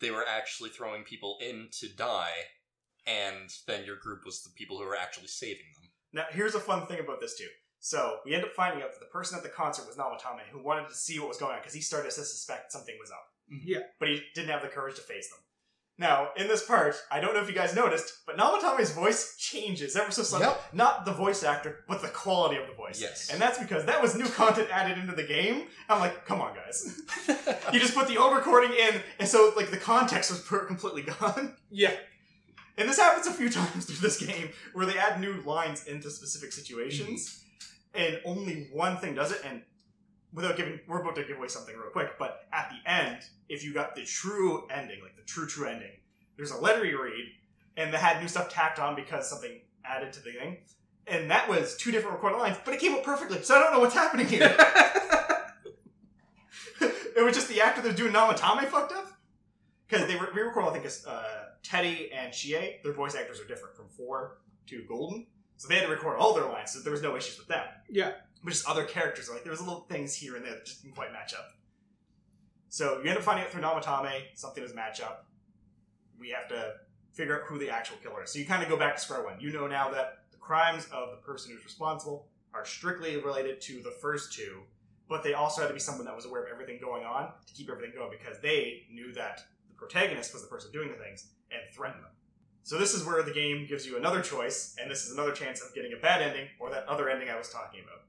they 0.00 0.10
were 0.10 0.24
actually 0.26 0.70
throwing 0.70 1.02
people 1.04 1.38
in 1.40 1.68
to 1.80 1.88
die, 1.88 2.32
and 3.06 3.50
then 3.66 3.84
your 3.84 3.96
group 3.96 4.24
was 4.24 4.42
the 4.42 4.50
people 4.54 4.78
who 4.78 4.84
were 4.84 4.96
actually 4.96 5.28
saving 5.28 5.66
them. 5.80 5.90
Now, 6.12 6.24
here's 6.30 6.54
a 6.54 6.60
fun 6.60 6.86
thing 6.86 7.00
about 7.00 7.20
this 7.20 7.36
too. 7.36 7.48
So 7.80 8.18
we 8.24 8.34
end 8.34 8.44
up 8.44 8.52
finding 8.52 8.82
out 8.82 8.92
that 8.92 9.00
the 9.00 9.12
person 9.12 9.36
at 9.36 9.42
the 9.42 9.48
concert 9.48 9.86
was 9.86 9.96
Namatame, 9.96 10.48
who 10.50 10.62
wanted 10.62 10.88
to 10.88 10.94
see 10.94 11.18
what 11.18 11.28
was 11.28 11.38
going 11.38 11.52
on 11.52 11.60
because 11.60 11.74
he 11.74 11.80
started 11.80 12.10
to 12.10 12.24
suspect 12.24 12.72
something 12.72 12.96
was 12.98 13.10
up. 13.10 13.26
Yeah. 13.48 13.80
But 14.00 14.08
he 14.08 14.22
didn't 14.34 14.50
have 14.50 14.62
the 14.62 14.68
courage 14.68 14.96
to 14.96 15.02
face 15.02 15.30
them. 15.30 15.38
Now, 15.98 16.28
in 16.36 16.46
this 16.46 16.64
part, 16.64 16.94
I 17.10 17.20
don't 17.20 17.32
know 17.32 17.40
if 17.40 17.48
you 17.48 17.54
guys 17.54 17.74
noticed, 17.74 18.26
but 18.26 18.36
Namatame's 18.36 18.90
voice 18.90 19.34
changes 19.38 19.96
ever 19.96 20.10
so 20.10 20.22
slightly. 20.22 20.48
Yep. 20.48 20.74
Not 20.74 21.04
the 21.06 21.12
voice 21.12 21.42
actor, 21.42 21.84
but 21.88 22.02
the 22.02 22.08
quality 22.08 22.56
of 22.56 22.66
the 22.66 22.74
voice. 22.74 23.00
Yes. 23.00 23.30
And 23.30 23.40
that's 23.40 23.58
because 23.58 23.86
that 23.86 24.02
was 24.02 24.14
new 24.14 24.26
content 24.26 24.68
added 24.70 24.98
into 24.98 25.14
the 25.14 25.22
game. 25.22 25.68
I'm 25.88 26.00
like, 26.00 26.26
come 26.26 26.42
on, 26.42 26.54
guys. 26.54 27.00
you 27.72 27.80
just 27.80 27.94
put 27.94 28.08
the 28.08 28.18
old 28.18 28.34
recording 28.34 28.72
in, 28.72 29.00
and 29.18 29.26
so 29.26 29.52
like 29.56 29.70
the 29.70 29.78
context 29.78 30.30
was 30.30 30.40
per- 30.42 30.66
completely 30.66 31.02
gone. 31.20 31.56
Yeah. 31.70 31.94
And 32.76 32.86
this 32.88 32.98
happens 32.98 33.26
a 33.26 33.32
few 33.32 33.48
times 33.50 33.86
through 33.86 34.06
this 34.06 34.18
game 34.18 34.50
where 34.74 34.84
they 34.84 34.98
add 34.98 35.18
new 35.18 35.40
lines 35.46 35.86
into 35.86 36.10
specific 36.10 36.52
situations, 36.52 37.42
mm-hmm. 37.94 38.00
and 38.02 38.20
only 38.26 38.68
one 38.70 38.98
thing 38.98 39.14
does 39.14 39.32
it. 39.32 39.40
And 39.48 39.62
without 40.32 40.56
giving, 40.56 40.80
we're 40.86 41.00
about 41.00 41.14
to 41.16 41.24
give 41.24 41.38
away 41.38 41.48
something 41.48 41.74
real 41.76 41.90
quick, 41.90 42.18
but 42.18 42.46
at 42.52 42.70
the 42.70 42.90
end, 42.90 43.18
if 43.48 43.64
you 43.64 43.72
got 43.72 43.94
the 43.94 44.04
true 44.04 44.66
ending, 44.70 45.00
like 45.02 45.16
the 45.16 45.22
true, 45.22 45.46
true 45.46 45.66
ending, 45.66 45.92
there's 46.36 46.50
a 46.50 46.58
letter 46.58 46.84
you 46.84 47.02
read, 47.02 47.24
and 47.76 47.92
they 47.92 47.98
had 47.98 48.20
new 48.20 48.28
stuff 48.28 48.48
tacked 48.48 48.78
on 48.78 48.94
because 48.94 49.28
something 49.28 49.60
added 49.84 50.12
to 50.12 50.20
the 50.20 50.32
thing. 50.32 50.58
And 51.06 51.30
that 51.30 51.48
was 51.48 51.76
two 51.76 51.92
different 51.92 52.14
recorded 52.14 52.38
lines, 52.38 52.56
but 52.64 52.74
it 52.74 52.80
came 52.80 52.94
out 52.94 53.04
perfectly, 53.04 53.42
so 53.42 53.54
I 53.56 53.60
don't 53.60 53.72
know 53.72 53.80
what's 53.80 53.94
happening 53.94 54.26
here. 54.26 54.54
it 57.16 57.24
was 57.24 57.34
just 57.34 57.48
the 57.48 57.60
actor 57.60 57.80
that 57.80 57.88
was 57.88 57.96
doing 57.96 58.12
Namatame 58.12 58.66
fucked 58.66 58.92
up. 58.92 59.12
Because 59.88 60.08
they 60.08 60.16
re- 60.16 60.26
re-record, 60.34 60.64
I 60.64 60.72
think, 60.72 60.84
is, 60.84 61.06
uh, 61.06 61.44
Teddy 61.62 62.10
and 62.12 62.32
Chie, 62.32 62.80
their 62.82 62.92
voice 62.92 63.14
actors 63.14 63.40
are 63.40 63.46
different 63.46 63.76
from 63.76 63.88
4 63.88 64.38
to 64.66 64.82
Golden. 64.88 65.28
So 65.56 65.68
they 65.68 65.76
had 65.76 65.84
to 65.84 65.90
record 65.90 66.18
all 66.18 66.34
their 66.34 66.44
lines, 66.44 66.72
so 66.72 66.80
there 66.80 66.92
was 66.92 67.02
no 67.02 67.16
issues 67.16 67.38
with 67.38 67.48
them. 67.48 67.64
Yeah. 67.88 68.12
But 68.42 68.50
just 68.52 68.68
other 68.68 68.84
characters, 68.84 69.28
like 69.30 69.42
there 69.42 69.50
was 69.50 69.60
little 69.60 69.86
things 69.88 70.14
here 70.14 70.36
and 70.36 70.44
there 70.44 70.52
that 70.52 70.66
just 70.66 70.82
didn't 70.82 70.94
quite 70.94 71.12
match 71.12 71.34
up. 71.34 71.56
So 72.68 73.00
you 73.02 73.08
end 73.08 73.18
up 73.18 73.24
finding 73.24 73.44
out 73.44 73.50
through 73.50 73.62
Namatame, 73.62 74.22
something 74.34 74.62
doesn't 74.62 74.76
match 74.76 75.00
up. 75.00 75.26
We 76.18 76.30
have 76.30 76.48
to 76.48 76.74
figure 77.12 77.40
out 77.40 77.46
who 77.46 77.58
the 77.58 77.70
actual 77.70 77.96
killer 78.02 78.22
is. 78.24 78.32
So 78.32 78.38
you 78.38 78.46
kind 78.46 78.62
of 78.62 78.68
go 78.68 78.76
back 78.76 78.96
to 78.96 79.00
square 79.00 79.24
one. 79.24 79.40
You 79.40 79.52
know 79.52 79.66
now 79.66 79.90
that 79.90 80.24
the 80.30 80.36
crimes 80.36 80.86
of 80.92 81.10
the 81.10 81.16
person 81.16 81.52
who's 81.52 81.64
responsible 81.64 82.28
are 82.52 82.64
strictly 82.64 83.16
related 83.16 83.60
to 83.62 83.82
the 83.82 83.90
first 83.90 84.32
two, 84.32 84.62
but 85.08 85.22
they 85.22 85.34
also 85.34 85.62
had 85.62 85.68
to 85.68 85.74
be 85.74 85.80
someone 85.80 86.04
that 86.06 86.14
was 86.14 86.26
aware 86.26 86.44
of 86.44 86.52
everything 86.52 86.78
going 86.80 87.04
on 87.04 87.30
to 87.46 87.54
keep 87.54 87.70
everything 87.70 87.92
going 87.94 88.10
because 88.10 88.40
they 88.40 88.82
knew 88.90 89.12
that 89.12 89.40
the 89.68 89.74
protagonist 89.74 90.32
was 90.32 90.42
the 90.42 90.48
person 90.48 90.70
doing 90.72 90.88
the 90.88 91.02
things 91.02 91.28
and 91.50 91.60
threatened 91.74 92.02
them. 92.02 92.10
So 92.62 92.76
this 92.78 92.94
is 92.94 93.04
where 93.04 93.22
the 93.22 93.32
game 93.32 93.66
gives 93.68 93.86
you 93.86 93.96
another 93.96 94.20
choice, 94.20 94.74
and 94.80 94.90
this 94.90 95.06
is 95.06 95.12
another 95.12 95.32
chance 95.32 95.62
of 95.62 95.72
getting 95.74 95.92
a 95.92 95.96
bad 95.96 96.20
ending 96.20 96.48
or 96.58 96.68
that 96.70 96.86
other 96.88 97.08
ending 97.08 97.30
I 97.30 97.38
was 97.38 97.48
talking 97.48 97.80
about. 97.84 98.02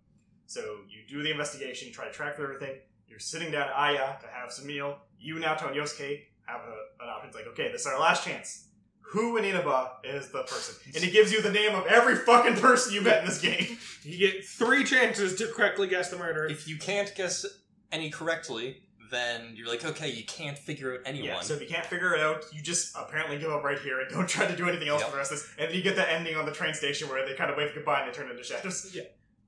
So 0.48 0.78
you 0.90 1.00
do 1.08 1.22
the 1.24 1.32
investigation, 1.32 1.92
try 1.92 2.06
to 2.06 2.12
track 2.12 2.36
through 2.36 2.46
everything. 2.46 2.78
You're 3.08 3.20
sitting 3.20 3.52
down 3.52 3.70
at 3.70 3.76
Aiya 3.76 4.20
to 4.22 4.28
have 4.28 4.52
some 4.52 4.66
meal. 4.68 4.98
You, 5.20 5.36
Naoto, 5.36 5.68
and 5.68 5.76
Yosuke 5.76 6.22
have 6.46 6.62
a, 6.62 7.04
an 7.04 7.10
option. 7.10 7.28
It's 7.28 7.36
like, 7.36 7.48
okay, 7.48 7.72
this 7.72 7.82
is 7.82 7.88
our 7.88 8.00
last 8.00 8.24
chance. 8.26 8.66
Who 9.12 9.38
in 9.38 9.46
Inaba 9.46 9.92
is 10.04 10.30
the 10.30 10.44
person? 10.44 10.76
And 10.96 11.04
it 11.04 11.12
gives 11.14 11.32
you 11.32 11.42
the 11.42 11.52
name 11.52 11.76
of 11.76 11.86
every 11.88 12.16
fucking 12.16 12.56
person 12.56 12.94
you 12.94 13.02
met 13.02 13.20
in 13.22 13.26
this 13.26 13.40
game. 13.42 13.78
You 14.04 14.18
get 14.18 14.46
three 14.46 14.84
chances 14.84 15.36
to 15.36 15.48
correctly 15.48 15.88
guess 15.88 16.10
the 16.10 16.18
murderer. 16.18 16.48
If 16.48 16.68
you 16.68 16.78
can't 16.78 17.14
guess 17.16 17.46
any 17.92 18.10
correctly, 18.10 18.84
then 19.10 19.54
you're 19.56 19.68
like, 19.70 19.86
okay, 19.86 20.10
you 20.12 20.26
can't 20.26 20.58
figure 20.58 20.94
out 20.94 21.00
anyone. 21.06 21.30
Yeah, 21.30 21.40
so 21.40 21.54
if 21.54 21.62
you 21.62 21.68
can't 21.68 21.86
figure 21.86 22.14
it 22.14 22.20
out, 22.22 22.44
you 22.52 22.62
just 22.62 22.94
apparently 22.98 23.38
give 23.40 23.50
up 23.50 23.64
right 23.64 23.80
here 23.80 24.02
and 24.02 24.10
don't 24.10 24.28
try 24.28 24.46
to 24.46 24.56
do 24.56 24.68
anything 24.68 24.90
else 24.90 25.00
Yep. 25.02 25.10
for 25.10 25.16
the 25.16 25.18
rest 25.20 25.32
of 25.32 25.38
this. 25.40 25.50
And 25.58 25.70
then 25.70 25.76
you 25.78 25.82
get 25.84 25.96
the 25.96 26.10
ending 26.12 26.36
on 26.36 26.46
the 26.46 26.52
train 26.52 26.74
station 26.74 27.08
where 27.08 27.26
they 27.26 27.34
kind 27.34 27.50
of 27.50 27.56
wave 27.56 27.72
goodbye 27.74 28.02
and 28.02 28.14
they 28.14 28.18
turn 28.18 28.30
into 28.30 28.44
shadows. 28.44 28.94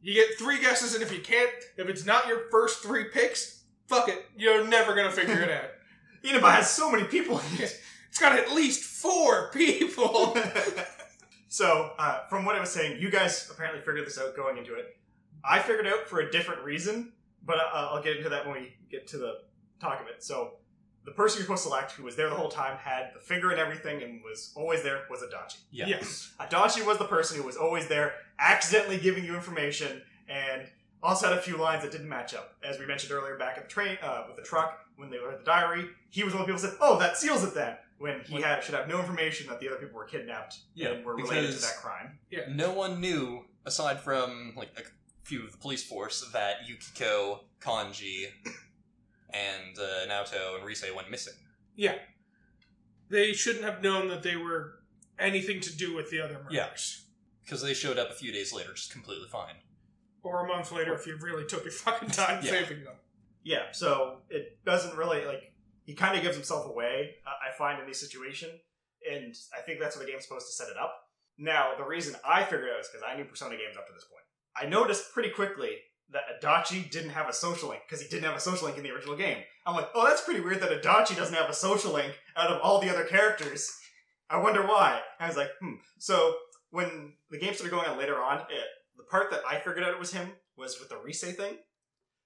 You 0.02 0.14
get 0.14 0.38
three 0.38 0.62
guesses, 0.62 0.94
and 0.94 1.04
if 1.04 1.12
you 1.12 1.20
can't, 1.20 1.52
if 1.78 1.90
it's 1.90 2.06
not 2.06 2.28
your 2.28 2.50
first 2.52 2.82
three 2.82 3.06
picks, 3.06 3.64
fuck 3.88 4.08
it. 4.08 4.26
You're 4.38 4.66
never 4.66 4.96
gonna 4.96 5.12
figure 5.12 5.42
it 5.42 5.50
out. 5.50 5.70
Inaba 6.24 6.52
has 6.52 6.70
so 6.70 6.92
many 6.92 7.04
people 7.06 7.40
in 7.40 7.62
it. 7.64 7.80
It's 8.10 8.20
got 8.20 8.38
at 8.38 8.52
least 8.52 8.84
four 8.84 9.50
people. 9.52 10.38
so, 11.48 11.92
uh, 11.98 12.28
from 12.28 12.46
what 12.46 12.56
I 12.56 12.60
was 12.60 12.70
saying, 12.70 13.02
you 13.02 13.10
guys 13.10 13.50
apparently 13.52 13.82
figured 13.82 14.06
this 14.06 14.18
out 14.18 14.36
going 14.36 14.58
into 14.58 14.76
it. 14.76 14.98
I 15.44 15.60
figured 15.60 15.86
it 15.86 15.94
out 15.94 16.08
for 16.08 16.20
a 16.20 16.32
different 16.32 16.64
reason, 16.64 17.14
but 17.46 17.58
uh, 17.58 17.90
I'll 17.92 18.04
get 18.04 18.18
into 18.18 18.30
that 18.30 18.46
when 18.46 18.56
we 18.62 18.74
get 18.90 19.08
to 19.08 19.18
the 19.18 19.34
talk 19.80 20.02
of 20.02 20.08
it. 20.08 20.24
So, 20.24 20.54
the 21.10 21.15
person 21.15 21.38
you're 21.40 21.45
supposed 21.45 21.64
to 21.64 21.69
select, 21.69 21.91
who 21.94 22.03
was 22.03 22.15
there 22.15 22.30
the 22.30 22.36
whole 22.36 22.49
time, 22.49 22.77
had 22.77 23.11
the 23.15 23.19
finger 23.19 23.49
and 23.52 23.60
everything, 23.60 24.02
and 24.03 24.22
was 24.23 24.52
always 24.56 24.84
there, 24.84 25.02
was 25.10 25.22
Adachi. 25.22 25.57
yeah. 25.72 25.88
Yes. 25.88 26.34
Adachi 26.40 26.86
was 26.86 26.98
the 26.98 27.06
person 27.06 27.38
who 27.38 27.44
was 27.44 27.57
always 27.57 27.88
there, 27.88 28.14
accidentally 28.38 28.98
giving 28.98 29.26
you 29.26 29.36
information, 29.36 30.02
and 30.27 30.68
also 31.02 31.27
had 31.30 31.38
a 31.38 31.41
few 31.41 31.57
lines 31.57 31.81
that 31.84 31.91
didn't 31.91 32.10
match 32.10 32.34
up. 32.34 32.56
As 32.64 32.77
we 32.80 32.86
mentioned 32.86 33.11
earlier, 33.11 33.38
back 33.38 33.57
at 33.57 33.64
the 33.64 33.69
train 33.69 33.98
uh, 34.03 34.23
with 34.27 34.36
the 34.38 34.44
truck, 34.44 34.86
when 34.98 35.10
they 35.10 35.18
read 35.18 35.40
the 35.40 35.44
diary, 35.45 35.88
he 36.10 36.23
was 36.23 36.34
one 36.34 36.41
of 36.41 36.48
the 36.48 36.53
people 36.53 36.61
who 36.68 36.73
said, 36.73 36.77
"Oh, 36.81 36.99
that 36.99 37.18
seals 37.18 37.44
it 37.44 37.53
then." 37.53 37.76
When 37.98 38.22
he 38.22 38.36
When- 38.36 38.44
had 38.44 38.64
should 38.64 38.76
have 38.76 38.88
no 38.88 38.99
information 38.99 39.48
that 39.48 39.60
the 39.60 39.68
other 39.68 39.77
people 39.77 39.95
were 39.98 40.06
kidnapped 40.06 40.57
Yeah, 40.73 40.90
and 40.90 41.06
were 41.06 41.15
related 41.15 41.52
to 41.53 41.61
that 41.61 41.77
crime. 41.81 42.19
Yeah. 42.30 42.41
No 42.49 42.72
one 42.72 43.02
knew, 43.02 43.45
aside 43.65 43.99
from 43.99 44.53
like 44.56 44.69
a 44.77 44.84
few 45.23 45.44
of 45.45 45.52
the 45.52 45.57
police 45.57 45.84
force, 45.84 46.22
that 46.34 46.68
Yukiko, 46.68 47.41
Kanji, 47.61 48.27
and 49.34 49.77
uh, 49.77 50.07
Naoto 50.07 50.56
and 50.57 50.65
Rise 50.65 50.84
went 50.95 51.10
missing. 51.11 51.34
Yeah. 51.76 51.95
They 53.10 53.34
shouldn't 53.34 53.65
have 53.65 53.81
known 53.81 54.07
that 54.10 54.23
they 54.23 54.35
were 54.35 54.76
anything 55.18 55.61
to 55.61 55.76
do 55.76 55.95
with 55.95 56.10
the 56.11 56.22
other 56.22 56.35
murders. 56.35 56.51
Yeah. 56.53 56.68
Because 57.43 57.61
they 57.61 57.73
showed 57.73 57.97
up 57.97 58.10
a 58.11 58.14
few 58.14 58.31
days 58.31 58.53
later, 58.53 58.73
just 58.73 58.91
completely 58.91 59.27
fine. 59.27 59.56
Or 60.22 60.45
a 60.45 60.47
month 60.47 60.72
later 60.72 60.93
if 60.93 61.07
you 61.07 61.18
really 61.22 61.45
took 61.45 61.64
your 61.64 61.72
fucking 61.85 62.10
time 62.10 62.43
Yeah. 62.43 62.51
saving 62.51 62.84
them. 62.84 62.95
Yeah, 63.43 63.72
so 63.72 64.18
it 64.30 64.64
doesn't 64.65 64.95
really 64.97 65.26
like 65.26 65.53
he 65.85 65.95
kind 65.95 66.15
of 66.15 66.22
gives 66.22 66.35
himself 66.35 66.68
away. 66.68 67.15
uh, 67.26 67.30
I 67.49 67.57
find 67.57 67.80
in 67.80 67.88
these 67.88 67.99
situations, 67.99 68.51
and 69.10 69.34
I 69.57 69.61
think 69.61 69.80
that's 69.80 69.95
what 69.95 70.06
the 70.06 70.11
game's 70.11 70.26
supposed 70.26 70.45
to 70.47 70.53
set 70.53 70.68
it 70.69 70.77
up. 70.77 70.93
Now, 71.39 71.72
the 71.77 71.85
reason 71.85 72.15
I 72.27 72.43
figured 72.43 72.65
it 72.65 72.73
out 72.76 72.81
is 72.81 72.89
because 72.89 73.01
I 73.10 73.15
knew 73.15 73.23
Persona 73.23 73.56
games 73.56 73.77
up 73.77 73.88
to 73.88 73.93
this 73.93 74.03
point. 74.03 74.23
I 74.56 74.69
noticed 74.69 75.14
pretty 75.14 75.30
quickly 75.30 75.69
that 76.11 76.41
Adachi 76.41 76.90
didn't 76.90 77.11
have 77.11 77.30
a 77.30 77.34
social 77.34 77.69
link 77.69 77.81
because 77.88 78.02
he 78.02 78.10
didn't 78.10 78.26
have 78.26 78.36
a 78.36 78.40
social 78.40 78.65
link 78.65 78.77
in 78.77 78.84
the 78.84 78.91
original 78.91 79.15
game. 79.15 79.38
I'm 79.65 79.76
like, 79.76 79.90
oh, 79.94 80.07
that's 80.07 80.22
pretty 80.22 80.41
weird 80.41 80.61
that 80.61 80.81
Adachi 80.81 81.15
doesn't 81.15 81.36
have 81.36 81.49
a 81.49 81.53
social 81.53 81.94
link 81.94 82.14
out 82.36 82.49
of 82.49 82.61
all 82.61 82.81
the 82.81 82.90
other 82.90 83.03
characters. 83.03 83.69
I 84.30 84.38
wonder 84.38 84.65
why. 84.65 85.02
I 85.19 85.27
was 85.27 85.38
like, 85.38 85.49
hmm. 85.61 85.76
So 85.98 86.36
when 86.72 87.14
the 87.30 87.38
game 87.38 87.53
started 87.53 87.72
going 87.72 87.88
on 87.88 87.98
later 87.98 88.22
on, 88.22 88.40
it, 88.40 88.65
the 88.98 89.03
part 89.03 89.31
that 89.31 89.41
I 89.48 89.60
figured 89.60 89.84
out 89.84 89.94
it 89.94 89.99
was 89.99 90.14
him 90.14 90.31
was 90.57 90.80
with 90.80 90.90
the 90.90 90.98
Rise 90.98 91.22
thing. 91.22 91.57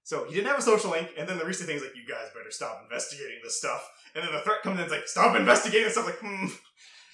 So 0.02 0.24
he 0.24 0.34
didn't 0.34 0.48
have 0.48 0.58
a 0.58 0.62
social 0.62 0.90
link, 0.90 1.10
and 1.16 1.26
then 1.26 1.38
the 1.38 1.44
Rise 1.44 1.60
is 1.60 1.68
like, 1.68 1.96
you 1.96 2.06
guys 2.06 2.28
better 2.34 2.50
stop 2.50 2.82
investigating 2.82 3.40
this 3.42 3.58
stuff. 3.58 3.88
And 4.14 4.24
then 4.24 4.32
the 4.32 4.40
threat 4.40 4.62
comes 4.62 4.78
in, 4.78 4.84
it's 4.84 4.92
like, 4.92 5.08
stop 5.08 5.34
investigating 5.36 5.84
this 5.84 5.94
stuff. 5.94 6.06
Like, 6.06 6.18
hmm, 6.18 6.46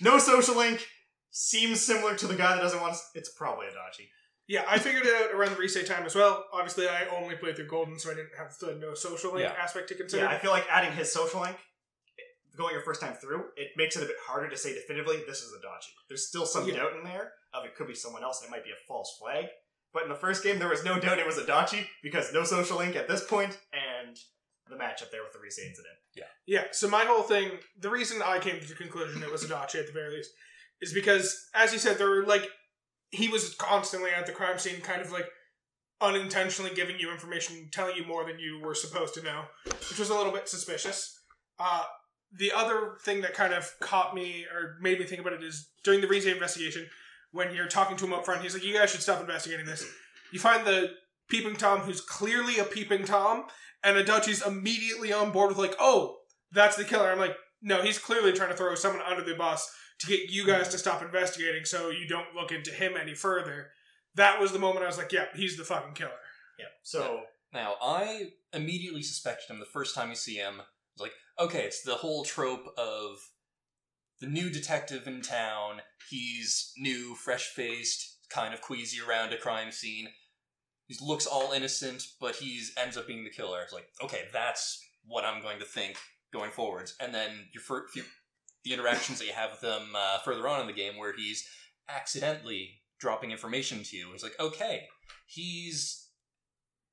no 0.01 0.19
social 0.19 0.57
link. 0.57 0.85
Seems 1.33 1.81
similar 1.81 2.17
to 2.17 2.27
the 2.27 2.35
guy 2.35 2.57
that 2.57 2.63
doesn't 2.63 2.81
want. 2.81 2.95
To, 2.95 3.01
it's 3.15 3.33
probably 3.33 3.67
Adachi. 3.67 4.09
Yeah, 4.51 4.65
I 4.69 4.81
figured 4.81 5.07
it 5.07 5.15
out 5.15 5.33
around 5.33 5.51
the 5.53 5.57
reset 5.61 5.87
time 5.87 6.05
as 6.05 6.17
well. 6.17 6.45
Obviously, 6.53 6.89
I 6.89 7.07
only 7.07 7.37
played 7.37 7.55
through 7.55 7.69
Golden, 7.69 8.01
so 8.01 8.11
I 8.11 8.15
didn't 8.15 8.35
have 8.37 8.59
the 8.59 8.75
no 8.75 8.95
social 8.95 9.33
link 9.33 9.49
Yeah. 9.49 9.55
aspect 9.63 9.87
to 9.91 9.95
consider. 9.95 10.25
Yeah, 10.25 10.31
I 10.31 10.39
feel 10.39 10.51
like 10.51 10.67
adding 10.69 10.91
his 10.91 11.13
social 11.13 11.41
link, 11.41 11.57
going 12.57 12.75
your 12.75 12.83
first 12.83 13.01
time 13.01 13.15
through, 13.15 13.45
it 13.57 13.69
makes 13.77 13.95
it 13.95 14.03
a 14.03 14.07
bit 14.07 14.17
harder 14.27 14.49
to 14.51 14.57
say 14.57 14.75
definitively 14.75 15.19
this 15.25 15.43
is 15.43 15.55
Adachi. 15.55 15.93
There's 16.09 16.27
still 16.27 16.47
some 16.47 16.67
Yeah. 16.69 16.79
doubt 16.79 16.95
in 16.95 17.05
there 17.05 17.33
of 17.55 17.65
it 17.65 17.77
could 17.77 17.87
be 17.87 17.95
someone 17.95 18.25
else, 18.25 18.43
it 18.43 18.51
might 18.51 18.65
be 18.65 18.73
a 18.73 18.87
false 18.89 19.17
flag. 19.21 19.47
But 19.93 20.03
in 20.03 20.09
the 20.09 20.17
first 20.17 20.43
game, 20.43 20.59
there 20.59 20.69
was 20.69 20.83
no 20.83 20.99
doubt 20.99 21.21
it 21.21 21.27
was 21.27 21.37
Adachi 21.39 21.89
because 22.03 22.33
no 22.33 22.43
social 22.43 22.77
link 22.79 22.97
at 22.97 23.07
this 23.07 23.23
point, 23.25 23.57
and 23.73 24.19
the 24.69 24.75
match 24.77 25.01
up 25.01 25.13
there 25.13 25.23
with 25.23 25.33
the 25.33 25.39
Rise 25.39 25.59
incident. 25.61 25.97
Yeah, 26.15 26.25
Yeah, 26.47 26.65
so 26.73 26.89
my 26.89 27.05
whole 27.05 27.23
thing, 27.23 27.61
the 27.79 27.89
reason 27.89 28.21
I 28.21 28.41
came 28.41 28.59
to 28.61 28.67
the 28.67 28.75
conclusion 28.75 29.23
it 29.23 29.31
was 29.31 29.45
a 29.45 29.49
Adachi 29.49 29.77
at 29.79 29.87
the 29.87 29.93
very 29.93 30.11
least, 30.17 30.33
is 30.81 30.93
because, 30.93 31.49
as 31.55 31.73
you 31.73 31.79
said, 31.79 31.99
there 31.99 32.11
were 32.11 32.25
like, 32.27 32.51
he 33.11 33.29
was 33.29 33.55
constantly 33.55 34.11
at 34.11 34.27
the 34.27 34.33
crime 34.33 34.59
scene, 34.59 34.81
kind 34.81 35.01
of 35.01 35.13
like 35.13 35.27
unintentionally 36.01 36.71
giving 36.75 36.99
you 36.99 37.11
information, 37.11 37.69
telling 37.73 37.97
you 37.97 38.07
more 38.07 38.25
than 38.25 38.39
you 38.39 38.61
were 38.63 38.75
supposed 38.75 39.15
to 39.15 39.23
know, 39.23 39.43
which 39.65 39.99
was 39.99 40.11
a 40.11 40.15
little 40.15 40.33
bit 40.33 40.49
suspicious. 40.49 41.19
Uh, 41.59 41.85
the 42.33 42.53
other 42.53 42.97
thing 43.05 43.21
that 43.21 43.35
kind 43.35 43.53
of 43.53 43.71
caught 43.81 44.15
me 44.15 44.47
or 44.53 44.77
made 44.81 44.99
me 44.99 45.05
think 45.05 45.21
about 45.21 45.33
it 45.33 45.43
is 45.43 45.69
during 45.85 46.01
the 46.01 46.07
Rise 46.07 46.27
investigation, 46.27 46.87
when 47.33 47.55
you're 47.55 47.67
talking 47.67 47.97
to 47.97 48.05
him 48.05 48.13
up 48.13 48.25
front, 48.25 48.43
he's 48.43 48.55
like, 48.55 48.65
"You 48.65 48.75
guys 48.75 48.91
should 48.91 49.03
stop 49.03 49.21
investigating 49.21 49.67
this." 49.67 49.85
You 50.33 50.39
find 50.39 50.67
the 50.67 50.95
peeping 51.29 51.57
tom 51.57 51.81
who's 51.81 52.01
clearly 52.01 52.59
a 52.59 52.65
peeping 52.65 53.05
tom, 53.05 53.47
and 53.83 53.97
Adachi's 53.97 54.47
immediately 54.47 55.13
on 55.13 55.33
board 55.33 55.49
with 55.49 55.59
like, 55.59 55.77
"Oh, 55.81 56.19
that's 56.53 56.77
the 56.77 56.85
killer." 56.85 57.11
I'm 57.11 57.19
like, 57.19 57.37
"No, 57.61 57.83
he's 57.83 57.99
clearly 57.99 58.33
trying 58.33 58.51
to 58.51 58.57
throw 58.57 58.75
someone 58.75 59.03
under 59.03 59.25
the 59.25 59.35
bus 59.35 59.71
to 60.01 60.07
get 60.07 60.31
you 60.31 60.47
guys 60.47 60.69
to 60.69 60.79
stop 60.79 61.03
investigating, 61.03 61.65
so 61.65 61.91
you 61.91 62.07
don't 62.07 62.35
look 62.35 62.53
into 62.53 62.71
him 62.71 62.97
any 63.01 63.15
further." 63.15 63.73
That 64.17 64.41
was 64.41 64.53
the 64.53 64.59
moment 64.59 64.85
I 64.85 64.89
was 64.89 64.99
like, 64.99 65.13
"Yeah, 65.13 65.27
he's 65.35 65.57
the 65.57 65.65
fucking 65.65 65.95
killer." 65.95 66.19
Yeah. 66.59 66.67
So 66.83 67.27
Now, 67.53 67.75
I 67.83 68.33
immediately 68.53 69.03
suspected 69.03 69.53
him 69.53 69.59
the 69.59 69.67
first 69.67 69.95
time 69.95 70.11
you 70.11 70.15
see 70.15 70.37
him. 70.37 70.55
I 70.61 70.65
was 70.95 71.01
like, 71.01 71.13
okay, 71.39 71.65
it's 71.65 71.83
the 71.83 71.97
whole 71.97 72.25
trope 72.25 72.67
of 72.79 73.19
the 74.21 74.29
new 74.29 74.51
detective 74.51 75.07
in 75.07 75.23
town. 75.23 75.81
He's 76.09 76.73
new, 76.77 77.15
fresh 77.17 77.47
faced, 77.47 78.19
kind 78.29 78.55
of 78.55 78.61
queasy 78.61 78.99
around 79.01 79.33
a 79.33 79.39
crime 79.39 79.73
scene. 79.73 80.09
He 80.87 80.97
looks 81.01 81.27
all 81.27 81.53
innocent, 81.53 82.05
but 82.21 82.37
he's 82.37 82.73
ends 82.77 82.97
up 82.97 83.07
being 83.07 83.25
the 83.25 83.31
killer. 83.31 83.63
It's 83.63 83.73
like, 83.73 83.89
okay, 84.03 84.23
that's 84.33 84.81
what 85.07 85.25
I'm 85.25 85.43
going 85.43 85.59
to 85.61 85.65
think 85.65 85.97
going 86.33 86.51
forwards. 86.51 86.95
And 87.01 87.15
then 87.15 87.49
your 87.53 87.63
first, 87.63 87.95
few, 87.95 88.05
the 88.65 88.73
interactions 88.73 89.19
that 89.19 89.27
you 89.27 89.33
have 89.33 89.53
with 89.53 89.63
him 89.63 89.95
uh, 89.97 90.19
further 90.19 90.47
on 90.49 90.61
in 90.61 90.67
the 90.67 90.73
game, 90.73 90.97
where 90.97 91.15
he's 91.17 91.49
accidentally 91.89 92.81
dropping 92.99 93.31
information 93.31 93.83
to 93.83 93.97
you. 93.97 94.09
It's 94.13 94.23
like, 94.23 94.39
okay, 94.39 94.83
he's 95.27 96.09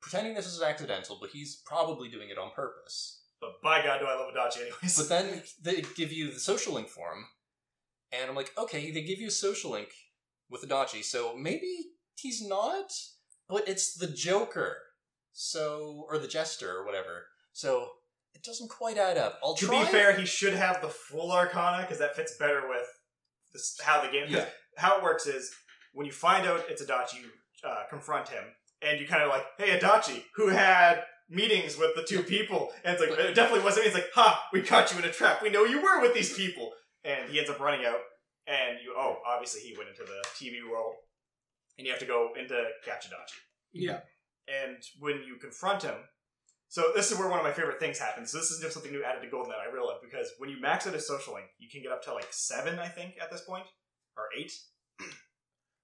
pretending 0.01 0.33
this 0.33 0.45
is 0.45 0.61
accidental, 0.61 1.17
but 1.19 1.31
he's 1.31 1.61
probably 1.65 2.09
doing 2.09 2.29
it 2.29 2.37
on 2.37 2.51
purpose. 2.55 3.23
but 3.41 3.61
by 3.61 3.83
God, 3.83 3.99
do 3.99 4.05
I 4.05 4.15
love 4.15 4.33
Adachi 4.33 4.61
anyways. 4.61 4.97
But 4.97 5.09
then 5.09 5.43
they 5.61 5.83
give 5.95 6.11
you 6.11 6.31
the 6.31 6.39
social 6.39 6.73
link 6.73 6.87
for 6.87 7.11
him, 7.11 7.25
and 8.11 8.29
I'm 8.29 8.35
like, 8.35 8.53
okay, 8.57 8.91
they 8.91 9.03
give 9.03 9.19
you 9.19 9.27
a 9.27 9.31
social 9.31 9.71
link 9.71 9.89
with 10.49 10.67
Adachi, 10.67 11.03
so 11.03 11.35
maybe 11.35 11.91
he's 12.15 12.47
not, 12.47 12.91
but 13.49 13.67
it's 13.67 13.93
the 13.93 14.07
Joker. 14.07 14.77
So, 15.39 16.07
or 16.09 16.17
the 16.17 16.27
jester 16.27 16.75
or 16.75 16.83
whatever. 16.83 17.27
So 17.53 17.89
it 18.37 18.43
doesn't 18.45 18.69
quite 18.69 18.97
add 18.97 19.17
up. 19.17 19.39
I'll 19.43 19.55
To 19.55 19.65
try. 19.65 19.83
be 19.85 19.91
fair, 19.91 20.13
he 20.13 20.25
should 20.25 20.53
have 20.53 20.81
the 20.81 20.89
full 20.89 21.31
Arcana 21.31 21.81
because 21.83 21.99
that 21.99 22.15
fits 22.15 22.35
better 22.37 22.67
with 22.67 22.85
this, 23.53 23.77
how 23.83 24.01
the 24.01 24.09
game. 24.11 24.27
Yeah. 24.29 24.45
How 24.77 24.97
it 24.97 25.03
works 25.03 25.25
is 25.27 25.51
when 25.93 26.05
you 26.05 26.11
find 26.11 26.45
out 26.47 26.63
it's 26.69 26.83
Adachi, 26.83 27.15
you 27.21 27.29
uh, 27.67 27.83
confront 27.89 28.29
him, 28.29 28.43
and 28.81 28.99
you 28.99 29.07
kind 29.07 29.23
of 29.23 29.29
like, 29.29 29.43
"Hey, 29.57 29.77
Adachi, 29.79 30.23
who 30.35 30.49
had 30.49 31.03
meetings 31.29 31.77
with 31.77 31.95
the 31.95 32.03
two 32.03 32.21
people?" 32.23 32.71
And 32.83 32.93
it's 32.93 33.01
like, 33.01 33.09
But- 33.09 33.25
it 33.25 33.33
definitely 33.35 33.63
wasn't. 33.63 33.85
me." 33.85 33.87
It's 33.91 33.95
like, 33.95 34.11
"Ha, 34.13 34.49
we 34.53 34.61
caught 34.61 34.91
you 34.93 34.99
in 34.99 35.05
a 35.05 35.11
trap. 35.11 35.41
We 35.41 35.49
know 35.49 35.63
you 35.65 35.81
were 35.81 35.99
with 36.01 36.13
these 36.13 36.33
people." 36.35 36.73
And 37.03 37.29
he 37.31 37.39
ends 37.39 37.49
up 37.49 37.59
running 37.59 37.85
out, 37.85 38.01
and 38.47 38.79
you, 38.83 38.93
oh, 38.97 39.17
obviously 39.25 39.61
he 39.61 39.75
went 39.77 39.89
into 39.89 40.03
the 40.03 40.21
TV 40.37 40.61
world, 40.69 40.93
and 41.77 41.87
you 41.87 41.91
have 41.93 42.01
to 42.01 42.05
go 42.05 42.33
into 42.37 42.65
catch 42.85 43.07
Adachi. 43.09 43.39
Yeah. 43.73 44.01
And 44.47 44.77
when 44.99 45.23
you 45.23 45.37
confront 45.37 45.83
him, 45.83 45.95
so 46.69 46.91
this 46.95 47.11
is 47.11 47.17
where 47.17 47.29
one 47.29 47.39
of 47.39 47.45
my 47.45 47.51
favorite 47.53 47.79
things 47.79 47.97
happens. 47.99 48.31
So 48.31 48.37
this 48.39 48.51
is 48.51 48.59
just 48.61 48.73
something 48.73 48.91
new 48.91 49.03
added 49.03 49.21
to 49.21 49.35
GoldenEye. 49.35 49.67
I 49.67 49.73
realized 49.73 50.01
because 50.03 50.31
when 50.37 50.49
you 50.49 50.59
max 50.61 50.85
out 50.87 50.93
a 50.95 50.99
social 50.99 51.33
link, 51.35 51.47
you 51.59 51.69
can 51.69 51.81
get 51.81 51.91
up 51.91 52.03
to 52.05 52.13
like 52.13 52.27
seven, 52.31 52.77
I 52.79 52.87
think, 52.87 53.15
at 53.21 53.31
this 53.31 53.41
point, 53.41 53.65
or 54.17 54.23
eight. 54.37 54.51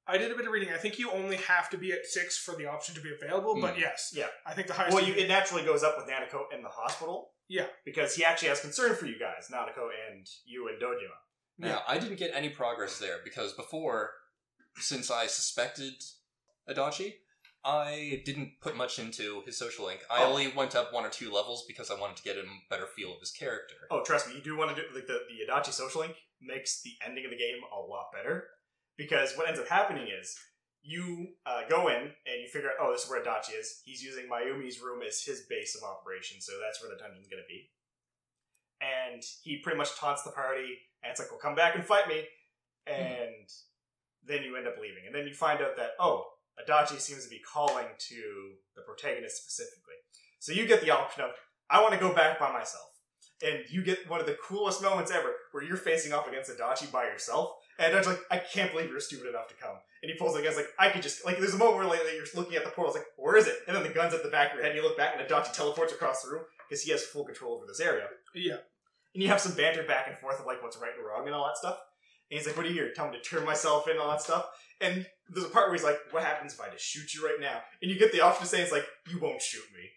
I 0.07 0.17
did 0.17 0.31
a 0.31 0.35
bit 0.35 0.45
of 0.45 0.51
reading. 0.51 0.73
I 0.73 0.77
think 0.77 0.99
you 0.99 1.09
only 1.11 1.37
have 1.37 1.69
to 1.69 1.77
be 1.77 1.93
at 1.93 2.05
six 2.05 2.37
for 2.37 2.55
the 2.57 2.65
option 2.65 2.93
to 2.95 3.01
be 3.01 3.11
available, 3.13 3.59
but 3.61 3.75
Hmm. 3.75 3.79
yes. 3.81 4.11
Yeah. 4.13 4.27
I 4.45 4.53
think 4.53 4.67
the 4.67 4.73
highest. 4.73 4.93
Well, 4.93 5.05
you, 5.05 5.13
it 5.13 5.29
naturally 5.29 5.63
goes 5.63 5.81
up 5.83 5.95
with 5.97 6.07
Nanako 6.07 6.53
in 6.55 6.61
the 6.61 6.69
hospital. 6.69 7.29
Yeah. 7.49 7.65
because 7.85 8.15
he 8.15 8.23
actually 8.25 8.47
has 8.49 8.61
concern 8.61 8.95
for 8.95 9.05
you 9.05 9.19
guys, 9.19 9.49
Nanako 9.53 9.89
and 10.09 10.25
you 10.45 10.69
and 10.69 10.81
Dojima. 10.81 11.17
Now, 11.59 11.81
I 11.87 11.99
didn't 11.99 12.17
get 12.17 12.31
any 12.33 12.49
progress 12.49 12.97
there 12.97 13.17
because 13.23 13.53
before, 13.53 14.09
since 14.77 15.11
I 15.11 15.27
suspected 15.27 15.93
Adachi, 16.67 17.13
I 17.65 18.21
didn't 18.25 18.59
put 18.61 18.75
much 18.75 18.99
into 18.99 19.41
his 19.45 19.57
social 19.57 19.85
link. 19.85 20.01
I 20.09 20.23
Oh. 20.23 20.29
only 20.29 20.47
went 20.49 20.75
up 20.75 20.91
one 20.91 21.05
or 21.05 21.09
two 21.09 21.31
levels 21.31 21.65
because 21.65 21.89
I 21.89 21.95
wanted 21.99 22.17
to 22.17 22.23
get 22.23 22.37
a 22.37 22.43
better 22.69 22.87
feel 22.87 23.13
of 23.13 23.19
his 23.21 23.31
character. 23.31 23.75
Oh, 23.89 24.03
trust 24.03 24.27
me, 24.27 24.35
you 24.35 24.41
do 24.41 24.57
want 24.57 24.75
to 24.75 24.81
do 24.81 24.87
like 24.93 25.07
the 25.07 25.25
the 25.29 25.45
Adachi 25.49 25.71
social 25.71 26.01
link 26.01 26.17
makes 26.41 26.81
the 26.81 26.93
ending 27.05 27.23
of 27.25 27.31
the 27.31 27.37
game 27.37 27.61
a 27.71 27.79
lot 27.79 28.11
better 28.11 28.49
because 28.97 29.37
what 29.37 29.47
ends 29.47 29.59
up 29.61 29.67
happening 29.69 30.09
is 30.09 30.37
you 30.81 31.35
uh, 31.45 31.61
go 31.69 31.87
in 31.87 32.01
and 32.01 32.41
you 32.41 32.49
figure 32.51 32.69
out 32.69 32.75
oh 32.81 32.91
this 32.91 33.05
is 33.05 33.09
where 33.09 33.23
Adachi 33.23 33.57
is. 33.57 33.81
He's 33.85 34.03
using 34.03 34.27
Mayumi's 34.27 34.81
room 34.81 35.01
as 35.01 35.21
his 35.23 35.45
base 35.49 35.75
of 35.75 35.83
operation, 35.83 36.41
so 36.41 36.53
that's 36.61 36.81
where 36.81 36.91
the 36.91 36.97
dungeon's 37.01 37.29
going 37.29 37.41
to 37.41 37.47
be. 37.47 37.71
And 38.81 39.23
he 39.43 39.59
pretty 39.63 39.77
much 39.77 39.95
taunts 39.97 40.23
the 40.23 40.31
party, 40.31 40.77
and 41.01 41.11
it's 41.11 41.19
like, 41.21 41.31
"Well, 41.31 41.39
come 41.39 41.55
back 41.55 41.75
and 41.75 41.85
fight 41.85 42.09
me," 42.09 42.27
and 42.85 43.47
then 44.25 44.43
you 44.43 44.57
end 44.57 44.67
up 44.67 44.75
leaving, 44.77 45.05
and 45.05 45.15
then 45.15 45.25
you 45.25 45.33
find 45.33 45.61
out 45.61 45.77
that 45.77 45.91
oh, 45.99 46.25
Adachi 46.59 46.99
seems 46.99 47.23
to 47.23 47.29
be 47.29 47.39
calling 47.39 47.87
to 47.97 48.53
the 48.75 48.81
protagonist 48.81 49.37
specifically. 49.37 49.95
So 50.39 50.51
you 50.51 50.67
get 50.67 50.81
the 50.81 50.91
option 50.91 51.23
of 51.23 51.31
I 51.69 51.81
want 51.81 51.93
to 51.93 51.99
go 51.99 52.13
back 52.13 52.39
by 52.39 52.51
myself 52.51 52.89
and 53.43 53.59
you 53.69 53.83
get 53.83 54.09
one 54.09 54.19
of 54.19 54.25
the 54.25 54.37
coolest 54.43 54.81
moments 54.81 55.11
ever 55.11 55.33
where 55.51 55.63
you're 55.63 55.77
facing 55.77 56.13
off 56.13 56.27
against 56.27 56.51
Adachi 56.51 56.91
by 56.91 57.05
yourself. 57.05 57.51
And 57.79 57.93
Adachi's 57.93 58.07
like, 58.07 58.19
I 58.29 58.37
can't 58.37 58.71
believe 58.71 58.89
you're 58.89 58.99
stupid 58.99 59.27
enough 59.27 59.47
to 59.47 59.55
come. 59.55 59.75
And 60.01 60.11
he 60.11 60.17
pulls 60.17 60.35
the 60.35 60.43
gun's 60.43 60.57
like, 60.57 60.69
I 60.77 60.89
could 60.89 61.01
just 61.01 61.25
like 61.25 61.39
there's 61.39 61.53
a 61.53 61.57
moment 61.57 61.77
where 61.77 61.87
like, 61.87 62.01
you're 62.13 62.25
looking 62.35 62.55
at 62.55 62.63
the 62.63 62.71
portal, 62.71 62.93
it's 62.93 63.03
like, 63.03 63.07
where 63.17 63.37
is 63.37 63.47
it? 63.47 63.55
And 63.67 63.75
then 63.75 63.83
the 63.83 63.89
gun's 63.89 64.13
at 64.13 64.23
the 64.23 64.29
back 64.29 64.51
of 64.51 64.55
your 64.55 64.63
head, 64.63 64.71
and 64.73 64.81
you 64.81 64.87
look 64.87 64.97
back 64.97 65.15
and 65.17 65.27
Adachi 65.27 65.53
teleports 65.53 65.93
across 65.93 66.21
the 66.21 66.31
room 66.31 66.43
because 66.69 66.83
he 66.83 66.91
has 66.91 67.03
full 67.03 67.25
control 67.25 67.55
over 67.55 67.65
this 67.65 67.79
area. 67.79 68.05
Yeah. 68.35 68.57
And 69.13 69.23
you 69.23 69.29
have 69.29 69.39
some 69.39 69.53
banter 69.53 69.83
back 69.83 70.07
and 70.07 70.17
forth 70.17 70.39
of 70.39 70.45
like 70.45 70.61
what's 70.61 70.77
right 70.77 70.91
and 70.95 71.05
wrong 71.05 71.25
and 71.25 71.35
all 71.35 71.45
that 71.45 71.57
stuff. 71.57 71.77
And 72.33 72.39
he's 72.39 72.47
like, 72.47 72.57
What 72.57 72.65
are 72.65 72.69
you 72.69 72.73
here? 72.73 72.91
Tell 72.95 73.07
me 73.07 73.15
to 73.15 73.21
turn 73.21 73.45
myself 73.45 73.87
in 73.87 73.91
and 73.91 74.01
all 74.01 74.09
that 74.09 74.21
stuff. 74.21 74.47
And 74.81 75.05
there's 75.29 75.45
a 75.45 75.49
part 75.49 75.67
where 75.67 75.75
he's 75.75 75.83
like, 75.83 75.99
What 76.09 76.23
happens 76.23 76.53
if 76.53 76.59
I 76.59 76.69
just 76.69 76.83
shoot 76.83 77.13
you 77.13 77.23
right 77.23 77.39
now? 77.39 77.59
And 77.79 77.91
you 77.91 77.99
get 77.99 78.11
the 78.11 78.21
option 78.21 78.41
to 78.41 78.49
say 78.49 78.61
it's 78.61 78.71
like, 78.71 78.85
You 79.07 79.19
won't 79.19 79.41
shoot 79.41 79.63
me. 79.71 79.89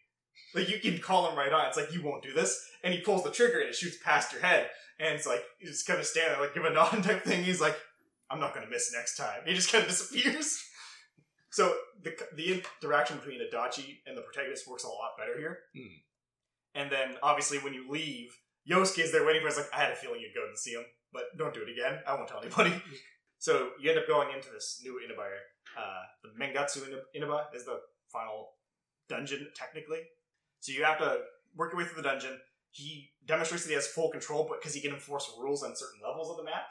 Like 0.54 0.68
you 0.68 0.78
can 0.78 1.00
call 1.00 1.30
him 1.30 1.38
right 1.38 1.52
on. 1.52 1.66
It's 1.66 1.78
like 1.78 1.94
you 1.94 2.02
won't 2.02 2.22
do 2.22 2.34
this. 2.34 2.62
And 2.84 2.92
he 2.92 3.00
pulls 3.00 3.24
the 3.24 3.30
trigger 3.30 3.60
and 3.60 3.70
it 3.70 3.74
shoots 3.74 3.96
past 4.04 4.32
your 4.32 4.42
head. 4.42 4.68
And 5.00 5.14
it's 5.14 5.26
like 5.26 5.42
you 5.60 5.66
just 5.66 5.86
kind 5.86 5.98
of 5.98 6.06
stand 6.06 6.32
there 6.32 6.40
like 6.40 6.54
give 6.54 6.64
a 6.64 6.70
nod 6.70 6.90
type 7.02 7.24
thing. 7.24 7.42
He's 7.42 7.60
like, 7.60 7.76
I'm 8.30 8.40
not 8.40 8.54
gonna 8.54 8.68
miss 8.70 8.92
next 8.94 9.16
time. 9.16 9.40
And 9.40 9.48
he 9.48 9.54
just 9.54 9.72
kind 9.72 9.82
of 9.82 9.88
disappears. 9.90 10.62
So 11.50 11.74
the 12.02 12.14
the 12.34 12.62
interaction 12.82 13.16
between 13.16 13.40
Adachi 13.40 13.98
and 14.06 14.16
the 14.16 14.20
protagonist 14.20 14.68
works 14.68 14.84
a 14.84 14.88
lot 14.88 15.16
better 15.18 15.38
here. 15.38 15.58
Hmm. 15.74 15.94
And 16.74 16.92
then 16.92 17.16
obviously 17.22 17.58
when 17.58 17.72
you 17.72 17.90
leave, 17.90 18.28
Yosuke 18.70 19.04
is 19.04 19.12
there 19.12 19.24
waiting 19.24 19.42
for 19.42 19.48
us. 19.48 19.56
Like 19.56 19.72
I 19.72 19.80
had 19.80 19.92
a 19.92 19.96
feeling 19.96 20.20
you'd 20.20 20.34
go 20.34 20.46
and 20.46 20.58
see 20.58 20.72
him, 20.72 20.84
but 21.16 21.38
don't 21.38 21.54
do 21.54 21.62
it 21.62 21.70
again. 21.70 22.00
I 22.06 22.14
won't 22.14 22.28
tell 22.28 22.40
anybody. 22.40 22.72
so 23.38 23.70
you 23.80 23.88
end 23.90 23.98
up 23.98 24.06
going 24.06 24.28
into 24.34 24.50
this 24.50 24.80
new 24.84 25.00
Inaba. 25.02 25.24
Uh, 25.76 26.02
the 26.22 26.28
Magatsu 26.38 26.86
Ina- 26.86 27.08
Inaba 27.14 27.46
is 27.54 27.64
the 27.64 27.80
final 28.12 28.50
dungeon 29.08 29.48
technically. 29.54 30.00
So 30.60 30.72
you 30.72 30.84
have 30.84 30.98
to 30.98 31.20
work 31.56 31.72
your 31.72 31.80
way 31.80 31.86
through 31.88 32.02
the 32.02 32.08
dungeon. 32.08 32.38
He 32.70 33.12
demonstrates 33.26 33.64
that 33.64 33.70
he 33.70 33.74
has 33.74 33.86
full 33.86 34.10
control, 34.10 34.46
but 34.48 34.60
because 34.60 34.74
he 34.74 34.82
can 34.82 34.92
enforce 34.92 35.30
rules 35.40 35.62
on 35.62 35.74
certain 35.74 36.00
levels 36.06 36.30
of 36.30 36.36
the 36.36 36.44
map, 36.44 36.64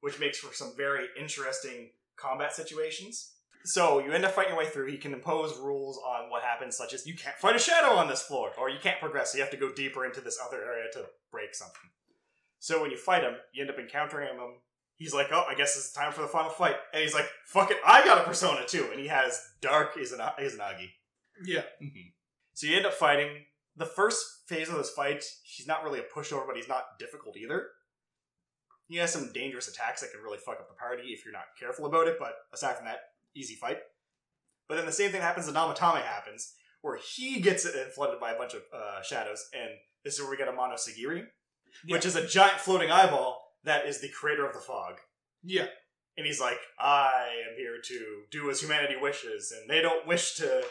which 0.00 0.18
makes 0.18 0.38
for 0.38 0.52
some 0.52 0.72
very 0.76 1.06
interesting 1.18 1.90
combat 2.16 2.52
situations. 2.52 3.34
So 3.64 4.00
you 4.00 4.10
end 4.10 4.24
up 4.24 4.32
fighting 4.32 4.54
your 4.54 4.58
way 4.58 4.68
through. 4.68 4.90
He 4.90 4.98
can 4.98 5.12
impose 5.12 5.56
rules 5.58 5.98
on 6.04 6.30
what 6.30 6.42
happens, 6.42 6.76
such 6.76 6.92
as 6.92 7.06
you 7.06 7.14
can't 7.14 7.36
fight 7.36 7.54
a 7.54 7.60
shadow 7.60 7.94
on 7.94 8.08
this 8.08 8.22
floor, 8.22 8.50
or 8.58 8.68
you 8.68 8.78
can't 8.82 8.98
progress. 8.98 9.30
So 9.30 9.38
you 9.38 9.44
have 9.44 9.52
to 9.52 9.56
go 9.56 9.72
deeper 9.72 10.04
into 10.04 10.20
this 10.20 10.38
other 10.44 10.64
area 10.64 10.86
to 10.94 11.04
break 11.30 11.54
something. 11.54 11.90
So 12.62 12.80
when 12.80 12.92
you 12.92 12.96
fight 12.96 13.24
him, 13.24 13.34
you 13.52 13.60
end 13.60 13.70
up 13.70 13.78
encountering 13.80 14.28
him. 14.28 14.60
He's 14.94 15.12
like, 15.12 15.32
"Oh, 15.32 15.44
I 15.48 15.56
guess 15.56 15.76
it's 15.76 15.90
time 15.92 16.12
for 16.12 16.22
the 16.22 16.28
final 16.28 16.48
fight," 16.48 16.76
and 16.92 17.02
he's 17.02 17.12
like, 17.12 17.28
"Fuck 17.44 17.72
it, 17.72 17.78
I 17.84 18.04
got 18.04 18.18
a 18.18 18.22
persona 18.24 18.64
too," 18.64 18.88
and 18.92 19.00
he 19.00 19.08
has 19.08 19.44
Dark 19.60 19.96
Izana- 19.96 20.38
Izanagi. 20.38 20.92
Yeah. 21.42 21.64
Mhm. 21.82 22.12
So 22.54 22.68
you 22.68 22.76
end 22.76 22.86
up 22.86 22.94
fighting. 22.94 23.46
The 23.74 23.84
first 23.86 24.46
phase 24.46 24.68
of 24.68 24.76
this 24.76 24.92
fight, 24.94 25.24
he's 25.42 25.66
not 25.66 25.82
really 25.82 25.98
a 25.98 26.04
pushover, 26.04 26.46
but 26.46 26.54
he's 26.54 26.68
not 26.68 27.00
difficult 27.00 27.36
either. 27.36 27.72
He 28.86 28.98
has 28.98 29.12
some 29.12 29.32
dangerous 29.32 29.66
attacks 29.66 30.00
that 30.02 30.12
can 30.12 30.22
really 30.22 30.38
fuck 30.38 30.60
up 30.60 30.68
the 30.68 30.74
party 30.74 31.12
if 31.12 31.24
you're 31.24 31.32
not 31.32 31.56
careful 31.58 31.86
about 31.86 32.06
it, 32.06 32.16
but 32.16 32.46
aside 32.52 32.76
from 32.76 32.84
that, 32.84 33.14
easy 33.34 33.56
fight. 33.56 33.82
But 34.68 34.76
then 34.76 34.86
the 34.86 34.92
same 34.92 35.10
thing 35.10 35.20
happens 35.22 35.46
to 35.46 35.52
Namatame 35.52 36.02
happens, 36.02 36.54
where 36.80 36.96
he 36.96 37.40
gets 37.40 37.68
flooded 37.94 38.20
by 38.20 38.32
a 38.34 38.38
bunch 38.38 38.54
of 38.54 38.62
uh, 38.72 39.02
shadows, 39.02 39.48
and 39.52 39.70
this 40.04 40.14
is 40.14 40.20
where 40.20 40.30
we 40.30 40.36
get 40.36 40.46
a 40.46 40.52
Monosagiri, 41.86 41.92
which 41.92 42.06
is 42.06 42.16
a 42.16 42.26
giant 42.26 42.60
floating 42.60 42.90
eyeball 42.90 43.42
that 43.64 43.86
is 43.86 44.00
the 44.00 44.08
creator 44.08 44.46
of 44.46 44.54
the 44.54 44.60
fog. 44.60 44.94
Yeah. 45.42 45.66
And 46.16 46.26
he's 46.26 46.40
like, 46.40 46.58
I 46.78 47.28
am 47.50 47.56
here 47.56 47.80
to 47.82 48.22
do 48.30 48.50
as 48.50 48.60
humanity 48.60 48.96
wishes, 49.00 49.52
and 49.52 49.68
they 49.68 49.80
don't 49.80 50.06
wish 50.06 50.34
to 50.34 50.62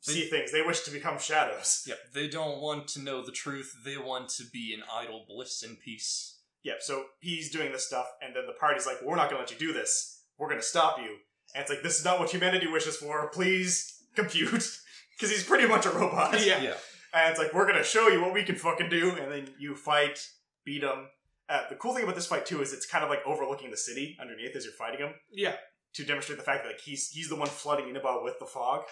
see 0.00 0.28
things, 0.28 0.52
they 0.52 0.62
wish 0.62 0.80
to 0.80 0.90
become 0.90 1.18
shadows. 1.18 1.84
Yep, 1.86 1.98
they 2.14 2.28
don't 2.28 2.60
want 2.60 2.88
to 2.88 3.02
know 3.02 3.24
the 3.24 3.32
truth. 3.32 3.74
They 3.84 3.96
want 3.96 4.28
to 4.30 4.44
be 4.50 4.72
in 4.74 4.80
idle 4.92 5.24
bliss 5.28 5.62
and 5.62 5.78
peace. 5.78 6.38
Yeah, 6.62 6.74
so 6.80 7.04
he's 7.20 7.50
doing 7.50 7.72
this 7.72 7.86
stuff, 7.86 8.06
and 8.22 8.34
then 8.34 8.46
the 8.46 8.52
party's 8.52 8.86
like, 8.86 9.00
well, 9.00 9.10
we're 9.10 9.16
not 9.16 9.28
gonna 9.30 9.40
let 9.40 9.50
you 9.50 9.58
do 9.58 9.72
this. 9.72 10.22
We're 10.38 10.48
gonna 10.48 10.62
stop 10.62 10.98
you. 10.98 11.16
And 11.54 11.62
it's 11.62 11.70
like, 11.70 11.82
this 11.82 11.98
is 11.98 12.04
not 12.04 12.18
what 12.18 12.30
humanity 12.30 12.66
wishes 12.66 12.96
for. 12.96 13.28
Please 13.28 14.02
compute. 14.14 14.68
Because 15.16 15.36
he's 15.36 15.44
pretty 15.44 15.68
much 15.68 15.84
a 15.84 15.90
robot. 15.90 16.32
Yeah. 16.46 16.62
Yeah. 16.62 16.74
And 17.12 17.30
it's 17.30 17.38
like, 17.38 17.52
we're 17.52 17.66
gonna 17.66 17.84
show 17.84 18.08
you 18.08 18.22
what 18.22 18.32
we 18.32 18.42
can 18.42 18.56
fucking 18.56 18.88
do. 18.88 19.10
And 19.10 19.30
then 19.30 19.50
you 19.58 19.76
fight, 19.76 20.26
beat 20.64 20.82
him. 20.82 21.08
Uh, 21.48 21.62
the 21.68 21.74
cool 21.76 21.94
thing 21.94 22.04
about 22.04 22.14
this 22.14 22.26
fight, 22.26 22.46
too, 22.46 22.62
is 22.62 22.72
it's 22.72 22.86
kind 22.86 23.02
of 23.02 23.10
like 23.10 23.20
overlooking 23.26 23.70
the 23.70 23.76
city 23.76 24.16
underneath 24.20 24.54
as 24.54 24.64
you're 24.64 24.72
fighting 24.74 25.00
him 25.00 25.14
Yeah. 25.32 25.56
to 25.94 26.04
demonstrate 26.04 26.38
the 26.38 26.44
fact 26.44 26.62
that 26.64 26.70
like, 26.70 26.80
he's 26.80 27.08
he's 27.08 27.28
the 27.28 27.34
one 27.36 27.48
flooding 27.48 27.88
Inaba 27.88 28.20
with 28.22 28.38
the 28.38 28.46
fog. 28.46 28.82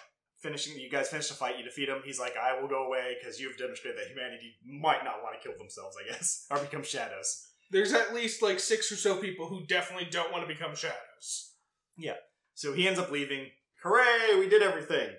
Finishing, 0.40 0.78
you 0.78 0.88
guys 0.90 1.08
finish 1.08 1.28
the 1.28 1.34
fight, 1.34 1.58
you 1.58 1.64
defeat 1.64 1.88
him. 1.88 2.00
He's 2.04 2.20
like, 2.20 2.34
I 2.36 2.60
will 2.60 2.68
go 2.68 2.86
away 2.86 3.16
because 3.18 3.40
you've 3.40 3.56
demonstrated 3.58 3.98
that 4.00 4.08
humanity 4.08 4.54
might 4.64 5.02
not 5.04 5.22
want 5.22 5.34
to 5.40 5.48
kill 5.48 5.58
themselves, 5.58 5.96
I 6.00 6.08
guess, 6.12 6.46
or 6.50 6.58
become 6.58 6.84
shadows. 6.84 7.44
There's 7.70 7.92
at 7.92 8.14
least 8.14 8.40
like 8.40 8.60
six 8.60 8.90
or 8.92 8.96
so 8.96 9.16
people 9.16 9.46
who 9.48 9.66
definitely 9.66 10.08
don't 10.10 10.30
want 10.32 10.46
to 10.48 10.52
become 10.52 10.74
shadows. 10.76 11.54
Yeah. 11.96 12.14
So 12.54 12.72
he 12.72 12.86
ends 12.88 12.98
up 13.00 13.10
leaving. 13.10 13.46
Hooray, 13.82 14.38
we 14.38 14.48
did 14.48 14.62
everything. 14.62 15.10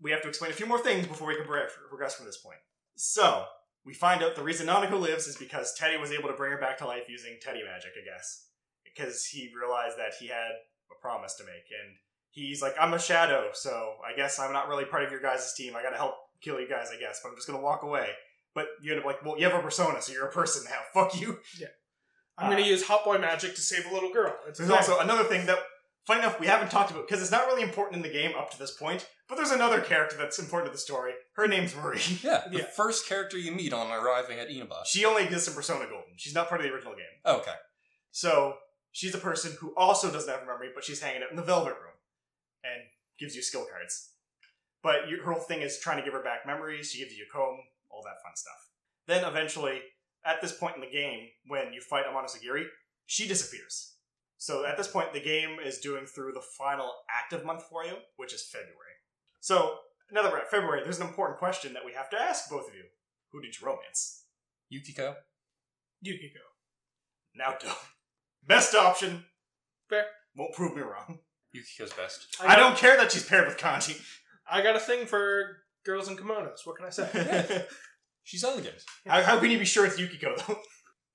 We 0.00 0.10
have 0.10 0.22
to 0.22 0.28
explain 0.28 0.50
a 0.50 0.54
few 0.54 0.66
more 0.66 0.78
things 0.80 1.06
before 1.06 1.28
we 1.28 1.36
can 1.36 1.44
progress 1.44 2.14
from 2.14 2.26
this 2.26 2.38
point. 2.38 2.58
So, 2.96 3.44
we 3.84 3.94
find 3.94 4.22
out 4.22 4.36
the 4.36 4.42
reason 4.42 4.66
Nanako 4.66 5.00
lives 5.00 5.26
is 5.26 5.36
because 5.36 5.74
Teddy 5.74 5.96
was 5.96 6.12
able 6.12 6.28
to 6.28 6.34
bring 6.36 6.52
her 6.52 6.58
back 6.60 6.78
to 6.78 6.86
life 6.86 7.08
using 7.08 7.38
Teddy 7.42 7.62
magic, 7.64 7.92
I 8.00 8.04
guess. 8.04 8.46
Because 8.84 9.24
he 9.26 9.50
realized 9.58 9.98
that 9.98 10.12
he 10.20 10.28
had 10.28 10.52
a 10.90 11.00
promise 11.00 11.34
to 11.36 11.44
make. 11.44 11.54
And 11.82 11.96
he's 12.30 12.62
like, 12.62 12.74
I'm 12.80 12.94
a 12.94 12.98
shadow, 12.98 13.48
so 13.52 13.94
I 14.06 14.14
guess 14.16 14.38
I'm 14.38 14.52
not 14.52 14.68
really 14.68 14.84
part 14.84 15.02
of 15.02 15.10
your 15.10 15.20
guys' 15.20 15.54
team. 15.56 15.74
I 15.76 15.82
gotta 15.82 15.96
help 15.96 16.14
kill 16.42 16.60
you 16.60 16.68
guys, 16.68 16.88
I 16.94 16.98
guess, 17.00 17.20
but 17.22 17.30
I'm 17.30 17.34
just 17.36 17.46
gonna 17.48 17.62
walk 17.62 17.82
away. 17.82 18.08
But 18.54 18.66
you 18.82 18.92
end 18.92 19.00
up 19.00 19.06
like, 19.06 19.24
well, 19.24 19.38
you 19.38 19.48
have 19.48 19.58
a 19.58 19.62
persona, 19.62 20.00
so 20.02 20.12
you're 20.12 20.26
a 20.28 20.32
person 20.32 20.64
now. 20.68 20.80
Fuck 20.94 21.20
you. 21.20 21.38
Yeah. 21.58 21.68
I'm 22.38 22.52
Uh, 22.52 22.56
to 22.56 22.62
use 22.62 22.84
hot 22.86 23.04
boy 23.04 23.18
magic 23.18 23.54
to 23.54 23.60
save 23.60 23.86
a 23.86 23.92
little 23.94 24.12
girl. 24.12 24.34
It's 24.48 24.58
There's 24.58 24.70
okay. 24.70 24.78
also 24.78 24.98
another 25.00 25.24
thing 25.24 25.46
that, 25.46 25.58
funny 26.06 26.20
enough, 26.20 26.38
we 26.40 26.46
haven't 26.46 26.70
talked 26.70 26.90
about 26.90 27.06
because 27.06 27.22
it's 27.22 27.30
not 27.30 27.46
really 27.46 27.62
important 27.62 27.96
in 27.96 28.02
the 28.02 28.12
game 28.16 28.32
up 28.38 28.50
to 28.52 28.58
this 28.58 28.72
point. 28.76 29.06
But 29.28 29.36
there's 29.36 29.50
another 29.50 29.80
character 29.80 30.16
that's 30.18 30.38
important 30.38 30.70
to 30.70 30.76
the 30.76 30.80
story. 30.80 31.12
Her 31.36 31.46
name's 31.48 31.74
Marie. 31.74 32.00
Yeah, 32.22 32.42
the 32.50 32.58
Yeah. 32.58 32.64
first 32.76 33.08
character 33.08 33.38
you 33.38 33.52
meet 33.52 33.72
on 33.72 33.90
arriving 33.90 34.38
at 34.38 34.50
Inaba. 34.50 34.82
She 34.84 35.04
only 35.06 35.24
exists 35.24 35.48
in 35.48 35.54
Persona 35.54 35.86
Golden. 35.86 36.14
She's 36.16 36.34
not 36.34 36.48
part 36.48 36.60
of 36.60 36.66
the 36.66 36.72
original 36.72 36.94
game. 36.94 37.04
Oh, 37.24 37.38
okay. 37.38 37.54
So 38.10 38.54
she's 38.90 39.14
a 39.14 39.18
person 39.18 39.56
who 39.60 39.74
also 39.76 40.10
doesn't 40.12 40.30
have 40.30 40.46
memory, 40.46 40.70
but 40.74 40.84
she's 40.84 41.00
hanging 41.00 41.22
out 41.22 41.30
in 41.30 41.36
the 41.36 41.42
Velvet 41.42 41.70
Room 41.70 41.96
and 42.62 42.82
gives 43.18 43.34
you 43.34 43.42
skill 43.42 43.64
cards. 43.70 44.10
But 44.82 45.08
you, 45.08 45.22
her 45.22 45.32
whole 45.32 45.40
thing 45.40 45.62
is 45.62 45.78
trying 45.78 45.98
to 45.98 46.02
give 46.04 46.12
her 46.12 46.22
back 46.22 46.46
memories. 46.46 46.90
She 46.90 46.98
gives 46.98 47.14
you 47.16 47.24
a 47.28 47.32
comb, 47.32 47.56
all 47.90 48.02
that 48.02 48.20
fun 48.22 48.34
stuff. 48.34 48.68
Then 49.06 49.24
eventually, 49.24 49.80
at 50.26 50.40
this 50.42 50.52
point 50.52 50.74
in 50.74 50.80
the 50.82 50.90
game, 50.90 51.28
when 51.46 51.72
you 51.72 51.80
fight 51.80 52.04
Ameno-sagiri, 52.06 52.64
she 53.06 53.26
disappears. 53.26 53.91
So 54.42 54.66
at 54.66 54.76
this 54.76 54.88
point, 54.88 55.12
the 55.12 55.20
game 55.20 55.58
is 55.64 55.78
doing 55.78 56.04
through 56.04 56.32
the 56.32 56.42
final 56.58 56.90
active 57.08 57.44
month 57.44 57.62
for 57.70 57.84
you, 57.84 57.92
which 58.16 58.34
is 58.34 58.42
February. 58.42 58.98
So 59.38 59.76
now 60.10 60.22
that 60.22 60.32
we're 60.32 60.40
at 60.40 60.50
February, 60.50 60.80
there's 60.82 60.98
an 60.98 61.06
important 61.06 61.38
question 61.38 61.72
that 61.74 61.84
we 61.86 61.92
have 61.92 62.10
to 62.10 62.20
ask 62.20 62.50
both 62.50 62.66
of 62.66 62.74
you. 62.74 62.82
Who 63.30 63.40
did 63.40 63.54
you 63.54 63.64
romance? 63.64 64.24
Yukiko. 64.68 65.14
Yukiko. 66.04 66.40
Naoto. 67.40 67.72
Best 68.44 68.74
option. 68.74 69.26
Fair. 69.88 70.06
Won't 70.36 70.54
prove 70.54 70.74
me 70.74 70.82
wrong. 70.82 71.20
Yukiko's 71.54 71.92
best. 71.92 72.36
I 72.44 72.56
don't 72.56 72.76
care 72.76 72.96
that 72.96 73.12
she's 73.12 73.24
paired 73.24 73.46
with 73.46 73.58
Kanji. 73.58 74.02
I 74.50 74.60
got 74.60 74.74
a 74.74 74.80
thing 74.80 75.06
for 75.06 75.58
girls 75.86 76.08
in 76.08 76.16
kimonos. 76.16 76.66
What 76.66 76.78
can 76.78 76.86
I 76.86 76.90
say? 76.90 77.64
She's 78.24 78.42
elegant. 78.42 78.82
how, 79.06 79.22
how 79.22 79.38
can 79.38 79.52
you 79.52 79.58
be 79.58 79.64
sure 79.64 79.86
it's 79.86 80.00
Yukiko 80.00 80.34
though? 80.36 80.58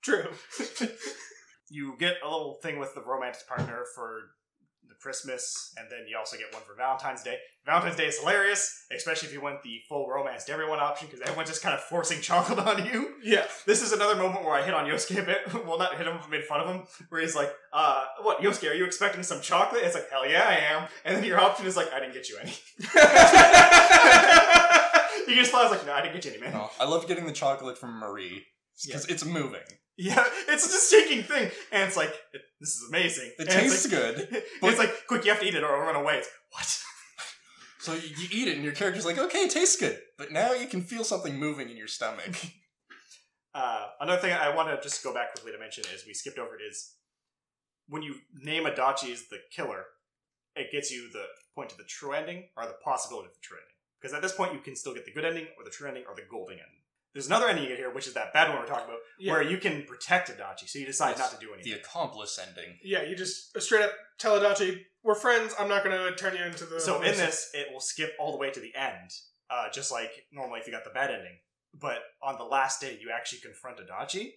True. 0.01 0.27
you 1.69 1.95
get 1.99 2.15
a 2.23 2.29
little 2.29 2.59
thing 2.61 2.79
with 2.79 2.93
the 2.95 3.01
romantic 3.01 3.47
partner 3.47 3.83
for 3.95 4.21
the 4.87 4.95
Christmas, 4.95 5.73
and 5.77 5.87
then 5.91 6.07
you 6.07 6.17
also 6.17 6.37
get 6.37 6.53
one 6.53 6.63
for 6.63 6.73
Valentine's 6.75 7.23
Day. 7.23 7.37
Valentine's 7.65 7.97
Day 7.97 8.07
is 8.07 8.19
hilarious, 8.19 8.85
especially 8.95 9.27
if 9.27 9.33
you 9.33 9.41
went 9.41 9.61
the 9.63 9.79
full 9.89 10.07
romance 10.07 10.45
to 10.45 10.53
everyone 10.53 10.79
option, 10.79 11.07
because 11.07 11.21
everyone's 11.21 11.49
just 11.49 11.61
kind 11.61 11.75
of 11.75 11.81
forcing 11.81 12.21
chocolate 12.21 12.59
on 12.59 12.85
you. 12.85 13.15
Yeah. 13.21 13.45
This 13.65 13.81
is 13.81 13.91
another 13.91 14.15
moment 14.15 14.45
where 14.45 14.53
I 14.53 14.63
hit 14.63 14.73
on 14.73 14.85
Yosuke 14.85 15.21
a 15.21 15.23
bit. 15.23 15.53
well, 15.65 15.77
not 15.77 15.97
hit 15.97 16.07
him, 16.07 16.17
but 16.19 16.29
made 16.29 16.45
fun 16.45 16.61
of 16.61 16.67
him. 16.67 16.83
Where 17.09 17.21
he's 17.21 17.35
like, 17.35 17.51
uh, 17.73 18.05
what, 18.21 18.39
Yosuke, 18.39 18.71
are 18.71 18.75
you 18.75 18.85
expecting 18.85 19.23
some 19.23 19.41
chocolate? 19.41 19.83
It's 19.83 19.95
like, 19.95 20.09
hell 20.09 20.27
yeah, 20.27 20.45
I 20.47 20.55
am. 20.73 20.87
And 21.03 21.17
then 21.17 21.23
your 21.23 21.39
option 21.39 21.65
is 21.65 21.75
like, 21.75 21.91
I 21.93 21.99
didn't 21.99 22.13
get 22.13 22.29
you 22.29 22.37
any. 22.41 22.51
you 25.27 25.35
just 25.35 25.51
flies 25.51 25.71
like, 25.71 25.85
no, 25.85 25.93
I 25.93 26.01
didn't 26.01 26.13
get 26.13 26.25
you 26.25 26.31
any, 26.31 26.41
man. 26.41 26.53
Oh, 26.55 26.71
I 26.79 26.85
love 26.85 27.07
getting 27.07 27.25
the 27.25 27.33
chocolate 27.33 27.77
from 27.77 27.99
Marie 27.99 28.45
because 28.85 29.05
it's 29.07 29.25
moving. 29.25 29.61
Yeah, 29.97 30.23
it's 30.47 30.65
a 30.91 30.95
shaking 30.95 31.23
thing. 31.23 31.49
And 31.71 31.83
it's 31.83 31.97
like, 31.97 32.13
it, 32.33 32.41
this 32.59 32.69
is 32.69 32.85
amazing. 32.89 33.31
It 33.39 33.47
And 33.47 33.49
it's 33.49 33.55
tastes 33.83 33.91
like- 33.91 34.15
good. 34.15 34.43
it's 34.63 34.77
like, 34.79 34.93
quick, 35.07 35.25
you 35.25 35.31
have 35.31 35.41
to 35.41 35.47
eat 35.47 35.55
it 35.55 35.63
or 35.63 35.75
I'll 35.75 35.85
run 35.91 35.95
away. 35.95 36.17
It's, 36.17 36.29
what? 36.51 36.83
So 37.79 37.93
you, 37.93 38.09
you 38.17 38.27
eat 38.31 38.47
it, 38.49 38.55
and 38.55 38.63
your 38.63 38.73
character's 38.73 39.05
like, 39.05 39.17
"Okay, 39.17 39.39
it 39.45 39.51
tastes 39.51 39.77
good," 39.79 39.97
but 40.17 40.31
now 40.31 40.51
you 40.51 40.67
can 40.67 40.81
feel 40.81 41.05
something 41.05 41.35
moving 41.39 41.69
in 41.69 41.77
your 41.77 41.87
stomach. 41.87 42.35
Uh, 43.55 43.87
another 44.01 44.21
thing 44.21 44.31
I 44.31 44.53
want 44.55 44.69
to 44.69 44.79
just 44.87 45.03
go 45.03 45.11
back 45.15 45.33
quickly 45.33 45.51
to 45.51 45.57
mention 45.57 45.83
is 45.91 46.05
we 46.05 46.13
skipped 46.13 46.37
over 46.37 46.53
it 46.55 46.61
is 46.61 46.93
when 47.87 48.03
you 48.03 48.13
name 48.35 48.65
Adachi 48.65 49.11
as 49.11 49.29
the 49.29 49.39
killer, 49.51 49.85
it 50.55 50.71
gets 50.71 50.91
you 50.91 51.09
the 51.11 51.23
point 51.55 51.69
to 51.71 51.77
the 51.77 51.83
true 51.85 52.11
ending 52.13 52.49
or 52.55 52.67
the 52.67 52.75
possibility 52.83 53.27
of 53.29 53.33
the 53.33 53.39
true 53.41 53.57
ending. 53.57 53.73
Because 53.99 54.13
at 54.13 54.21
this 54.21 54.33
point, 54.35 54.53
you 54.53 54.59
can 54.59 54.75
still 54.75 54.93
get 54.93 55.05
the 55.05 55.11
good 55.11 55.25
ending 55.25 55.47
or 55.57 55.63
the 55.63 55.71
true 55.71 55.87
ending 55.87 56.03
or 56.07 56.13
the 56.13 56.21
golden 56.29 56.57
ending. 56.59 56.83
There's 57.17 57.25
another 57.25 57.47
ending 57.47 57.63
you 57.63 57.69
get 57.71 57.79
here, 57.79 57.89
which 57.89 58.05
is 58.05 58.13
that 58.13 58.31
bad 58.31 58.49
one 58.49 58.59
we're 58.59 58.67
talking 58.67 58.85
about, 58.85 58.99
Yeah. 59.17 59.31
where 59.33 59.41
you 59.41 59.57
can 59.57 59.81
protect 59.85 60.29
Adachi, 60.29 60.69
so 60.69 60.77
you 60.77 60.85
decide 60.85 61.17
Yes, 61.17 61.17
not 61.17 61.31
to 61.31 61.37
do 61.43 61.51
anything. 61.51 61.73
the 61.73 61.79
accomplice 61.79 62.37
ending. 62.37 62.77
Yeah, 62.83 63.01
you 63.01 63.15
just 63.15 63.59
straight 63.59 63.81
up 63.81 63.91
tell 64.19 64.39
Adachi, 64.39 64.85
we're 65.01 65.15
friends, 65.15 65.55
I'm 65.57 65.67
not 65.67 65.83
gonna 65.83 66.15
turn 66.15 66.35
you 66.37 66.43
into 66.43 66.67
the 66.67 66.79
So 66.79 67.01
in 67.01 67.17
this, 67.17 67.49
it 67.55 67.71
will 67.71 67.79
skip 67.79 68.15
all 68.19 68.31
the 68.33 68.37
way 68.37 68.51
to 68.51 68.59
the 68.59 68.75
end, 68.75 69.09
uh, 69.49 69.67
just 69.71 69.91
like 69.91 70.27
normally 70.31 70.59
if 70.59 70.67
you 70.67 70.71
got 70.71 70.83
the 70.83 70.91
bad 70.91 71.09
ending. 71.09 71.39
But 71.73 72.03
on 72.21 72.37
the 72.37 72.43
last 72.43 72.81
day, 72.81 72.99
you 73.01 73.09
actually 73.09 73.39
confront 73.39 73.79
Adachi, 73.79 74.33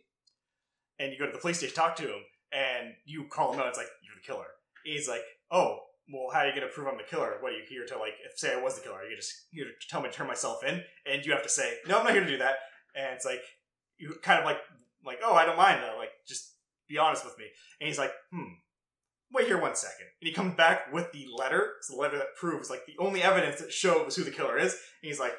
and 0.99 1.13
you 1.13 1.19
go 1.19 1.27
to 1.27 1.33
the 1.33 1.39
police 1.39 1.59
station, 1.59 1.75
talk 1.75 1.97
to 1.97 2.05
him, 2.15 2.25
and 2.51 2.97
you 3.05 3.27
call 3.29 3.53
him 3.53 3.61
out. 3.61 3.69
It's 3.69 3.77
like 3.79 3.89
you're 4.03 4.15
the 4.15 4.23
killer. 4.23 4.47
He's 4.85 5.07
like, 5.07 5.23
"Oh, 5.51 5.81
well, 6.09 6.31
how 6.33 6.41
are 6.41 6.47
you 6.47 6.55
going 6.55 6.67
to 6.67 6.73
prove 6.73 6.89
I'm 6.89 6.97
the 6.97 7.05
killer? 7.05 7.37
What 7.41 7.53
are 7.53 7.57
you 7.57 7.65
here 7.69 7.85
to 7.85 7.99
like? 7.99 8.15
If 8.25 8.39
say 8.39 8.55
I 8.55 8.57
was 8.57 8.77
the 8.77 8.81
killer, 8.81 9.01
are 9.01 9.05
you 9.09 9.17
just 9.17 9.49
here 9.51 9.67
to 9.67 9.89
tell 9.91 10.01
me 10.01 10.09
to 10.09 10.15
turn 10.15 10.27
myself 10.27 10.65
in?" 10.65 10.83
And 11.05 11.27
you 11.27 11.33
have 11.33 11.43
to 11.43 11.49
say, 11.51 11.79
"No, 11.87 11.99
I'm 11.99 12.05
not 12.05 12.15
here 12.15 12.25
to 12.25 12.27
do 12.31 12.39
that." 12.39 12.57
And 12.97 13.15
it's 13.15 13.25
like 13.25 13.43
you 13.99 14.15
kind 14.23 14.39
of 14.39 14.45
like 14.45 14.59
like, 15.05 15.19
"Oh, 15.25 15.35
I 15.35 15.45
don't 15.45 15.57
mind 15.57 15.83
though. 15.83 15.97
Like, 15.99 16.11
just 16.27 16.55
be 16.89 16.99
honest 16.99 17.25
with 17.25 17.39
me." 17.39 17.47
And 17.81 17.89
he's 17.89 17.99
like, 17.99 18.13
"Hmm." 18.33 18.55
Wait 19.33 19.47
here 19.47 19.61
one 19.61 19.77
second. 19.77 20.07
And 20.21 20.29
he 20.29 20.33
comes 20.33 20.57
back 20.57 20.93
with 20.93 21.13
the 21.13 21.27
letter. 21.33 21.75
It's 21.79 21.89
the 21.89 21.95
letter 21.95 22.19
that 22.19 22.35
proves, 22.35 22.69
like, 22.69 22.85
the 22.87 22.97
only 22.99 23.23
evidence 23.23 23.61
that 23.61 23.73
shows 23.73 24.17
who 24.17 24.25
the 24.25 24.33
killer 24.33 24.59
is. 24.59 24.73
And 24.73 25.09
he's 25.09 25.21
like, 25.21 25.35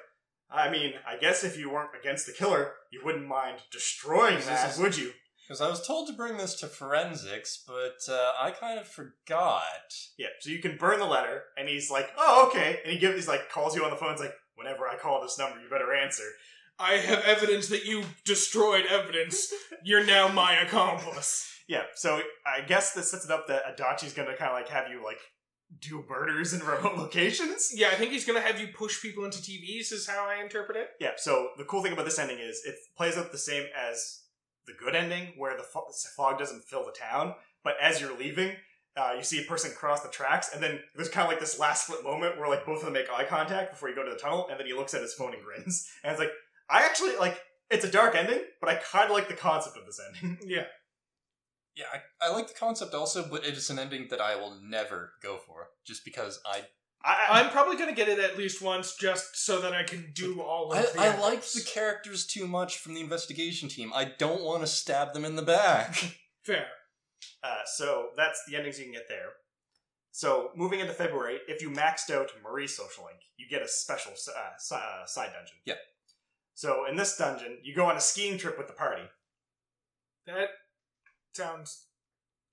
I 0.49 0.69
mean, 0.69 0.94
I 1.07 1.18
guess 1.18 1.44
if 1.44 1.57
you 1.57 1.69
weren't 1.69 1.91
against 1.99 2.26
the 2.26 2.34
killer, 2.34 2.73
you 2.91 3.02
wouldn't 3.03 3.28
mind 3.28 3.60
destroying 3.72 4.38
This 4.38 4.45
that, 4.45 4.78
would 4.78 4.98
you? 4.98 5.11
Because 5.48 5.61
I 5.61 5.69
was 5.69 5.86
told 5.86 6.07
to 6.07 6.14
bring 6.14 6.38
this 6.38 6.56
to 6.61 6.68
forensics, 6.68 7.64
but 7.68 7.98
uh, 8.11 8.32
I 8.40 8.52
kind 8.52 8.80
of 8.80 8.88
forgot. 8.88 9.94
Yeah. 10.18 10.28
So 10.40 10.49
you 10.49 10.60
can 10.60 10.78
burn 10.78 10.99
the 10.99 11.06
letter, 11.06 11.44
and 11.57 11.68
he's 11.68 11.91
like, 11.91 12.10
"Oh, 12.18 12.48
okay." 12.48 12.80
And 12.84 12.94
he 12.94 12.99
gives, 12.99 13.15
he's 13.15 13.28
like, 13.28 13.49
calls 13.49 13.76
you 13.76 13.84
on 13.84 13.90
the 13.90 13.98
phone. 13.98 14.14
It's 14.14 14.22
like, 14.22 14.36
"Whenever 14.56 14.88
I 14.88 14.95
call 14.95 15.22
this 15.22 15.38
number, 15.38 15.60
you 15.60 15.69
better 15.69 15.94
answer." 15.94 16.23
I 16.82 16.98
have 16.98 17.24
evidence 17.24 17.68
that 17.68 17.86
you 17.86 18.03
destroyed 18.26 18.86
evidence. 18.90 19.53
You're 19.84 20.06
now 20.06 20.28
my 20.28 20.56
accomplice. 20.56 21.48
Yeah. 21.68 21.84
So 21.95 22.22
I 22.45 22.62
guess 22.62 22.94
this 22.94 23.12
sets 23.12 23.26
it 23.26 23.32
up 23.32 23.48
that 23.48 23.78
Adachi's 23.78 24.14
gonna 24.14 24.36
kind 24.36 24.52
of 24.52 24.56
like 24.56 24.70
have 24.70 24.90
you 24.90 25.03
like 25.03 25.20
do 25.80 26.03
murders 26.10 26.53
in 26.53 26.60
remote 26.62 26.95
locations. 26.98 27.72
Yeah, 27.74 27.90
I 27.90 27.95
think 27.95 28.12
he's 28.12 28.26
gonna 28.26 28.41
have 28.41 28.60
you 28.60 28.68
push 28.68 29.02
people 29.02 29.24
into 29.24 29.38
TVs, 29.38 29.91
is 29.91 30.08
how 30.08 30.28
I 30.28 30.41
interpret 30.41 30.78
it. 30.78 30.90
Yeah. 30.99 31.12
So 31.18 31.49
the 31.58 31.64
cool 31.64 31.84
thing 31.84 31.94
about 31.94 32.06
this 32.06 32.20
ending 32.20 32.40
is 32.40 32.62
it 32.66 32.76
plays 32.98 33.18
out 33.18 33.32
the 33.32 33.38
same 33.38 33.66
as 33.78 34.24
the 34.68 34.74
good 34.74 34.95
ending, 34.95 35.34
where 35.38 35.56
the 35.56 35.64
fo- 35.64 35.88
fog 36.16 36.38
doesn't 36.38 36.64
fill 36.64 36.86
the 36.86 36.91
town, 36.91 37.36
but 37.64 37.76
as 37.82 38.02
you're 38.02 38.18
leaving. 38.18 38.56
Uh, 38.98 39.14
you 39.16 39.24
see 39.24 39.41
a 39.41 39.45
person 39.45 39.72
cross 39.72 40.02
the 40.02 40.10
tracks, 40.10 40.53
and 40.53 40.62
then 40.62 40.78
there's 40.98 41.08
kind 41.08 41.24
of 41.24 41.32
like 41.32 41.40
this 41.40 41.58
last 41.58 41.88
split 41.88 42.03
moment 42.03 42.38
where 42.38 42.49
like 42.49 42.66
both 42.66 42.80
of 42.80 42.84
them 42.84 42.91
make 42.91 43.10
eye 43.10 43.24
contact 43.24 43.72
before 43.72 43.88
you 43.88 43.95
go 43.95 44.03
to 44.03 44.12
the 44.12 44.20
tunnel, 44.20 44.49
and 44.52 44.60
then 44.60 44.68
he 44.68 44.74
looks 44.74 44.94
at 44.94 45.02
his 45.02 45.14
phone 45.14 45.34
and 45.34 45.41
grins, 45.41 45.88
and 46.03 46.12
it's 46.12 46.20
like, 46.20 46.32
I 46.70 46.84
actually 46.84 47.16
like. 47.18 47.40
It's 47.70 47.86
a 47.86 47.92
dark 47.92 48.16
ending, 48.16 48.42
but 48.60 48.70
I 48.70 48.76
kind 48.76 49.06
of 49.06 49.12
like 49.12 49.30
the 49.30 49.34
concept 49.34 49.78
of 49.78 49.86
this 49.86 50.00
ending. 50.06 50.38
Yeah. 50.46 50.66
Yeah, 51.74 51.86
I, 51.94 52.28
I 52.28 52.34
like 52.34 52.50
the 52.50 52.54
concept 52.54 52.94
also, 52.94 53.26
but 53.32 53.46
it 53.46 53.54
is 53.56 53.70
an 53.70 53.80
ending 53.80 54.08
that 54.10 54.20
I 54.20 54.36
will 54.36 54.58
never 54.62 55.14
go 55.24 55.38
for, 55.38 55.70
just 55.86 56.04
because 56.04 56.42
I 56.46 56.64
I, 57.04 57.28
I, 57.30 57.40
I'm 57.40 57.50
probably 57.50 57.78
gonna 57.78 57.96
get 57.96 58.10
it 58.10 58.20
at 58.20 58.38
least 58.38 58.62
once 58.62 58.96
just 58.98 59.38
so 59.46 59.62
that 59.62 59.74
I 59.74 59.84
can 59.84 60.12
do 60.14 60.42
all 60.42 60.72
of 60.74 60.78
I, 60.80 60.82
the 60.82 61.00
I 61.00 61.08
like 61.20 61.26
endings. 61.36 61.54
the 61.54 61.62
characters 61.64 62.28
too 62.28 62.46
much 62.46 62.78
from 62.78 62.94
the 62.94 63.02
investigation 63.02 63.70
team. 63.70 63.92
I 63.96 64.06
don't 64.20 64.44
want 64.44 64.62
to 64.62 64.68
stab 64.68 65.14
them 65.14 65.24
in 65.26 65.36
the 65.38 65.42
back. 65.42 65.96
Fair. 66.44 66.66
Uh, 67.44 67.62
so 67.66 68.10
that's 68.18 68.44
the 68.48 68.56
endings 68.58 68.78
you 68.78 68.86
can 68.86 68.94
get 68.94 69.08
there. 69.08 69.30
So 70.12 70.52
moving 70.56 70.82
into 70.82 70.94
February, 70.94 71.40
if 71.48 71.62
you 71.62 71.70
maxed 71.72 72.12
out 72.12 72.30
Marie's 72.44 72.76
social 72.76 73.06
link, 73.06 73.20
you 73.38 73.48
get 73.48 73.62
a 73.62 73.68
special 73.68 74.12
uh, 74.12 74.50
si- 74.60 74.76
uh, 74.76 75.06
side 75.06 75.32
dungeon. 75.34 75.56
Yeah. 75.66 75.76
So 76.62 76.86
in 76.88 76.96
this 76.96 77.18
dungeon, 77.18 77.58
you 77.64 77.74
go 77.74 77.88
on 77.88 77.98
a 77.98 78.00
skiing 78.00 78.38
trip 78.38 78.56
with 78.56 78.68
the 78.68 78.74
party. 78.74 79.02
That 80.28 80.50
sounds 81.34 81.88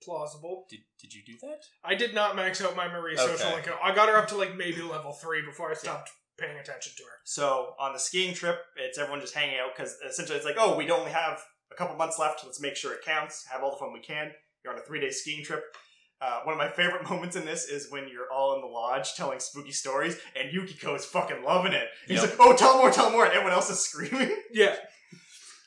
plausible. 0.02 0.64
did 0.70 0.78
did 0.98 1.12
you 1.12 1.20
do 1.26 1.34
that? 1.42 1.60
I 1.84 1.94
did 1.94 2.14
not 2.14 2.34
max 2.34 2.62
out 2.62 2.74
my 2.74 2.88
Marie 2.88 3.18
social 3.18 3.34
Okay. 3.48 3.54
link. 3.56 3.68
I 3.82 3.94
got 3.94 4.08
her 4.08 4.16
up 4.16 4.26
to 4.28 4.36
like 4.38 4.56
maybe 4.56 4.80
level 4.80 5.12
three 5.12 5.42
before 5.42 5.70
I 5.70 5.74
stopped 5.74 6.08
paying 6.38 6.56
attention 6.58 6.94
to 6.96 7.02
her. 7.02 7.18
So 7.24 7.74
on 7.78 7.92
the 7.92 7.98
skiing 7.98 8.32
trip, 8.32 8.56
it's 8.76 8.96
everyone 8.96 9.20
just 9.20 9.34
hanging 9.34 9.58
out 9.58 9.76
because 9.76 9.94
essentially 10.08 10.38
it's 10.38 10.46
like, 10.46 10.56
oh, 10.58 10.74
we 10.74 10.90
only 10.90 11.10
have 11.10 11.42
a 11.70 11.74
couple 11.74 11.94
months 11.96 12.18
left. 12.18 12.42
Let's 12.46 12.62
make 12.62 12.76
sure 12.76 12.94
it 12.94 13.04
counts. 13.04 13.44
Have 13.52 13.62
all 13.62 13.72
the 13.72 13.76
fun 13.76 13.92
we 13.92 14.00
can. 14.00 14.30
You're 14.64 14.72
on 14.72 14.78
a 14.78 14.82
three 14.84 15.00
day 15.00 15.10
skiing 15.10 15.44
trip. 15.44 15.64
Uh, 16.20 16.40
one 16.42 16.52
of 16.54 16.58
my 16.58 16.68
favorite 16.68 17.02
moments 17.10 17.36
in 17.36 17.44
this 17.44 17.66
is 17.68 17.90
when 17.90 18.08
you're 18.08 18.30
all 18.32 18.54
in 18.56 18.60
the 18.60 18.66
lodge 18.66 19.14
telling 19.14 19.38
spooky 19.40 19.70
stories, 19.72 20.16
and 20.38 20.52
Yukiko 20.52 20.94
is 20.96 21.04
fucking 21.04 21.42
loving 21.44 21.72
it. 21.72 21.88
He's 22.06 22.20
Yep. 22.22 22.30
like, 22.38 22.40
"Oh, 22.40 22.56
tell 22.56 22.78
more, 22.78 22.90
tell 22.90 23.10
more," 23.10 23.24
and 23.24 23.32
everyone 23.32 23.52
else 23.52 23.70
is 23.70 23.78
screaming. 23.88 24.36
Yeah. 24.52 24.76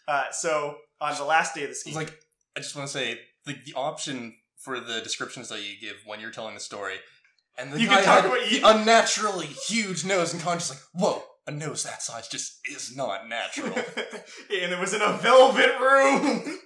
Uh, 0.07 0.25
so 0.31 0.77
on 0.99 1.15
the 1.17 1.23
last 1.23 1.55
day 1.55 1.63
of 1.63 1.69
the 1.69 1.75
ski, 1.75 1.93
like 1.93 2.13
I 2.57 2.59
just 2.59 2.75
want 2.75 2.87
to 2.89 2.93
say 2.93 3.19
the 3.45 3.55
the 3.65 3.73
option 3.75 4.35
for 4.57 4.79
the 4.79 4.99
descriptions 5.01 5.49
that 5.49 5.61
you 5.61 5.75
give 5.79 5.95
when 6.05 6.19
you're 6.19 6.31
telling 6.31 6.53
the 6.53 6.59
story, 6.59 6.95
and 7.57 7.71
the 7.71 7.79
You 7.79 7.87
guy 7.87 7.95
can 7.95 8.03
talk 8.03 8.15
had 8.23 8.25
about 8.25 8.41
the 8.49 8.55
you- 8.55 8.61
unnaturally 8.65 9.47
huge 9.47 10.03
nose, 10.05 10.33
and 10.33 10.41
Connor's 10.41 10.69
like, 10.69 10.79
"Whoa, 10.93 11.23
a 11.47 11.51
nose 11.51 11.83
that 11.83 12.03
size 12.03 12.27
just 12.27 12.59
is 12.69 12.93
not 12.95 13.29
natural." 13.29 13.73
and 13.75 14.73
it 14.73 14.79
was 14.79 14.93
in 14.93 15.01
a 15.01 15.13
velvet 15.13 15.79
room. 15.79 16.59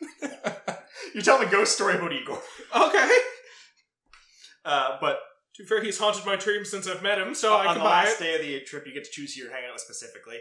You're 1.14 1.24
telling 1.24 1.48
a 1.48 1.52
ghost 1.52 1.76
story 1.76 1.96
about 1.96 2.12
Igor. 2.14 2.42
Okay. 2.76 3.18
Uh, 4.66 4.98
but 5.00 5.20
To 5.56 5.64
be 5.64 5.68
fair, 5.68 5.82
he's 5.84 5.98
haunted 6.00 6.26
my 6.26 6.36
dreams 6.36 6.70
since 6.70 6.88
I've 6.88 7.02
met 7.04 7.18
him, 7.20 7.34
so 7.36 7.54
I 7.56 7.60
on 7.60 7.66
can 7.68 7.74
the 7.76 7.80
buy 7.82 8.04
last 8.04 8.20
it. 8.20 8.24
day 8.24 8.36
of 8.36 8.42
the 8.42 8.60
trip, 8.66 8.86
you 8.88 8.94
get 8.94 9.06
to 9.06 9.12
choose 9.12 9.34
who 9.34 9.44
you're 9.44 9.52
hanging 9.54 9.68
out 9.70 9.74
with 9.76 9.84
specifically. 9.84 10.40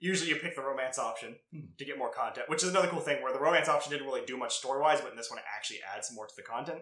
Usually, 0.00 0.30
you 0.30 0.36
pick 0.36 0.56
the 0.56 0.62
romance 0.62 0.98
option 0.98 1.36
to 1.78 1.84
get 1.84 1.96
more 1.96 2.10
content, 2.10 2.48
which 2.48 2.64
is 2.64 2.70
another 2.70 2.88
cool 2.88 2.98
thing. 3.00 3.22
Where 3.22 3.32
the 3.32 3.38
romance 3.38 3.68
option 3.68 3.92
didn't 3.92 4.06
really 4.08 4.24
do 4.26 4.36
much 4.36 4.56
story 4.56 4.80
wise, 4.80 5.00
but 5.00 5.12
in 5.12 5.16
this 5.16 5.30
one, 5.30 5.38
it 5.38 5.44
actually 5.56 5.78
adds 5.96 6.10
more 6.12 6.26
to 6.26 6.32
the 6.36 6.42
content. 6.42 6.80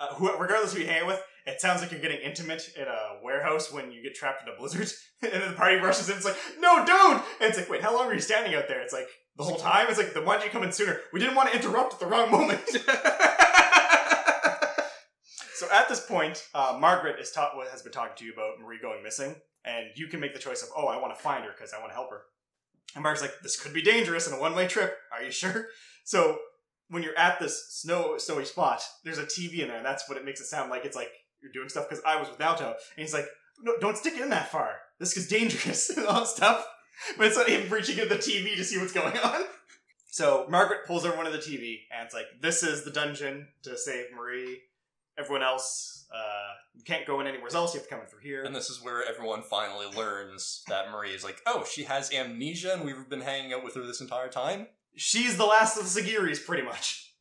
Uh, 0.00 0.12
who, 0.16 0.26
regardless 0.36 0.72
of 0.72 0.78
who 0.78 0.84
you 0.84 0.90
hang 0.90 1.06
with, 1.06 1.22
it 1.46 1.60
sounds 1.60 1.80
like 1.80 1.92
you're 1.92 2.00
getting 2.00 2.20
intimate 2.20 2.68
in 2.76 2.82
a 2.82 3.20
warehouse 3.22 3.72
when 3.72 3.90
you 3.92 4.02
get 4.02 4.14
trapped 4.14 4.42
in 4.46 4.52
a 4.52 4.56
blizzard, 4.58 4.90
and 5.22 5.32
then 5.32 5.50
the 5.52 5.56
party 5.56 5.76
rushes 5.76 6.10
in. 6.10 6.16
It's 6.16 6.24
like, 6.26 6.36
no, 6.58 6.84
don't! 6.84 7.22
And 7.40 7.48
it's 7.48 7.56
like, 7.56 7.70
wait, 7.70 7.80
how 7.80 7.96
long 7.96 8.06
are 8.08 8.14
you 8.14 8.20
standing 8.20 8.54
out 8.54 8.68
there? 8.68 8.82
It's 8.82 8.92
like 8.92 9.06
the 9.38 9.44
whole 9.44 9.56
time. 9.56 9.86
It's 9.88 9.96
like, 9.96 10.12
the 10.12 10.20
why 10.20 10.36
did 10.36 10.44
you 10.44 10.50
come 10.50 10.64
in 10.64 10.72
sooner? 10.72 11.00
We 11.12 11.20
didn't 11.20 11.36
want 11.36 11.50
to 11.52 11.56
interrupt 11.56 11.94
at 11.94 12.00
the 12.00 12.06
wrong 12.06 12.30
moment. 12.30 12.60
so 15.54 15.68
at 15.72 15.88
this 15.88 16.04
point, 16.04 16.46
uh, 16.54 16.76
Margaret 16.80 17.20
is 17.20 17.30
ta- 17.30 17.52
has 17.70 17.82
been 17.82 17.92
talking 17.92 18.16
to 18.16 18.24
you 18.24 18.32
about 18.32 18.60
Marie 18.60 18.78
going 18.80 19.02
missing, 19.02 19.36
and 19.64 19.86
you 19.96 20.08
can 20.08 20.20
make 20.20 20.34
the 20.34 20.40
choice 20.40 20.62
of, 20.62 20.68
oh, 20.76 20.86
I 20.86 21.00
want 21.00 21.14
to 21.14 21.22
find 21.22 21.44
her 21.44 21.50
because 21.50 21.72
I 21.72 21.78
want 21.78 21.90
to 21.90 21.94
help 21.94 22.10
her. 22.10 22.22
And 22.94 23.02
Margaret's 23.02 23.22
like, 23.22 23.40
this 23.42 23.60
could 23.60 23.72
be 23.72 23.82
dangerous 23.82 24.26
and 24.26 24.36
a 24.36 24.40
one 24.40 24.54
way 24.54 24.68
trip. 24.68 24.96
Are 25.12 25.22
you 25.22 25.30
sure? 25.30 25.68
So 26.04 26.38
when 26.88 27.02
you're 27.02 27.18
at 27.18 27.40
this 27.40 27.66
snow 27.70 28.18
snowy 28.18 28.44
spot, 28.44 28.82
there's 29.04 29.18
a 29.18 29.24
TV 29.24 29.60
in 29.60 29.68
there, 29.68 29.76
and 29.76 29.86
that's 29.86 30.08
what 30.08 30.18
it 30.18 30.24
makes 30.24 30.40
it 30.40 30.46
sound 30.46 30.70
like 30.70 30.84
it's 30.84 30.96
like 30.96 31.10
you're 31.42 31.52
doing 31.52 31.68
stuff. 31.68 31.88
Because 31.88 32.04
I 32.04 32.16
was 32.16 32.28
with 32.28 32.38
Naoto, 32.38 32.68
and 32.68 32.76
he's 32.96 33.14
like, 33.14 33.26
no, 33.62 33.74
don't 33.80 33.96
stick 33.96 34.14
it 34.14 34.22
in 34.22 34.30
that 34.30 34.50
far. 34.50 34.70
This 34.98 35.16
is 35.16 35.28
dangerous 35.28 35.90
and 35.96 36.06
all 36.06 36.20
that 36.20 36.28
stuff. 36.28 36.66
But 37.16 37.26
it's 37.26 37.36
not 37.36 37.48
him 37.48 37.68
reaching 37.70 37.98
in 37.98 38.08
the 38.08 38.16
TV 38.16 38.56
to 38.56 38.64
see 38.64 38.78
what's 38.78 38.92
going 38.92 39.18
on. 39.18 39.42
So 40.14 40.46
Margaret 40.48 40.86
pulls 40.86 41.04
everyone 41.04 41.26
to 41.26 41.32
the 41.32 41.38
TV, 41.38 41.78
and 41.92 42.04
it's 42.04 42.14
like, 42.14 42.26
this 42.40 42.62
is 42.62 42.84
the 42.84 42.92
dungeon 42.92 43.48
to 43.64 43.76
save 43.76 44.12
Marie. 44.14 44.60
Everyone 45.18 45.42
else, 45.42 46.06
uh, 46.12 46.52
you 46.74 46.82
can't 46.82 47.06
go 47.06 47.20
in 47.20 47.26
anywhere 47.26 47.50
else. 47.54 47.72
You 47.74 47.80
have 47.80 47.88
to 47.88 47.94
come 47.94 48.02
in 48.02 48.08
through 48.08 48.20
here. 48.20 48.42
And 48.44 48.54
this 48.54 48.68
is 48.68 48.82
where 48.82 49.04
everyone 49.08 49.42
finally 49.42 49.86
learns 49.96 50.64
that 50.68 50.90
Marie 50.90 51.14
is 51.14 51.22
like, 51.22 51.40
oh, 51.46 51.64
she 51.70 51.84
has 51.84 52.12
amnesia 52.12 52.72
and 52.74 52.84
we've 52.84 53.08
been 53.08 53.20
hanging 53.20 53.52
out 53.52 53.62
with 53.64 53.74
her 53.74 53.82
this 53.86 54.00
entire 54.00 54.28
time? 54.28 54.66
She's 54.96 55.36
the 55.36 55.44
last 55.44 55.76
of 55.76 55.84
the 55.84 55.88
Sagiris, 56.00 56.44
pretty 56.44 56.62
much. 56.64 57.12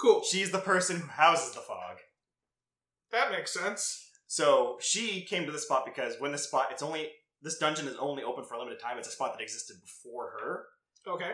Cool. 0.00 0.22
She's 0.22 0.50
the 0.50 0.58
person 0.58 1.00
who 1.00 1.06
houses 1.08 1.54
the 1.54 1.60
fog. 1.60 1.98
That 3.12 3.32
makes 3.32 3.52
sense. 3.52 4.06
So 4.26 4.78
she 4.80 5.22
came 5.22 5.44
to 5.46 5.52
this 5.52 5.64
spot 5.64 5.84
because 5.84 6.14
when 6.20 6.30
this 6.32 6.44
spot, 6.44 6.68
it's 6.70 6.82
only 6.82 7.08
this 7.42 7.58
dungeon 7.58 7.88
is 7.88 7.96
only 7.98 8.22
open 8.22 8.44
for 8.44 8.54
a 8.54 8.58
limited 8.58 8.80
time. 8.80 8.96
It's 8.98 9.08
a 9.08 9.12
spot 9.12 9.34
that 9.36 9.42
existed 9.42 9.76
before 9.82 10.32
her, 10.40 10.66
Okay. 11.06 11.32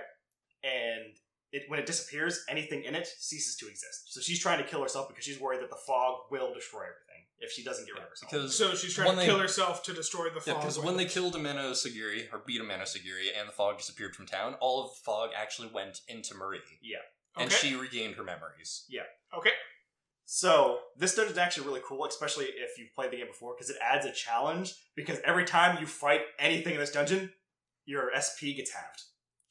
and 0.65 1.15
it 1.57 1.63
when 1.69 1.79
it 1.79 1.87
disappears, 1.87 2.45
anything 2.49 2.85
in 2.85 2.95
it 2.95 3.07
ceases 3.19 3.57
to 3.57 3.69
exist. 3.69 4.13
So 4.13 4.21
she's 4.21 4.39
trying 4.41 4.59
to 4.63 4.65
kill 4.69 4.83
herself 4.83 5.09
because 5.09 5.25
she's 5.25 5.41
worried 5.41 5.61
that 5.63 5.71
the 5.71 5.81
fog 5.87 6.21
will 6.31 6.53
destroy 6.55 6.81
everything 6.83 7.25
if 7.39 7.51
she 7.53 7.63
doesn't 7.65 7.85
get 7.87 7.95
rid 7.95 8.03
of 8.05 8.09
herself. 8.11 8.31
Because 8.33 8.57
So 8.57 8.75
she's 8.75 8.95
trying 8.95 9.11
to 9.11 9.17
they- 9.17 9.27
kill 9.27 9.39
herself 9.39 9.83
to 9.85 9.93
destroy 9.93 10.29
the 10.31 10.37
Yeah, 10.47 10.55
fog. 10.55 10.63
because 10.63 10.79
when 10.79 10.97
they 10.97 11.05
killed 11.07 11.35
Ameno-sagiri, 11.35 12.33
or 12.33 12.39
beat 12.47 12.61
Ameno-sagiri, 12.61 13.37
and 13.39 13.49
the 13.49 13.53
fog 13.53 13.79
disappeared 13.79 14.15
from 14.17 14.27
town, 14.27 14.55
all 14.61 14.85
of 14.85 14.91
the 14.97 15.01
fog 15.05 15.31
actually 15.37 15.69
went 15.69 16.01
into 16.09 16.35
Marie. 16.35 16.61
Yeah. 16.83 16.99
And 17.37 17.53
Okay. 17.53 17.69
she 17.71 17.75
regained 17.75 18.15
her 18.15 18.25
memories. 18.25 18.85
Yeah. 18.89 19.03
Okay. 19.37 19.53
So 20.25 20.81
this 20.97 21.15
dungeon's 21.15 21.39
actually 21.39 21.67
really 21.67 21.83
cool, 21.85 22.05
especially 22.07 22.47
if 22.47 22.79
you've 22.79 22.95
played 22.95 23.11
the 23.13 23.19
game 23.19 23.27
before, 23.29 23.55
because 23.55 23.71
it 23.71 23.77
adds 23.81 24.05
a 24.07 24.13
challenge. 24.13 24.73
Because 24.95 25.19
every 25.21 25.45
time 25.45 25.79
you 25.79 25.87
fight 25.87 26.23
anything 26.39 26.75
in 26.75 26.81
this 26.81 26.91
dungeon, 26.91 27.33
your 27.85 28.11
SP 28.13 28.55
gets 28.57 28.73
halved. 28.73 29.03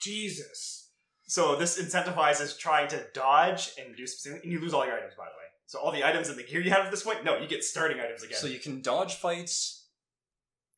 Jesus. 0.01 0.84
So 1.27 1.55
this 1.55 1.81
incentivizes 1.81 2.57
trying 2.57 2.87
to 2.89 3.03
dodge 3.13 3.71
and 3.79 3.95
do 3.95 4.05
specific, 4.05 4.43
and 4.43 4.51
you 4.51 4.59
lose 4.59 4.73
all 4.73 4.85
your 4.85 4.95
items, 4.95 5.13
by 5.17 5.25
the 5.25 5.29
way. 5.29 5.45
So 5.65 5.79
all 5.79 5.91
the 5.91 6.03
items 6.03 6.29
and 6.29 6.37
the 6.37 6.43
gear 6.43 6.61
you 6.61 6.69
have 6.69 6.85
at 6.85 6.91
this 6.91 7.01
point, 7.03 7.23
no, 7.23 7.37
you 7.37 7.47
get 7.47 7.63
starting 7.63 7.99
items 7.99 8.21
again, 8.21 8.37
So 8.37 8.45
you 8.47 8.59
can 8.59 8.81
dodge 8.81 9.15
fights, 9.15 9.87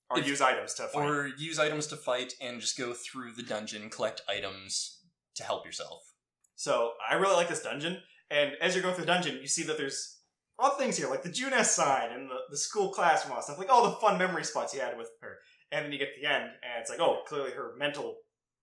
or 0.09 0.19
if- 0.19 0.27
use 0.27 0.39
items 0.41 0.73
to 0.75 0.87
fight. 0.87 1.05
or 1.05 1.27
use 1.27 1.59
items 1.59 1.87
to 1.87 1.97
fight, 1.97 2.33
and 2.39 2.61
just 2.61 2.77
go 2.77 2.93
through 2.93 3.33
the 3.33 3.43
dungeon, 3.43 3.89
collect 3.89 4.21
items 4.29 5.01
to 5.35 5.43
help 5.43 5.65
yourself. 5.65 6.13
So 6.55 6.93
I 7.07 7.15
really 7.15 7.35
like 7.35 7.49
this 7.49 7.61
dungeon, 7.61 8.01
and 8.29 8.53
as 8.61 8.73
you're 8.73 8.81
going 8.81 8.95
through 8.95 9.05
the 9.05 9.11
dungeon, 9.11 9.35
you 9.41 9.47
see 9.47 9.63
that 9.63 9.77
there's 9.77 10.19
all 10.57 10.71
the 10.71 10.77
things 10.77 10.97
here, 10.97 11.09
like 11.09 11.21
the 11.23 11.29
Junes 11.31 11.69
sign 11.69 12.11
and 12.11 12.29
the, 12.31 12.37
the 12.49 12.57
school 12.57 12.89
classroom, 12.91 13.33
all 13.33 13.37
that 13.39 13.43
stuff, 13.43 13.59
like 13.59 13.69
all 13.69 13.83
the 13.83 13.95
fun 13.97 14.17
memory 14.17 14.43
spots 14.43 14.73
you 14.73 14.79
had 14.79 14.97
with 14.97 15.11
her. 15.21 15.37
And 15.71 15.83
then 15.85 15.91
you 15.91 15.99
get 15.99 16.15
to 16.15 16.21
the 16.21 16.27
end, 16.27 16.45
and 16.45 16.79
it's 16.81 16.89
like, 16.89 16.99
oh, 17.01 17.21
clearly 17.27 17.51
her 17.51 17.73
mental 17.77 18.15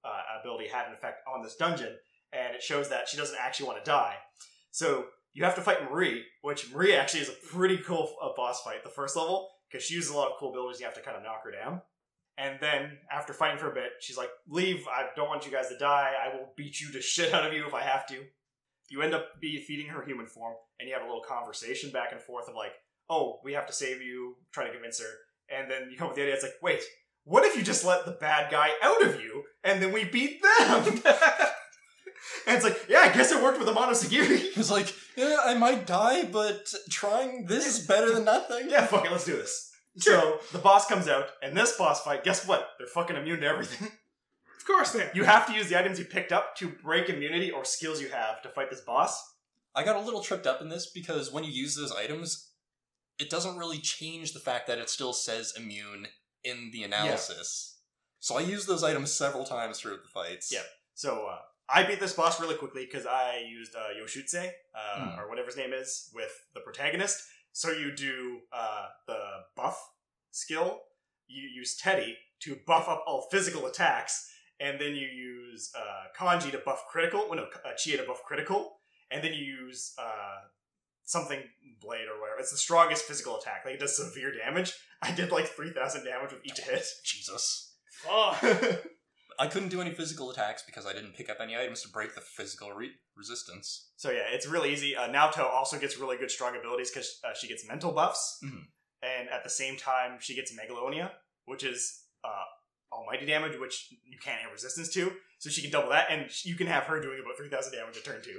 uh, 0.05 0.41
ability 0.41 0.69
had 0.69 0.87
an 0.87 0.93
effect 0.93 1.23
on 1.33 1.43
this 1.43 1.57
dungeon, 1.57 1.97
and 2.33 2.55
it 2.55 2.63
shows 2.63 2.89
that 2.91 3.09
she 3.09 3.17
doesn't 3.17 3.39
actually 3.41 3.67
want 3.67 3.85
to 3.85 3.91
die. 3.91 4.17
So 4.71 5.07
you 5.33 5.45
have 5.45 5.55
to 5.57 5.61
fight 5.61 5.91
Marie, 5.91 6.25
which 6.43 6.73
Marie 6.73 6.95
actually 6.95 7.21
is 7.21 7.29
a 7.29 7.47
pretty 7.53 7.79
cool 7.79 8.15
uh, 8.23 8.31
boss 8.37 8.63
fight, 8.63 8.85
the 8.85 8.91
first 8.91 9.17
level, 9.17 9.51
because 9.71 9.85
she 9.85 9.95
uses 9.95 10.11
a 10.11 10.17
lot 10.17 10.31
of 10.31 10.39
cool 10.39 10.51
abilities, 10.51 10.81
you 10.81 10.87
have 10.87 10.95
to 10.95 11.03
kind 11.03 11.17
of 11.17 11.23
knock 11.23 11.43
her 11.45 11.51
down. 11.51 11.81
And 12.37 12.59
then, 12.61 12.99
after 13.13 13.33
fighting 13.33 13.59
for 13.59 13.71
a 13.71 13.75
bit, 13.75 13.91
she's 14.01 14.17
like, 14.17 14.31
Leave, 14.49 14.87
I 14.89 15.07
don't 15.15 15.29
want 15.29 15.47
you 15.47 15.53
guys 15.53 15.69
to 15.69 15.79
die, 15.79 16.13
I 16.21 16.35
will 16.35 16.53
beat 16.57 16.81
you 16.81 16.91
to 16.93 17.01
shit 17.01 17.33
out 17.35 17.47
of 17.47 17.53
you 17.53 17.67
if 17.67 17.75
I 17.75 17.83
have 17.83 18.07
to. 18.09 18.25
You 18.91 19.03
end 19.03 19.15
up 19.15 19.41
be 19.41 19.59
feeding 19.59 19.87
her 19.87 20.05
human 20.05 20.27
form, 20.27 20.55
and 20.79 20.89
you 20.89 20.95
have 20.95 21.03
a 21.03 21.07
little 21.07 21.23
conversation 21.23 21.91
back 21.91 22.13
and 22.13 22.21
forth 22.21 22.49
of 22.49 22.55
like, 22.55 22.73
Oh, 23.09 23.41
we 23.45 23.53
have 23.53 23.67
to 23.67 23.73
save 23.73 24.01
you, 24.01 24.37
trying 24.53 24.67
to 24.67 24.73
convince 24.73 25.01
her. 25.01 25.11
And 25.55 25.71
then 25.71 25.89
you 25.91 25.97
come 25.97 26.07
up 26.07 26.13
with 26.13 26.17
the 26.17 26.23
idea, 26.23 26.35
it's 26.35 26.43
like, 26.43 26.55
Wait, 26.63 26.81
what 27.25 27.45
if 27.45 27.57
you 27.57 27.63
just 27.63 27.85
let 27.85 28.05
the 28.05 28.13
bad 28.13 28.51
guy 28.51 28.71
out 28.83 29.05
of 29.05 29.21
you, 29.21 29.45
and 29.63 29.83
then 29.83 29.93
we 29.93 30.05
beat 30.05 30.43
them? 30.43 30.85
and 32.47 32.57
it's 32.57 32.65
like, 32.65 32.79
Yeah, 32.89 33.01
I 33.01 33.13
guess 33.13 33.33
it 33.33 33.43
worked 33.43 33.59
with 33.59 33.69
Ameno-sagiri. 33.69 34.41
It 34.41 34.57
was 34.57 34.71
like, 34.71 34.95
yeah, 35.17 35.39
I 35.45 35.55
might 35.55 35.87
die, 35.87 36.25
but 36.25 36.73
trying 36.91 37.47
this 37.47 37.67
is 37.67 37.87
better 37.87 38.13
than 38.13 38.25
nothing. 38.25 38.69
Yeah, 38.69 38.87
fuck 38.87 39.05
it, 39.05 39.13
let's 39.13 39.25
do 39.25 39.37
this. 39.37 39.71
So 39.97 40.41
the 40.53 40.59
boss 40.59 40.87
comes 40.87 41.09
out, 41.09 41.29
and 41.43 41.57
this 41.57 41.77
boss 41.77 42.03
fight, 42.03 42.25
guess 42.25 42.47
what? 42.47 42.69
They're 42.79 42.87
fucking 42.89 43.17
immune 43.17 43.41
to 43.41 43.47
everything. 43.47 43.91
Of 44.57 44.69
course 44.69 44.93
they 44.93 45.03
are. 45.03 45.11
You 45.15 45.25
have 45.25 45.47
to 45.49 45.53
use 45.53 45.69
the 45.69 45.79
items 45.79 45.99
you 45.99 46.07
picked 46.07 46.33
up 46.33 46.57
to 46.57 46.71
break 46.83 47.11
immunity 47.11 47.51
or 47.51 47.67
skills 47.67 48.01
you 48.01 48.09
have 48.09 48.41
to 48.41 48.49
fight 48.49 48.71
this 48.71 48.81
boss. 48.81 49.23
I 49.75 49.85
got 49.85 49.97
a 49.97 50.01
little 50.01 50.23
tripped 50.23 50.47
up 50.47 50.63
in 50.63 50.71
this 50.71 50.91
because 50.91 51.31
when 51.31 51.45
you 51.45 51.51
use 51.51 51.77
those 51.77 51.93
items, 51.93 52.49
it 53.19 53.29
doesn't 53.29 53.59
really 53.59 53.77
change 53.77 54.33
the 54.33 54.41
fact 54.41 54.67
that 54.69 54.79
it 54.79 54.89
still 54.89 55.13
says 55.13 55.53
immune 55.55 56.07
in 56.45 56.71
the 56.73 56.83
analysis. 56.85 57.79
So 58.21 58.37
I 58.37 58.41
used 58.41 58.67
those 58.69 58.83
items 58.83 59.13
several 59.13 59.45
times 59.45 59.81
throughout 59.81 60.03
the 60.03 60.09
fights. 60.09 60.51
Yeah. 60.53 60.63
So 60.95 61.27
uh, 61.27 61.39
I 61.69 61.83
beat 61.85 62.01
this 62.01 62.13
boss 62.15 62.41
really 62.41 62.57
quickly 62.57 62.85
because 62.87 63.07
I 63.07 63.45
used 63.49 63.75
uh, 63.75 63.89
Yoshitsune, 64.01 64.51
uh, 64.75 64.99
Hmm. 65.15 65.21
or 65.21 65.29
whatever 65.29 65.47
his 65.47 65.57
name 65.57 65.73
is, 65.73 66.11
with 66.15 66.33
the 66.55 66.61
protagonist. 66.61 67.23
So 67.53 67.71
you 67.71 67.95
do 67.95 68.41
uh, 68.53 68.87
the 69.07 69.21
buff 69.57 69.79
skill, 70.31 70.81
you 71.27 71.49
use 71.49 71.77
Teddy 71.77 72.17
to 72.41 72.57
buff 72.67 72.89
up 72.89 73.05
all 73.07 73.29
physical 73.31 73.67
attacks, 73.67 74.31
and 74.61 74.81
then 74.81 74.95
you 74.95 75.07
use 75.07 75.73
uh, 75.77 76.05
Kanji 76.19 76.51
to 76.53 76.59
buff 76.59 76.85
critical, 76.91 77.27
well, 77.29 77.37
no, 77.37 77.47
uh, 77.65 77.73
Chie 77.77 77.97
to 77.97 78.05
buff 78.05 78.23
critical, 78.25 78.77
and 79.11 79.23
then 79.23 79.33
you 79.33 79.45
use 79.45 79.95
uh, 79.99 80.39
something 81.05 81.41
blade 81.81 82.07
or 82.13 82.21
whatever. 82.21 82.41
It's 82.41 82.51
the 82.51 82.57
strongest 82.57 83.05
physical 83.05 83.39
attack. 83.39 83.63
Like 83.65 83.75
it 83.75 83.81
does 83.81 83.97
severe 83.97 84.33
damage. 84.37 84.73
I 85.03 85.13
did 85.13 85.31
like 85.31 85.47
three 85.47 85.71
thousand 85.71 86.05
damage 86.05 86.33
with 86.33 86.45
each 86.45 86.61
hit. 86.61 86.85
Jesus. 87.05 87.75
Fuck. 87.91 88.43
I 89.39 89.49
couldn't 89.49 89.71
do 89.71 89.81
any 89.81 89.91
physical 89.91 90.31
attacks 90.31 90.63
because 90.65 90.87
I 90.87 90.93
didn't 90.93 91.15
pick 91.15 91.29
up 91.29 91.39
any 91.41 91.57
items 91.57 91.83
to 91.83 91.89
break 91.89 92.15
the 92.15 92.21
physical 92.21 92.71
re- 92.73 92.93
resistance. 93.17 93.91
so 93.97 94.11
yeah, 94.11 94.23
it's 94.31 94.47
really 94.47 94.73
easy. 94.73 94.95
Uh, 94.95 95.09
Naoto 95.09 95.41
also 95.45 95.77
gets 95.77 95.99
really 95.99 96.17
good 96.17 96.31
strong 96.31 96.57
abilities 96.57 96.91
because 96.93 97.19
uh, 97.25 97.35
she 97.35 97.49
gets 97.49 97.67
mental 97.67 97.91
buffs, 97.91 98.39
Mhm. 98.45 98.63
and 99.03 99.29
at 99.31 99.43
the 99.43 99.51
same 99.51 99.77
time 99.77 100.19
she 100.21 100.37
gets 100.37 100.53
Megidolaon, 100.55 101.11
which 101.47 101.65
is 101.65 102.05
uh, 102.23 102.45
almighty 102.93 103.27
damage, 103.27 103.59
which 103.59 103.93
you 104.05 104.19
can't 104.23 104.41
have 104.41 104.53
resistance 104.53 104.89
to. 104.95 105.13
So 105.41 105.51
she 105.51 105.63
can 105.63 105.71
double 105.73 105.91
that, 105.91 106.07
and 106.11 106.31
you 106.45 106.55
can 106.55 106.69
have 106.69 106.85
her 106.85 107.01
doing 107.01 107.19
about 107.21 107.37
three 107.37 107.49
thousand 107.49 107.73
damage 107.73 107.97
a 107.97 108.03
turn 108.03 108.23
two. 108.23 108.39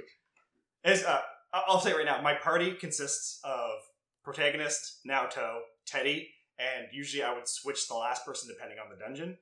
As 0.82 1.04
uh, 1.04 1.08
I- 1.10 1.22
I'll 1.68 1.80
say 1.80 1.90
it 1.90 1.96
right 1.96 2.04
now, 2.04 2.20
my 2.22 2.34
party 2.34 2.72
consists 2.72 3.40
of 3.44 3.70
protagonist, 4.24 5.00
Naoto, 5.08 5.58
Teddy, 5.86 6.28
and 6.58 6.86
usually 6.92 7.22
I 7.22 7.34
would 7.34 7.48
switch 7.48 7.88
the 7.88 7.94
last 7.94 8.24
person 8.24 8.48
depending 8.52 8.78
on 8.78 8.90
the 8.90 8.96
dungeon. 8.96 9.38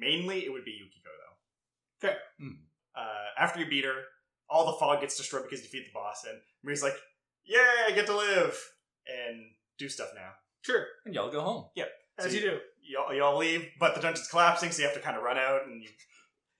Mainly, 0.00 0.44
it 0.44 0.52
would 0.52 0.64
be 0.64 0.72
Yukiko 0.72 1.10
though. 1.10 2.06
Fair. 2.08 2.16
Hmm. 2.40 2.62
Uh, 2.96 3.42
after 3.42 3.60
you 3.60 3.68
beat 3.68 3.84
her, 3.84 4.02
all 4.48 4.66
the 4.66 4.78
fog 4.78 5.00
gets 5.00 5.16
destroyed 5.16 5.42
because 5.44 5.60
you 5.60 5.66
defeat 5.66 5.86
the 5.86 5.92
boss, 5.92 6.24
and 6.24 6.38
Marie's 6.62 6.82
like, 6.82 6.96
"Yay, 7.44 7.58
I 7.88 7.92
get 7.92 8.06
to 8.06 8.16
live 8.16 8.58
and 9.06 9.44
do 9.78 9.88
stuff 9.88 10.08
now." 10.14 10.30
Sure. 10.62 10.86
And 11.04 11.14
y'all 11.14 11.30
go 11.30 11.40
home. 11.42 11.66
Yep. 11.74 11.88
As 12.18 12.24
So 12.26 12.30
you 12.30 12.40
do. 12.40 12.58
Y'all, 12.82 13.12
y'all 13.12 13.36
leave, 13.36 13.68
but 13.78 13.94
the 13.94 14.00
dungeon's 14.00 14.28
collapsing, 14.28 14.70
so 14.70 14.80
you 14.80 14.88
have 14.88 14.96
to 14.96 15.02
kind 15.02 15.16
of 15.16 15.22
run 15.22 15.36
out, 15.36 15.66
and 15.66 15.82
you, 15.82 15.88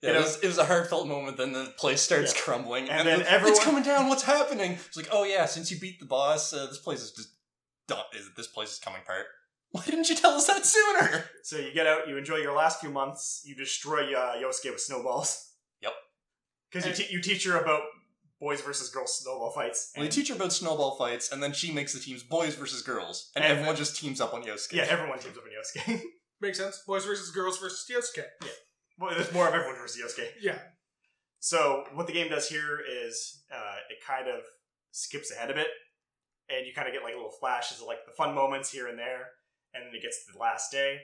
Yeah, 0.01 0.11
it, 0.11 0.17
was, 0.17 0.39
it 0.43 0.47
was 0.47 0.57
a 0.59 0.65
heartfelt 0.65 1.07
moment. 1.07 1.37
Then 1.37 1.53
the 1.53 1.73
place 1.77 2.01
starts 2.01 2.33
Yeah. 2.35 2.41
crumbling, 2.41 2.89
And 2.89 3.07
then 3.07 3.19
the- 3.19 3.31
everyone- 3.31 3.55
it's 3.57 3.63
coming 3.65 3.83
down. 3.83 4.07
What's 4.09 4.23
happening? 4.23 4.73
It's 4.73 4.95
like, 4.97 5.07
oh 5.11 5.23
yeah, 5.23 5.45
since 5.45 5.71
you 5.71 5.79
beat 5.79 5.99
the 5.99 6.05
boss, 6.05 6.53
uh, 6.53 6.67
this 6.67 6.77
place 6.77 7.01
is 7.01 7.11
just 7.11 7.29
done. 7.87 8.03
Is 8.13 8.29
this 8.37 8.47
place 8.47 8.73
is 8.73 8.79
coming 8.79 9.01
apart? 9.01 9.25
Why 9.71 9.83
didn't 9.83 10.07
you 10.09 10.15
tell 10.15 10.31
us 10.31 10.45
that 10.47 10.65
sooner? 10.65 11.25
so 11.43 11.57
you 11.57 11.73
get 11.73 11.87
out, 11.87 12.07
you 12.07 12.15
enjoy 12.17 12.37
your 12.37 12.53
last 12.53 12.79
few 12.79 12.89
months, 12.91 13.41
you 13.45 13.55
destroy 13.55 14.13
uh, 14.13 14.35
Yosuke 14.35 14.71
with 14.71 14.81
snowballs. 14.81 15.53
Yep. 15.81 15.93
Because 16.71 16.85
you, 16.85 16.91
And- 16.91 16.99
te- 16.99 17.13
you 17.13 17.21
teach 17.21 17.43
her 17.45 17.57
about 17.57 17.81
boys 18.39 18.61
versus 18.61 18.89
girls 18.91 19.17
snowball 19.19 19.51
fights. 19.51 19.91
Well, 19.95 20.05
you 20.05 20.11
teach 20.11 20.29
her 20.29 20.35
about 20.35 20.53
snowball 20.53 20.95
fights, 20.95 21.31
and 21.31 21.41
then 21.41 21.53
she 21.53 21.71
makes 21.71 21.93
the 21.93 21.99
teams 21.99 22.21
boys 22.23 22.53
versus 22.55 22.83
girls, 22.83 23.31
and, 23.35 23.43
And- 23.43 23.51
everyone 23.53 23.75
just 23.75 23.97
teams 23.97 24.21
up 24.21 24.33
on 24.35 24.43
Yosuke. 24.43 24.73
yeah, 24.73 24.83
everyone 24.87 25.17
teams 25.17 25.35
up 25.37 25.43
on 25.43 25.49
Yosuke. 25.49 26.01
Makes 26.39 26.59
sense. 26.59 26.83
Boys 26.85 27.03
versus 27.03 27.31
girls 27.31 27.57
versus 27.57 27.83
Yosuke. 27.89 28.23
Well, 28.99 29.13
there's 29.15 29.33
more 29.33 29.47
of 29.47 29.53
everyone 29.53 29.77
versus 29.79 30.01
Yosuke. 30.01 30.27
Yeah. 30.41 30.57
So 31.39 31.85
what 31.93 32.07
the 32.07 32.13
game 32.13 32.29
does 32.29 32.49
here 32.49 32.79
is 33.05 33.43
uh, 33.53 33.75
it 33.89 33.97
kind 34.05 34.27
of 34.27 34.41
skips 34.91 35.31
ahead 35.31 35.51
a 35.51 35.53
bit, 35.53 35.67
and 36.49 36.65
you 36.65 36.73
kind 36.73 36.87
of 36.87 36.93
get 36.93 37.03
like 37.03 37.13
little 37.13 37.31
flashes 37.39 37.79
of 37.79 37.87
like 37.87 38.05
the 38.05 38.11
fun 38.13 38.33
moments 38.33 38.71
here 38.71 38.87
and 38.87 38.97
there, 38.97 39.27
and 39.73 39.85
then 39.85 39.93
it 39.93 40.01
gets 40.01 40.25
to 40.25 40.33
the 40.33 40.39
last 40.39 40.71
day. 40.71 40.97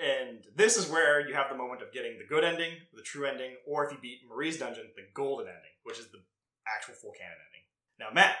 And 0.00 0.44
this 0.56 0.76
is 0.76 0.90
where 0.90 1.20
you 1.28 1.34
have 1.34 1.48
the 1.50 1.56
moment 1.56 1.82
of 1.82 1.92
getting 1.92 2.18
the 2.18 2.26
good 2.26 2.42
ending, 2.42 2.72
the 2.92 3.02
true 3.02 3.26
ending, 3.26 3.54
or 3.66 3.84
if 3.86 3.92
you 3.92 3.98
beat 4.02 4.20
Marie's 4.28 4.58
dungeon, 4.58 4.90
the 4.96 5.02
golden 5.14 5.46
ending, 5.46 5.70
which 5.84 5.98
is 6.00 6.06
the 6.10 6.18
actual 6.66 6.94
full 6.94 7.12
canon 7.12 7.36
ending. 7.46 7.62
Now, 8.00 8.08
Matt, 8.12 8.36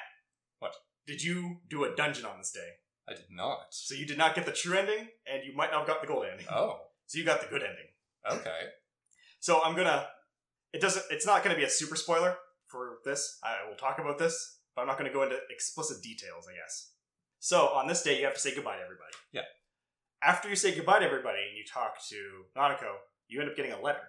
What? 0.58 0.74
Did 1.06 1.22
you 1.22 1.58
do 1.68 1.84
a 1.84 1.94
dungeon 1.94 2.24
on 2.24 2.38
this 2.38 2.50
day? 2.50 2.70
I 3.08 3.12
did 3.12 3.26
not. 3.30 3.66
So 3.70 3.94
you 3.94 4.06
did 4.06 4.18
not 4.18 4.34
get 4.34 4.46
the 4.46 4.52
true 4.52 4.76
ending, 4.76 5.08
and 5.30 5.44
you 5.44 5.54
might 5.54 5.70
not 5.70 5.80
have 5.80 5.86
got 5.86 6.00
the 6.00 6.08
golden 6.08 6.30
ending. 6.30 6.46
Oh, 6.50 6.80
So 7.06 7.18
you 7.18 7.24
got 7.24 7.40
the 7.40 7.46
good 7.46 7.62
ending. 7.62 7.86
Okay. 8.30 8.60
So 9.40 9.60
I'm 9.64 9.76
gonna. 9.76 10.06
It 10.72 10.80
doesn't. 10.80 11.04
It's 11.10 11.26
not 11.26 11.42
gonna 11.44 11.56
be 11.56 11.64
a 11.64 11.70
super 11.70 11.96
spoiler 11.96 12.36
for 12.66 12.98
this. 13.04 13.38
I 13.44 13.68
will 13.68 13.76
talk 13.76 13.98
about 13.98 14.18
this, 14.18 14.58
but 14.74 14.82
I'm 14.82 14.88
not 14.88 14.98
gonna 14.98 15.12
go 15.12 15.22
into 15.22 15.36
explicit 15.50 16.02
details. 16.02 16.46
I 16.50 16.54
guess. 16.54 16.92
So 17.40 17.68
on 17.68 17.86
this 17.86 18.02
day, 18.02 18.18
you 18.18 18.24
have 18.24 18.34
to 18.34 18.40
say 18.40 18.54
goodbye 18.54 18.76
to 18.76 18.82
everybody. 18.82 19.12
Yeah. 19.32 19.42
After 20.22 20.48
you 20.48 20.56
say 20.56 20.74
goodbye 20.74 21.00
to 21.00 21.04
everybody 21.04 21.38
and 21.48 21.56
you 21.58 21.64
talk 21.70 21.96
to 22.08 22.16
Nanako, 22.56 22.94
you 23.28 23.40
end 23.40 23.50
up 23.50 23.56
getting 23.56 23.72
a 23.72 23.80
letter 23.80 24.00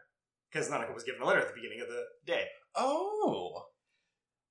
because 0.49 0.69
Nanako 0.69 0.93
was 0.93 1.03
given 1.03 1.21
a 1.21 1.25
letter 1.25 1.41
at 1.41 1.47
the 1.49 1.53
beginning 1.53 1.81
of 1.81 1.87
the 1.89 2.03
day. 2.25 2.45
Oh. 2.75 3.63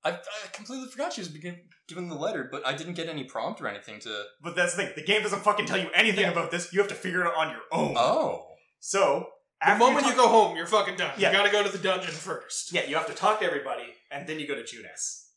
I, 0.04 0.10
I 0.10 0.20
completely 0.52 0.88
forgot 0.88 1.14
she 1.14 1.22
was 1.22 1.28
given 1.28 2.08
the 2.10 2.14
letter, 2.14 2.46
but 2.52 2.66
I 2.66 2.74
didn't 2.76 2.92
get 2.92 3.08
any 3.08 3.24
prompt 3.24 3.62
or 3.62 3.68
anything 3.68 4.00
to. 4.00 4.24
But 4.42 4.54
that's 4.54 4.74
the 4.74 4.82
thing. 4.82 4.92
The 4.96 5.02
game 5.02 5.22
doesn't 5.22 5.40
fucking 5.40 5.64
tell 5.64 5.78
you 5.78 5.88
anything 5.94 6.24
Yeah. 6.24 6.32
about 6.32 6.50
this. 6.50 6.70
You 6.74 6.80
have 6.80 6.88
to 6.90 6.94
figure 6.94 7.22
it 7.22 7.26
out 7.28 7.36
on 7.36 7.48
your 7.50 7.62
own. 7.72 7.94
Oh. 7.96 8.44
So 8.80 9.28
The 9.72 9.78
moment 9.78 10.06
you, 10.06 10.12
talk- 10.12 10.16
go 10.24 10.28
home, 10.28 10.56
you're 10.56 10.66
fucking 10.66 10.96
done. 10.96 11.12
Yeah. 11.16 11.30
You 11.30 11.36
gotta 11.36 11.50
go 11.50 11.62
to 11.62 11.68
the 11.70 11.78
dungeon 11.82 12.10
first. 12.12 12.72
Yeah, 12.72 12.84
you 12.86 12.96
have 12.96 13.06
to 13.06 13.14
talk 13.14 13.40
to 13.40 13.46
everybody, 13.46 13.84
and 14.10 14.26
then 14.26 14.38
you 14.38 14.46
go 14.46 14.54
to 14.54 14.64
Junes. 14.64 15.28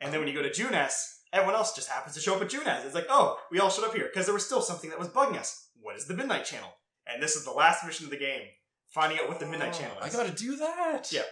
And 0.00 0.12
then 0.12 0.20
when 0.20 0.28
you 0.28 0.34
go 0.34 0.42
to 0.42 0.52
Junes, 0.52 1.20
everyone 1.32 1.54
else 1.54 1.74
just 1.74 1.88
happens 1.88 2.14
to 2.14 2.20
show 2.20 2.34
up 2.36 2.42
at 2.42 2.48
Junes. 2.48 2.84
It's 2.84 2.94
like, 2.94 3.06
oh, 3.08 3.38
we 3.50 3.58
all 3.60 3.70
showed 3.70 3.84
up 3.86 3.94
here 3.94 4.06
because 4.12 4.26
there 4.26 4.34
was 4.34 4.44
still 4.44 4.60
something 4.60 4.90
that 4.90 4.98
was 4.98 5.08
bugging 5.08 5.38
us. 5.38 5.68
What 5.80 5.96
is 5.96 6.06
the 6.06 6.14
Midnight 6.14 6.44
Channel? 6.44 6.70
And 7.06 7.22
this 7.22 7.36
is 7.36 7.44
the 7.44 7.50
last 7.50 7.84
mission 7.84 8.04
of 8.06 8.10
the 8.10 8.16
game, 8.16 8.42
finding 8.88 9.18
out 9.18 9.28
what 9.28 9.40
the 9.40 9.46
Midnight 9.46 9.74
Oh, 9.74 9.78
Channel 9.78 9.98
is. 10.02 10.14
I 10.14 10.18
gotta 10.24 10.34
do 10.36 10.56
that. 10.56 11.10
Yeah. 11.12 11.22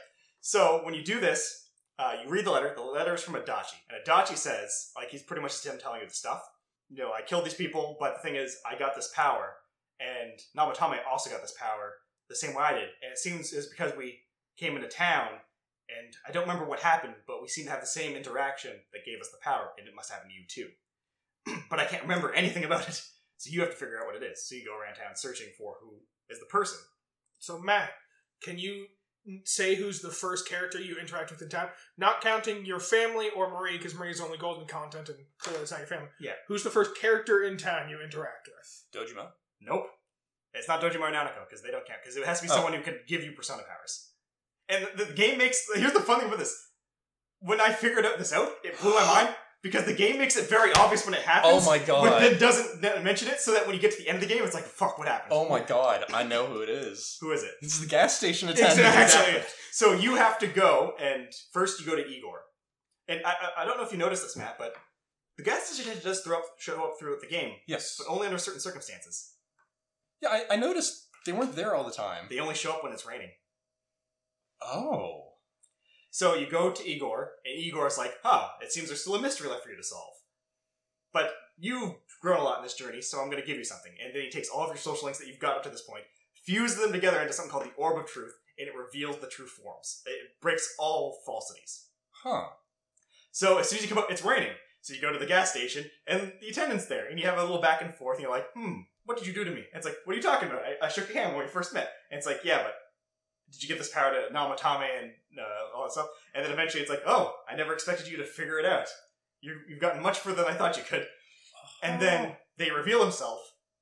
So 0.41 0.81
when 0.85 0.95
you 0.95 1.03
do 1.05 1.21
this, 1.21 1.69
uh, 1.99 2.17
you 2.23 2.29
read 2.31 2.45
the 2.45 2.51
letter. 2.51 2.73
The 2.75 2.83
letter 2.83 3.15
is 3.15 3.23
from 3.23 3.35
Adachi, 3.35 3.75
and 3.89 3.99
Adachi 4.05 4.37
says, 4.37 4.91
like, 4.97 5.09
he's 5.11 5.23
pretty 5.23 5.43
much 5.43 5.53
just 5.53 5.67
him 5.67 5.79
telling 5.79 6.01
you 6.01 6.09
the 6.09 6.15
stuff. 6.15 6.43
You 6.91 6.99
know, 6.99 7.13
I 7.13 7.23
killed 7.23 7.45
these 7.45 7.55
people, 7.55 7.97
but 8.01 8.17
the 8.17 8.23
thing 8.23 8.37
is, 8.37 8.57
I 8.71 8.79
got 8.79 8.95
this 8.95 9.11
power, 9.15 9.55
and 10.01 10.33
Namatame 10.57 10.99
also 11.11 11.31
got 11.31 11.43
this 11.43 11.55
power 11.59 11.95
the 12.33 12.47
same 12.47 12.55
way 12.55 12.63
I 12.63 12.73
did. 12.73 12.89
And 13.03 13.13
it 13.13 13.19
seems 13.19 13.53
it's 13.53 13.67
because 13.67 13.93
we 13.97 14.21
came 14.57 14.77
into 14.77 14.89
town, 14.89 15.29
and 15.89 16.15
I 16.27 16.33
don't 16.33 16.43
remember 16.43 16.67
what 16.67 16.81
happened, 16.81 17.15
but 17.27 17.43
we 17.43 17.49
seem 17.49 17.67
to 17.67 17.71
have 17.71 17.81
the 17.81 17.87
same 17.87 18.17
interaction 18.17 18.73
that 18.93 19.05
gave 19.05 19.21
us 19.21 19.31
the 19.31 19.43
power, 19.43 19.71
and 19.79 19.87
it 19.87 19.95
must 19.95 20.11
happen 20.11 20.31
to 20.31 20.35
you 20.35 20.45
too. 20.49 20.71
but 21.71 21.79
I 21.79 21.85
can't 21.85 22.03
remember 22.03 22.33
anything 22.33 22.65
about 22.65 22.89
it, 22.89 23.03
so 23.37 23.51
you 23.51 23.61
have 23.61 23.71
to 23.71 23.77
figure 23.77 24.01
out 24.01 24.07
what 24.07 24.21
it 24.21 24.25
is. 24.25 24.49
So 24.49 24.55
you 24.55 24.65
go 24.65 24.79
around 24.79 24.95
town 24.95 25.15
searching 25.15 25.49
for 25.59 25.77
who 25.81 25.95
is 26.31 26.41
the 26.41 26.47
person. 26.47 26.79
So 27.39 27.59
Matt, 27.59 27.91
can 28.43 28.59
you 28.59 28.87
say 29.45 29.75
who's 29.75 30.01
the 30.01 30.11
first 30.11 30.49
character 30.49 30.81
you 30.81 30.97
interact 30.97 31.31
with 31.31 31.43
in 31.43 31.49
town? 31.49 31.69
Not 31.99 32.21
counting 32.21 32.65
your 32.65 32.81
family 32.81 33.29
or 33.37 33.51
Marie, 33.51 33.77
because 33.77 33.95
Marie's 33.95 34.21
only 34.21 34.39
golden 34.39 34.67
content, 34.67 35.09
and 35.09 35.19
clearly 35.39 35.63
it's 35.63 35.71
not 35.71 35.81
your 35.81 35.87
family. 35.87 36.09
Yeah. 36.21 36.33
Who's 36.49 36.63
the 36.63 36.71
first 36.71 36.97
character 36.97 37.43
in 37.43 37.57
town 37.57 37.89
you 37.89 38.01
interact 38.03 38.49
with? 38.49 38.85
Dojima. 38.95 39.29
Nope. 39.61 39.87
It's 40.55 40.69
not 40.69 40.81
Dojima 40.83 41.01
or 41.01 41.11
Nanako 41.13 41.47
because 41.49 41.63
they 41.63 41.71
don't 41.71 41.87
count 41.87 42.01
because 42.03 42.17
it 42.17 42.25
has 42.27 42.41
to 42.41 42.47
be 42.47 42.51
Oh. 42.51 42.55
someone 42.57 42.73
who 42.75 42.83
can 42.83 42.99
give 43.09 43.23
you 43.25 43.33
persona 43.33 43.63
powers. 43.63 44.11
And 44.69 44.87
the, 44.97 45.05
the 45.07 45.13
game 45.15 45.39
makes 45.39 45.67
here's 45.75 45.93
the 45.93 46.01
fun 46.01 46.21
thing 46.21 46.31
with 46.31 46.39
this. 46.39 46.55
When 47.41 47.61
I 47.61 47.73
figured 47.73 48.07
out 48.07 48.19
this 48.19 48.33
out, 48.33 48.51
it 48.65 48.79
blew 48.81 48.95
my 48.95 49.05
mind 49.05 49.35
because 49.63 49.85
the 49.85 49.95
game 49.95 50.19
makes 50.19 50.37
it 50.37 50.49
very 50.49 50.73
obvious 50.75 51.05
when 51.05 51.15
it 51.15 51.23
happens. 51.23 51.55
Oh 51.57 51.67
my 51.69 51.79
But 51.79 51.87
god. 51.87 52.23
then 52.23 52.39
doesn't 52.39 52.83
mention 53.03 53.29
it 53.29 53.41
so 53.41 53.53
that 53.53 53.67
when 53.67 53.75
you 53.75 53.81
get 53.81 53.93
to 53.93 53.99
the 54.03 54.09
end 54.09 54.23
of 54.23 54.29
the 54.29 54.33
game, 54.33 54.45
it's 54.45 54.55
like 54.55 54.65
fuck, 54.65 54.99
what 54.99 55.09
happened? 55.09 55.33
Oh 55.35 55.49
my 55.49 55.61
god. 55.61 56.05
I 56.13 56.23
know 56.23 56.47
who 56.47 56.61
it 56.61 56.69
is. 56.69 57.17
Who 57.21 57.33
is 57.33 57.43
it? 57.43 57.53
It's 57.63 57.81
the 57.81 57.87
gas 57.87 58.17
station 58.17 58.49
attendant. 58.49 58.79
Exactly. 58.81 59.43
So 59.73 59.93
you 59.95 60.17
have 60.17 60.39
to 60.41 60.47
go 60.47 60.95
and 61.01 61.27
first 61.53 61.81
you 61.81 61.87
go 61.87 61.97
to 61.97 62.07
Igor, 62.07 62.43
and 63.09 63.21
I, 63.25 63.31
I, 63.31 63.63
I 63.63 63.65
don't 63.65 63.79
know 63.79 63.85
if 63.85 63.91
you 63.93 63.99
noticed 63.99 64.23
this, 64.23 64.37
Matt, 64.37 64.57
but 64.59 64.75
the 65.39 65.43
gas 65.43 65.63
station 65.65 65.85
attendant 65.91 66.05
does 66.05 66.21
throw 66.21 66.37
up, 66.39 66.45
show 66.59 66.85
up 66.85 66.95
throughout 67.01 67.21
the 67.23 67.27
game, 67.27 67.55
Yes. 67.67 67.97
but 67.99 68.13
only 68.13 68.27
under 68.27 68.39
certain 68.39 68.61
circumstances. 68.61 69.32
Yeah, 70.23 70.29
I, 70.31 70.55
I 70.55 70.57
noticed 70.57 71.09
they 71.27 71.33
weren't 71.33 71.57
there 71.57 71.75
all 71.75 71.85
the 71.85 71.93
time. 71.93 72.27
They 72.31 72.39
only 72.39 72.55
show 72.55 72.71
up 72.71 72.83
when 72.83 72.93
it's 72.93 73.07
raining. 73.07 73.31
Oh. 74.65 75.33
So 76.11 76.35
you 76.35 76.47
go 76.47 76.71
to 76.71 76.89
Igor, 76.89 77.33
and 77.45 77.59
Igor's 77.59 77.99
like, 77.99 78.15
huh, 78.23 78.49
it 78.61 78.71
seems 78.71 78.89
there's 78.89 79.01
still 79.01 79.17
a 79.17 79.21
mystery 79.21 79.49
left 79.49 79.65
for 79.65 79.71
you 79.71 79.77
to 79.77 79.83
solve. 79.83 80.13
But 81.13 81.33
you've 81.59 81.95
grown 82.21 82.41
a 82.41 82.45
lot 82.45 82.59
in 82.59 82.63
this 82.63 82.75
journey, 82.75 83.01
so 83.01 83.21
I'm 83.21 83.31
going 83.31 83.41
to 83.41 83.47
give 83.47 83.57
you 83.57 83.65
something. 83.65 83.93
And 84.03 84.15
then 84.15 84.23
he 84.23 84.31
takes 84.31 84.49
all 84.49 84.63
of 84.63 84.69
your 84.69 84.77
social 84.77 85.05
links 85.07 85.19
that 85.19 85.27
you've 85.27 85.39
got 85.39 85.57
up 85.57 85.63
to 85.65 85.71
this 85.71 85.83
point, 85.83 86.05
fuses 86.45 86.81
them 86.81 86.93
together 86.93 87.21
into 87.21 87.33
something 87.33 87.51
called 87.51 87.65
the 87.65 87.75
Orb 87.77 87.99
of 87.99 88.07
Truth, 88.07 88.35
and 88.59 88.69
it 88.69 88.75
reveals 88.77 89.19
the 89.19 89.27
true 89.27 89.47
forms. 89.47 90.03
It 90.07 90.41
breaks 90.41 90.75
all 90.79 91.19
falsities. 91.27 91.87
Huh. 92.23 92.49
So 93.33 93.59
as 93.59 93.69
soon 93.69 93.79
as 93.79 93.83
you 93.83 93.89
come 93.89 93.99
up, 93.99 94.11
it's 94.11 94.25
raining. 94.25 94.53
So 94.83 94.95
you 94.95 95.01
go 95.01 95.13
to 95.13 95.19
the 95.19 95.27
gas 95.27 95.51
station, 95.51 95.87
and 96.07 96.33
the 96.41 96.49
attendant's 96.49 96.87
there, 96.87 97.09
and 97.09 97.19
you 97.19 97.27
have 97.27 97.39
a 97.39 97.43
little 97.43 97.61
back 97.61 97.81
and 97.81 97.95
forth, 97.95 98.19
and 98.19 98.23
you're 98.23 98.33
like, 98.33 98.47
hmm, 98.55 98.81
what 99.05 99.19
did 99.19 99.27
you 99.27 99.33
do 99.33 99.45
to 99.45 99.51
me? 99.51 99.65
And 99.73 99.77
it's 99.77 99.87
like, 99.87 99.97
what 100.05 100.13
are 100.13 100.17
you 100.17 100.23
talking 100.23 100.49
about? 100.49 100.63
I, 100.63 100.87
I 100.87 100.89
shook 100.89 101.09
your 101.09 101.23
hand 101.23 101.35
when 101.35 101.45
we 101.45 101.51
first 101.51 101.75
met. 101.75 101.91
And 102.11 102.19
it's 102.19 102.27
like, 102.27 102.41
yeah, 102.45 102.63
but 102.63 102.75
did 103.51 103.63
you 103.63 103.69
get 103.69 103.79
this 103.79 103.93
power 103.93 104.13
to 104.13 104.35
Namatame 104.35 104.89
and 105.01 105.11
uh, 105.39 105.77
all 105.77 105.85
that 105.85 105.93
stuff? 105.93 106.09
And 106.35 106.45
then 106.45 106.53
eventually 106.53 106.83
it's 106.83 106.91
like, 106.91 107.03
oh, 107.07 107.35
I 107.49 107.57
never 107.57 107.73
expected 107.73 108.09
you 108.09 108.17
to 108.19 108.25
figure 108.25 108.59
it 108.59 108.67
out. 108.67 108.87
You, 109.41 109.57
you've 109.69 109.81
gotten 109.81 110.03
much 110.03 110.19
further 110.19 110.43
than 110.43 110.53
I 110.53 110.57
thought 110.57 110.77
you 110.77 110.85
could. 110.85 111.07
And 111.83 112.01
then 112.01 112.37
they 112.59 112.71
reveal 112.71 113.03
himself. 113.03 113.41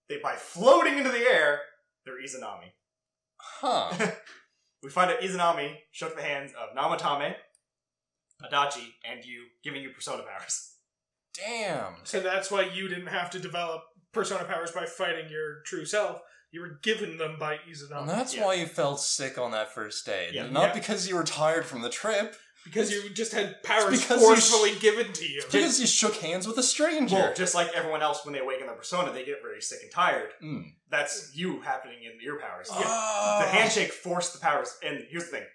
They 0.09 0.19
by 0.19 0.35
floating 0.35 0.99
into 0.99 1.11
the 1.11 1.19
air, 1.19 1.61
they're 2.05 2.21
Izanami. 2.21 2.73
Huh. 3.37 4.13
We 4.83 4.89
find 4.89 5.11
out 5.11 5.21
Izanami 5.21 5.77
shook 5.93 6.17
the 6.17 6.23
hands 6.23 6.53
of 6.53 6.77
Namatame, 6.77 7.35
Adachi, 8.43 8.87
and 9.05 9.25
you, 9.25 9.45
giving 9.63 9.83
you 9.83 9.91
persona 9.91 10.23
powers. 10.23 10.75
Damn. 11.35 11.97
So 12.05 12.21
that's 12.21 12.51
why 12.51 12.63
you 12.63 12.89
didn't 12.89 13.09
have 13.09 13.31
to 13.31 13.39
develop 13.39 13.83
persona 14.12 14.45
powers 14.45 14.73
by 14.73 14.87
fighting 14.87 15.31
your 15.31 15.61
true 15.65 15.85
self. 15.85 16.20
You 16.53 16.61
were 16.62 16.78
given 16.82 17.16
them 17.16 17.37
by 17.39 17.55
And 17.55 17.74
Izanami. 17.74 18.07
that's 18.09 18.35
Yeah. 18.35 18.47
why 18.47 18.55
you 18.55 18.66
felt 18.66 19.01
sick 19.01 19.39
on 19.39 19.53
that 19.53 19.73
first 19.73 20.05
day. 20.05 20.31
Yeah. 20.32 20.49
Not 20.49 20.69
Yeah. 20.69 20.74
because 20.74 21.09
you 21.09 21.15
were 21.15 21.23
tired 21.24 21.65
from 21.65 21.82
the 21.82 21.91
trip. 21.91 22.35
Because 22.65 22.93
you 22.93 23.09
just 23.09 23.32
had 23.32 23.62
powers 23.62 23.95
It's 23.95 24.03
because 24.03 24.20
you 24.20 24.27
forcefully 24.27 24.74
given 24.81 25.12
to 25.15 25.24
you. 25.27 25.39
It's 25.39 25.47
because 25.47 25.81
you 25.81 25.87
shook 25.87 26.16
hands 26.16 26.47
with 26.47 26.59
a 26.59 26.62
stranger. 26.62 27.15
Well, 27.15 27.35
just 27.35 27.55
like 27.55 27.69
everyone 27.73 28.03
else, 28.03 28.23
when 28.24 28.35
they 28.35 28.41
awaken 28.41 28.66
their 28.66 28.77
persona, 28.77 29.12
they 29.12 29.24
get 29.24 29.41
very 29.41 29.62
sick 29.62 29.78
and 29.82 29.91
tired. 29.91 30.32
Mm. 30.43 30.74
That's 30.91 31.31
you 31.35 31.61
happening 31.62 32.03
in 32.05 32.20
your 32.20 32.39
powers. 32.39 32.69
Oh. 32.70 33.39
The 33.41 33.49
handshake 33.49 33.93
forced 33.93 34.35
the 34.35 34.41
powers. 34.41 34.77
And 34.82 35.07
here's 35.09 35.31
the 35.31 35.39
thing 35.39 35.47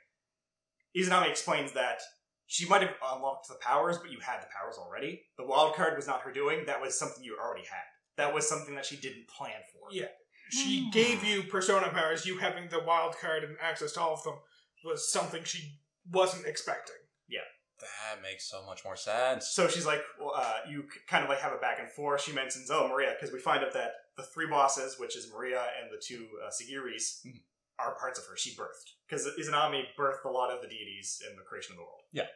Izanami 0.98 1.30
explains 1.30 1.74
that 1.74 2.00
she 2.48 2.68
might 2.68 2.82
have 2.82 2.96
unlocked 3.04 3.50
the 3.50 3.56
powers, 3.56 3.98
but 4.00 4.10
you 4.12 4.20
had 4.20 4.42
the 4.42 4.48
powers 4.48 4.78
already. 4.80 5.24
The 5.38 5.46
wild 5.46 5.76
card 5.76 5.96
was 5.98 6.08
not 6.08 6.22
her 6.22 6.32
doing, 6.32 6.66
that 6.66 6.82
was 6.82 6.98
something 6.98 7.24
you 7.24 7.38
already 7.38 7.66
had. 7.66 7.84
That 8.18 8.34
was 8.34 8.48
something 8.48 8.76
that 8.76 8.86
she 8.86 8.96
didn't 8.98 9.28
plan 9.28 9.62
for. 9.74 9.90
Yeah. 9.92 10.06
She 10.52 10.90
gave 10.92 11.24
you 11.24 11.44
persona 11.44 11.90
powers. 11.90 12.26
You 12.26 12.38
having 12.38 12.70
the 12.70 12.80
wild 12.86 13.16
card 13.20 13.44
and 13.44 13.58
access 13.62 13.94
to 13.94 14.02
all 14.02 14.14
of 14.14 14.24
them 14.24 14.36
was 14.84 15.12
something 15.12 15.44
she 15.44 15.80
wasn't 16.12 16.46
expecting. 16.46 16.96
Yeah. 17.28 17.40
That 17.80 18.22
makes 18.22 18.50
so 18.50 18.64
much 18.66 18.86
more 18.86 18.96
sense. 18.96 19.50
So 19.50 19.68
she's 19.68 19.86
like, 19.86 20.02
well, 20.20 20.34
uh, 20.36 20.60
you 20.70 20.84
c- 20.84 21.00
kind 21.10 21.24
of 21.24 21.30
like 21.30 21.40
have 21.40 21.52
a 21.52 21.58
back 21.58 21.80
and 21.80 21.90
forth. 21.92 22.22
She 22.22 22.32
mentions, 22.32 22.70
oh, 22.72 22.88
Maria, 22.88 23.14
because 23.20 23.34
we 23.34 23.40
find 23.40 23.64
out 23.64 23.74
that 23.74 23.92
the 24.16 24.24
three 24.24 24.48
bosses, 24.48 24.98
which 25.00 25.18
is 25.18 25.30
Maria 25.34 25.62
and 25.82 25.92
the 25.92 26.02
two 26.02 26.28
uh, 26.46 26.50
Sagiris, 26.52 27.26
Mhm. 27.26 27.42
are 27.80 27.96
parts 28.00 28.18
of 28.20 28.26
her. 28.28 28.38
She 28.38 28.52
birthed. 28.56 28.94
Because 29.10 29.28
Izanami 29.38 29.84
birthed 30.00 30.24
a 30.26 30.30
lot 30.30 30.52
of 30.52 30.62
the 30.62 30.68
deities 30.70 31.22
in 31.30 31.36
the 31.36 31.42
creation 31.44 31.74
of 31.74 31.78
the 31.78 31.84
world. 31.84 32.02
Yeah. 32.14 32.28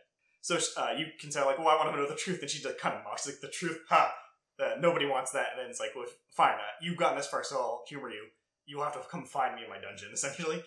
So 0.42 0.58
uh, 0.78 0.94
you 0.98 1.06
can 1.22 1.32
say, 1.32 1.44
like, 1.46 1.58
well, 1.60 1.68
I 1.70 1.76
want 1.78 1.92
to 1.96 2.02
know 2.02 2.10
the 2.10 2.16
truth. 2.16 2.42
And 2.42 2.50
she 2.50 2.62
like, 2.68 2.80
kind 2.80 2.96
of 2.98 3.04
mocks, 3.04 3.26
like, 3.28 3.40
the 3.42 3.50
truth, 3.50 3.80
ha, 3.88 4.12
uh, 4.60 4.76
nobody 4.80 5.06
wants 5.06 5.32
that. 5.32 5.48
And 5.54 5.62
then 5.62 5.70
it's 5.70 5.80
like, 5.80 5.92
well, 5.96 6.06
fine, 6.32 6.54
uh, 6.56 6.72
you've 6.82 6.98
gotten 6.98 7.18
this 7.18 7.28
far, 7.28 7.44
so 7.44 7.56
I'll 7.58 7.84
humor 7.88 8.10
you. 8.10 8.26
You'll 8.66 8.84
have 8.84 8.94
to 8.94 9.08
come 9.10 9.26
find 9.26 9.56
me 9.56 9.64
in 9.64 9.70
my 9.70 9.80
dungeon, 9.80 10.10
essentially. 10.14 10.64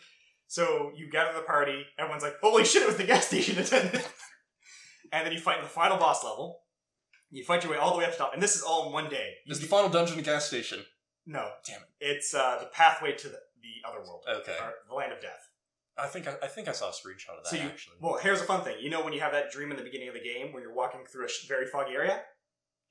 So 0.48 0.92
you 0.96 1.08
gather 1.10 1.32
the 1.34 1.44
party. 1.44 1.84
Everyone's 1.98 2.22
like, 2.22 2.36
holy 2.42 2.64
shit, 2.64 2.82
it 2.82 2.86
was 2.88 2.96
the 2.96 3.04
gas 3.04 3.26
station 3.28 3.58
attendant. 3.58 4.06
and 5.12 5.26
then 5.26 5.32
you 5.32 5.38
fight 5.40 5.62
the 5.62 5.68
final 5.68 5.96
boss 5.98 6.24
level. 6.24 6.60
You 7.30 7.44
fight 7.44 7.62
your 7.64 7.72
way 7.72 7.78
all 7.78 7.92
the 7.92 7.98
way 7.98 8.04
up 8.04 8.12
to 8.12 8.18
top, 8.18 8.34
and 8.34 8.42
this 8.42 8.56
is 8.56 8.62
all 8.62 8.86
in 8.88 8.92
one 8.92 9.08
day. 9.08 9.30
You 9.46 9.52
Is 9.52 9.60
the 9.60 9.66
final 9.66 9.88
dungeon 9.88 10.18
a 10.18 10.22
gas 10.22 10.44
station? 10.46 10.80
no, 11.24 11.48
Damn 11.66 11.80
it. 11.80 11.88
It's 12.00 12.34
uh, 12.34 12.58
the 12.60 12.66
pathway 12.66 13.12
to 13.12 13.28
the, 13.28 13.38
the 13.62 13.88
other 13.88 14.00
world, 14.00 14.24
Okay. 14.28 14.56
or 14.60 14.72
the 14.88 14.94
land 14.94 15.12
of 15.12 15.20
death. 15.22 15.48
I 15.96 16.06
think 16.08 16.26
I, 16.28 16.34
I 16.42 16.46
think 16.48 16.68
I 16.68 16.72
saw 16.72 16.88
a 16.88 16.92
screenshot 16.92 17.36
of 17.38 17.44
that 17.44 17.50
So 17.50 17.56
you- 17.56 17.62
actually. 17.68 17.96
Well, 18.00 18.18
here's 18.18 18.40
a 18.40 18.44
fun 18.44 18.62
thing. 18.64 18.76
You 18.80 18.90
know 18.90 19.02
when 19.04 19.12
you 19.14 19.20
have 19.20 19.32
that 19.32 19.50
dream 19.50 19.70
in 19.70 19.76
the 19.78 19.82
beginning 19.84 20.08
of 20.08 20.14
the 20.14 20.20
game 20.20 20.52
where 20.52 20.62
you're 20.62 20.74
walking 20.74 21.02
through 21.10 21.24
a 21.26 21.28
sh- 21.28 21.46
very 21.48 21.66
foggy 21.66 21.92
area? 21.94 22.20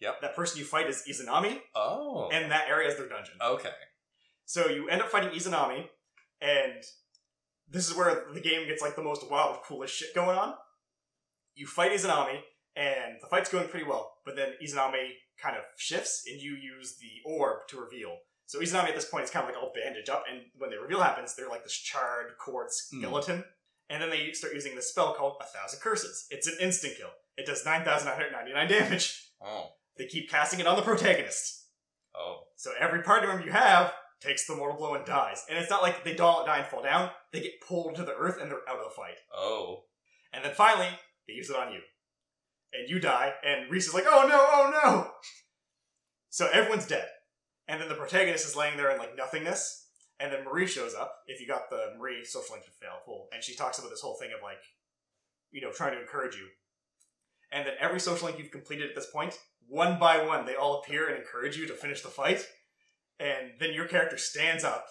Yep. 0.02 0.22
That 0.22 0.36
person 0.36 0.60
you 0.60 0.66
fight 0.66 0.88
is 0.90 1.04
Izanami, 1.10 1.60
oh. 1.76 2.30
and 2.34 2.52
that 2.52 2.68
area 2.68 2.90
is 2.90 2.98
their 2.98 3.08
dungeon. 3.08 3.36
okay. 3.42 3.70
So 4.46 4.68
you 4.68 4.90
end 4.90 5.02
up 5.02 5.10
fighting 5.10 5.30
Izanami, 5.30 5.86
and 6.42 6.84
this 7.70 7.88
is 7.90 7.96
where 7.96 8.26
the 8.34 8.42
game 8.42 8.68
gets 8.68 8.82
like 8.82 8.96
the 8.98 9.04
most 9.04 9.30
wild, 9.32 9.60
coolest 9.64 9.96
shit 9.96 10.14
going 10.14 10.38
on. 10.38 10.56
You 11.56 11.68
fight 11.68 11.92
Izanami, 11.92 12.40
and 12.76 13.16
the 13.22 13.28
fight's 13.28 13.50
going 13.50 13.68
pretty 13.70 13.86
well, 13.86 14.14
but 14.26 14.36
then 14.36 14.50
Izanami 14.62 15.10
kind 15.42 15.56
of 15.56 15.64
shifts, 15.78 16.24
and 16.30 16.42
you 16.42 16.56
use 16.56 16.98
the 17.00 17.30
orb 17.30 17.60
to 17.70 17.80
reveal. 17.80 18.18
So 18.48 18.60
Izanami 18.60 18.90
at 18.90 18.96
this 18.96 19.06
point 19.06 19.24
is 19.24 19.30
kind 19.32 19.48
of 19.48 19.54
like 19.54 19.62
all 19.64 19.72
bandaged 19.74 20.10
up, 20.10 20.26
and 20.30 20.42
when 20.58 20.70
the 20.72 20.80
reveal 20.80 21.00
happens, 21.02 21.36
they're 21.36 21.48
like 21.48 21.64
this 21.64 21.74
charred 21.78 22.34
quartz 22.38 22.90
Hmm. 22.92 23.02
skeleton. 23.02 23.44
And 23.90 24.02
then 24.02 24.10
they 24.10 24.32
start 24.32 24.54
using 24.54 24.74
this 24.76 24.90
spell 24.90 25.14
called 25.14 25.36
A 25.42 25.46
Thousand 25.46 25.80
Curses. 25.82 26.26
It's 26.30 26.48
an 26.48 26.56
instant 26.62 26.96
kill. 26.98 27.10
It 27.38 27.46
does 27.46 27.66
9,999 27.66 28.68
damage. 28.68 29.32
Oh. 29.42 29.72
They 29.98 30.06
keep 30.06 30.30
casting 30.30 30.60
it 30.60 30.68
on 30.68 30.76
the 30.76 30.82
protagonist. 30.82 31.66
Oh. 32.16 32.44
So 32.56 32.72
every 32.80 33.04
party 33.04 33.28
member 33.28 33.46
you 33.46 33.52
have 33.52 33.94
takes 34.22 34.46
the 34.46 34.56
mortal 34.56 34.78
blow 34.78 34.94
and 34.96 35.06
dies. 35.06 35.46
And 35.50 35.58
it's 35.58 35.70
not 35.70 35.82
like 35.82 36.04
they 36.04 36.14
don't 36.14 36.46
die 36.46 36.60
and 36.60 36.68
fall 36.68 36.84
down, 36.84 37.10
they 37.32 37.42
get 37.42 37.62
pulled 37.68 37.96
to 37.96 38.04
the 38.04 38.16
earth 38.16 38.38
and 38.42 38.50
they're 38.52 38.70
out 38.70 38.78
of 38.78 38.86
the 38.86 38.96
fight. 38.96 39.18
Oh. 39.36 39.84
And 40.34 40.46
then 40.46 40.54
finally, 40.54 40.90
they 41.28 41.34
use 41.34 41.50
it 41.50 41.56
on 41.56 41.74
you. 41.74 41.80
And 42.74 42.90
you 42.90 43.00
die, 43.00 43.34
and 43.44 43.70
Rise 43.70 43.88
is 43.88 43.94
like, 43.94 44.06
oh 44.08 44.28
no, 44.28 44.38
oh 44.40 44.80
no! 44.84 45.12
So 46.30 46.48
everyone's 46.54 46.88
dead. 46.88 47.08
And 47.68 47.82
then 47.82 47.90
the 47.90 47.96
protagonist 47.96 48.48
is 48.48 48.56
laying 48.56 48.78
there 48.78 48.90
in 48.90 48.98
like 48.98 49.18
nothingness. 49.18 49.88
And 50.18 50.32
then 50.32 50.46
Marie 50.46 50.66
shows 50.66 50.96
up, 50.96 51.14
if 51.28 51.42
you 51.42 51.48
got 51.48 51.70
the 51.70 51.94
Marie 52.00 52.24
social 52.24 52.56
link 52.56 52.64
to 52.64 52.72
fail 52.72 53.00
full, 53.06 53.28
and 53.34 53.44
she 53.44 53.54
talks 53.54 53.80
about 53.80 53.90
this 53.90 54.00
whole 54.00 54.16
thing 54.16 54.30
of 54.34 54.42
like, 54.42 54.64
you 55.52 55.60
know, 55.60 55.72
trying 55.72 55.94
to 55.94 56.00
encourage 56.00 56.36
you. 56.36 56.48
And 57.52 57.66
then 57.68 57.74
every 57.80 58.00
social 58.00 58.28
link 58.28 58.40
you've 58.40 58.52
completed 58.52 58.90
at 58.90 58.96
this 58.96 59.10
point, 59.12 59.38
one 59.68 60.00
by 60.00 60.24
one, 60.26 60.46
they 60.46 60.56
all 60.56 60.80
appear 60.80 61.08
and 61.10 61.18
encourage 61.18 61.58
you 61.58 61.68
to 61.68 61.74
finish 61.74 62.02
the 62.02 62.08
fight. 62.10 62.46
And 63.20 63.52
then 63.60 63.74
your 63.74 63.88
character 63.88 64.18
stands 64.18 64.64
up 64.64 64.86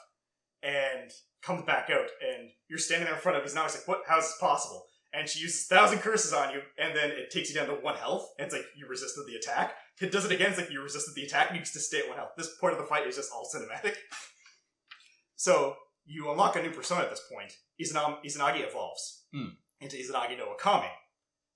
and 0.63 1.11
comes 1.43 1.65
back 1.65 1.89
out, 1.91 2.09
and 2.21 2.51
you're 2.69 2.79
standing 2.79 3.07
there 3.07 3.15
in 3.15 3.21
front 3.21 3.39
of 3.39 3.45
his 3.45 3.55
now. 3.55 3.63
He's 3.65 3.75
like, 3.77 3.89
"What? 3.89 4.03
How 4.07 4.19
is 4.19 4.27
this 4.27 4.37
possible?" 4.39 4.87
And 5.13 5.29
she 5.29 5.41
uses 5.41 5.67
thousand 5.67 5.99
curses 6.01 6.33
on 6.33 6.53
you, 6.53 6.61
and 6.79 6.95
then 6.95 7.11
it 7.11 7.31
takes 7.31 7.49
you 7.49 7.57
down 7.57 7.67
to 7.69 7.75
one 7.75 7.97
health. 7.97 8.29
And 8.39 8.45
it's 8.47 8.55
like 8.55 8.67
you 8.77 8.87
resisted 8.87 9.25
the 9.27 9.35
attack. 9.37 9.75
It 10.01 10.13
does 10.13 10.25
it 10.25 10.31
again. 10.33 10.51
It's 10.51 10.59
like 10.61 10.71
you 10.71 10.81
resisted 10.83 11.15
the 11.15 11.25
attack, 11.25 11.49
and 11.49 11.59
you 11.59 11.65
just 11.65 11.79
stay 11.81 11.99
at 12.01 12.09
one 12.09 12.17
health. 12.19 12.33
This 12.37 12.55
part 12.61 12.73
of 12.75 12.79
the 12.79 12.85
fight 12.87 13.07
is 13.07 13.17
just 13.17 13.33
all 13.33 13.49
cinematic. 13.53 13.97
so 15.37 15.77
you 16.05 16.31
unlock 16.31 16.57
a 16.57 16.63
new 16.63 16.71
persona 16.71 17.03
at 17.03 17.11
this 17.11 17.23
point. 17.33 17.53
Izanagi, 17.81 18.25
Izanagi 18.25 18.67
evolves 18.69 19.25
Hmm. 19.33 19.49
into 19.81 19.97
Izanagi 19.97 20.37
no 20.39 20.55
Okami. 20.57 20.91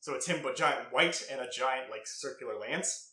So 0.05 0.13
it's 0.13 0.27
him, 0.27 0.41
but 0.43 0.55
giant 0.55 0.93
white 0.93 1.27
and 1.33 1.41
a 1.41 1.49
giant 1.49 1.91
like 1.91 2.07
circular 2.07 2.59
lance. 2.61 3.13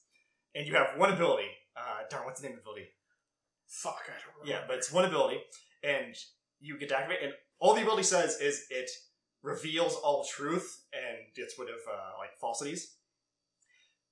And 0.54 0.68
you 0.68 0.76
have 0.76 0.98
one 0.98 1.14
ability. 1.14 1.48
Uh, 1.78 2.04
darn, 2.10 2.26
what's 2.26 2.42
the 2.42 2.50
name 2.50 2.58
of 2.58 2.62
the 2.62 2.70
ability? 2.70 2.90
Fuck, 3.66 4.02
I 4.08 4.20
don't 4.20 4.44
remember. 4.44 4.52
Yeah, 4.52 4.68
but 4.68 4.76
it's 4.76 4.92
one 4.92 5.06
ability, 5.06 5.40
and 5.86 6.14
you 6.60 6.78
get 6.78 6.90
to 6.90 6.98
activate, 6.98 7.24
and 7.24 7.32
all 7.60 7.76
the 7.76 7.82
ability 7.82 8.04
says 8.04 8.42
is 8.42 8.66
it 8.70 8.90
reveals 9.42 9.96
all 9.96 10.26
truth 10.26 10.84
and 10.92 11.34
gets 11.34 11.58
rid 11.58 11.70
of 11.70 11.80
uh, 11.90 12.18
like 12.20 12.32
falsities. 12.42 12.98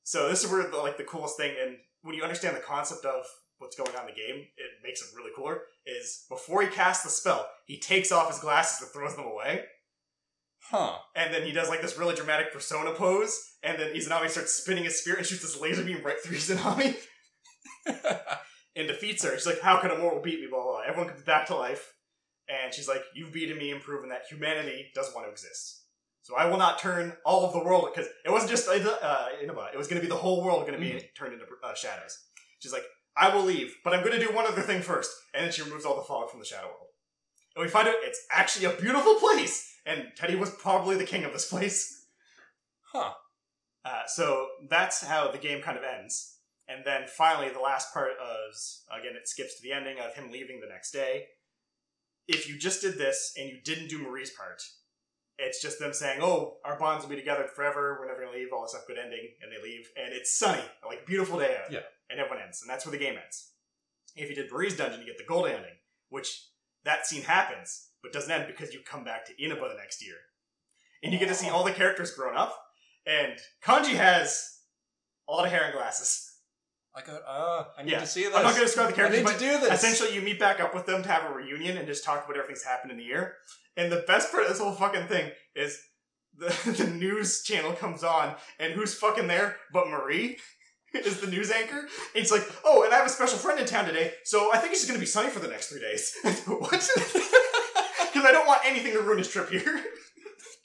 So 0.04 0.30
this 0.30 0.46
is 0.46 0.50
where 0.50 0.66
the, 0.66 0.78
like 0.78 0.96
the 0.96 1.04
coolest 1.04 1.36
thing, 1.36 1.54
and 1.62 1.76
when 2.04 2.16
you 2.16 2.24
understand 2.24 2.56
the 2.56 2.62
concept 2.62 3.04
of 3.04 3.26
what's 3.58 3.76
going 3.76 3.94
on 3.94 4.08
in 4.08 4.16
the 4.16 4.22
game, 4.22 4.38
it 4.56 4.72
makes 4.82 5.02
it 5.02 5.14
really 5.18 5.32
cooler. 5.36 5.64
Is 5.86 6.24
before 6.30 6.62
he 6.62 6.70
casts 6.70 7.04
the 7.04 7.10
spell, 7.10 7.46
he 7.66 7.78
takes 7.78 8.14
off 8.14 8.32
his 8.32 8.40
glasses 8.40 8.82
and 8.82 8.92
throws 8.92 9.18
them 9.18 9.26
away, 9.26 9.66
Huh. 10.72 10.98
and 11.16 11.34
then 11.34 11.44
he 11.44 11.52
does 11.52 11.68
like 11.68 11.82
this 11.82 11.98
really 11.98 12.16
dramatic 12.16 12.54
persona 12.54 12.92
pose, 12.94 13.40
and 13.64 13.80
then 13.80 13.96
Izanami 13.96 14.30
starts 14.30 14.54
spinning 14.54 14.84
his 14.84 15.00
spear 15.00 15.16
and 15.16 15.26
shoots 15.26 15.42
this 15.42 15.60
laser 15.60 15.84
beam 15.84 16.02
right 16.04 16.20
through 16.22 16.38
Izanami. 16.38 16.96
and 18.76 18.88
defeats 18.88 19.24
her. 19.24 19.36
She's 19.36 19.46
like, 19.46 19.62
"How 19.62 19.80
can 19.80 19.92
a 19.92 19.98
mortal 19.98 20.22
beat 20.22 20.40
me?" 20.40 20.48
Blah 20.50 20.64
blah. 20.64 20.72
blah. 20.72 20.82
Everyone 20.88 21.10
comes 21.10 21.24
back 21.24 21.48
to 21.48 21.56
life, 21.56 21.94
and 22.48 22.74
she's 22.74 22.88
like, 22.88 23.02
"You've 23.14 23.34
beaten 23.34 23.58
me 23.58 23.72
and 23.72 23.82
proven 23.82 24.10
that 24.10 24.24
humanity 24.30 24.88
doesn't 24.96 25.14
want 25.16 25.28
to 25.28 25.32
exist. 25.32 25.84
So 26.22 26.36
I 26.36 26.46
will 26.46 26.58
not 26.58 26.80
turn 26.80 27.14
all 27.26 27.46
of 27.46 27.54
the 27.54 27.64
world 27.64 27.90
because 27.94 28.10
it 28.26 28.30
wasn't 28.30 28.52
just 28.52 28.68
uh, 28.68 28.74
uh, 29.02 29.28
Inaba. 29.42 29.70
It 29.74 29.78
was 29.78 29.88
going 29.88 30.00
to 30.00 30.06
be 30.06 30.10
the 30.10 30.20
whole 30.20 30.44
world 30.44 30.68
going 30.68 30.74
to 30.74 30.80
be 30.80 31.10
turned 31.18 31.34
into 31.34 31.46
uh, 31.64 31.74
shadows." 31.74 32.18
She's 32.60 32.74
like, 32.74 32.84
"I 33.18 33.34
will 33.36 33.44
leave, 33.44 33.76
but 33.84 33.94
I'm 33.94 34.04
going 34.04 34.20
to 34.20 34.26
do 34.26 34.34
one 34.34 34.46
other 34.46 34.62
thing 34.62 34.82
first. 34.82 35.12
And 35.34 35.46
then 35.46 35.52
she 35.52 35.62
removes 35.64 35.86
all 35.86 35.96
the 35.96 36.04
fog 36.04 36.30
from 36.30 36.40
the 36.40 36.46
shadow 36.46 36.68
world, 36.68 36.90
and 37.56 37.64
we 37.64 37.70
find 37.70 37.88
out 37.88 37.96
it's 38.02 38.22
actually 38.32 38.66
a 38.66 38.82
beautiful 38.82 39.16
place. 39.16 39.69
And 39.86 40.12
Teddy 40.16 40.36
was 40.36 40.52
probably 40.52 40.98
the 40.98 41.06
king 41.06 41.24
of 41.24 41.34
this 41.34 41.50
place. 41.50 42.06
Huh. 42.92 43.14
Uh, 43.86 44.06
so 44.08 44.48
that's 44.70 45.04
how 45.04 45.32
the 45.32 45.38
game 45.38 45.62
kind 45.62 45.78
of 45.78 45.84
ends. 45.84 46.38
And 46.68 46.84
then 46.86 47.08
finally, 47.08 47.50
the 47.50 47.60
last 47.60 47.94
part 47.94 48.12
is 48.50 48.84
again, 48.92 49.14
it 49.16 49.28
skips 49.28 49.56
to 49.56 49.64
the 49.64 49.72
ending 49.72 49.98
of 50.00 50.14
him 50.14 50.32
leaving 50.32 50.60
the 50.60 50.68
next 50.68 50.92
day. 50.92 51.26
If 52.28 52.48
you 52.48 52.60
just 52.60 52.82
did 52.82 52.98
this 52.98 53.34
and 53.38 53.50
you 53.50 53.58
didn't 53.64 53.90
do 53.90 53.98
Marie's 53.98 54.30
part, 54.30 54.62
it's 55.40 55.62
just 55.62 55.80
them 55.80 55.94
saying, 55.94 56.20
"Oh, 56.22 56.60
our 56.64 56.78
bonds 56.78 57.04
will 57.04 57.10
be 57.10 57.16
together 57.16 57.46
forever. 57.48 57.98
We're 58.00 58.08
never 58.08 58.22
gonna 58.22 58.38
leave. 58.38 58.54
All 58.54 58.62
this 58.62 58.72
stuff, 58.72 58.86
good 58.86 59.00
ending." 59.00 59.36
And 59.42 59.52
they 59.52 59.62
leave, 59.62 59.90
and 59.96 60.14
it's 60.14 60.38
sunny, 60.38 60.64
like 60.86 61.08
beautiful 61.08 61.40
day 61.40 61.58
out. 61.58 61.72
Yeah. 61.72 61.80
And 62.10 62.20
everyone 62.20 62.44
ends, 62.44 62.62
and 62.62 62.70
that's 62.70 62.86
where 62.86 62.92
the 62.92 63.04
game 63.04 63.18
ends. 63.18 63.54
If 64.16 64.30
you 64.30 64.36
did 64.36 64.52
Marie's 64.52 64.78
dungeon, 64.78 65.00
you 65.00 65.08
get 65.08 65.18
the 65.18 65.24
gold 65.24 65.48
ending, 65.48 65.78
which 66.10 66.50
that 66.84 67.08
scene 67.08 67.24
happens, 67.24 67.89
but 68.04 68.14
doesn't 68.14 68.32
end 68.32 68.46
because 68.48 68.74
you 68.74 68.80
come 68.86 69.04
back 69.04 69.26
to 69.26 69.34
Inaba 69.44 69.70
the 69.70 69.76
next 69.76 70.06
year, 70.06 70.16
and 71.04 71.12
you 71.14 71.20
get 71.20 71.28
to 71.30 71.36
see 71.36 71.50
all 71.50 71.64
the 71.64 71.72
characters 71.72 72.12
grown 72.14 72.36
up. 72.38 72.56
And 73.06 73.34
Kanji 73.64 73.94
has 73.96 74.58
a 75.28 75.32
lot 75.32 75.46
of 75.46 75.52
hair 75.52 75.64
and 75.64 75.74
glasses. 75.74 76.26
I 76.96 77.02
go, 77.02 77.18
Uh, 77.26 77.66
I 77.78 77.84
need 77.84 77.92
Yeah. 77.92 78.00
to 78.02 78.08
see 78.08 78.24
this. 78.24 78.36
I'm 78.36 78.44
not 78.44 78.50
going 78.52 78.62
to 78.62 78.66
describe 78.66 78.88
the 78.90 78.94
characters, 78.94 79.20
I 79.20 79.22
need 79.22 79.28
but 79.28 79.40
to 79.40 79.46
do 79.46 79.60
this. 79.60 79.74
essentially 79.84 80.14
you 80.14 80.22
meet 80.22 80.40
back 80.40 80.60
up 80.60 80.74
with 80.76 80.86
them 80.86 81.02
to 81.04 81.10
have 81.10 81.30
a 81.30 81.34
reunion 81.34 81.78
and 81.78 81.88
just 81.88 82.04
talk 82.04 82.26
about 82.26 82.36
everything's 82.38 82.64
happened 82.64 82.92
in 82.92 82.98
the 82.98 83.04
year. 83.04 83.36
And 83.78 83.92
the 83.92 84.04
best 84.08 84.32
part 84.32 84.44
of 84.44 84.50
this 84.50 84.60
whole 84.60 84.74
fucking 84.74 85.08
thing 85.08 85.32
is 85.56 85.80
the, 86.38 86.48
the 86.78 86.88
news 86.90 87.44
channel 87.44 87.74
comes 87.74 88.04
on, 88.04 88.36
and 88.60 88.74
who's 88.74 88.94
fucking 88.96 89.28
there 89.28 89.56
but 89.72 89.88
Marie? 89.88 90.38
Is 90.94 91.22
the 91.22 91.28
news 91.28 91.52
anchor? 91.52 91.82
And 91.82 91.88
it's 92.16 92.32
like, 92.32 92.42
oh, 92.66 92.82
and 92.84 92.92
I 92.92 92.98
have 92.98 93.06
a 93.06 93.10
special 93.10 93.38
friend 93.38 93.60
in 93.60 93.68
town 93.68 93.86
today, 93.86 94.12
so 94.24 94.52
I 94.52 94.58
think 94.58 94.72
it's 94.72 94.82
just 94.82 94.90
gonna 94.90 95.00
be 95.00 95.06
sunny 95.06 95.30
for 95.30 95.38
the 95.40 95.48
next 95.48 95.68
three 95.70 95.80
days. 95.82 96.16
what? 96.48 96.90
Because 98.20 98.32
I 98.32 98.34
don't 98.34 98.48
want 98.48 98.66
anything 98.66 98.92
to 98.94 99.02
ruin 99.02 99.20
his 99.20 99.30
trip 99.30 99.50
here. 99.50 99.84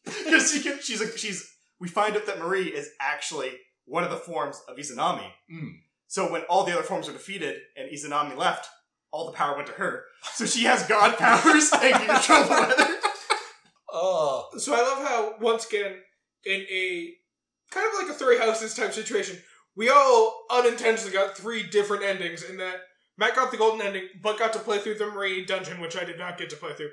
Because 0.04 0.52
she 0.52 0.60
can, 0.60 0.78
she's 0.82 1.00
a, 1.00 1.16
she's. 1.16 1.50
We 1.80 1.88
find 1.88 2.14
out 2.14 2.26
that 2.26 2.38
Marie 2.38 2.66
is 2.66 2.90
actually 3.00 3.52
one 3.86 4.04
of 4.04 4.10
the 4.10 4.18
forms 4.18 4.60
of 4.68 4.76
Izanami. 4.76 5.30
Mm. 5.50 5.76
So 6.08 6.30
when 6.30 6.42
all 6.42 6.64
the 6.64 6.74
other 6.74 6.82
forms 6.82 7.08
are 7.08 7.12
defeated 7.12 7.56
and 7.74 7.88
Izanami 7.90 8.36
left, 8.36 8.68
all 9.12 9.24
the 9.24 9.32
power 9.32 9.56
went 9.56 9.68
to 9.68 9.72
her. 9.74 10.04
So 10.34 10.44
she 10.44 10.64
has 10.64 10.86
god 10.86 11.16
powers 11.18 11.70
and 11.72 11.94
can 11.94 12.06
control 12.06 12.44
the 12.44 12.50
weather. 12.50 12.96
Oh. 13.90 14.48
So 14.58 14.74
I 14.74 14.82
love 14.82 15.08
how 15.08 15.34
once 15.40 15.66
again 15.66 15.94
in 16.44 16.60
a 16.70 17.14
kind 17.70 17.88
of 17.88 18.02
like 18.02 18.14
a 18.14 18.18
three 18.18 18.36
houses 18.36 18.74
type 18.74 18.92
situation, 18.92 19.38
we 19.74 19.88
all 19.88 20.44
unintentionally 20.50 21.14
got 21.14 21.34
three 21.34 21.62
different 21.62 22.04
endings. 22.04 22.42
In 22.42 22.58
that 22.58 22.82
Matt 23.16 23.36
got 23.36 23.50
the 23.50 23.56
golden 23.56 23.80
ending, 23.80 24.08
but 24.22 24.38
got 24.38 24.52
to 24.52 24.58
play 24.58 24.80
through 24.80 24.98
the 24.98 25.06
Marie 25.06 25.46
dungeon, 25.46 25.80
which 25.80 25.96
I 25.96 26.04
did 26.04 26.18
not 26.18 26.36
get 26.36 26.50
to 26.50 26.56
play 26.56 26.74
through. 26.74 26.90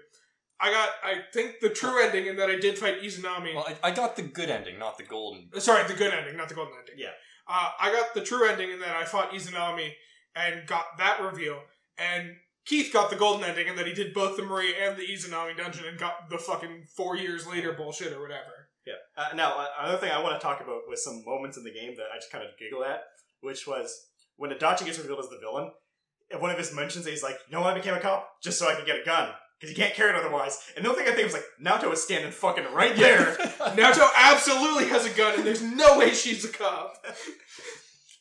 I 0.62 0.72
got, 0.72 0.90
I 1.04 1.22
think, 1.34 1.60
the 1.60 1.70
true 1.70 2.02
ending 2.04 2.28
in 2.28 2.36
that 2.38 2.50
I 2.50 2.58
did 2.60 2.78
fight 2.78 3.02
Izanami. 3.02 3.56
Well, 3.56 3.68
I, 3.68 3.90
I 3.90 3.92
got 3.92 4.16
the 4.16 4.22
good 4.22 4.50
ending, 4.50 4.78
not 4.78 4.98
the 4.98 5.04
golden. 5.04 5.50
Uh, 5.56 5.60
Sorry, 5.60 5.88
the 5.88 5.96
good 5.96 6.14
ending, 6.14 6.38
not 6.38 6.50
the 6.50 6.56
golden 6.56 6.74
ending. 6.78 6.96
Yeah. 6.98 7.12
Uh, 7.48 7.72
I 7.80 7.92
got 7.92 8.14
the 8.14 8.22
true 8.22 8.48
ending 8.48 8.70
in 8.72 8.80
that 8.80 8.96
I 8.96 9.06
fought 9.06 9.32
Izanami 9.32 9.92
and 10.36 10.68
got 10.68 10.86
that 11.00 11.20
reveal. 11.22 11.60
And 11.98 12.36
Keith 12.66 12.94
got 12.94 13.10
the 13.10 13.16
golden 13.16 13.44
ending 13.44 13.68
in 13.68 13.76
that 13.76 13.88
he 13.88 13.94
did 13.94 14.14
both 14.14 14.38
the 14.38 14.44
Marie 14.44 14.76
and 14.80 14.96
the 14.96 15.08
Izanami 15.08 15.58
dungeon 15.58 15.86
and 15.88 15.98
got 15.98 16.30
the 16.30 16.38
fucking 16.38 16.86
four 16.96 17.18
years 17.18 17.48
later 17.48 17.74
bullshit 17.74 18.14
or 18.14 18.22
whatever. 18.22 18.70
Yeah. 18.86 18.94
Uh, 19.18 19.36
now, 19.36 19.58
uh, 19.58 19.66
another 19.82 19.98
thing 19.98 20.12
I 20.12 20.22
want 20.22 20.40
to 20.40 20.44
talk 20.46 20.62
about 20.62 20.82
was 20.88 21.04
some 21.04 21.24
moments 21.26 21.58
in 21.58 21.64
the 21.64 21.72
game 21.74 21.96
that 21.98 22.06
I 22.14 22.18
just 22.18 22.32
kind 22.32 22.44
of 22.44 22.52
giggled 22.60 22.84
at, 22.84 23.02
which 23.42 23.68
was 23.68 23.94
when 24.38 24.52
Adachi 24.52 24.86
gets 24.86 25.00
revealed 25.00 25.20
as 25.20 25.30
the 25.30 25.40
villain. 25.40 25.72
and 26.32 26.42
One 26.42 26.52
of 26.52 26.58
his 26.58 26.74
mentions, 26.74 27.06
he's 27.06 27.24
like, 27.24 27.38
"You 27.48 27.56
know 27.58 27.62
why 27.62 27.72
I 27.72 27.76
became 27.76 27.94
a 27.94 28.00
cop? 28.00 28.42
Just 28.44 28.58
so 28.58 28.68
I 28.70 28.76
could 28.76 28.86
get 28.86 29.00
a 29.00 29.04
gun." 29.04 29.34
Because 29.62 29.78
you 29.78 29.84
can't 29.84 29.94
carry 29.94 30.10
it 30.10 30.16
otherwise. 30.16 30.60
And 30.76 30.84
the 30.84 30.90
only 30.90 31.04
thing 31.04 31.14
I 31.14 31.16
think 31.16 31.32
was 31.32 31.36
like, 31.36 31.46
Naoto 31.62 31.94
is 31.94 32.04
standing 32.04 32.32
fucking 32.32 32.66
right 32.74 32.96
there. 32.96 33.36
Naoto 33.76 34.10
absolutely 34.18 34.88
has 34.88 35.06
a 35.06 35.12
gun 35.12 35.36
and 35.36 35.46
there's 35.46 35.62
no 35.62 36.00
way 36.00 36.14
she's 36.14 36.44
a 36.44 36.50
cop. 36.50 36.96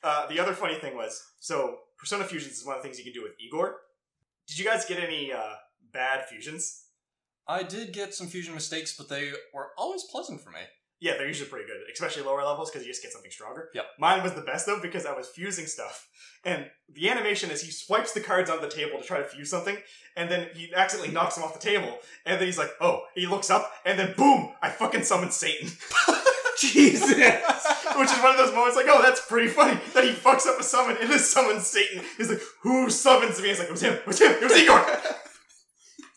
Uh, 0.02 0.26
the 0.28 0.40
other 0.40 0.54
funny 0.54 0.76
thing 0.76 0.96
was, 0.96 1.22
so 1.40 1.76
Persona 1.98 2.24
fusions 2.24 2.54
is 2.56 2.64
one 2.64 2.74
of 2.74 2.82
the 2.82 2.88
things 2.88 2.96
you 2.96 3.04
can 3.04 3.12
do 3.12 3.22
with 3.22 3.32
Igor. 3.38 3.76
Did 4.48 4.58
you 4.58 4.64
guys 4.64 4.86
get 4.86 4.98
any 4.98 5.30
uh, 5.30 5.56
bad 5.92 6.26
fusions? 6.26 6.86
I 7.46 7.64
did 7.64 7.92
get 7.92 8.14
some 8.14 8.26
fusion 8.26 8.54
mistakes, 8.54 8.96
but 8.96 9.10
they 9.10 9.32
were 9.52 9.72
always 9.76 10.04
pleasant 10.04 10.40
for 10.40 10.48
me. 10.48 10.60
Yeah, 11.00 11.16
they're 11.16 11.26
usually 11.26 11.48
pretty 11.48 11.66
good, 11.66 11.78
especially 11.92 12.22
lower 12.22 12.44
levels 12.44 12.70
because 12.70 12.86
you 12.86 12.92
just 12.92 13.02
get 13.02 13.12
something 13.12 13.30
stronger. 13.30 13.70
Yep. 13.74 13.84
Mine 13.98 14.22
was 14.22 14.34
the 14.34 14.42
best 14.42 14.66
though 14.66 14.80
because 14.80 15.06
I 15.06 15.16
was 15.16 15.28
fusing 15.28 15.66
stuff, 15.66 16.08
and 16.44 16.66
the 16.92 17.08
animation 17.08 17.50
is 17.50 17.62
he 17.62 17.70
swipes 17.70 18.12
the 18.12 18.20
cards 18.20 18.50
on 18.50 18.60
the 18.60 18.68
table 18.68 19.00
to 19.00 19.04
try 19.04 19.18
to 19.18 19.24
fuse 19.24 19.50
something, 19.50 19.78
and 20.16 20.30
then 20.30 20.48
he 20.54 20.72
accidentally 20.74 21.14
knocks 21.14 21.36
them 21.36 21.44
off 21.44 21.54
the 21.54 21.60
table, 21.60 21.98
and 22.26 22.38
then 22.38 22.46
he's 22.46 22.58
like, 22.58 22.70
"Oh!" 22.80 23.04
He 23.14 23.26
looks 23.26 23.50
up, 23.50 23.72
and 23.86 23.98
then 23.98 24.14
boom! 24.16 24.52
I 24.62 24.68
fucking 24.68 25.04
summon 25.04 25.30
Satan. 25.30 25.70
Jesus. 26.60 27.10
Which 27.96 28.10
is 28.10 28.22
one 28.22 28.32
of 28.32 28.36
those 28.36 28.54
moments 28.54 28.76
like, 28.76 28.86
oh, 28.88 29.02
that's 29.02 29.24
pretty 29.26 29.48
funny 29.48 29.80
that 29.94 30.04
he 30.04 30.10
fucks 30.10 30.46
up 30.46 30.60
a 30.60 30.62
summon 30.62 30.96
and 31.00 31.10
then 31.10 31.18
summons 31.18 31.66
Satan. 31.66 32.02
He's 32.16 32.28
like, 32.28 32.40
who 32.62 32.90
summons 32.90 33.40
me? 33.40 33.48
He's 33.48 33.58
like, 33.58 33.68
it 33.68 33.72
was 33.72 33.82
him, 33.82 33.94
it 33.94 34.06
was 34.06 34.20
him, 34.20 34.32
it 34.32 34.42
was 34.42 34.56
Igor. 34.56 34.76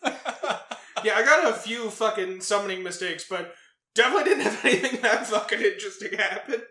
yeah, 1.04 1.16
I 1.16 1.22
got 1.24 1.50
a 1.50 1.56
few 1.56 1.90
fucking 1.90 2.40
summoning 2.42 2.82
mistakes, 2.82 3.26
but 3.28 3.54
definitely 3.94 4.24
didn't 4.30 4.44
have 4.44 4.64
anything 4.64 5.00
that 5.02 5.26
fucking 5.26 5.60
interesting 5.60 6.18
happen. 6.18 6.62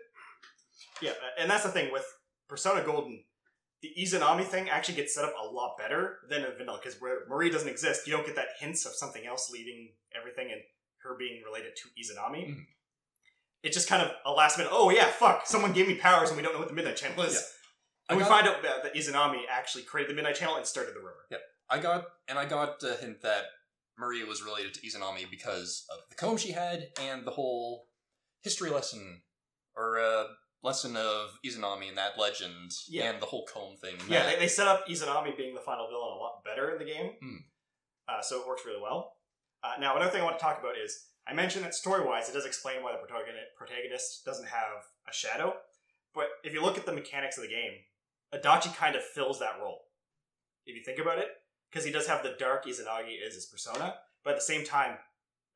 yeah, 1.02 1.12
and 1.38 1.50
that's 1.50 1.64
the 1.64 1.70
thing 1.70 1.92
with 1.92 2.04
Persona 2.48 2.82
Golden. 2.84 3.24
The 3.82 3.90
Izanami 4.02 4.44
thing 4.44 4.70
actually 4.70 4.94
gets 4.94 5.14
set 5.14 5.24
up 5.26 5.34
a 5.38 5.44
lot 5.46 5.76
better 5.78 6.20
than 6.30 6.42
in 6.42 6.52
Vanilla 6.56 6.80
because 6.82 6.98
where 7.00 7.26
Marie 7.28 7.50
doesn't 7.50 7.68
exist, 7.68 8.06
you 8.06 8.12
don't 8.14 8.24
get 8.24 8.36
that 8.36 8.48
hints 8.58 8.86
of 8.86 8.94
something 8.94 9.26
else 9.26 9.50
leading 9.52 9.90
everything 10.18 10.48
and 10.50 10.62
her 11.02 11.16
being 11.18 11.42
related 11.44 11.72
to 11.76 11.88
Izanami. 12.00 12.48
Mhm. 12.48 12.64
it's 13.62 13.76
just 13.76 13.88
kind 13.88 14.02
of 14.02 14.10
a 14.24 14.30
last 14.32 14.56
minute. 14.56 14.72
Oh 14.74 14.88
yeah, 14.90 15.06
fuck! 15.06 15.46
Someone 15.46 15.72
gave 15.72 15.86
me 15.88 15.96
powers, 15.96 16.28
and 16.30 16.36
we 16.38 16.42
don't 16.42 16.52
know 16.54 16.60
what 16.60 16.68
the 16.68 16.74
Midnight 16.74 16.96
Channel 16.96 17.22
is. 17.24 17.34
Yeah. 17.34 17.40
And 18.08 18.16
I 18.16 18.16
we 18.16 18.20
got- 18.22 18.28
find 18.30 18.48
out 18.48 18.62
that, 18.62 18.82
that 18.84 18.94
Izanami 18.94 19.42
actually 19.50 19.84
created 19.84 20.10
the 20.10 20.14
Midnight 20.14 20.36
Channel 20.36 20.56
and 20.56 20.66
started 20.66 20.94
the 20.94 21.00
rumor. 21.00 21.24
Yeah, 21.30 21.38
I 21.68 21.78
got 21.78 22.06
and 22.28 22.38
I 22.38 22.46
got 22.46 22.82
a 22.82 22.94
hint 22.94 23.20
that 23.20 23.44
Maria 23.98 24.26
was 24.26 24.42
related 24.42 24.74
to 24.74 24.80
Izanami 24.80 25.30
because 25.30 25.84
of 25.90 25.98
the 26.10 26.16
comb 26.16 26.36
she 26.36 26.52
had 26.52 26.88
and 27.00 27.24
the 27.24 27.30
whole 27.30 27.86
history 28.42 28.70
lesson 28.70 29.22
or 29.76 29.98
uh, 30.00 30.24
lesson 30.62 30.96
of 30.96 31.38
Izanami 31.46 31.88
and 31.88 31.98
that 31.98 32.18
legend 32.18 32.72
Yeah. 32.88 33.10
and 33.10 33.20
the 33.22 33.26
whole 33.26 33.46
comb 33.46 33.76
thing. 33.76 33.96
Yeah, 34.08 34.26
they, 34.26 34.36
they 34.40 34.48
set 34.48 34.66
up 34.66 34.86
Izanami 34.88 35.36
being 35.36 35.54
the 35.54 35.60
final 35.60 35.86
villain 35.88 36.12
a 36.16 36.20
lot 36.20 36.42
better 36.44 36.70
in 36.72 36.78
the 36.78 36.84
game, 36.92 37.12
Hmm. 37.20 37.36
uh, 38.08 38.20
so 38.22 38.40
it 38.40 38.46
works 38.48 38.62
really 38.66 38.80
well. 38.82 39.14
Uh, 39.62 39.74
now, 39.80 39.96
another 39.96 40.10
thing 40.10 40.20
I 40.20 40.24
want 40.24 40.38
to 40.38 40.42
talk 40.44 40.58
about 40.60 40.76
is 40.76 41.06
I 41.26 41.32
mentioned 41.32 41.64
that 41.64 41.74
story-wise, 41.74 42.28
it 42.28 42.32
does 42.34 42.44
explain 42.44 42.82
why 42.82 42.92
the 42.92 42.98
protagonist, 42.98 43.46
protagonist 43.56 44.24
doesn't 44.26 44.48
have 44.48 44.84
a 45.08 45.12
shadow, 45.12 45.54
but 46.14 46.26
if 46.42 46.52
you 46.52 46.62
look 46.62 46.76
at 46.76 46.84
the 46.84 46.92
mechanics 46.92 47.38
of 47.38 47.44
the 47.44 47.48
game, 47.48 47.72
Adachi 48.34 48.74
kind 48.76 48.94
of 48.96 49.02
fills 49.02 49.38
that 49.38 49.58
role. 49.62 49.78
If 50.66 50.76
you 50.76 50.82
think 50.84 50.98
about 50.98 51.18
it, 51.18 51.28
because 51.74 51.84
he 51.84 51.90
does 51.92 52.06
have 52.06 52.22
the 52.22 52.36
dark 52.38 52.66
Izanagi 52.66 53.18
as 53.26 53.34
his 53.34 53.46
persona, 53.46 53.96
but 54.22 54.30
at 54.34 54.36
the 54.36 54.42
same 54.42 54.64
time, 54.64 54.96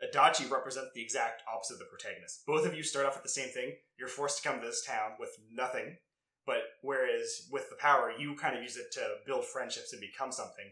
Adachi 0.03 0.51
represents 0.51 0.91
the 0.93 1.01
exact 1.03 1.43
opposite 1.53 1.75
of 1.75 1.79
the 1.79 1.85
protagonist. 1.85 2.45
Both 2.45 2.67
of 2.67 2.75
you 2.75 2.83
start 2.83 3.07
off 3.07 3.17
at 3.17 3.23
the 3.23 3.29
same 3.29 3.51
thing. 3.51 3.75
You're 3.97 4.09
forced 4.09 4.43
to 4.43 4.49
come 4.49 4.61
to 4.61 4.67
this 4.67 4.85
town 4.85 5.13
with 5.21 5.31
nothing, 5.53 5.97
but 6.45 6.63
whereas 6.83 7.49
with 7.53 7.71
the 7.71 7.77
power, 7.77 8.13
you 8.19 8.35
kind 8.35 8.57
of 8.57 8.63
use 8.65 8.77
it 8.77 8.91
to 8.95 9.01
build 9.27 9.45
friendships 9.45 9.93
and 9.93 10.01
become 10.01 10.33
something. 10.33 10.67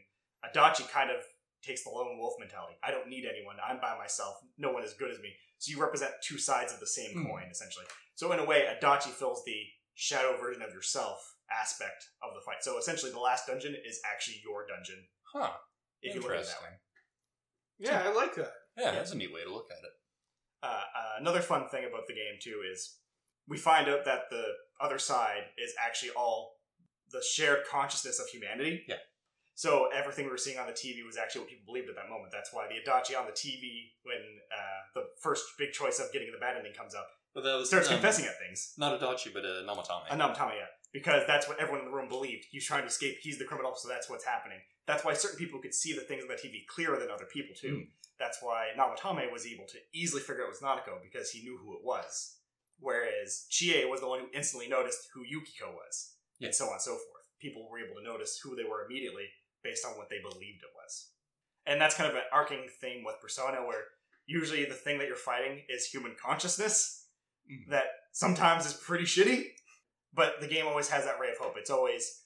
Adachi 0.45 0.91
kind 0.91 1.11
of 1.11 1.19
takes 1.63 1.85
the 1.85 1.91
lone 1.91 2.19
wolf 2.19 2.35
mentality. 2.41 2.75
I 2.83 2.91
don't 2.91 3.09
need 3.09 3.25
anyone. 3.25 3.57
I'm 3.65 3.81
by 3.81 3.97
myself. 3.97 4.35
No 4.59 4.73
one 4.73 4.83
is 4.85 4.95
good 4.95 5.11
as 5.13 5.19
me. 5.21 5.31
So 5.59 5.71
you 5.71 5.81
represent 5.81 6.13
two 6.23 6.39
sides 6.39 6.73
of 6.73 6.81
the 6.81 6.87
same 6.87 7.13
Hmm. 7.13 7.27
coin, 7.27 7.49
essentially. 7.51 7.87
So 8.17 8.33
in 8.33 8.41
a 8.41 8.45
way, 8.45 8.67
Adachi 8.67 9.11
fills 9.11 9.45
the 9.45 9.63
shadow 9.95 10.37
version 10.37 10.63
of 10.63 10.73
yourself 10.75 11.35
aspect 11.51 12.05
of 12.23 12.35
the 12.35 12.41
fight. 12.41 12.63
So 12.63 12.79
essentially, 12.79 13.13
the 13.13 13.21
last 13.21 13.47
dungeon 13.47 13.77
is 13.85 14.01
actually 14.13 14.41
your 14.45 14.67
dungeon. 14.67 15.07
Huh. 15.33 15.51
If 16.03 16.15
you 16.15 16.21
look 16.23 16.33
at 16.33 16.41
it 16.41 16.47
that 16.47 16.63
way. 16.63 16.77
Yeah, 17.79 18.03
I 18.07 18.13
like 18.13 18.35
that. 18.37 18.53
Yeah, 18.77 18.93
that's 18.93 19.13
a 19.13 19.17
neat 19.17 19.33
way 19.33 19.43
to 19.45 19.53
look 19.53 19.69
at 19.71 19.79
it. 19.85 19.93
uh, 20.63 20.67
uh, 20.67 21.21
another 21.21 21.41
fun 21.41 21.69
thing 21.69 21.85
about 21.85 22.07
the 22.07 22.15
game 22.15 22.39
too 22.43 22.63
is 22.73 22.99
we 23.49 23.57
find 23.59 23.89
out 23.89 24.05
that 24.05 24.31
the 24.31 24.45
other 24.81 24.99
side 24.99 25.45
is 25.59 25.73
actually 25.85 26.11
all 26.17 26.57
the 27.11 27.23
shared 27.23 27.61
consciousness 27.71 28.19
of 28.21 28.27
humanity. 28.29 28.85
Yeah. 28.89 28.97
So 29.55 29.89
everything 29.95 30.27
we 30.27 30.31
were 30.31 30.37
seeing 30.39 30.59
on 30.59 30.67
the 30.67 30.73
TV 30.73 31.05
was 31.07 31.17
actually 31.17 31.43
what 31.43 31.51
people 31.51 31.65
believed 31.67 31.89
at 31.89 31.97
that 31.97 32.11
moment. 32.11 32.31
That's 32.33 32.53
why 32.53 32.67
the 32.69 32.77
Adachi 32.83 33.19
on 33.19 33.25
the 33.25 33.33
TV, 33.33 33.89
when 34.03 34.21
uh, 34.53 34.81
the 34.95 35.05
first 35.23 35.45
big 35.59 35.73
choice 35.73 35.99
of 35.99 36.13
getting 36.13 36.29
the 36.31 36.39
bad 36.39 36.57
ending 36.59 36.75
comes 36.75 36.95
up, 36.95 37.09
But 37.35 37.45
that 37.45 37.55
was 37.57 37.69
starts 37.69 37.89
um, 37.89 37.95
confessing 37.95 38.27
at 38.27 38.39
things. 38.39 38.75
Not 38.77 39.01
Adachi, 39.01 39.33
but 39.33 39.45
uh, 39.47 39.65
Namatame. 39.65 40.11
Uh, 40.11 40.17
no, 40.17 40.29
I'm 40.29 40.35
telling 40.35 40.57
you, 40.57 40.69
because 40.93 41.23
that's 41.27 41.49
what 41.49 41.59
everyone 41.61 41.81
in 41.85 41.91
the 41.91 41.97
room 41.97 42.09
believed. 42.09 42.47
He's 42.51 42.67
trying 42.67 42.83
to 42.83 42.87
escape. 42.89 43.19
He's 43.21 43.39
the 43.39 43.45
criminal, 43.45 43.75
so 43.77 43.89
that's 43.89 44.09
what's 44.09 44.25
happening. 44.25 44.59
That's 44.87 45.05
why 45.05 45.15
certain 45.15 45.39
people 45.39 45.61
could 45.61 45.75
see 45.75 45.93
the 45.93 46.01
things 46.03 46.23
on 46.23 46.29
the 46.29 46.35
TV 46.35 46.67
clearer 46.67 46.99
than 46.99 47.11
other 47.11 47.27
people 47.27 47.55
too. 47.59 47.87
That's 48.19 48.39
why 48.41 48.69
Namatame 48.79 49.31
was 49.33 49.47
able 49.47 49.67
to 49.67 49.79
easily 49.93 50.23
figure 50.23 50.43
out 50.43 50.47
it 50.47 50.57
was 50.57 50.61
Nanako 50.61 51.03
because 51.03 51.31
he 51.31 51.43
knew 51.43 51.59
who 51.59 51.75
it 51.77 51.85
was. 51.85 52.37
Whereas 52.79 53.47
Chie 53.51 53.85
was 53.85 54.01
the 54.01 54.09
one 54.09 54.21
who 54.21 54.27
instantly 54.35 54.69
noticed 54.69 55.09
who 55.15 55.23
Yukiko 55.25 55.73
was, 55.73 56.15
Yeah. 56.39 56.47
and 56.49 56.55
so 56.55 56.67
on 56.67 56.73
and 56.75 56.83
so 56.83 56.93
forth. 56.97 57.25
People 57.41 57.69
were 57.69 57.79
able 57.79 57.97
to 57.97 58.03
notice 58.03 58.39
who 58.43 58.55
they 58.57 58.65
were 58.65 58.85
immediately 58.87 59.29
based 59.63 59.85
on 59.85 59.97
what 59.99 60.09
they 60.09 60.21
believed 60.21 60.63
it 60.63 60.71
was. 60.75 61.11
And 61.67 61.81
that's 61.81 61.95
kind 61.97 62.09
of 62.09 62.17
an 62.17 62.23
arcing 62.33 62.69
theme 62.81 63.03
with 63.05 63.17
Persona, 63.21 63.67
where 63.67 63.85
usually 64.27 64.65
the 64.65 64.75
thing 64.75 64.99
that 64.99 65.09
you're 65.09 65.17
fighting 65.17 65.65
is 65.69 65.87
human 65.87 66.15
consciousness, 66.15 67.09
Mhm. 67.51 67.69
that 67.71 67.87
sometimes 68.13 68.67
is 68.67 68.75
pretty 68.75 69.05
shitty, 69.05 69.57
but 70.17 70.41
the 70.41 70.49
game 70.49 70.67
always 70.67 70.89
has 70.89 71.05
that 71.05 71.21
ray 71.21 71.31
of 71.31 71.39
hope. 71.39 71.55
It's 71.57 71.71
always 71.71 72.23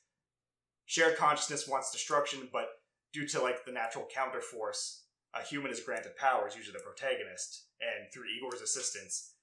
shared 0.86 1.16
consciousness 1.18 1.68
wants 1.68 1.90
destruction, 1.92 2.48
but 2.52 2.68
due 3.12 3.26
to 3.28 3.42
like 3.42 3.64
the 3.66 3.72
natural 3.72 4.06
counter 4.14 4.40
force, 4.40 5.04
a 5.34 5.42
human 5.42 5.70
is 5.70 5.80
granted 5.80 6.16
powers, 6.16 6.56
usually 6.56 6.76
the 6.78 6.84
protagonist, 6.84 7.66
and 7.80 8.10
through 8.12 8.24
Igor's 8.36 8.62
assistance, 8.62 9.34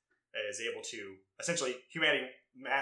is 0.49 0.61
able 0.61 0.81
to 0.83 1.15
essentially 1.39 1.75
humanity 1.89 2.27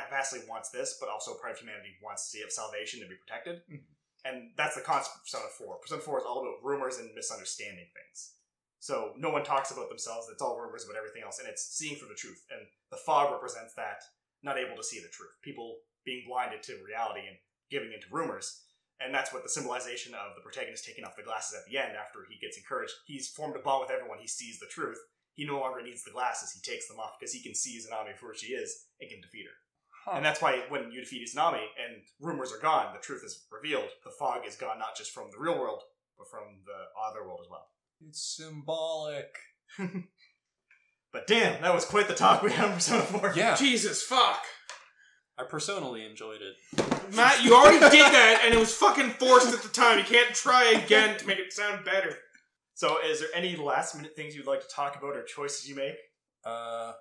vastly 0.09 0.39
wants 0.49 0.69
this, 0.69 0.97
but 0.99 1.09
also 1.09 1.35
part 1.39 1.51
of 1.53 1.59
humanity 1.59 1.95
wants 2.03 2.23
to 2.31 2.37
see 2.37 2.49
salvation 2.49 2.99
to 3.01 3.07
be 3.07 3.15
protected, 3.15 3.61
Mhm. 3.67 3.83
and 4.25 4.53
that's 4.57 4.75
the 4.75 4.81
concept 4.81 5.15
of 5.17 5.21
Persona 5.23 5.49
Four. 5.49 5.79
Persona 5.79 6.01
Four 6.01 6.19
is 6.19 6.25
all 6.25 6.41
about 6.41 6.63
rumors 6.63 6.97
and 6.97 7.13
misunderstanding 7.13 7.89
things. 7.93 8.35
So 8.79 9.13
no 9.17 9.29
one 9.29 9.43
talks 9.43 9.71
about 9.71 9.89
themselves. 9.89 10.29
It's 10.29 10.41
all 10.41 10.59
rumors 10.59 10.83
about 10.85 10.95
everything 10.97 11.23
else, 11.23 11.39
and 11.39 11.47
it's 11.47 11.63
seeing 11.63 11.97
through 11.97 12.09
the 12.09 12.15
truth. 12.15 12.45
And 12.49 12.67
the 12.89 12.97
fog 12.97 13.31
represents 13.31 13.73
that 13.75 14.03
not 14.45 14.61
able 14.61 14.77
to 14.77 14.85
see 14.85 15.01
the 15.01 15.09
truth. 15.09 15.33
People 15.41 15.81
being 16.05 16.23
blinded 16.29 16.61
to 16.63 16.77
reality 16.85 17.25
and 17.25 17.35
giving 17.73 17.91
into 17.91 18.05
rumors. 18.13 18.61
And 19.01 19.13
that's 19.13 19.33
what 19.33 19.43
the 19.43 19.49
symbolization 19.49 20.13
of 20.13 20.37
the 20.37 20.45
protagonist 20.45 20.85
taking 20.85 21.03
off 21.03 21.17
the 21.17 21.25
glasses 21.25 21.57
at 21.57 21.65
the 21.67 21.81
end 21.81 21.97
after 21.97 22.23
he 22.29 22.39
gets 22.39 22.55
encouraged. 22.55 22.93
He's 23.05 23.27
formed 23.27 23.57
a 23.57 23.59
bond 23.59 23.81
with 23.81 23.91
everyone. 23.91 24.19
He 24.21 24.27
sees 24.27 24.59
the 24.59 24.71
truth. 24.71 25.01
He 25.33 25.43
no 25.43 25.59
longer 25.59 25.83
needs 25.83 26.03
the 26.03 26.15
glasses. 26.15 26.53
He 26.53 26.61
takes 26.63 26.87
them 26.87 26.99
off 26.99 27.19
because 27.19 27.33
he 27.33 27.43
can 27.43 27.55
see 27.55 27.75
Izanami 27.75 28.15
for 28.15 28.31
who 28.31 28.37
she 28.37 28.53
is 28.53 28.85
and 29.01 29.09
can 29.09 29.19
defeat 29.19 29.49
her. 29.51 29.57
Huh. 30.05 30.17
And 30.17 30.25
that's 30.25 30.41
why 30.41 30.63
when 30.69 30.91
you 30.93 31.01
defeat 31.01 31.27
Izanami 31.27 31.65
and 31.75 32.03
rumors 32.21 32.53
are 32.53 32.61
gone, 32.61 32.93
the 32.93 33.01
truth 33.01 33.23
is 33.25 33.43
revealed. 33.51 33.89
The 34.05 34.15
fog 34.17 34.47
is 34.47 34.55
gone 34.55 34.79
not 34.79 34.95
just 34.95 35.11
from 35.11 35.27
the 35.31 35.41
real 35.41 35.59
world, 35.59 35.81
but 36.17 36.29
from 36.29 36.61
the 36.63 36.87
other 37.09 37.27
world 37.27 37.41
as 37.43 37.49
well. 37.49 37.67
It's 38.07 38.37
symbolic. 38.37 39.35
But 41.15 41.27
damn, 41.27 41.61
that 41.61 41.73
was 41.73 41.85
quite 41.85 42.09
the 42.09 42.13
talk 42.13 42.41
we 42.43 42.51
had 42.51 42.65
on 42.65 42.73
Persona 42.73 43.01
4. 43.03 43.33
Yeah, 43.37 43.55
Jesus 43.55 44.03
fuck. 44.03 44.43
I 45.37 45.43
personally 45.45 46.05
enjoyed 46.05 46.41
it. 46.41 46.55
Matt, 47.15 47.41
you 47.41 47.55
already 47.55 47.79
did 47.79 48.05
that 48.11 48.41
and 48.43 48.53
it 48.53 48.57
was 48.59 48.73
fucking 48.75 49.11
forced 49.11 49.53
at 49.53 49.61
the 49.63 49.69
time. 49.69 49.97
You 49.97 50.03
can't 50.03 50.35
try 50.35 50.71
again 50.71 51.17
to 51.17 51.25
make 51.25 51.39
it 51.39 51.53
sound 51.53 51.85
better. 51.85 52.17
So, 52.73 52.97
is 53.01 53.21
there 53.21 53.29
any 53.33 53.55
last 53.55 53.95
minute 53.95 54.13
things 54.13 54.35
you'd 54.35 54.45
like 54.45 54.59
to 54.59 54.67
talk 54.67 54.97
about 54.97 55.15
or 55.15 55.23
choices 55.23 55.69
you 55.69 55.75
make? 55.75 55.95
Uh, 56.43 56.91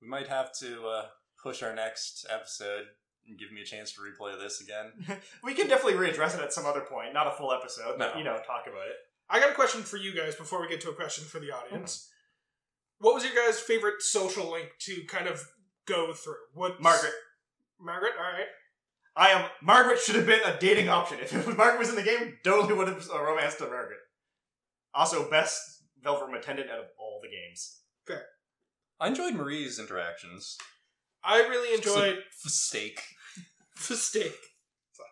we 0.00 0.06
might 0.06 0.28
have 0.28 0.52
to 0.60 0.86
uh, 0.86 1.06
push 1.42 1.60
our 1.64 1.74
next 1.74 2.26
episode 2.30 2.84
and 3.26 3.36
give 3.36 3.50
me 3.50 3.60
a 3.60 3.64
chance 3.64 3.92
to 3.94 4.00
replay 4.02 4.38
this 4.40 4.60
again. 4.60 5.18
We 5.42 5.54
can 5.54 5.66
definitely 5.66 5.94
readdress 5.98 6.36
it 6.38 6.40
at 6.42 6.52
some 6.52 6.64
other 6.64 6.82
point, 6.82 7.12
not 7.12 7.26
a 7.26 7.32
full 7.32 7.52
episode, 7.52 7.98
but 7.98 8.12
No. 8.12 8.18
you 8.18 8.24
know, 8.24 8.36
talk 8.36 8.66
about 8.68 8.86
it. 8.86 8.96
I 9.28 9.40
got 9.40 9.50
a 9.50 9.54
question 9.54 9.82
for 9.82 9.96
you 9.96 10.14
guys 10.14 10.36
before 10.36 10.60
we 10.60 10.68
get 10.68 10.80
to 10.82 10.90
a 10.90 10.94
question 10.94 11.24
for 11.24 11.40
the 11.40 11.50
audience. 11.50 12.08
What 13.04 13.16
was 13.16 13.24
your 13.24 13.34
guys' 13.34 13.60
favorite 13.60 14.00
social 14.00 14.50
link 14.50 14.70
to 14.80 15.04
kind 15.04 15.28
of 15.28 15.46
go 15.86 16.14
through? 16.14 16.36
What 16.54 16.80
Margaret. 16.80 17.12
Margaret, 17.78 18.12
all 18.18 18.32
right. 18.32 18.46
I 19.14 19.28
am. 19.28 19.50
Margaret 19.60 19.98
should 19.98 20.14
have 20.14 20.24
been 20.24 20.40
a 20.42 20.58
dating 20.58 20.88
option. 20.88 21.18
If 21.20 21.34
Margaret 21.58 21.78
was 21.78 21.90
in 21.90 21.96
the 21.96 22.02
game, 22.02 22.38
totally 22.42 22.72
would 22.72 22.88
have 22.88 23.06
uh, 23.14 23.22
romanced 23.22 23.58
to 23.58 23.64
Margaret. 23.64 23.98
Also, 24.94 25.28
best 25.28 25.60
Velvet 26.02 26.34
attendant 26.34 26.70
out 26.70 26.78
of 26.78 26.86
all 26.98 27.20
the 27.22 27.28
games. 27.28 27.80
Okay. 28.08 28.22
I 28.98 29.08
enjoyed 29.08 29.34
Marie's 29.34 29.78
interactions. 29.78 30.56
I 31.22 31.40
really 31.40 31.74
enjoyed 31.74 32.16
F- 32.16 32.50
steak. 32.50 33.02
the 33.88 33.96
steak. 33.96 34.34
Fuck. 34.92 35.06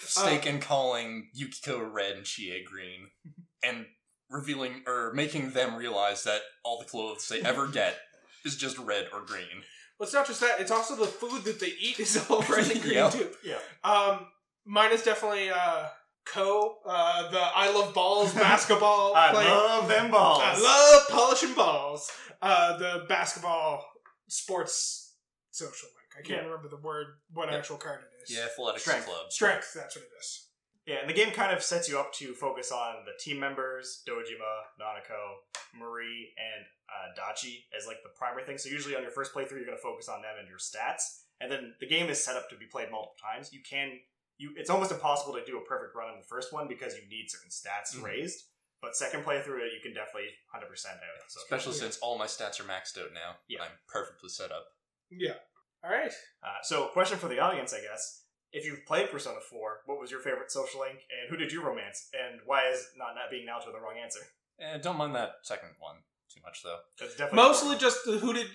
Steak 0.00 0.46
and 0.46 0.62
calling 0.62 1.28
Yukiko 1.34 1.82
red 1.82 2.16
and 2.16 2.24
Chie 2.24 2.64
green. 2.66 3.08
And 3.66 3.86
revealing, 4.30 4.82
or 4.86 5.12
making 5.14 5.50
them 5.50 5.76
realize 5.76 6.24
that 6.24 6.40
all 6.64 6.78
the 6.78 6.84
clothes 6.86 7.28
they 7.28 7.40
ever 7.42 7.66
get 7.72 7.96
is 8.44 8.56
just 8.56 8.78
red 8.78 9.08
or 9.12 9.20
green. 9.22 9.62
Well, 9.98 10.06
it's 10.06 10.14
not 10.14 10.26
just 10.26 10.40
that; 10.40 10.60
it's 10.60 10.70
also 10.70 10.96
the 10.96 11.06
food 11.06 11.44
that 11.44 11.60
they 11.60 11.72
eat 11.80 12.00
is 12.00 12.24
all 12.28 12.40
red 12.48 12.70
and 12.70 12.82
green 12.82 12.94
Yeah. 12.94 13.10
too. 13.10 13.28
Yeah. 13.44 13.58
Um, 13.84 14.26
mine 14.64 14.92
is 14.92 15.02
definitely 15.02 15.50
uh, 15.50 15.86
Kou. 16.26 16.74
Uh, 16.86 17.30
the 17.30 17.38
I 17.40 17.70
love 17.72 17.94
balls 17.94 18.34
basketball. 18.48 19.14
I 19.14 19.30
player. 19.30 19.48
love 19.48 19.88
them 19.88 20.10
balls. 20.10 20.42
I 20.42 20.58
love 20.60 21.08
polishing 21.10 21.54
balls. 21.54 22.10
Uh, 22.42 22.76
the 22.76 23.04
basketball 23.08 23.84
sports 24.28 25.14
social 25.50 25.88
link. 25.88 25.94
I 26.18 26.26
can't 26.26 26.42
Yeah. 26.42 26.48
remember 26.48 26.68
the 26.68 26.76
word, 26.82 27.06
what 27.32 27.48
Yeah. 27.50 27.58
actual 27.58 27.76
card 27.76 28.00
it 28.02 28.22
is. 28.24 28.36
Yeah, 28.36 28.44
athletics 28.44 28.82
Strength. 28.82 29.06
club. 29.06 29.32
Strength, 29.32 29.72
that's 29.74 29.96
what 29.96 30.04
it 30.04 30.10
is. 30.20 30.43
Yeah, 30.86 30.96
and 31.00 31.08
the 31.08 31.14
game 31.14 31.30
kind 31.30 31.50
of 31.56 31.62
sets 31.62 31.88
you 31.88 31.98
up 31.98 32.12
to 32.14 32.34
focus 32.34 32.70
on 32.70 33.04
the 33.06 33.12
team 33.18 33.40
members, 33.40 34.02
Dojima, 34.06 34.68
Nanako, 34.78 35.40
Marie, 35.78 36.34
and 36.36 36.66
uh, 36.92 37.08
Dachi 37.18 37.64
as 37.76 37.86
like 37.86 38.02
the 38.02 38.10
primary 38.16 38.44
thing. 38.44 38.58
So 38.58 38.68
usually 38.68 38.94
on 38.94 39.02
your 39.02 39.10
first 39.10 39.32
playthrough, 39.32 39.56
you're 39.56 39.64
going 39.64 39.78
to 39.78 39.82
focus 39.82 40.08
on 40.10 40.20
them 40.20 40.34
and 40.38 40.46
your 40.48 40.58
stats, 40.58 41.22
and 41.40 41.50
then 41.50 41.74
the 41.80 41.86
game 41.86 42.10
is 42.10 42.22
set 42.22 42.36
up 42.36 42.50
to 42.50 42.56
be 42.56 42.66
played 42.66 42.90
multiple 42.90 43.16
times. 43.20 43.50
You 43.52 43.60
can, 43.68 43.98
you 44.36 44.52
it's 44.56 44.68
almost 44.68 44.92
impossible 44.92 45.32
to 45.34 45.44
do 45.46 45.56
a 45.56 45.64
perfect 45.64 45.96
run 45.96 46.10
on 46.12 46.18
the 46.18 46.26
first 46.26 46.52
one 46.52 46.68
because 46.68 46.94
you 46.94 47.02
need 47.08 47.30
certain 47.30 47.48
stats 47.50 47.96
Mhm. 47.96 48.04
raised. 48.04 48.44
But 48.82 48.94
second 48.94 49.24
playthrough, 49.24 49.64
you 49.72 49.80
can 49.82 49.94
definitely 49.94 50.28
100% 50.52 50.60
out. 50.96 51.30
So 51.30 51.40
Especially 51.40 51.72
Yeah. 51.72 51.78
since 51.80 51.98
all 52.00 52.18
my 52.18 52.26
stats 52.26 52.60
are 52.60 52.64
maxed 52.64 52.98
out 53.02 53.14
now. 53.14 53.36
Yeah. 53.48 53.62
I'm 53.62 53.70
perfectly 53.88 54.28
set 54.28 54.52
up. 54.52 54.66
Yeah. 55.10 55.38
All 55.82 55.90
right. 55.90 56.12
Uh, 56.42 56.60
so, 56.62 56.88
question 56.88 57.16
for 57.16 57.28
the 57.28 57.38
audience, 57.38 57.72
I 57.72 57.80
guess. 57.80 58.23
If 58.54 58.64
you've 58.64 58.86
played 58.86 59.10
Persona 59.10 59.38
4, 59.50 59.80
what 59.86 60.00
was 60.00 60.10
your 60.12 60.20
favorite 60.20 60.50
social 60.50 60.80
link, 60.80 61.00
and 61.10 61.28
who 61.28 61.36
did 61.36 61.50
you 61.52 61.60
romance, 61.62 62.08
and 62.14 62.40
why 62.46 62.68
is 62.70 62.86
not, 62.96 63.14
not 63.16 63.28
being 63.30 63.46
Naoto 63.46 63.72
the 63.72 63.80
wrong 63.80 63.96
answer? 64.02 64.20
Eh, 64.60 64.78
don't 64.78 64.96
mind 64.96 65.14
that 65.16 65.32
second 65.42 65.70
one 65.80 65.96
too 66.32 66.40
much, 66.44 66.62
though. 66.62 66.78
That's 67.00 67.16
definitely 67.16 67.36
Mostly 67.36 67.76
just 67.78 68.04
the 68.06 68.12
who 68.18 68.32
did 68.32 68.46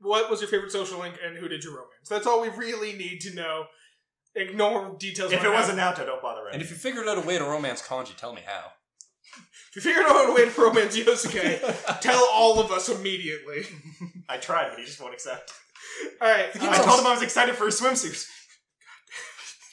what 0.00 0.28
was 0.30 0.40
your 0.40 0.48
favorite 0.50 0.72
social 0.72 0.98
link 1.00 1.14
and 1.24 1.36
who 1.36 1.48
did 1.48 1.62
you 1.64 1.70
romance? 1.70 2.08
That's 2.08 2.26
all 2.26 2.40
we 2.40 2.48
really 2.50 2.92
need 2.94 3.20
to 3.22 3.34
know. 3.34 3.66
Ignore 4.34 4.96
details. 4.98 5.32
If 5.32 5.42
it 5.42 5.50
wasn't 5.52 5.78
how- 5.78 5.92
Naoto, 5.92 6.06
don't 6.06 6.22
bother 6.22 6.42
writing. 6.42 6.54
And 6.54 6.62
if 6.62 6.70
you 6.70 6.76
figured 6.76 7.08
out 7.08 7.18
a 7.18 7.26
way 7.26 7.38
to 7.38 7.44
romance 7.44 7.82
Kanji, 7.82 8.16
tell 8.16 8.32
me 8.32 8.42
how. 8.46 8.72
if 9.70 9.76
you 9.76 9.82
figured 9.82 10.06
out 10.06 10.30
a 10.30 10.32
way 10.32 10.48
to 10.48 10.60
romance 10.60 10.96
Yosuke, 10.96 12.00
tell 12.00 12.28
all 12.32 12.60
of 12.60 12.70
us 12.70 12.88
immediately. 12.88 13.62
I 14.28 14.36
tried, 14.36 14.70
but 14.70 14.78
he 14.78 14.84
just 14.84 15.00
won't 15.00 15.14
accept. 15.14 15.52
All 16.20 16.28
right. 16.28 16.46
I 16.54 16.76
told 16.78 17.00
him 17.00 17.06
I 17.06 17.12
was 17.12 17.22
excited 17.22 17.54
for 17.56 17.66
his 17.66 17.80
swimsuit. 17.80 18.24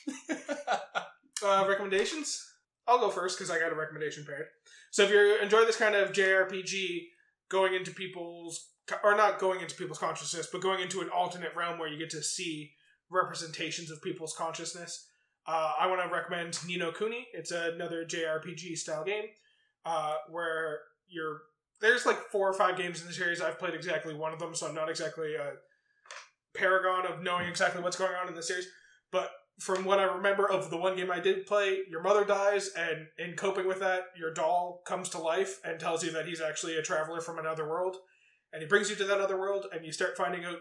uh, 1.45 1.65
recommendations. 1.67 2.45
I'll 2.87 2.99
go 2.99 3.09
first 3.09 3.37
because 3.37 3.49
I 3.49 3.59
got 3.59 3.71
a 3.71 3.75
recommendation 3.75 4.25
paired. 4.25 4.47
So 4.91 5.03
if 5.03 5.09
you 5.09 5.37
enjoy 5.41 5.65
this 5.65 5.77
kind 5.77 5.95
of 5.95 6.11
JRPG, 6.11 7.07
going 7.49 7.73
into 7.73 7.91
people's 7.91 8.69
or 9.03 9.15
not 9.15 9.39
going 9.39 9.61
into 9.61 9.75
people's 9.75 9.97
consciousness, 9.97 10.47
but 10.51 10.61
going 10.61 10.81
into 10.81 11.01
an 11.01 11.09
alternate 11.09 11.55
realm 11.55 11.79
where 11.79 11.89
you 11.89 11.97
get 11.97 12.09
to 12.11 12.21
see 12.21 12.71
representations 13.09 13.89
of 13.89 14.01
people's 14.01 14.35
consciousness, 14.35 15.07
uh, 15.47 15.73
I 15.79 15.87
want 15.87 16.01
to 16.03 16.15
recommend 16.15 16.57
Ni 16.67 16.77
no 16.77 16.91
Kuni. 16.91 17.27
It's 17.33 17.51
another 17.51 18.05
JRPG 18.05 18.77
style 18.77 19.03
game 19.03 19.25
uh, 19.85 20.15
where 20.29 20.79
you're 21.07 21.41
there's 21.81 22.05
like 22.05 22.17
four 22.31 22.49
or 22.49 22.53
five 22.53 22.77
games 22.77 23.01
in 23.01 23.07
the 23.07 23.13
series. 23.13 23.41
I've 23.41 23.59
played 23.59 23.73
exactly 23.73 24.13
one 24.13 24.33
of 24.33 24.39
them, 24.39 24.55
so 24.55 24.67
I'm 24.67 24.75
not 24.75 24.89
exactly 24.89 25.35
a 25.35 25.53
paragon 26.55 27.05
of 27.05 27.21
knowing 27.21 27.47
exactly 27.47 27.81
what's 27.81 27.97
going 27.97 28.13
on 28.15 28.27
in 28.27 28.35
the 28.35 28.43
series. 28.43 28.67
But 29.11 29.29
from 29.59 29.85
what 29.85 29.99
I 29.99 30.03
remember 30.03 30.49
of 30.49 30.69
the 30.69 30.77
one 30.77 30.97
game 30.97 31.11
I 31.11 31.19
did 31.19 31.45
play, 31.45 31.79
your 31.89 32.01
mother 32.01 32.25
dies, 32.25 32.71
and 32.77 33.07
in 33.17 33.35
coping 33.35 33.67
with 33.67 33.79
that, 33.79 34.07
your 34.17 34.33
doll 34.33 34.81
comes 34.85 35.09
to 35.09 35.17
life 35.17 35.59
and 35.63 35.79
tells 35.79 36.03
you 36.03 36.11
that 36.11 36.27
he's 36.27 36.41
actually 36.41 36.75
a 36.75 36.81
traveler 36.81 37.21
from 37.21 37.39
another 37.39 37.67
world. 37.67 37.95
And 38.51 38.61
he 38.61 38.67
brings 38.67 38.89
you 38.89 38.95
to 38.97 39.05
that 39.05 39.21
other 39.21 39.39
world, 39.39 39.67
and 39.73 39.85
you 39.85 39.91
start 39.91 40.17
finding 40.17 40.43
out 40.43 40.57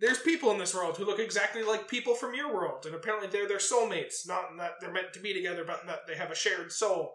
there's 0.00 0.18
people 0.18 0.50
in 0.50 0.58
this 0.58 0.74
world 0.74 0.96
who 0.96 1.04
look 1.04 1.20
exactly 1.20 1.62
like 1.62 1.88
people 1.88 2.14
from 2.14 2.34
your 2.34 2.52
world, 2.52 2.84
and 2.86 2.94
apparently 2.94 3.28
they're 3.28 3.48
their 3.48 3.58
soulmates. 3.58 4.26
Not 4.26 4.50
in 4.50 4.56
that 4.56 4.72
they're 4.80 4.92
meant 4.92 5.12
to 5.14 5.20
be 5.20 5.32
together, 5.32 5.64
but 5.64 5.82
in 5.82 5.86
that 5.86 6.06
they 6.08 6.16
have 6.16 6.32
a 6.32 6.36
shared 6.36 6.72
soul. 6.72 7.12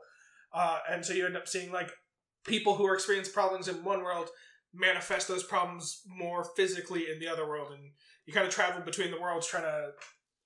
Uh, 0.53 0.79
and 0.89 1.05
so 1.05 1.13
you 1.13 1.25
end 1.25 1.37
up 1.37 1.47
seeing 1.47 1.71
like 1.71 1.91
people 2.45 2.75
who 2.75 2.85
are 2.85 2.95
experiencing 2.95 3.33
problems 3.33 3.67
in 3.67 3.83
one 3.83 4.01
world 4.01 4.29
manifest 4.73 5.27
those 5.27 5.43
problems 5.43 6.01
more 6.07 6.45
physically 6.55 7.11
in 7.11 7.19
the 7.19 7.27
other 7.27 7.47
world, 7.47 7.73
and 7.73 7.91
you 8.25 8.33
kind 8.33 8.47
of 8.47 8.53
travel 8.53 8.81
between 8.81 9.11
the 9.11 9.19
worlds 9.19 9.47
trying 9.47 9.63
to 9.63 9.89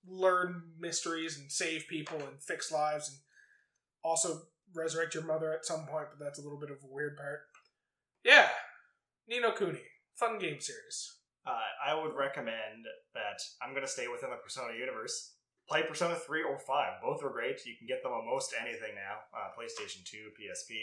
learn 0.07 0.63
mysteries 0.79 1.37
and 1.37 1.51
save 1.51 1.87
people 1.87 2.17
and 2.17 2.41
fix 2.41 2.71
lives 2.71 3.09
and 3.09 3.17
also 4.03 4.41
resurrect 4.73 5.13
your 5.13 5.23
mother 5.23 5.53
at 5.53 5.65
some 5.65 5.85
point, 5.85 6.07
but 6.11 6.23
that's 6.23 6.39
a 6.39 6.41
little 6.41 6.59
bit 6.59 6.71
of 6.71 6.77
a 6.83 6.93
weird 6.93 7.15
part. 7.17 7.41
Yeah, 8.23 8.49
Ni 9.27 9.39
no 9.39 9.51
Kuni, 9.51 9.79
fun 10.15 10.39
game 10.39 10.59
series. 10.59 11.17
Uh, 11.45 11.59
I 11.85 11.93
would 11.93 12.15
recommend 12.15 12.85
that 13.13 13.39
I'm 13.61 13.71
going 13.71 13.83
to 13.83 13.91
stay 13.91 14.07
within 14.07 14.29
the 14.29 14.37
Persona 14.37 14.73
universe. 14.77 15.35
Play 15.67 15.83
Persona 15.83 16.15
3 16.15 16.43
or 16.43 16.57
5. 16.59 17.01
Both 17.01 17.23
are 17.23 17.29
great. 17.29 17.65
You 17.65 17.75
can 17.77 17.87
get 17.87 18.03
them 18.03 18.11
on 18.11 18.25
most 18.25 18.53
anything 18.59 18.95
now. 18.95 19.23
Uh, 19.33 19.47
PlayStation 19.57 20.03
2, 20.05 20.31
PSP. 20.39 20.75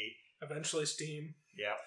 Eventually, 0.42 0.86
Steam. 0.86 1.34
Yep. 1.56 1.78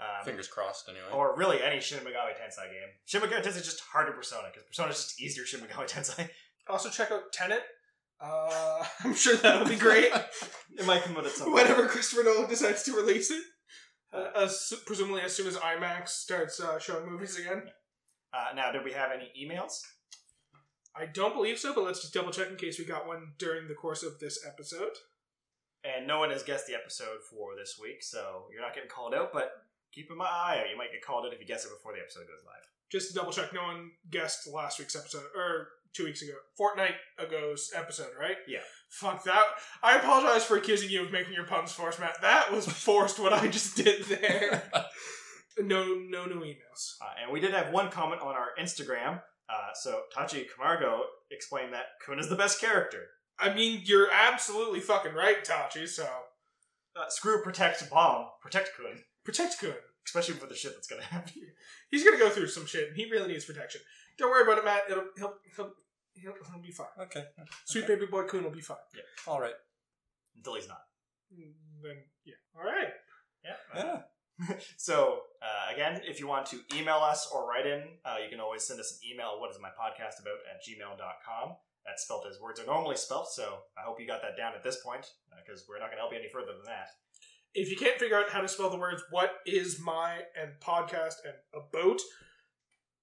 Um, 0.00 0.24
Fingers 0.24 0.48
crossed, 0.48 0.88
anyway. 0.88 1.06
or 1.12 1.36
really 1.36 1.62
any 1.62 1.80
Shin 1.80 2.00
Megami 2.00 2.34
Tensei 2.34 2.66
game. 2.66 2.90
Shin 3.04 3.20
Megami 3.20 3.42
Tensei 3.42 3.58
is 3.60 3.64
just 3.64 3.80
harder 3.80 4.12
Persona, 4.12 4.48
because 4.52 4.66
Persona 4.66 4.90
is 4.90 4.96
just 4.96 5.20
easier 5.20 5.44
Shin 5.44 5.60
Megami 5.60 5.88
Tensei. 5.88 6.28
Also, 6.68 6.88
check 6.88 7.10
out 7.10 7.32
Tenet. 7.32 7.62
Uh, 8.20 8.84
I'm 9.04 9.14
sure 9.14 9.36
that'll 9.36 9.68
be 9.68 9.76
great 9.76 10.10
it 10.78 10.86
might 10.86 11.02
come 11.02 11.16
out 11.16 11.26
at 11.26 11.32
some 11.32 11.48
point. 11.48 11.62
whenever 11.62 11.88
Christopher 11.88 12.24
Nolan 12.24 12.48
decides 12.48 12.82
to 12.84 12.92
release 12.92 13.30
it. 13.30 13.42
Uh, 14.12 14.28
as, 14.36 14.72
presumably, 14.86 15.22
as 15.22 15.34
soon 15.34 15.48
as 15.48 15.56
IMAX 15.56 16.08
starts 16.08 16.60
uh, 16.60 16.78
showing 16.78 17.10
movies 17.10 17.38
again. 17.38 17.64
Uh, 18.32 18.54
now, 18.54 18.70
did 18.70 18.84
we 18.84 18.92
have 18.92 19.10
any 19.12 19.30
emails? 19.40 19.80
I 20.96 21.06
don't 21.06 21.34
believe 21.34 21.58
so, 21.58 21.74
but 21.74 21.84
let's 21.84 22.00
just 22.00 22.14
double 22.14 22.30
check 22.30 22.48
in 22.48 22.56
case 22.56 22.78
we 22.78 22.84
got 22.84 23.06
one 23.08 23.32
during 23.38 23.66
the 23.66 23.74
course 23.74 24.04
of 24.04 24.20
this 24.20 24.38
episode. 24.46 24.92
And 25.82 26.06
no 26.06 26.18
one 26.18 26.30
has 26.30 26.42
guessed 26.42 26.66
the 26.66 26.74
episode 26.74 27.18
for 27.28 27.56
this 27.56 27.78
week, 27.80 28.02
so 28.02 28.46
you're 28.52 28.62
not 28.62 28.74
getting 28.74 28.88
called 28.88 29.12
out, 29.12 29.32
but 29.32 29.50
keep 29.92 30.10
an 30.10 30.18
eye 30.20 30.58
out. 30.60 30.70
You 30.70 30.78
might 30.78 30.92
get 30.92 31.04
called 31.04 31.26
out 31.26 31.34
if 31.34 31.40
you 31.40 31.46
guess 31.46 31.64
it 31.64 31.70
before 31.70 31.92
the 31.92 32.00
episode 32.00 32.26
goes 32.26 32.44
live. 32.46 32.64
Just 32.90 33.08
to 33.08 33.14
double 33.14 33.32
check, 33.32 33.52
no 33.52 33.64
one 33.64 33.90
guessed 34.10 34.46
last 34.46 34.78
week's 34.78 34.96
episode 34.96 35.24
or 35.36 35.68
two 35.94 36.04
weeks 36.04 36.22
ago, 36.22 36.32
fortnight 36.56 36.94
ago's 37.18 37.70
episode, 37.74 38.10
right? 38.20 38.36
Yeah. 38.48 38.60
Fuck 38.90 39.24
that. 39.24 39.44
I 39.82 39.96
apologize 39.96 40.44
for 40.44 40.56
accusing 40.56 40.90
you 40.90 41.04
of 41.04 41.12
making 41.12 41.32
your 41.34 41.46
puns 41.46 41.72
forced, 41.72 42.00
Matt. 42.00 42.20
That 42.22 42.52
was 42.52 42.66
forced. 42.66 43.18
what 43.18 43.32
I 43.32 43.48
just 43.48 43.76
did 43.76 44.04
there. 44.04 44.62
No, 45.56 45.84
no 46.08 46.26
new 46.26 46.40
emails. 46.40 46.96
Uh, 47.00 47.22
and 47.22 47.32
we 47.32 47.38
did 47.38 47.52
have 47.54 47.72
one 47.72 47.88
comment 47.88 48.20
on 48.20 48.34
our 48.34 48.48
Instagram. 48.60 49.20
Uh, 49.48 49.68
so 49.74 50.00
Tachi 50.12 50.46
Camargo 50.52 51.02
explained 51.30 51.72
that 51.72 51.84
Kun 52.04 52.18
is 52.18 52.28
the 52.28 52.34
best 52.34 52.60
character. 52.60 52.98
I 53.38 53.54
mean, 53.54 53.82
you're 53.84 54.08
absolutely 54.12 54.80
fucking 54.80 55.14
right, 55.14 55.44
Tachi. 55.44 55.86
So 55.86 56.08
Uh, 56.96 57.08
screw 57.08 57.40
protect 57.44 57.88
bomb, 57.88 58.26
protect 58.42 58.70
Kun, 58.76 59.04
protect 59.24 59.60
Kun. 59.60 59.74
especially 60.04 60.34
for 60.34 60.46
the 60.46 60.56
shit 60.56 60.72
that's 60.74 60.88
gonna 60.88 61.02
happen. 61.14 61.32
He's 61.88 62.02
gonna 62.02 62.18
go 62.18 62.30
through 62.30 62.48
some 62.48 62.66
shit, 62.66 62.88
and 62.88 62.96
he 62.96 63.08
really 63.08 63.28
needs 63.32 63.44
protection. 63.44 63.80
Don't 64.18 64.30
worry 64.30 64.42
about 64.42 64.58
it, 64.58 64.64
Matt. 64.64 64.82
It'll 64.90 65.04
he'll 65.16 65.34
he'll 65.56 65.72
he'll, 66.14 66.32
he'll 66.50 66.62
be 66.62 66.70
fine. 66.72 66.86
okay. 67.00 67.24
Sweet 67.66 67.84
Okay. 67.84 67.94
baby 67.94 68.06
boy 68.06 68.24
Kun 68.24 68.44
will 68.44 68.50
be 68.50 68.60
fine. 68.60 68.78
Yeah. 68.94 69.02
All 69.26 69.40
right. 69.40 69.54
Until 70.36 70.54
he's 70.56 70.68
not. 70.68 70.80
Mm, 71.32 71.52
Then 71.82 71.96
yeah, 72.24 72.34
all 72.56 72.64
right. 72.64 72.92
Yeah. 73.44 73.56
Yeah. 73.74 74.00
So 74.78 75.20
uh, 75.40 75.72
again, 75.72 76.00
if 76.04 76.18
you 76.18 76.26
want 76.26 76.46
to 76.46 76.58
email 76.74 76.96
us 76.96 77.28
or 77.32 77.48
write 77.48 77.66
in, 77.66 77.82
uh, 78.04 78.16
you 78.22 78.28
can 78.28 78.40
always 78.40 78.64
send 78.64 78.80
us 78.80 78.98
an 79.00 79.08
email. 79.12 79.38
What 79.40 79.50
is 79.52 79.58
my 79.62 79.68
podcast 79.68 80.18
about 80.20 80.40
at 80.50 80.58
gmail.com. 80.66 81.56
That's 81.86 82.02
spelled 82.02 82.24
as 82.28 82.40
words 82.40 82.58
are 82.58 82.66
normally 82.66 82.96
spelled 82.96 83.28
So 83.30 83.58
I 83.78 83.82
hope 83.82 84.00
you 84.00 84.06
got 84.08 84.22
that 84.22 84.36
down 84.36 84.54
at 84.54 84.62
this 84.64 84.82
point, 84.82 85.06
because 85.46 85.66
we're 85.68 85.78
not 85.78 85.86
going 85.86 85.98
to 85.98 86.00
help 86.00 86.12
you 86.12 86.18
any 86.18 86.28
further 86.32 86.52
than 86.56 86.64
that. 86.66 86.88
If 87.54 87.70
you 87.70 87.76
can't 87.76 87.98
figure 88.00 88.16
out 88.18 88.30
how 88.30 88.40
to 88.40 88.48
spell 88.48 88.70
the 88.70 88.78
words 88.78 89.02
"what 89.10 89.34
is 89.46 89.78
my" 89.78 90.22
and 90.40 90.52
podcast 90.60 91.14
and 91.24 91.34
about, 91.54 92.00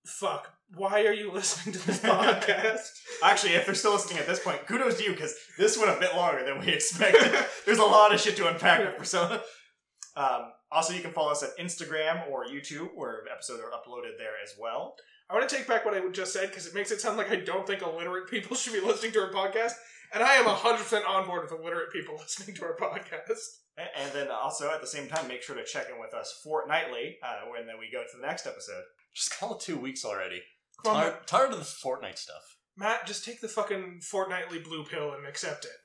fuck. 0.05 0.53
Why 0.75 1.05
are 1.05 1.13
you 1.13 1.31
listening 1.33 1.73
to 1.73 1.85
this 1.85 1.99
podcast? 2.01 2.89
Actually, 3.23 3.53
if 3.53 3.65
they're 3.65 3.75
still 3.75 3.93
listening 3.93 4.19
at 4.19 4.27
this 4.27 4.39
point, 4.39 4.65
kudos 4.67 4.97
to 4.97 5.03
you 5.03 5.11
because 5.11 5.35
this 5.57 5.77
went 5.77 5.95
a 5.95 5.99
bit 5.99 6.15
longer 6.15 6.43
than 6.43 6.59
we 6.59 6.67
expected. 6.67 7.33
There's 7.65 7.79
a 7.79 7.83
lot 7.83 8.13
of 8.13 8.19
shit 8.19 8.37
to 8.37 8.47
unpack 8.47 8.79
with 8.79 8.97
Persona. 8.97 9.41
Um, 10.15 10.51
also, 10.71 10.93
you 10.93 11.01
can 11.01 11.11
follow 11.11 11.31
us 11.31 11.43
at 11.43 11.57
Instagram 11.57 12.29
or 12.29 12.45
YouTube, 12.45 12.89
where 12.95 13.23
episodes 13.31 13.61
are 13.61 13.71
uploaded 13.71 14.17
there 14.17 14.33
as 14.43 14.53
well. 14.59 14.95
I 15.29 15.33
want 15.33 15.47
to 15.47 15.55
take 15.55 15.67
back 15.67 15.85
what 15.85 15.93
I 15.93 16.01
just 16.11 16.33
said 16.33 16.49
because 16.49 16.67
it 16.67 16.75
makes 16.75 16.91
it 16.91 16.99
sound 16.99 17.17
like 17.17 17.31
I 17.31 17.37
don't 17.37 17.65
think 17.65 17.81
illiterate 17.81 18.29
people 18.29 18.55
should 18.55 18.73
be 18.73 18.81
listening 18.81 19.13
to 19.13 19.21
our 19.21 19.31
podcast, 19.31 19.73
and 20.13 20.21
I 20.21 20.33
am 20.35 20.45
hundred 20.45 20.79
percent 20.83 21.05
on 21.07 21.25
board 21.25 21.43
with 21.43 21.57
illiterate 21.57 21.91
people 21.93 22.15
listening 22.17 22.55
to 22.57 22.65
our 22.65 22.75
podcast. 22.75 23.39
And 23.77 24.11
then 24.13 24.27
also 24.29 24.69
at 24.69 24.81
the 24.81 24.87
same 24.87 25.07
time, 25.07 25.27
make 25.29 25.41
sure 25.41 25.55
to 25.55 25.63
check 25.63 25.87
in 25.93 25.99
with 25.99 26.13
us 26.13 26.41
fortnightly 26.43 27.17
uh, 27.23 27.49
when 27.49 27.65
then 27.65 27.79
we 27.79 27.89
go 27.89 28.03
to 28.03 28.17
the 28.17 28.25
next 28.25 28.45
episode. 28.45 28.83
Just 29.15 29.39
call 29.39 29.55
it 29.55 29.61
two 29.61 29.77
weeks 29.77 30.03
already. 30.03 30.41
Come 30.83 30.95
on, 30.95 31.01
Tired, 31.03 31.27
tired 31.27 31.51
of 31.51 31.59
the 31.59 31.65
Fortnite 31.65 32.17
stuff. 32.17 32.57
Matt, 32.75 33.05
just 33.05 33.23
take 33.25 33.41
the 33.41 33.47
fucking 33.47 34.01
fortnightly 34.01 34.59
blue 34.59 34.83
pill 34.83 35.13
and 35.13 35.27
accept 35.27 35.65
it. 35.65 35.77